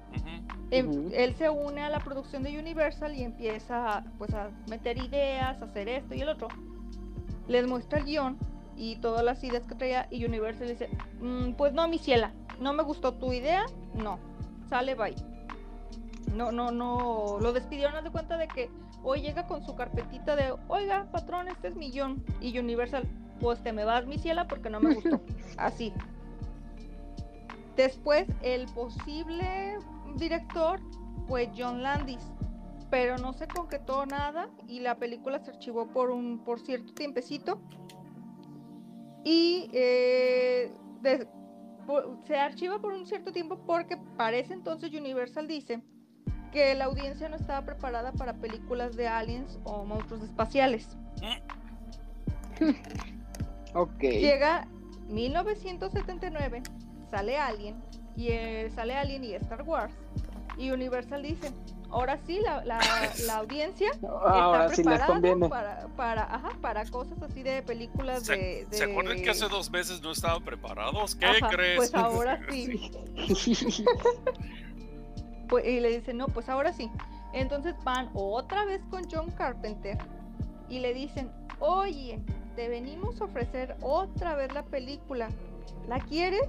Él 0.72 1.36
se 1.38 1.50
une 1.50 1.82
a 1.82 1.90
la 1.90 2.00
producción 2.00 2.44
de 2.44 2.58
Universal 2.58 3.14
y 3.16 3.24
empieza 3.24 4.04
pues, 4.18 4.34
a 4.34 4.52
meter 4.70 4.98
ideas, 4.98 5.62
a 5.62 5.66
hacer 5.66 5.90
esto 5.90 6.16
y 6.16 6.22
el 6.22 6.30
otro. 6.30 6.48
Les 7.48 7.68
muestra 7.68 8.00
el 8.00 8.06
guion 8.06 8.38
y 8.78 8.96
todas 8.98 9.24
las 9.24 9.44
ideas 9.44 9.68
que 9.68 9.76
traía 9.76 10.08
y 10.10 10.24
Universal 10.24 10.70
dice, 10.70 10.90
mm, 11.20 11.54
pues 11.54 11.74
no, 11.74 11.88
mi 11.88 11.98
ciela, 11.98 12.32
no 12.60 12.74
me 12.74 12.84
gustó 12.84 13.14
tu 13.14 13.34
idea, 13.34 13.66
no, 13.96 14.18
sale, 14.70 14.96
bye. 14.96 15.16
No, 16.34 16.52
no, 16.52 16.72
no, 16.72 17.38
lo 17.42 17.52
despidieron, 17.52 17.96
haz 17.96 18.06
de 18.06 18.12
cuenta 18.12 18.38
de 18.38 18.48
que 18.48 18.70
hoy 19.04 19.22
llega 19.22 19.48
con 19.48 19.64
su 19.64 19.76
carpetita 19.76 20.36
de, 20.36 20.54
oiga, 20.68 21.10
patrón, 21.12 21.48
este 21.48 21.70
es 21.70 21.76
mi 21.76 21.92
guion. 21.92 22.24
Y 22.40 22.58
Universal, 22.58 23.04
pues 23.40 23.62
te 23.64 23.74
me 23.74 23.86
vas, 23.86 24.06
mi 24.06 24.18
ciela, 24.18 24.48
porque 24.48 24.70
no 24.70 24.80
me 24.80 24.96
gustó. 24.96 25.22
Así. 25.58 25.94
Después, 27.76 28.28
el 28.42 28.66
posible 28.74 29.78
director 30.16 30.80
fue 31.28 31.50
John 31.58 31.82
Landis, 31.82 32.32
pero 32.90 33.18
no 33.18 33.34
se 33.34 33.48
concretó 33.48 34.06
nada 34.06 34.50
y 34.68 34.82
la 34.82 34.96
película 34.98 35.40
se 35.40 35.52
archivó 35.52 35.88
por 35.88 36.12
un 36.12 36.44
por 36.44 36.60
cierto 36.60 36.94
tiempecito. 36.94 37.62
Y 39.24 39.70
eh, 39.72 40.72
se 42.26 42.36
archiva 42.36 42.80
por 42.80 42.94
un 42.94 43.06
cierto 43.06 43.32
tiempo 43.32 43.60
porque 43.66 43.98
parece 44.18 44.54
entonces 44.54 44.92
Universal 44.94 45.48
dice 45.48 45.82
que 46.52 46.76
la 46.76 46.86
audiencia 46.86 47.30
no 47.30 47.36
estaba 47.38 47.62
preparada 47.66 48.12
para 48.12 48.34
películas 48.34 48.96
de 48.96 49.08
aliens 49.08 49.60
o 49.64 49.86
monstruos 49.86 50.22
espaciales. 50.24 50.88
ok. 53.74 54.00
Llega 54.02 54.68
1979, 55.08 56.62
sale 57.10 57.38
Alien, 57.38 57.76
y 58.16 58.30
eh, 58.30 58.70
sale 58.76 58.96
Alien 58.96 59.24
y 59.24 59.34
Star 59.34 59.64
Wars, 59.64 59.94
y 60.58 60.72
Universal 60.72 61.24
dice, 61.24 61.52
ahora 61.90 62.18
sí, 62.26 62.40
la, 62.44 62.64
la, 62.66 62.80
la 63.26 63.38
audiencia 63.38 63.90
ahora 64.08 64.66
está 64.66 64.76
sí 64.76 64.84
les 64.84 65.00
preparada 65.00 65.08
conviene. 65.08 65.50
para, 65.50 65.88
para, 65.96 66.24
ajá, 66.36 66.50
para 66.62 66.86
cosas 66.86 67.22
así 67.24 67.44
de 67.44 67.62
películas 67.64 68.24
¿Se, 68.24 68.36
de, 68.36 68.66
de- 68.70 68.78
¿se 68.78 68.84
acuerdan 68.84 69.22
que 69.22 69.30
hace 69.30 69.48
dos 69.48 69.72
meses 69.72 70.02
no 70.02 70.12
estaban 70.12 70.44
preparados? 70.44 71.16
¿Qué 71.16 71.26
Ajá, 71.26 71.50
crees? 71.50 71.78
Pues 71.78 71.96
ahora 71.96 72.40
sí. 72.50 72.90
Pues, 75.52 75.66
y 75.68 75.82
le 75.82 75.90
dicen, 75.90 76.18
no, 76.18 76.28
pues 76.28 76.48
ahora 76.48 76.72
sí. 76.72 76.90
Entonces 77.34 77.76
van 77.84 78.10
otra 78.14 78.64
vez 78.66 78.82
con 78.90 79.04
John 79.12 79.30
Carpenter 79.32 79.98
y 80.70 80.80
le 80.80 80.94
dicen, 80.94 81.30
oye, 81.60 82.22
te 82.56 82.70
venimos 82.70 83.20
a 83.20 83.26
ofrecer 83.26 83.76
otra 83.82 84.34
vez 84.36 84.54
la 84.54 84.64
película. 84.64 85.28
¿La 85.90 86.00
quieres? 86.00 86.48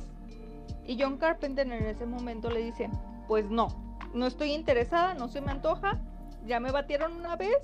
Y 0.86 0.96
John 1.02 1.16
Carpenter 1.18 1.66
en 1.66 1.84
ese 1.84 2.06
momento 2.06 2.48
le 2.48 2.60
dice, 2.60 2.88
pues 3.26 3.50
no, 3.50 3.98
no 4.14 4.26
estoy 4.26 4.52
interesada, 4.52 5.14
no 5.14 5.26
se 5.26 5.40
me 5.40 5.50
antoja. 5.50 6.00
Ya 6.46 6.60
me 6.60 6.70
batieron 6.70 7.12
una 7.12 7.34
vez, 7.34 7.56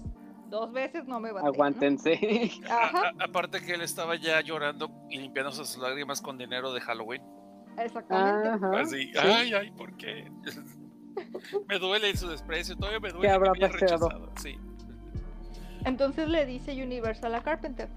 dos 0.50 0.72
veces 0.72 1.06
no 1.06 1.20
me 1.20 1.30
batieron. 1.30 1.54
Aguántense. 1.54 2.18
Ajá, 2.68 3.12
A- 3.16 3.24
aparte 3.24 3.60
que 3.60 3.74
él 3.74 3.82
estaba 3.82 4.16
ya 4.16 4.40
llorando 4.40 4.90
y 5.08 5.18
limpiándose 5.18 5.64
sus 5.64 5.78
lágrimas 5.80 6.20
con 6.20 6.36
dinero 6.36 6.72
de 6.72 6.80
Halloween. 6.80 7.22
exactamente. 7.78 8.48
Ajá, 8.48 8.80
Así, 8.80 9.04
sí. 9.06 9.18
ay, 9.20 9.52
ay, 9.52 9.70
¿por 9.70 9.96
qué? 9.96 10.28
me 11.68 11.78
duele 11.78 12.16
su 12.16 12.28
desprecio, 12.28 12.76
todavía 12.76 13.00
me 13.00 13.10
duele 13.10 13.28
¿Qué 13.28 13.34
habrá 13.34 13.52
que 13.52 13.60
pasado? 13.60 13.78
rechazado, 13.78 14.32
Sí. 14.40 14.58
Entonces 15.84 16.28
le 16.28 16.44
dice 16.44 16.72
Universal 16.82 17.34
a 17.34 17.42
Carpenter, 17.42 17.88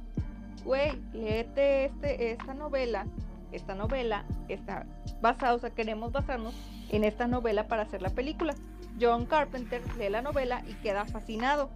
güey, 0.63 1.01
léete 1.13 1.85
este, 1.85 2.31
esta 2.31 2.53
novela, 2.53 3.05
esta 3.51 3.75
novela 3.75 4.25
está 4.49 4.85
basada, 5.19 5.55
o 5.55 5.59
sea, 5.59 5.71
queremos 5.71 6.11
basarnos 6.11 6.53
en 6.89 7.03
esta 7.03 7.27
novela 7.27 7.67
para 7.67 7.83
hacer 7.83 8.01
la 8.01 8.09
película. 8.09 8.53
John 8.99 9.25
Carpenter 9.25 9.81
lee 9.97 10.09
la 10.09 10.21
novela 10.21 10.63
y 10.67 10.73
queda 10.75 11.05
fascinado. 11.05 11.71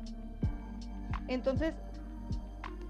Entonces, 1.28 1.74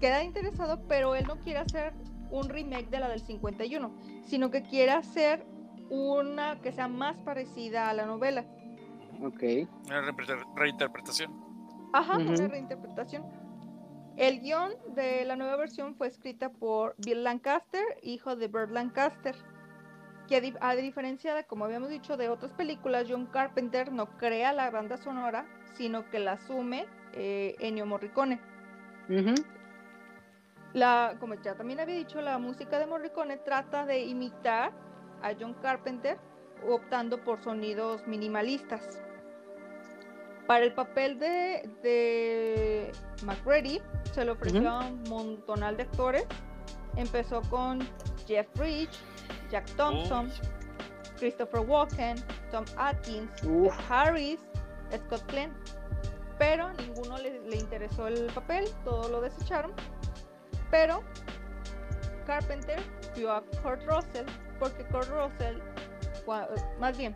queda 0.00 0.22
interesado, 0.22 0.82
pero 0.86 1.14
él 1.16 1.26
no 1.26 1.36
quiere 1.36 1.60
hacer 1.60 1.94
un 2.30 2.48
remake 2.48 2.90
de 2.90 3.00
la 3.00 3.08
del 3.08 3.20
51, 3.20 3.90
sino 4.26 4.50
que 4.50 4.62
quiere 4.62 4.92
hacer 4.92 5.44
una 5.90 6.60
que 6.60 6.72
sea 6.72 6.88
más 6.88 7.16
parecida 7.20 7.88
a 7.88 7.94
la 7.94 8.06
novela. 8.06 8.44
Ok. 9.22 9.42
Una 9.86 10.02
repre- 10.02 10.46
reinterpretación. 10.56 11.32
Ajá, 11.92 12.16
una 12.18 12.32
Ujú. 12.34 12.48
reinterpretación. 12.48 13.24
El 14.16 14.40
guion 14.40 14.72
de 14.94 15.24
la 15.24 15.36
nueva 15.36 15.56
versión 15.56 15.94
fue 15.94 16.08
escrita 16.08 16.48
por 16.50 16.94
Bill 16.98 17.22
Lancaster, 17.24 17.82
hijo 18.02 18.34
de 18.36 18.48
Burt 18.48 18.70
Lancaster. 18.70 19.34
Que 20.26 20.36
a, 20.36 20.40
di- 20.40 20.54
a 20.60 20.74
diferencia 20.74 21.34
de, 21.34 21.44
como 21.44 21.64
habíamos 21.66 21.88
dicho, 21.88 22.16
de 22.16 22.28
otras 22.28 22.52
películas, 22.52 23.06
John 23.08 23.26
Carpenter 23.26 23.92
no 23.92 24.06
crea 24.18 24.52
la 24.52 24.70
banda 24.70 24.96
sonora, 24.96 25.46
sino 25.74 26.08
que 26.10 26.18
la 26.18 26.32
asume 26.32 26.86
eh, 27.12 27.54
Ennio 27.60 27.86
Morricone. 27.86 28.40
Ujú. 29.08 29.34
La, 30.72 31.16
como 31.20 31.34
ya 31.34 31.54
también 31.54 31.80
había 31.80 31.94
dicho, 31.94 32.20
la 32.20 32.38
música 32.38 32.78
de 32.78 32.86
Morricone 32.86 33.36
trata 33.38 33.86
de 33.86 34.00
imitar 34.04 34.72
a 35.22 35.32
John 35.38 35.54
Carpenter, 35.62 36.18
optando 36.68 37.22
por 37.22 37.42
sonidos 37.42 38.06
minimalistas. 38.06 39.00
Para 40.46 40.64
el 40.64 40.72
papel 40.72 41.18
de, 41.18 41.68
de 41.82 42.92
se 44.12 44.24
le 44.24 44.30
ofreció 44.30 44.70
a 44.70 44.86
un 44.86 45.02
montonal 45.04 45.76
de 45.76 45.82
actores. 45.82 46.26
Empezó 46.94 47.42
con 47.50 47.80
Jeff 48.26 48.46
Bridge, 48.54 48.96
Jack 49.50 49.66
Thompson, 49.76 50.30
Christopher 51.18 51.60
Walken, 51.60 52.16
Tom 52.50 52.64
Atkins, 52.76 53.30
Harris, 53.88 54.40
Scott 55.06 55.30
Glenn. 55.30 55.52
Pero 56.38 56.72
ninguno 56.74 57.18
le, 57.18 57.40
le 57.40 57.56
interesó 57.56 58.06
el 58.06 58.26
papel, 58.32 58.66
todos 58.84 59.10
lo 59.10 59.20
desecharon. 59.20 59.72
Pero 60.70 61.02
Carpenter 62.26 62.80
vio 63.16 63.32
a 63.32 63.42
Kurt 63.62 63.82
Russell 63.86 64.26
porque 64.58 64.84
Kurt 64.84 65.08
Russell, 65.08 65.58
más 66.80 66.96
bien, 66.96 67.14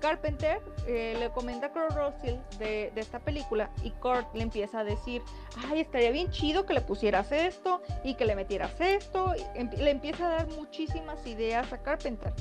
Carpenter 0.00 0.60
eh, 0.86 1.14
le 1.18 1.28
comenta 1.30 1.66
a 1.66 1.72
Kurt 1.72 1.90
Russell 1.94 2.36
de, 2.58 2.90
de 2.94 3.00
esta 3.00 3.18
película 3.18 3.70
y 3.82 3.90
Kurt 3.90 4.34
le 4.34 4.42
empieza 4.42 4.80
a 4.80 4.84
decir, 4.84 5.22
ay, 5.70 5.80
estaría 5.80 6.10
bien 6.10 6.30
chido 6.30 6.64
que 6.64 6.72
le 6.74 6.80
pusieras 6.80 7.30
esto 7.32 7.82
y 8.02 8.14
que 8.14 8.24
le 8.24 8.34
metieras 8.34 8.80
esto. 8.80 9.34
y 9.36 9.76
le 9.76 9.90
empieza 9.90 10.26
a 10.26 10.30
dar 10.36 10.48
muchísimas 10.48 11.26
ideas 11.26 11.70
a 11.72 11.78
Carpenter. 11.82 12.32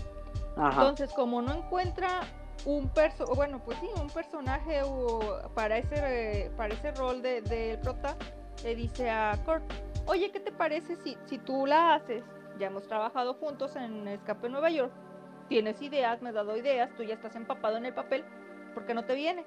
Ajá. 0.56 0.72
Entonces, 0.72 1.12
como 1.14 1.42
no 1.42 1.54
encuentra 1.54 2.22
un 2.66 2.90
perso 2.90 3.26
bueno, 3.36 3.62
pues 3.64 3.78
sí, 3.80 3.88
un 4.02 4.10
personaje 4.10 4.82
o- 4.84 5.42
para 5.54 5.78
ese 5.78 6.52
para 6.58 6.74
ese 6.74 6.92
rol 6.92 7.22
de, 7.22 7.42
del 7.42 7.80
prota, 7.80 8.16
le 8.64 8.76
dice 8.76 9.10
a 9.10 9.38
Kurt, 9.46 9.64
oye, 10.06 10.32
¿qué 10.32 10.40
te 10.42 10.52
parece 10.52 10.96
si, 10.98 11.18
si 11.26 11.38
tú 11.40 11.66
la 11.66 11.96
haces? 11.96 12.24
Ya 12.60 12.68
hemos 12.68 12.86
trabajado 12.88 13.36
juntos 13.36 13.78
en 13.78 14.06
Escape 14.08 14.50
Nueva 14.50 14.70
York, 14.70 14.92
tienes 15.48 15.82
ideas, 15.82 16.22
me 16.22 16.30
has 16.30 16.36
dado 16.36 16.58
ideas, 16.58 16.90
tú 16.98 17.04
ya 17.04 17.14
estás 17.14 17.38
empapado 17.38 17.78
en 17.78 17.86
el 17.86 17.94
papel, 17.94 18.26
¿por 18.74 18.86
qué 18.86 18.94
no 18.94 19.06
te 19.06 19.16
vienes? 19.16 19.46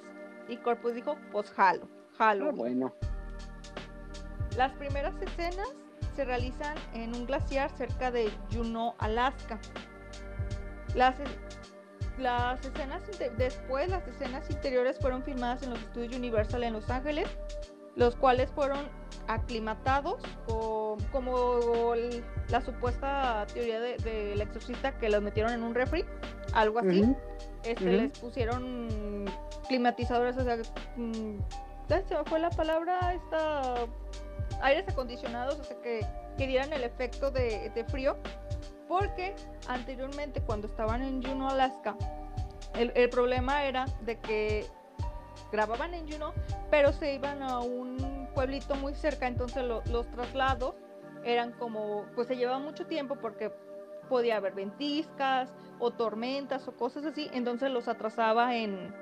Y 0.48 0.56
Kurt 0.56 0.80
pues 0.80 0.94
dijo, 0.94 1.16
pues 1.30 1.50
jalo, 1.50 1.88
jalo. 2.16 2.48
Ah, 2.48 2.52
bueno. 2.54 2.94
Las 4.56 4.72
primeras 4.72 5.14
escenas 5.20 5.68
se 6.16 6.24
realizan 6.24 6.74
en 6.94 7.14
un 7.14 7.26
glaciar 7.26 7.70
cerca 7.70 8.10
de 8.10 8.30
Juneau, 8.50 8.94
Alaska. 8.98 9.58
Las, 10.94 11.16
las 12.18 12.64
escenas 12.64 13.02
después 13.36 13.88
las 13.88 14.06
escenas 14.08 14.50
interiores 14.50 14.98
fueron 14.98 15.22
filmadas 15.22 15.62
en 15.62 15.70
los 15.70 15.80
estudios 15.80 16.14
Universal 16.14 16.64
en 16.64 16.72
Los 16.72 16.88
Ángeles, 16.88 17.28
los 17.96 18.16
cuales 18.16 18.50
fueron 18.50 18.88
aclimatados 19.28 20.22
co- 20.46 20.96
como 21.12 21.94
el- 21.94 22.24
la 22.48 22.60
supuesta 22.60 23.46
teoría 23.52 23.80
de- 23.80 23.96
del 23.98 24.40
exorcista 24.40 24.98
que 24.98 25.08
los 25.08 25.22
metieron 25.22 25.52
en 25.52 25.62
un 25.62 25.74
refri, 25.74 26.04
algo 26.54 26.78
así. 26.78 27.02
Ujú. 27.02 27.16
Este, 27.64 27.84
les 27.92 28.18
pusieron 28.18 29.26
climatizadores, 29.68 30.36
o 30.36 30.42
sea, 30.44 30.56
mm, 30.96 31.36
se 31.88 32.16
me 32.16 32.24
fue 32.24 32.38
la 32.40 32.50
palabra, 32.50 33.14
esta 33.14 33.74
aires 34.62 34.88
acondicionados, 34.88 35.58
o 35.60 35.64
sea, 35.64 35.76
que, 35.82 36.00
que 36.38 36.46
dieran 36.46 36.72
el 36.72 36.84
efecto 36.84 37.30
de, 37.30 37.70
de 37.70 37.84
frío, 37.84 38.16
porque 38.88 39.34
anteriormente 39.68 40.40
cuando 40.40 40.66
estaban 40.66 41.02
en 41.02 41.22
Juneau, 41.22 41.48
Alaska, 41.50 41.96
el, 42.74 42.92
el 42.94 43.08
problema 43.10 43.64
era 43.64 43.86
de 44.02 44.18
que 44.18 44.66
grababan 45.52 45.94
en 45.94 46.10
Juneau, 46.10 46.32
pero 46.70 46.92
se 46.92 47.14
iban 47.14 47.42
a 47.42 47.60
un 47.60 48.28
pueblito 48.34 48.74
muy 48.74 48.94
cerca, 48.94 49.26
entonces 49.26 49.62
lo- 49.64 49.82
los 49.90 50.08
traslados 50.10 50.74
eran 51.24 51.52
como, 51.52 52.06
pues 52.14 52.26
se 52.26 52.36
llevaba 52.36 52.58
mucho 52.58 52.86
tiempo 52.86 53.16
porque 53.16 53.52
podía 54.08 54.36
haber 54.38 54.54
ventiscas 54.54 55.52
o 55.78 55.90
tormentas 55.92 56.66
o 56.66 56.72
cosas 56.72 57.04
así, 57.04 57.30
entonces 57.32 57.70
los 57.70 57.86
atrasaba 57.88 58.56
en, 58.56 58.92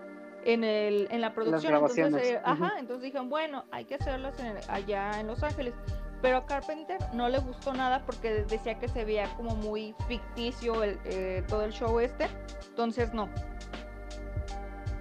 en, 0.44 0.64
el, 0.64 1.08
en 1.10 1.20
la 1.20 1.32
producción. 1.34 1.72
Entonces, 2.06 2.32
eh, 2.32 2.40
ajá, 2.44 2.78
entonces 2.78 3.02
dijeron, 3.04 3.28
bueno, 3.30 3.64
hay 3.70 3.84
que 3.84 3.94
hacerlas 3.94 4.38
en- 4.40 4.58
allá 4.68 5.18
en 5.20 5.26
Los 5.28 5.42
Ángeles. 5.42 5.74
Pero 6.22 6.36
a 6.36 6.44
Carpenter 6.46 6.98
no 7.14 7.30
le 7.30 7.38
gustó 7.38 7.72
nada 7.72 8.02
porque 8.04 8.44
decía 8.44 8.78
que 8.78 8.88
se 8.88 9.06
veía 9.06 9.26
como 9.38 9.54
muy 9.56 9.94
ficticio 10.06 10.82
el, 10.82 10.98
eh, 11.06 11.42
todo 11.48 11.64
el 11.64 11.72
show 11.72 11.98
este. 11.98 12.28
Entonces 12.68 13.14
no. 13.14 13.26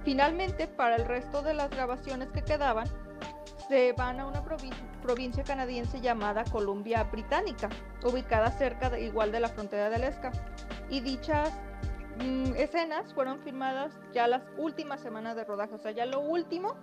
Finalmente, 0.10 0.66
para 0.66 0.96
el 0.96 1.06
resto 1.06 1.44
de 1.44 1.54
las 1.54 1.70
grabaciones 1.70 2.32
que 2.32 2.42
quedaban, 2.42 2.88
se 3.68 3.94
van 3.94 4.20
a 4.20 4.26
una 4.26 4.44
provi- 4.44 4.74
provincia 5.04 5.44
canadiense 5.44 6.02
llamada 6.02 6.44
Columbia 6.46 7.04
Británica, 7.04 7.70
ubicada 8.04 8.50
cerca 8.50 8.90
de, 8.90 9.04
igual 9.04 9.32
de 9.32 9.40
la 9.40 9.50
frontera 9.50 9.88
de 9.92 9.98
Alaska. 9.98 10.32
Y 10.90 11.02
dichas 11.02 11.54
mm, 12.18 12.56
escenas 12.56 13.14
fueron 13.14 13.40
filmadas 13.42 13.94
ya 14.12 14.28
las 14.28 14.42
últimas 14.58 15.00
semanas 15.00 15.36
de 15.36 15.44
rodaje, 15.44 15.76
o 15.76 15.78
sea, 15.78 15.92
ya 15.92 16.08
lo 16.08 16.22
último 16.22 16.74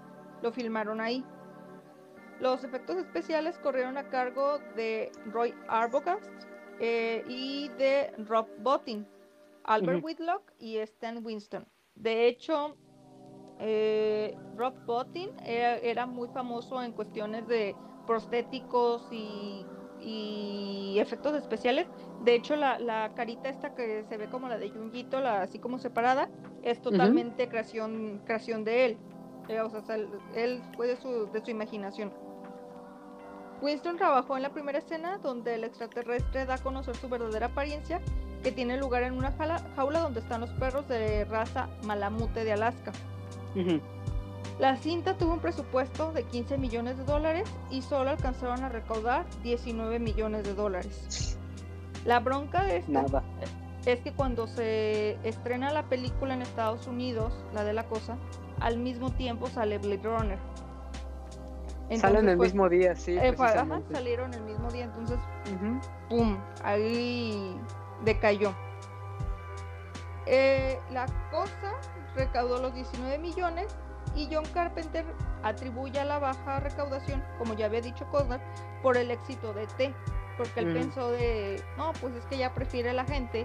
lo 0.40 0.53
filmaron 0.53 1.01
ahí. 1.01 1.24
Los 2.39 2.62
efectos 2.62 2.97
especiales 2.97 3.59
corrieron 3.59 3.98
a 3.98 4.09
cargo 4.09 4.61
de 4.77 5.11
Roy 5.32 5.53
Arbogast 5.66 6.31
eh, 6.78 7.24
y 7.27 7.70
de 7.70 8.12
Rob 8.19 8.47
Bottin, 8.61 9.05
Albert. 9.65 10.05
Whitlock 10.05 10.53
y 10.61 10.77
Stan 10.77 11.27
Winston. 11.27 11.66
De 11.97 12.28
hecho, 12.28 12.77
eh, 13.58 14.36
Rob 14.56 14.74
Bottin 14.84 15.30
era, 15.44 15.76
era 15.78 16.06
muy 16.06 16.28
famoso 16.28 16.82
en 16.82 16.92
cuestiones 16.92 17.46
de 17.48 17.74
prostéticos 18.06 19.06
y, 19.10 19.64
y 20.00 20.98
efectos 20.98 21.34
especiales. 21.34 21.86
De 22.24 22.34
hecho, 22.34 22.56
la, 22.56 22.78
la 22.78 23.12
carita 23.14 23.48
esta 23.48 23.74
que 23.74 24.04
se 24.08 24.16
ve 24.16 24.28
como 24.28 24.48
la 24.48 24.58
de 24.58 24.70
Junjito, 24.70 25.20
la 25.20 25.42
así 25.42 25.58
como 25.58 25.78
separada, 25.78 26.28
es 26.62 26.80
totalmente 26.80 27.48
creación, 27.48 28.20
creación 28.24 28.64
de 28.64 28.86
él. 28.86 28.98
Eh, 29.48 29.60
o 29.60 29.70
sea, 29.70 29.96
él, 30.34 30.62
fue 30.76 30.88
de 30.88 30.96
su, 30.96 31.30
de 31.32 31.44
su 31.44 31.50
imaginación. 31.50 32.12
Winston 33.62 33.96
trabajó 33.96 34.36
en 34.36 34.42
la 34.42 34.50
primera 34.50 34.78
escena 34.78 35.18
donde 35.18 35.54
el 35.54 35.64
extraterrestre 35.64 36.44
da 36.44 36.54
a 36.54 36.58
conocer 36.58 36.94
su 36.96 37.08
verdadera 37.08 37.46
apariencia, 37.46 38.02
que 38.42 38.52
tiene 38.52 38.76
lugar 38.76 39.02
en 39.02 39.14
una 39.14 39.32
jaula 39.76 40.00
donde 40.00 40.20
están 40.20 40.40
los 40.40 40.50
perros 40.50 40.86
de 40.88 41.24
raza 41.24 41.68
malamute 41.84 42.44
de 42.44 42.52
Alaska. 42.52 42.92
La 44.58 44.76
cinta 44.76 45.18
tuvo 45.18 45.34
un 45.34 45.40
presupuesto 45.40 46.12
de 46.12 46.24
15 46.24 46.56
millones 46.58 46.96
de 46.96 47.04
dólares 47.04 47.48
y 47.70 47.82
solo 47.82 48.10
alcanzaron 48.10 48.64
a 48.64 48.68
recaudar 48.68 49.26
19 49.42 49.98
millones 49.98 50.44
de 50.44 50.54
dólares. 50.54 51.36
La 52.04 52.20
bronca 52.20 52.62
de 52.64 52.78
esto 52.78 52.92
Nada. 52.92 53.22
es 53.84 54.00
que 54.00 54.12
cuando 54.12 54.46
se 54.46 55.18
estrena 55.28 55.72
la 55.72 55.82
película 55.84 56.34
en 56.34 56.42
Estados 56.42 56.86
Unidos, 56.86 57.32
la 57.52 57.64
de 57.64 57.72
la 57.72 57.84
cosa, 57.84 58.16
al 58.60 58.78
mismo 58.78 59.10
tiempo 59.10 59.48
sale 59.48 59.78
Blade 59.78 60.02
Runner. 60.02 60.38
Salen 61.98 62.28
el 62.28 62.36
pues, 62.36 62.52
mismo 62.52 62.68
día, 62.68 62.96
sí. 62.96 63.12
eh, 63.12 63.34
ajá, 63.38 63.80
salieron 63.92 64.34
el 64.34 64.42
mismo 64.42 64.70
día, 64.72 64.84
entonces, 64.84 65.18
Ujú. 65.54 65.78
¡pum! 66.08 66.36
Ahí 66.64 67.56
decayó. 68.04 68.52
Eh, 70.26 70.80
la 70.90 71.06
cosa 71.30 71.74
recaudó 72.16 72.60
los 72.60 72.74
19 72.74 73.18
millones 73.18 73.76
y 74.14 74.28
John 74.32 74.44
Carpenter 74.55 75.05
atribuye 75.43 76.01
a 76.01 76.05
la 76.05 76.18
baja 76.18 76.60
recaudación, 76.60 77.22
como 77.38 77.55
ya 77.55 77.66
había 77.66 77.80
dicho 77.82 78.06
Cosner, 78.10 78.40
por 78.82 78.97
el 78.97 79.10
éxito 79.10 79.52
de 79.52 79.66
T, 79.66 79.94
porque 80.36 80.60
él 80.60 80.66
Mm. 80.66 80.72
pensó 80.74 81.10
de, 81.10 81.62
no, 81.76 81.93
pues 82.01 82.14
es 82.14 82.24
que 82.26 82.38
ya 82.38 82.55
prefiere 82.55 82.93
la 82.93 83.05
gente 83.05 83.44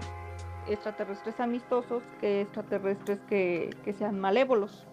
extraterrestres 0.66 1.40
amistosos 1.40 2.02
que 2.20 2.42
extraterrestres 2.42 3.18
que, 3.28 3.70
que 3.84 3.92
sean 3.92 4.18
malévolos. 4.20 4.86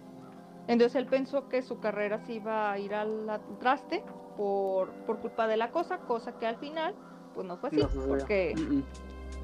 Entonces 0.68 0.96
él 0.96 1.06
pensó 1.08 1.48
que 1.48 1.62
su 1.62 1.80
carrera 1.80 2.20
se 2.26 2.34
iba 2.34 2.72
a 2.72 2.78
ir 2.80 2.94
al 2.94 3.42
traste 3.60 4.04
por, 4.38 4.92
por 5.06 5.20
culpa 5.20 5.48
de 5.48 5.58
la 5.58 5.72
cosa, 5.72 6.00
cosa 6.00 6.38
que 6.38 6.46
al 6.48 6.58
final 6.58 6.94
pues 7.36 7.48
no 7.48 7.58
fue 7.58 7.70
así, 7.70 7.78
No 7.78 8.08
porque 8.08 8.54
Mm, 8.58 8.78
mm. 8.78 8.84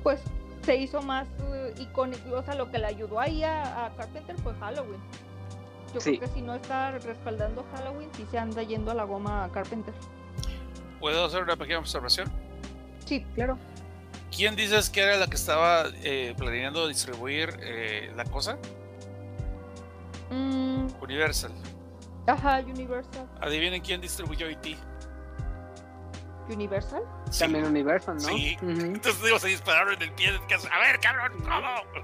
pues 0.03 0.24
se 0.66 0.76
hizo 0.78 1.02
más 1.02 1.28
eh, 1.54 1.74
icónico, 1.80 2.36
o 2.36 2.44
sea, 2.44 2.56
lo 2.56 2.70
que 2.72 2.80
le 2.80 2.88
ayudó 2.88 3.20
ahí 3.20 3.44
a, 3.44 3.86
a 3.86 3.96
Carpenter 3.96 4.36
fue 4.42 4.54
Halloween. 4.56 5.00
Yo 5.94 6.02
Sí. 6.02 6.18
creo 6.18 6.28
que 6.30 6.36
si 6.36 6.42
no 6.42 6.56
está 6.56 6.92
respaldando 6.92 7.64
Halloween, 7.74 8.10
sí 8.18 8.26
se 8.30 8.38
anda 8.38 8.64
yendo 8.64 8.92
a 8.92 8.94
la 8.94 9.04
goma 9.04 9.46
a 9.46 9.52
Carpenter. 9.52 9.94
¿Puedo 11.00 11.24
hacer 11.26 11.44
una 11.44 11.56
pequeña 11.56 11.80
observación? 11.80 12.30
Sí, 13.06 13.26
claro. 13.36 13.58
¿Quién 14.36 14.56
dices 14.56 14.90
que 14.90 15.02
era 15.02 15.16
la 15.18 15.28
que 15.28 15.36
estaba 15.36 15.86
eh, 16.04 16.34
planeando 16.38 16.88
distribuir 16.88 17.58
eh, 17.62 18.12
la 18.16 18.26
cosa? 18.26 18.58
Mm, 20.32 20.88
Universal. 21.02 21.52
ajá, 22.28 22.60
Universal. 22.66 23.30
Adivinen 23.40 23.82
quién 23.82 24.02
distribuyó 24.02 24.48
E 24.48 24.54
IT. 24.54 24.78
Universal. 26.50 27.04
Sí. 27.30 27.40
También 27.40 27.66
Universal, 27.66 28.16
¿no? 28.16 28.22
Sí. 28.22 28.58
Ujú. 28.62 28.70
Entonces 28.70 29.24
digo, 29.24 29.40
se 29.40 29.48
dispararon 29.48 29.94
en 29.96 30.02
el 30.02 30.12
pie 30.14 30.32
del 30.32 30.46
caso. 30.48 30.68
A 30.72 30.80
ver, 30.80 31.00
cabrón, 31.00 31.34
¿cómo? 31.44 32.02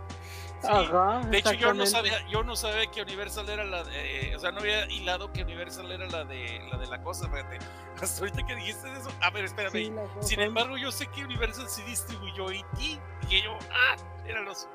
Sí. 0.62 0.68
Ajá, 0.70 1.22
De 1.28 1.40
hecho, 1.40 1.54
yo 1.54 1.74
no 1.74 1.88
sabía, 1.88 2.28
yo 2.28 2.44
no 2.44 2.56
sabía 2.56 2.86
que 2.92 3.02
Universal 3.02 3.50
era 3.50 3.64
la 3.64 3.84
de, 3.84 4.30
eh, 4.30 4.36
o 4.36 4.40
sea, 4.40 4.52
no 4.52 4.60
había 4.60 4.86
hilado 4.92 5.34
que 5.34 5.42
Universal 5.44 5.92
era 5.92 6.06
la 6.06 6.24
de 6.24 6.62
la 6.72 6.78
de 6.78 6.86
la 6.86 7.02
cosa, 7.02 7.28
fíjate. 7.30 7.58
Hasta 8.02 8.22
ahorita 8.22 8.46
que 8.46 8.56
dijiste 8.56 8.92
eso. 8.94 9.10
A 9.22 9.32
ver, 9.32 9.46
espérame. 9.46 9.72
Sí. 9.72 9.92
Sin 10.22 10.40
embargo, 10.40 10.78
yo 10.78 10.92
sé 10.92 11.08
que 11.08 11.24
Universal 11.24 11.68
sí 11.68 11.82
distribuyó 11.84 12.52
E.T. 12.52 13.00
Y 13.30 13.42
yo, 13.42 13.58
ah, 13.72 13.96
eran 14.28 14.46
los. 14.46 14.68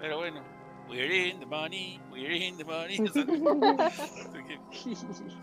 Pero 0.00 0.18
bueno, 0.18 0.42
we're 0.92 1.10
in 1.10 1.40
the 1.40 1.46
money, 1.46 1.98
we're 2.10 2.30
in 2.30 2.58
the 2.58 2.64
money. 2.64 2.98
o 3.00 3.08
sea, 3.08 3.24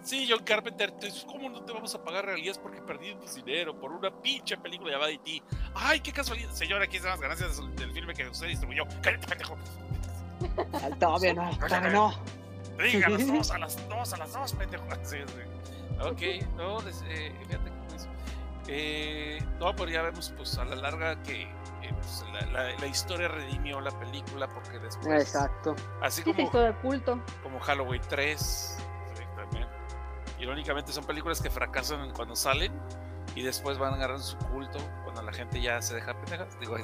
sí, 0.03 0.27
John 0.29 0.43
Carpenter, 0.43 0.93
¿cómo 1.25 1.49
no 1.49 1.63
te 1.63 1.73
vamos 1.73 1.93
a 1.95 2.03
pagar 2.03 2.25
realidades 2.25 2.59
porque 2.59 2.81
perdimos 2.81 3.33
dinero 3.33 3.77
por 3.79 3.91
una 3.91 4.11
pinche 4.11 4.57
película 4.57 4.91
llamada 4.91 5.11
E.T.? 5.11 5.41
Ay, 5.73 6.01
qué 6.01 6.11
casualidad. 6.11 6.51
Señora, 6.51 6.83
aquí 6.85 6.97
están 6.97 7.11
las 7.11 7.19
ganancias 7.19 7.57
del, 7.75 7.91
filme 7.91 8.13
que 8.13 8.27
usted 8.27 8.47
distribuyó. 8.47 8.83
Cállate, 9.01 9.27
pendejo. 9.27 9.57
Todavía 10.99 11.33
no, 11.33 11.57
todavía 11.57 11.89
no. 11.89 12.13
Diga 12.77 13.07
a 13.07 13.09
las 13.09 13.27
dos, 13.27 13.51
a 13.51 13.57
las 13.57 13.89
dos, 13.89 14.13
a 14.13 14.17
las 14.17 14.33
dos, 14.33 14.53
pendejo. 14.53 14.85
Sí, 15.01 15.17
sí. 15.25 16.01
Ok, 16.01 16.45
no, 16.55 16.79
eh, 16.79 17.33
fíjate 17.39 17.69
cómo 17.69 17.95
es. 17.95 18.07
Eh, 18.67 19.39
no, 19.59 19.75
pero 19.75 19.89
ya 19.89 20.03
vemos, 20.03 20.31
pues 20.37 20.57
a 20.59 20.65
la 20.65 20.75
larga 20.75 21.21
que 21.23 21.47
pues, 21.99 22.25
la, 22.33 22.41
la- 22.51 22.77
la 22.77 22.85
historia 22.87 23.27
redimió 23.27 23.79
la 23.81 23.91
película 23.91 24.47
porque 24.47 24.79
después, 24.79 25.21
Exacto. 25.21 25.75
así 26.01 26.21
Sí, 26.23 26.33
como, 26.33 26.49
de 26.59 26.73
culto. 26.75 27.21
como 27.43 27.59
Halloween 27.59 28.01
3, 28.09 28.77
sí, 29.15 29.23
también. 29.35 29.67
Irónicamente 30.39 30.91
son 30.91 31.05
películas 31.05 31.41
que 31.41 31.49
fracasan 31.49 32.11
cuando 32.11 32.35
salen 32.35 32.71
y 33.35 33.43
después 33.43 33.77
van 33.77 33.93
agarrando 33.93 34.23
su 34.23 34.37
culto 34.37 34.79
cuando 35.03 35.21
la 35.21 35.31
gente 35.33 35.61
ya 35.61 35.81
se 35.81 35.95
deja 35.95 36.13
pendejas, 36.21 36.59
digo 36.59 36.75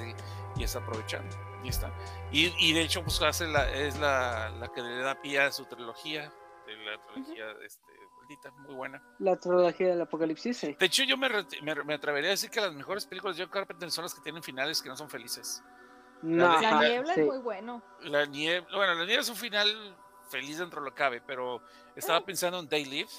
y 0.55 0.63
está 0.63 0.79
aprovechando. 0.79 1.35
Y 1.63 1.69
está. 1.69 1.91
Y, 2.31 2.53
y 2.59 2.73
de 2.73 2.81
hecho, 2.81 3.01
pues 3.03 3.21
hace 3.21 3.47
la, 3.47 3.69
es 3.71 3.97
la, 3.97 4.49
la 4.49 4.67
que 4.67 4.81
le 4.81 4.97
da 5.01 5.19
pie 5.21 5.39
a 5.41 5.51
su 5.51 5.65
trilogía, 5.65 6.31
de 6.67 6.75
la 6.77 7.01
trilogía 7.07 7.45
este, 7.65 7.91
maldita, 8.25 8.51
muy 8.51 8.73
buena. 8.73 9.01
La 9.19 9.35
trilogía 9.37 9.87
del 9.89 10.01
apocalipsis, 10.01 10.57
sí. 10.57 10.75
De 10.79 10.85
hecho, 10.85 11.03
yo 11.03 11.17
me, 11.17 11.29
me, 11.61 11.75
me 11.83 11.93
atrevería 11.93 12.29
a 12.29 12.31
decir 12.31 12.49
que 12.49 12.59
las 12.59 12.73
mejores 12.73 13.05
películas 13.05 13.37
de 13.37 13.43
John 13.43 13.51
Carpenter 13.51 13.91
son 13.91 14.03
las 14.03 14.13
que 14.13 14.21
tienen 14.21 14.41
finales 14.41 14.81
que 14.81 14.89
no 14.89 14.97
son 14.97 15.09
felices. 15.09 15.63
No, 16.21 16.59
La 16.59 16.81
niebla 16.81 17.13
sí. 17.13 17.21
es 17.21 17.27
muy 17.27 17.37
bueno. 17.39 17.83
La 18.01 18.25
niebla, 18.25 18.75
bueno, 18.75 18.93
la 18.95 19.05
niebla 19.05 19.21
es 19.21 19.29
un 19.29 19.35
final 19.35 19.95
feliz 20.29 20.57
dentro 20.57 20.81
de 20.81 20.85
lo 20.85 20.91
que 20.91 20.97
cabe, 20.97 21.21
pero 21.21 21.61
estaba 21.95 22.25
pensando 22.25 22.59
en 22.59 22.67
Day 22.67 22.85
Live, 22.85 23.11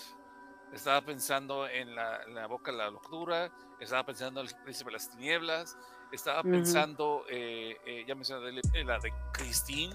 estaba 0.72 1.00
pensando 1.02 1.68
en 1.68 1.94
la, 1.94 2.22
en 2.24 2.34
la 2.34 2.46
boca 2.46 2.72
de 2.72 2.78
la 2.78 2.90
locura, 2.90 3.52
estaba 3.78 4.04
pensando 4.04 4.40
en 4.40 4.48
el 4.48 4.54
príncipe 4.64 4.90
de 4.90 4.94
las 4.94 5.08
tinieblas, 5.10 5.78
estaba 6.10 6.42
pensando, 6.42 7.24
eh, 7.28 7.76
eh, 7.84 8.04
ya 8.08 8.14
mencioné 8.14 8.60
la 8.84 8.98
de 8.98 9.12
Christine, 9.32 9.94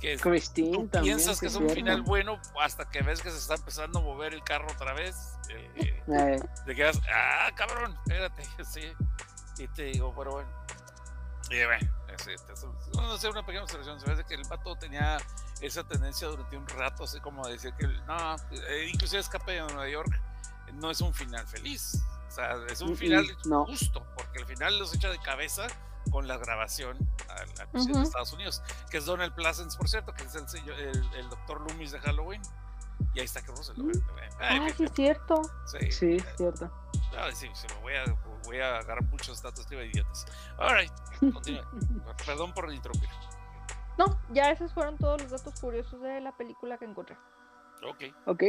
que 0.00 0.16
Christine 0.18 0.70
tú 0.72 0.88
también, 0.88 1.16
piensas 1.16 1.40
que 1.40 1.46
es 1.46 1.54
un 1.54 1.68
final 1.70 2.02
bueno 2.02 2.40
hasta 2.60 2.88
que 2.88 3.02
ves 3.02 3.22
que 3.22 3.30
se 3.30 3.38
está 3.38 3.54
empezando 3.54 3.98
a 3.98 4.02
mover 4.02 4.34
el 4.34 4.42
carro 4.42 4.66
otra 4.72 4.92
vez. 4.92 5.16
eh, 5.48 5.70
eh, 5.76 6.02
Eh, 6.08 6.40
te 6.64 6.74
quedas, 6.74 7.00
ah, 7.12 7.50
cabrón, 7.56 7.96
espérate, 8.04 8.42
sí. 8.64 8.92
Y 9.58 9.68
te 9.68 9.84
digo, 9.84 10.14
pero 10.16 10.32
bueno. 10.32 10.48
Y 11.50 11.64
bueno, 11.64 11.90
es, 12.08 12.26
es- 12.26 12.44
es- 12.52 12.66
no 12.94 13.16
sé, 13.16 13.28
una 13.28 13.44
pequeña 13.46 13.62
observación. 13.64 13.98
Se 14.00 14.12
ve 14.12 14.24
que 14.24 14.34
el 14.34 14.42
vato 14.48 14.76
tenía 14.76 15.16
esa 15.60 15.82
tendencia 15.84 16.28
durante 16.28 16.56
un 16.56 16.66
rato, 16.68 17.04
así 17.04 17.20
como 17.20 17.46
decir 17.48 17.72
que, 17.78 17.86
no, 18.06 18.36
eh, 18.68 18.90
inclusive 18.92 19.20
Escape 19.20 19.52
de 19.52 19.60
Nueva 19.60 19.88
York 19.88 20.10
no 20.74 20.90
es 20.90 21.00
un 21.00 21.14
final 21.14 21.46
feliz. 21.46 22.02
O 22.28 22.30
sea, 22.30 22.56
es 22.68 22.80
un 22.82 22.90
Mm, 22.90 22.92
mm, 22.92 22.96
final 22.96 23.38
no. 23.46 23.64
justo, 23.64 24.06
porque 24.16 24.40
el 24.40 24.46
final 24.46 24.78
los 24.78 24.92
echa 24.94 25.08
de 25.08 25.18
cabeza 25.20 25.66
con 26.10 26.26
la 26.28 26.36
grabación 26.38 26.96
a 27.28 27.34
la 27.58 27.66
cuestión 27.66 27.90
Ujú. 27.92 27.98
de 27.98 28.02
Estados 28.04 28.32
Unidos, 28.32 28.62
que 28.90 28.98
es 28.98 29.04
Donald 29.06 29.34
Pleasence, 29.34 29.76
por 29.76 29.88
cierto, 29.88 30.12
que 30.14 30.24
es 30.24 30.34
el, 30.34 30.68
el, 30.70 31.14
el 31.14 31.28
doctor 31.30 31.60
Loomis 31.60 31.92
de 31.92 32.00
Halloween. 32.00 32.40
Y 33.14 33.18
ahí 33.20 33.24
está 33.26 33.42
que 33.42 33.52
Russell. 33.52 33.76
lo 33.76 33.84
ve- 33.86 33.92
lo 34.06 34.14
ve. 34.14 34.28
Ay, 34.40 34.58
Ah, 34.62 34.74
sí, 34.76 34.84
es 34.84 34.92
cierto. 34.92 35.42
Sí, 35.66 35.90
sí, 35.92 36.16
es 36.16 36.36
cierto. 36.36 36.70
Ay, 37.18 37.34
sí, 37.34 37.48
se 37.54 37.66
me 37.74 37.80
voy 37.80 37.94
a, 37.94 38.04
voy 38.44 38.60
a 38.60 38.78
agarrar 38.78 39.02
muchos 39.04 39.42
datos 39.42 39.68
de 39.68 39.86
idiotas. 39.86 40.24
Alright, 40.58 40.92
continúe. 41.20 41.62
Perdón 42.26 42.52
por 42.54 42.72
interrumpir. 42.72 43.08
No, 43.98 44.18
ya 44.30 44.50
esos 44.50 44.72
fueron 44.74 44.96
todos 44.98 45.20
los 45.22 45.30
datos 45.30 45.58
curiosos 45.60 46.00
de 46.02 46.20
la 46.20 46.32
película 46.36 46.78
que 46.78 46.84
encontré. 46.86 47.16
Ok. 47.86 48.04
Ok. 48.26 48.42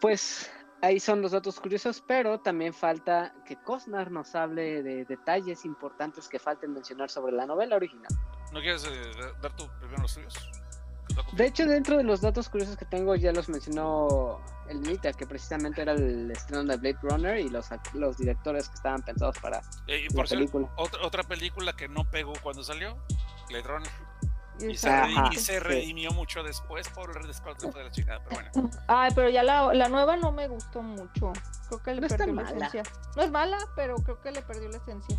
Pues 0.00 0.50
ahí 0.82 1.00
son 1.00 1.22
los 1.22 1.30
datos 1.32 1.58
curiosos, 1.60 2.02
pero 2.06 2.38
también 2.40 2.74
falta 2.74 3.34
que 3.46 3.56
Cosnar 3.62 4.10
nos 4.10 4.34
hable 4.34 4.82
de 4.82 5.04
detalles 5.06 5.64
importantes 5.64 6.28
que 6.28 6.38
falten 6.38 6.72
mencionar 6.74 7.08
sobre 7.10 7.32
la 7.32 7.46
novela 7.46 7.76
original. 7.76 8.10
¿No 8.52 8.60
quieres 8.60 8.84
eh, 8.84 8.90
da- 9.18 9.32
dar 9.40 9.56
tu 9.56 9.66
primero 9.78 10.02
los 10.02 10.14
tuyos? 10.14 10.34
De 11.34 11.46
hecho, 11.46 11.66
dentro 11.66 11.96
de 11.98 12.04
los 12.04 12.20
datos 12.22 12.48
curiosos 12.48 12.76
que 12.76 12.84
tengo, 12.86 13.14
ya 13.16 13.32
los 13.32 13.48
mencionó 13.48 14.40
el 14.68 14.80
Nita, 14.80 15.12
que 15.12 15.26
precisamente 15.26 15.82
era 15.82 15.92
el 15.92 16.30
estreno 16.30 16.64
de 16.64 16.76
Blade 16.78 16.98
Runner 17.02 17.38
y 17.38 17.48
los, 17.50 17.68
los 17.92 18.16
directores 18.16 18.68
que 18.68 18.74
estaban 18.76 19.02
pensados 19.02 19.38
para 19.40 19.60
Eh, 19.88 19.98
y 20.04 20.08
la 20.08 20.14
por 20.14 20.26
cierto, 20.26 20.52
película. 20.52 20.72
otra, 20.76 21.06
otra 21.06 21.22
película 21.24 21.74
que 21.74 21.86
no 21.88 22.04
pegó 22.10 22.32
cuando 22.42 22.62
salió, 22.64 22.96
Blade 23.48 23.62
Runner. 23.68 23.90
Y 24.70 24.76
se, 24.76 25.54
y 25.54 25.58
redimió 25.58 26.10
mucho 26.12 26.42
después 26.42 26.88
por 26.90 27.16
el 27.16 27.34
Squadron 27.34 27.72
de 27.72 27.84
la 27.84 27.90
chingada, 27.90 28.22
pero 28.24 28.42
bueno. 28.52 28.70
Ay, 28.86 29.10
pero 29.14 29.28
ya 29.28 29.42
la, 29.42 29.72
la 29.74 29.88
nueva 29.88 30.16
no 30.16 30.32
me 30.32 30.48
gustó 30.48 30.82
mucho. 30.82 31.32
Creo 31.68 31.82
que 31.82 31.94
le 31.94 32.00
No 32.02 32.08
perdió 32.08 32.34
la 32.34 32.42
esencia. 32.42 32.82
No 33.16 33.22
es 33.22 33.30
mala, 33.30 33.58
pero 33.74 33.96
creo 33.96 34.20
que 34.20 34.30
le 34.30 34.42
perdió 34.42 34.68
la 34.68 34.76
esencia. 34.76 35.16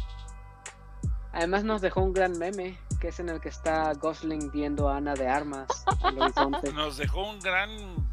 Además 1.34 1.64
nos 1.64 1.82
dejó 1.82 2.02
un 2.02 2.14
gran 2.14 2.38
meme, 2.38 2.78
que 3.04 3.10
es 3.10 3.20
en 3.20 3.28
el 3.28 3.42
que 3.42 3.50
está 3.50 3.92
Gosling 3.96 4.50
viendo 4.50 4.88
a 4.88 4.96
Ana 4.96 5.14
de 5.14 5.28
Armas. 5.28 5.68
Nos 6.74 6.96
dejó 6.96 7.32
un 7.32 7.38
gran. 7.42 7.70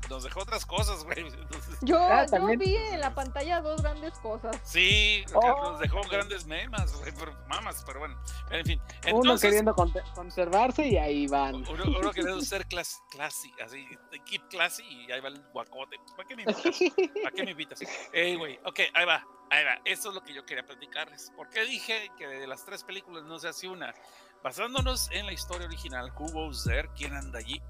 Nos 0.08 0.24
dejó 0.24 0.40
otras 0.40 0.66
cosas, 0.66 1.04
güey. 1.04 1.20
Entonces, 1.28 1.78
Yo, 1.82 1.96
Ah, 1.96 2.26
yo 2.26 2.44
vi 2.58 2.74
en 2.74 2.98
la 2.98 3.14
pantalla 3.14 3.60
dos 3.60 3.80
grandes 3.82 4.18
cosas. 4.18 4.58
sí, 4.64 5.24
Oh. 5.32 5.70
nos 5.70 5.78
dejó 5.78 6.00
grandes 6.10 6.44
memas, 6.44 6.92
güey, 6.98 7.12
pero- 7.16 7.36
mamas, 7.46 7.84
pero 7.86 8.00
bueno. 8.00 8.20
En 8.50 8.66
fin. 8.66 8.80
Uno 9.12 9.38
queriendo 9.38 9.76
conservarse 10.12 10.84
y 10.88 10.96
ahí 10.96 11.28
van. 11.28 11.54
Uno, 11.54 11.84
uno 11.86 12.10
queriendo 12.10 12.40
ser 12.40 12.66
class, 12.66 13.00
classy, 13.10 13.52
así, 13.64 13.86
keep 14.26 14.42
classy 14.48 14.82
y 14.82 15.12
ahí 15.12 15.20
va 15.20 15.28
el 15.28 15.40
guacote. 15.52 16.00
¿Para 16.16 16.28
qué 16.28 16.34
me 16.34 16.42
invitas? 16.42 16.64
¿Para 17.22 17.30
qué 17.36 17.44
me 17.44 17.52
invitas? 17.52 17.80
Ey, 18.12 18.34
güey, 18.34 18.58
ok, 18.64 18.80
ahí 18.94 19.04
va, 19.06 19.24
ahí 19.50 19.64
va. 19.64 19.78
Esto 19.84 20.08
es 20.08 20.16
lo 20.16 20.22
que 20.24 20.34
yo 20.34 20.44
quería 20.44 20.66
platicarles. 20.66 21.30
¿Por 21.36 21.48
qué 21.48 21.60
dije 21.64 22.10
que 22.18 22.26
de 22.26 22.48
las 22.48 22.64
tres 22.64 22.82
películas 22.82 23.22
no 23.22 23.38
se 23.38 23.46
hace 23.46 23.68
una? 23.68 23.94
Basándonos 24.42 25.10
en 25.10 25.26
la 25.26 25.32
historia 25.32 25.66
original, 25.66 26.12
Who 26.16 26.28
Goes 26.32 26.64
There, 26.64 26.88
¿Quién 26.96 27.14
anda 27.14 27.38
allí? 27.38 27.62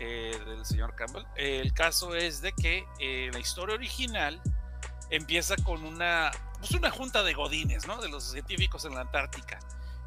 Eh, 0.00 0.38
del 0.46 0.64
señor 0.64 0.94
Campbell. 0.94 1.24
Eh, 1.36 1.60
el 1.60 1.72
caso 1.74 2.14
es 2.14 2.40
de 2.40 2.52
que 2.52 2.86
eh, 2.98 3.30
la 3.32 3.38
historia 3.38 3.74
original 3.74 4.40
empieza 5.10 5.56
con 5.56 5.84
una, 5.84 6.30
pues 6.58 6.70
una 6.72 6.90
junta 6.90 7.22
de 7.22 7.34
godines, 7.34 7.86
¿no? 7.86 8.00
De 8.00 8.08
los 8.08 8.24
científicos 8.24 8.84
en 8.84 8.94
la 8.94 9.02
Antártica. 9.02 9.58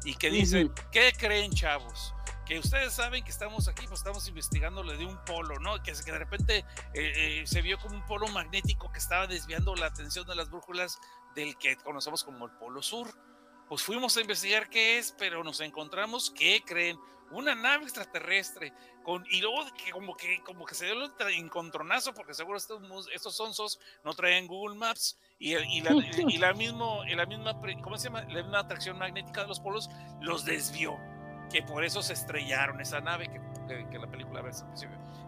Y 0.04 0.14
que 0.14 0.30
dicen, 0.30 0.66
Ujú. 0.66 0.74
¿qué 0.90 1.12
creen, 1.16 1.52
chavos? 1.52 2.14
Que 2.44 2.58
ustedes 2.58 2.92
saben 2.92 3.24
que 3.24 3.30
estamos 3.30 3.68
aquí, 3.68 3.86
pues 3.86 4.00
estamos 4.00 4.28
investigando 4.28 4.82
lo 4.82 4.92
de 4.96 5.06
un 5.06 5.16
polo, 5.24 5.58
¿no? 5.60 5.82
Que, 5.82 5.92
que 5.92 6.12
de 6.12 6.18
repente 6.18 6.58
eh, 6.58 6.64
eh, 6.94 7.42
se 7.46 7.62
vio 7.62 7.78
como 7.78 7.94
un 7.94 8.04
polo 8.04 8.28
magnético 8.28 8.92
que 8.92 8.98
estaba 8.98 9.26
desviando 9.26 9.74
la 9.74 9.86
atención 9.86 10.26
de 10.26 10.34
las 10.34 10.50
brújulas 10.50 10.98
del 11.34 11.56
que 11.56 11.76
conocemos 11.76 12.22
como 12.22 12.44
el 12.46 12.52
polo 12.52 12.82
sur. 12.82 13.08
Pues 13.68 13.82
fuimos 13.82 14.16
a 14.16 14.20
investigar 14.20 14.68
qué 14.68 14.98
es, 14.98 15.12
pero 15.18 15.42
nos 15.42 15.60
encontramos, 15.60 16.30
¿qué 16.30 16.62
creen? 16.64 16.98
Una 17.30 17.54
nave 17.54 17.84
extraterrestre 17.84 18.72
con 19.02 19.24
y 19.30 19.40
luego 19.40 19.64
que 19.74 19.90
como 19.90 20.14
que 20.16 20.40
como 20.44 20.64
que 20.66 20.74
se 20.74 20.84
dio 20.86 20.94
el 20.94 21.10
encontronazo 21.34 22.12
porque 22.14 22.34
seguro 22.34 22.58
estos 22.58 22.80
estos 23.12 23.34
sonsos 23.36 23.80
no 24.04 24.12
traen 24.14 24.46
Google 24.46 24.76
Maps 24.76 25.18
y, 25.38 25.54
el- 25.54 25.64
y 25.64 25.80
la, 25.80 25.90
y 26.28 26.36
la 26.38 26.52
mismo 26.52 27.02
y 27.06 27.14
la 27.14 27.26
misma 27.26 27.58
¿cómo 27.82 27.96
se 27.96 28.04
llama? 28.04 28.22
la 28.24 28.42
misma 28.42 28.60
atracción 28.60 28.98
magnética 28.98 29.42
de 29.42 29.48
los 29.48 29.58
polos 29.60 29.88
los 30.20 30.44
desvió 30.44 30.96
que 31.50 31.62
por 31.62 31.84
eso 31.84 32.02
se 32.02 32.12
estrellaron 32.12 32.80
esa 32.80 33.00
nave 33.00 33.28
que, 33.28 33.40
que, 33.66 33.88
que 33.88 33.98
la 33.98 34.06
película 34.06 34.42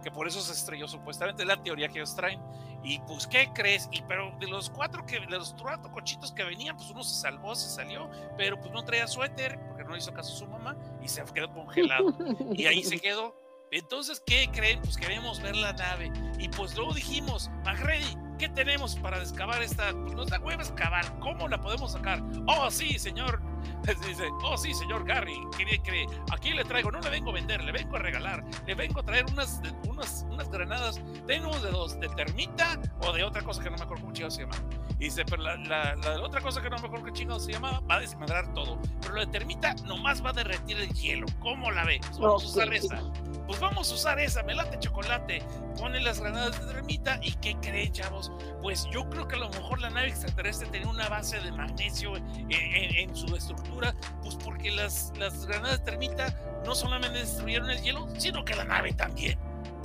que 0.02 0.10
por 0.10 0.28
eso 0.28 0.40
se 0.40 0.52
estrelló 0.52 0.86
supuestamente 0.88 1.42
es 1.42 1.48
la 1.48 1.62
teoría 1.62 1.88
que 1.88 1.98
ellos 1.98 2.14
traen 2.14 2.40
y 2.82 2.98
pues 3.00 3.26
qué 3.26 3.50
crees 3.54 3.88
y 3.90 4.02
pero 4.02 4.32
de 4.38 4.46
los 4.46 4.70
cuatro 4.70 5.04
que 5.06 5.20
de 5.20 5.26
los 5.26 5.54
cuatro 5.60 5.90
cochitos 5.90 6.32
que 6.32 6.44
venían 6.44 6.76
pues 6.76 6.90
uno 6.90 7.02
se 7.02 7.14
salvó 7.20 7.54
se 7.54 7.68
salió 7.68 8.08
pero 8.36 8.60
pues 8.60 8.72
no 8.72 8.84
traía 8.84 9.06
suéter 9.06 9.58
porque 9.66 9.84
no 9.84 9.96
hizo 9.96 10.12
caso 10.12 10.32
a 10.32 10.36
su 10.36 10.46
mamá 10.46 10.76
y 11.02 11.08
se 11.08 11.24
quedó 11.24 11.52
congelado 11.52 12.16
y 12.54 12.66
ahí 12.66 12.82
se 12.82 12.98
quedó. 12.98 13.34
Entonces, 13.70 14.22
¿qué 14.24 14.48
creen? 14.52 14.80
Pues 14.80 14.96
queremos 14.96 15.42
ver 15.42 15.56
la 15.56 15.72
nave. 15.72 16.12
Y 16.38 16.48
pues 16.48 16.76
luego 16.76 16.94
dijimos, 16.94 17.50
McReady, 17.64 18.16
¿qué 18.38 18.48
tenemos 18.48 18.94
para 18.96 19.18
excavar 19.18 19.60
esta? 19.62 19.92
Pues 19.92 20.14
nos 20.14 20.28
da 20.28 20.38
hueva 20.38 20.62
excavar. 20.62 21.18
¿Cómo 21.18 21.48
la 21.48 21.60
podemos 21.60 21.92
sacar? 21.92 22.22
Oh, 22.46 22.70
sí, 22.70 22.98
señor. 22.98 23.40
Dice, 24.06 24.28
oh, 24.42 24.56
sí, 24.56 24.74
señor 24.74 25.04
Gary. 25.06 25.36
¿Qué 25.56 25.80
cree? 25.82 26.06
Aquí 26.32 26.52
le 26.52 26.64
traigo, 26.64 26.90
no 26.90 27.00
le 27.00 27.10
vengo 27.10 27.30
a 27.30 27.34
vender, 27.34 27.62
le 27.62 27.72
vengo 27.72 27.96
a 27.96 27.98
regalar. 28.00 28.44
Le 28.66 28.74
vengo 28.74 29.00
a 29.00 29.02
traer 29.04 29.24
unas, 29.32 29.60
unas, 29.86 30.26
unas 30.30 30.48
granadas. 30.50 31.00
Tenemos 31.26 31.62
de 31.62 31.70
dos, 31.70 31.98
de 32.00 32.08
termita 32.10 32.80
o 33.00 33.12
de 33.12 33.22
otra 33.24 33.42
cosa 33.42 33.62
que 33.62 33.70
no 33.70 33.76
me 33.76 33.84
acuerdo 33.84 34.02
cómo 34.02 34.12
chingados 34.12 34.34
se 34.34 34.42
llama. 34.42 34.56
Y 34.98 35.04
dice, 35.04 35.24
pero 35.24 35.42
la, 35.42 35.56
la, 35.56 35.94
la 35.96 36.22
otra 36.22 36.40
cosa 36.40 36.60
que 36.62 36.70
no 36.70 36.78
me 36.78 36.86
acuerdo 36.86 37.06
qué 37.06 37.12
chingados 37.12 37.44
se 37.44 37.52
llamaba 37.52 37.80
va 37.80 37.96
a 37.96 38.00
desmadrar 38.00 38.52
todo. 38.54 38.78
Pero 39.02 39.14
la 39.14 39.20
de 39.26 39.26
termita 39.32 39.74
nomás 39.84 40.24
va 40.24 40.30
a 40.30 40.32
derretir 40.32 40.78
el 40.78 40.88
hielo. 40.94 41.26
¿Cómo 41.40 41.70
la 41.70 41.84
ve? 41.84 42.00
Pues 42.00 42.18
vamos 42.18 42.44
a 42.44 42.46
usar 42.46 42.68
Ok. 42.68 42.74
esa. 42.74 43.02
Pues 43.46 43.60
vamos 43.60 43.90
a 43.92 43.94
usar 43.94 44.18
esa, 44.18 44.42
me 44.42 44.54
late 44.56 44.76
chocolate. 44.80 45.40
Pone 45.78 46.00
las 46.00 46.18
granadas 46.20 46.58
de 46.60 46.72
termita 46.72 47.20
y 47.22 47.32
¿qué 47.34 47.54
creen, 47.60 47.92
chavos? 47.92 48.32
Pues 48.60 48.88
yo 48.90 49.08
creo 49.08 49.28
que 49.28 49.36
a 49.36 49.38
lo 49.38 49.50
mejor 49.50 49.80
la 49.80 49.90
nave 49.90 50.08
extraterrestre 50.08 50.66
tenía 50.68 50.88
una 50.88 51.08
base 51.08 51.38
de 51.38 51.52
magnesio 51.52 52.16
en, 52.16 52.26
en- 52.50 52.96
en 52.96 53.14
su 53.16 53.26
estructura, 53.36 53.55
pues 54.22 54.36
porque 54.36 54.70
las, 54.70 55.12
las 55.18 55.46
granadas 55.46 55.82
termita 55.84 56.34
no 56.64 56.74
solamente 56.74 57.18
destruyeron 57.18 57.70
el 57.70 57.80
hielo, 57.82 58.08
sino 58.18 58.44
que 58.44 58.54
la 58.54 58.64
nave 58.64 58.92
también. 58.92 59.38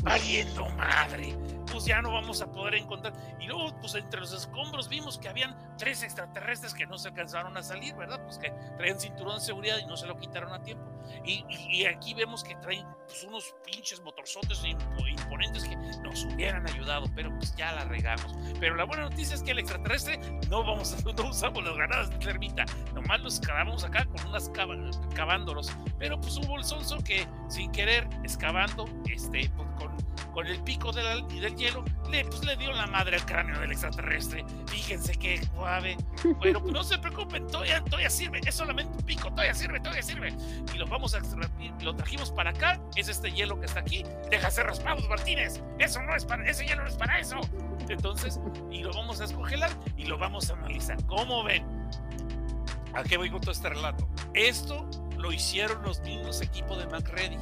Valiendo 0.04 0.68
madre, 0.70 1.38
pues 1.72 1.86
ya 1.86 2.02
no 2.02 2.12
vamos 2.12 2.42
a 2.42 2.52
poder 2.52 2.76
encontrar. 2.76 3.14
Y 3.40 3.48
luego, 3.48 3.74
pues 3.80 3.96
entre 3.96 4.20
los 4.20 4.32
escombros 4.34 4.90
vimos 4.90 5.18
que 5.18 5.30
habían 5.30 5.56
tres 5.78 6.04
extraterrestres 6.04 6.74
que 6.74 6.86
no 6.86 6.98
se 6.98 7.08
alcanzaron 7.10 7.56
a 7.58 7.64
salir, 7.64 7.96
¿verdad? 7.96 8.22
Pues 8.24 8.38
que 8.38 8.52
traían 8.78 9.00
cinturón 9.00 9.36
de 9.36 9.42
seguridad 9.42 9.78
y 9.78 9.86
no 9.86 9.96
se 9.98 10.06
lo 10.08 10.18
quitaron 10.18 10.54
a 10.54 10.62
tiempo. 10.62 10.86
Y, 11.26 11.46
y- 11.50 11.82
y 11.82 11.86
aquí 11.86 12.14
vemos 12.14 12.44
que 12.44 12.56
traen 12.58 12.86
pues, 13.08 13.24
unos 13.24 13.54
pinches 13.66 14.02
motorzotes 14.02 14.64
impo- 14.64 15.08
imponentes 15.10 15.64
que 15.66 15.76
nos 15.76 16.24
hubieran 16.26 16.68
ayudado, 16.70 17.06
pero 17.16 17.30
pues 17.38 17.56
ya 17.56 17.72
la 17.74 17.86
regamos. 17.86 18.36
Pero 18.60 18.76
la 18.76 18.84
buena 18.84 19.04
noticia 19.04 19.36
es 19.36 19.44
que 19.44 19.52
el 19.52 19.60
extraterrestre 19.60 20.20
no 20.50 20.64
vamos 20.64 20.94
a, 20.94 20.98
no 21.24 21.30
usamos 21.30 21.64
las 21.64 21.76
granadas 21.76 22.10
de 22.12 22.18
termita, 22.18 22.66
nomás 22.94 23.20
los 23.22 23.40
cavamos 23.40 23.84
acá 23.84 24.06
con 24.06 24.26
unas 24.28 24.50
cava- 24.50 24.76
cavándolos. 25.16 25.72
Pero 25.98 26.20
pues 26.20 26.38
hubo 26.38 26.58
el 26.58 26.64
sonso 26.64 26.98
que 27.04 27.28
sin 27.50 27.72
querer, 27.72 28.08
excavando, 28.24 28.86
este, 29.10 29.50
pues, 29.56 29.68
con, 29.78 29.96
con 30.34 30.48
el 30.48 30.62
pico 30.64 30.92
de 30.92 31.04
la- 31.04 31.16
del 31.22 31.56
hielo, 31.56 31.84
le, 32.10 32.24
pues, 32.26 32.44
le 32.46 32.56
dio 32.58 32.72
la 32.72 32.88
madre 32.88 33.18
al 33.18 33.26
cráneo 33.26 33.60
del 33.60 33.72
extraterrestre. 33.72 34.46
Fíjense 34.68 35.14
qué 35.16 35.44
suave. 35.46 35.98
Bueno, 36.40 36.62
pues 36.62 36.74
no 36.74 36.84
se 36.84 36.98
preocupen, 37.00 37.48
todavía, 37.48 37.84
todavía 37.84 38.10
sirve, 38.10 38.40
es 38.46 38.56
solamente 38.56 38.98
un 38.98 39.04
pico, 39.04 39.30
todavía 39.30 39.54
sirve, 39.54 39.80
todavía 39.80 40.02
sirve. 40.04 40.34
Y 40.74 40.78
lo 40.78 40.88
vamos 40.88 41.14
a 41.14 41.18
extraer, 41.20 41.50
lo 41.82 41.96
trajimos 41.96 42.32
para 42.32 42.52
acá, 42.52 42.80
es 42.96 43.08
este 43.10 43.32
hielo 43.32 43.60
que 43.60 43.66
está 43.66 43.80
aquí. 43.82 44.04
Deja 44.30 44.50
ser 44.52 44.66
raspados, 44.68 45.08
Martínez. 45.10 45.62
Eso 45.80 46.02
no 46.04 46.16
es 46.16 46.26
para, 46.26 46.50
ese 46.50 46.66
hielo 46.66 46.84
no 46.84 46.88
es 46.90 46.96
para 46.96 47.20
eso. 47.20 47.40
Entonces, 47.90 48.40
y 48.72 48.84
lo 48.84 48.94
vamos 48.94 49.20
a 49.20 49.24
descongelar 49.26 49.72
y 49.98 50.06
lo 50.06 50.18
vamos 50.18 50.50
a 50.50 50.54
analizar. 50.54 51.04
¿Cómo 51.08 51.44
ven? 51.44 51.66
¿A 52.94 53.04
qué 53.04 53.18
voy 53.18 53.30
con 53.30 53.42
todo 53.42 53.52
este 53.52 53.70
relato? 53.70 54.08
Esto 54.34 54.86
lo 55.18 55.32
hicieron 55.32 55.82
los 55.84 56.02
mismos 56.02 56.42
equipos 56.42 56.78
de 56.78 56.88
MacReady. 56.88 57.38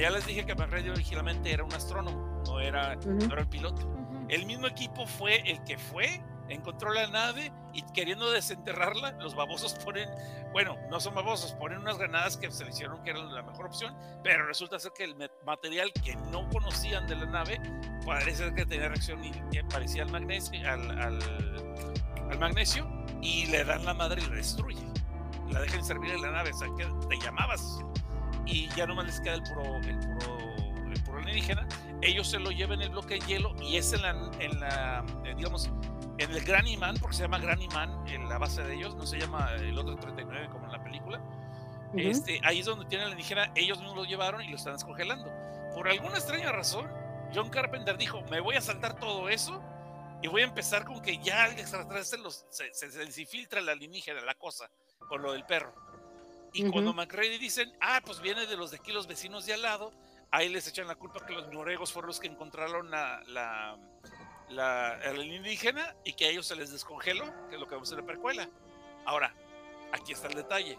Ya 0.00 0.10
les 0.10 0.26
dije 0.26 0.44
que 0.44 0.54
MacReady 0.54 0.90
originalmente 0.90 1.52
era 1.52 1.64
un 1.64 1.72
astrónomo, 1.72 2.42
no 2.46 2.60
era, 2.60 2.96
no 2.96 3.24
era 3.26 3.40
el 3.40 3.48
piloto. 3.48 3.88
El 4.28 4.44
mismo 4.46 4.66
equipo 4.66 5.06
fue 5.06 5.36
el 5.48 5.62
que 5.64 5.78
fue 5.78 6.20
encontró 6.48 6.92
la 6.92 7.06
nave 7.06 7.52
y 7.72 7.82
queriendo 7.92 8.30
desenterrarla, 8.30 9.12
los 9.12 9.34
babosos 9.34 9.74
ponen, 9.84 10.08
bueno, 10.52 10.76
no 10.90 11.00
son 11.00 11.14
babosos, 11.14 11.52
ponen 11.54 11.78
unas 11.78 11.96
granadas 11.98 12.36
que 12.36 12.50
se 12.50 12.64
le 12.64 12.70
hicieron 12.70 13.02
que 13.02 13.10
eran 13.10 13.32
la 13.34 13.42
mejor 13.42 13.66
opción, 13.66 13.96
pero 14.22 14.46
resulta 14.46 14.78
ser 14.78 14.92
que 14.92 15.04
el 15.04 15.16
material 15.46 15.92
que 16.04 16.16
no 16.30 16.48
conocían 16.50 17.06
de 17.06 17.16
la 17.16 17.26
nave 17.26 17.60
parece 18.04 18.36
ser 18.36 18.54
que 18.54 18.66
tenía 18.66 18.88
reacción 18.88 19.24
y 19.24 19.32
que 19.50 19.64
parecía 19.64 20.02
al 20.02 20.10
magnesio, 20.10 20.70
al, 20.70 20.90
al, 20.98 21.18
al 22.30 22.38
magnesio 22.38 22.86
y 23.22 23.46
le 23.46 23.64
dan 23.64 23.84
la 23.84 23.94
madre 23.94 24.22
y 24.22 24.26
la 24.26 24.36
destruye. 24.36 24.84
La 25.50 25.60
dejan 25.60 25.84
servir 25.84 26.10
en 26.12 26.22
la 26.22 26.30
nave, 26.30 26.50
o 26.50 26.54
sea, 26.54 26.68
que 26.76 26.84
te 27.08 27.24
llamabas 27.24 27.80
y 28.46 28.68
ya 28.76 28.86
nomás 28.86 29.06
les 29.06 29.20
queda 29.20 29.34
el 29.34 29.42
puro, 29.42 29.76
el 29.76 29.98
puro, 29.98 30.92
el 30.92 31.02
puro 31.02 31.18
alienígena. 31.18 31.66
Ellos 32.02 32.28
se 32.28 32.38
lo 32.38 32.50
llevan 32.50 32.82
el 32.82 32.90
bloque 32.90 33.14
de 33.14 33.20
hielo 33.26 33.54
y 33.62 33.76
es 33.76 33.92
en 33.92 34.02
la, 34.02 34.10
en 34.38 34.60
la 34.60 35.04
eh, 35.24 35.34
digamos, 35.36 35.70
en 36.18 36.30
el 36.30 36.44
Gran 36.44 36.66
Imán, 36.66 36.96
porque 37.00 37.16
se 37.16 37.22
llama 37.22 37.38
Gran 37.38 37.60
Imán 37.60 38.06
en 38.08 38.28
la 38.28 38.38
base 38.38 38.62
de 38.62 38.74
ellos, 38.74 38.94
no 38.94 39.06
se 39.06 39.18
llama 39.18 39.52
el 39.54 39.78
otro 39.78 39.96
39 39.96 40.48
como 40.52 40.66
en 40.66 40.72
la 40.72 40.82
película. 40.82 41.20
este, 41.96 42.40
ahí 42.44 42.60
es 42.60 42.66
donde 42.66 42.84
tienen 42.86 43.08
la 43.08 43.12
alienígena, 43.12 43.52
ellos 43.54 43.78
mismos 43.78 43.96
lo 43.96 44.04
llevaron 44.04 44.42
y 44.42 44.48
lo 44.48 44.56
están 44.56 44.74
descongelando. 44.74 45.30
Por 45.74 45.88
alguna 45.88 46.18
extraña 46.18 46.52
razón, 46.52 46.88
John 47.34 47.50
Carpenter 47.50 47.98
dijo, 47.98 48.22
me 48.30 48.40
voy 48.40 48.56
a 48.56 48.60
saltar 48.60 48.94
todo 48.98 49.28
eso 49.28 49.60
y 50.22 50.28
voy 50.28 50.42
a 50.42 50.44
empezar 50.44 50.84
con 50.84 51.02
que 51.02 51.18
ya 51.18 51.46
el 51.46 51.58
extraterrestre 51.58 52.18
los, 52.20 52.46
se, 52.48 52.72
se, 52.72 52.90
se, 52.90 53.26
filtra 53.26 53.60
la 53.60 53.72
alienígena, 53.72 54.20
la 54.20 54.34
cosa, 54.34 54.70
con 55.08 55.20
lo 55.20 55.32
del 55.32 55.44
perro. 55.44 55.74
Y 56.54 56.70
cuando 56.70 56.94
McCready 56.94 57.36
dicen, 57.36 57.72
ah, 57.80 58.00
pues 58.04 58.20
viene 58.20 58.46
de 58.46 58.56
los 58.56 58.70
de 58.70 58.76
aquí, 58.76 58.92
los 58.92 59.08
vecinos 59.08 59.44
de 59.44 59.54
al 59.54 59.62
lado, 59.62 59.92
ahí 60.30 60.48
les 60.48 60.66
echan 60.68 60.86
la 60.86 60.94
culpa 60.94 61.26
que 61.26 61.32
los 61.32 61.52
noruegos 61.52 61.92
fueron 61.92 62.06
los 62.08 62.20
que 62.20 62.28
encontraron 62.28 62.90
la, 62.92 63.22
la, 63.26 63.76
la, 64.50 64.94
el 65.02 65.20
alienígena 65.20 65.96
y 66.04 66.12
que 66.12 66.26
a 66.26 66.28
ellos 66.28 66.46
se 66.46 66.54
les 66.54 66.70
descongeló, 66.70 67.24
que 67.48 67.56
es 67.56 67.60
lo 67.60 67.66
que 67.66 67.74
vamos 67.74 67.92
a 67.92 67.96
la 67.96 68.06
precuela. 68.06 68.48
Ahora, 69.04 69.34
aquí 69.92 70.12
está 70.12 70.28
el 70.28 70.34
detalle. 70.34 70.78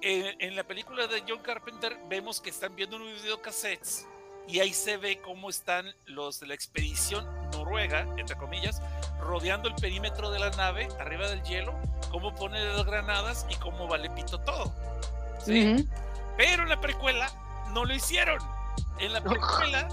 En, 0.00 0.40
en, 0.40 0.56
la 0.56 0.64
película 0.64 1.06
de 1.06 1.22
John 1.28 1.40
Carpenter 1.40 1.98
vemos 2.08 2.40
que 2.40 2.50
están 2.50 2.74
viendo 2.74 2.96
unos 2.96 3.22
videocassettes 3.22 4.08
y 4.48 4.60
ahí 4.60 4.72
se 4.72 4.96
ve 4.96 5.20
cómo 5.20 5.48
están 5.50 5.86
los 6.06 6.40
de 6.40 6.46
la 6.46 6.54
expedición 6.54 7.26
noruega, 7.52 8.06
entre 8.16 8.36
comillas, 8.36 8.82
rodeando 9.20 9.68
el 9.68 9.74
perímetro 9.74 10.30
de 10.30 10.40
la 10.40 10.50
nave, 10.50 10.88
arriba 10.98 11.28
del 11.28 11.42
hielo, 11.44 11.74
cómo 12.10 12.34
pone 12.34 12.62
las 12.64 12.84
granadas 12.84 13.46
y 13.48 13.54
cómo 13.56 13.86
vale 13.86 14.10
pito 14.10 14.40
todo. 14.40 14.72
¿sí? 15.44 15.64
Uh 15.64 15.76
-huh. 15.76 15.88
Pero 16.36 16.62
en 16.64 16.68
la 16.68 16.80
precuela 16.80 17.30
no 17.72 17.84
lo 17.84 17.94
hicieron. 17.94 18.38
En 18.98 19.12
la 19.12 19.20
precuela, 19.20 19.88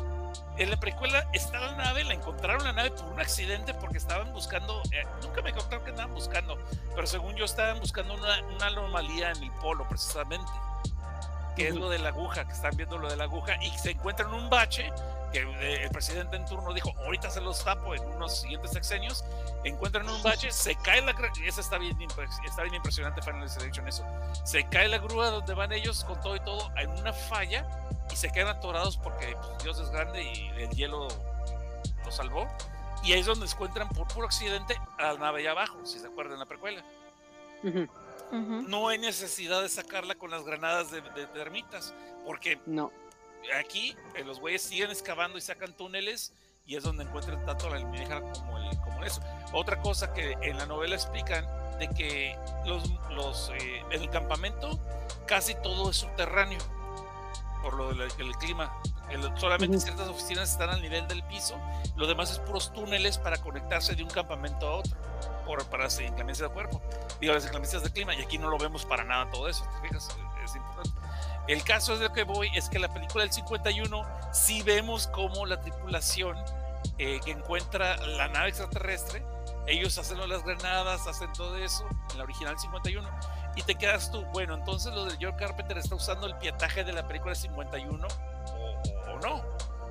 en 0.57 0.69
la 0.69 0.80
precuela 0.80 1.27
está 1.34 1.59
la 1.59 1.76
nave, 1.76 2.03
la 2.03 2.13
encontraron 2.13 2.63
la 2.63 2.73
nave 2.73 2.91
por 2.91 3.05
un 3.05 3.19
accidente 3.19 3.73
porque 3.73 3.97
estaban 3.97 4.31
buscando, 4.34 4.81
eh, 4.91 5.05
nunca 5.21 5.41
me 5.41 5.53
contaron 5.53 5.84
que 5.84 5.91
estaban 5.91 6.13
buscando, 6.13 6.57
pero 6.95 7.07
según 7.07 7.35
yo 7.35 7.45
estaban 7.45 7.80
buscando 7.80 8.13
una, 8.13 8.43
una 8.55 8.67
anomalía 8.67 9.31
en 9.31 9.43
el 9.43 9.51
polo 9.53 9.88
precisamente 9.88 10.51
que 11.60 11.68
es 11.68 11.76
lo 11.76 11.90
de 11.90 11.99
la 11.99 12.10
aguja, 12.10 12.45
que 12.45 12.53
están 12.53 12.77
viendo 12.77 12.98
lo 12.98 13.10
de 13.10 13.18
la 13.18 13.26
aguja, 13.26 13.61
y 13.61 13.69
se 13.77 13.91
encuentran 13.91 14.34
un 14.34 14.49
bache 14.49 14.94
que 15.34 15.40
el 15.40 15.90
presidente 15.90 16.38
en 16.38 16.45
turno 16.45 16.73
dijo, 16.73 16.94
ahorita 16.99 17.30
se 17.30 17.41
los 17.41 17.61
tapo 17.65 17.94
en 17.94 18.02
unos 18.15 18.40
siguientes 18.40 18.72
sexenios, 18.72 19.26
encuentran 19.65 20.07
un 20.07 20.23
bache, 20.23 20.53
se 20.53 20.73
cae 20.76 21.02
la 21.02 21.11
eso 21.44 21.60
está 21.60 21.77
bien, 21.77 21.98
está 22.45 22.61
bien 22.64 22.76
impresionante 22.76 23.22
Final 23.22 23.49
Selection 23.49 23.86
eso, 23.90 24.06
se 24.45 24.64
cae 24.69 24.88
la 24.88 24.99
grúa 24.99 25.31
donde 25.31 25.53
van 25.53 25.73
ellos 25.73 26.06
con 26.06 26.19
todo 26.22 26.38
y 26.38 26.40
todo 26.40 26.72
en 26.77 26.90
una 26.91 27.11
falla 27.11 27.68
y 28.10 28.15
se 28.15 28.31
quedan 28.31 28.56
atorados 28.56 28.95
porque 28.95 29.36
pues, 29.36 29.64
Dios 29.64 29.80
es 29.80 29.90
grande 29.90 30.23
y 30.23 30.48
el 30.61 30.69
hielo 30.69 31.10
los 32.06 32.15
salvó, 32.15 32.48
y 33.03 33.11
ahí 33.11 33.19
es 33.19 33.26
donde 33.26 33.48
encuentran 33.48 33.90
por 33.90 34.07
puro 34.07 34.27
accidente 34.27 34.80
a 34.98 35.11
la 35.11 35.19
nave 35.19 35.41
allá 35.41 35.52
abajo, 35.52 35.86
si 35.86 35.99
se 35.99 36.07
acuerdan 36.07 36.40
la 36.40 36.45
precuela. 36.45 36.81
Uh 37.64 37.68
-huh. 37.68 37.90
Uh 38.31 38.35
-huh. 38.35 38.68
No 38.68 38.89
hay 38.89 38.97
necesidad 38.99 39.61
de 39.61 39.69
sacarla 39.69 40.15
con 40.15 40.30
las 40.30 40.43
granadas 40.43 40.91
de, 40.91 41.01
de 41.01 41.27
termitas, 41.27 41.93
porque 42.26 42.60
no. 42.65 42.91
aquí 43.60 43.95
eh, 44.15 44.23
los 44.23 44.39
güeyes 44.39 44.61
siguen 44.61 44.91
excavando 44.91 45.38
y 45.38 45.41
sacan 45.41 45.73
túneles 45.76 46.34
y 46.65 46.76
es 46.76 46.84
donde 46.84 47.03
encuentran 47.03 47.43
tanto 47.45 47.68
la 47.69 47.77
alienígena 47.77 48.22
como, 48.22 48.57
el, 48.60 48.77
como 48.81 49.03
eso. 49.03 49.22
Otra 49.53 49.81
cosa 49.81 50.14
que 50.14 50.34
en 50.41 50.57
la 50.57 50.68
novela 50.68 50.95
explican 50.95 51.47
de 51.80 51.89
que 51.89 52.38
los, 52.65 52.84
los 53.10 53.49
eh, 53.49 53.84
en 53.89 54.01
el 54.03 54.10
campamento 54.10 54.80
casi 55.26 55.56
todo 55.56 55.89
es 55.89 55.97
subterráneo 55.97 56.60
por 57.64 57.73
lo 57.73 57.89
del 57.89 58.01
el 58.01 58.35
clima. 58.38 58.72
El, 59.10 59.23
solamente 59.39 59.77
uh 59.77 59.80
-huh. 59.80 59.84
ciertas 59.84 60.07
oficinas 60.07 60.51
están 60.51 60.69
al 60.69 60.81
nivel 60.81 61.07
del 61.07 61.23
piso, 61.23 61.60
lo 61.95 62.06
demás 62.06 62.31
es 62.31 62.39
puros 62.39 62.72
túneles 62.73 63.18
para 63.18 63.38
conectarse 63.41 63.95
de 63.95 64.03
un 64.03 64.10
campamento 64.10 64.68
a 64.68 64.76
otro 64.76 64.95
por, 65.49 65.65
para 65.65 65.85
las 65.85 65.99
inclemencias 65.99 66.47
de 66.47 66.53
cuerpo, 66.53 66.80
digo, 67.19 67.34
las 67.34 67.43
inclemencias 67.43 67.81
de 67.81 67.91
clima, 67.91 68.13
y 68.13 68.21
aquí 68.21 68.38
no 68.38 68.51
lo 68.51 68.59
vemos 68.59 68.85
para 68.85 69.03
nada 69.03 69.31
todo 69.31 69.49
eso, 69.49 69.63
¿te 69.63 69.88
fijas? 69.88 70.15
Es 70.45 70.55
importante. 70.55 70.91
El 71.47 71.63
caso 71.63 71.93
es 71.93 71.99
de 71.99 72.07
lo 72.07 72.13
que 72.13 72.21
voy, 72.21 72.51
es 72.53 72.69
que 72.69 72.77
la 72.77 72.93
película 72.93 73.23
del 73.23 73.34
51 73.34 74.05
sí 74.31 74.61
vemos 74.61 75.07
como 75.07 75.47
la 75.47 75.59
tripulación 75.59 76.38
eh, 76.99 77.19
que 77.26 77.31
encuentra 77.31 77.97
la 77.97 78.27
nave 78.27 78.49
extraterrestre, 78.49 79.23
ellos 79.65 79.97
hacen 79.97 80.19
las 80.29 80.44
granadas, 80.44 81.07
hacen 81.07 81.34
todo 81.34 81.57
eso, 81.57 81.84
en 82.11 82.19
la 82.19 82.26
original 82.26 82.60
51, 82.60 83.10
y 83.55 83.63
te 83.63 83.73
quedas 83.73 84.11
tú, 84.11 84.23
bueno, 84.26 84.53
entonces 84.53 84.94
lo 84.94 85.05
de 85.05 85.18
George 85.18 85.39
Carpenter 85.39 85.79
está 85.79 85.95
usando 85.95 86.28
el 86.28 86.36
pietaje 86.36 86.84
de 86.84 86.94
la 86.94 87.07
película 87.07 87.34
51 87.34 88.07
o, 88.07 89.11
o 89.11 89.19
no. 89.19 89.44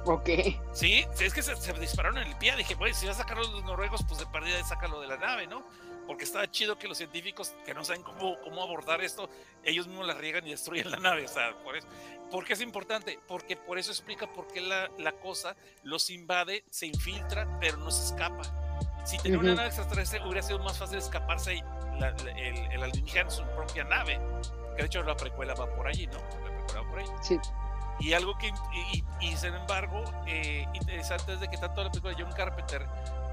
Ok. 0.09 0.31
Sí, 0.73 1.05
es 1.21 1.35
que 1.35 1.43
se, 1.43 1.55
se, 1.57 1.73
dispararon 1.75 2.19
en 2.19 2.29
el 2.29 2.37
pie. 2.37 2.57
Dije, 2.57 2.77
pues 2.77 2.97
si 2.97 3.07
vas 3.07 3.17
a 3.17 3.23
sacar 3.23 3.37
los 3.37 3.63
noruegos, 3.65 4.03
pues 4.09 4.19
de 4.21 4.27
perdida 4.27 4.63
sácalo 4.65 5.01
de 5.01 5.07
la 5.07 5.19
nave, 5.19 5.47
¿no? 5.47 5.67
Porque 6.07 6.25
estaba 6.25 6.51
chido 6.51 6.79
que 6.79 6.89
los 6.89 6.97
científicos 6.97 7.55
que 7.67 7.75
no 7.75 7.85
saben 7.85 8.03
cómo, 8.03 8.41
cómo 8.43 8.63
abordar 8.63 9.03
esto, 9.03 9.29
ellos 9.63 9.87
mismos 9.87 10.07
la 10.07 10.15
riegan 10.15 10.47
y 10.47 10.51
destruyen 10.51 10.91
la 10.91 10.97
nave. 10.97 11.27
O 11.27 11.29
sea, 11.29 11.53
por 11.63 11.77
eso. 11.77 11.87
¿Por 12.31 12.45
qué 12.45 12.55
es 12.55 12.63
importante? 12.63 13.19
Porque 13.29 13.57
por 13.57 13.79
eso 13.79 13.91
explica 13.91 14.27
por 14.27 14.47
qué 14.49 14.63
la, 14.63 14.91
la 14.99 15.13
cosa 15.13 15.55
los 15.83 16.09
invade, 16.09 16.65
se 16.71 16.87
infiltra, 16.87 17.59
pero 17.61 17.77
no 17.77 17.91
se 17.91 18.13
escapa. 18.13 18.43
Si 19.05 19.19
tenía 19.19 19.39
uh 19.39 19.41
-huh. 19.41 19.45
una 19.45 19.55
nave 19.57 19.69
extraterrestre, 19.69 20.21
hubiera 20.23 20.43
sido 20.43 20.59
más 20.61 20.79
fácil 20.79 20.99
escaparse 20.99 21.63
la, 21.99 22.11
la, 22.11 22.31
el, 22.33 22.73
el 22.73 22.83
alienígena 22.83 23.23
en 23.23 23.31
su 23.31 23.43
propia 23.55 23.85
nave. 23.85 24.19
Que 24.75 24.83
de 24.83 24.87
hecho 24.87 25.03
la 25.03 25.17
precuela 25.17 25.55
va 25.55 25.75
por 25.75 25.87
allí, 25.87 26.07
¿no? 26.07 26.19
La 26.19 26.57
precuela 26.57 26.81
va 26.83 26.89
por 26.89 26.99
ahí. 26.99 27.07
Sí. 27.23 27.39
Y 28.01 28.13
algo 28.13 28.37
que, 28.39 28.53
y, 28.93 29.05
y 29.21 29.37
sin 29.37 29.55
embargo, 29.55 30.05
eh, 30.27 30.67
interesante 30.75 31.35
es 31.35 31.41
de 31.41 31.49
que 31.49 31.57
tanto 31.57 31.83
la 31.83 31.91
película 31.91 32.15
de 32.15 32.23
John 32.23 32.33
Carpenter 32.33 32.87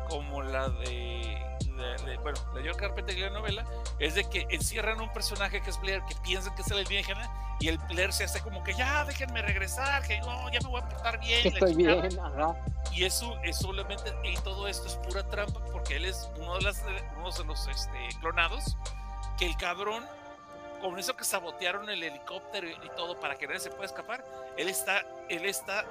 como 0.09 0.41
la 0.41 0.69
de, 0.69 1.37
la, 1.75 2.03
de, 2.03 2.17
bueno, 2.17 2.39
la 2.53 2.61
de 2.61 2.69
John 2.69 2.77
Carpenter 2.77 3.17
y 3.17 3.21
la 3.21 3.29
novela, 3.29 3.65
es 3.99 4.15
de 4.15 4.27
que 4.29 4.47
encierran 4.49 5.01
un 5.01 5.11
personaje 5.13 5.61
que 5.61 5.69
es 5.69 5.79
Blair, 5.79 6.01
que 6.07 6.15
piensan 6.23 6.53
que 6.55 6.61
es 6.61 6.71
el 6.71 6.79
alienígena, 6.79 7.29
y 7.59 7.69
el 7.69 7.77
Blair 7.89 8.11
se 8.11 8.25
hace 8.25 8.41
como 8.41 8.63
que 8.63 8.73
ya 8.73 9.05
déjenme 9.05 9.41
regresar, 9.41 10.05
que 10.05 10.19
no, 10.19 10.51
ya 10.51 10.59
me 10.61 10.69
voy 10.69 10.81
a 10.81 10.89
portar 10.89 11.19
bien. 11.19 11.47
Estoy 11.47 11.75
bien, 11.75 12.19
ajá. 12.19 12.55
Y 12.91 13.03
eso 13.03 13.37
es 13.43 13.57
solamente, 13.57 14.13
y 14.23 14.35
todo 14.37 14.67
esto 14.67 14.87
es 14.87 14.95
pura 14.97 15.27
trampa, 15.27 15.59
porque 15.71 15.95
él 15.95 16.05
es 16.05 16.29
uno 16.37 16.57
de, 16.57 16.63
las, 16.63 16.83
uno 17.17 17.31
de 17.31 17.43
los 17.45 17.67
este, 17.67 18.09
clonados, 18.19 18.77
que 19.37 19.45
el 19.45 19.55
cabrón 19.57 20.05
con 20.79 20.97
eso 20.99 21.15
que 21.15 21.23
sabotearon 21.23 21.89
el 21.89 22.03
helicóptero 22.03 22.67
y 22.69 22.89
todo 22.95 23.19
para 23.19 23.35
que 23.37 23.47
nadie 23.47 23.59
se 23.59 23.69
pueda 23.69 23.85
escapar, 23.85 24.23
él 24.57 24.67
está, 24.69 25.05
él 25.29 25.45
está 25.45 25.85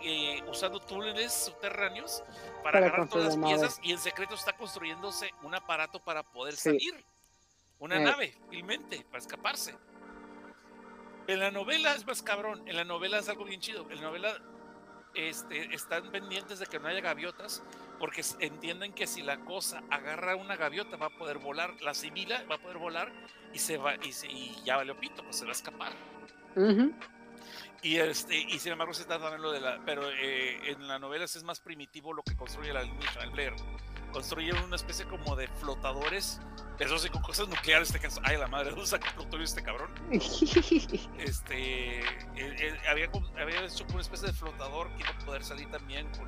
eh, 0.00 0.42
usando 0.48 0.80
túneles 0.80 1.32
subterráneos 1.32 2.22
para, 2.62 2.62
para 2.62 2.78
agarrar 2.86 3.08
todas 3.08 3.36
las 3.36 3.48
piezas 3.48 3.80
y 3.82 3.92
en 3.92 3.98
secreto 3.98 4.34
está 4.34 4.52
construyéndose 4.52 5.32
un 5.42 5.54
aparato 5.54 6.00
para 6.00 6.22
poder 6.22 6.54
sí. 6.54 6.70
salir. 6.70 7.04
Una 7.80 7.96
eh. 7.96 8.00
nave, 8.00 8.34
filmente, 8.50 9.04
para 9.04 9.18
escaparse. 9.18 9.74
En 11.26 11.40
la 11.40 11.50
novela 11.50 11.94
es 11.94 12.06
más 12.06 12.22
cabrón, 12.22 12.66
en 12.66 12.76
la 12.76 12.84
novela 12.84 13.18
es 13.18 13.28
algo 13.28 13.44
bien 13.44 13.60
chido. 13.60 13.88
En 13.90 13.96
la 13.96 14.02
novela 14.02 14.36
este, 15.14 15.74
están 15.74 16.10
pendientes 16.10 16.58
de 16.58 16.66
que 16.66 16.78
no 16.78 16.88
haya 16.88 17.00
gaviotas 17.00 17.62
porque 17.98 18.22
entienden 18.40 18.92
que 18.92 19.06
si 19.06 19.22
la 19.22 19.38
cosa 19.44 19.82
agarra 19.90 20.36
una 20.36 20.56
gaviota 20.56 20.96
va 20.96 21.06
a 21.06 21.10
poder 21.10 21.38
volar, 21.38 21.74
la 21.80 21.92
asimila, 21.92 22.44
va 22.50 22.56
a 22.56 22.58
poder 22.58 22.78
volar 22.78 23.12
y 23.52 23.58
se 23.58 23.76
va 23.76 23.96
y, 23.96 24.12
se, 24.12 24.28
y 24.28 24.56
ya 24.64 24.76
vale 24.76 24.94
pito, 24.94 25.22
pues 25.22 25.36
se 25.36 25.44
va 25.44 25.50
a 25.50 25.52
escapar. 25.52 25.92
Uh 26.56 26.60
-huh. 26.60 26.94
Y 27.82 27.96
este 27.96 28.36
y 28.36 28.58
sin 28.58 28.72
embargo 28.72 28.92
se 28.92 29.02
está 29.02 29.18
también 29.18 29.40
lo 29.40 29.52
de 29.52 29.60
la, 29.60 29.80
pero 29.86 30.10
eh, 30.10 30.72
en 30.72 30.88
la 30.88 30.98
novela 30.98 31.24
es 31.24 31.42
más 31.44 31.60
primitivo 31.60 32.12
lo 32.12 32.22
que 32.22 32.36
construye 32.36 32.72
la 32.72 32.82
el 32.82 33.30
Blair. 33.30 33.54
Construye 34.12 34.52
una 34.52 34.76
especie 34.76 35.06
como 35.06 35.36
de 35.36 35.48
flotadores, 35.48 36.40
eso 36.78 36.98
sí 36.98 37.10
con 37.10 37.20
cosas 37.20 37.46
nucleares, 37.46 37.88
este 37.88 38.00
caso, 38.00 38.20
ay 38.24 38.38
la 38.38 38.48
madre, 38.48 38.70
¿dónde 38.70 38.86
saca 38.86 39.14
plutonio 39.14 39.44
este 39.44 39.62
cabrón? 39.62 39.90
este 41.18 42.00
eh, 42.00 42.04
eh, 42.36 42.80
había, 42.88 43.10
había 43.38 43.64
hecho 43.64 43.84
una 43.92 44.00
especie 44.00 44.28
de 44.28 44.32
flotador 44.32 44.88
que 44.96 45.02
iba 45.02 45.10
a 45.10 45.18
poder 45.24 45.44
salir 45.44 45.70
también 45.70 46.08
con 46.16 46.26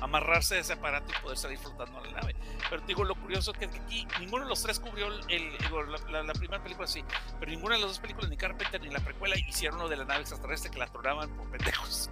amarrarse 0.00 0.56
a 0.56 0.58
ese 0.60 0.74
aparato 0.74 1.12
y 1.12 1.22
poder 1.22 1.38
salir 1.38 1.58
flotando 1.58 1.98
a 1.98 2.06
la 2.06 2.20
nave. 2.20 2.36
Pero 2.70 2.82
digo, 2.86 3.04
lo 3.04 3.14
curioso 3.14 3.52
es 3.52 3.58
que 3.58 3.64
aquí 3.66 4.06
ninguno 4.20 4.44
de 4.44 4.48
los 4.48 4.62
tres 4.62 4.80
cubrió 4.80 5.08
el, 5.08 5.20
el 5.30 5.52
la, 5.90 5.98
la, 6.10 6.22
la, 6.22 6.32
primera 6.32 6.62
película 6.62 6.86
sí, 6.86 7.04
pero 7.38 7.50
ninguna 7.50 7.76
de 7.76 7.82
las 7.82 7.90
dos 7.90 7.98
películas, 7.98 8.30
ni 8.30 8.36
Carpenter 8.36 8.80
ni 8.80 8.90
la 8.90 9.00
precuela, 9.00 9.36
hicieron 9.36 9.78
lo 9.78 9.88
de 9.88 9.96
la 9.96 10.04
nave 10.04 10.20
extraterrestre 10.20 10.70
que 10.70 10.78
la 10.78 10.86
tronaban 10.86 11.30
por 11.36 11.48
pendejos. 11.50 12.10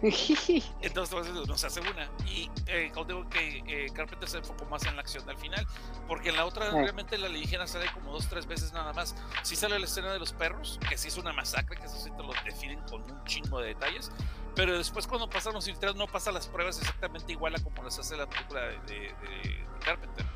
Entonces 0.80 1.34
no 1.46 1.58
se 1.58 1.66
hace 1.66 1.80
una. 1.80 2.08
Y 2.26 2.50
eh, 2.66 2.92
digo 3.06 3.28
que 3.28 3.62
eh, 3.66 3.90
Carpenter 3.92 4.28
se 4.28 4.38
enfocó 4.38 4.64
más 4.66 4.84
en 4.86 4.94
la 4.94 5.02
acción 5.02 5.28
al 5.28 5.36
final, 5.36 5.66
porque 6.06 6.28
en 6.28 6.36
la 6.36 6.44
otra 6.44 6.70
realmente 6.70 7.18
la 7.18 7.26
alienígena 7.26 7.66
sale 7.66 7.86
como 7.92 8.12
dos, 8.12 8.28
tres 8.28 8.46
veces 8.46 8.72
nada 8.72 8.92
más. 8.92 9.16
Sí 9.42 9.56
sale 9.56 9.78
la 9.78 9.86
escena 9.86 10.12
de 10.12 10.18
los 10.18 10.32
perros, 10.32 10.78
que 10.88 10.96
sí 10.96 11.08
es 11.08 11.16
una 11.16 11.32
masacre, 11.32 11.76
que 11.76 11.86
eso 11.86 11.98
sí 11.98 12.10
te 12.10 12.22
lo 12.22 12.32
definen 12.44 12.80
con 12.88 13.02
un 13.02 13.24
chingo 13.24 13.60
de 13.60 13.68
detalles, 13.68 14.10
pero 14.54 14.76
después 14.76 15.06
cuando 15.06 15.28
pasan 15.28 15.54
los 15.54 15.64
filtrados 15.64 15.96
no 15.96 16.06
pasan 16.06 16.34
las 16.34 16.48
pruebas 16.48 16.78
exactamente 16.78 17.32
igual 17.32 17.54
a 17.54 17.62
como 17.62 17.82
las 17.82 17.98
hace 17.98 18.16
la 18.16 18.28
película 18.28 18.60
de, 18.62 18.78
de, 18.80 18.98
de 18.98 19.66
Carpenter. 19.84 20.26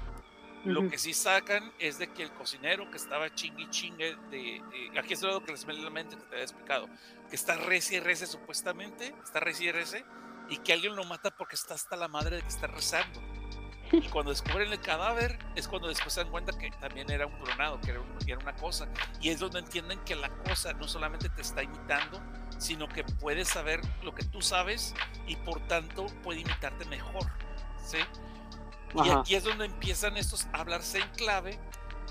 Lo 0.65 0.89
que 0.89 0.97
sí 0.97 1.13
sacan 1.13 1.73
es 1.81 1.99
de 1.99 2.13
que 2.13 2.23
el 2.23 2.33
cocinero 2.35 2.89
que 2.89 2.97
estaba 2.97 3.35
chingue 3.35 3.69
chingue 3.71 4.17
de, 4.31 4.63
aquí 4.97 5.15
es 5.15 5.23
lo 5.23 5.43
que 5.43 5.51
les 5.51 5.67
me 5.67 5.73
la 5.75 5.91
mente 5.91 6.17
que 6.17 6.23
te 6.23 6.35
había 6.35 6.45
explicado, 6.45 6.89
que 7.29 7.35
está 7.35 7.57
reci 7.57 7.99
rece 7.99 8.27
supuestamente, 8.29 9.13
está 9.25 9.41
reci 9.41 9.73
rece 9.73 10.05
y 10.49 10.59
que 10.59 10.73
alguien 10.73 10.95
lo 10.95 11.03
mata 11.03 11.33
porque 11.37 11.57
está 11.57 11.75
hasta 11.75 11.97
la 11.97 12.07
madre 12.07 12.37
de 12.37 12.43
que 12.43 12.49
está 12.49 12.69
rezando. 12.69 13.21
Y 13.93 14.09
cuando 14.09 14.31
descubren 14.31 14.73
el 14.73 14.81
cadáver 14.81 15.39
es 15.55 15.69
cuando 15.69 15.89
después 15.89 16.15
se 16.15 16.23
dan 16.23 16.31
cuenta 16.31 16.57
que 16.57 16.71
también 16.73 17.11
era 17.11 17.27
un 17.27 17.39
clonado, 17.39 17.81
que 17.81 17.91
era, 17.91 18.01
era 18.27 18.39
una 18.39 18.55
cosa. 18.57 18.89
Y 19.21 19.29
es 19.29 19.39
donde 19.39 19.59
entienden 19.59 20.01
que 20.01 20.17
la 20.17 20.31
cosa 20.31 20.73
no 20.73 20.89
solamente 20.89 21.29
te 21.29 21.43
está 21.43 21.63
imitando, 21.63 22.21
sino 22.59 22.89
que 22.89 23.05
puede 23.05 23.45
saber 23.45 23.81
lo 24.03 24.15
que 24.15 24.25
tú 24.25 24.41
sabes 24.41 24.95
y 25.27 25.37
por 25.37 25.61
tanto 25.67 26.07
puede 26.23 26.41
imitarte 26.41 26.85
mejor. 26.87 27.31
¿sí? 27.85 27.99
Y 29.05 29.11
aquí 29.11 29.35
es 29.35 29.45
donde 29.45 29.67
empiezan 29.67 30.17
estos 30.17 30.47
a 30.53 30.61
hablarse 30.61 30.99
en 30.99 31.09
clave 31.11 31.59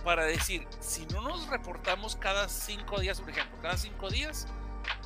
para 0.04 0.26
decir, 0.26 0.68
si 0.80 1.06
no 1.08 1.22
nos 1.22 1.48
reportamos 1.48 2.16
cada 2.16 2.50
cinco 2.50 3.00
días, 3.00 3.20
por 3.22 3.30
ejemplo, 3.30 3.58
cada 3.62 3.78
cinco 3.78 4.10
días, 4.10 4.48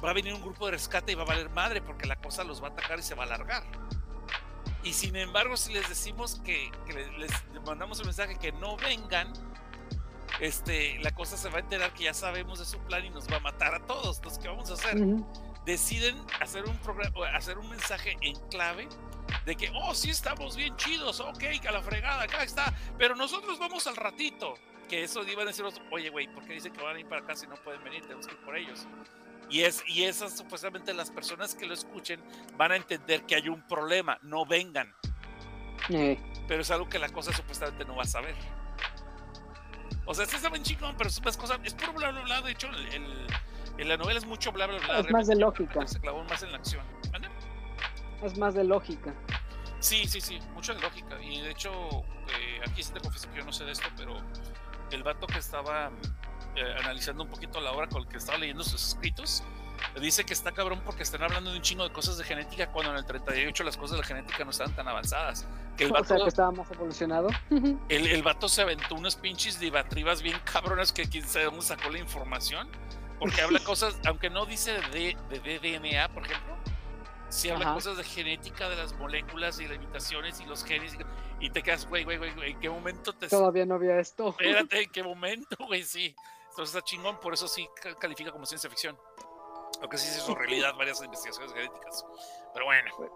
va 0.04 0.12
a 0.12 0.14
venir 0.14 0.34
un 0.34 0.42
grupo 0.42 0.66
de 0.66 0.74
rescate 0.74 1.12
y 1.12 1.16
va 1.16 1.24
a 1.24 1.26
valer 1.26 1.50
madre 1.50 1.82
porque 1.82 2.08
la 2.08 2.16
cosa 2.16 2.44
los 2.44 2.64
va 2.64 2.68
a 2.68 2.72
atacar 2.72 3.00
y 3.00 3.04
se 3.04 3.16
va 3.16 3.24
a 3.24 3.26
alargar. 3.28 3.64
Y 4.86 4.94
sin 4.94 5.16
embargo, 5.16 5.58
si 5.58 5.74
les 5.74 5.90
decimos 5.90 6.40
que, 6.46 6.72
les, 7.18 7.32
mandamos 7.66 8.00
un 8.00 8.06
mensaje 8.06 8.38
que 8.38 8.52
no 8.52 8.78
vengan, 8.78 9.34
este, 10.40 11.00
la 11.00 11.10
cosa 11.12 11.38
se 11.38 11.50
va 11.50 11.58
a 11.58 11.62
enterar 11.62 11.92
que 11.94 12.04
ya 12.04 12.14
sabemos 12.14 12.60
de 12.60 12.66
su 12.66 12.78
plan 12.80 13.04
y 13.04 13.10
nos 13.10 13.28
va 13.28 13.38
a 13.38 13.40
matar 13.40 13.74
a 13.74 13.80
todos. 13.88 14.18
Entonces, 14.18 14.40
¿qué 14.40 14.48
vamos 14.48 14.70
a 14.70 14.76
hacer? 14.76 14.98
Deciden 15.66 16.16
hacer 16.40 16.66
un, 16.66 16.80
hacer 17.34 17.58
un 17.58 17.68
mensaje 17.68 18.16
en 18.22 18.36
clave 18.50 18.88
de 19.44 19.56
que, 19.56 19.72
oh, 19.74 19.96
sí 19.96 20.12
estamos 20.12 20.56
bien 20.56 20.76
chidos, 20.78 21.20
ok, 21.20 21.44
a 21.68 21.72
la 21.72 21.82
fregada, 21.82 22.22
acá 22.22 22.44
está, 22.44 22.72
pero 23.00 23.16
nosotros 23.16 23.58
vamos 23.58 23.88
al 23.88 23.96
ratito. 23.96 24.54
Que 24.88 25.04
eso 25.04 25.24
iban 25.24 25.48
a 25.48 25.50
decir, 25.50 25.66
oye, 25.92 26.12
güey, 26.12 26.28
¿por 26.28 26.46
qué 26.46 26.54
dice 26.54 26.70
que 26.70 26.80
van 26.80 26.96
a 26.96 27.00
ir 27.00 27.08
para 27.08 27.24
acá 27.24 27.36
si 27.36 27.48
no 27.48 27.56
pueden 27.56 27.84
venir? 27.84 28.04
Tenemos 28.04 28.28
que 28.28 28.34
ir 28.36 28.42
por 28.42 28.56
ellos. 28.56 28.86
Y, 29.50 29.62
es, 29.62 29.84
y 29.88 30.04
esas 30.04 30.38
supuestamente 30.38 30.94
las 30.94 31.12
personas 31.12 31.56
que 31.56 31.66
lo 31.66 31.74
escuchen 31.74 32.22
van 32.58 32.72
a 32.72 32.76
entender 32.76 33.26
que 33.26 33.36
hay 33.36 33.50
un 33.50 33.62
problema, 33.68 34.18
no 34.22 34.46
vengan. 34.46 34.94
Pero 35.88 36.62
es 36.62 36.72
algo 36.72 36.90
que 36.90 36.98
la 36.98 37.10
cosa 37.10 37.32
supuestamente 37.32 37.86
no 37.86 37.96
va 37.96 38.04
a 38.04 38.08
saber. 38.08 38.36
O 40.06 40.14
sea, 40.14 40.26
sí 40.26 40.38
saben 40.38 40.64
chingón, 40.64 40.96
pero 40.98 41.10
es 41.10 41.24
más 41.24 41.38
cosa, 41.38 41.60
es 41.64 41.74
puro 41.74 41.94
bla 41.94 42.12
bla 42.12 42.22
bla. 42.22 42.42
De 42.42 42.52
hecho, 42.52 42.68
el, 42.70 43.28
en 43.78 43.88
la 43.88 43.98
novela 43.98 44.20
es 44.20 44.26
mucho 44.26 44.52
bla 44.52 44.68
bla 44.68 44.80
bla. 44.80 45.00
Es 45.00 45.12
más 45.12 45.28
de 45.28 45.36
lógica. 45.36 45.86
Se 45.88 46.00
clavó 46.00 46.24
más 46.24 46.42
en 46.44 46.52
la 46.52 46.58
acción 46.58 46.84
es 48.26 48.38
más 48.38 48.54
de 48.54 48.64
lógica. 48.64 49.14
Sí, 49.80 50.08
sí, 50.08 50.20
sí, 50.20 50.40
mucha 50.54 50.74
lógica. 50.74 51.22
Y 51.22 51.42
de 51.42 51.52
hecho, 51.52 51.72
eh, 52.40 52.62
aquí 52.68 52.82
sí 52.82 52.92
te 52.94 53.00
confieso 53.00 53.30
que 53.32 53.38
yo 53.38 53.46
no 53.46 53.54
sé 53.54 53.66
de 53.66 53.72
esto, 53.72 53.88
pero 53.96 54.18
el 54.92 55.04
vato 55.04 55.28
que 55.28 55.40
estaba 55.40 55.92
eh, 56.56 56.76
analizando 56.80 57.24
un 57.24 57.30
poquito 57.30 57.60
la 57.62 57.72
obra 57.72 57.88
con 57.88 58.04
el 58.04 58.08
que 58.08 58.18
estaba 58.18 58.38
leyendo 58.38 58.64
sus 58.64 58.90
escritos, 58.90 59.44
dice 60.00 60.24
que 60.24 60.34
está 60.34 60.52
cabrón 60.52 60.82
porque 60.86 61.04
están 61.04 61.24
hablando 61.24 61.52
de 61.52 61.58
un 61.58 61.62
chingo 61.62 61.84
de 61.84 61.92
cosas 61.92 62.18
de 62.18 62.24
genética 62.24 62.72
cuando 62.72 62.92
en 62.92 62.98
el 62.98 63.06
38 63.06 63.64
las 63.64 63.78
cosas 63.78 63.92
de 63.92 64.02
la 64.02 64.08
genética 64.08 64.44
no 64.44 64.52
estaban 64.52 64.76
tan 64.76 64.88
avanzadas. 64.88 65.48
Que 65.78 65.86
el 65.86 65.92
vato, 65.92 66.04
o 66.06 66.08
sea, 66.08 66.18
que 66.18 66.30
estaba 66.30 66.52
más 66.52 66.72
evolucionado. 66.72 67.30
El, 67.90 68.08
el 68.08 68.24
vato 68.24 68.48
se 68.48 68.62
aventó 68.62 68.96
unas 68.96 69.16
pinches 69.16 69.60
divatribas 69.60 70.22
bien 70.22 70.38
cabronas 70.52 70.92
que 70.92 71.08
quién 71.08 71.28
sabe 71.28 71.46
dónde 71.46 71.62
sacó 71.62 71.90
la 71.90 72.00
información. 72.00 72.70
Porque 73.20 73.42
habla 73.42 73.60
cosas, 73.64 73.98
aunque 74.06 74.30
no 74.30 74.46
dice 74.46 74.74
de, 74.92 75.18
de, 75.30 75.40
de 75.40 75.60
DNA, 75.60 76.10
por 76.10 76.26
ejemplo, 76.26 76.56
si 77.30 77.50
habla 77.50 77.74
cosas 77.74 77.98
de 77.98 78.04
genética 78.04 78.70
de 78.70 78.76
las 78.76 78.94
moléculas 78.98 79.60
y 79.60 79.68
limitaciones 79.68 80.40
y 80.40 80.46
los 80.46 80.64
genes 80.64 80.98
y, 81.40 81.50
te 81.50 81.62
quedas, 81.62 81.88
güey, 81.88 82.04
güey, 82.04 82.18
güey, 82.18 82.52
¿en 82.52 82.60
qué 82.60 82.70
momento 82.70 83.14
te... 83.14 83.28
Todavía 83.28 83.66
no 83.66 83.76
había 83.76 84.00
esto. 84.00 84.30
Espérate, 84.30 84.82
¿en 84.84 84.90
qué 84.90 85.04
momento, 85.04 85.58
güey? 85.66 85.84
Sí. 85.84 86.16
Entonces 86.56 86.74
está 86.74 86.86
chingón, 86.86 87.20
por 87.20 87.34
eso 87.34 87.50
sí 87.50 87.68
califica 88.00 88.32
como 88.32 88.46
ciencia 88.46 88.70
ficción. 88.70 88.98
Aunque 89.82 89.98
sí 89.98 90.08
se 90.08 90.20
hizo 90.20 90.36
realidad 90.36 90.74
varias 90.78 91.04
investigaciones 91.04 91.52
genéticas. 91.54 92.06
Pero 92.54 92.66
bueno. 92.66 92.92
Pues, 92.96 93.12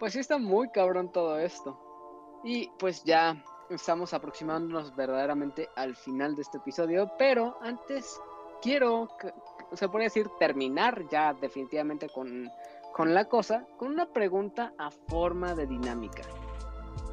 pues 0.00 0.12
sí 0.12 0.18
está 0.18 0.38
muy 0.38 0.68
cabrón 0.70 1.12
todo 1.12 1.38
esto. 1.38 1.80
Y 2.42 2.68
pues 2.78 3.04
ya 3.04 3.44
estamos 3.70 4.12
aproximándonos 4.12 4.94
verdaderamente 4.96 5.68
al 5.76 5.94
final 5.96 6.34
de 6.34 6.42
este 6.42 6.58
episodio, 6.58 7.10
pero 7.16 7.56
antes 7.62 8.20
quiero 8.60 9.08
se 9.72 9.88
puede 9.88 10.04
decir, 10.04 10.28
terminar 10.38 11.08
ya 11.10 11.32
definitivamente 11.34 12.08
con, 12.08 12.50
con 12.92 13.14
la 13.14 13.26
cosa, 13.26 13.66
con 13.76 13.88
una 13.88 14.06
pregunta 14.06 14.72
a 14.78 14.90
forma 14.90 15.54
de 15.54 15.66
dinámica. 15.66 16.22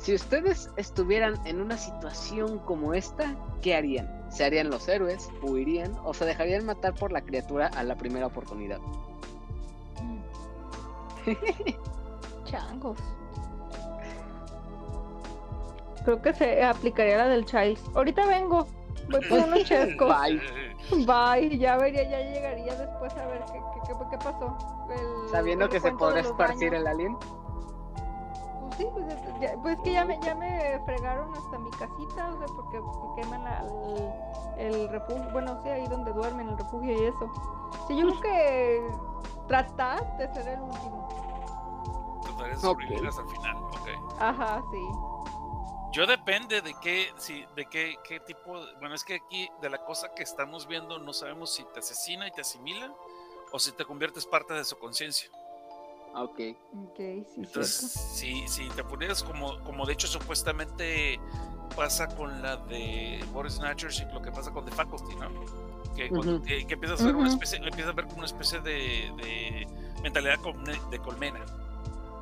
Si 0.04 0.14
ustedes 0.14 0.70
estuvieran 0.76 1.40
en 1.46 1.62
una 1.62 1.78
situación 1.78 2.60
como 2.60 2.94
esta, 2.94 3.38
¿qué 3.62 3.74
harían? 3.74 4.30
¿Se 4.30 4.44
harían 4.44 4.70
los 4.70 4.90
héroes? 4.90 5.30
¿Huirían? 5.42 5.96
¿O 6.04 6.14
se 6.14 6.26
dejarían 6.26 6.66
matar 6.66 6.94
por 6.94 7.14
la 7.14 7.22
criatura 7.22 7.68
a 7.68 7.84
la 7.86 7.96
primera 7.96 8.28
oportunidad? 8.28 8.80
Changos. 12.44 12.98
Creo 16.04 16.22
que 16.22 16.34
se 16.34 16.62
aplicaría 16.62 17.20
la 17.20 17.28
del 17.30 17.46
Chais. 17.46 17.80
Ahorita 17.96 18.26
vengo. 18.26 18.68
Voy 19.10 19.22
por 19.30 19.40
unos 19.40 19.64
chescos. 19.64 20.14
Bye. 20.20 20.42
Bye, 21.06 21.58
ya 21.58 21.78
vería, 21.78 22.04
ya 22.04 22.20
llegaría 22.20 22.76
después 22.76 23.14
a 23.14 23.26
ver 23.28 23.42
qué, 23.54 23.62
qué, 23.88 23.94
qué 24.12 24.18
pasó. 24.18 24.58
Sabiendo 25.32 25.70
que 25.70 25.80
se 25.80 25.94
podrá 25.94 26.20
esparcir 26.20 26.74
el 26.74 26.88
alien. 26.88 27.18
Sí, 28.78 28.88
pues, 28.92 29.06
ya, 29.40 29.56
pues 29.62 29.78
que 29.84 29.92
ya 29.92 30.06
me, 30.06 30.20
ya 30.22 30.34
me 30.34 30.80
fregaron 30.86 31.32
hasta 31.36 31.60
mi 31.60 31.70
casita, 31.72 32.30
o 32.34 32.38
sea, 32.38 32.48
porque 32.56 32.82
queman 33.16 33.44
la, 33.44 33.66
el, 34.58 34.74
el, 34.74 34.90
refugio, 34.90 35.30
bueno, 35.32 35.62
sí, 35.64 35.70
ahí 35.70 35.88
donde 35.88 36.12
duermen, 36.12 36.50
el 36.50 36.58
refugio 36.58 36.92
y 36.92 37.06
eso. 37.06 37.32
Sí, 37.88 37.98
yo 37.98 38.08
creo 38.08 38.22
que 38.22 38.88
tratar 39.48 40.18
de 40.18 40.34
ser 40.34 40.48
el 40.48 40.62
último. 40.62 42.20
Tratar 42.24 42.50
de 42.50 42.58
sobrevivir 42.58 43.08
hasta 43.08 43.22
el 43.22 43.30
final, 43.30 43.58
ok. 43.58 43.90
Ajá, 44.20 44.64
sí. 44.72 44.82
Yo 45.92 46.08
depende 46.08 46.62
de 46.62 46.74
qué, 46.82 47.14
si, 47.18 47.46
de 47.56 47.68
qué, 47.68 47.98
qué 48.04 48.20
tipo, 48.22 48.60
bueno, 48.80 48.96
es 48.96 49.04
que 49.04 49.16
aquí 49.16 49.48
de 49.62 49.70
la 49.70 49.78
cosa 49.86 50.12
que 50.16 50.24
estamos 50.24 50.66
viendo 50.68 50.98
no 50.98 51.14
sabemos 51.14 51.54
si 51.54 51.64
te 51.66 51.80
asesina 51.80 52.28
y 52.28 52.32
te 52.32 52.42
asimila 52.42 52.92
o 53.52 53.60
si 53.60 53.72
te 53.74 53.86
conviertes 53.86 54.26
parte 54.26 54.56
de 54.56 54.64
su 54.64 54.76
conciencia. 54.80 55.30
Ah, 56.14 56.24
ok. 56.24 56.40
okay 56.90 57.26
sí, 57.26 57.42
Entonces, 57.42 57.92
si, 57.92 58.48
si 58.48 58.70
te 58.70 58.84
pones 58.84 59.24
como, 59.24 59.60
como 59.64 59.86
de 59.86 59.94
hecho 59.94 60.08
supuestamente 60.08 61.20
pasa 61.76 62.08
con 62.08 62.42
la 62.42 62.58
de 62.58 63.24
Boris 63.34 63.54
Snatchers 63.54 64.02
y 64.02 64.14
lo 64.14 64.22
que 64.22 64.32
pasa 64.32 64.52
con 64.52 64.66
The 64.66 64.72
Faculty, 64.72 65.16
¿no? 65.16 65.30
Que, 65.96 66.10
que, 66.66 66.74
empiezas 66.74 67.02
a 67.02 67.06
ver 67.06 67.16
una 67.16 67.30
especie, 67.30 67.58
empiezas 67.58 67.92
a 67.92 67.94
ver 67.94 68.06
como 68.06 68.18
una 68.18 68.26
especie 68.26 68.60
de, 68.62 69.12
de 69.18 69.68
mentalidad 70.02 70.40
de 70.90 71.00
colmena. 71.00 71.44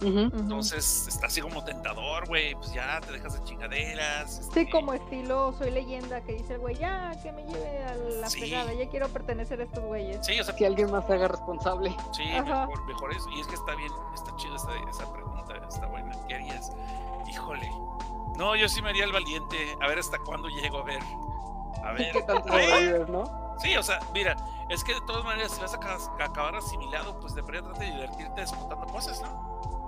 Entonces 0.01 1.07
está 1.07 1.27
así 1.27 1.41
como 1.41 1.63
tentador, 1.63 2.27
güey. 2.27 2.55
Pues 2.55 2.73
ya 2.73 2.99
te 3.01 3.11
dejas 3.11 3.33
de 3.33 3.43
chingaderas. 3.43 4.35
Sí, 4.35 4.41
este 4.41 4.69
como 4.69 4.93
estilo 4.93 5.53
Soy 5.57 5.71
leyenda 5.71 6.21
que 6.21 6.33
dice 6.33 6.55
el 6.55 6.59
güey, 6.59 6.75
ya 6.75 7.11
que 7.21 7.31
me 7.31 7.43
lleve 7.43 7.83
a 7.83 7.95
la 7.95 8.29
pegada, 8.29 8.73
ya 8.73 8.89
quiero 8.89 9.07
pertenecer 9.09 9.61
a 9.61 9.63
estos 9.63 9.83
güeyes. 9.83 10.25
Sí, 10.25 10.39
o 10.39 10.43
sea, 10.43 10.55
que 10.55 10.65
alguien 10.65 10.91
más 10.91 11.05
se 11.05 11.13
haga 11.13 11.27
responsable. 11.27 11.95
Sí, 12.13 12.23
mejor, 12.23 12.85
mejor 12.85 13.13
eso. 13.13 13.29
Y 13.29 13.41
es 13.41 13.47
que 13.47 13.55
está 13.55 13.75
bien, 13.75 13.91
está 14.13 14.35
chido 14.37 14.55
esa, 14.55 14.69
esa 14.89 15.13
pregunta, 15.13 15.53
está 15.67 15.85
buena. 15.87 16.11
¿Qué 16.27 16.35
harías? 16.35 16.71
Híjole. 17.29 17.69
No, 18.37 18.55
yo 18.55 18.67
sí 18.67 18.81
me 18.81 18.89
haría 18.89 19.05
el 19.05 19.11
valiente. 19.11 19.57
A 19.81 19.87
ver 19.87 19.99
hasta 19.99 20.17
cuándo 20.19 20.47
llego 20.49 20.79
a 20.79 20.83
ver. 20.83 21.01
A 21.83 21.91
ver. 21.93 22.11
¿Qué 22.11 22.21
tanto 22.23 22.57
¿Eh? 22.57 23.05
no? 23.07 23.41
Sí, 23.59 23.75
o 23.75 23.83
sea, 23.83 23.99
mira, 24.13 24.35
es 24.69 24.83
que 24.83 24.93
de 24.93 25.01
todas 25.01 25.23
maneras, 25.23 25.51
si 25.51 25.61
vas 25.61 25.73
a 25.73 26.25
acabar 26.25 26.55
asimilado, 26.55 27.19
pues 27.19 27.35
de 27.35 27.43
trata 27.43 27.79
de 27.79 27.85
divertirte 27.85 28.41
disputando 28.41 28.87
cosas, 28.87 29.21
¿no? 29.21 29.80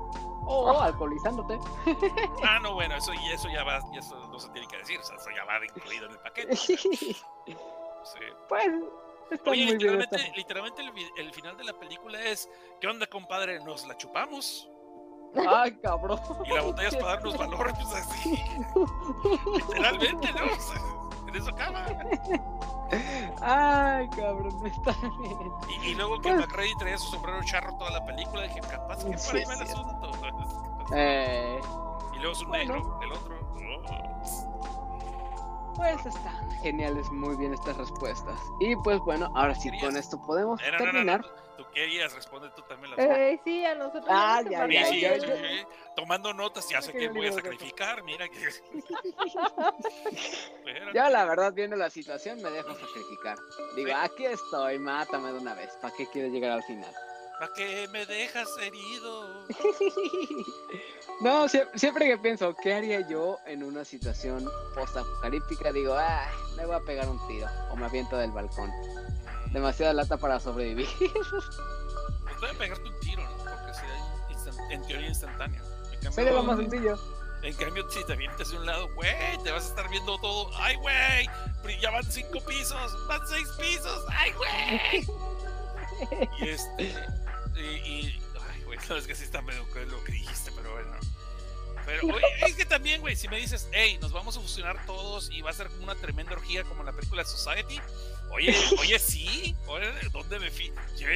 O 0.45 0.81
alcoholizándote. 0.81 1.59
Ah, 2.43 2.59
no, 2.61 2.73
bueno, 2.73 2.95
eso, 2.95 3.13
y 3.13 3.31
eso 3.31 3.47
ya 3.49 3.63
va, 3.63 3.79
y 3.93 3.97
eso 3.97 4.15
no 4.27 4.39
se 4.39 4.49
tiene 4.49 4.67
que 4.67 4.77
decir, 4.77 4.99
o 4.99 5.03
sea, 5.03 5.15
eso 5.15 5.29
ya 5.35 5.45
va 5.45 5.63
incluido 5.65 6.05
en 6.05 6.11
el 6.11 6.19
paquete. 6.19 6.55
Sí. 6.55 6.77
Pues, 8.49 8.67
está 9.31 9.51
Oye, 9.51 9.63
muy 9.63 9.73
literalmente, 9.73 10.17
bien 10.17 10.33
literalmente 10.35 10.81
el, 10.81 11.25
el, 11.25 11.33
final 11.33 11.55
de 11.55 11.63
la 11.63 11.73
película 11.73 12.21
es, 12.21 12.49
¿qué 12.81 12.87
onda, 12.87 13.07
compadre? 13.07 13.63
¿Nos 13.63 13.87
la 13.87 13.95
chupamos? 13.95 14.69
Ay, 15.35 15.71
cabrón. 15.81 16.19
Y 16.45 16.53
la 16.53 16.61
botella 16.61 16.89
es 16.89 16.95
para 16.95 17.07
darnos 17.13 17.37
valor, 17.37 17.73
pues 17.73 17.93
así. 17.93 18.43
Literalmente, 19.55 20.31
¿no? 20.33 20.92
En 21.35 21.41
eso 21.41 21.49
acaba. 21.49 21.85
Ay, 23.41 24.07
cabrón, 24.09 24.65
está 24.65 24.95
bien. 25.19 25.51
Y, 25.81 25.87
y 25.89 25.95
luego 25.95 26.19
que 26.21 26.29
Pues- 26.31 26.47
McReady 26.47 26.75
traía 26.77 26.97
su 26.97 27.09
sombrero 27.11 27.43
charro 27.43 27.75
toda 27.77 27.91
la 27.91 28.05
película, 28.05 28.43
dije, 28.43 28.61
capaz 28.61 28.97
que 28.99 29.05
por 29.11 29.19
Sí, 29.19 29.37
ahí 29.37 29.43
va 29.45 29.53
el 29.55 29.61
asunto. 29.63 30.11
Eh, 30.95 31.59
Y 32.13 32.17
luego 32.19 32.35
su 32.35 32.45
Bueno. 32.47 32.73
negro, 32.75 32.99
el 33.01 33.11
otro. 33.13 33.35
oh. 33.55 35.73
pues 35.75 36.05
están 36.05 36.51
geniales, 36.61 37.09
muy 37.11 37.35
bien 37.35 37.51
estas 37.53 37.75
respuestas. 37.77 38.39
Y 38.59 38.75
pues 38.77 38.99
bueno, 38.99 39.31
ahora 39.33 39.55
sí, 39.55 39.69
¿Querías? 39.71 39.85
con 39.85 39.97
esto 39.97 40.21
podemos 40.21 40.61
no, 40.61 40.67
no, 40.67 40.71
no, 40.71 40.77
terminar. 40.91 41.21
no, 41.21 41.27
querías, 41.73 42.13
responde 42.13 42.49
tú 42.55 42.61
también 42.63 42.95
la 42.95 43.03
Eh, 43.03 43.39
sí, 43.43 43.65
a 43.65 43.75
nosotros 43.75 44.05
Ah, 44.09 44.41
nos 44.43 44.51
ya, 44.51 44.65
Sí, 44.67 44.73
ya, 44.73 44.85
sí, 44.85 44.99
ya, 45.01 45.19
sí, 45.19 45.27
ya. 45.27 45.35
sí. 45.35 45.65
Tomando 45.95 46.33
notas, 46.33 46.67
ya 46.69 46.81
sé 46.81 46.93
que 46.93 47.09
voy 47.09 47.27
a 47.27 47.31
sacrificar, 47.33 48.03
mira 48.03 48.27
que. 48.29 48.39
Yo 50.93 51.09
la 51.09 51.25
verdad 51.25 51.53
viendo 51.53 51.75
la 51.75 51.89
situación 51.89 52.41
me 52.41 52.49
dejo 52.51 52.73
sacrificar. 52.73 53.37
Digo, 53.75 53.91
aquí 53.95 54.25
estoy, 54.25 54.79
mátame 54.79 55.31
de 55.33 55.39
una 55.39 55.53
vez. 55.53 55.69
¿Para 55.81 55.93
qué 55.95 56.07
quiero 56.07 56.29
llegar 56.29 56.51
al 56.51 56.63
final? 56.63 56.91
¿Para 57.39 57.53
qué 57.53 57.87
me 57.91 58.05
dejas 58.05 58.47
herido? 58.61 59.45
No, 61.21 61.47
sie- 61.47 61.67
siempre 61.75 62.07
que 62.07 62.17
pienso, 62.17 62.55
¿qué 62.55 62.73
haría 62.73 63.07
yo 63.07 63.37
en 63.45 63.63
una 63.63 63.85
situación 63.85 64.49
post-apocalíptica? 64.73 65.71
Digo, 65.71 65.93
ah, 65.93 66.27
me 66.57 66.65
voy 66.65 66.75
a 66.75 66.79
pegar 66.79 67.07
un 67.07 67.19
tiro 67.27 67.45
o 67.71 67.75
me 67.75 67.85
aviento 67.85 68.17
del 68.17 68.31
balcón. 68.31 68.71
Demasiada 69.53 69.93
lata 69.93 70.17
para 70.17 70.39
sobrevivir. 70.39 70.87
Debe 72.41 72.53
pegarte 72.55 72.89
un 72.89 72.99
tiro, 72.99 73.21
¿no? 73.23 73.37
Porque 73.45 73.73
sería 73.73 74.71
en 74.71 74.85
teoría 74.87 75.07
instantáneo. 75.07 75.63
Sería 76.11 76.31
lo 76.33 76.43
más 76.43 76.57
sencillo. 76.57 76.97
En 77.43 77.53
cambio, 77.55 77.89
si 77.91 78.03
te 78.05 78.13
avientas 78.13 78.49
de 78.51 78.57
un 78.57 78.65
lado, 78.65 78.87
güey, 78.95 79.37
te 79.43 79.51
vas 79.51 79.65
a 79.65 79.67
estar 79.69 79.89
viendo 79.89 80.17
todo. 80.19 80.49
¡Ay, 80.57 80.75
güey! 80.77 81.29
Pero 81.61 81.79
Ya 81.81 81.91
van 81.91 82.03
cinco 82.09 82.39
pisos, 82.45 83.07
van 83.07 83.21
seis 83.27 83.47
pisos. 83.59 84.05
¡Ay, 84.09 84.31
güey! 84.33 85.07
Y 86.39 86.49
este. 86.49 86.83
Y. 87.55 87.59
y- 87.61 88.21
ay, 88.51 88.63
güey, 88.63 88.79
no 88.89 88.95
es 88.95 89.05
que 89.07 89.15
sí 89.15 89.23
está 89.23 89.41
medio 89.41 89.63
cruel 89.69 89.89
lo 89.91 90.03
que 90.03 90.13
dijiste, 90.13 90.51
pero 90.55 90.71
bueno. 90.73 90.91
Pero, 91.85 92.01
güey, 92.07 92.23
es 92.45 92.55
que 92.55 92.65
también, 92.65 93.01
güey, 93.01 93.15
si 93.15 93.27
me 93.27 93.37
dices, 93.37 93.67
hey, 93.71 93.97
nos 94.01 94.11
vamos 94.11 94.37
a 94.37 94.41
fusionar 94.41 94.85
todos 94.85 95.29
y 95.31 95.41
va 95.41 95.49
a 95.49 95.53
ser 95.53 95.67
como 95.67 95.83
una 95.83 95.95
tremenda 95.95 96.33
orgía 96.33 96.63
como 96.63 96.81
en 96.81 96.87
la 96.87 96.91
película 96.93 97.23
Society. 97.25 97.79
Oye, 98.31 98.55
oye, 98.79 98.97
sí. 98.99 99.55
Oye, 99.67 99.91
¿dónde 100.11 100.39
me 100.39 100.49
fi 100.49 100.71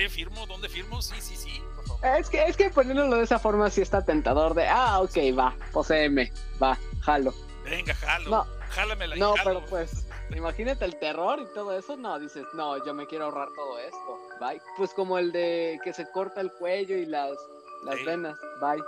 firmo? 0.10 0.46
¿Dónde 0.46 0.70
firmo? 0.70 1.02
Sí, 1.02 1.16
sí, 1.20 1.36
sí, 1.36 1.62
por 1.76 1.86
favor. 1.88 2.18
Es 2.20 2.30
que, 2.30 2.44
es 2.46 2.58
que 2.58 2.70
poniéndolo 2.70 3.16
de 3.18 3.24
esa 3.24 3.40
forma 3.40 3.70
sí 3.70 3.82
está 3.82 4.04
tentador 4.06 4.54
de, 4.54 4.68
ah, 4.68 5.00
ok, 5.02 5.18
va, 5.38 5.56
poséeme, 5.72 6.32
va, 6.62 6.78
jalo. 7.02 7.34
Venga, 7.64 7.96
jalo. 7.96 8.30
No. 8.30 8.48
Jálamela 8.70 9.16
y 9.16 9.20
No, 9.20 9.34
jalo. 9.38 9.60
pero 9.62 9.66
pues, 9.68 10.06
imagínate 10.36 10.84
el 10.86 11.00
terror 11.00 11.40
y 11.40 11.46
todo 11.54 11.76
eso, 11.78 11.96
no, 11.96 12.20
dices, 12.20 12.44
no, 12.54 12.84
yo 12.86 12.94
me 12.94 13.08
quiero 13.08 13.26
ahorrar 13.26 13.48
todo 13.56 13.80
esto, 13.80 14.20
bye. 14.42 14.62
Pues 14.76 14.92
como 14.94 15.18
el 15.18 15.32
de 15.32 15.80
que 15.84 15.94
se 15.94 16.06
corta 16.12 16.42
el 16.42 16.52
cuello 16.52 16.98
y 16.98 17.06
las, 17.06 17.32
las 17.86 17.96
Sí. 17.98 18.04
venas, 18.06 18.38
bye. 18.62 18.84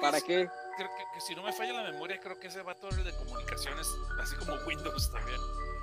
¿Para 0.00 0.18
es- 0.18 0.24
qué? 0.24 0.48
Creo 0.76 0.88
que, 0.96 1.04
que 1.14 1.20
si 1.20 1.34
no 1.34 1.42
me 1.42 1.52
falla 1.52 1.72
la 1.74 1.90
memoria, 1.90 2.18
creo 2.20 2.38
que 2.38 2.48
ese 2.48 2.62
vato 2.62 2.88
era 2.88 2.96
el 2.98 3.04
de 3.04 3.12
comunicaciones, 3.16 3.86
así 4.20 4.34
como 4.36 4.54
Windows 4.66 5.10
también. 5.10 5.38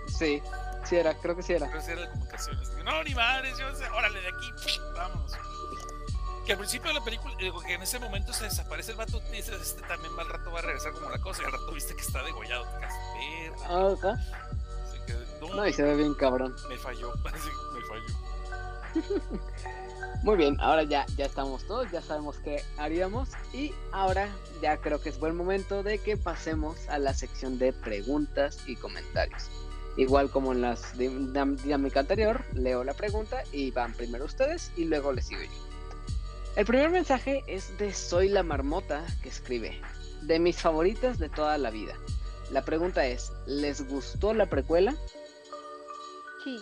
Sí, 0.08 0.42
sí 0.86 0.96
era, 0.96 1.14
creo 1.16 1.36
que 1.36 1.44
sí 1.44 1.54
era. 1.54 1.68
Creo 1.68 1.80
que 1.80 1.86
sí 1.86 1.92
era 1.92 2.02
de 2.02 2.10
comunicaciones. 2.10 2.70
No, 2.84 3.04
ni 3.04 3.14
madres, 3.14 3.58
yo 3.58 3.74
sé, 3.76 3.88
órale, 3.90 4.20
de 4.22 4.28
aquí, 4.28 4.80
vámonos. 4.96 5.34
Que 6.46 6.54
al 6.54 6.58
principio 6.58 6.88
de 6.88 6.96
la 6.96 7.04
película, 7.06 7.36
digo, 7.38 7.62
que 7.62 7.74
en 7.76 7.84
ese 7.84 8.00
momento 8.00 8.34
se 8.34 8.46
desaparece 8.46 8.92
el 8.92 8.98
vato, 8.98 9.22
y 9.32 9.36
dices, 9.36 9.62
este 9.62 9.82
también 9.84 10.18
va 10.18 10.24
al 10.24 10.30
rato 10.30 10.52
va 10.52 10.60
a 10.60 10.62
regresar 10.64 10.94
como 10.94 11.10
la 11.10 11.20
cosa, 11.20 11.44
y 11.44 11.46
al 11.46 11.52
rato 11.52 11.72
viste 11.72 11.96
que 11.96 12.02
está 12.02 12.24
degollado, 12.24 12.66
te 12.66 12.80
quedas, 12.80 13.62
verga. 13.62 14.14
Ajá. 14.14 14.14
Así 14.88 14.98
que, 15.06 15.14
no, 15.42 15.54
No, 15.54 15.68
y 15.68 15.74
se 15.74 15.84
ve 15.84 15.96
bien 15.96 16.16
cabrón. 16.16 16.56
me 16.68 16.78
falló, 16.78 17.14
así, 17.26 17.50
me 17.74 17.82
falló. 17.86 19.40
Muy 20.24 20.36
bien, 20.36 20.58
ahora 20.60 20.84
ya, 20.84 21.06
ya 21.16 21.26
estamos 21.26 21.66
todos, 21.66 21.90
ya 21.92 22.02
sabemos 22.02 22.38
qué 22.40 22.62
haríamos 22.78 23.30
y 23.54 23.72
ahora 23.94 24.28
ya 24.62 24.78
creo 24.78 25.00
que 25.02 25.10
es 25.10 25.20
buen 25.20 25.36
momento 25.36 25.82
de 25.82 25.98
que 25.98 26.18
pasemos 26.18 26.90
a 26.90 27.00
la 27.00 27.14
sección 27.14 27.58
de 27.58 27.72
preguntas 27.72 28.60
y 28.68 28.76
comentarios. 28.76 29.50
Igual 29.96 30.30
como 30.30 30.52
en 30.52 30.62
la 30.62 30.78
dinámica 30.98 32.02
anterior, 32.02 32.44
leo 32.54 32.84
la 32.84 32.94
pregunta 32.94 33.44
y 33.54 33.72
van 33.72 33.94
primero 33.94 34.26
ustedes 34.26 34.72
y 34.76 34.86
luego 34.86 35.14
les 35.14 35.28
sigo 35.28 35.42
yo. 35.42 35.70
El 36.58 36.66
primer 36.66 36.90
mensaje 36.90 37.44
es 37.48 37.78
de 37.78 37.94
Soy 37.94 38.28
la 38.28 38.44
Marmota 38.44 39.06
que 39.24 39.30
escribe, 39.30 39.80
de 40.24 40.40
mis 40.40 40.58
favoritas 40.58 41.18
de 41.18 41.30
toda 41.30 41.58
la 41.58 41.70
vida. 41.70 41.96
La 42.52 42.66
pregunta 42.66 43.06
es, 43.06 43.32
¿les 43.46 43.88
gustó 43.88 44.34
la 44.34 44.48
precuela? 44.48 44.96
Sí. 46.44 46.60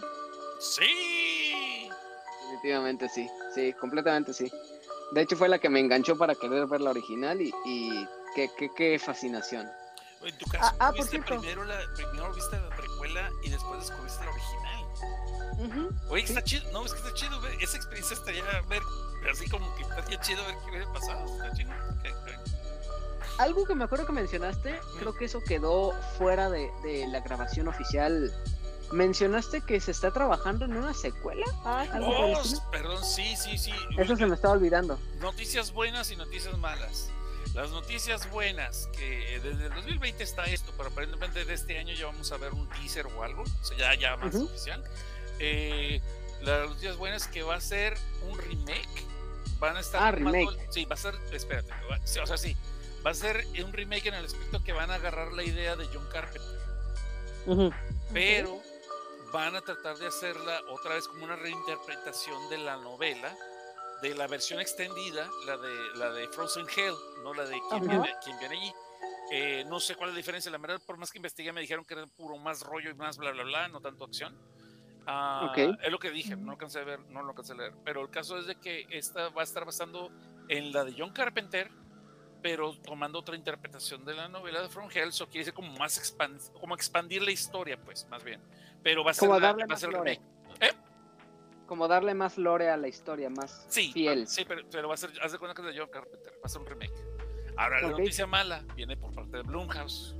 ¡Sí! 0.60 1.47
Definitivamente 2.58 3.08
sí, 3.10 3.30
sí, 3.54 3.74
completamente 3.74 4.34
sí. 4.34 4.52
De 5.12 5.22
hecho 5.22 5.38
fue 5.38 5.48
la 5.48 5.60
que 5.60 5.70
me 5.70 5.80
enganchó 5.80 6.18
para 6.18 6.36
querer 6.36 6.66
ver 6.68 6.82
la 6.82 6.90
original 6.90 7.40
y, 7.42 7.54
y 7.66 8.08
qué, 8.36 8.50
qué, 8.58 8.70
qué 8.76 9.00
fascinación. 9.00 9.70
En 10.24 10.36
tu 10.38 10.46
caso, 10.48 10.66
Ah, 10.66 10.76
ah, 10.80 10.88
por 10.88 10.96
viste 10.96 11.12
cierto. 11.12 11.36
primero, 11.40 11.64
la, 11.66 11.80
primero 11.96 12.34
viste 12.34 12.58
la 12.60 12.76
precuela 12.76 13.30
y 13.44 13.50
después 13.52 13.80
descubriste 13.80 14.26
la 14.26 14.32
original. 14.32 14.86
Ujú. 15.60 16.14
Oye, 16.14 16.24
Sí. 16.26 16.34
está 16.34 16.44
chido, 16.44 16.72
no, 16.72 16.86
es 16.86 16.94
que 16.94 17.00
está 17.00 17.14
chido 17.14 17.40
ver 17.42 17.54
esa 17.62 17.78
experiencia 17.78 18.16
estaría 18.16 18.44
ver, 18.68 18.82
así 19.32 19.48
como 19.50 19.74
que 19.76 19.84
estaría 19.84 20.20
chido 20.22 20.44
ver 20.46 20.56
qué 20.66 20.70
hubiera 20.72 20.94
pasado. 20.94 21.26
Está 21.36 21.54
chido. 21.56 21.72
Ok, 21.72 22.06
ok. 22.12 23.40
Algo 23.40 23.66
que 23.66 23.76
me 23.76 23.84
acuerdo 23.84 24.08
que 24.08 24.14
mencionaste, 24.14 24.80
creo 25.00 25.14
que 25.14 25.26
eso 25.26 25.42
quedó 25.42 25.94
fuera 26.18 26.50
de, 26.50 26.72
de 26.84 27.08
la 27.08 27.20
grabación 27.22 27.68
oficial. 27.68 28.34
Mencionaste 28.92 29.62
que 29.62 29.80
se 29.82 29.92
está 29.92 30.12
trabajando 30.12 30.66
en 30.66 30.76
una 30.78 30.94
secuela. 30.94 31.46
Ah, 31.66 31.84
sí. 31.86 31.92
¿Algo 31.94 32.16
por 32.16 32.26
el 32.30 32.36
Oh, 32.36 32.72
perdón, 32.72 33.04
sí, 33.04 33.36
sí, 33.36 33.58
sí. 33.58 33.72
Eso 33.98 34.16
se 34.16 34.26
me 34.26 34.36
estaba 34.36 34.54
olvidando. 34.54 35.00
Noticias 35.20 35.72
buenas 35.74 36.10
y 36.12 36.16
noticias 36.16 36.58
malas. 36.58 37.10
Las 37.54 37.72
noticias 37.72 38.30
buenas, 38.30 38.88
que 38.98 39.40
desde 39.44 39.66
el 39.68 39.74
2020 39.74 40.24
está 40.24 40.46
esto, 40.46 40.72
pero 40.78 40.90
aparentemente 40.90 41.44
de 41.44 41.54
este 41.54 41.80
año 41.80 41.94
ya 41.96 42.06
vamos 42.06 42.32
a 42.32 42.38
ver 42.38 42.54
un 42.54 42.70
teaser 42.70 43.08
o 43.08 43.24
algo, 43.24 43.44
o 43.44 43.64
sea, 43.66 43.78
ya, 43.78 43.94
ya 43.96 44.16
más 44.18 44.36
oficial. 44.36 44.84
Eh, 45.40 46.02
las 46.42 46.70
noticias 46.70 46.98
buenas 46.98 47.24
es 47.24 47.28
que 47.30 47.42
va 47.44 47.56
a 47.56 47.62
ser 47.62 47.98
un 48.30 48.38
remake. 48.38 49.06
Van 49.60 49.76
a 49.76 49.80
estar 49.80 50.04
Ah, 50.04 50.12
remake. 50.12 50.56
Sí, 50.70 50.86
va 50.86 50.94
a 50.94 50.98
ser, 50.98 51.16
espérate, 51.32 51.72
va- 51.90 52.00
sí, 52.06 52.20
o 52.20 52.28
sea, 52.28 52.38
sí, 52.38 52.56
va 53.04 53.12
a 53.12 53.14
ser 53.16 53.48
un 53.66 53.74
remake 53.74 54.08
en 54.10 54.14
el 54.16 54.26
aspecto 54.26 54.64
que 54.64 54.72
van 54.74 54.92
a 54.92 54.96
agarrar 54.96 55.32
la 55.34 55.42
idea 55.44 55.76
de 55.76 55.86
John 55.92 56.08
Carpenter, 56.12 56.60
pero 58.14 58.62
van 59.32 59.56
a 59.56 59.62
tratar 59.62 59.98
de 59.98 60.08
hacerla 60.08 60.62
otra 60.70 60.96
vez 60.96 61.08
como 61.08 61.26
una 61.26 61.36
reinterpretación 61.36 62.50
de 62.50 62.58
la 62.60 62.78
novela, 62.78 63.36
de 64.02 64.14
la 64.16 64.28
versión 64.28 64.60
extendida, 64.60 65.28
la 65.46 65.58
de 65.58 65.96
la 65.96 66.12
de 66.12 66.28
Frozen 66.28 66.68
Hell, 66.76 66.94
no 67.24 67.34
la 67.34 67.46
de 67.46 67.60
quien, 67.70 67.88
viene, 67.88 68.14
viene 68.40 68.56
allí. 68.56 68.74
Eh, 69.32 69.66
no 69.68 69.80
sé 69.80 69.96
cuál 69.96 70.10
es 70.10 70.14
la 70.16 70.18
diferencia, 70.18 70.52
la 70.52 70.58
verdad, 70.58 70.80
por 70.86 70.98
más 70.98 71.12
que 71.12 71.18
investigué, 71.18 71.52
me 71.52 71.62
dijeron 71.62 71.84
que 71.84 71.96
era 71.96 72.06
puro 72.08 72.38
más 72.38 72.62
rollo 72.62 72.90
y 72.90 72.94
más 72.94 73.18
bla 73.18 73.32
bla 73.32 73.44
bla, 73.44 73.68
no 73.68 73.82
tanto 73.82 74.06
acción. 74.06 74.38
Ah, 75.06 75.50
Ok. 75.52 75.58
Es 75.82 75.92
lo 75.92 76.00
que 76.00 76.12
dije, 76.12 76.36
no 76.36 76.52
alcancé 76.52 76.80
a 76.80 76.84
ver, 76.84 77.00
no 77.10 77.22
lo 77.24 77.30
alcancé 77.30 77.54
a 77.54 77.56
leer. 77.56 77.74
Pero 77.84 78.02
el 78.02 78.10
caso 78.10 78.38
es 78.38 78.46
de 78.46 78.56
que 78.56 78.86
esta 78.90 79.30
va 79.30 79.42
a 79.42 79.44
estar 79.44 79.66
basando 79.66 80.12
en 80.48 80.72
la 80.72 80.84
de 80.84 80.94
John 80.98 81.12
Carpenter, 81.12 81.70
pero 82.42 82.74
tomando 82.78 83.20
otra 83.20 83.36
interpretación 83.36 84.06
de 84.06 84.14
la 84.14 84.28
novela 84.28 84.62
de 84.62 84.70
From 84.70 84.90
Hell, 84.94 85.12
so 85.12 85.26
quiere 85.26 85.40
decir 85.40 85.54
como 85.54 85.72
más 85.78 85.98
expan- 86.00 86.40
como 86.60 86.76
expandir 86.76 87.22
la 87.22 87.32
historia, 87.32 87.78
pues, 87.84 88.08
más 88.10 88.24
bien. 88.24 88.42
Pero 88.84 89.04
va 89.04 89.12
a 89.12 89.14
ser, 89.14 89.28
Como 89.28 89.40
la- 89.40 89.48
darle 89.48 89.64
va 89.64 89.66
a 89.66 89.68
más 89.70 89.80
ser 89.80 89.92
lore. 89.92 90.14
remake. 90.14 90.64
¿Eh? 90.64 90.74
Como 91.66 91.88
darle 91.88 92.14
más 92.14 92.38
lore 92.38 92.70
a 92.70 92.78
la 92.78 92.88
historia, 92.88 93.30
más 93.30 93.66
Sí, 93.70 93.92
fiel. 93.92 94.28
sí, 94.28 94.46
pero, 94.46 94.62
pero 94.72 94.88
va 94.88 94.94
a 94.94 94.98
ser, 94.98 95.12
haz 95.22 95.32
de 95.34 95.38
cuenta 95.40 95.54
que 95.62 95.68
es 95.68 95.76
de 95.76 95.82
John 95.82 95.90
Carpenter, 95.92 96.34
va 96.34 96.46
a 96.46 96.50
ser 96.50 96.62
un 96.62 96.68
remake. 96.68 96.94
Ahora, 97.58 97.82
la 97.82 97.90
noticia 97.90 98.26
mala 98.28 98.64
viene 98.76 98.96
por 98.96 99.14
parte 99.14 99.38
de 99.38 99.44
Blumhouse, 99.44 100.16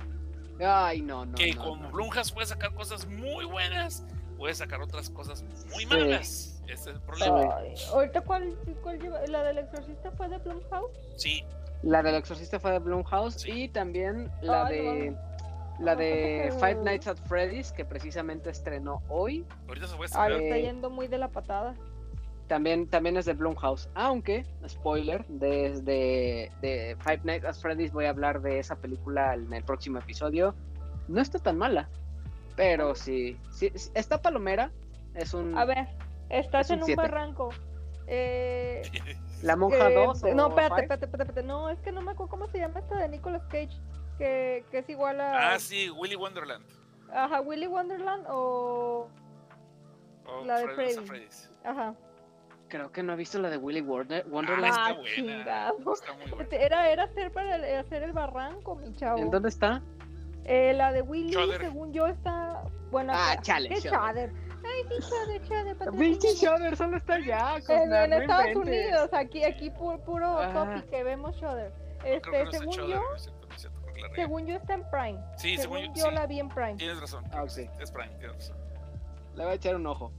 Ay, 0.60 1.00
no, 1.02 1.24
no. 1.24 1.34
que 1.36 1.52
no, 1.54 1.62
como 1.64 1.82
no. 1.84 1.90
Blumhouse 1.92 2.32
puede 2.32 2.46
sacar 2.48 2.74
cosas 2.74 3.06
muy 3.06 3.44
buenas, 3.44 4.04
puede 4.36 4.54
sacar 4.54 4.82
otras 4.82 5.08
cosas 5.08 5.42
muy 5.70 5.84
Sí. 5.84 5.86
malas. 5.86 6.54
Ese 6.66 6.72
es 6.74 6.86
el 6.88 7.00
problema. 7.00 7.56
Ay, 7.56 7.74
ahorita 7.92 8.20
cuál, 8.22 8.54
cuál 8.82 9.00
lleva, 9.00 9.24
la 9.28 9.42
del 9.44 9.58
exorcista 9.58 10.10
fue 10.10 10.28
de 10.28 10.36
Blumhouse. 10.38 10.90
Sí, 11.16 11.42
La 11.82 12.02
del 12.02 12.14
exorcista 12.16 12.58
fue 12.58 12.72
de 12.72 12.78
Blumhouse 12.80 13.34
Sí. 13.40 13.64
y 13.64 13.68
también 13.68 14.30
la 14.42 14.66
Ay, 14.66 14.82
no 14.82 14.92
de 14.92 15.16
la 15.80 15.94
de 15.94 16.52
Five 16.58 16.82
Nights 16.82 17.06
at 17.06 17.18
Freddy's 17.26 17.70
que 17.72 17.84
precisamente 17.84 18.50
estrenó 18.50 19.00
hoy. 19.08 19.46
ahorita 19.68 19.86
se 19.86 19.94
a 19.94 20.04
estrenar. 20.06 20.32
está 20.42 20.58
yendo 20.58 20.90
muy 20.90 21.06
de 21.06 21.18
la 21.18 21.28
patada. 21.28 21.74
También, 22.48 22.88
también 22.88 23.16
es 23.16 23.26
de 23.26 23.34
Blumhouse. 23.34 23.88
Aunque, 23.94 24.44
spoiler, 24.66 25.24
de, 25.28 25.80
de, 25.82 26.50
de 26.62 26.96
Five 27.00 27.20
Nights 27.22 27.44
at 27.44 27.54
Freddy's 27.54 27.92
voy 27.92 28.06
a 28.06 28.10
hablar 28.10 28.40
de 28.40 28.58
esa 28.58 28.74
película 28.76 29.34
en 29.34 29.52
el 29.52 29.62
próximo 29.62 29.98
episodio. 29.98 30.54
No 31.06 31.20
está 31.20 31.38
tan 31.38 31.58
mala. 31.58 31.88
Pero 32.56 32.94
sí, 32.96 33.36
sí, 33.52 33.70
sí, 33.76 33.90
está 33.94 34.20
palomera. 34.20 34.72
Es 35.14 35.32
un... 35.34 35.56
A 35.56 35.64
ver, 35.64 35.86
estás 36.28 36.66
es 36.66 36.70
en 36.72 36.80
un 36.80 36.86
siete. 36.86 37.02
barranco. 37.02 37.50
Eh, 38.08 38.82
La 39.42 39.56
monja 39.56 39.90
eh, 39.90 39.94
2 39.94 40.22
no, 40.34 40.46
o 40.46 40.48
espérate, 40.48 40.80
espérate, 40.82 41.04
espérate, 41.06 41.06
espérate. 41.30 41.42
No, 41.42 41.70
es 41.70 41.78
que 41.80 41.92
no 41.92 42.00
me 42.02 42.12
acuerdo 42.12 42.30
cómo 42.30 42.46
se 42.48 42.58
llama 42.58 42.80
esta 42.80 42.96
de 42.98 43.08
Nicolas 43.08 43.42
Cage. 43.44 43.70
Que, 44.18 44.64
que 44.70 44.78
es 44.78 44.88
igual 44.90 45.20
a. 45.20 45.52
Ah, 45.54 45.58
sí, 45.60 45.90
Willy 45.90 46.16
Wonderland. 46.16 46.64
Ajá, 47.12 47.40
Willy 47.40 47.66
Wonderland 47.68 48.26
o 48.28 49.08
Oh, 50.26 50.44
la 50.44 50.58
de 50.58 50.68
Freddy. 50.68 51.06
Freddy's. 51.06 51.50
Ajá. 51.64 51.94
Creo 52.68 52.92
que 52.92 53.02
no 53.02 53.14
he 53.14 53.16
visto 53.16 53.38
la 53.38 53.48
de 53.48 53.56
Willy 53.56 53.80
Wonder- 53.80 54.24
Ah, 54.26 54.28
Wonderland. 54.30 54.66
está 54.66 54.86
Ah, 54.88 54.92
buena. 54.92 55.14
chingado. 55.14 55.92
Está 55.94 56.12
muy 56.14 56.30
buena. 56.30 56.48
Era, 56.56 56.90
era 56.90 57.04
hacer 57.04 57.30
para 57.32 57.56
el, 57.56 57.76
hacer 57.78 58.02
el 58.02 58.12
barranco, 58.12 58.74
mi 58.74 58.92
chavo. 58.94 59.18
¿En 59.18 59.30
dónde 59.30 59.48
está? 59.48 59.80
Eh, 60.44 60.72
la 60.74 60.92
de 60.92 61.00
Willy, 61.02 61.32
según 61.58 61.92
yo, 61.94 62.06
está. 62.08 62.62
Bueno, 62.90 63.12
Ah, 63.14 63.32
acá. 63.32 63.42
chale, 63.42 63.68
¿Qué. 63.70 63.80
Shudder? 63.80 64.32
Ay, 64.70 64.84
sí, 64.88 65.08
Shudder, 65.08 65.42
Shudder. 65.42 65.90
Pinche. 65.98 66.28
Shudder 66.34 66.76
solo 66.76 66.96
está 66.96 67.14
allá. 67.14 67.56
En, 67.68 67.92
en 67.92 68.10
no 68.10 68.16
Estados 68.16 68.46
inventes. 68.52 68.86
Unidos, 68.86 69.10
aquí, 69.12 69.44
aquí 69.44 69.70
pu- 69.70 70.00
puro 70.04 70.38
Ah. 70.38 70.52
copy 70.52 70.88
que 70.88 71.02
vemos 71.04 71.36
Shudder. 71.36 71.72
Este, 72.04 72.44
no 72.44 72.50
según 72.52 72.72
Shudder, 72.74 72.88
yo, 72.90 73.02
según 74.14 74.46
yo 74.46 74.56
está 74.56 74.74
en 74.74 74.90
Prime. 74.90 75.18
Sí, 75.36 75.56
según 75.56 75.78
según 75.78 75.94
yo- 75.94 76.02
yo 76.04 76.08
sí. 76.10 76.14
la 76.14 76.26
vi 76.26 76.40
en 76.40 76.48
Prime. 76.48 76.74
Tienes 76.76 77.00
razón. 77.00 77.24
Ah, 77.26 77.30
creo 77.30 77.44
que 77.44 77.50
ok. 77.50 77.56
sí, 77.56 77.70
Es 77.80 77.90
Prime, 77.90 78.14
tienes 78.18 78.36
razón. 78.36 78.56
Le 79.34 79.42
voy 79.44 79.52
a 79.52 79.54
echar 79.56 79.76
un 79.76 79.86
ojo. 79.86 80.12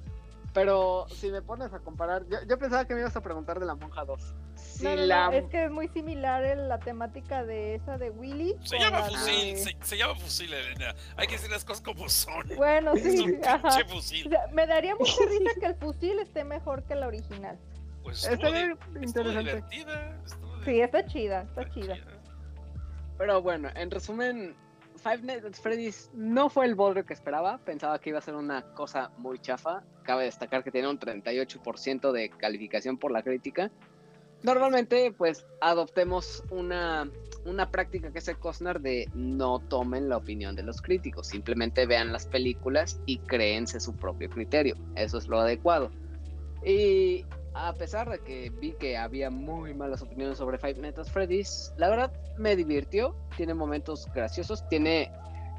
Pero 0.53 1.05
si 1.09 1.31
me 1.31 1.41
pones 1.41 1.71
a 1.73 1.79
comparar, 1.79 2.25
yo, 2.27 2.37
yo 2.47 2.57
pensaba 2.57 2.85
que 2.85 2.95
me 2.95 3.01
ibas 3.01 3.15
a 3.15 3.21
preguntar 3.21 3.59
de 3.59 3.65
la 3.67 3.75
monja 3.75 4.03
2. 4.03 4.33
Si 4.55 4.83
No, 4.83 4.89
no, 4.91 4.95
no, 4.97 5.05
la... 5.05 5.29
es 5.35 5.45
que 5.49 5.65
es 5.65 5.71
muy 5.71 5.87
similar 5.89 6.43
el- 6.43 6.67
la 6.67 6.79
temática 6.79 7.43
de 7.45 7.75
esa 7.75 7.97
de 7.99 8.09
Willy. 8.09 8.55
Se 8.63 8.79
llama 8.79 8.99
la 9.01 9.05
fusil, 9.05 9.55
de- 9.55 9.57
se, 9.57 9.77
se 9.81 9.97
llama 9.97 10.15
fusil, 10.15 10.51
Elena. 10.53 10.95
Hay 11.17 11.27
que 11.27 11.33
decir 11.33 11.51
las 11.51 11.63
cosas 11.63 11.81
como 11.83 12.09
son. 12.09 12.47
Bueno, 12.57 12.93
Es 12.93 13.03
sí, 13.03 13.19
un 13.19 13.39
ajá. 13.45 13.67
O 13.85 13.89
fusil. 13.89 14.27
sea, 14.29 14.47
me 14.51 14.65
daría 14.65 14.95
mucha 14.95 15.13
risa 15.29 15.51
que 15.59 15.65
el 15.67 15.75
fusil 15.75 16.17
esté 16.19 16.43
mejor 16.43 16.83
que 16.83 16.95
la 16.95 17.07
original. 17.07 17.57
Pues 18.01 18.23
Está 18.25 18.47
estuvo 18.47 18.99
interesante. 19.01 19.63
estuvo 20.25 20.63
Sí, 20.65 20.81
está 20.81 21.05
chida, 21.05 21.41
está 21.43 21.69
chida. 21.69 21.95
Pero 23.17 23.41
bueno, 23.41 23.69
en 23.75 23.91
resumen, 23.91 24.55
Five 24.99 25.23
Nights 25.23 25.45
at 25.45 25.53
Freddy's 25.53 26.09
no 26.13 26.49
fue 26.49 26.65
el 26.65 26.75
bodrio 26.75 27.05
que 27.05 27.13
esperaba. 27.13 27.57
Pensaba 27.59 27.99
que 27.99 28.09
iba 28.09 28.19
a 28.19 28.21
ser 28.21 28.35
una 28.35 28.61
cosa 28.73 29.11
muy 29.17 29.39
chafa. 29.39 29.83
Cabe 30.03 30.25
destacar 30.25 30.63
que 30.63 30.71
tiene 30.71 30.89
un 30.89 30.99
38% 30.99 32.11
de 32.11 32.29
calificación 32.29 32.97
por 32.97 33.11
la 33.11 33.23
crítica. 33.23 33.71
Normalmente, 34.43 35.11
pues, 35.11 35.45
adoptemos 35.59 36.43
una, 36.49 37.09
una 37.45 37.71
práctica 37.71 38.11
que 38.11 38.19
el 38.19 38.37
Cosnar 38.37 38.79
de 38.79 39.09
no 39.13 39.59
tomen 39.59 40.07
la 40.07 40.17
opinión 40.17 40.55
de 40.55 40.63
los 40.63 40.81
críticos. 40.81 41.27
Simplemente 41.27 41.85
vean 41.85 42.13
las 42.13 42.25
películas 42.25 43.01
y 43.05 43.17
créense 43.19 43.79
su 43.79 43.95
propio 43.95 44.29
criterio. 44.29 44.75
Eso 44.95 45.17
es 45.17 45.27
lo 45.27 45.39
adecuado. 45.39 45.91
Y 46.65 47.25
a 47.53 47.73
pesar 47.73 48.09
de 48.09 48.19
que 48.19 48.49
vi 48.49 48.73
que 48.73 48.97
había 48.97 49.29
muy 49.29 49.73
malas 49.73 50.01
opiniones 50.01 50.37
sobre 50.37 50.57
Five 50.57 50.75
Nights 50.75 50.99
at 50.99 51.07
Freddy's, 51.07 51.73
la 51.77 51.89
verdad 51.89 52.11
me 52.37 52.55
divirtió. 52.55 53.15
Tiene 53.35 53.53
momentos 53.53 54.07
graciosos. 54.13 54.67
Tiene, 54.69 55.11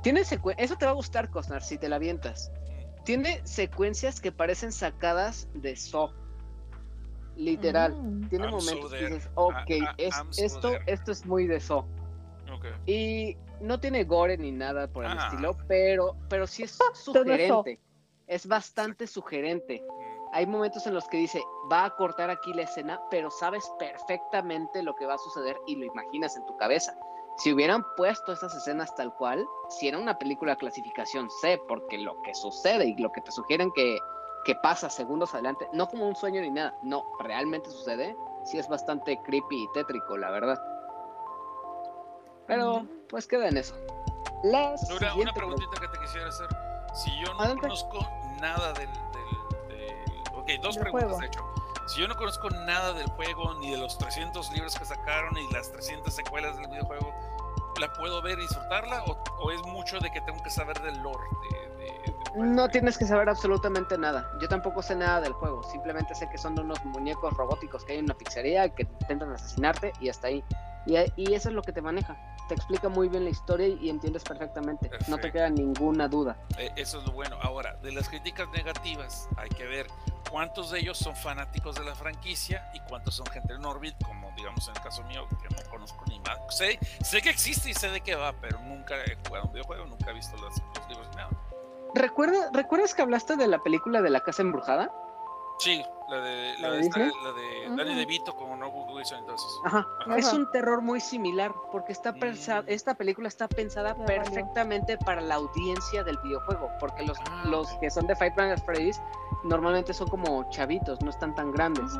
tiene 0.02 0.20
Eso 0.22 0.76
te 0.76 0.84
va 0.84 0.92
a 0.92 0.94
gustar, 0.94 1.30
Cosnar, 1.30 1.62
si 1.62 1.78
te 1.78 1.88
la 1.88 1.96
avientas. 1.96 2.52
Tiene 3.04 3.40
secuencias 3.44 4.20
que 4.20 4.30
parecen 4.32 4.72
sacadas 4.72 5.48
de 5.54 5.74
Saw. 5.76 6.10
Literal. 7.36 7.94
Mm. 7.94 8.28
Tiene 8.28 8.44
I'm 8.46 8.60
so 8.60 8.66
momentos 8.66 8.92
que 8.92 9.06
dices, 9.06 9.30
ok, 9.34 9.54
I- 9.70 9.74
I- 9.78 9.86
es, 9.98 10.14
so 10.30 10.44
esto, 10.44 10.70
there. 10.72 10.84
esto 10.86 11.12
es 11.12 11.24
muy 11.26 11.46
de 11.46 11.60
Saw. 11.60 11.84
Ok. 12.52 12.66
Y 12.86 13.36
no 13.60 13.78
tiene 13.80 14.04
gore 14.04 14.36
ni 14.36 14.52
nada 14.52 14.88
por 14.88 15.04
el 15.04 15.12
Ah. 15.12 15.28
estilo, 15.30 15.56
pero, 15.66 16.16
pero 16.28 16.46
sí 16.46 16.62
es 16.64 16.78
sugerente. 16.94 17.80
Es 18.26 18.46
bastante 18.46 19.06
sugerente. 19.06 19.82
Hay 20.32 20.46
momentos 20.46 20.86
en 20.86 20.94
los 20.94 21.08
que 21.08 21.16
dice, 21.16 21.42
va 21.70 21.84
a 21.84 21.96
cortar 21.96 22.30
aquí 22.30 22.52
la 22.52 22.62
escena, 22.62 23.00
pero 23.10 23.30
sabes 23.30 23.70
perfectamente 23.78 24.82
lo 24.82 24.94
que 24.94 25.06
va 25.06 25.14
a 25.14 25.18
suceder 25.18 25.58
y 25.66 25.76
lo 25.76 25.86
imaginas 25.86 26.36
en 26.36 26.46
tu 26.46 26.56
cabeza. 26.56 26.96
Si 27.36 27.52
hubieran 27.52 27.84
puesto 27.96 28.32
esas 28.32 28.54
escenas 28.54 28.94
tal 28.94 29.12
cual, 29.14 29.44
si 29.68 29.88
era 29.88 29.98
una 29.98 30.18
película 30.18 30.56
clasificación 30.56 31.28
C, 31.40 31.60
porque 31.66 31.98
lo 31.98 32.20
que 32.22 32.34
sucede 32.34 32.86
y 32.86 32.96
lo 32.96 33.10
que 33.10 33.22
te 33.22 33.32
sugieren 33.32 33.72
que, 33.72 33.98
que 34.44 34.54
pasa 34.56 34.88
segundos 34.88 35.34
adelante, 35.34 35.68
no 35.72 35.88
como 35.88 36.06
un 36.06 36.14
sueño 36.14 36.40
ni 36.42 36.50
nada, 36.50 36.76
no, 36.82 37.04
realmente 37.18 37.68
sucede, 37.70 38.14
sí 38.44 38.58
es 38.58 38.68
bastante 38.68 39.20
creepy 39.22 39.64
y 39.64 39.72
tétrico, 39.72 40.16
la 40.16 40.30
verdad. 40.30 40.62
Pero, 42.46 42.84
pues 43.08 43.26
queda 43.26 43.48
en 43.48 43.56
eso. 43.56 43.74
La 44.44 44.74
Una, 44.96 45.14
una 45.14 45.32
preguntita 45.32 45.80
que 45.80 45.88
te 45.88 45.98
quisiera 45.98 46.28
hacer. 46.28 46.46
Si 46.94 47.10
yo 47.20 47.32
no 47.34 47.40
Adelante. 47.40 47.62
conozco 47.62 47.98
nada 48.40 48.72
del, 48.72 48.88
dos 50.58 50.74
Del 50.74 50.82
preguntas, 50.84 51.08
juego. 51.10 51.20
de 51.20 51.26
hecho. 51.26 51.44
Si 51.86 52.00
yo 52.00 52.06
no 52.08 52.14
conozco 52.16 52.48
nada 52.50 52.92
del 52.92 53.06
juego, 53.10 53.54
ni 53.54 53.70
de 53.72 53.76
los 53.78 53.98
300 53.98 54.52
libros 54.52 54.76
que 54.78 54.84
sacaron, 54.84 55.34
ni 55.34 55.50
las 55.52 55.72
300 55.72 56.12
secuelas 56.14 56.56
del 56.56 56.68
videojuego, 56.68 57.12
¿la 57.80 57.92
puedo 57.94 58.22
ver 58.22 58.38
y 58.38 58.42
disfrutarla? 58.42 59.02
¿O, 59.04 59.16
o 59.40 59.50
es 59.50 59.60
mucho 59.66 59.98
de 59.98 60.10
que 60.12 60.20
tengo 60.20 60.40
que 60.42 60.50
saber 60.50 60.80
del 60.82 60.98
lore? 61.02 61.24
De, 61.50 61.68
de- 61.84 62.14
del? 62.36 62.54
No 62.54 62.68
tienes 62.68 62.96
que 62.96 63.06
saber 63.06 63.28
absolutamente 63.28 63.98
nada. 63.98 64.30
Yo 64.40 64.48
tampoco 64.48 64.82
sé 64.82 64.94
nada 64.94 65.20
del 65.20 65.32
juego. 65.32 65.62
Simplemente 65.64 66.14
sé 66.14 66.28
que 66.30 66.38
son 66.38 66.56
unos 66.60 66.84
muñecos 66.84 67.32
robóticos 67.34 67.84
que 67.84 67.92
hay 67.94 67.98
en 67.98 68.04
una 68.04 68.14
pizzería 68.14 68.68
que 68.68 68.82
intentan 69.00 69.32
asesinarte 69.32 69.92
y 70.00 70.08
hasta 70.10 70.28
ahí. 70.28 70.44
Y, 70.86 70.96
y 71.16 71.34
eso 71.34 71.48
es 71.48 71.54
lo 71.54 71.62
que 71.62 71.72
te 71.72 71.82
maneja. 71.82 72.16
Te 72.48 72.54
explica 72.54 72.88
muy 72.88 73.08
bien 73.08 73.22
la 73.24 73.30
historia 73.30 73.68
y 73.68 73.90
entiendes 73.90 74.24
perfectamente. 74.24 74.86
No 74.86 74.90
te 74.90 74.98
Perfecto. 74.98 75.32
queda 75.32 75.50
ninguna 75.50 76.08
duda. 76.08 76.36
Eh, 76.58 76.70
eso 76.76 76.98
es 76.98 77.06
lo 77.06 77.12
bueno. 77.12 77.36
Ahora, 77.42 77.74
de 77.76 77.92
las 77.92 78.08
críticas 78.08 78.48
negativas, 78.50 79.28
hay 79.36 79.48
que 79.50 79.66
ver 79.66 79.86
cuántos 80.28 80.72
de 80.72 80.80
ellos 80.80 80.98
son 80.98 81.14
fanáticos 81.14 81.76
de 81.76 81.84
la 81.84 81.94
franquicia 81.94 82.68
y 82.74 82.80
cuántos 82.80 83.14
son 83.14 83.26
gente 83.26 83.54
en 83.54 83.64
Orbit, 83.64 83.94
como 84.04 84.32
digamos 84.32 84.66
en 84.68 84.74
el 84.76 84.82
caso 84.82 85.02
mío, 85.04 85.28
que 85.40 85.54
no 85.54 85.70
conozco 85.70 86.04
ni 86.08 86.18
más. 86.20 86.38
Sé, 86.48 86.78
sé 87.04 87.22
que 87.22 87.30
existe 87.30 87.70
y 87.70 87.74
sé 87.74 87.88
de 87.90 88.00
qué 88.00 88.16
va, 88.16 88.32
pero 88.40 88.58
nunca 88.60 88.96
he 89.04 89.16
jugado 89.28 89.46
un 89.46 89.52
videojuego, 89.52 89.86
nunca 89.86 90.10
he 90.10 90.14
visto 90.14 90.36
los, 90.38 90.54
los 90.76 90.88
libros 90.88 91.08
ni 91.10 91.16
nada. 91.16 91.30
¿Recuerda, 91.94 92.50
¿Recuerdas 92.52 92.94
que 92.94 93.02
hablaste 93.02 93.36
de 93.36 93.46
la 93.46 93.58
película 93.60 94.02
de 94.02 94.10
la 94.10 94.20
casa 94.20 94.42
embrujada? 94.42 94.92
Sí, 95.60 95.84
la 96.10 96.20
de, 96.20 96.54
¿La 96.58 96.68
la 96.68 96.74
de 96.74 96.80
de, 96.80 96.86
esta- 96.86 96.98
la 96.98 97.32
de 97.32 97.66
Ujú. 97.68 97.76
Danny 97.76 97.94
DeVito 97.94 98.34
con 98.36 98.58
No 98.58 98.68
Wilson 98.68 99.20
entonces. 99.20 99.48
Ajá. 99.64 99.86
Ajá. 100.00 100.16
Es 100.16 100.32
un 100.32 100.50
terror 100.50 100.82
muy 100.82 101.00
similar 101.00 101.54
porque 101.72 101.92
está 101.92 102.12
pensada, 102.12 102.62
Mm. 102.62 102.66
esta 102.68 102.94
película 102.94 103.28
está 103.28 103.48
pensada 103.48 103.94
perfectamente 103.94 104.98
para 104.98 105.20
la 105.20 105.36
audiencia 105.36 106.02
del 106.04 106.18
videojuego, 106.18 106.70
porque 106.80 107.04
los, 107.04 107.18
Ah, 107.30 107.42
los 107.46 107.68
que 107.80 107.90
son 107.90 108.06
de 108.06 108.16
Five 108.16 108.34
Nights 108.36 108.60
at 108.60 108.64
Freddy's 108.66 109.00
normalmente 109.44 109.94
son 109.94 110.08
como 110.08 110.48
chavitos, 110.50 111.00
no 111.02 111.10
están 111.10 111.34
tan 111.34 111.52
grandes. 111.52 111.92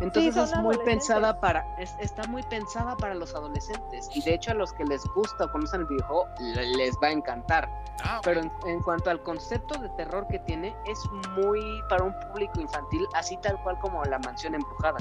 Entonces 0.00 0.36
es 0.36 0.56
muy 0.58 0.76
pensada 0.78 1.40
para, 1.40 1.66
es- 1.78 1.94
está 2.00 2.22
muy 2.28 2.42
pensada 2.44 2.96
para 2.96 3.14
los 3.14 3.34
adolescentes 3.34 4.08
y 4.14 4.22
de 4.22 4.34
hecho 4.34 4.52
a 4.52 4.54
los 4.54 4.72
que 4.72 4.84
les 4.84 5.02
gusta 5.14 5.46
o 5.46 5.50
conocen 5.52 5.80
el 5.80 5.86
videojuego 5.86 6.28
le- 6.40 6.66
les 6.76 6.94
va 7.02 7.08
a 7.08 7.10
encantar. 7.12 7.68
Ah. 8.04 8.20
Pero 8.22 8.40
en, 8.42 8.52
en 8.66 8.80
cuanto 8.82 9.10
al 9.10 9.20
concepto 9.22 9.78
de 9.80 9.88
terror 9.96 10.26
que 10.28 10.38
tiene, 10.40 10.74
es 10.86 10.98
muy 11.36 11.60
para 11.88 12.04
un 12.04 12.14
público 12.20 12.60
infantil, 12.60 13.04
así 13.14 13.36
tal 13.38 13.60
cual 13.64 13.76
como 13.80 14.04
la 14.04 14.18
mansión 14.20 14.54
embrujada. 14.54 14.98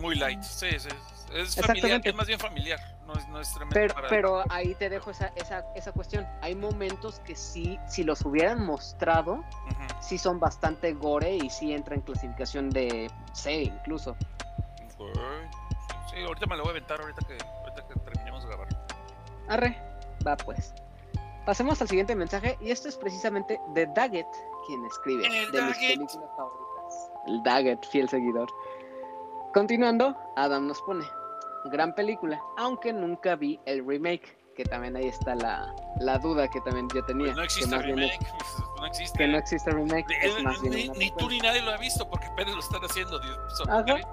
Muy 0.00 0.14
light, 0.16 0.42
sí, 0.42 0.78
sí. 0.78 0.88
Es 1.32 1.54
familiar, 1.56 2.00
es 2.04 2.14
más 2.14 2.26
bien 2.26 2.38
familiar, 2.38 2.78
no 3.06 3.14
es, 3.14 3.28
no 3.28 3.40
es 3.40 3.52
tremendo 3.52 3.74
Pero, 3.74 3.94
para... 3.94 4.08
pero 4.08 4.44
ahí 4.50 4.74
te 4.74 4.88
dejo 4.88 5.10
esa, 5.10 5.32
esa, 5.36 5.64
esa 5.74 5.92
cuestión. 5.92 6.26
Hay 6.40 6.54
momentos 6.54 7.20
que 7.20 7.34
sí, 7.36 7.78
si 7.86 8.04
los 8.04 8.24
hubieran 8.24 8.64
mostrado, 8.64 9.34
Ujú. 9.34 9.44
sí 10.00 10.18
son 10.18 10.40
bastante 10.40 10.92
gore 10.94 11.36
y 11.36 11.50
sí 11.50 11.72
entra 11.72 11.94
en 11.94 12.00
clasificación 12.00 12.70
de 12.70 13.10
C 13.32 13.62
incluso. 13.64 14.16
Sí, 16.10 16.22
ahorita 16.24 16.46
me 16.46 16.56
lo 16.56 16.62
voy 16.62 16.70
a 16.70 16.72
aventar 16.72 17.00
ahorita 17.00 17.26
que, 17.26 17.36
ahorita 17.60 17.88
que 17.88 18.00
terminemos 18.00 18.42
de 18.42 18.48
grabar. 18.48 18.68
Arre, 19.48 19.76
va 20.26 20.36
pues. 20.36 20.72
Pasemos 21.44 21.80
al 21.82 21.88
siguiente 21.88 22.14
mensaje 22.14 22.56
y 22.60 22.70
esto 22.70 22.88
es 22.88 22.96
precisamente 22.96 23.60
de 23.74 23.86
Daggett 23.88 24.26
quien 24.66 24.84
escribe 24.86 25.26
El 25.26 25.52
de 25.52 25.62
mis 25.62 25.76
películas 25.76 26.30
favoritas. 26.36 27.10
El 27.26 27.42
Daggett, 27.42 27.84
fiel 27.86 28.08
seguidor. 28.08 28.48
Continuando, 29.52 30.16
Adam 30.36 30.66
nos 30.66 30.80
pone 30.82 31.04
gran 31.70 31.94
película, 31.94 32.40
aunque 32.56 32.92
nunca 32.92 33.36
vi 33.36 33.58
el 33.66 33.86
remake, 33.86 34.36
que 34.56 34.64
también 34.64 34.96
ahí 34.96 35.08
está 35.08 35.34
la, 35.34 35.74
la 35.98 36.18
duda 36.18 36.46
que 36.48 36.60
también 36.60 36.88
yo 36.94 37.04
tenía. 37.04 37.26
Pues 37.26 37.36
no 37.36 37.42
existe 37.42 37.74
es- 37.76 37.82
remake, 37.82 38.18
no 38.78 38.86
existe. 38.86 39.18
que 39.18 39.26
no 39.28 39.38
existe 39.38 39.70
remake, 39.70 40.06
Ni- 40.08 40.14
es 40.28 40.42
más 40.44 40.60
bien 40.62 40.92
ni, 40.96 41.10
tú 41.12 41.28
ni 41.28 41.38
nadie 41.40 41.60
lo 41.62 41.72
ha 41.72 41.76
visto 41.76 42.08
porque 42.08 42.26
apenas 42.26 42.54
lo 42.54 42.60
están 42.60 42.80
haciendo. 42.84 43.20
So- 43.56 43.64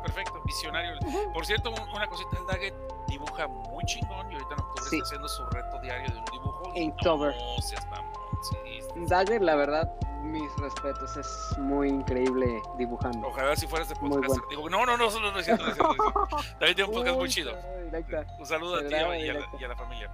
perfecto, 0.03 0.41
visionario. 0.45 0.93
Por 1.33 1.45
cierto, 1.45 1.69
un- 1.71 1.89
una 1.95 2.07
cosita, 2.07 2.29
el 2.39 2.45
Daggett 2.47 2.73
dibuja 3.07 3.47
muy 3.47 3.83
chingón 3.85 4.31
y 4.31 4.35
ahorita 4.35 4.53
en 4.55 4.59
octubre 4.61 4.89
Sí. 4.89 4.95
está 4.97 5.05
haciendo 5.07 5.27
su 5.27 5.45
reto 5.47 5.79
diario 5.81 6.11
de 6.11 6.17
un 6.19 6.25
dibujo. 6.31 6.71
Inktober. 6.75 7.35
No 7.35 7.61
seas 7.61 7.85
mamón, 7.89 8.11
sí, 8.49 8.79
sí. 8.81 9.05
Dagger, 9.07 9.41
la 9.41 9.55
verdad, 9.55 9.91
mis 10.21 10.55
respetos, 10.57 11.17
es 11.17 11.57
muy 11.57 11.89
increíble 11.89 12.61
dibujando. 12.77 13.27
Ojalá 13.27 13.55
si 13.55 13.67
fueras 13.67 13.89
de 13.89 13.95
Muy 13.95 14.09
podcast. 14.09 14.27
bueno. 14.27 14.43
Digo, 14.49 14.69
no, 14.69 14.85
no, 14.85 14.97
no, 14.97 15.09
solo 15.09 15.31
no 15.31 15.39
es 15.39 15.45
cierto. 15.45 15.65
También 16.59 16.75
tiene 16.75 16.83
un 16.85 16.91
podcast 16.93 17.15
muy 17.15 17.23
Uy, 17.23 17.29
chido. 17.29 17.57
directa. 17.85 18.25
Un 18.39 18.45
saludo 18.45 18.75
a 18.75 18.79
ti 18.79 18.85
y 18.91 18.95
a, 18.95 19.07
la, 19.07 19.13
directo. 19.13 19.57
y 19.59 19.63
a 19.63 19.67
la 19.67 19.75
familia. 19.75 20.11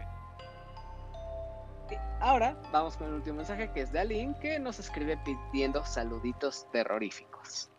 Ahora 2.19 2.57
vamos 2.71 2.97
con 2.97 3.07
el 3.07 3.13
último 3.13 3.37
mensaje 3.37 3.71
que 3.71 3.81
es 3.81 3.91
de 3.91 3.99
Aline 3.99 4.35
que 4.41 4.59
nos 4.59 4.79
escribe 4.79 5.17
pidiendo 5.51 5.85
saluditos 5.85 6.67
terroríficos. 6.71 7.69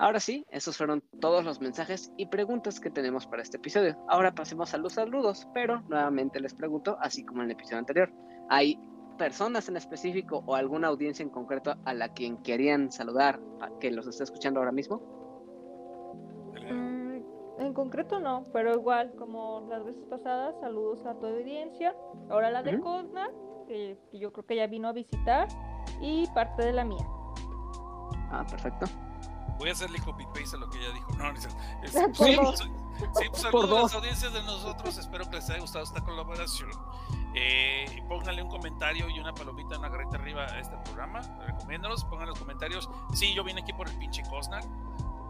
Ahora 0.00 0.20
sí, 0.20 0.46
esos 0.50 0.76
fueron 0.76 1.02
todos 1.20 1.44
los 1.44 1.60
mensajes 1.60 2.12
y 2.16 2.26
preguntas 2.26 2.78
que 2.78 2.88
tenemos 2.90 3.26
para 3.26 3.42
este 3.42 3.56
episodio. 3.56 3.96
Ahora 4.08 4.32
pasemos 4.32 4.72
a 4.72 4.78
los 4.78 4.92
saludos, 4.92 5.48
pero 5.52 5.80
nuevamente 5.88 6.38
les 6.38 6.54
pregunto, 6.54 6.96
así 7.00 7.24
como 7.24 7.40
en 7.42 7.46
el 7.46 7.52
episodio 7.52 7.78
anterior, 7.78 8.12
¿hay 8.48 8.78
personas 9.18 9.68
en 9.68 9.76
específico 9.76 10.42
o 10.46 10.54
alguna 10.54 10.88
audiencia 10.88 11.22
en 11.22 11.28
concreto 11.30 11.74
a 11.84 11.92
la 11.92 12.08
quien 12.14 12.38
querían 12.38 12.90
saludar 12.90 13.38
que 13.80 13.90
los 13.90 14.06
está 14.06 14.24
escuchando 14.24 14.60
ahora 14.60 14.72
mismo? 14.72 15.02
Mm, 16.70 17.60
en 17.60 17.74
concreto 17.74 18.20
no, 18.20 18.46
pero 18.52 18.72
igual 18.74 19.12
como 19.18 19.66
las 19.68 19.84
veces 19.84 20.04
pasadas, 20.08 20.54
saludos 20.60 21.04
a 21.04 21.14
tu 21.18 21.26
audiencia. 21.26 21.94
Ahora 22.30 22.50
la 22.50 22.62
de. 22.62 22.80
Cosna, 22.80 23.28
que, 23.66 23.98
que 24.10 24.18
yo 24.18 24.32
creo 24.32 24.46
que 24.46 24.56
ya 24.56 24.66
vino 24.66 24.88
a 24.88 24.92
visitar, 24.92 25.48
y 26.00 26.26
parte 26.28 26.64
de 26.64 26.72
la 26.72 26.84
mía. 26.84 27.06
Ah, 28.30 28.44
perfecto. 28.48 28.86
Voy 29.58 29.70
a 29.70 29.72
hacerle 29.72 29.98
copy 30.04 30.24
paste 30.26 30.56
a 30.56 30.60
lo 30.60 30.70
que 30.70 30.78
ella 30.78 30.92
dijo. 30.94 31.10
No, 31.16 31.32
no. 31.32 31.38
Es- 31.38 31.98
sí, 32.12 32.36
dos. 32.36 32.70
Sí, 32.98 33.28
pues 33.30 33.42
saludos 33.42 33.78
a 33.78 33.82
las 33.82 33.94
audiencias 33.94 34.32
de 34.32 34.42
nosotros. 34.42 34.98
Espero 34.98 35.28
que 35.28 35.36
les 35.36 35.50
haya 35.50 35.60
gustado 35.60 35.84
esta 35.84 36.02
colaboración. 36.02 36.70
Eh, 37.34 38.02
pónganle 38.08 38.42
un 38.42 38.48
comentario 38.48 39.08
y 39.08 39.18
una 39.20 39.32
palomita, 39.32 39.78
una 39.78 39.88
garrita 39.88 40.16
arriba 40.16 40.44
a 40.44 40.60
este 40.60 40.76
programa. 40.78 41.20
Recomiéndalos. 41.46 42.04
Pongan 42.04 42.28
los 42.28 42.38
comentarios. 42.38 42.88
Sí, 43.14 43.34
yo 43.34 43.44
vine 43.44 43.62
aquí 43.62 43.72
por 43.72 43.88
el 43.88 43.96
pinche 43.98 44.22
Cosnar. 44.28 44.64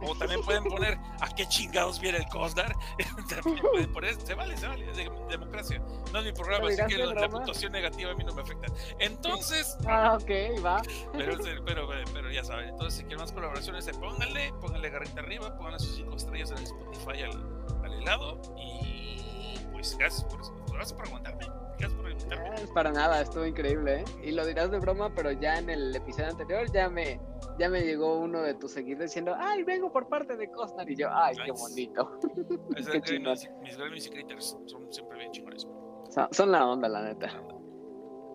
O 0.03 0.15
también 0.15 0.43
pueden 0.43 0.65
poner 0.65 0.99
a 1.21 1.29
qué 1.35 1.47
chingados 1.49 2.01
viene 2.01 2.19
el 2.19 2.29
Cosnar. 2.29 2.75
también 3.29 3.59
pueden 3.71 3.93
poner. 3.93 4.15
Se 4.21 4.35
vale, 4.35 4.57
se 4.57 4.67
vale. 4.67 4.89
Es 4.91 4.97
de- 4.97 5.11
democracia. 5.29 5.83
No 6.13 6.19
es 6.21 6.25
mi 6.25 6.33
programa, 6.33 6.65
¿Lo 6.65 6.69
así 6.69 6.83
que 6.87 6.99
la, 6.99 7.29
puntuación 7.29 7.73
negativa 7.73 8.13
a 8.13 8.15
mí 8.15 8.25
no 8.25 8.35
me 8.35 8.43
afecta. 8.43 8.67
Entonces. 8.99 9.77
Ah, 9.87 10.17
ok, 10.21 10.65
va. 10.65 10.83
Pero, 11.13 11.37
pero, 11.65 11.89
pero 12.13 12.31
ya 12.31 12.45
saben, 12.45 12.69
entonces 12.71 12.95
si 12.95 13.03
quieren 13.03 13.21
más 13.21 13.33
colaboraciones, 13.33 13.87
eh, 13.89 13.93
pónganle, 13.99 14.53
pónganle 14.61 14.91
garrita 14.91 15.21
arriba, 15.21 15.57
pónganle 15.57 15.79
sus 15.81 15.97
cinco 15.97 16.17
estrellas 16.17 16.51
en 16.53 16.59
el 16.59 16.65
Spotify 16.65 17.23
al, 17.23 17.85
al 17.85 17.93
helado. 17.95 18.41
Y 18.57 19.59
pues 19.73 19.97
gracias 19.99 20.25
por. 20.25 20.41
Gracias 20.73 20.93
por 20.93 21.07
aguantarme. 21.09 21.58
Gracias 21.79 21.93
por 22.01 22.11
invitarme. 22.11 22.49
Eh, 22.49 22.67
para 22.75 22.91
nada, 22.93 23.21
estuvo 23.21 23.47
increíble, 23.47 24.01
¿eh? 24.01 24.05
Y 24.23 24.33
lo 24.33 24.45
dirás 24.47 24.71
de 24.71 24.79
broma, 24.79 25.13
pero 25.15 25.31
ya 25.33 25.59
en 25.59 25.71
el 25.71 25.95
episodio 25.95 26.29
anterior 26.31 26.71
ya 26.73 26.89
me, 26.89 27.21
ya 27.59 27.69
me 27.69 27.81
llegó 27.83 28.19
uno 28.19 28.43
de 28.43 28.55
tus 28.55 28.73
seguidores 28.73 29.11
diciendo, 29.11 29.35
ay, 29.39 29.63
vengo 29.65 29.93
por 29.93 30.09
parte 30.09 30.37
de 30.37 30.51
Cosnar. 30.51 30.91
Y 30.91 30.97
yo, 30.97 31.09
ay, 31.13 31.37
qué 31.45 31.53
bonito. 31.53 32.19
Es 32.77 32.89
qué. 32.89 33.01
Grammys- 33.01 33.51
mis 33.61 33.77
Grammys 33.77 34.07
y 34.07 34.11
Critters 34.11 34.57
son 34.67 34.93
siempre 34.93 35.19
bien 35.19 35.31
chingones. 35.33 35.67
Son, 36.11 36.29
son 36.33 36.51
la 36.53 36.67
onda, 36.67 36.89
la 36.89 37.03
neta. 37.03 37.29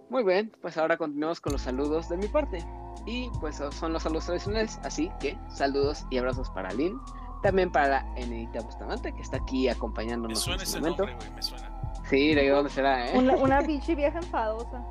Muy 0.09 0.23
bien, 0.23 0.51
pues 0.61 0.77
ahora 0.77 0.95
continuamos 0.97 1.41
con 1.41 1.53
los 1.53 1.61
saludos 1.61 2.07
de 2.09 2.17
mi 2.17 2.27
parte. 2.27 2.59
Y 3.05 3.29
pues 3.41 3.57
son 3.71 3.91
los 3.91 4.03
saludos 4.03 4.27
tradicionales, 4.27 4.79
así 4.83 5.09
que 5.19 5.37
saludos 5.49 6.05
y 6.11 6.17
abrazos 6.19 6.49
para 6.51 6.71
Lynn. 6.71 6.97
También 7.43 7.71
para 7.71 8.05
Enedita 8.15 8.61
Bustamante, 8.61 9.13
que 9.13 9.21
está 9.21 9.37
aquí 9.37 9.65
Me 9.65 9.71
acompañándonos 9.71 10.39
en 10.39 10.43
suena 10.43 10.63
este 10.63 10.77
ese 10.77 10.79
momento. 10.79 11.05
nombre, 11.05 11.25
güey, 11.25 11.35
me 11.35 11.41
suena. 11.43 11.69
Sí, 12.09 12.33
de 12.33 12.49
dónde 12.49 12.69
será, 12.71 13.07
¿eh? 13.09 13.17
Una, 13.17 13.35
una 13.35 13.61
bichi 13.67 13.93
vieja 13.95 14.17
enfadosa. 14.17 14.83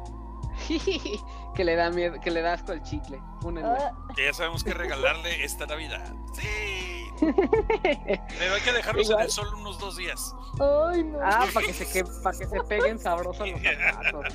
que 1.54 1.64
le 1.64 1.74
da 1.76 1.90
miedo, 1.90 2.20
que 2.20 2.30
le 2.30 2.42
da 2.42 2.52
asco 2.52 2.72
el 2.72 2.82
chicle. 2.82 3.20
Ah, 3.64 3.90
Que 4.14 4.26
ya 4.26 4.32
sabemos 4.34 4.62
que 4.62 4.74
regalarle 4.74 5.44
esta 5.44 5.66
Navidad. 5.66 6.12
¡Sí! 6.34 7.06
Pero 7.22 8.54
hay 8.54 8.60
que 8.62 8.72
dejarlos 8.72 9.06
en 9.06 9.10
Igual. 9.12 9.24
el 9.26 9.30
sol 9.30 9.54
unos 9.54 9.78
dos 9.78 9.96
días. 9.96 10.34
ay, 10.60 11.04
no. 11.04 11.18
Ah, 11.22 11.46
para 11.52 11.66
que 11.66 11.72
se 11.72 11.90
que, 11.90 12.04
para 12.22 12.36
que 12.38 12.46
se 12.46 12.60
peguen 12.64 12.98
sabrosos 12.98 13.48
los 13.48 13.60
zapatos. 13.60 14.32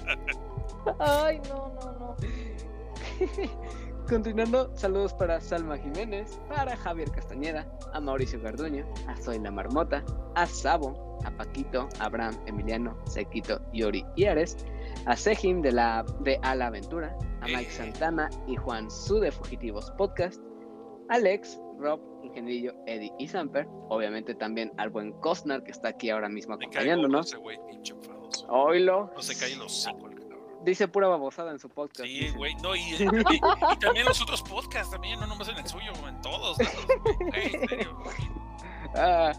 Ay, 1.00 1.40
no, 1.50 1.70
no, 1.70 1.92
no. 2.00 2.16
Continuando, 4.10 4.72
saludos 4.77 5.14
para 5.14 5.42
Salma 5.42 5.77
Jiménez, 5.77 6.40
para 6.48 6.77
Javier 6.77 7.11
Castañeda, 7.11 7.68
a 7.92 8.00
Mauricio 8.00 8.42
Garduño, 8.42 8.86
a 9.06 9.18
Soy 9.18 9.38
la 9.40 9.52
Marmota, 9.52 10.02
a 10.36 10.45
Sabo, 10.45 11.19
a 11.26 11.32
Paquito, 11.32 11.90
a 12.00 12.06
Abraham, 12.06 12.38
Emiliano, 12.45 12.98
Sequito, 13.06 13.60
Yori 13.74 14.06
y 14.16 14.24
Ares, 14.26 14.56
a 15.06 15.16
Sejim 15.18 15.61
de 15.61 15.74
la 15.74 16.06
de 16.22 16.40
A 16.42 16.56
la 16.56 16.68
Aventura, 16.68 17.18
a 17.42 17.45
Mike 17.48 17.64
Eh. 17.64 17.72
Santana 17.72 18.30
y 18.48 18.56
Juan 18.56 18.90
Su 18.90 19.19
de 19.19 19.30
Fugitivos 19.30 19.92
Podcast, 19.98 20.42
Alex, 21.10 21.60
Rob, 21.77 22.00
Ingenierillo, 22.24 22.74
Eddie 22.86 23.11
y 23.19 23.27
Samper, 23.27 23.68
obviamente 23.90 24.36
también 24.36 24.72
al 24.77 24.90
buen 24.90 25.11
Cosnar 25.19 25.64
que 25.64 25.72
está 25.72 25.90
aquí 25.90 26.10
ahora 26.10 26.30
mismo 26.30 26.53
acompañándonos. 26.53 27.36
Oilo, 28.48 29.11
No 29.16 29.22
se 29.22 29.36
cae 29.38 29.56
los. 29.58 29.86
Dice 30.72 30.88
pura 30.88 31.08
babosada 31.08 31.52
en 31.52 31.60
su 31.60 31.70
podcast. 31.70 32.04
Sí, 32.08 32.30
güey, 32.36 32.56
no, 32.56 32.76
y, 32.76 32.82
y- 33.00 33.04
y 33.74 33.78
también 33.80 34.06
los 34.06 34.22
otros 34.22 34.42
podcasts, 34.44 34.92
también, 34.92 35.20
no 35.20 35.28
nomás 35.28 35.48
en 35.50 35.58
el 35.58 35.68
suyo, 35.68 35.92
en 36.08 36.22
todos. 36.22 36.58
en 36.60 37.68
serio. 37.70 37.98
Ah, 38.96 39.32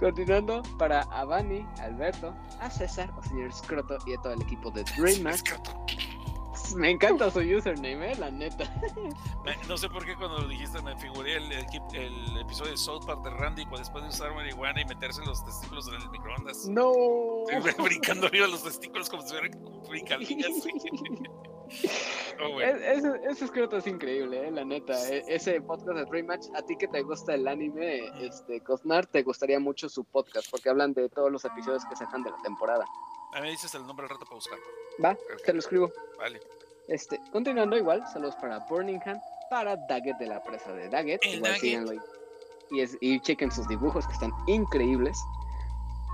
continuando, 0.00 0.62
para 0.78 1.02
Avani, 1.12 1.64
Alberto, 1.80 2.34
a 2.60 2.68
César, 2.70 3.10
o 3.16 3.22
señor 3.22 3.52
Scroto 3.52 3.98
y 4.06 4.14
a 4.14 4.16
todo 4.18 4.32
el 4.32 4.42
equipo 4.42 4.70
de 4.70 4.84
Dream 4.96 5.22
Match. 5.22 5.52
Me 6.74 6.90
encanta 6.90 7.30
su 7.30 7.40
username, 7.40 8.12
eh, 8.12 8.16
la 8.16 8.30
neta. 8.30 8.64
No 9.68 9.76
sé 9.76 9.88
por 9.88 10.04
qué 10.04 10.16
cuando 10.16 10.38
lo 10.40 10.48
dijiste 10.48 10.80
me 10.82 10.96
figuré 10.98 11.36
el, 11.36 11.50
equi- 11.52 11.94
el 11.94 12.38
episodio 12.40 12.72
de 12.72 12.76
South 12.76 13.04
Park 13.06 13.22
de 13.22 13.30
Randy 13.30 13.62
cuando 13.62 13.78
después 13.78 14.02
de 14.04 14.10
usar 14.10 14.34
marihuana 14.34 14.80
y 14.80 14.84
meterse 14.86 15.24
los 15.24 15.44
testículos 15.44 15.86
en 15.88 15.94
el 15.94 16.10
microondas. 16.10 16.66
No. 16.68 16.92
Brincando 17.82 18.26
arriba 18.26 18.46
los 18.48 18.62
testículos 18.64 19.08
como 19.08 19.22
si 19.22 19.28
fueran 19.34 19.50
brincalillas. 19.88 20.50
oh. 22.42 22.60
Es- 22.60 23.04
Ese, 23.04 23.42
es 23.76 23.86
increíble, 23.86 24.48
eh, 24.48 24.50
la 24.50 24.64
neta. 24.64 24.94
E- 25.10 25.24
Ese 25.28 25.60
podcast 25.60 25.98
de 25.98 26.04
Dream 26.04 26.26
Match, 26.26 26.46
a 26.54 26.62
ti 26.62 26.76
que 26.76 26.88
te 26.88 27.02
gusta 27.02 27.34
el 27.34 27.46
anime, 27.48 28.02
este, 28.24 28.60
Cosnar, 28.62 29.06
te 29.06 29.22
gustaría 29.22 29.58
mucho 29.60 29.88
su 29.88 30.04
podcast 30.04 30.48
porque 30.50 30.68
hablan 30.68 30.92
de 30.94 31.08
todos 31.08 31.30
los 31.30 31.44
episodios 31.44 31.84
que 31.86 31.96
sacan 31.96 32.22
de 32.22 32.30
la 32.30 32.38
temporada. 32.42 32.84
A 33.36 33.40
mí 33.40 33.44
me 33.46 33.50
dices 33.50 33.74
el 33.74 33.86
nombre 33.86 34.04
al 34.06 34.10
rato 34.10 34.24
para 34.24 34.34
buscarlo. 34.36 34.64
Va, 35.04 35.16
te 35.44 35.52
lo 35.52 35.58
escribo. 35.58 35.92
Vale. 36.18 36.40
Este, 36.88 37.20
continuando 37.32 37.76
igual, 37.76 38.02
saludos 38.12 38.34
para 38.36 38.60
Burningham, 38.60 39.20
para 39.50 39.76
Daggett 39.76 40.16
de 40.18 40.26
la 40.26 40.42
presa 40.42 40.72
de 40.72 40.88
Daggett, 40.88 41.20
El 41.24 41.34
igual 41.36 41.52
Daggett. 41.52 41.60
síganlo 41.60 41.92
y, 41.92 42.00
y, 42.70 42.80
es- 42.80 42.96
y 43.00 43.20
chequen 43.20 43.50
sus 43.52 43.68
dibujos 43.68 44.06
que 44.06 44.12
están 44.14 44.32
increíbles. 44.46 45.18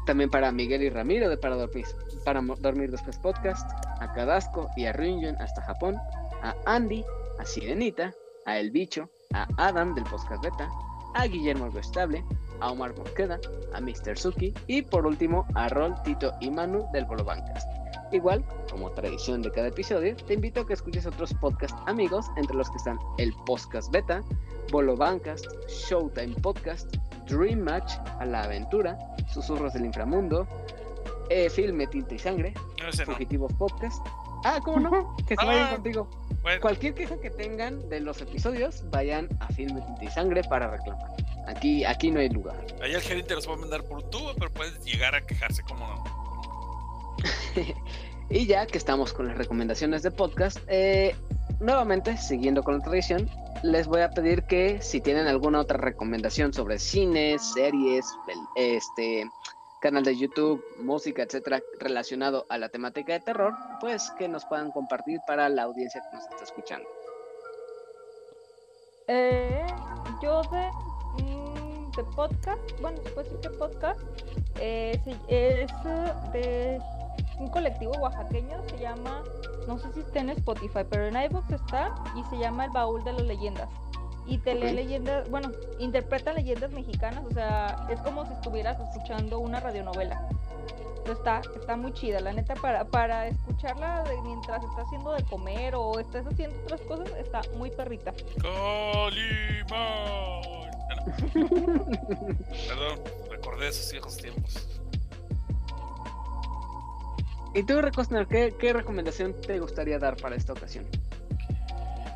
También 0.06 0.30
para 0.30 0.50
Miguel 0.50 0.82
y 0.82 0.90
Ramiro 0.90 1.28
de 1.28 1.36
Para 1.36 1.54
Dormir, 1.54 1.86
para 2.24 2.40
Dormir 2.40 2.90
Después 2.90 3.18
Podcast, 3.18 3.70
a 4.00 4.12
Cadasco 4.12 4.68
y 4.76 4.86
a 4.86 4.92
Ryunjun 4.92 5.36
hasta 5.40 5.62
Japón, 5.62 5.96
a 6.42 6.56
Andy, 6.66 7.04
a 7.38 7.44
Sirenita, 7.44 8.12
a 8.46 8.58
El 8.58 8.72
Bicho, 8.72 9.08
a 9.32 9.46
Adam 9.58 9.94
del 9.94 10.02
Podcast 10.04 10.42
Beta, 10.42 10.68
a 11.14 11.26
Guillermo 11.28 11.66
Algo 11.66 11.78
Estable, 11.78 12.24
a 12.62 12.70
Omar 12.70 12.96
Mosqueda, 12.96 13.40
a 13.74 13.80
Mr. 13.80 14.16
Suki 14.16 14.54
y 14.66 14.82
por 14.82 15.06
último 15.06 15.46
a 15.54 15.68
Rol, 15.68 15.94
Tito 16.04 16.32
y 16.40 16.50
Manu 16.50 16.86
del 16.92 17.04
Bolo 17.04 17.24
Bancast. 17.24 17.68
Igual, 18.12 18.44
como 18.70 18.90
tradición 18.90 19.42
de 19.42 19.50
cada 19.50 19.68
episodio, 19.68 20.14
te 20.14 20.34
invito 20.34 20.60
a 20.60 20.66
que 20.66 20.74
escuches 20.74 21.06
otros 21.06 21.34
podcast 21.34 21.76
amigos, 21.86 22.26
entre 22.36 22.56
los 22.56 22.70
que 22.70 22.76
están 22.76 22.98
el 23.18 23.32
Podcast 23.46 23.90
Beta, 23.90 24.22
Bolo 24.70 24.96
Bancast, 24.96 25.46
Showtime 25.68 26.34
Podcast, 26.36 26.94
Dream 27.26 27.60
Match, 27.60 27.94
A 28.20 28.26
la 28.26 28.42
Aventura, 28.42 28.98
Susurros 29.32 29.72
del 29.72 29.86
Inframundo, 29.86 30.46
eh, 31.30 31.48
Filme 31.48 31.86
Tinta 31.86 32.14
y 32.14 32.18
Sangre, 32.18 32.54
No, 32.80 32.88
ese 32.88 33.06
no. 33.06 33.12
Fugitivos 33.12 33.52
Podcast. 33.54 34.06
Ah, 34.44 34.60
¿cómo 34.62 34.80
no? 34.80 35.16
Que 35.26 35.36
se 35.36 35.44
vayan 35.44 35.66
Ah. 35.68 35.70
contigo. 35.74 36.08
Bueno, 36.42 36.60
Cualquier 36.60 36.94
queja 36.94 37.20
que 37.20 37.30
tengan 37.30 37.88
de 37.88 38.00
los 38.00 38.20
episodios, 38.20 38.82
vayan 38.90 39.28
a 39.40 39.46
Filme 39.48 39.80
Tinta 39.82 40.04
y 40.04 40.08
Sangre 40.10 40.42
para 40.42 40.68
reclamar. 40.68 41.06
Aquí, 41.46 41.84
aquí 41.84 42.10
no 42.10 42.18
hay 42.20 42.28
lugar. 42.30 42.56
allá 42.82 42.96
el 42.96 43.02
gerente 43.02 43.34
los 43.34 43.48
va 43.48 43.54
a 43.54 43.56
mandar 43.56 43.82
por 43.84 43.98
un 44.02 44.10
tubo, 44.10 44.32
pero 44.38 44.50
puedes 44.52 44.84
llegar 44.84 45.14
a 45.14 45.20
quejarse 45.24 45.62
como 45.62 45.86
no. 45.86 46.04
Y 48.30 48.46
ya 48.46 48.66
que 48.66 48.78
estamos 48.78 49.12
con 49.12 49.28
las 49.28 49.36
recomendaciones 49.36 50.02
de 50.02 50.10
podcast, 50.10 50.58
eh, 50.68 51.14
nuevamente, 51.60 52.16
siguiendo 52.16 52.62
con 52.62 52.78
la 52.78 52.84
tradición, 52.84 53.28
les 53.62 53.86
voy 53.86 54.00
a 54.00 54.10
pedir 54.10 54.44
que 54.44 54.80
si 54.80 55.00
tienen 55.02 55.26
alguna 55.26 55.60
otra 55.60 55.76
recomendación 55.76 56.54
sobre 56.54 56.78
cines, 56.78 57.42
series, 57.52 58.06
pel- 58.26 58.48
este 58.56 59.28
canal 59.82 60.04
de 60.04 60.16
YouTube, 60.16 60.64
música, 60.78 61.24
etcétera, 61.24 61.60
relacionado 61.80 62.46
a 62.48 62.56
la 62.56 62.68
temática 62.68 63.12
de 63.12 63.20
terror, 63.20 63.52
pues 63.80 64.12
que 64.16 64.28
nos 64.28 64.44
puedan 64.46 64.70
compartir 64.70 65.20
para 65.26 65.48
la 65.48 65.64
audiencia 65.64 66.00
que 66.08 66.16
nos 66.16 66.24
está 66.24 66.44
escuchando. 66.44 66.88
Eh, 69.08 69.66
yo 70.22 70.40
de, 70.42 70.70
mm, 71.24 71.90
de 71.96 72.04
podcast, 72.14 72.80
bueno, 72.80 73.00
puede 73.12 73.28
decir 73.28 73.40
que 73.40 73.50
podcast, 73.58 74.00
eh, 74.60 75.00
es 75.26 75.72
eh, 75.84 76.12
de 76.32 76.78
un 77.40 77.50
colectivo 77.50 77.92
oaxaqueño, 77.98 78.62
se 78.68 78.78
llama, 78.78 79.24
no 79.66 79.78
sé 79.78 79.92
si 79.94 80.00
está 80.00 80.20
en 80.20 80.30
Spotify, 80.30 80.84
pero 80.88 81.06
en 81.06 81.16
iVoox 81.16 81.50
está 81.50 81.92
y 82.16 82.22
se 82.30 82.38
llama 82.38 82.66
El 82.66 82.70
Baúl 82.70 83.02
de 83.02 83.14
las 83.14 83.22
Leyendas. 83.22 83.68
Y 84.26 84.38
te 84.38 84.54
lee 84.54 84.72
leyendas, 84.72 85.28
bueno, 85.30 85.50
interpreta 85.78 86.32
leyendas 86.32 86.70
mexicanas, 86.72 87.24
o 87.28 87.30
sea, 87.32 87.86
es 87.90 88.00
como 88.00 88.24
si 88.26 88.32
estuvieras 88.32 88.78
escuchando 88.80 89.38
una 89.40 89.60
radionovela. 89.60 90.28
Entonces, 90.98 91.18
Está, 91.18 91.42
está 91.58 91.76
muy 91.76 91.92
chida, 91.92 92.20
la 92.20 92.32
neta, 92.32 92.54
para, 92.54 92.84
para 92.84 93.26
escucharla 93.26 94.04
de- 94.04 94.22
mientras 94.22 94.62
estás 94.62 94.86
haciendo 94.86 95.12
de 95.12 95.24
comer 95.24 95.74
o 95.74 95.98
estás 95.98 96.24
haciendo 96.26 96.56
otras 96.62 96.80
cosas, 96.82 97.08
está 97.18 97.40
muy 97.56 97.70
perrita. 97.70 98.12
¡Calimán! 98.40 99.72
Perdón, 102.68 103.00
recordé 103.30 103.68
esos 103.68 103.90
viejos 103.90 104.16
tiempos. 104.16 104.68
¿Y 107.54 107.64
tú, 107.64 107.82
Recostner, 107.82 108.26
¿qué, 108.28 108.54
qué 108.58 108.72
recomendación 108.72 109.34
te 109.40 109.58
gustaría 109.58 109.98
dar 109.98 110.16
para 110.16 110.36
esta 110.36 110.52
ocasión? 110.52 110.86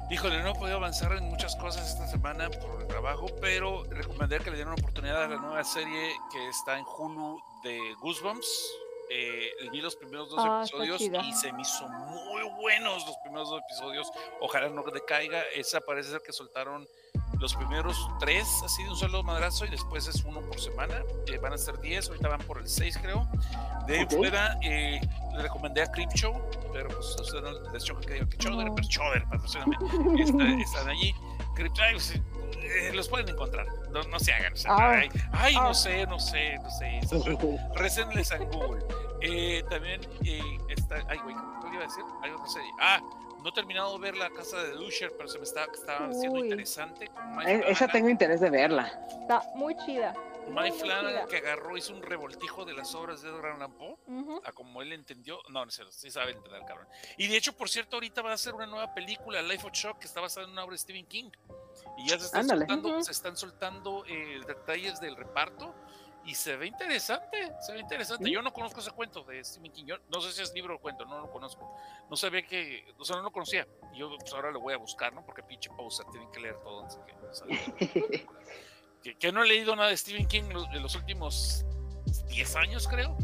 Híjole, 0.09 0.41
no 0.43 0.51
he 0.51 0.55
podido 0.55 0.77
avanzar 0.77 1.13
en 1.13 1.25
muchas 1.25 1.57
cosas 1.57 1.89
esta 1.91 2.07
semana 2.07 2.49
por 2.49 2.81
el 2.81 2.87
trabajo, 2.87 3.27
pero 3.41 3.83
recomendaría 3.91 4.39
que 4.45 4.51
le 4.51 4.57
dieran 4.57 4.73
una 4.75 4.81
oportunidad 4.83 5.25
a 5.25 5.29
la 5.29 5.37
nueva 5.37 5.65
serie 5.65 6.15
que 6.33 6.49
está 6.49 6.79
en 6.79 6.85
Hulu 6.85 7.41
de 7.65 7.95
Goosebumps. 8.01 8.71
Eh, 9.11 9.51
vi 9.71 9.81
los 9.81 9.95
primeros 9.97 10.31
dos 10.31 10.39
Ah, 10.41 10.63
episodios 10.65 11.01
y 11.01 11.33
se 11.33 11.53
me 11.53 11.63
hizo 11.63 11.89
muy 11.89 12.43
buenos 12.61 13.05
los 13.07 13.17
primeros 13.19 13.49
dos 13.51 13.63
episodios. 13.69 14.11
Ojalá 14.41 14.69
no 14.69 14.83
decaiga. 14.85 15.43
Esa 15.55 15.81
parece 15.81 16.11
ser 16.11 16.23
que 16.23 16.33
soltaron 16.33 16.87
los 17.39 17.55
primeros 17.55 18.09
tres 18.19 18.47
así 18.65 18.83
de 18.85 18.91
un 18.91 18.97
solo 18.97 19.23
madrazo 19.23 19.65
y 19.67 19.69
después 19.69 20.07
es 20.09 20.25
uno 20.25 20.41
por 20.41 20.59
semana. 20.61 20.95
Eh, 21.27 21.39
van 21.39 21.53
a 21.53 21.59
ser 21.59 21.79
10, 21.81 22.09
ahorita 22.09 22.29
van 22.29 22.41
por 22.41 22.59
el 22.59 22.69
6 22.69 22.99
creo. 22.99 23.29
De 23.87 23.99
ahí 23.99 24.05
Ok. 24.05 24.13
fuera, 24.13 24.57
eh, 24.63 25.01
le 25.35 25.43
recomendé 25.43 25.83
a 25.83 25.91
Creep 25.93 26.11
Show, 26.15 26.41
pero 26.73 26.89
pues 26.89 27.15
ustedes 27.21 27.43
no 27.43 27.73
les 27.73 27.85
choca 27.85 28.01
que 28.01 28.15
diga 28.15 28.29
que 28.29 28.37
Choder, 28.39 28.69
pero 28.75 28.89
Choder, 28.89 29.25
patrocíname. 29.29 29.77
Está- 30.23 30.45
están 30.63 30.89
allí. 30.89 31.15
Pues, 31.57 32.11
eh, 32.13 32.93
los 32.95 33.09
pueden 33.09 33.29
encontrar, 33.31 33.67
no, 33.91 34.03
no 34.03 34.19
se 34.19 34.31
hagan. 34.33 34.53
o 34.53 34.57
sea, 34.57 34.73
Ah. 34.75 34.91
ay, 34.99 35.09
ay, 35.33 35.55
Ah. 35.59 35.63
no 35.65 35.75
sé, 35.75 36.07
no 36.07 36.19
sé, 36.19 36.59
no 36.59 36.71
sé. 36.71 37.01
Recenles 37.77 38.31
a 38.33 38.39
Google. 38.39 38.85
Eh, 39.23 39.65
también 39.71 40.01
eh, 40.25 40.41
está. 40.69 40.97
Ay, 41.09 41.19
güey, 41.25 41.35
¿qué 41.63 41.69
iba 41.75 41.85
a 41.85 41.87
decir? 41.87 42.05
Hay 42.23 42.31
otra 42.31 42.47
serie. 42.47 42.71
Ah, 42.81 43.01
no 43.47 43.51
he 43.51 43.55
terminado 43.55 43.93
de 43.93 44.01
ver 44.01 44.17
la 44.17 44.29
casa 44.31 44.61
de 44.61 44.73
Dusher, 44.73 45.13
pero 45.17 45.29
se 45.29 45.39
me 45.39 45.45
está, 45.45 45.67
estaba 45.73 46.09
haciendo 46.09 46.41
interesante. 46.45 47.09
Mike 47.37 47.53
Eh, 47.53 47.65
Esa 47.69 47.87
tengo 47.87 48.09
interés 48.09 48.41
de 48.41 48.51
verla. 48.51 48.87
Está 49.21 49.41
muy 49.55 49.77
chida. 49.87 50.15
Mike 50.49 50.73
Flanagan 50.79 51.13
chida. 51.13 51.27
que 51.29 51.37
agarró, 51.37 51.77
hizo 51.77 51.93
un 51.95 52.03
revoltijo 52.03 52.65
de 52.65 52.73
las 52.73 52.93
obras 52.97 53.23
de 53.23 53.29
Edgar 53.31 53.53
Allan 53.53 53.73
Poe, 53.75 53.97
a 54.45 54.51
como 54.51 54.83
él 54.83 54.93
entendió. 54.93 55.39
No, 55.49 55.65
no 55.65 55.71
sé, 55.71 55.85
sí 55.91 56.11
sabe 56.11 56.33
entender, 56.33 56.61
cabrón. 56.67 56.89
Y 57.19 57.29
de 57.29 57.37
hecho, 57.37 57.53
por 57.57 57.69
cierto, 57.69 57.95
ahorita 57.97 58.21
va 58.21 58.33
a 58.33 58.37
ser 58.37 58.55
una 58.55 58.67
nueva 58.67 58.93
película, 58.93 59.41
Life 59.43 59.65
of 59.65 59.73
Shock, 59.73 60.01
que 60.01 60.07
está 60.09 60.21
basada 60.21 60.47
en 60.47 60.53
una 60.53 60.65
obra 60.65 60.73
de 60.73 60.79
Stephen 60.79 61.07
King. 61.07 61.31
Y 61.99 62.09
ya 62.09 62.19
se 62.19 62.25
están 62.27 62.41
Ándale. 62.41 62.67
soltando, 62.67 63.03
se 63.05 63.13
están 63.13 63.37
soltando 63.37 64.05
eh, 64.09 64.41
detalles 64.45 64.99
del 65.01 65.15
reparto. 65.15 65.73
Y 66.27 66.35
se 66.35 66.57
ve 66.57 66.67
interesante, 66.67 67.53
se 67.61 67.73
ve 67.73 67.79
interesante. 67.79 68.25
¿Sí? 68.25 68.33
Yo 68.33 68.43
no 68.43 68.53
conozco 68.53 68.81
ese 68.81 68.91
cuento 68.91 69.23
de 69.23 69.45
Stephen 69.45 69.73
King. 69.73 69.85
Yo 69.87 69.97
no 70.13 70.21
sé 70.21 70.33
si 70.33 70.43
es 70.43 70.53
libro 70.53 70.75
o 70.75 70.79
cuento, 70.81 71.05
no 71.05 71.21
lo 71.21 71.31
conozco. 71.31 71.77
No 72.11 72.17
sabía 72.17 72.45
que, 72.45 72.85
o 72.99 73.05
sea, 73.05 73.17
no 73.17 73.23
lo 73.23 73.31
conocía. 73.31 73.67
Yo 73.95 74.11
pues, 74.19 74.33
ahora 74.33 74.51
lo 74.51 74.61
voy 74.61 74.75
a 74.75 74.77
buscar, 74.77 75.13
¿no? 75.15 75.25
Porque 75.25 75.45
pinche 75.45 75.71
pausa, 75.71 76.03
tienen 76.11 76.31
que 76.33 76.41
leer 76.41 76.57
todo 76.65 76.83
antes 76.83 76.99
que, 77.07 78.27
que, 79.03 79.15
que 79.17 79.33
no 79.33 79.45
he 79.45 79.47
leído 79.47 79.77
nada 79.77 79.89
de 79.89 79.97
Stephen 79.97 80.27
King 80.27 80.49
de 80.73 80.81
los 80.81 80.97
últimos 80.97 81.65
10 82.29 82.57
años, 82.57 82.89
creo. 82.89 83.17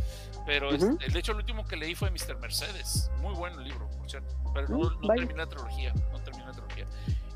Pero 0.47 0.75
Ujú. 0.75 0.97
este, 0.99 1.11
de 1.11 1.19
hecho, 1.19 1.33
el 1.33 1.39
último 1.39 1.67
que 1.67 1.77
leí 1.77 1.95
fue 1.95 2.11
Mr. 2.11 2.37
Mercedes. 2.39 3.11
Muy 3.19 3.35
bueno 3.35 3.61
el 3.61 3.69
libro, 3.69 3.89
por 3.99 4.09
cierto. 4.09 4.35
Pero 4.55 4.69
no, 4.69 4.91
no 4.91 5.15
terminé 5.15 5.35
la 5.35 5.47
trilogía. 5.47 5.93
No 6.13 6.21
terminé 6.23 6.47
la 6.47 6.53
trilogía. 6.53 6.87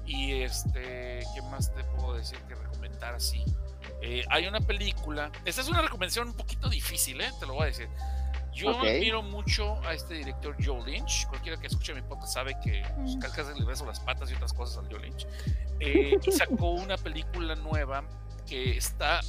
Y 0.06 0.42
este, 0.42 1.20
¿qué 1.34 1.42
más 1.50 1.74
te 1.74 1.82
puedo 1.84 2.14
decir 2.14 2.38
que 2.48 2.54
recomendar 2.54 3.14
así? 3.14 3.44
Eh, 4.02 4.24
hay 4.30 4.46
una 4.46 4.60
película. 4.60 5.30
Esta 5.44 5.60
es 5.62 5.68
una 5.68 5.82
recomendación 5.82 6.28
un 6.28 6.34
poquito 6.34 6.68
difícil, 6.68 7.20
¿eh? 7.20 7.30
Te 7.40 7.46
lo 7.46 7.54
voy 7.54 7.64
a 7.64 7.66
decir. 7.66 7.88
Yo 8.54 8.70
Ok. 8.70 8.84
admiro 8.86 9.22
mucho 9.22 9.82
a 9.84 9.92
este 9.92 10.14
director 10.14 10.56
Joe 10.64 10.82
Lynch. 10.86 11.26
Cualquiera 11.28 11.58
que 11.60 11.66
escuche 11.66 11.92
mi 11.94 12.02
podcast 12.02 12.32
sabe 12.34 12.56
que 12.62 12.82
pues, 12.96 13.16
Mm. 13.16 13.18
casi 13.20 13.58
le 13.58 13.64
beso 13.66 13.84
las 13.84 14.00
patas 14.00 14.30
y 14.30 14.34
otras 14.34 14.52
cosas 14.52 14.78
al 14.84 14.90
Joe 14.90 15.00
Lynch. 15.00 15.26
Eh, 15.80 16.16
y 16.26 16.32
sacó 16.32 16.70
una 16.70 16.96
película 16.96 17.54
nueva 17.56 18.02
que 18.46 18.78
está 18.78 19.20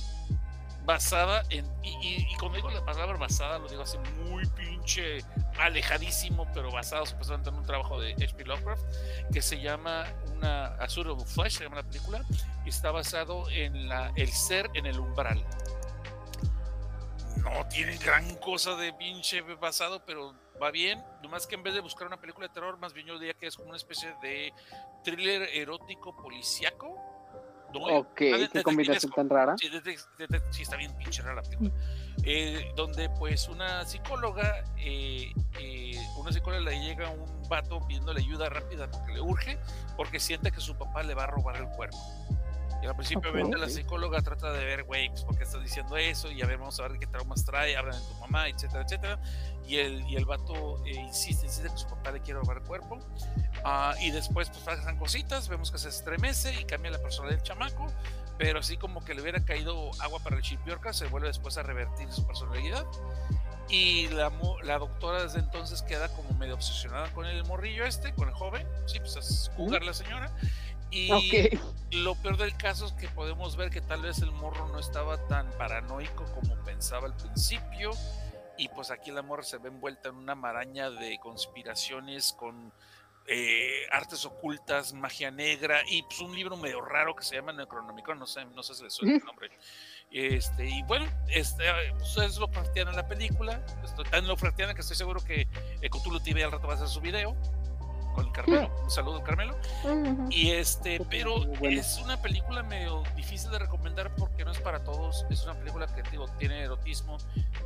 basada 0.88 1.44
en. 1.52 1.66
Y, 1.84 1.90
y- 2.02 2.28
y 2.32 2.36
cuando 2.38 2.56
digo 2.56 2.72
la 2.72 2.84
palabra 2.84 3.16
basada, 3.18 3.60
lo 3.60 3.68
digo 3.68 3.84
así 3.84 3.98
muy 4.00 4.44
pinche 4.48 5.20
alejadísimo, 5.60 6.48
pero 6.54 6.72
basado 6.72 7.06
supuestamente 7.06 7.50
en 7.50 7.56
un 7.58 7.66
trabajo 7.66 8.00
de 8.02 8.14
H.P. 8.14 8.46
Lovecraft, 8.46 8.84
que 9.32 9.42
se 9.44 9.60
llama 9.62 10.06
una 10.36 10.68
Azure 10.78 11.12
of 11.12 11.30
se 11.50 11.64
llama 11.64 11.76
la 11.76 11.84
película, 11.84 12.22
y 12.66 12.70
está 12.70 12.90
basado 12.92 13.48
en 13.52 13.88
la, 13.88 14.12
el 14.16 14.32
ser 14.32 14.70
en 14.74 14.86
el 14.88 15.00
umbral. 15.00 15.46
No 17.38 17.68
tiene 17.68 17.98
gran 17.98 18.36
cosa 18.38 18.76
de 18.76 18.92
pinche 18.94 19.42
basado, 19.42 20.04
pero 20.06 20.34
va 20.62 20.72
bien. 20.72 21.04
Nomás 21.22 21.46
que 21.46 21.56
en 21.56 21.64
vez 21.64 21.74
de 21.74 21.82
buscar 21.82 22.08
una 22.08 22.20
película 22.20 22.48
de 22.48 22.54
terror, 22.54 22.78
más 22.78 22.94
bien 22.94 23.06
yo 23.08 23.20
diría 23.20 23.34
que 23.36 23.48
es 23.48 23.56
como 23.56 23.70
una 23.70 23.78
especie 23.78 24.16
de 24.22 24.52
thriller 25.04 25.44
erótico 25.54 26.16
policíaco. 26.16 27.00
¿No? 27.74 27.80
Ok, 28.00 28.16
qué 28.16 28.64
combinación 28.64 29.12
tan 29.12 29.30
rara. 29.30 29.56
Sí, 29.58 29.70
está 30.62 30.76
bien 30.76 30.96
pinche 30.98 31.22
rara 31.22 31.36
la 31.36 31.42
película. 31.44 31.72
Eh, 32.24 32.72
donde 32.76 33.10
pues 33.10 33.48
una 33.48 33.86
psicóloga, 33.86 34.64
eh, 34.78 35.32
eh, 35.60 35.98
una 36.18 36.32
psicóloga 36.32 36.72
le 36.72 36.80
llega 36.80 37.08
a 37.08 37.12
un 37.12 37.48
vato 37.48 37.80
pidiéndole 37.88 38.22
ayuda 38.22 38.50
rápida 38.50 38.90
porque 38.90 39.14
le 39.14 39.22
urge, 39.22 39.60
porque 39.96 40.20
siente 40.20 40.52
que 40.52 40.60
su 40.60 40.76
papá 40.78 41.04
le 41.04 41.14
va 41.14 41.24
a 41.24 41.28
robar 41.28 41.58
el 41.58 41.68
cuerpo. 41.70 41.98
Al 42.88 42.96
principio, 42.96 43.30
Ok. 43.30 43.34
obviamente, 43.36 43.58
la 43.58 43.70
psicóloga 43.70 44.22
trata 44.22 44.52
de 44.54 44.64
ver, 44.66 44.84
güey, 44.84 45.10
pues, 45.10 45.24
¿por 45.24 45.38
qué 45.38 45.44
estás 45.44 45.62
diciendo 45.62 45.98
eso? 45.98 46.32
Y 46.32 46.42
a 46.42 46.46
ver, 46.46 46.58
vamos 46.58 46.80
a 46.80 46.88
ver 46.88 46.98
qué 47.00 47.08
traumas 47.08 47.44
trae, 47.46 47.76
hablan 47.76 48.00
de 48.00 48.08
tu 48.08 48.14
mamá, 48.16 48.48
etcétera, 48.50 48.84
etcétera. 48.84 49.20
Y 49.68 49.78
el, 49.78 50.02
y 50.08 50.16
el 50.16 50.26
vato 50.26 50.84
eh, 50.86 50.92
insiste, 50.96 51.46
insiste 51.46 51.70
que 51.70 51.78
su 51.78 51.88
papá 51.88 52.12
le 52.12 52.22
quiere 52.22 52.40
robar 52.40 52.58
el 52.58 52.64
cuerpo. 52.64 53.00
Ah, 53.64 53.94
y 54.00 54.12
después, 54.12 54.50
pues 54.50 54.62
pasan 54.64 54.98
cositas, 54.98 55.50
vemos 55.50 55.72
que 55.72 55.78
se 55.78 55.90
estremece 55.90 56.54
y 56.60 56.64
cambia 56.64 56.92
la 56.92 57.00
personalidad 57.00 57.38
del 57.40 57.46
chamaco, 57.46 57.88
pero 58.38 58.60
así 58.60 58.78
como 58.78 59.04
que 59.04 59.14
le 59.14 59.22
hubiera 59.22 59.44
caído 59.44 59.92
agua 60.00 60.20
para 60.24 60.38
el 60.38 60.42
chipiorca, 60.42 60.94
se 60.94 61.08
vuelve 61.08 61.28
después 61.28 61.58
a 61.58 61.64
revertir 61.64 62.12
su 62.12 62.26
personalidad. 62.26 62.86
Y 63.70 64.08
la, 64.08 64.32
la 64.64 64.78
doctora 64.78 65.24
desde 65.24 65.40
entonces 65.40 65.82
queda 65.82 66.08
como 66.16 66.30
medio 66.38 66.54
obsesionada 66.56 67.10
con 67.10 67.26
el 67.26 67.44
morrillo 67.44 67.84
este, 67.86 68.14
con 68.14 68.30
el 68.30 68.34
joven, 68.34 68.66
sí, 68.86 69.00
pues 69.00 69.18
es 69.18 69.52
jugar 69.58 69.84
la 69.84 69.94
señora. 69.94 70.32
Y 70.92 71.12
lo 71.92 72.16
peor 72.16 72.38
del 72.38 72.56
caso 72.58 72.86
es 72.86 72.94
que 72.94 73.08
podemos 73.10 73.56
ver 73.56 73.70
que 73.70 73.82
tal 73.82 74.02
vez 74.02 74.20
el 74.20 74.32
morro 74.32 74.68
no 74.70 74.80
estaba 74.80 75.18
tan 75.28 75.50
paranoico 75.58 76.26
como 76.34 76.56
pensaba 76.64 77.08
al 77.08 77.16
principio. 77.16 77.92
Y 78.58 78.70
pues 78.70 78.90
aquí 78.90 79.12
la 79.12 79.22
morra 79.22 79.44
se 79.44 79.58
ve 79.58 79.70
envuelta 79.70 80.10
en 80.10 80.16
una 80.16 80.34
maraña 80.34 80.90
de 80.90 81.20
conspiraciones 81.20 82.34
con 82.34 82.74
eh, 83.30 83.86
artes 83.92 84.26
ocultas, 84.26 84.94
magia 84.94 85.30
negra 85.30 85.82
y 85.86 86.02
pues 86.04 86.22
un 86.22 86.34
libro 86.34 86.56
medio 86.56 86.82
raro 86.82 87.14
que 87.14 87.24
se 87.24 87.36
llama 87.36 87.52
Necronomicon, 87.52 88.18
no 88.18 88.26
sé, 88.26 88.46
no 88.46 88.64
sé 88.64 88.74
si 88.74 88.84
le 88.84 88.90
suena 88.90 89.16
el 89.18 89.24
nombre. 89.24 89.52
Este, 90.10 90.70
y 90.70 90.82
bueno, 90.84 91.06
este, 91.28 91.66
pues 91.98 92.18
es 92.18 92.38
lo 92.38 92.50
en 92.74 92.96
la 92.96 93.06
película, 93.06 93.64
tan 94.10 94.28
lo 94.28 94.38
que 94.38 94.82
estoy 94.82 94.96
seguro 94.96 95.22
que 95.24 95.42
eh, 95.82 95.90
Cthulhu 95.90 96.22
TV 96.22 96.46
al 96.46 96.54
rato 96.54 96.68
va 96.68 96.74
a 96.74 96.76
hacer 96.78 96.88
su 96.88 97.02
video 97.02 97.36
con 98.18 98.26
el 98.26 98.32
Carmelo. 98.32 98.72
Un 98.84 98.90
saludo, 98.90 99.24
Carmelo. 99.24 99.56
Y 100.32 100.50
este, 100.52 101.00
pero 101.10 101.36
es 101.62 102.00
una 102.04 102.20
película 102.20 102.64
medio 102.64 103.04
difícil 103.16 103.52
de 103.52 103.60
recomendar 103.60 104.14
porque 104.16 104.44
no 104.44 104.52
es 104.52 104.60
para 104.60 104.84
todos. 104.84 105.26
Es 105.30 105.44
una 105.44 105.54
película 105.54 105.86
que 105.94 106.02
digo, 106.10 106.26
tiene 106.40 106.62
erotismo, 106.62 107.18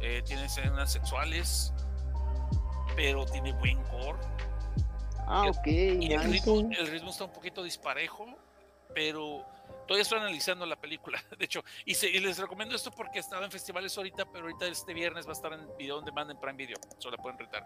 eh, 0.02 0.22
tiene 0.26 0.46
escenas 0.46 0.92
sexuales, 0.92 1.74
pero 2.96 3.26
tiene 3.26 3.54
buen 3.54 3.82
gore. 3.90 4.20
Ah, 5.26 5.46
ok. 5.48 5.68
Y 5.68 6.12
el 6.12 6.24
ritmo, 6.24 6.60
el 6.78 6.88
ritmo 6.88 7.10
está 7.12 7.24
un 7.24 7.32
poquito 7.34 7.64
disparejo, 7.64 8.26
pero 8.94 9.46
todavía 9.88 10.02
estoy 10.02 10.20
analizando 10.20 10.66
la 10.66 10.76
película. 10.76 11.24
De 11.40 11.46
hecho, 11.46 11.64
y, 11.86 11.94
se- 11.96 12.10
y 12.10 12.20
les 12.20 12.38
recomiendo 12.38 12.76
esto 12.76 12.92
porque 12.92 13.20
estaba 13.20 13.46
en 13.46 13.52
festivales 13.52 13.98
ahorita, 13.98 14.26
pero 14.26 14.46
ahorita 14.48 14.68
este 14.68 14.94
viernes 14.94 15.26
va 15.26 15.30
a 15.30 15.34
estar 15.34 15.54
en 15.54 15.66
video 15.78 16.00
on 16.00 16.04
demand 16.04 16.30
en 16.32 16.38
Prime 16.38 16.58
Video. 16.58 16.76
Solo 16.98 17.16
la 17.16 17.24
pueden 17.24 17.40
rentar. 17.40 17.66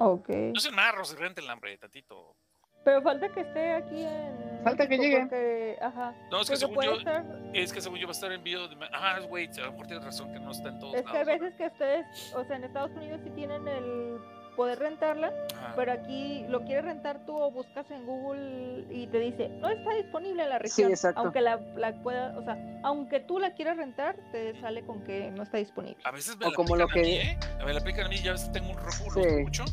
Ok. 0.00 0.28
No 0.54 0.60
sean 0.60 0.74
marros, 0.74 1.16
renten 1.18 1.44
el 1.44 1.50
hambre, 1.50 1.76
tantito. 1.78 2.34
Pero 2.82 3.02
falta 3.02 3.28
que 3.28 3.40
esté 3.40 3.72
aquí 3.74 4.02
en. 4.04 4.60
Falta 4.64 4.88
que 4.88 4.96
llegue. 4.96 5.20
porque- 5.20 5.76
ajá. 5.82 6.14
No, 6.30 6.40
es 6.40 6.48
que 6.48 6.56
según 6.56 6.74
puede 6.76 6.88
yo, 6.88 6.96
estar- 6.96 7.24
es 7.52 7.72
que 7.74 7.80
según 7.82 7.98
yo 7.98 8.06
va 8.06 8.12
a 8.12 8.16
estar 8.16 8.32
en 8.32 8.42
video. 8.42 8.68
De... 8.68 8.76
Ah, 8.94 9.18
güey, 9.28 9.48
a 9.48 9.60
lo 9.66 9.72
mejor 9.72 9.86
tienes 9.86 10.04
razón 10.04 10.32
que 10.32 10.40
no 10.40 10.50
está 10.50 10.70
en 10.70 10.78
todos 10.78 10.94
Es 10.94 11.02
que 11.02 11.16
hay 11.18 11.24
veces 11.26 11.54
que 11.56 11.66
ustedes, 11.66 12.32
o 12.34 12.42
sea, 12.44 12.56
en 12.56 12.64
Estados 12.64 12.90
Unidos 12.92 13.20
sí 13.22 13.30
tienen 13.34 13.68
el 13.68 14.16
poder 14.56 14.78
rentarla, 14.78 15.32
Ajá. 15.56 15.72
pero 15.76 15.92
aquí 15.92 16.44
lo 16.48 16.64
quieres 16.64 16.84
rentar 16.86 17.24
tú 17.24 17.36
o 17.38 17.50
buscas 17.50 17.90
en 17.90 18.04
Google 18.06 18.84
y 18.90 19.06
te 19.08 19.18
dice, 19.18 19.48
no 19.48 19.68
está 19.68 19.94
disponible 19.94 20.42
en 20.42 20.48
la 20.48 20.56
Sí, 20.56 20.62
región. 20.82 20.90
exacto. 20.90 21.20
Aunque 21.20 21.40
la, 21.42 21.56
la 21.76 21.92
pueda, 22.02 22.36
o 22.38 22.42
sea, 22.44 22.58
aunque 22.82 23.20
tú 23.20 23.38
la 23.38 23.52
quieras 23.54 23.76
rentar, 23.76 24.16
te 24.32 24.58
sale 24.60 24.84
con 24.84 25.04
que 25.04 25.30
no 25.30 25.42
está 25.44 25.58
disponible. 25.58 25.98
A 26.04 26.10
veces 26.10 26.36
me 26.38 26.46
O 26.46 26.50
la 26.50 26.56
como 26.56 26.74
aplican 26.74 26.78
lo 26.78 26.84
a 26.84 27.04
mí, 27.04 27.10
que- 27.10 27.22
¿eh? 27.30 27.38
A 27.60 27.64
ver, 27.64 27.74
la 27.74 27.80
aplican 27.80 28.06
a 28.06 28.08
mí, 28.08 28.16
ya 28.18 28.32
ves 28.32 28.44
que 28.44 28.52
tengo 28.52 28.70
un 28.70 28.76
Roku, 28.78 29.10
lo 29.14 29.22
Sí. 29.22 29.36
mucho. 29.42 29.64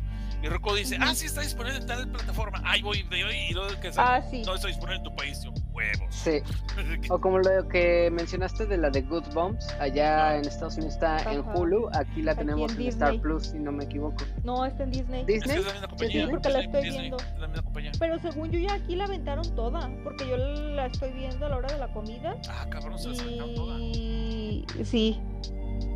Y 0.43 0.47
Roku 0.49 0.73
dice, 0.75 0.97
ah, 1.01 1.15
sí 1.15 1.25
está 1.25 1.41
disponible 1.41 1.77
en 1.79 1.87
tal 1.87 2.07
plataforma. 2.09 2.61
Ay, 2.63 2.83
voy 2.83 3.01
de 3.03 3.23
hoy 3.25 3.35
y 3.49 3.53
luego 3.53 3.69
que 3.81 3.89
Ah, 3.97 4.21
sí. 4.29 4.43
no 4.45 4.53
está 4.53 4.67
disponible 4.67 4.97
en 4.97 5.03
tu 5.03 5.15
país. 5.15 5.41
Yo, 5.43 5.51
huevos. 5.73 6.13
Sí. 6.15 6.41
O 7.09 7.19
como 7.19 7.39
lo 7.39 7.67
que 7.69 8.09
mencionaste 8.11 8.65
de 8.67 8.77
la 8.77 8.89
de 8.91 9.01
Good 9.01 9.33
Bombs, 9.33 9.65
allá 9.79 10.35
en 10.37 10.45
Estados 10.45 10.75
Unidos 10.75 10.93
está 10.95 11.17
en. 11.31 11.39
Hulu, 11.55 11.89
aquí 11.93 12.21
la 12.21 12.33
Aquí 12.33 12.39
tenemos 12.41 12.71
en 12.75 12.81
en, 12.81 12.87
Star. 12.89 13.19
Plus, 13.19 13.47
si 13.47 13.57
no 13.59 13.71
me 13.71 13.85
equivoco. 13.85 14.23
No, 14.43 14.63
está 14.65 14.83
en 14.83 14.91
Disney. 14.91 15.21
Es 15.21 15.25
¿Disney? 15.27 15.55
que 15.55 15.61
es 15.61 15.65
la 15.65 15.71
misma 15.73 15.87
compañía. 15.87 16.25
Sí, 16.25 16.31
porque 16.31 16.49
la 16.49 16.59
Disney, 16.59 16.65
estoy 16.65 16.83
Disney, 16.83 17.01
viendo. 17.01 17.17
es 17.17 17.39
la 17.39 17.47
misma 17.47 17.63
compañía. 17.63 17.91
Pero 17.99 18.19
según 18.19 18.51
yo 18.51 18.59
ya 18.59 18.73
aquí 18.75 18.95
la 18.95 19.05
aventaron 19.05 19.55
toda, 19.55 19.89
porque 20.03 20.27
yo 20.29 20.37
la 20.37 20.85
estoy 20.85 21.11
viendo 21.13 21.45
a 21.45 21.49
la 21.49 21.57
hora 21.57 21.73
de 21.73 21.79
la 21.79 21.87
comida. 21.93 22.35
Ah, 22.49 22.67
cabrón, 22.69 22.99
se 22.99 23.09
la 23.09 23.15
sacaron 23.15 23.55
toda. 23.55 23.79
Y 23.79 24.65
sí, 24.83 25.19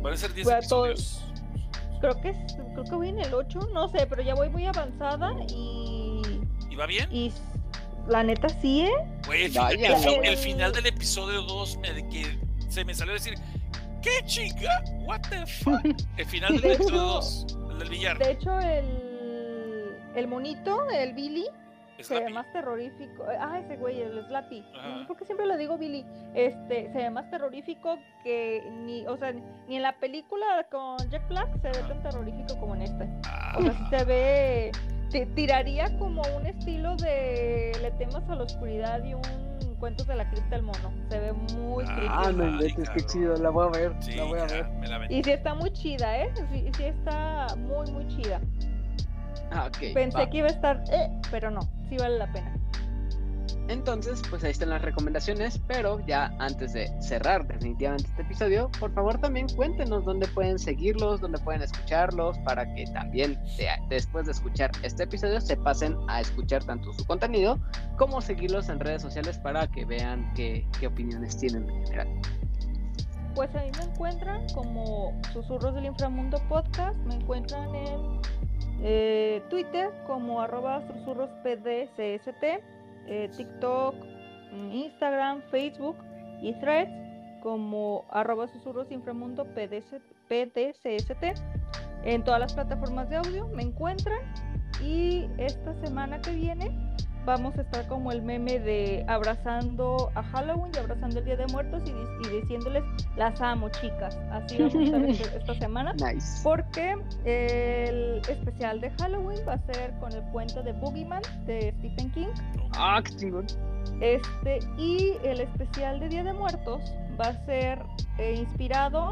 Van 0.02 0.14
a 0.14 0.16
ser 0.16 0.32
10 0.32 0.44
Fue 0.44 0.54
a 0.54 0.60
todo- 0.62 0.86
episodios. 0.86 1.28
Creo 2.02 2.20
que 2.20 2.28
es- 2.30 2.54
creo 2.74 2.84
que 2.84 2.94
voy 2.94 3.08
en 3.08 3.18
el 3.20 3.32
8, 3.32 3.60
no 3.72 3.88
sé, 3.88 4.06
pero 4.06 4.20
ya 4.22 4.34
voy 4.34 4.50
muy 4.50 4.66
avanzada 4.66 5.32
y 5.48 6.20
¿Y 6.68 6.76
va 6.76 6.84
bien? 6.86 7.08
y 7.10 7.32
la 8.08 8.22
neta 8.22 8.48
sí, 8.48 8.82
¿eh? 8.82 8.90
Güey, 9.26 9.44
el, 9.44 9.52
Vaya, 9.52 9.88
el- 9.88 9.94
el- 9.94 10.04
no. 10.04 10.22
el 10.22 10.36
final 10.36 10.72
del 10.72 10.86
episodio 10.86 11.42
2 11.42 11.78
me, 11.78 12.08
que 12.10 12.38
se 12.68 12.84
me 12.84 12.94
salió 12.94 13.12
a 13.12 13.14
decir, 13.14 13.34
¿qué 14.02 14.24
chica? 14.26 14.82
¿What 15.06 15.20
the 15.30 15.46
fuck? 15.46 15.80
El 16.18 16.26
final 16.26 16.52
del 16.54 16.60
De 16.62 16.72
episodio 16.74 16.96
hecho- 16.96 17.06
2, 17.06 17.46
el 17.70 17.78
del 17.78 17.88
billar. 17.88 18.18
De 18.18 18.30
hecho 18.32 18.58
el 18.60 19.12
el 20.14 20.28
monito, 20.28 20.90
el 20.90 21.14
Billy, 21.14 21.46
se 22.02 22.20
ve 22.20 22.30
más 22.30 22.50
terrorífico. 22.52 23.24
Ah, 23.40 23.60
ese 23.60 23.76
güey, 23.76 24.00
el 24.00 24.24
Slappy. 24.26 24.64
Porque 25.06 25.24
siempre 25.24 25.46
le 25.46 25.56
digo 25.56 25.78
Billy. 25.78 26.04
Este, 26.34 26.90
se 26.92 26.98
ve 26.98 27.10
más 27.10 27.30
terrorífico 27.30 27.98
que 28.24 28.62
ni, 28.84 29.06
o 29.06 29.16
sea, 29.16 29.32
ni 29.32 29.76
en 29.76 29.82
la 29.82 29.92
película 29.98 30.66
con 30.70 30.96
Jack 31.10 31.28
Black 31.28 31.48
se 31.60 31.68
ve 31.68 31.88
tan 31.88 32.02
terrorífico 32.02 32.58
como 32.58 32.74
en 32.74 32.82
esta. 32.82 33.06
Ah, 33.28 33.56
O 33.58 33.62
sea, 33.62 33.72
sí 33.72 33.84
se 33.90 34.04
ve, 34.04 34.72
te 35.10 35.26
tiraría 35.26 35.86
como 35.98 36.22
un 36.36 36.46
estilo 36.46 36.96
de 36.96 37.72
le 37.80 37.90
temas 37.92 38.28
a 38.28 38.34
la 38.34 38.44
oscuridad 38.44 39.04
y 39.04 39.14
un 39.14 39.22
cuentos 39.82 40.06
de 40.06 40.14
la 40.14 40.30
cripta 40.30 40.50
del 40.54 40.62
mono. 40.62 40.92
Se 41.10 41.18
ve 41.18 41.32
muy 41.32 41.84
Ah. 41.88 42.22
Ah, 42.26 42.32
no 42.32 42.46
inventes, 42.46 42.88
qué 42.90 43.00
chido, 43.04 43.34
la 43.34 43.50
voy 43.50 43.66
a 43.66 43.70
ver, 43.70 43.92
sí, 43.98 44.12
la 44.12 44.22
voy 44.24 44.38
a 44.38 44.46
ya, 44.46 44.54
ver. 44.54 44.68
me 44.74 44.86
la 44.86 44.98
vendí. 44.98 45.16
Y 45.16 45.24
sí 45.24 45.30
está 45.32 45.54
muy 45.56 45.72
chida, 45.72 46.18
¿eh? 46.22 46.32
Sí, 46.52 46.70
sí 46.76 46.84
está 46.84 47.48
muy, 47.56 47.90
muy 47.90 48.06
chida. 48.06 48.40
Ah. 49.52 49.70
Pensé 49.94 50.18
va. 50.18 50.30
que 50.30 50.38
iba 50.38 50.46
a 50.48 50.50
estar, 50.50 50.82
eh, 50.92 51.08
pero 51.30 51.50
no, 51.50 51.60
sí 51.88 51.96
vale 51.98 52.18
la 52.18 52.32
pena. 52.32 52.56
Entonces, 53.68 54.20
pues 54.28 54.42
ahí 54.44 54.50
están 54.50 54.70
las 54.70 54.82
recomendaciones, 54.82 55.60
pero 55.68 56.00
ya 56.06 56.34
antes 56.40 56.72
de 56.72 56.90
cerrar 57.00 57.46
definitivamente 57.46 58.08
este 58.10 58.22
episodio, 58.22 58.70
por 58.80 58.92
favor 58.92 59.18
también 59.20 59.46
cuéntenos 59.54 60.04
dónde 60.04 60.26
pueden 60.28 60.58
seguirlos, 60.58 61.20
dónde 61.20 61.38
pueden 61.38 61.62
escucharlos, 61.62 62.38
para 62.40 62.64
que 62.74 62.84
también 62.86 63.34
de- 63.56 63.68
después 63.88 64.26
de 64.26 64.32
escuchar 64.32 64.72
este 64.82 65.04
episodio 65.04 65.40
se 65.40 65.56
pasen 65.56 65.96
a 66.08 66.20
escuchar 66.20 66.64
tanto 66.64 66.92
su 66.94 67.06
contenido 67.06 67.58
como 67.98 68.20
seguirlos 68.20 68.68
en 68.68 68.80
redes 68.80 69.00
sociales 69.02 69.38
para 69.38 69.66
que 69.68 69.84
vean 69.84 70.32
qué, 70.34 70.66
qué 70.80 70.88
opiniones 70.88 71.36
tienen 71.38 71.68
en 71.70 71.86
general. 71.86 72.08
Pues 73.34 73.54
a 73.54 73.60
mí 73.62 73.70
me 73.78 73.84
encuentran 73.84 74.44
como 74.54 75.18
Susurros 75.32 75.74
del 75.74 75.86
Inframundo 75.86 76.38
Podcast, 76.48 76.96
me 77.06 77.14
encuentran 77.14 77.74
en 77.74 78.20
eh, 78.82 79.42
Twitter 79.48 79.90
como 80.06 80.40
arroba 80.40 80.82
susurrospdcst, 80.86 82.42
eh, 83.06 83.30
TikTok, 83.36 83.94
mm, 84.52 84.72
Instagram, 84.72 85.42
Facebook 85.50 85.96
y 86.40 86.52
Threads 86.54 86.90
como 87.42 88.04
arroba 88.10 88.46
susurros 88.48 88.90
inframundo 88.90 89.44
PDC 89.44 90.00
PDCST. 90.28 91.34
En 92.04 92.24
todas 92.24 92.40
las 92.40 92.54
plataformas 92.54 93.08
de 93.10 93.16
audio 93.16 93.48
me 93.48 93.62
encuentran 93.62 94.20
y 94.82 95.28
esta 95.38 95.74
semana 95.74 96.20
que 96.20 96.32
viene 96.32 96.70
vamos 97.24 97.56
a 97.58 97.62
estar 97.62 97.86
como 97.88 98.10
el 98.12 98.22
meme 98.22 98.58
de 98.58 99.04
abrazando 99.08 100.10
a 100.14 100.22
Halloween 100.22 100.72
y 100.74 100.78
abrazando 100.78 101.18
el 101.20 101.24
Día 101.24 101.36
de 101.36 101.46
Muertos 101.46 101.82
y, 101.86 101.92
di- 101.92 102.28
y 102.36 102.40
diciéndoles 102.40 102.82
las 103.16 103.40
amo 103.40 103.68
chicas. 103.68 104.18
Así 104.30 104.58
vamos 104.58 104.74
a 104.74 104.82
estar 104.82 105.04
este- 105.04 105.36
esta 105.38 105.54
semana. 105.54 105.92
Nice. 105.94 106.40
Porque 106.42 106.96
el 107.24 108.20
especial 108.28 108.80
de 108.80 108.90
Halloween 108.98 109.38
va 109.48 109.54
a 109.54 109.72
ser 109.72 109.92
con 110.00 110.12
el 110.12 110.22
cuento 110.32 110.62
de 110.62 110.72
Boogeyman 110.72 111.22
de 111.46 111.72
Stephen 111.78 112.10
King. 112.12 112.28
Ah, 112.76 113.00
qué 113.04 113.14
chingón. 113.16 113.46
Este, 114.00 114.58
y 114.78 115.12
el 115.24 115.40
especial 115.40 116.00
de 116.00 116.08
Día 116.08 116.24
de 116.24 116.32
Muertos 116.32 116.80
va 117.20 117.26
a 117.26 117.44
ser 117.46 117.78
eh, 118.18 118.34
inspirado 118.38 119.08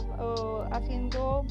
haciendo, 0.73 1.45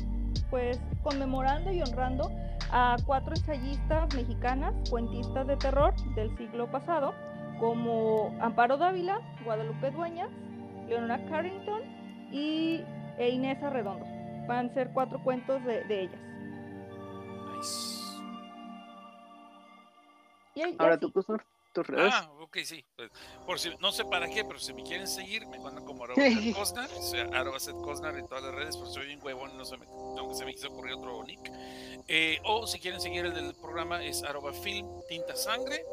pues, 0.49 0.80
conmemorando 1.03 1.72
y 1.72 1.82
honrando 1.82 2.30
a 2.72 2.98
cuatro 3.06 3.33
ensayistas 3.35 4.14
mexicanas, 4.16 4.74
cuentistas 4.90 5.48
de 5.48 5.58
terror 5.58 5.93
del 6.16 6.35
siglo 6.38 6.69
pasado, 6.69 7.14
como 7.59 8.35
Amparo 8.41 8.77
Dávila, 8.77 9.19
Guadalupe 9.43 9.91
Dueñas, 9.91 10.30
Leonora 10.88 11.24
Carrington 11.25 11.82
y 12.32 12.83
e 13.17 13.30
Inés 13.30 13.61
Arredondo. 13.64 14.06
Van 14.48 14.69
a 14.69 14.74
ser 14.74 14.91
cuatro 14.93 15.22
cuentos 15.24 15.64
de, 15.66 15.83
de 15.83 16.01
ellas. 16.03 16.22
Nice. 17.58 17.99
Y, 20.56 20.61
y 20.61 20.75
Ahora 20.77 20.95
así. 20.95 21.11
tú, 21.11 21.11
Ah, 21.98 22.32
ok, 22.42 22.58
sí. 22.64 22.84
Pues, 22.96 23.12
por 23.46 23.60
si, 23.60 23.70
no 23.80 23.92
sé 23.92 24.06
para 24.06 24.28
qué, 24.28 24.44
pero 24.44 24.60
si 24.60 24.74
me 24.74 24.84
quieren 24.84 25.08
seguir, 25.08 25.46
me 25.48 25.60
mandan 25.60 25.86
como 25.86 26.04
arroba 26.04 26.22
Cosnar, 26.56 26.90
o 26.92 27.02
sea, 27.02 27.30
arroba 27.34 27.58
Cosnar 27.84 28.18
en 28.18 28.28
todas 28.28 28.44
las 28.44 28.56
redes, 28.56 28.76
porque 28.76 28.94
soy 28.94 29.14
un 29.14 29.24
huevón, 29.24 29.56
no 29.58 29.66
se 29.66 29.78
me, 29.78 29.86
no 29.86 30.34
se 30.34 30.46
me 30.46 30.54
quiso 30.54 30.70
ocurrir 30.70 30.94
otro 30.94 31.24
nick. 31.24 31.52
Eh, 32.08 32.40
o 32.44 32.66
si 32.66 32.80
quieren 32.80 33.00
seguir 33.00 33.26
el 33.26 33.34
del 33.34 33.54
programa 33.56 34.04
es 34.04 34.24
arroba 34.24 34.52
film 34.52 34.88
tinta 35.08 35.36
sangre, 35.36 35.86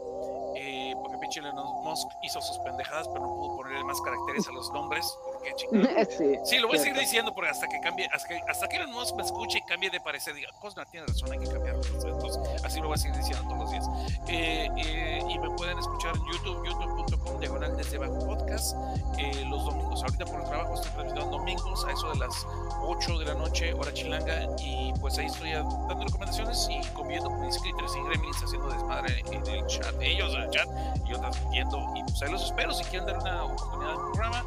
eh, 0.57 0.95
porque 1.03 1.19
pinche 1.19 1.41
Elon 1.41 1.85
Musk 1.85 2.09
hizo 2.23 2.41
sus 2.41 2.59
pendejadas, 2.61 3.07
pero 3.09 3.21
no 3.21 3.37
pudo 3.37 3.57
ponerle 3.59 3.85
más 3.85 4.01
caracteres 4.01 4.49
a 4.49 4.53
los 4.53 4.71
nombres, 4.73 5.07
porque 5.25 5.36
chingada. 5.57 6.05
sí, 6.11 6.39
Sí, 6.45 6.59
lo 6.59 6.69
voy 6.69 6.77
a 6.77 6.81
seguir 6.81 6.95
cierto. 6.95 7.01
diciendo 7.01 7.35
porque 7.35 7.51
hasta 7.51 7.67
que 7.69 7.81
cambie, 7.81 8.09
hasta 8.13 8.29
que, 8.29 8.41
hasta 8.49 8.69
que 8.69 8.77
Elon 8.77 8.93
Musk 8.93 9.17
me 9.17 9.23
escuche 9.23 9.59
y 9.59 9.63
cambie 9.63 9.91
de 9.91 10.01
parecer, 10.01 10.35
diga, 10.35 10.51
Cosnar 10.61 10.87
tiene 10.91 11.07
razón, 11.07 11.33
hay 11.33 11.39
que 11.39 11.49
cambiarlo. 11.49 11.83
Entonces, 11.85 12.65
así 12.65 12.81
lo 12.81 12.89
voy 12.89 12.95
a 12.95 12.99
seguir 12.99 13.17
diciendo 13.17 13.43
todos 13.45 13.59
los 13.59 13.71
días. 13.71 13.87
Eh, 14.29 14.69
eh, 14.77 15.23
y 15.29 15.39
me 15.39 15.51
pueden 15.51 15.79
escuchar 15.79 16.15
en 16.17 16.25
YouTube, 16.27 16.65
youtube.com, 16.67 17.41
diagonal 17.41 17.77
desde 17.77 17.99
bajo 17.99 18.19
podcast, 18.27 18.77
eh, 19.19 19.45
los 19.49 19.65
domingos. 19.65 20.03
Ahorita 20.03 20.25
por 20.25 20.41
el 20.41 20.47
trabajo 20.49 20.75
estoy 20.75 20.91
transmitiendo 20.93 21.37
domingos 21.39 21.85
a 21.85 21.93
eso 21.93 22.13
de 22.13 22.19
las 22.19 22.47
8 22.83 23.19
de 23.19 23.25
la 23.25 23.35
noche, 23.35 23.73
hora 23.75 23.93
chilanga, 23.93 24.49
y 24.59 24.93
pues 25.01 25.19
ahí 25.19 25.27
estoy 25.27 25.53
dando 25.53 26.05
recomendaciones 26.05 26.69
y 26.71 26.81
conviviendo 26.93 27.31
con 27.31 27.41
mis 27.47 27.57
escritores 27.57 27.93
y 27.97 28.09
gremlins 28.09 28.43
haciendo 28.43 28.69
desmadre 28.69 29.23
en 29.33 29.47
el 29.47 29.67
chat, 29.67 29.95
ellos 30.01 30.35
en 30.35 30.43
el 30.43 30.51
chat, 30.51 30.69
y 31.05 31.11
yo 31.11 31.19
transmitiendo, 31.21 31.93
y 31.95 32.03
pues 32.03 32.23
ahí 32.23 32.31
los 32.33 32.45
espero 32.45 32.73
si 32.73 32.85
quieren 32.85 33.07
dar 33.07 33.19
una 33.19 33.45
oportunidad 33.45 33.91
al 33.93 34.13
programa. 34.13 34.45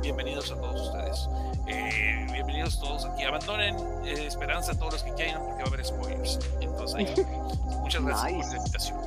Bienvenidos 0.00 0.50
a 0.50 0.56
todos 0.56 0.80
ustedes. 0.88 1.28
Eh, 1.66 2.26
bienvenidos 2.32 2.78
todos 2.78 3.04
aquí. 3.04 3.24
Abandonen 3.24 3.76
eh, 4.04 4.26
esperanza 4.26 4.72
a 4.72 4.74
todos 4.78 4.94
los 4.94 5.02
que 5.02 5.12
quieran 5.14 5.42
porque 5.42 5.62
va 5.62 5.64
a 5.64 5.68
haber 5.68 5.84
spoilers. 5.84 6.38
Entonces, 6.60 6.96
ahí, 6.96 7.14
muchas 7.80 8.02
gracias 8.04 8.32
por 8.32 8.50
la 8.50 8.56
invitación. 8.56 8.98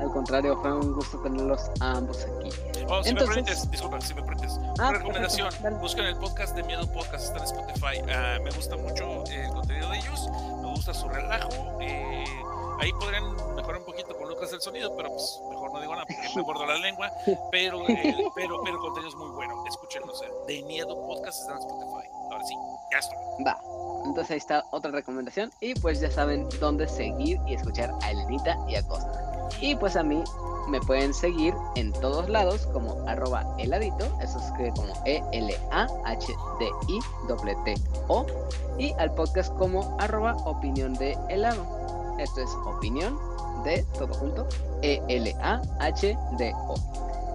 Al 0.00 0.10
contrario, 0.12 0.58
fue 0.60 0.72
un 0.72 0.92
gusto 0.94 1.18
tenerlos 1.20 1.70
ambos 1.80 2.18
aquí. 2.24 2.50
Oh, 2.88 3.02
si 3.02 3.14
me 3.14 3.20
Entonces- 3.20 3.28
permites, 3.28 3.70
disculpa, 3.70 4.00
si 4.00 4.14
me 4.14 4.22
permites. 4.22 4.58
Ah, 4.78 4.88
Una 4.88 4.92
recomendación, 4.98 5.48
perfecto, 5.50 5.78
busquen 5.78 6.04
el 6.06 6.16
podcast 6.16 6.54
de 6.56 6.62
Miedo 6.64 6.86
Podcast, 6.92 7.24
está 7.26 7.38
en 7.38 7.44
Spotify. 7.44 8.02
Ah, 8.12 8.38
me 8.42 8.50
gusta 8.50 8.76
mucho 8.76 9.24
el 9.30 9.48
contenido 9.50 9.90
de 9.90 9.98
ellos, 9.98 10.28
me 10.62 10.68
gusta 10.70 10.92
su 10.94 11.08
relajo. 11.08 11.78
eh, 11.80 12.24
ahí 12.80 12.92
podrían 12.94 13.24
mejorar 13.54 13.78
un 13.80 13.86
poquito 13.86 14.16
con 14.44 14.52
Lucas 14.52 14.52
el 14.52 14.60
sonido, 14.60 14.94
pero 14.96 15.10
pues 15.10 15.40
mejor 15.48 15.72
no 15.72 15.80
digo 15.80 15.92
nada 15.92 16.06
porque 16.06 16.28
me 16.36 16.42
muerdo 16.46 16.66
la 16.66 16.76
lengua. 16.78 17.10
Pero, 17.50 17.88
eh, 17.88 18.14
pero, 18.34 18.62
pero 18.62 18.76
el 18.76 18.80
contenido 18.80 19.08
es 19.08 19.14
muy 19.16 19.30
bueno. 19.30 19.64
Escúchenlo, 19.66 20.12
o 20.12 20.16
sea, 20.16 20.28
de 20.46 20.62
Miedo 20.62 20.94
Podcast 21.06 21.40
está 21.40 21.52
en 21.52 21.58
Spotify. 21.58 22.08
Ahora 22.30 22.44
sí, 22.44 22.54
ya 22.92 22.98
estoy. 22.98 23.16
Va. 23.44 23.58
Entonces 24.04 24.30
ahí 24.32 24.38
está 24.38 24.64
otra 24.70 24.90
recomendación. 24.90 25.50
Y 25.60 25.74
pues 25.74 26.00
ya 26.00 26.10
saben 26.10 26.48
dónde 26.60 26.88
seguir 26.88 27.40
y 27.46 27.54
escuchar 27.54 27.90
a 28.02 28.10
Elenita 28.10 28.58
y 28.68 28.76
a 28.76 28.82
Costa. 28.86 29.48
Y 29.60 29.76
pues 29.76 29.96
a 29.96 30.02
mí 30.02 30.22
me 30.68 30.80
pueden 30.80 31.12
seguir 31.14 31.54
en 31.76 31.92
todos 31.92 32.28
lados 32.28 32.66
como 32.72 32.96
arroba 33.08 33.44
heladito. 33.58 34.06
Eso 34.20 34.38
se 34.38 34.46
escribe 34.46 34.72
como 34.76 34.92
E 35.06 35.22
E-L-A-H-D-I-T-T-O. 35.32 35.86
Y 38.78 38.92
al 38.94 39.14
podcast 39.14 39.54
como 39.56 39.96
arroba 40.00 40.36
opinión 40.44 40.94
de 40.94 41.16
helado. 41.28 41.84
Esto 42.18 42.40
es 42.42 42.50
opinión 42.66 43.18
de 43.64 43.84
todo 43.98 44.12
junto 44.14 44.46
E-L-A-H-D-O. 44.82 46.74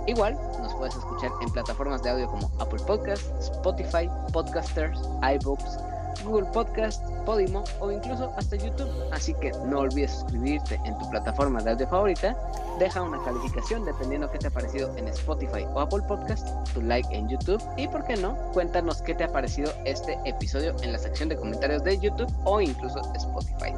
Igual 0.07 0.39
nos 0.61 0.73
puedes 0.75 0.95
escuchar 0.95 1.31
en 1.41 1.49
plataformas 1.49 2.01
de 2.01 2.09
audio 2.09 2.27
como 2.27 2.49
Apple 2.59 2.81
Podcasts, 2.85 3.29
Spotify, 3.39 4.09
Podcasters, 4.31 4.99
iBooks, 5.21 5.77
Google 6.23 6.47
Podcast, 6.51 7.03
Podimo 7.25 7.63
o 7.79 7.91
incluso 7.91 8.33
hasta 8.37 8.55
YouTube. 8.55 8.89
Así 9.11 9.33
que 9.35 9.51
no 9.65 9.79
olvides 9.79 10.11
suscribirte 10.11 10.79
en 10.85 10.97
tu 10.97 11.09
plataforma 11.09 11.61
de 11.61 11.71
audio 11.71 11.87
favorita, 11.87 12.37
deja 12.79 13.01
una 13.01 13.21
calificación 13.23 13.85
dependiendo 13.85 14.29
qué 14.31 14.39
te 14.39 14.47
ha 14.47 14.51
parecido 14.51 14.95
en 14.97 15.07
Spotify 15.07 15.65
o 15.73 15.79
Apple 15.79 16.01
Podcast, 16.07 16.47
tu 16.73 16.81
like 16.81 17.07
en 17.15 17.27
YouTube 17.29 17.61
y 17.77 17.87
por 17.87 18.03
qué 18.05 18.15
no, 18.15 18.35
cuéntanos 18.53 19.01
qué 19.01 19.13
te 19.13 19.23
ha 19.23 19.31
parecido 19.31 19.71
este 19.85 20.17
episodio 20.25 20.75
en 20.81 20.91
la 20.91 20.99
sección 20.99 21.29
de 21.29 21.35
comentarios 21.35 21.83
de 21.83 21.99
YouTube 21.99 22.31
o 22.45 22.61
incluso 22.61 22.99
Spotify. 23.13 23.73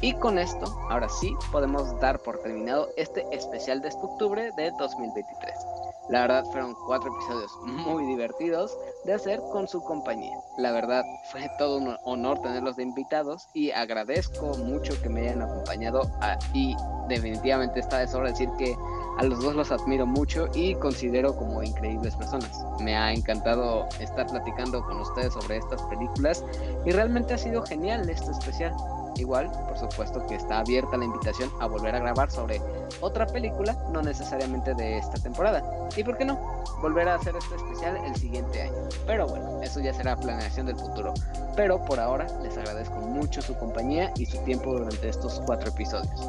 Y 0.00 0.12
con 0.14 0.38
esto, 0.38 0.66
ahora 0.90 1.08
sí, 1.08 1.34
podemos 1.50 1.98
dar 2.00 2.18
por 2.18 2.38
terminado 2.40 2.90
este 2.96 3.24
especial 3.32 3.80
de 3.80 3.88
octubre 3.88 4.50
de 4.56 4.70
2023. 4.78 5.73
La 6.10 6.22
verdad 6.22 6.44
fueron 6.52 6.74
cuatro 6.86 7.10
episodios 7.14 7.50
muy 7.62 8.04
divertidos 8.04 8.76
de 9.04 9.14
hacer 9.14 9.40
con 9.52 9.66
su 9.66 9.82
compañía. 9.82 10.36
La 10.58 10.70
verdad 10.70 11.02
fue 11.30 11.48
todo 11.58 11.78
un 11.78 11.96
honor 12.04 12.42
tenerlos 12.42 12.76
de 12.76 12.82
invitados 12.82 13.48
y 13.54 13.70
agradezco 13.70 14.56
mucho 14.58 15.00
que 15.02 15.08
me 15.08 15.22
hayan 15.22 15.42
acompañado 15.42 16.10
y 16.52 16.76
definitivamente 17.08 17.80
está 17.80 17.98
de 18.00 18.08
sobra 18.08 18.30
decir 18.30 18.50
que 18.58 18.76
a 19.18 19.24
los 19.24 19.40
dos 19.40 19.54
los 19.54 19.72
admiro 19.72 20.06
mucho 20.06 20.48
y 20.54 20.74
considero 20.74 21.34
como 21.36 21.62
increíbles 21.62 22.14
personas. 22.16 22.64
Me 22.80 22.96
ha 22.96 23.12
encantado 23.12 23.86
estar 24.00 24.26
platicando 24.26 24.84
con 24.84 25.00
ustedes 25.00 25.32
sobre 25.32 25.56
estas 25.56 25.80
películas 25.84 26.44
y 26.84 26.90
realmente 26.90 27.34
ha 27.34 27.38
sido 27.38 27.62
genial 27.62 28.08
este 28.10 28.30
especial. 28.30 28.74
Igual, 29.16 29.50
por 29.68 29.78
supuesto 29.78 30.26
que 30.26 30.34
está 30.34 30.58
abierta 30.60 30.96
la 30.96 31.04
invitación 31.04 31.50
a 31.60 31.66
volver 31.66 31.94
a 31.94 32.00
grabar 32.00 32.30
sobre 32.30 32.60
otra 33.00 33.26
película, 33.26 33.76
no 33.92 34.02
necesariamente 34.02 34.74
de 34.74 34.98
esta 34.98 35.18
temporada. 35.22 35.62
¿Y 35.96 36.02
por 36.04 36.16
qué 36.18 36.24
no? 36.24 36.36
Volver 36.80 37.08
a 37.08 37.14
hacer 37.14 37.34
este 37.36 37.54
especial 37.54 37.96
el 38.04 38.14
siguiente 38.16 38.62
año. 38.62 38.74
Pero 39.06 39.26
bueno, 39.28 39.62
eso 39.62 39.80
ya 39.80 39.94
será 39.94 40.16
planeación 40.16 40.66
del 40.66 40.76
futuro. 40.76 41.14
Pero 41.56 41.84
por 41.84 42.00
ahora 42.00 42.26
les 42.42 42.56
agradezco 42.58 42.96
mucho 42.96 43.40
su 43.40 43.54
compañía 43.56 44.12
y 44.16 44.26
su 44.26 44.38
tiempo 44.38 44.72
durante 44.72 45.08
estos 45.08 45.40
cuatro 45.46 45.68
episodios. 45.70 46.28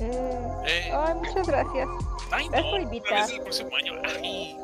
Eh, 0.00 0.38
Eh, 0.66 0.92
Ay, 0.94 1.14
muchas 1.14 1.46
gracias. 1.46 1.88
ay, 2.32 2.48
no, 2.48 2.70
por 2.70 2.80
invitar. 2.80 3.30
el 3.30 3.40
próximo 3.42 3.70
año. 3.76 3.92
Ay. 4.20 4.56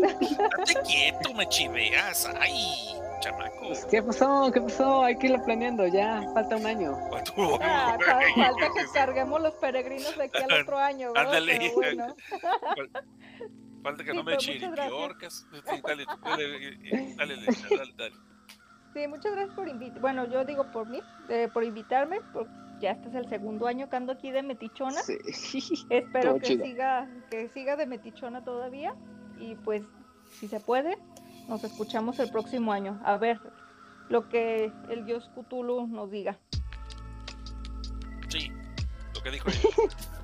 Date 0.00 0.80
quieto, 0.86 1.34
me 1.34 1.46
chiveas. 1.48 2.26
Ay, 2.40 2.98
chamaco. 3.20 3.58
Pues, 3.60 3.84
¿Qué 3.86 4.02
pasó? 4.02 4.50
¿Qué 4.52 4.60
pasó? 4.60 5.04
Hay 5.04 5.16
que 5.16 5.28
irlo 5.28 5.44
planeando, 5.44 5.86
ya 5.86 6.22
falta 6.34 6.56
un 6.56 6.66
año. 6.66 6.96
Ah, 7.60 7.96
fa- 8.04 8.20
falta 8.34 8.66
que 8.74 8.84
carguemos 8.92 9.40
los 9.40 9.54
peregrinos 9.54 10.16
de 10.16 10.24
aquí 10.24 10.38
al 10.42 10.62
otro 10.62 10.78
año, 10.78 11.12
¿verdad? 11.12 11.34
Ándale. 11.36 11.72
Bueno. 11.74 12.06
Falta 13.82 14.02
que 14.04 14.10
Sí, 14.10 14.16
no 14.16 14.24
me. 14.24 14.40
Sí, 14.40 14.58
Dale, 14.58 14.72
dale, 15.82 16.02
eh, 16.82 17.14
dale, 17.16 17.36
dale, 17.36 17.46
dale, 17.76 17.92
dale. 17.96 18.14
Sí, 18.94 19.06
muchas 19.06 19.32
gracias 19.32 19.54
por 19.54 19.68
invitar. 19.68 20.00
Bueno, 20.00 20.26
yo 20.28 20.44
digo 20.44 20.70
por 20.72 20.88
mí, 20.88 21.00
eh, 21.28 21.48
por 21.52 21.62
invitarme, 21.62 22.20
porque 22.32 22.50
ya 22.80 22.90
este 22.92 23.08
es 23.08 23.14
el 23.14 23.28
segundo 23.28 23.66
año 23.68 23.88
que 23.88 23.96
ando 23.96 24.12
aquí 24.12 24.30
de 24.32 24.42
metichona. 24.42 25.00
Sí. 25.02 25.58
Espero 25.90 26.36
Estuvo 26.36 26.40
que 26.40 26.46
chido. 26.46 26.64
siga, 26.64 27.08
que 27.30 27.48
siga 27.50 27.76
de 27.76 27.86
metichona 27.86 28.42
todavía. 28.44 28.94
Y 29.38 29.54
pues, 29.56 29.84
si 30.40 30.48
se 30.48 30.58
puede, 30.58 30.98
nos 31.48 31.64
escuchamos 31.64 32.18
el 32.20 32.30
próximo 32.30 32.72
año. 32.72 33.00
A 33.04 33.16
ver 33.16 33.40
lo 34.08 34.28
que 34.28 34.72
el 34.90 35.04
dios 35.04 35.30
Cthulhu 35.34 35.86
nos 35.86 36.10
diga. 36.10 36.38
Sí, 38.28 38.52
lo 39.14 39.22
que 39.22 39.30
dijo 39.30 39.48
ella. 39.50 39.68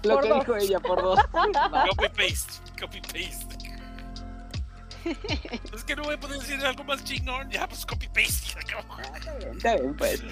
Lo 0.04 0.14
Por 0.14 0.22
que 0.22 0.28
dos. 0.28 0.38
dijo 0.40 0.56
ella 0.56 0.80
por 0.80 1.02
dos. 1.02 1.18
Copy 1.32 2.08
paste, 2.08 2.72
copy 2.80 3.00
paste. 3.00 3.53
Es 5.74 5.84
que 5.84 5.96
no 5.96 6.04
voy 6.04 6.14
a 6.14 6.20
poder 6.20 6.40
decir 6.40 6.64
algo 6.64 6.84
más 6.84 7.04
chingón. 7.04 7.50
Ya, 7.50 7.66
pues 7.68 7.84
copy 7.84 8.06
paste. 8.08 8.58
Está 9.52 9.76
bien, 9.76 9.96
pues. 9.96 10.22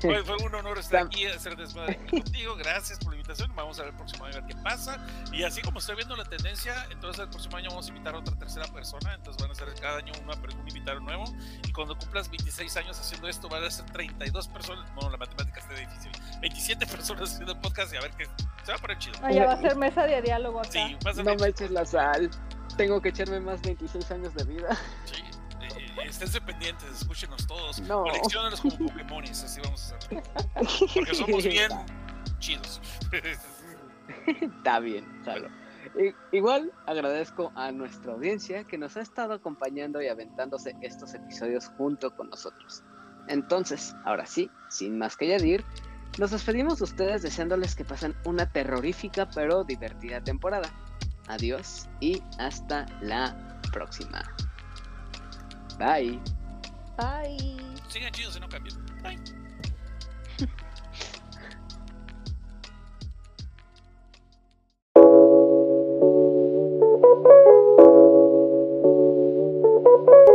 Fue, 0.00 0.24
fue 0.24 0.36
un 0.36 0.54
honor 0.54 0.78
estar 0.78 1.06
aquí, 1.06 1.26
hacer 1.26 1.56
desmadre 1.56 1.98
contigo. 2.06 2.54
Gracias 2.56 2.98
por 2.98 3.12
la 3.12 3.16
invitación. 3.16 3.52
Vamos 3.54 3.78
a 3.78 3.82
ver 3.82 3.90
el 3.92 3.96
próximo 3.96 4.24
año 4.24 4.36
a 4.36 4.40
ver 4.40 4.48
qué 4.54 4.62
pasa. 4.62 5.04
Y 5.32 5.42
así 5.42 5.62
como 5.62 5.78
estoy 5.78 5.96
viendo 5.96 6.16
la 6.16 6.24
tendencia, 6.24 6.86
entonces 6.90 7.22
el 7.22 7.30
próximo 7.30 7.56
año 7.56 7.70
vamos 7.70 7.86
a 7.86 7.88
invitar 7.90 8.14
a 8.14 8.18
otra 8.18 8.36
tercera 8.36 8.66
persona. 8.66 9.14
Entonces 9.14 9.40
van 9.42 9.50
a 9.50 9.54
ser 9.54 9.68
cada 9.80 9.98
año 9.98 10.12
una, 10.22 10.34
un 10.34 10.68
invitado 10.68 11.00
nuevo. 11.00 11.24
Y 11.66 11.72
cuando 11.72 11.96
cumplas 11.96 12.28
26 12.30 12.76
años 12.76 12.98
haciendo 12.98 13.28
esto, 13.28 13.48
van 13.48 13.64
a 13.64 13.70
ser 13.70 13.86
32 13.86 14.48
personas. 14.48 14.94
Bueno, 14.94 15.10
la 15.10 15.16
matemática 15.16 15.60
está 15.60 15.74
difícil. 15.74 16.12
27 16.40 16.86
personas 16.86 17.32
haciendo 17.32 17.52
el 17.52 17.60
podcast 17.60 17.92
y 17.94 17.96
a 17.96 18.00
ver 18.00 18.10
qué. 18.12 18.26
Se 18.64 18.72
va 18.72 18.78
a 18.78 18.80
poner 18.80 18.98
chido. 18.98 19.18
Ah, 19.22 19.32
ya 19.32 19.46
va 19.46 19.52
a 19.54 19.60
ser 19.60 19.76
mesa 19.76 20.04
de 20.04 20.22
diálogo 20.22 20.60
acá. 20.60 20.70
Sí, 20.70 20.96
va 21.04 21.10
a 21.10 21.14
ser 21.14 21.24
No 21.24 21.34
me 21.34 21.48
eches 21.48 21.70
la 21.70 21.84
sal. 21.84 22.30
Tengo 22.76 23.00
que 23.00 23.10
echarme 23.10 23.40
más 23.40 23.62
26 23.62 24.10
años 24.10 24.34
de 24.34 24.44
vida. 24.44 24.76
Sí, 25.04 25.22
eh, 25.60 25.68
eh, 25.76 26.06
esténse 26.08 26.40
pendientes, 26.40 26.88
escúchenos 26.90 27.46
todos. 27.46 27.80
No. 27.80 28.02
Colecciónalos 28.02 28.60
como 28.60 28.76
Pokémones, 28.78 29.42
así 29.42 29.60
vamos 29.62 29.92
a 29.92 29.96
hacer. 29.96 30.22
Porque 30.94 31.14
somos 31.14 31.44
bien 31.44 31.70
chidos. 32.38 32.80
Está 34.26 34.80
bien, 34.80 35.06
jalo. 35.24 35.48
Igual 36.32 36.72
agradezco 36.86 37.52
a 37.54 37.70
nuestra 37.70 38.12
audiencia 38.12 38.64
que 38.64 38.78
nos 38.78 38.96
ha 38.96 39.02
estado 39.02 39.34
acompañando 39.34 40.02
y 40.02 40.08
aventándose 40.08 40.74
estos 40.80 41.14
episodios 41.14 41.68
junto 41.76 42.14
con 42.16 42.30
nosotros. 42.30 42.82
Entonces, 43.28 43.94
ahora 44.04 44.26
sí, 44.26 44.50
sin 44.68 44.98
más 44.98 45.16
que 45.16 45.26
añadir, 45.26 45.64
nos 46.18 46.30
despedimos 46.30 46.78
de 46.78 46.84
ustedes 46.84 47.22
deseándoles 47.22 47.74
que 47.74 47.84
pasen 47.84 48.14
una 48.24 48.50
terrorífica 48.50 49.28
pero 49.30 49.64
divertida 49.64 50.22
temporada 50.22 50.70
adiós 51.28 51.88
y 52.00 52.22
hasta 52.38 52.86
la 53.00 53.34
próxima. 53.72 54.22
Bye. 55.78 56.20
Bye. 56.96 57.74